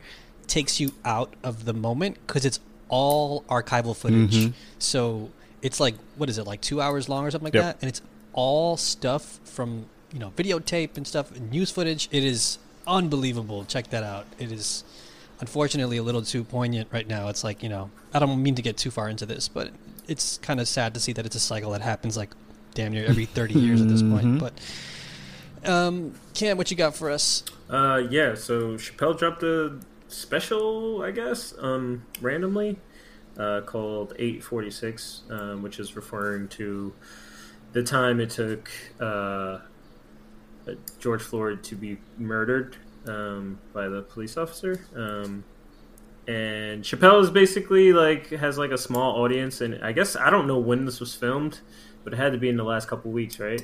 takes 0.48 0.80
you 0.80 0.94
out 1.04 1.34
of 1.44 1.66
the 1.66 1.74
moment 1.74 2.18
because 2.26 2.46
it's 2.46 2.60
all 2.90 3.44
archival 3.50 3.96
footage. 3.96 4.36
Mhm. 4.46 4.54
So 4.80 5.30
it's 5.62 5.80
like 5.80 5.96
what 6.18 6.30
is 6.30 6.38
it 6.38 6.46
like 6.46 6.62
two 6.62 6.80
hours 6.82 7.10
long 7.10 7.26
or 7.26 7.32
something 7.32 7.46
like 7.46 7.54
Yep. 7.56 7.64
that, 7.64 7.78
and 7.82 7.90
it's 7.90 8.02
all 8.34 8.78
stuff 8.78 9.40
from 9.44 9.86
you 10.14 10.20
know 10.20 10.32
videotape 10.36 10.96
and 10.98 11.08
stuff 11.08 11.32
and 11.36 11.50
news 11.52 11.72
footage. 11.72 12.08
It 12.12 12.24
is 12.24 12.58
unbelievable. 12.88 13.66
Check 13.66 13.90
that 13.90 14.04
out. 14.04 14.26
It 14.38 14.52
is 14.52 14.84
unfortunately 15.42 15.98
a 15.98 16.04
little 16.04 16.22
too 16.22 16.44
poignant 16.44 16.88
right 16.92 17.08
now. 17.08 17.28
It's 17.30 17.44
like 17.44 17.64
you 17.64 17.70
know 17.70 17.90
I 18.14 18.20
don't 18.20 18.42
mean 18.42 18.56
to 18.56 18.62
get 18.62 18.78
too 18.78 18.92
far 18.92 19.10
into 19.10 19.26
this, 19.26 19.48
but 19.48 19.72
it's 20.08 20.38
kind 20.38 20.60
of 20.60 20.68
sad 20.68 20.94
to 20.94 21.00
see 21.00 21.12
that 21.14 21.26
it's 21.26 21.36
a 21.36 21.40
cycle 21.40 21.72
that 21.72 21.82
happens 21.82 22.16
like 22.16 22.30
damn 22.76 22.92
near 22.92 23.06
every 23.06 23.26
thirty 23.26 23.56
years 23.60 23.82
at 23.82 23.88
this 23.90 24.02
point. 24.04 24.26
Mhm. 24.26 24.40
But 24.40 24.54
um, 25.70 26.14
Cam, 26.36 26.58
what 26.58 26.70
you 26.70 26.78
got 26.78 26.96
for 26.96 27.10
us? 27.10 27.44
Uh, 27.70 28.04
yeah. 28.10 28.36
So 28.36 28.76
Chappelle 28.76 29.18
dropped 29.18 29.42
a 29.44 29.80
special, 30.16 31.02
I 31.02 31.12
guess, 31.12 31.54
um, 31.60 32.06
randomly, 32.22 32.78
uh, 33.38 33.62
called 33.62 34.14
846, 34.18 35.24
um, 35.30 35.62
which 35.62 35.80
is 35.80 35.96
referring 35.96 36.48
to 36.50 36.94
the 37.74 37.84
time 37.84 38.20
it 38.20 38.30
took 38.30 38.70
uh, 39.00 39.60
George 41.00 41.22
Floyd 41.22 41.64
to 41.64 41.76
be 41.76 41.98
murdered 42.18 42.78
um, 43.08 43.60
by 43.74 43.88
the 43.88 44.02
police 44.02 44.38
officer. 44.38 44.86
Um, 44.96 45.44
and 46.28 46.84
Chappelle 46.84 47.22
is 47.22 47.30
basically 47.30 47.94
like 47.94 48.30
has 48.30 48.58
like 48.58 48.72
a 48.72 48.78
small 48.78 49.22
audience, 49.22 49.62
and 49.62 49.84
I 49.84 49.92
guess 49.92 50.16
I 50.16 50.30
don't 50.30 50.48
know 50.48 50.58
when 50.58 50.86
this 50.86 51.00
was 51.00 51.14
filmed, 51.14 51.60
but 52.04 52.14
it 52.14 52.18
had 52.18 52.32
to 52.32 52.40
be 52.40 52.50
in 52.50 52.58
the 52.58 52.64
last 52.64 52.88
couple 52.88 53.12
weeks, 53.12 53.40
right? 53.40 53.64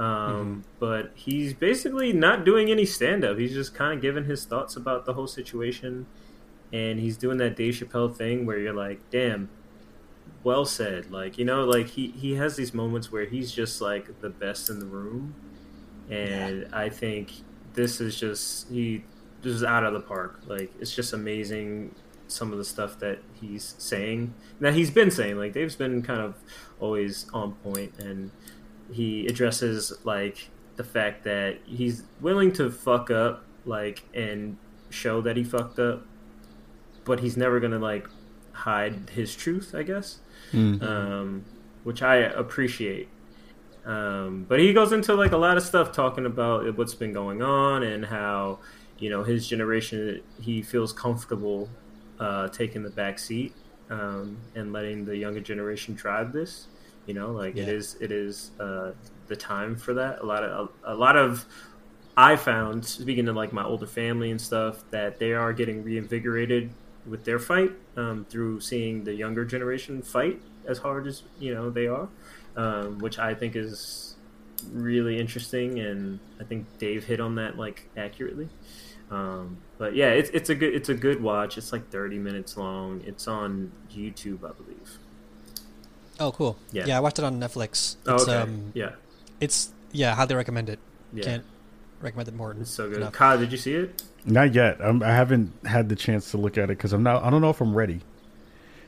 Um, 0.00 0.64
But 0.78 1.12
he's 1.14 1.52
basically 1.52 2.12
not 2.12 2.44
doing 2.44 2.70
any 2.70 2.86
stand 2.86 3.24
up. 3.24 3.38
He's 3.38 3.52
just 3.52 3.74
kind 3.74 3.92
of 3.94 4.00
giving 4.00 4.24
his 4.24 4.44
thoughts 4.44 4.74
about 4.76 5.04
the 5.04 5.12
whole 5.12 5.26
situation. 5.26 6.06
And 6.72 6.98
he's 6.98 7.16
doing 7.16 7.38
that 7.38 7.56
Dave 7.56 7.74
Chappelle 7.74 8.14
thing 8.14 8.46
where 8.46 8.58
you're 8.58 8.72
like, 8.72 9.00
damn, 9.10 9.50
well 10.42 10.64
said. 10.64 11.10
Like, 11.10 11.36
you 11.36 11.44
know, 11.44 11.64
like 11.64 11.88
he, 11.88 12.08
he 12.12 12.34
has 12.36 12.56
these 12.56 12.72
moments 12.72 13.12
where 13.12 13.26
he's 13.26 13.52
just 13.52 13.80
like 13.80 14.20
the 14.20 14.30
best 14.30 14.70
in 14.70 14.78
the 14.78 14.86
room. 14.86 15.34
And 16.08 16.66
I 16.72 16.88
think 16.88 17.32
this 17.74 18.00
is 18.00 18.18
just, 18.18 18.68
he 18.70 19.04
just 19.42 19.56
is 19.56 19.64
out 19.64 19.84
of 19.84 19.92
the 19.92 20.00
park. 20.00 20.40
Like, 20.46 20.72
it's 20.80 20.94
just 20.94 21.12
amazing 21.12 21.94
some 22.26 22.52
of 22.52 22.58
the 22.58 22.64
stuff 22.64 22.98
that 23.00 23.18
he's 23.40 23.74
saying. 23.78 24.32
That 24.60 24.74
he's 24.74 24.90
been 24.90 25.10
saying. 25.10 25.36
Like, 25.36 25.52
Dave's 25.52 25.76
been 25.76 26.02
kind 26.02 26.20
of 26.20 26.36
always 26.78 27.26
on 27.32 27.52
point 27.56 27.98
and 27.98 28.30
he 28.92 29.26
addresses 29.26 29.92
like 30.04 30.48
the 30.76 30.84
fact 30.84 31.24
that 31.24 31.58
he's 31.64 32.04
willing 32.20 32.52
to 32.52 32.70
fuck 32.70 33.10
up 33.10 33.44
like 33.64 34.02
and 34.14 34.56
show 34.88 35.20
that 35.20 35.36
he 35.36 35.44
fucked 35.44 35.78
up 35.78 36.04
but 37.04 37.20
he's 37.20 37.36
never 37.36 37.60
gonna 37.60 37.78
like 37.78 38.08
hide 38.52 39.10
his 39.10 39.34
truth 39.34 39.74
i 39.74 39.82
guess 39.82 40.18
Mm. 40.52 40.82
um, 40.82 41.44
which 41.84 42.02
i 42.02 42.16
appreciate 42.16 43.08
um, 43.86 44.44
but 44.48 44.58
he 44.58 44.72
goes 44.72 44.92
into 44.92 45.14
like 45.14 45.32
a 45.32 45.36
lot 45.36 45.56
of 45.56 45.62
stuff 45.62 45.92
talking 45.92 46.26
about 46.26 46.76
what's 46.76 46.94
been 46.94 47.12
going 47.12 47.40
on 47.42 47.82
and 47.82 48.04
how 48.06 48.58
you 48.98 49.08
know 49.10 49.22
his 49.22 49.46
generation 49.46 50.20
he 50.40 50.60
feels 50.62 50.92
comfortable 50.92 51.68
uh, 52.18 52.48
taking 52.48 52.82
the 52.82 52.90
back 52.90 53.18
seat 53.18 53.54
um, 53.90 54.38
and 54.54 54.72
letting 54.72 55.04
the 55.04 55.16
younger 55.16 55.40
generation 55.40 55.94
drive 55.94 56.32
this 56.32 56.66
you 57.06 57.14
know 57.14 57.32
like 57.32 57.56
it 57.56 57.66
Yeah. 57.66 57.66
is 57.68 57.96
it 58.00 58.12
is 58.12 58.52
uh, 58.60 58.92
the 59.28 59.36
time 59.36 59.76
for 59.76 59.94
that. 59.94 60.20
A 60.20 60.26
lot 60.26 60.44
of 60.44 60.70
a, 60.84 60.94
a 60.94 60.96
lot 60.96 61.16
of 61.16 61.46
I 62.16 62.36
found 62.36 62.84
speaking 62.84 63.26
to 63.26 63.32
like 63.32 63.52
my 63.52 63.64
older 63.64 63.86
family 63.86 64.30
and 64.30 64.40
stuff 64.40 64.84
that 64.90 65.18
they 65.18 65.32
are 65.32 65.52
getting 65.52 65.82
reinvigorated 65.84 66.70
with 67.06 67.24
their 67.24 67.38
fight 67.38 67.72
um, 67.96 68.26
through 68.28 68.60
seeing 68.60 69.04
the 69.04 69.14
younger 69.14 69.44
generation 69.44 70.02
fight 70.02 70.40
as 70.66 70.78
hard 70.78 71.06
as 71.06 71.22
you 71.38 71.54
know 71.54 71.70
they 71.70 71.86
are, 71.86 72.08
um, 72.56 72.98
which 72.98 73.18
I 73.18 73.34
think 73.34 73.56
is 73.56 74.16
really 74.70 75.18
interesting, 75.18 75.78
and 75.80 76.20
I 76.40 76.44
think 76.44 76.66
Dave 76.78 77.04
hit 77.04 77.20
on 77.20 77.36
that 77.36 77.56
like 77.58 77.88
accurately. 77.96 78.50
Um, 79.10 79.58
but 79.78 79.96
yeah, 79.96 80.10
it's 80.10 80.30
it's 80.30 80.50
a 80.50 80.54
good 80.54 80.74
it's 80.74 80.88
a 80.90 80.94
good 80.94 81.22
watch. 81.22 81.58
It's 81.58 81.72
like 81.72 81.90
thirty 81.90 82.18
minutes 82.18 82.56
long. 82.56 83.02
It's 83.06 83.26
on 83.26 83.72
YouTube, 83.92 84.44
I 84.48 84.52
believe. 84.52 84.99
Oh, 86.20 86.30
cool. 86.32 86.56
Yeah. 86.70 86.84
Yeah, 86.86 86.96
I 86.98 87.00
watched 87.00 87.18
it 87.18 87.24
on 87.24 87.40
Netflix. 87.40 87.70
It's, 87.70 87.96
Oh, 88.06 88.16
okay. 88.16 88.34
um, 88.36 88.72
yeah, 88.74 88.90
it's 89.40 89.72
yeah, 89.92 90.14
highly 90.14 90.34
recommend 90.34 90.68
it. 90.68 90.78
yeah, 91.12 91.24
Can't 91.24 91.44
recommend 92.00 92.28
it 92.28 92.34
more. 92.34 92.54
it's 92.60 92.70
so 92.70 92.88
good. 92.88 92.98
enough. 92.98 93.12
Kyle, 93.14 93.38
did 93.38 93.50
you 93.52 93.58
see 93.58 93.74
it? 93.74 94.02
Not 94.26 94.54
yet. 94.54 94.78
I'm, 94.80 95.02
I 95.02 95.08
haven't 95.14 95.50
had 95.64 95.88
the 95.88 95.96
chance 95.96 96.30
to 96.32 96.36
look 96.36 96.58
at 96.58 96.64
it 96.64 96.76
because 96.76 96.92
I'm 96.92 97.02
not. 97.02 97.22
I 97.24 97.30
don't 97.30 97.40
know 97.40 97.50
if 97.50 97.60
I'm 97.60 97.74
ready. 97.74 98.00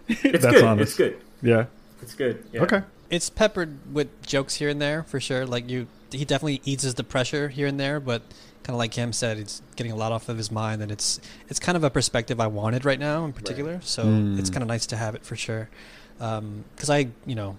It's 0.09 0.21
That's 0.43 0.45
good. 0.45 0.65
honest. 0.65 0.91
It's 0.91 0.97
good. 0.99 1.17
Yeah. 1.43 1.67
It's 2.03 2.15
good. 2.15 2.45
Yeah. 2.53 2.63
Okay. 2.65 2.83
It's 3.09 3.31
peppered 3.31 3.79
with 3.95 4.09
jokes 4.27 4.55
here 4.57 4.69
and 4.69 4.81
there 4.81 5.03
for 5.05 5.21
sure. 5.21 5.47
Like 5.47 5.71
you, 5.71 5.87
he 6.11 6.25
definitely 6.25 6.61
eases 6.65 6.95
the 6.95 7.05
pressure 7.05 7.49
here 7.49 7.67
and 7.67 7.79
there, 7.81 7.99
but 8.01 8.23
kind 8.63 8.75
of 8.75 8.79
like 8.79 8.93
Cam 8.93 9.13
said, 9.13 9.39
it's 9.39 9.63
getting 9.77 9.93
a 9.93 9.97
lot 9.97 10.13
off 10.13 10.29
of 10.29 10.37
his 10.37 10.51
mind, 10.51 10.83
and 10.83 10.91
it's 10.93 11.19
it's 11.49 11.59
kind 11.59 11.77
of 11.77 11.85
a 11.85 11.91
perspective 11.91 12.41
I 12.41 12.47
wanted 12.49 12.85
right 12.85 12.99
now 13.01 13.25
in 13.25 13.33
particular. 13.33 13.81
So 13.83 14.05
Mm. 14.05 14.39
it's 14.39 14.51
kind 14.51 14.63
of 14.63 14.69
nice 14.69 14.85
to 14.87 14.97
have 14.97 15.15
it 15.15 15.25
for 15.25 15.35
sure. 15.37 15.69
Because 16.23 16.89
I, 16.91 17.09
you 17.27 17.35
know, 17.35 17.57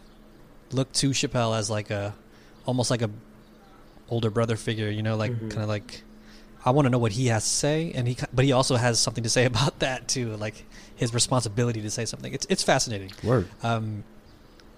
look 0.71 0.91
to 0.93 1.09
Chappelle 1.09 1.57
as 1.57 1.69
like 1.69 1.89
a 1.89 2.15
almost 2.65 2.89
like 2.89 3.01
a 3.01 3.09
older 4.09 4.29
brother 4.29 4.55
figure. 4.55 4.89
You 4.89 5.03
know, 5.03 5.15
like 5.17 5.31
Mhm. 5.33 5.49
kind 5.51 5.63
of 5.63 5.67
like 5.69 6.03
I 6.65 6.69
want 6.71 6.85
to 6.85 6.89
know 6.89 6.97
what 6.97 7.11
he 7.11 7.27
has 7.27 7.43
to 7.43 7.49
say, 7.49 7.91
and 7.93 8.07
he, 8.07 8.17
but 8.33 8.45
he 8.45 8.53
also 8.53 8.77
has 8.77 8.97
something 8.99 9.23
to 9.25 9.29
say 9.29 9.43
about 9.53 9.79
that 9.79 10.07
too, 10.07 10.35
like 10.37 10.65
his 10.95 11.13
responsibility 11.13 11.81
to 11.81 11.89
say 11.89 12.05
something. 12.05 12.31
It's 12.33 12.47
it's 12.49 12.63
fascinating. 12.63 13.11
Word. 13.23 13.49
Um, 13.63 14.05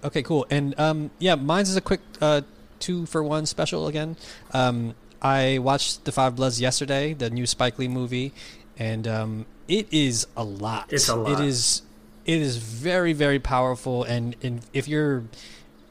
okay, 0.02 0.22
cool. 0.22 0.46
And 0.50 0.74
um, 0.80 1.10
yeah, 1.20 1.36
mine's 1.36 1.70
is 1.70 1.76
a 1.76 1.80
quick 1.80 2.00
uh, 2.20 2.40
two 2.80 3.06
for 3.06 3.22
one 3.22 3.46
special 3.46 3.86
again. 3.86 4.16
Um, 4.52 4.94
I 5.22 5.58
watched 5.58 6.04
Da 6.04 6.12
5 6.12 6.36
Bloods 6.36 6.60
yesterday, 6.60 7.14
the 7.14 7.30
new 7.30 7.46
Spike 7.46 7.78
Lee 7.78 7.88
movie, 7.88 8.32
and 8.78 9.06
um, 9.08 9.46
it 9.66 9.86
is 9.92 10.26
a 10.36 10.44
lot. 10.44 10.92
It's 10.92 11.08
a 11.08 11.16
lot. 11.16 11.40
It 11.40 11.46
is. 11.46 11.82
It 12.26 12.42
is 12.42 12.56
very 12.58 13.12
very 13.12 13.38
powerful, 13.38 14.02
and, 14.04 14.36
and 14.42 14.60
if 14.72 14.88
you're 14.88 15.24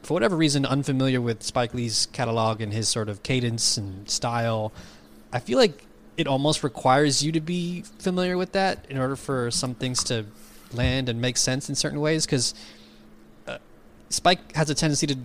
for 0.02 0.14
whatever 0.14 0.36
reason 0.36 0.64
unfamiliar 0.64 1.20
with 1.20 1.42
Spike 1.42 1.74
Lee's 1.74 2.06
catalog 2.12 2.60
and 2.60 2.72
his 2.72 2.88
sort 2.88 3.08
of 3.08 3.24
cadence 3.24 3.76
and 3.76 4.08
style, 4.08 4.72
I 5.32 5.40
feel 5.40 5.58
like 5.58 5.84
it 6.16 6.28
almost 6.28 6.62
requires 6.62 7.24
you 7.24 7.32
to 7.32 7.40
be 7.40 7.82
familiar 7.98 8.36
with 8.36 8.52
that 8.52 8.86
in 8.88 8.98
order 8.98 9.16
for 9.16 9.50
some 9.50 9.74
things 9.74 10.04
to 10.04 10.26
land 10.72 11.08
and 11.08 11.20
make 11.20 11.36
sense 11.36 11.68
in 11.68 11.74
certain 11.74 12.00
ways 12.00 12.24
because 12.24 12.54
uh, 13.46 13.58
Spike 14.10 14.54
has 14.54 14.70
a 14.70 14.74
tendency 14.74 15.06
to 15.08 15.16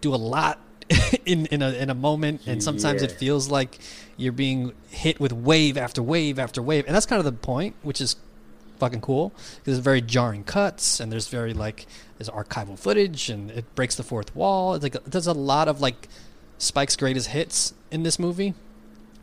do 0.00 0.14
a 0.14 0.16
lot 0.16 0.60
in 1.26 1.46
in 1.46 1.62
a 1.62 1.70
in 1.72 1.90
a 1.90 1.94
moment 1.94 2.42
and 2.46 2.62
sometimes 2.62 3.02
it 3.02 3.12
feels 3.12 3.50
like 3.50 3.78
you're 4.16 4.32
being 4.32 4.72
hit 4.88 5.20
with 5.20 5.32
wave 5.32 5.76
after 5.76 6.02
wave 6.02 6.38
after 6.38 6.62
wave 6.62 6.86
and 6.86 6.94
that's 6.94 7.06
kind 7.06 7.18
of 7.18 7.24
the 7.24 7.32
point 7.32 7.74
which 7.82 8.00
is 8.00 8.16
fucking 8.78 9.00
cool 9.00 9.30
because 9.30 9.62
there's 9.64 9.78
very 9.78 10.00
jarring 10.00 10.44
cuts 10.44 11.00
and 11.00 11.10
there's 11.12 11.28
very 11.28 11.52
like 11.54 11.86
there's 12.16 12.28
archival 12.30 12.78
footage 12.78 13.28
and 13.30 13.50
it 13.50 13.64
breaks 13.74 13.94
the 13.96 14.02
fourth 14.02 14.34
wall 14.36 14.74
it's 14.74 14.82
like 14.82 14.96
there's 15.04 15.26
a 15.26 15.32
lot 15.32 15.68
of 15.68 15.80
like 15.80 16.08
Spike's 16.58 16.96
greatest 16.96 17.28
hits 17.28 17.74
in 17.90 18.02
this 18.02 18.18
movie 18.18 18.54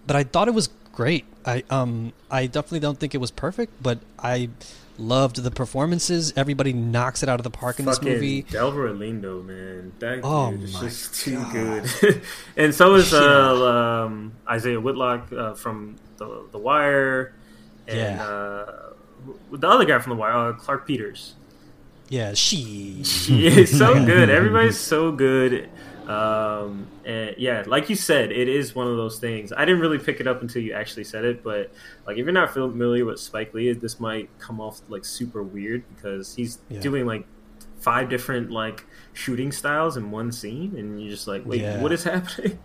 but 0.08 0.16
I 0.16 0.24
thought 0.24 0.48
it 0.48 0.54
was 0.54 0.70
great. 0.94 1.26
I 1.46 1.64
um 1.70 2.14
I 2.32 2.46
definitely 2.48 2.80
don't 2.80 3.00
think 3.00 3.14
it 3.16 3.18
was 3.20 3.32
perfect, 3.32 3.74
but 3.82 4.00
I 4.20 4.50
loved 4.98 5.38
the 5.44 5.52
performances. 5.52 6.32
Everybody 6.38 6.72
knocks 6.72 7.22
it 7.22 7.28
out 7.28 7.40
of 7.40 7.44
the 7.44 7.50
park 7.50 7.80
in 7.80 7.86
this 7.86 8.02
movie. 8.02 8.44
Delroy 8.44 8.96
Lindo, 8.98 9.44
man, 9.44 9.92
that 10.00 10.22
Oh 10.24 10.52
dude 10.52 10.64
is 10.64 10.80
just 10.80 11.16
too 11.22 11.36
God. 11.36 11.52
good. 12.00 12.22
and 12.56 12.74
so 12.74 12.96
is 12.96 13.14
uh, 13.14 14.06
um, 14.06 14.32
Isiah 14.52 14.80
Whitlock 14.80 15.32
uh, 15.34 15.54
from 15.56 15.98
the 16.18 16.46
The 16.52 16.58
Wire, 16.60 17.34
and 17.88 17.98
Yeah. 17.98 18.24
uh, 18.24 18.94
the 19.52 19.68
other 19.68 19.86
guy 19.86 20.00
from 20.00 20.12
The 20.12 20.16
Wire, 20.18 20.34
uh, 20.50 20.54
Clarke 20.54 20.86
Peters. 20.88 21.36
Yeah, 22.10 22.34
she. 22.34 22.98
It's 23.02 23.78
so 23.78 23.94
good. 24.06 24.30
Everybody's 24.30 24.78
so 24.78 25.12
good. 25.12 25.70
Um, 26.08 26.86
and 27.04 27.34
yeah, 27.40 27.64
like 27.66 27.90
you 27.90 27.96
said, 27.96 28.32
it 28.32 28.48
is 28.48 28.76
one 28.76 28.86
of 28.88 28.96
those 28.96 29.18
things. 29.18 29.52
I 29.52 29.66
didn't 29.66 29.82
really 29.82 29.98
pick 29.98 30.20
it 30.20 30.28
up 30.28 30.42
until 30.44 30.62
you 30.62 30.74
actually 30.74 31.04
said 31.04 31.26
it, 31.26 31.44
but 31.44 31.72
like 32.06 32.18
if 32.18 32.24
you're 32.26 32.32
not 32.32 32.54
familiar 32.54 33.06
with 33.06 33.20
Spike 33.20 33.54
Lee, 33.56 33.74
this 33.74 34.00
might 34.00 34.30
come 34.38 34.62
off 34.62 34.82
like 34.88 35.04
super 35.04 35.42
weird 35.42 35.84
because 35.96 36.36
he's 36.36 36.60
Yeah. 36.70 36.80
doing 36.80 37.08
like 37.08 37.26
five 37.80 38.08
different 38.10 38.52
like 38.52 38.86
shooting 39.14 39.52
styles 39.52 39.98
in 39.98 40.12
one 40.12 40.32
scene, 40.32 40.76
and 40.78 41.02
you're 41.02 41.10
just 41.10 41.28
like, 41.28 41.44
wait, 41.44 41.62
Yeah. 41.62 41.82
what 41.82 41.92
is 41.92 42.04
happening? 42.12 42.60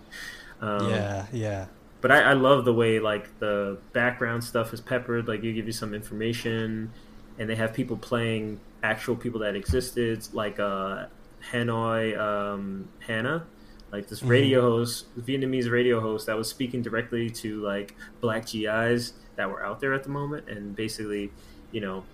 Um, 0.61 0.91
Yeah, 0.91 1.27
yeah. 1.32 1.66
But 2.01 2.10
I, 2.10 2.20
I 2.20 2.32
love 2.32 2.64
the 2.64 2.72
way 2.72 2.98
like 2.98 3.39
the 3.39 3.78
background 3.93 4.43
stuff 4.44 4.72
is 4.72 4.81
peppered. 4.81 5.28
Like 5.28 5.43
you 5.43 5.52
give 5.52 5.66
you 5.66 5.72
some 5.72 5.94
information, 5.94 6.93
and 7.39 7.48
they 7.48 7.56
have 7.56 7.74
people 7.74 7.97
playing 7.97 8.60
actual 8.82 9.16
people 9.16 9.40
that 9.40 9.55
existed, 9.55 10.27
like 10.32 10.59
uh, 10.59 11.06
Hanoi 11.52 12.18
um, 12.18 12.89
Hannah, 13.06 13.47
like 13.93 14.09
this 14.09 14.22
radio 14.22 14.62
host, 14.62 15.06
Vietnamese 15.18 15.70
radio 15.70 16.01
host 16.01 16.27
that 16.27 16.36
was 16.36 16.48
speaking 16.48 16.82
directly 16.82 17.28
to 17.31 17.60
like 17.62 17.94
black 18.20 18.47
GIs 18.47 19.14
that 19.36 19.48
were 19.51 19.64
out 19.64 19.81
there 19.81 19.93
at 19.93 20.02
the 20.02 20.10
moment, 20.10 20.48
and 20.48 20.74
basically, 20.74 21.31
you 21.72 21.81
know, 21.81 22.05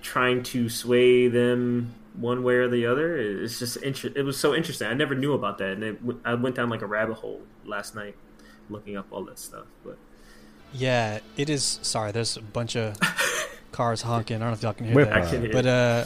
trying 0.00 0.42
to 0.42 0.68
sway 0.68 1.28
them 1.28 1.94
one 2.14 2.42
way 2.42 2.54
or 2.54 2.68
the 2.68 2.86
other. 2.86 3.18
It's 3.18 3.58
just 3.58 3.76
inter- 3.78 4.12
it 4.14 4.22
was 4.22 4.38
so 4.38 4.54
interesting. 4.54 4.88
I 4.88 4.94
never 4.94 5.14
knew 5.14 5.34
about 5.34 5.58
that, 5.58 5.72
and 5.72 5.84
it, 5.84 6.00
w- 6.00 6.20
I 6.24 6.32
went 6.34 6.56
down 6.56 6.70
like 6.70 6.80
a 6.80 6.86
rabbit 6.86 7.16
hole 7.16 7.42
last 7.66 7.94
night 7.94 8.16
looking 8.68 8.96
up 8.96 9.06
all 9.10 9.24
that 9.24 9.38
stuff. 9.38 9.66
But 9.84 9.98
Yeah, 10.72 11.20
it 11.36 11.50
is. 11.50 11.78
Sorry, 11.82 12.12
there's 12.12 12.36
a 12.36 12.42
bunch 12.42 12.76
of 12.76 12.98
cars 13.72 14.02
honking. 14.02 14.36
I 14.36 14.38
don't 14.40 14.48
know 14.48 14.54
if 14.54 14.62
y'all 14.62 14.72
can 14.72 14.86
hear 14.86 14.94
Whip 14.94 15.08
that. 15.08 15.22
I 15.24 15.30
can 15.30 15.50
but 15.50 15.66
uh, 15.66 16.04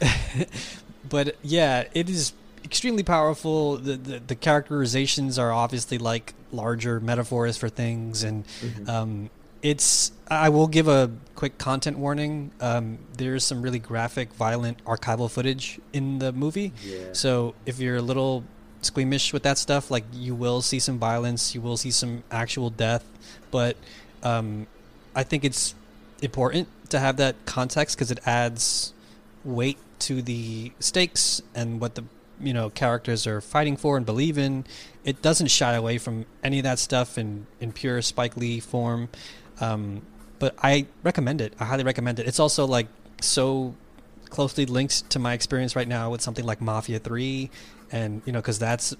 but 1.08 1.36
yeah, 1.42 1.84
it 1.94 2.08
is 2.08 2.32
extremely 2.64 3.02
powerful. 3.02 3.76
The, 3.76 3.96
the 3.96 4.18
the 4.20 4.34
characterizations 4.34 5.38
are 5.38 5.52
obviously 5.52 5.98
like 5.98 6.34
larger 6.52 7.00
metaphors 7.00 7.56
for 7.56 7.68
things, 7.68 8.22
and 8.22 8.44
um, 8.86 9.30
it's. 9.62 10.12
I 10.28 10.48
will 10.48 10.68
give 10.68 10.86
a 10.86 11.10
quick 11.34 11.58
content 11.58 11.98
warning. 11.98 12.52
Um, 12.60 12.98
there's 13.16 13.44
some 13.44 13.62
really 13.62 13.80
graphic, 13.80 14.32
violent 14.34 14.84
archival 14.84 15.28
footage 15.30 15.80
in 15.92 16.20
the 16.20 16.32
movie. 16.32 16.72
Yeah. 16.84 16.98
So 17.12 17.54
if 17.66 17.80
you're 17.80 17.96
a 17.96 18.02
little 18.02 18.44
squeamish 18.82 19.32
with 19.32 19.42
that 19.42 19.58
stuff, 19.58 19.90
like 19.90 20.04
you 20.12 20.34
will 20.34 20.62
see 20.62 20.78
some 20.78 20.98
violence, 20.98 21.54
you 21.54 21.60
will 21.60 21.76
see 21.76 21.90
some 21.90 22.22
actual 22.30 22.70
death, 22.70 23.04
but 23.50 23.76
um, 24.22 24.66
I 25.14 25.22
think 25.22 25.44
it's 25.44 25.74
important 26.22 26.68
to 26.90 26.98
have 26.98 27.16
that 27.16 27.36
context 27.46 27.96
because 27.96 28.10
it 28.10 28.20
adds 28.26 28.92
weight 29.44 29.78
to 30.00 30.22
the 30.22 30.72
stakes 30.80 31.40
and 31.54 31.80
what 31.80 31.94
the 31.94 32.04
you 32.40 32.54
know 32.54 32.70
characters 32.70 33.26
are 33.26 33.40
fighting 33.40 33.76
for 33.76 33.96
and 33.96 34.06
believe 34.06 34.38
in. 34.38 34.64
It 35.04 35.22
doesn't 35.22 35.48
shy 35.48 35.74
away 35.74 35.98
from 35.98 36.26
any 36.42 36.58
of 36.58 36.64
that 36.64 36.78
stuff 36.78 37.18
in 37.18 37.46
in 37.60 37.72
pure 37.72 38.02
Spike 38.02 38.36
Lee 38.36 38.60
form. 38.60 39.08
Um, 39.60 40.02
but 40.38 40.54
I 40.62 40.86
recommend 41.02 41.40
it. 41.42 41.52
I 41.60 41.66
highly 41.66 41.84
recommend 41.84 42.18
it. 42.18 42.26
It's 42.26 42.40
also 42.40 42.66
like 42.66 42.86
so 43.20 43.74
closely 44.30 44.64
linked 44.64 45.10
to 45.10 45.18
my 45.18 45.34
experience 45.34 45.76
right 45.76 45.88
now 45.88 46.10
with 46.10 46.22
something 46.22 46.44
like 46.44 46.60
Mafia 46.60 46.98
3 46.98 47.50
and 47.92 48.22
you 48.24 48.32
know 48.32 48.42
cuz 48.42 48.58
that's 48.58 48.94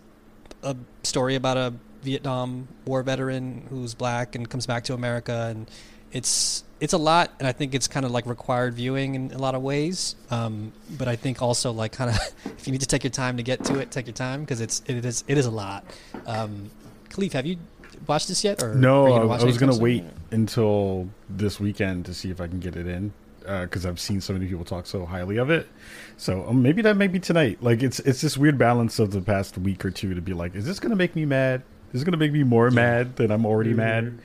a 0.62 0.76
story 1.02 1.34
about 1.34 1.56
a 1.56 1.72
Vietnam 2.02 2.68
war 2.86 3.02
veteran 3.02 3.66
who's 3.70 3.94
black 3.94 4.34
and 4.34 4.48
comes 4.48 4.66
back 4.66 4.84
to 4.84 4.94
America 4.94 5.48
and 5.50 5.70
it's 6.12 6.64
it's 6.80 6.92
a 6.94 6.98
lot 6.98 7.32
and 7.38 7.46
I 7.46 7.52
think 7.52 7.74
it's 7.74 7.86
kind 7.86 8.06
of 8.06 8.10
like 8.10 8.26
required 8.26 8.74
viewing 8.74 9.14
in 9.14 9.32
a 9.32 9.38
lot 9.38 9.54
of 9.54 9.62
ways 9.62 10.16
um, 10.30 10.72
but 10.98 11.08
I 11.08 11.16
think 11.16 11.42
also 11.42 11.72
like 11.72 11.92
kind 11.92 12.10
of 12.10 12.16
if 12.58 12.66
you 12.66 12.72
need 12.72 12.80
to 12.80 12.86
take 12.86 13.04
your 13.04 13.10
time 13.10 13.36
to 13.36 13.42
get 13.42 13.64
to 13.64 13.78
it 13.78 13.90
take 13.90 14.06
your 14.06 14.14
time 14.14 14.40
because 14.40 14.60
it's 14.60 14.82
it 14.86 15.04
is 15.04 15.24
it 15.28 15.38
is 15.38 15.46
a 15.46 15.50
lot 15.50 15.84
um, 16.26 16.70
Kahlief 17.10 17.32
have 17.32 17.46
you 17.46 17.58
watched 18.06 18.28
this 18.28 18.42
yet 18.44 18.62
or 18.62 18.74
No, 18.74 19.06
I, 19.06 19.08
gonna 19.10 19.42
I 19.42 19.44
was 19.44 19.58
gonna 19.58 19.72
soon? 19.74 19.82
wait 19.82 20.04
until 20.30 21.08
this 21.28 21.60
weekend 21.60 22.06
to 22.06 22.14
see 22.14 22.30
if 22.30 22.40
I 22.40 22.48
can 22.48 22.60
get 22.60 22.76
it 22.76 22.86
in 22.86 23.12
because 23.40 23.84
I've 23.84 24.00
seen 24.00 24.20
so 24.20 24.32
many 24.32 24.46
people 24.46 24.64
talk 24.64 24.86
so 24.86 25.04
highly 25.04 25.38
of 25.38 25.50
it. 25.50 25.66
So 26.20 26.46
um, 26.46 26.62
maybe 26.62 26.82
that 26.82 26.98
may 26.98 27.06
be 27.06 27.18
tonight. 27.18 27.62
Like 27.62 27.82
it's 27.82 27.98
it's 28.00 28.20
this 28.20 28.36
weird 28.36 28.58
balance 28.58 28.98
of 28.98 29.10
the 29.10 29.22
past 29.22 29.56
week 29.56 29.86
or 29.86 29.90
two 29.90 30.12
to 30.14 30.20
be 30.20 30.34
like, 30.34 30.54
is 30.54 30.66
this 30.66 30.78
gonna 30.78 30.94
make 30.94 31.16
me 31.16 31.24
mad? 31.24 31.62
Is 31.88 32.00
this 32.00 32.04
gonna 32.04 32.18
make 32.18 32.30
me 32.32 32.42
more 32.42 32.70
mad 32.70 33.16
than 33.16 33.30
I'm 33.30 33.46
already 33.46 33.72
mad? 33.72 34.18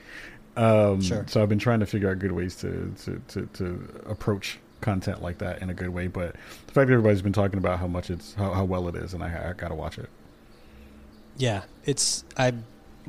Um, 0.56 1.00
Sure. 1.00 1.24
So 1.26 1.42
I've 1.42 1.48
been 1.48 1.58
trying 1.58 1.80
to 1.80 1.86
figure 1.86 2.10
out 2.10 2.18
good 2.18 2.32
ways 2.32 2.54
to, 2.56 2.94
to, 3.04 3.22
to, 3.28 3.46
to 3.46 4.02
approach 4.06 4.58
content 4.82 5.22
like 5.22 5.38
that 5.38 5.62
in 5.62 5.70
a 5.70 5.74
good 5.74 5.88
way. 5.88 6.06
But 6.06 6.36
the 6.66 6.72
fact 6.72 6.88
that 6.88 6.92
everybody's 6.92 7.22
been 7.22 7.32
talking 7.32 7.58
about 7.58 7.78
how 7.78 7.86
much 7.86 8.10
it's 8.10 8.34
how, 8.34 8.52
how 8.52 8.64
well 8.64 8.88
it 8.88 8.94
is, 8.94 9.14
and 9.14 9.22
I, 9.24 9.50
I 9.50 9.52
gotta 9.54 9.74
watch 9.74 9.98
it. 9.98 10.10
yeah, 11.38 11.62
it's 11.86 12.24
I 12.36 12.52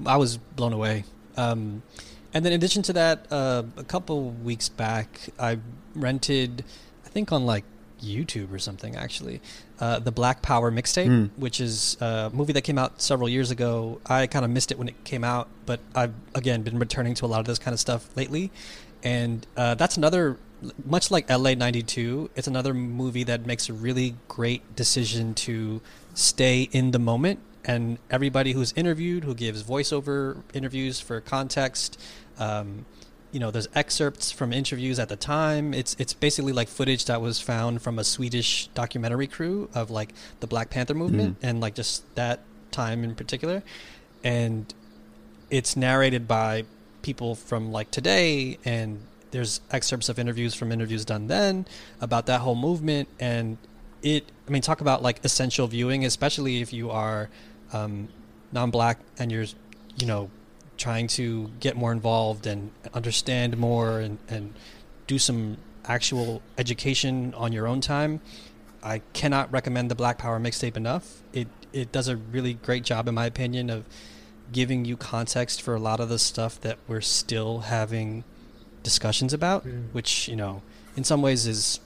I 0.06 0.16
was 0.16 0.38
blown 0.38 0.72
away. 0.72 1.04
Um, 1.36 1.84
and 2.34 2.46
then 2.46 2.54
in 2.54 2.58
addition 2.58 2.84
to 2.84 2.94
that, 2.94 3.28
uh, 3.32 3.64
a 3.76 3.84
couple 3.84 4.32
weeks 4.32 4.70
back, 4.70 5.30
I 5.38 5.60
rented, 5.94 6.64
I 7.06 7.10
think 7.10 7.32
on 7.32 7.46
like 7.46 7.64
YouTube 8.02 8.52
or 8.54 8.60
something 8.60 8.96
actually, 8.96 9.42
uh, 9.80 10.00
the 10.00 10.12
Black 10.12 10.42
Power 10.42 10.72
mixtape, 10.72 11.08
Mm. 11.08 11.30
which 11.38 11.60
is 11.60 11.98
a 12.02 12.30
movie 12.34 12.54
that 12.54 12.62
came 12.64 12.78
out 12.78 13.02
several 13.02 13.30
years 13.30 13.52
ago. 13.52 14.00
I 14.06 14.28
kind 14.28 14.44
of 14.46 14.52
missed 14.52 14.72
it 14.72 14.78
when 14.78 14.88
it 14.88 15.04
came 15.04 15.24
out, 15.24 15.48
but 15.66 15.80
I've 15.96 16.14
again 16.36 16.62
been 16.64 16.80
returning 16.80 17.14
to 17.16 17.26
a 17.26 17.28
lot 17.28 17.40
of 17.40 17.46
this 17.46 17.60
kind 17.60 17.74
of 17.74 17.80
stuff 17.80 18.10
lately, 18.16 18.52
and 19.04 19.46
uh, 19.56 19.76
that's 19.76 19.98
another. 19.98 20.38
Much 20.84 21.12
like 21.12 21.30
LA 21.30 21.54
'92, 21.54 22.32
it's 22.36 22.48
another 22.48 22.74
movie 22.74 23.24
that 23.24 23.46
makes 23.46 23.70
a 23.70 23.74
really 23.74 24.16
great 24.28 24.76
decision 24.76 25.36
to 25.36 25.82
stay 26.16 26.68
in 26.72 26.90
the 26.92 26.98
moment. 27.00 27.40
And 27.64 28.00
everybody 28.10 28.54
who's 28.54 28.74
interviewed, 28.76 29.24
who 29.24 29.36
gives 29.36 29.62
voiceover 29.62 30.42
interviews 30.56 31.00
for 31.00 31.22
context, 31.22 32.00
um, 32.40 32.86
you 33.38 33.40
know, 33.40 33.52
there's 33.52 33.68
excerpts 33.76 34.32
from 34.32 34.52
interviews 34.52 34.98
at 34.98 35.10
the 35.10 35.16
time. 35.16 35.72
It's 35.72 35.96
it's 36.00 36.12
basically 36.12 36.54
like 36.54 36.68
footage 36.68 37.06
that 37.06 37.22
was 37.22 37.40
found 37.40 37.84
from 37.84 38.00
a 38.00 38.04
Swedish 38.04 38.66
documentary 38.74 39.28
crew 39.28 39.70
of 39.76 39.92
like 39.92 40.12
the 40.40 40.48
Black 40.48 40.72
Panther 40.72 40.96
movement 40.96 41.38
and 41.44 41.62
like 41.62 41.76
just 41.76 42.04
that 42.16 42.40
time 42.72 43.04
in 43.04 43.14
particular. 43.14 43.62
And 44.24 44.74
it's 45.52 45.78
narrated 45.78 46.28
by 46.28 46.66
people 47.04 47.36
from 47.36 47.72
like 47.72 47.92
today 47.92 48.58
and 48.66 49.02
there's 49.30 49.62
excerpts 49.70 50.10
of 50.10 50.18
interviews 50.18 50.56
from 50.56 50.72
interviews 50.72 51.06
done 51.06 51.28
then 51.28 51.68
about 52.02 52.26
that 52.26 52.42
whole 52.42 52.56
movement 52.56 53.08
and 53.20 53.60
it 54.02 54.26
i 54.48 54.52
mean 54.52 54.64
talk 54.64 54.82
about 54.82 55.04
like 55.04 55.24
essential 55.24 55.68
viewing 55.68 56.04
especially 56.06 56.60
if 56.60 56.74
you 56.74 56.90
are 56.90 57.30
um, 57.72 58.08
non-black 58.52 58.98
and 59.20 59.32
you're 59.32 59.46
you 59.98 60.08
know 60.08 60.30
trying 60.78 61.08
to 61.08 61.50
get 61.60 61.76
more 61.76 61.92
involved 61.92 62.46
and 62.48 62.72
understand 62.94 63.58
more 63.58 64.00
and, 64.00 64.18
and 64.28 64.54
do 65.08 65.18
some 65.18 65.58
actual 65.86 66.42
education 66.58 67.34
on 67.36 67.52
your 67.54 67.66
own 67.66 67.80
time 67.80 68.20
i 68.84 69.00
cannot 69.14 69.52
recommend 69.52 69.90
the 69.90 69.96
black 69.96 70.18
power 70.18 70.40
mixtape 70.40 70.76
enough 70.76 71.22
it 71.34 71.48
it 71.74 71.92
does 71.92 72.08
a 72.08 72.18
really 72.18 72.54
great 72.54 72.84
job 72.84 73.08
in 73.08 73.16
my 73.16 73.26
opinion 73.26 73.70
of 73.70 73.86
giving 74.52 74.86
you 74.86 74.96
context 74.98 75.62
for 75.62 75.76
a 75.76 75.80
lot 75.80 76.00
of 76.00 76.10
the 76.10 76.20
stuff 76.20 76.60
that 76.62 76.78
we're 76.88 77.02
still 77.02 77.60
having 77.60 78.24
discussions 78.84 79.34
about, 79.34 79.66
mm. 79.66 79.84
which, 79.92 80.28
you 80.28 80.36
know, 80.36 80.62
in 80.96 81.04
some 81.04 81.22
ways 81.22 81.46
is 81.46 81.80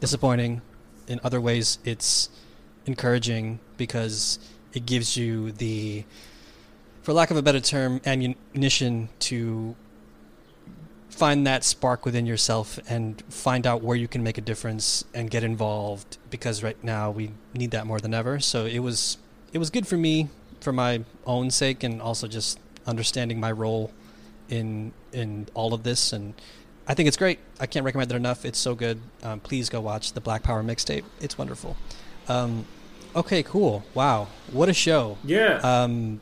disappointing. 0.00 0.62
In 1.06 1.20
other 1.22 1.40
ways, 1.40 1.78
it's 1.84 2.28
encouraging 2.86 3.60
because 3.76 4.38
it 4.72 4.86
gives 4.86 5.16
you 5.16 5.52
the, 5.52 6.04
for 7.02 7.12
lack 7.12 7.30
of 7.30 7.36
a 7.36 7.42
better 7.42 7.60
term, 7.60 8.00
ammunition 8.06 9.08
to 9.20 9.74
find 11.10 11.46
that 11.46 11.62
spark 11.62 12.06
within 12.06 12.24
yourself 12.24 12.78
and 12.88 13.22
find 13.28 13.66
out 13.66 13.82
where 13.82 13.96
you 13.96 14.08
can 14.08 14.22
make 14.22 14.38
a 14.38 14.40
difference 14.40 15.04
and 15.12 15.30
get 15.30 15.44
involved 15.44 16.16
because 16.30 16.62
right 16.62 16.82
now 16.82 17.10
we 17.10 17.30
need 17.52 17.70
that 17.70 17.86
more 17.86 18.00
than 18.00 18.14
ever. 18.14 18.40
So 18.40 18.64
it 18.64 18.78
was 18.78 19.18
it 19.52 19.58
was 19.58 19.68
good 19.68 19.86
for 19.86 19.98
me 19.98 20.30
for 20.60 20.72
my 20.72 21.04
own 21.26 21.50
sake 21.50 21.82
and 21.82 22.00
also 22.00 22.26
just 22.26 22.58
understanding 22.86 23.38
my 23.38 23.52
role 23.52 23.92
in 24.48 24.92
in 25.12 25.48
all 25.54 25.74
of 25.74 25.82
this 25.82 26.12
and 26.12 26.34
I 26.88 26.94
think 26.94 27.06
it's 27.06 27.16
great. 27.16 27.38
I 27.60 27.66
can't 27.66 27.84
recommend 27.84 28.10
it 28.10 28.16
enough. 28.16 28.44
It's 28.44 28.58
so 28.58 28.74
good. 28.74 29.00
Um, 29.22 29.38
please 29.38 29.68
go 29.68 29.80
watch 29.80 30.14
the 30.14 30.20
Black 30.20 30.42
Power 30.42 30.64
mixtape. 30.64 31.04
It's 31.20 31.38
wonderful. 31.38 31.76
Um, 32.28 32.66
okay, 33.14 33.42
cool. 33.44 33.84
Wow, 33.94 34.26
what 34.50 34.68
a 34.68 34.74
show. 34.74 35.16
Yeah. 35.22 35.60
Um, 35.62 36.20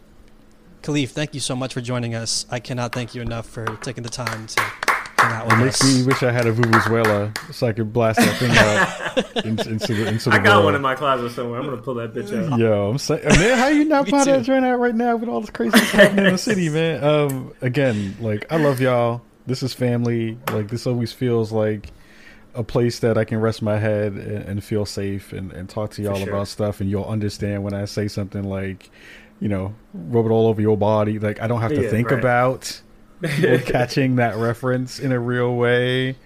Kahlief, 0.83 1.11
thank 1.11 1.35
you 1.35 1.41
so 1.41 1.55
much 1.55 1.75
for 1.75 1.81
joining 1.81 2.15
us. 2.15 2.47
I 2.51 2.59
cannot 2.59 2.93
thank 2.93 3.15
you 3.15 3.21
enough 3.21 3.47
for 3.47 3.67
taking 3.83 4.03
the 4.03 4.09
time 4.09 4.47
to 4.47 4.61
hang 4.61 5.33
out 5.33 5.45
with 5.47 5.53
It 5.55 5.65
makes 5.65 5.81
us. 5.83 5.95
me 5.99 6.07
wish 6.07 6.23
I 6.23 6.33
had 6.33 6.47
a 6.47 6.53
vuvuzela 6.53 7.53
so 7.53 7.67
I 7.67 7.73
could 7.73 7.93
blast 7.93 8.19
that 8.19 8.37
thing 8.39 8.51
out 8.57 9.37
in, 9.45 9.59
into 9.75 9.93
the 9.95 10.09
into 10.09 10.31
the 10.31 10.37
I 10.37 10.39
got 10.39 10.55
world. 10.57 10.65
one 10.65 10.75
in 10.77 10.81
my 10.83 10.95
closet 10.95 11.31
somewhere. 11.33 11.61
I'm 11.61 11.67
gonna 11.67 11.83
pull 11.83 11.95
that 11.95 12.15
bitch 12.15 12.33
out. 12.51 12.59
Yo, 12.59 12.91
I'm 12.91 12.97
saying, 12.99 13.23
man, 13.25 13.59
how 13.59 13.69
you 13.69 13.85
not 13.85 14.07
Me 14.07 14.11
buy 14.13 14.25
that 14.25 14.39
too. 14.39 14.45
joint 14.45 14.65
out 14.65 14.79
right 14.81 14.95
now 14.95 15.17
with 15.17 15.29
all 15.29 15.43
this 15.43 15.51
crazy 15.51 15.77
stuff 15.77 15.91
happening 15.91 16.25
in 16.27 16.33
the 16.33 16.39
city, 16.39 16.71
man? 16.71 17.05
Um, 17.05 17.53
again, 17.61 18.17
like 18.21 18.51
I 18.51 18.57
love 18.57 18.81
y'all. 18.81 19.21
This 19.47 19.63
is 19.63 19.75
family. 19.75 20.39
Like 20.51 20.69
this 20.69 20.87
always 20.87 21.13
feels 21.13 21.53
like 21.53 21.91
a 22.55 22.65
place 22.65 22.99
that 23.01 23.17
I 23.19 23.25
can 23.25 23.39
rest 23.39 23.61
my 23.63 23.79
head 23.79 24.15
and, 24.15 24.45
and 24.45 24.65
feel 24.65 24.85
safe 24.87 25.33
and, 25.33 25.53
and 25.53 25.69
talk 25.69 25.91
to 25.93 26.03
y'all 26.03 26.17
sure. 26.17 26.31
about 26.31 26.49
stuff, 26.49 26.81
and 26.81 26.91
you'll 26.91 27.05
understand 27.05 27.63
when 27.63 27.75
I 27.75 27.85
say 27.85 28.09
something 28.09 28.43
like, 28.43 28.91
you 29.41 29.49
know, 29.49 29.75
rub 29.95 30.27
it 30.27 30.31
all 30.31 30.47
over 30.47 30.61
your 30.61 30.77
body. 30.77 31.19
Like 31.19 31.41
I 31.41 31.47
don't 31.47 31.61
have 31.61 31.73
to 31.73 31.83
Yeah, 31.83 31.91
think 31.91 32.11
right. 32.11 32.21
about 32.21 32.81
catching 33.23 34.17
that 34.17 34.37
reference 34.37 34.99
in 35.01 35.13
a 35.13 35.19
real 35.19 35.55
way. 35.57 36.17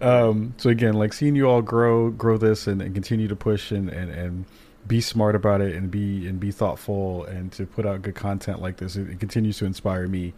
Um, 0.00 0.54
so 0.56 0.70
again, 0.70 0.94
like 0.94 1.12
seeing 1.12 1.36
you 1.36 1.46
all 1.48 1.62
grow, 1.62 2.10
grow 2.10 2.38
this, 2.38 2.66
and, 2.66 2.80
and 2.80 2.94
continue 2.94 3.28
to 3.28 3.36
push 3.36 3.70
and, 3.70 3.90
and, 3.90 4.10
and 4.10 4.44
be 4.86 5.00
smart 5.00 5.34
about 5.34 5.60
it, 5.60 5.74
and 5.74 5.90
be 5.90 6.26
and 6.26 6.40
be 6.40 6.50
thoughtful, 6.50 7.24
and 7.24 7.52
to 7.52 7.66
put 7.66 7.84
out 7.84 8.00
good 8.02 8.14
content 8.14 8.62
like 8.62 8.78
this. 8.78 8.96
It, 8.96 9.10
it 9.10 9.20
continues 9.20 9.58
to 9.58 9.66
inspire 9.66 10.08
me 10.08 10.32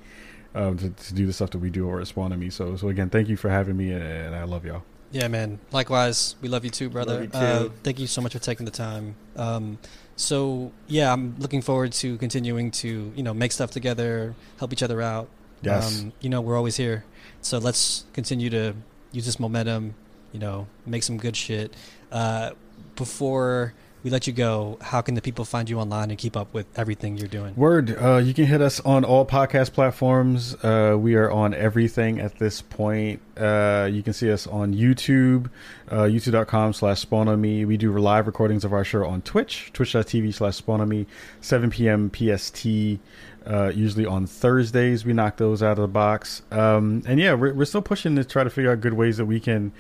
um, 0.55 0.77
to, 0.79 0.91
to 0.91 1.15
do 1.15 1.27
the 1.27 1.33
stuff 1.33 1.51
that 1.51 1.59
we 1.59 1.71
do 1.71 1.87
or 1.87 2.01
at 2.01 2.09
Spawn 2.09 2.33
On 2.33 2.39
Me. 2.41 2.51
So 2.51 2.77
so 2.77 2.89
again, 2.89 3.09
thank 3.09 3.29
you 3.29 3.37
for 3.37 3.51
having 3.51 3.77
me, 3.77 3.93
and, 3.93 4.03
and 4.03 4.35
I 4.35 4.45
love 4.45 4.65
y'all. 4.65 4.83
Yeah, 5.13 5.29
man. 5.29 5.61
Likewise, 5.71 6.35
we 6.41 6.49
love 6.49 6.65
you 6.65 6.71
too, 6.71 6.89
brother. 6.89 7.23
You 7.23 7.29
too. 7.29 7.39
Uh, 7.39 7.69
thank 7.85 8.01
you 8.01 8.07
so 8.07 8.21
much 8.21 8.33
for 8.33 8.39
taking 8.41 8.65
the 8.65 8.73
time. 8.73 9.15
Um, 9.37 9.79
so 10.17 10.73
yeah, 10.89 11.13
I'm 11.13 11.37
looking 11.39 11.63
forward 11.63 11.93
to 11.95 12.17
continuing 12.19 12.71
to 12.83 13.13
you 13.15 13.23
know 13.23 13.35
make 13.35 13.53
stuff 13.53 13.71
together, 13.71 14.35
help 14.59 14.73
each 14.73 14.83
other 14.83 15.01
out. 15.01 15.29
Yes. 15.63 16.01
Um, 16.01 16.13
you 16.21 16.29
know, 16.29 16.41
we're 16.41 16.57
always 16.57 16.77
here. 16.77 17.05
So 17.41 17.59
let's 17.59 18.05
continue 18.13 18.51
to 18.51 18.75
use 19.13 19.27
this 19.27 19.39
momentum. 19.39 19.95
You 20.33 20.41
know, 20.41 20.67
make 20.87 21.03
some 21.03 21.19
good 21.19 21.37
shit. 21.37 21.75
Uh, 22.11 22.51
before 22.97 23.75
we 24.03 24.11
let 24.11 24.27
you 24.27 24.33
go, 24.33 24.79
how 24.81 25.01
can 25.01 25.15
the 25.15 25.23
people 25.23 25.45
find 25.45 25.71
you 25.71 25.79
online 25.79 26.11
and 26.11 26.19
keep 26.19 26.37
up 26.37 26.53
with 26.53 26.67
everything 26.77 27.17
you're 27.17 27.29
doing? 27.29 27.55
Word, 27.55 27.97
uh, 28.01 28.17
you 28.17 28.35
can 28.35 28.47
hit 28.47 28.61
us 28.61 28.81
on 28.81 29.05
all 29.05 29.25
podcast 29.25 29.73
platforms. 29.73 30.55
Uh, 30.63 30.97
we 30.99 31.15
are 31.15 31.31
on 31.31 31.55
everything 31.55 32.21
at 32.21 32.39
this 32.39 32.63
point. 32.63 33.21
Uh, 33.37 33.89
you 33.91 34.03
can 34.03 34.13
see 34.13 34.31
us 34.31 34.47
on 34.47 34.75
YouTube, 34.75 35.51
uh, 35.89 36.03
youtube.com 36.03 36.73
slash 36.73 37.01
spawn 37.01 37.29
on 37.29 37.41
me. 37.41 37.65
We 37.65 37.77
do 37.77 37.97
live 37.97 38.27
recordings 38.27 38.65
of 38.65 38.73
our 38.73 38.85
show 38.85 39.05
on 39.05 39.23
Twitch, 39.23 39.71
twitch.tv 39.73 40.35
slash 40.35 40.57
spawn 40.57 40.81
on 40.81 40.89
me, 40.89 41.07
7 41.41 41.71
p.m. 41.71 42.11
PST. 42.11 42.67
Uh, 43.47 43.73
usually 43.75 44.07
on 44.07 44.27
Thursdays, 44.27 45.05
we 45.05 45.13
knock 45.13 45.37
those 45.37 45.63
out 45.63 45.73
of 45.73 45.83
the 45.83 45.89
box. 45.89 46.43
Um, 46.51 47.03
and 47.07 47.19
yeah, 47.19 47.35
we're, 47.35 47.53
we're 47.55 47.65
still 47.65 47.83
pushing 47.83 48.17
to 48.17 48.25
try 48.25 48.45
to 48.45 48.51
figure 48.51 48.71
out 48.73 48.81
good 48.81 48.95
ways 48.95 49.17
that 49.17 49.27
we 49.27 49.41
can 49.41 49.73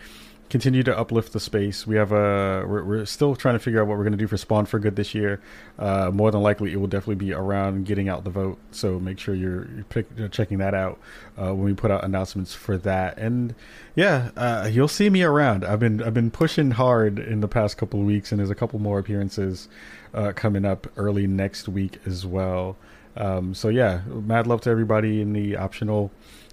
continue 0.53 0.83
to 0.83 0.97
uplift 0.97 1.33
the 1.33 1.41
space. 1.41 1.87
We 1.87 1.97
have 1.97 2.13
a 2.13 2.67
we're, 2.69 2.85
we're 2.85 3.05
still 3.07 3.35
trying 3.35 3.55
to 3.55 3.59
figure 3.59 3.81
out 3.81 3.87
what 3.87 3.97
we're 3.97 4.05
going 4.05 4.13
to 4.13 4.19
do 4.19 4.27
for 4.27 4.37
Spawn 4.37 4.67
for 4.67 4.79
Good 4.79 4.97
this 4.97 5.15
year. 5.15 5.41
Uh, 5.79 6.11
more 6.13 6.31
than 6.31 6.43
likely, 6.43 6.75
it 6.75 6.77
will 6.77 6.89
definitely 6.89 7.15
be 7.15 7.33
around 7.33 7.87
getting 7.87 8.11
out 8.11 8.25
the 8.25 8.31
vote. 8.31 8.59
So 8.71 9.01
make 9.01 9.19
sure 9.19 9.35
you're, 9.35 9.67
you're 9.75 9.85
pick, 9.85 10.07
uh, 10.21 10.29
checking 10.29 10.59
that 10.59 10.75
out 10.75 10.99
uh, 11.39 11.55
when 11.55 11.65
we 11.65 11.73
put 11.73 11.91
out 11.91 12.05
announcements 12.05 12.55
for 12.55 12.77
that. 12.79 13.17
And 13.17 13.55
yeah, 13.97 14.31
uh, 14.37 14.69
you'll 14.71 14.89
see 14.89 15.09
me 15.09 15.23
around. 15.23 15.65
I've 15.65 15.81
been 15.81 16.03
I've 16.03 16.15
been 16.15 16.31
pushing 16.31 16.73
hard 16.73 17.19
in 17.19 17.41
the 17.41 17.49
past 17.49 17.79
couple 17.79 18.01
of 18.01 18.07
weeks, 18.07 18.31
and 18.31 18.39
there's 18.39 18.51
a 18.51 18.55
couple 18.55 18.79
more 18.79 18.99
appearances 18.99 19.71
uh, 20.13 20.33
coming 20.37 20.67
up 20.67 20.87
early 20.99 21.27
next 21.27 21.67
week 21.67 21.99
as 22.05 22.27
well. 22.27 22.77
Um, 23.17 23.55
so 23.55 23.69
yeah, 23.69 24.03
mad 24.07 24.47
love 24.47 24.61
to 24.63 24.71
everybody 24.71 25.23
in 25.23 25.33
the 25.33 25.57
optional 25.57 26.11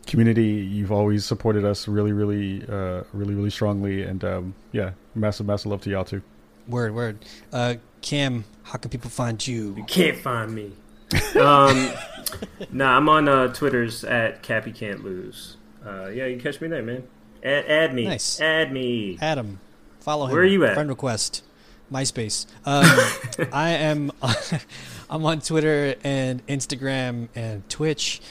community. 0.09 0.47
You've 0.47 0.91
always 0.91 1.23
supported 1.25 1.63
us 1.63 1.87
really, 1.87 2.11
really, 2.11 2.63
uh, 2.67 3.03
really, 3.13 3.35
really 3.35 3.49
strongly, 3.49 4.03
and 4.03 4.23
um, 4.23 4.55
yeah, 4.71 4.91
massive, 5.15 5.45
massive 5.45 5.71
love 5.71 5.81
to 5.81 5.89
y'all 5.89 6.03
too. 6.03 6.21
Word, 6.67 6.93
word. 6.93 7.25
Uh, 7.53 7.75
Cam, 8.01 8.43
how 8.63 8.77
can 8.77 8.91
people 8.91 9.09
find 9.09 9.45
you? 9.45 9.75
You 9.77 9.83
can't 9.85 10.17
find 10.17 10.53
me. 10.53 10.71
Um, 11.35 11.91
nah, 12.71 12.97
I'm 12.97 13.09
on 13.09 13.27
uh, 13.27 13.47
Twitter's 13.53 14.03
at 14.03 14.43
Cappy 14.43 14.71
Can't 14.71 15.03
Lose. 15.03 15.57
Uh, 15.85 16.07
yeah, 16.07 16.25
you 16.25 16.35
can 16.35 16.51
catch 16.51 16.61
me 16.61 16.67
there, 16.67 16.83
man. 16.83 17.07
Add, 17.43 17.65
add 17.65 17.93
me. 17.93 18.05
Nice. 18.05 18.39
Add 18.41 18.71
me. 18.71 19.17
Adam, 19.21 19.59
follow 19.99 20.25
him. 20.25 20.33
Where 20.33 20.41
are 20.41 20.45
you 20.45 20.65
at? 20.65 20.73
Friend 20.73 20.89
request, 20.89 21.43
MySpace. 21.91 22.45
Um, 22.65 23.47
I 23.53 23.71
am. 23.71 24.11
I'm 25.09 25.25
on 25.25 25.41
Twitter 25.41 25.95
and 26.03 26.45
Instagram 26.45 27.29
and 27.33 27.67
Twitch, 27.67 28.21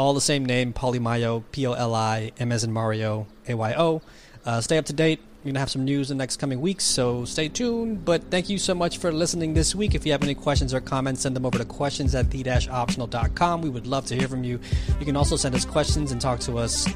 all 0.00 0.14
the 0.14 0.20
same 0.20 0.44
name, 0.44 0.72
Polimayo, 0.72 1.44
P 1.52 1.66
O 1.66 1.74
L 1.74 1.94
I 1.94 2.32
M 2.38 2.52
as 2.52 2.64
in 2.64 2.72
Mario, 2.72 3.26
A 3.46 3.54
Y 3.54 3.74
O. 3.76 4.00
Uh, 4.46 4.60
stay 4.60 4.78
up 4.78 4.86
to 4.86 4.92
date. 4.92 5.20
We're 5.44 5.50
gonna 5.50 5.60
have 5.60 5.70
some 5.70 5.84
news 5.84 6.10
in 6.10 6.16
the 6.16 6.22
next 6.22 6.36
coming 6.36 6.60
weeks, 6.60 6.84
so 6.84 7.24
stay 7.24 7.48
tuned. 7.48 8.04
But 8.04 8.30
thank 8.30 8.48
you 8.48 8.58
so 8.58 8.74
much 8.74 8.98
for 8.98 9.12
listening 9.12 9.54
this 9.54 9.74
week. 9.74 9.94
If 9.94 10.04
you 10.04 10.12
have 10.12 10.22
any 10.22 10.34
questions 10.34 10.74
or 10.74 10.80
comments, 10.80 11.22
send 11.22 11.36
them 11.36 11.46
over 11.46 11.58
to 11.58 11.64
questions 11.64 12.14
at 12.14 12.30
the-optional.com. 12.30 13.62
We 13.62 13.70
would 13.70 13.86
love 13.86 14.06
to 14.06 14.16
hear 14.16 14.28
from 14.28 14.44
you. 14.44 14.58
You 14.98 15.06
can 15.06 15.16
also 15.16 15.36
send 15.36 15.54
us 15.54 15.64
questions 15.64 16.12
and 16.12 16.20
talk 16.20 16.40
to 16.40 16.58
us 16.58 16.86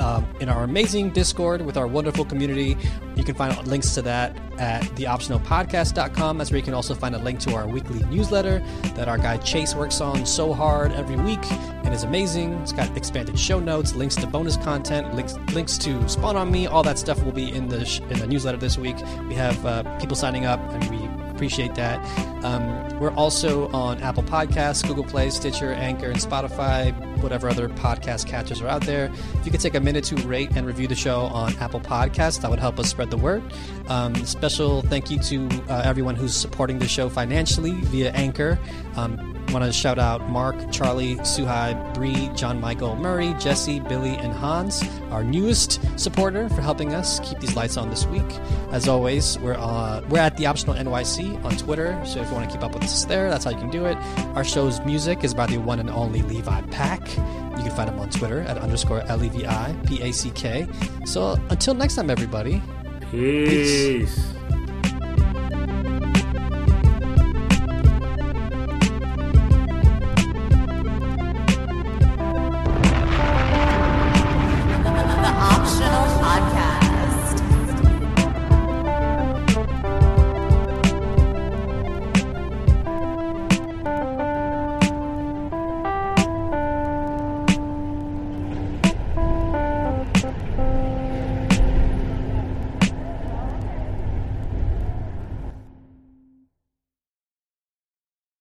um, 0.00 0.26
in 0.40 0.48
our 0.48 0.64
amazing 0.64 1.10
Discord 1.10 1.62
with 1.62 1.76
our 1.76 1.86
wonderful 1.86 2.24
community. 2.24 2.76
You 3.16 3.24
can 3.24 3.34
find 3.34 3.66
links 3.66 3.94
to 3.94 4.02
that 4.02 4.36
at 4.58 4.82
theoptionalpodcast.com. 4.82 6.38
That's 6.38 6.50
where 6.50 6.58
you 6.58 6.64
can 6.64 6.74
also 6.74 6.94
find 6.94 7.14
a 7.14 7.18
link 7.18 7.40
to 7.40 7.54
our 7.54 7.66
weekly 7.66 8.02
newsletter 8.04 8.60
that 8.94 9.08
our 9.08 9.18
guy 9.18 9.36
Chase 9.38 9.74
works 9.74 10.00
on 10.00 10.26
so 10.26 10.52
hard 10.52 10.92
every 10.92 11.16
week 11.16 11.40
and 11.84 11.92
is 11.92 12.04
amazing. 12.04 12.54
It's 12.54 12.72
got 12.72 12.94
expanded 12.96 13.38
show 13.38 13.60
notes, 13.60 13.94
links 13.94 14.16
to 14.16 14.26
bonus 14.26 14.56
content, 14.56 15.14
links 15.14 15.36
links 15.52 15.76
to 15.78 16.08
Spawn 16.08 16.36
on 16.36 16.50
Me. 16.50 16.66
All 16.66 16.82
that 16.82 16.98
stuff 16.98 17.22
will 17.22 17.32
be 17.32 17.50
in 17.50 17.68
the 17.68 17.84
sh- 17.84 18.00
in 18.10 18.18
the 18.18 18.26
newsletter 18.26 18.58
this 18.58 18.78
week. 18.78 18.96
We 19.28 19.34
have 19.34 19.64
uh, 19.66 19.82
people 19.98 20.16
signing 20.16 20.46
up, 20.46 20.60
and 20.72 20.90
we 20.90 21.21
appreciate 21.42 21.74
that. 21.74 21.98
Um, 22.44 23.00
we're 23.00 23.10
also 23.14 23.68
on 23.72 24.00
Apple 24.00 24.22
Podcasts, 24.22 24.86
Google 24.86 25.02
Play, 25.02 25.28
Stitcher, 25.28 25.72
Anchor, 25.72 26.06
and 26.06 26.20
Spotify, 26.20 26.92
whatever 27.20 27.48
other 27.48 27.68
podcast 27.68 28.28
catchers 28.28 28.62
are 28.62 28.68
out 28.68 28.82
there. 28.82 29.10
If 29.34 29.44
you 29.44 29.50
could 29.50 29.60
take 29.60 29.74
a 29.74 29.80
minute 29.80 30.04
to 30.04 30.14
rate 30.18 30.50
and 30.54 30.68
review 30.68 30.86
the 30.86 30.94
show 30.94 31.22
on 31.22 31.52
Apple 31.56 31.80
Podcasts, 31.80 32.40
that 32.42 32.50
would 32.50 32.60
help 32.60 32.78
us 32.78 32.88
spread 32.88 33.10
the 33.10 33.16
word. 33.16 33.42
Um, 33.88 34.14
special 34.24 34.82
thank 34.82 35.10
you 35.10 35.18
to 35.18 35.48
uh, 35.68 35.82
everyone 35.84 36.14
who's 36.14 36.36
supporting 36.36 36.78
the 36.78 36.86
show 36.86 37.08
financially 37.08 37.72
via 37.72 38.12
Anchor. 38.12 38.56
Um, 38.94 39.41
want 39.50 39.64
to 39.64 39.72
shout 39.72 39.98
out 39.98 40.28
Mark, 40.30 40.70
Charlie, 40.70 41.16
Suhai, 41.16 41.94
Bree, 41.94 42.30
John 42.34 42.60
Michael, 42.60 42.96
Murray, 42.96 43.34
Jesse, 43.38 43.80
Billy, 43.80 44.10
and 44.16 44.32
Hans, 44.32 44.82
our 45.10 45.22
newest 45.24 45.80
supporter, 45.98 46.48
for 46.48 46.62
helping 46.62 46.94
us 46.94 47.20
keep 47.20 47.38
these 47.40 47.56
lights 47.56 47.76
on 47.76 47.90
this 47.90 48.06
week. 48.06 48.24
As 48.70 48.88
always, 48.88 49.38
we're 49.38 49.54
uh, 49.54 50.02
we're 50.08 50.18
at 50.18 50.36
the 50.36 50.46
Optional 50.46 50.74
NYC 50.74 51.42
on 51.44 51.56
Twitter, 51.56 52.00
so 52.04 52.20
if 52.20 52.28
you 52.28 52.34
want 52.34 52.48
to 52.48 52.56
keep 52.56 52.64
up 52.64 52.74
with 52.74 52.84
us 52.84 53.04
there, 53.04 53.30
that's 53.30 53.44
how 53.44 53.50
you 53.50 53.58
can 53.58 53.70
do 53.70 53.84
it. 53.86 53.96
Our 54.34 54.44
show's 54.44 54.80
music 54.86 55.24
is 55.24 55.34
by 55.34 55.46
the 55.46 55.58
one 55.58 55.78
and 55.80 55.90
only 55.90 56.22
Levi 56.22 56.60
Pack. 56.70 57.00
You 57.08 57.68
can 57.68 57.70
find 57.70 57.90
him 57.90 58.00
on 58.00 58.10
Twitter 58.10 58.40
at 58.40 58.58
underscore 58.58 59.02
L 59.02 59.22
E 59.22 59.28
V 59.28 59.46
I 59.46 59.74
P 59.86 60.02
A 60.02 60.12
C 60.12 60.30
K. 60.30 60.66
So 61.04 61.38
until 61.50 61.74
next 61.74 61.96
time, 61.96 62.10
everybody. 62.10 62.62
Peace. 63.10 64.32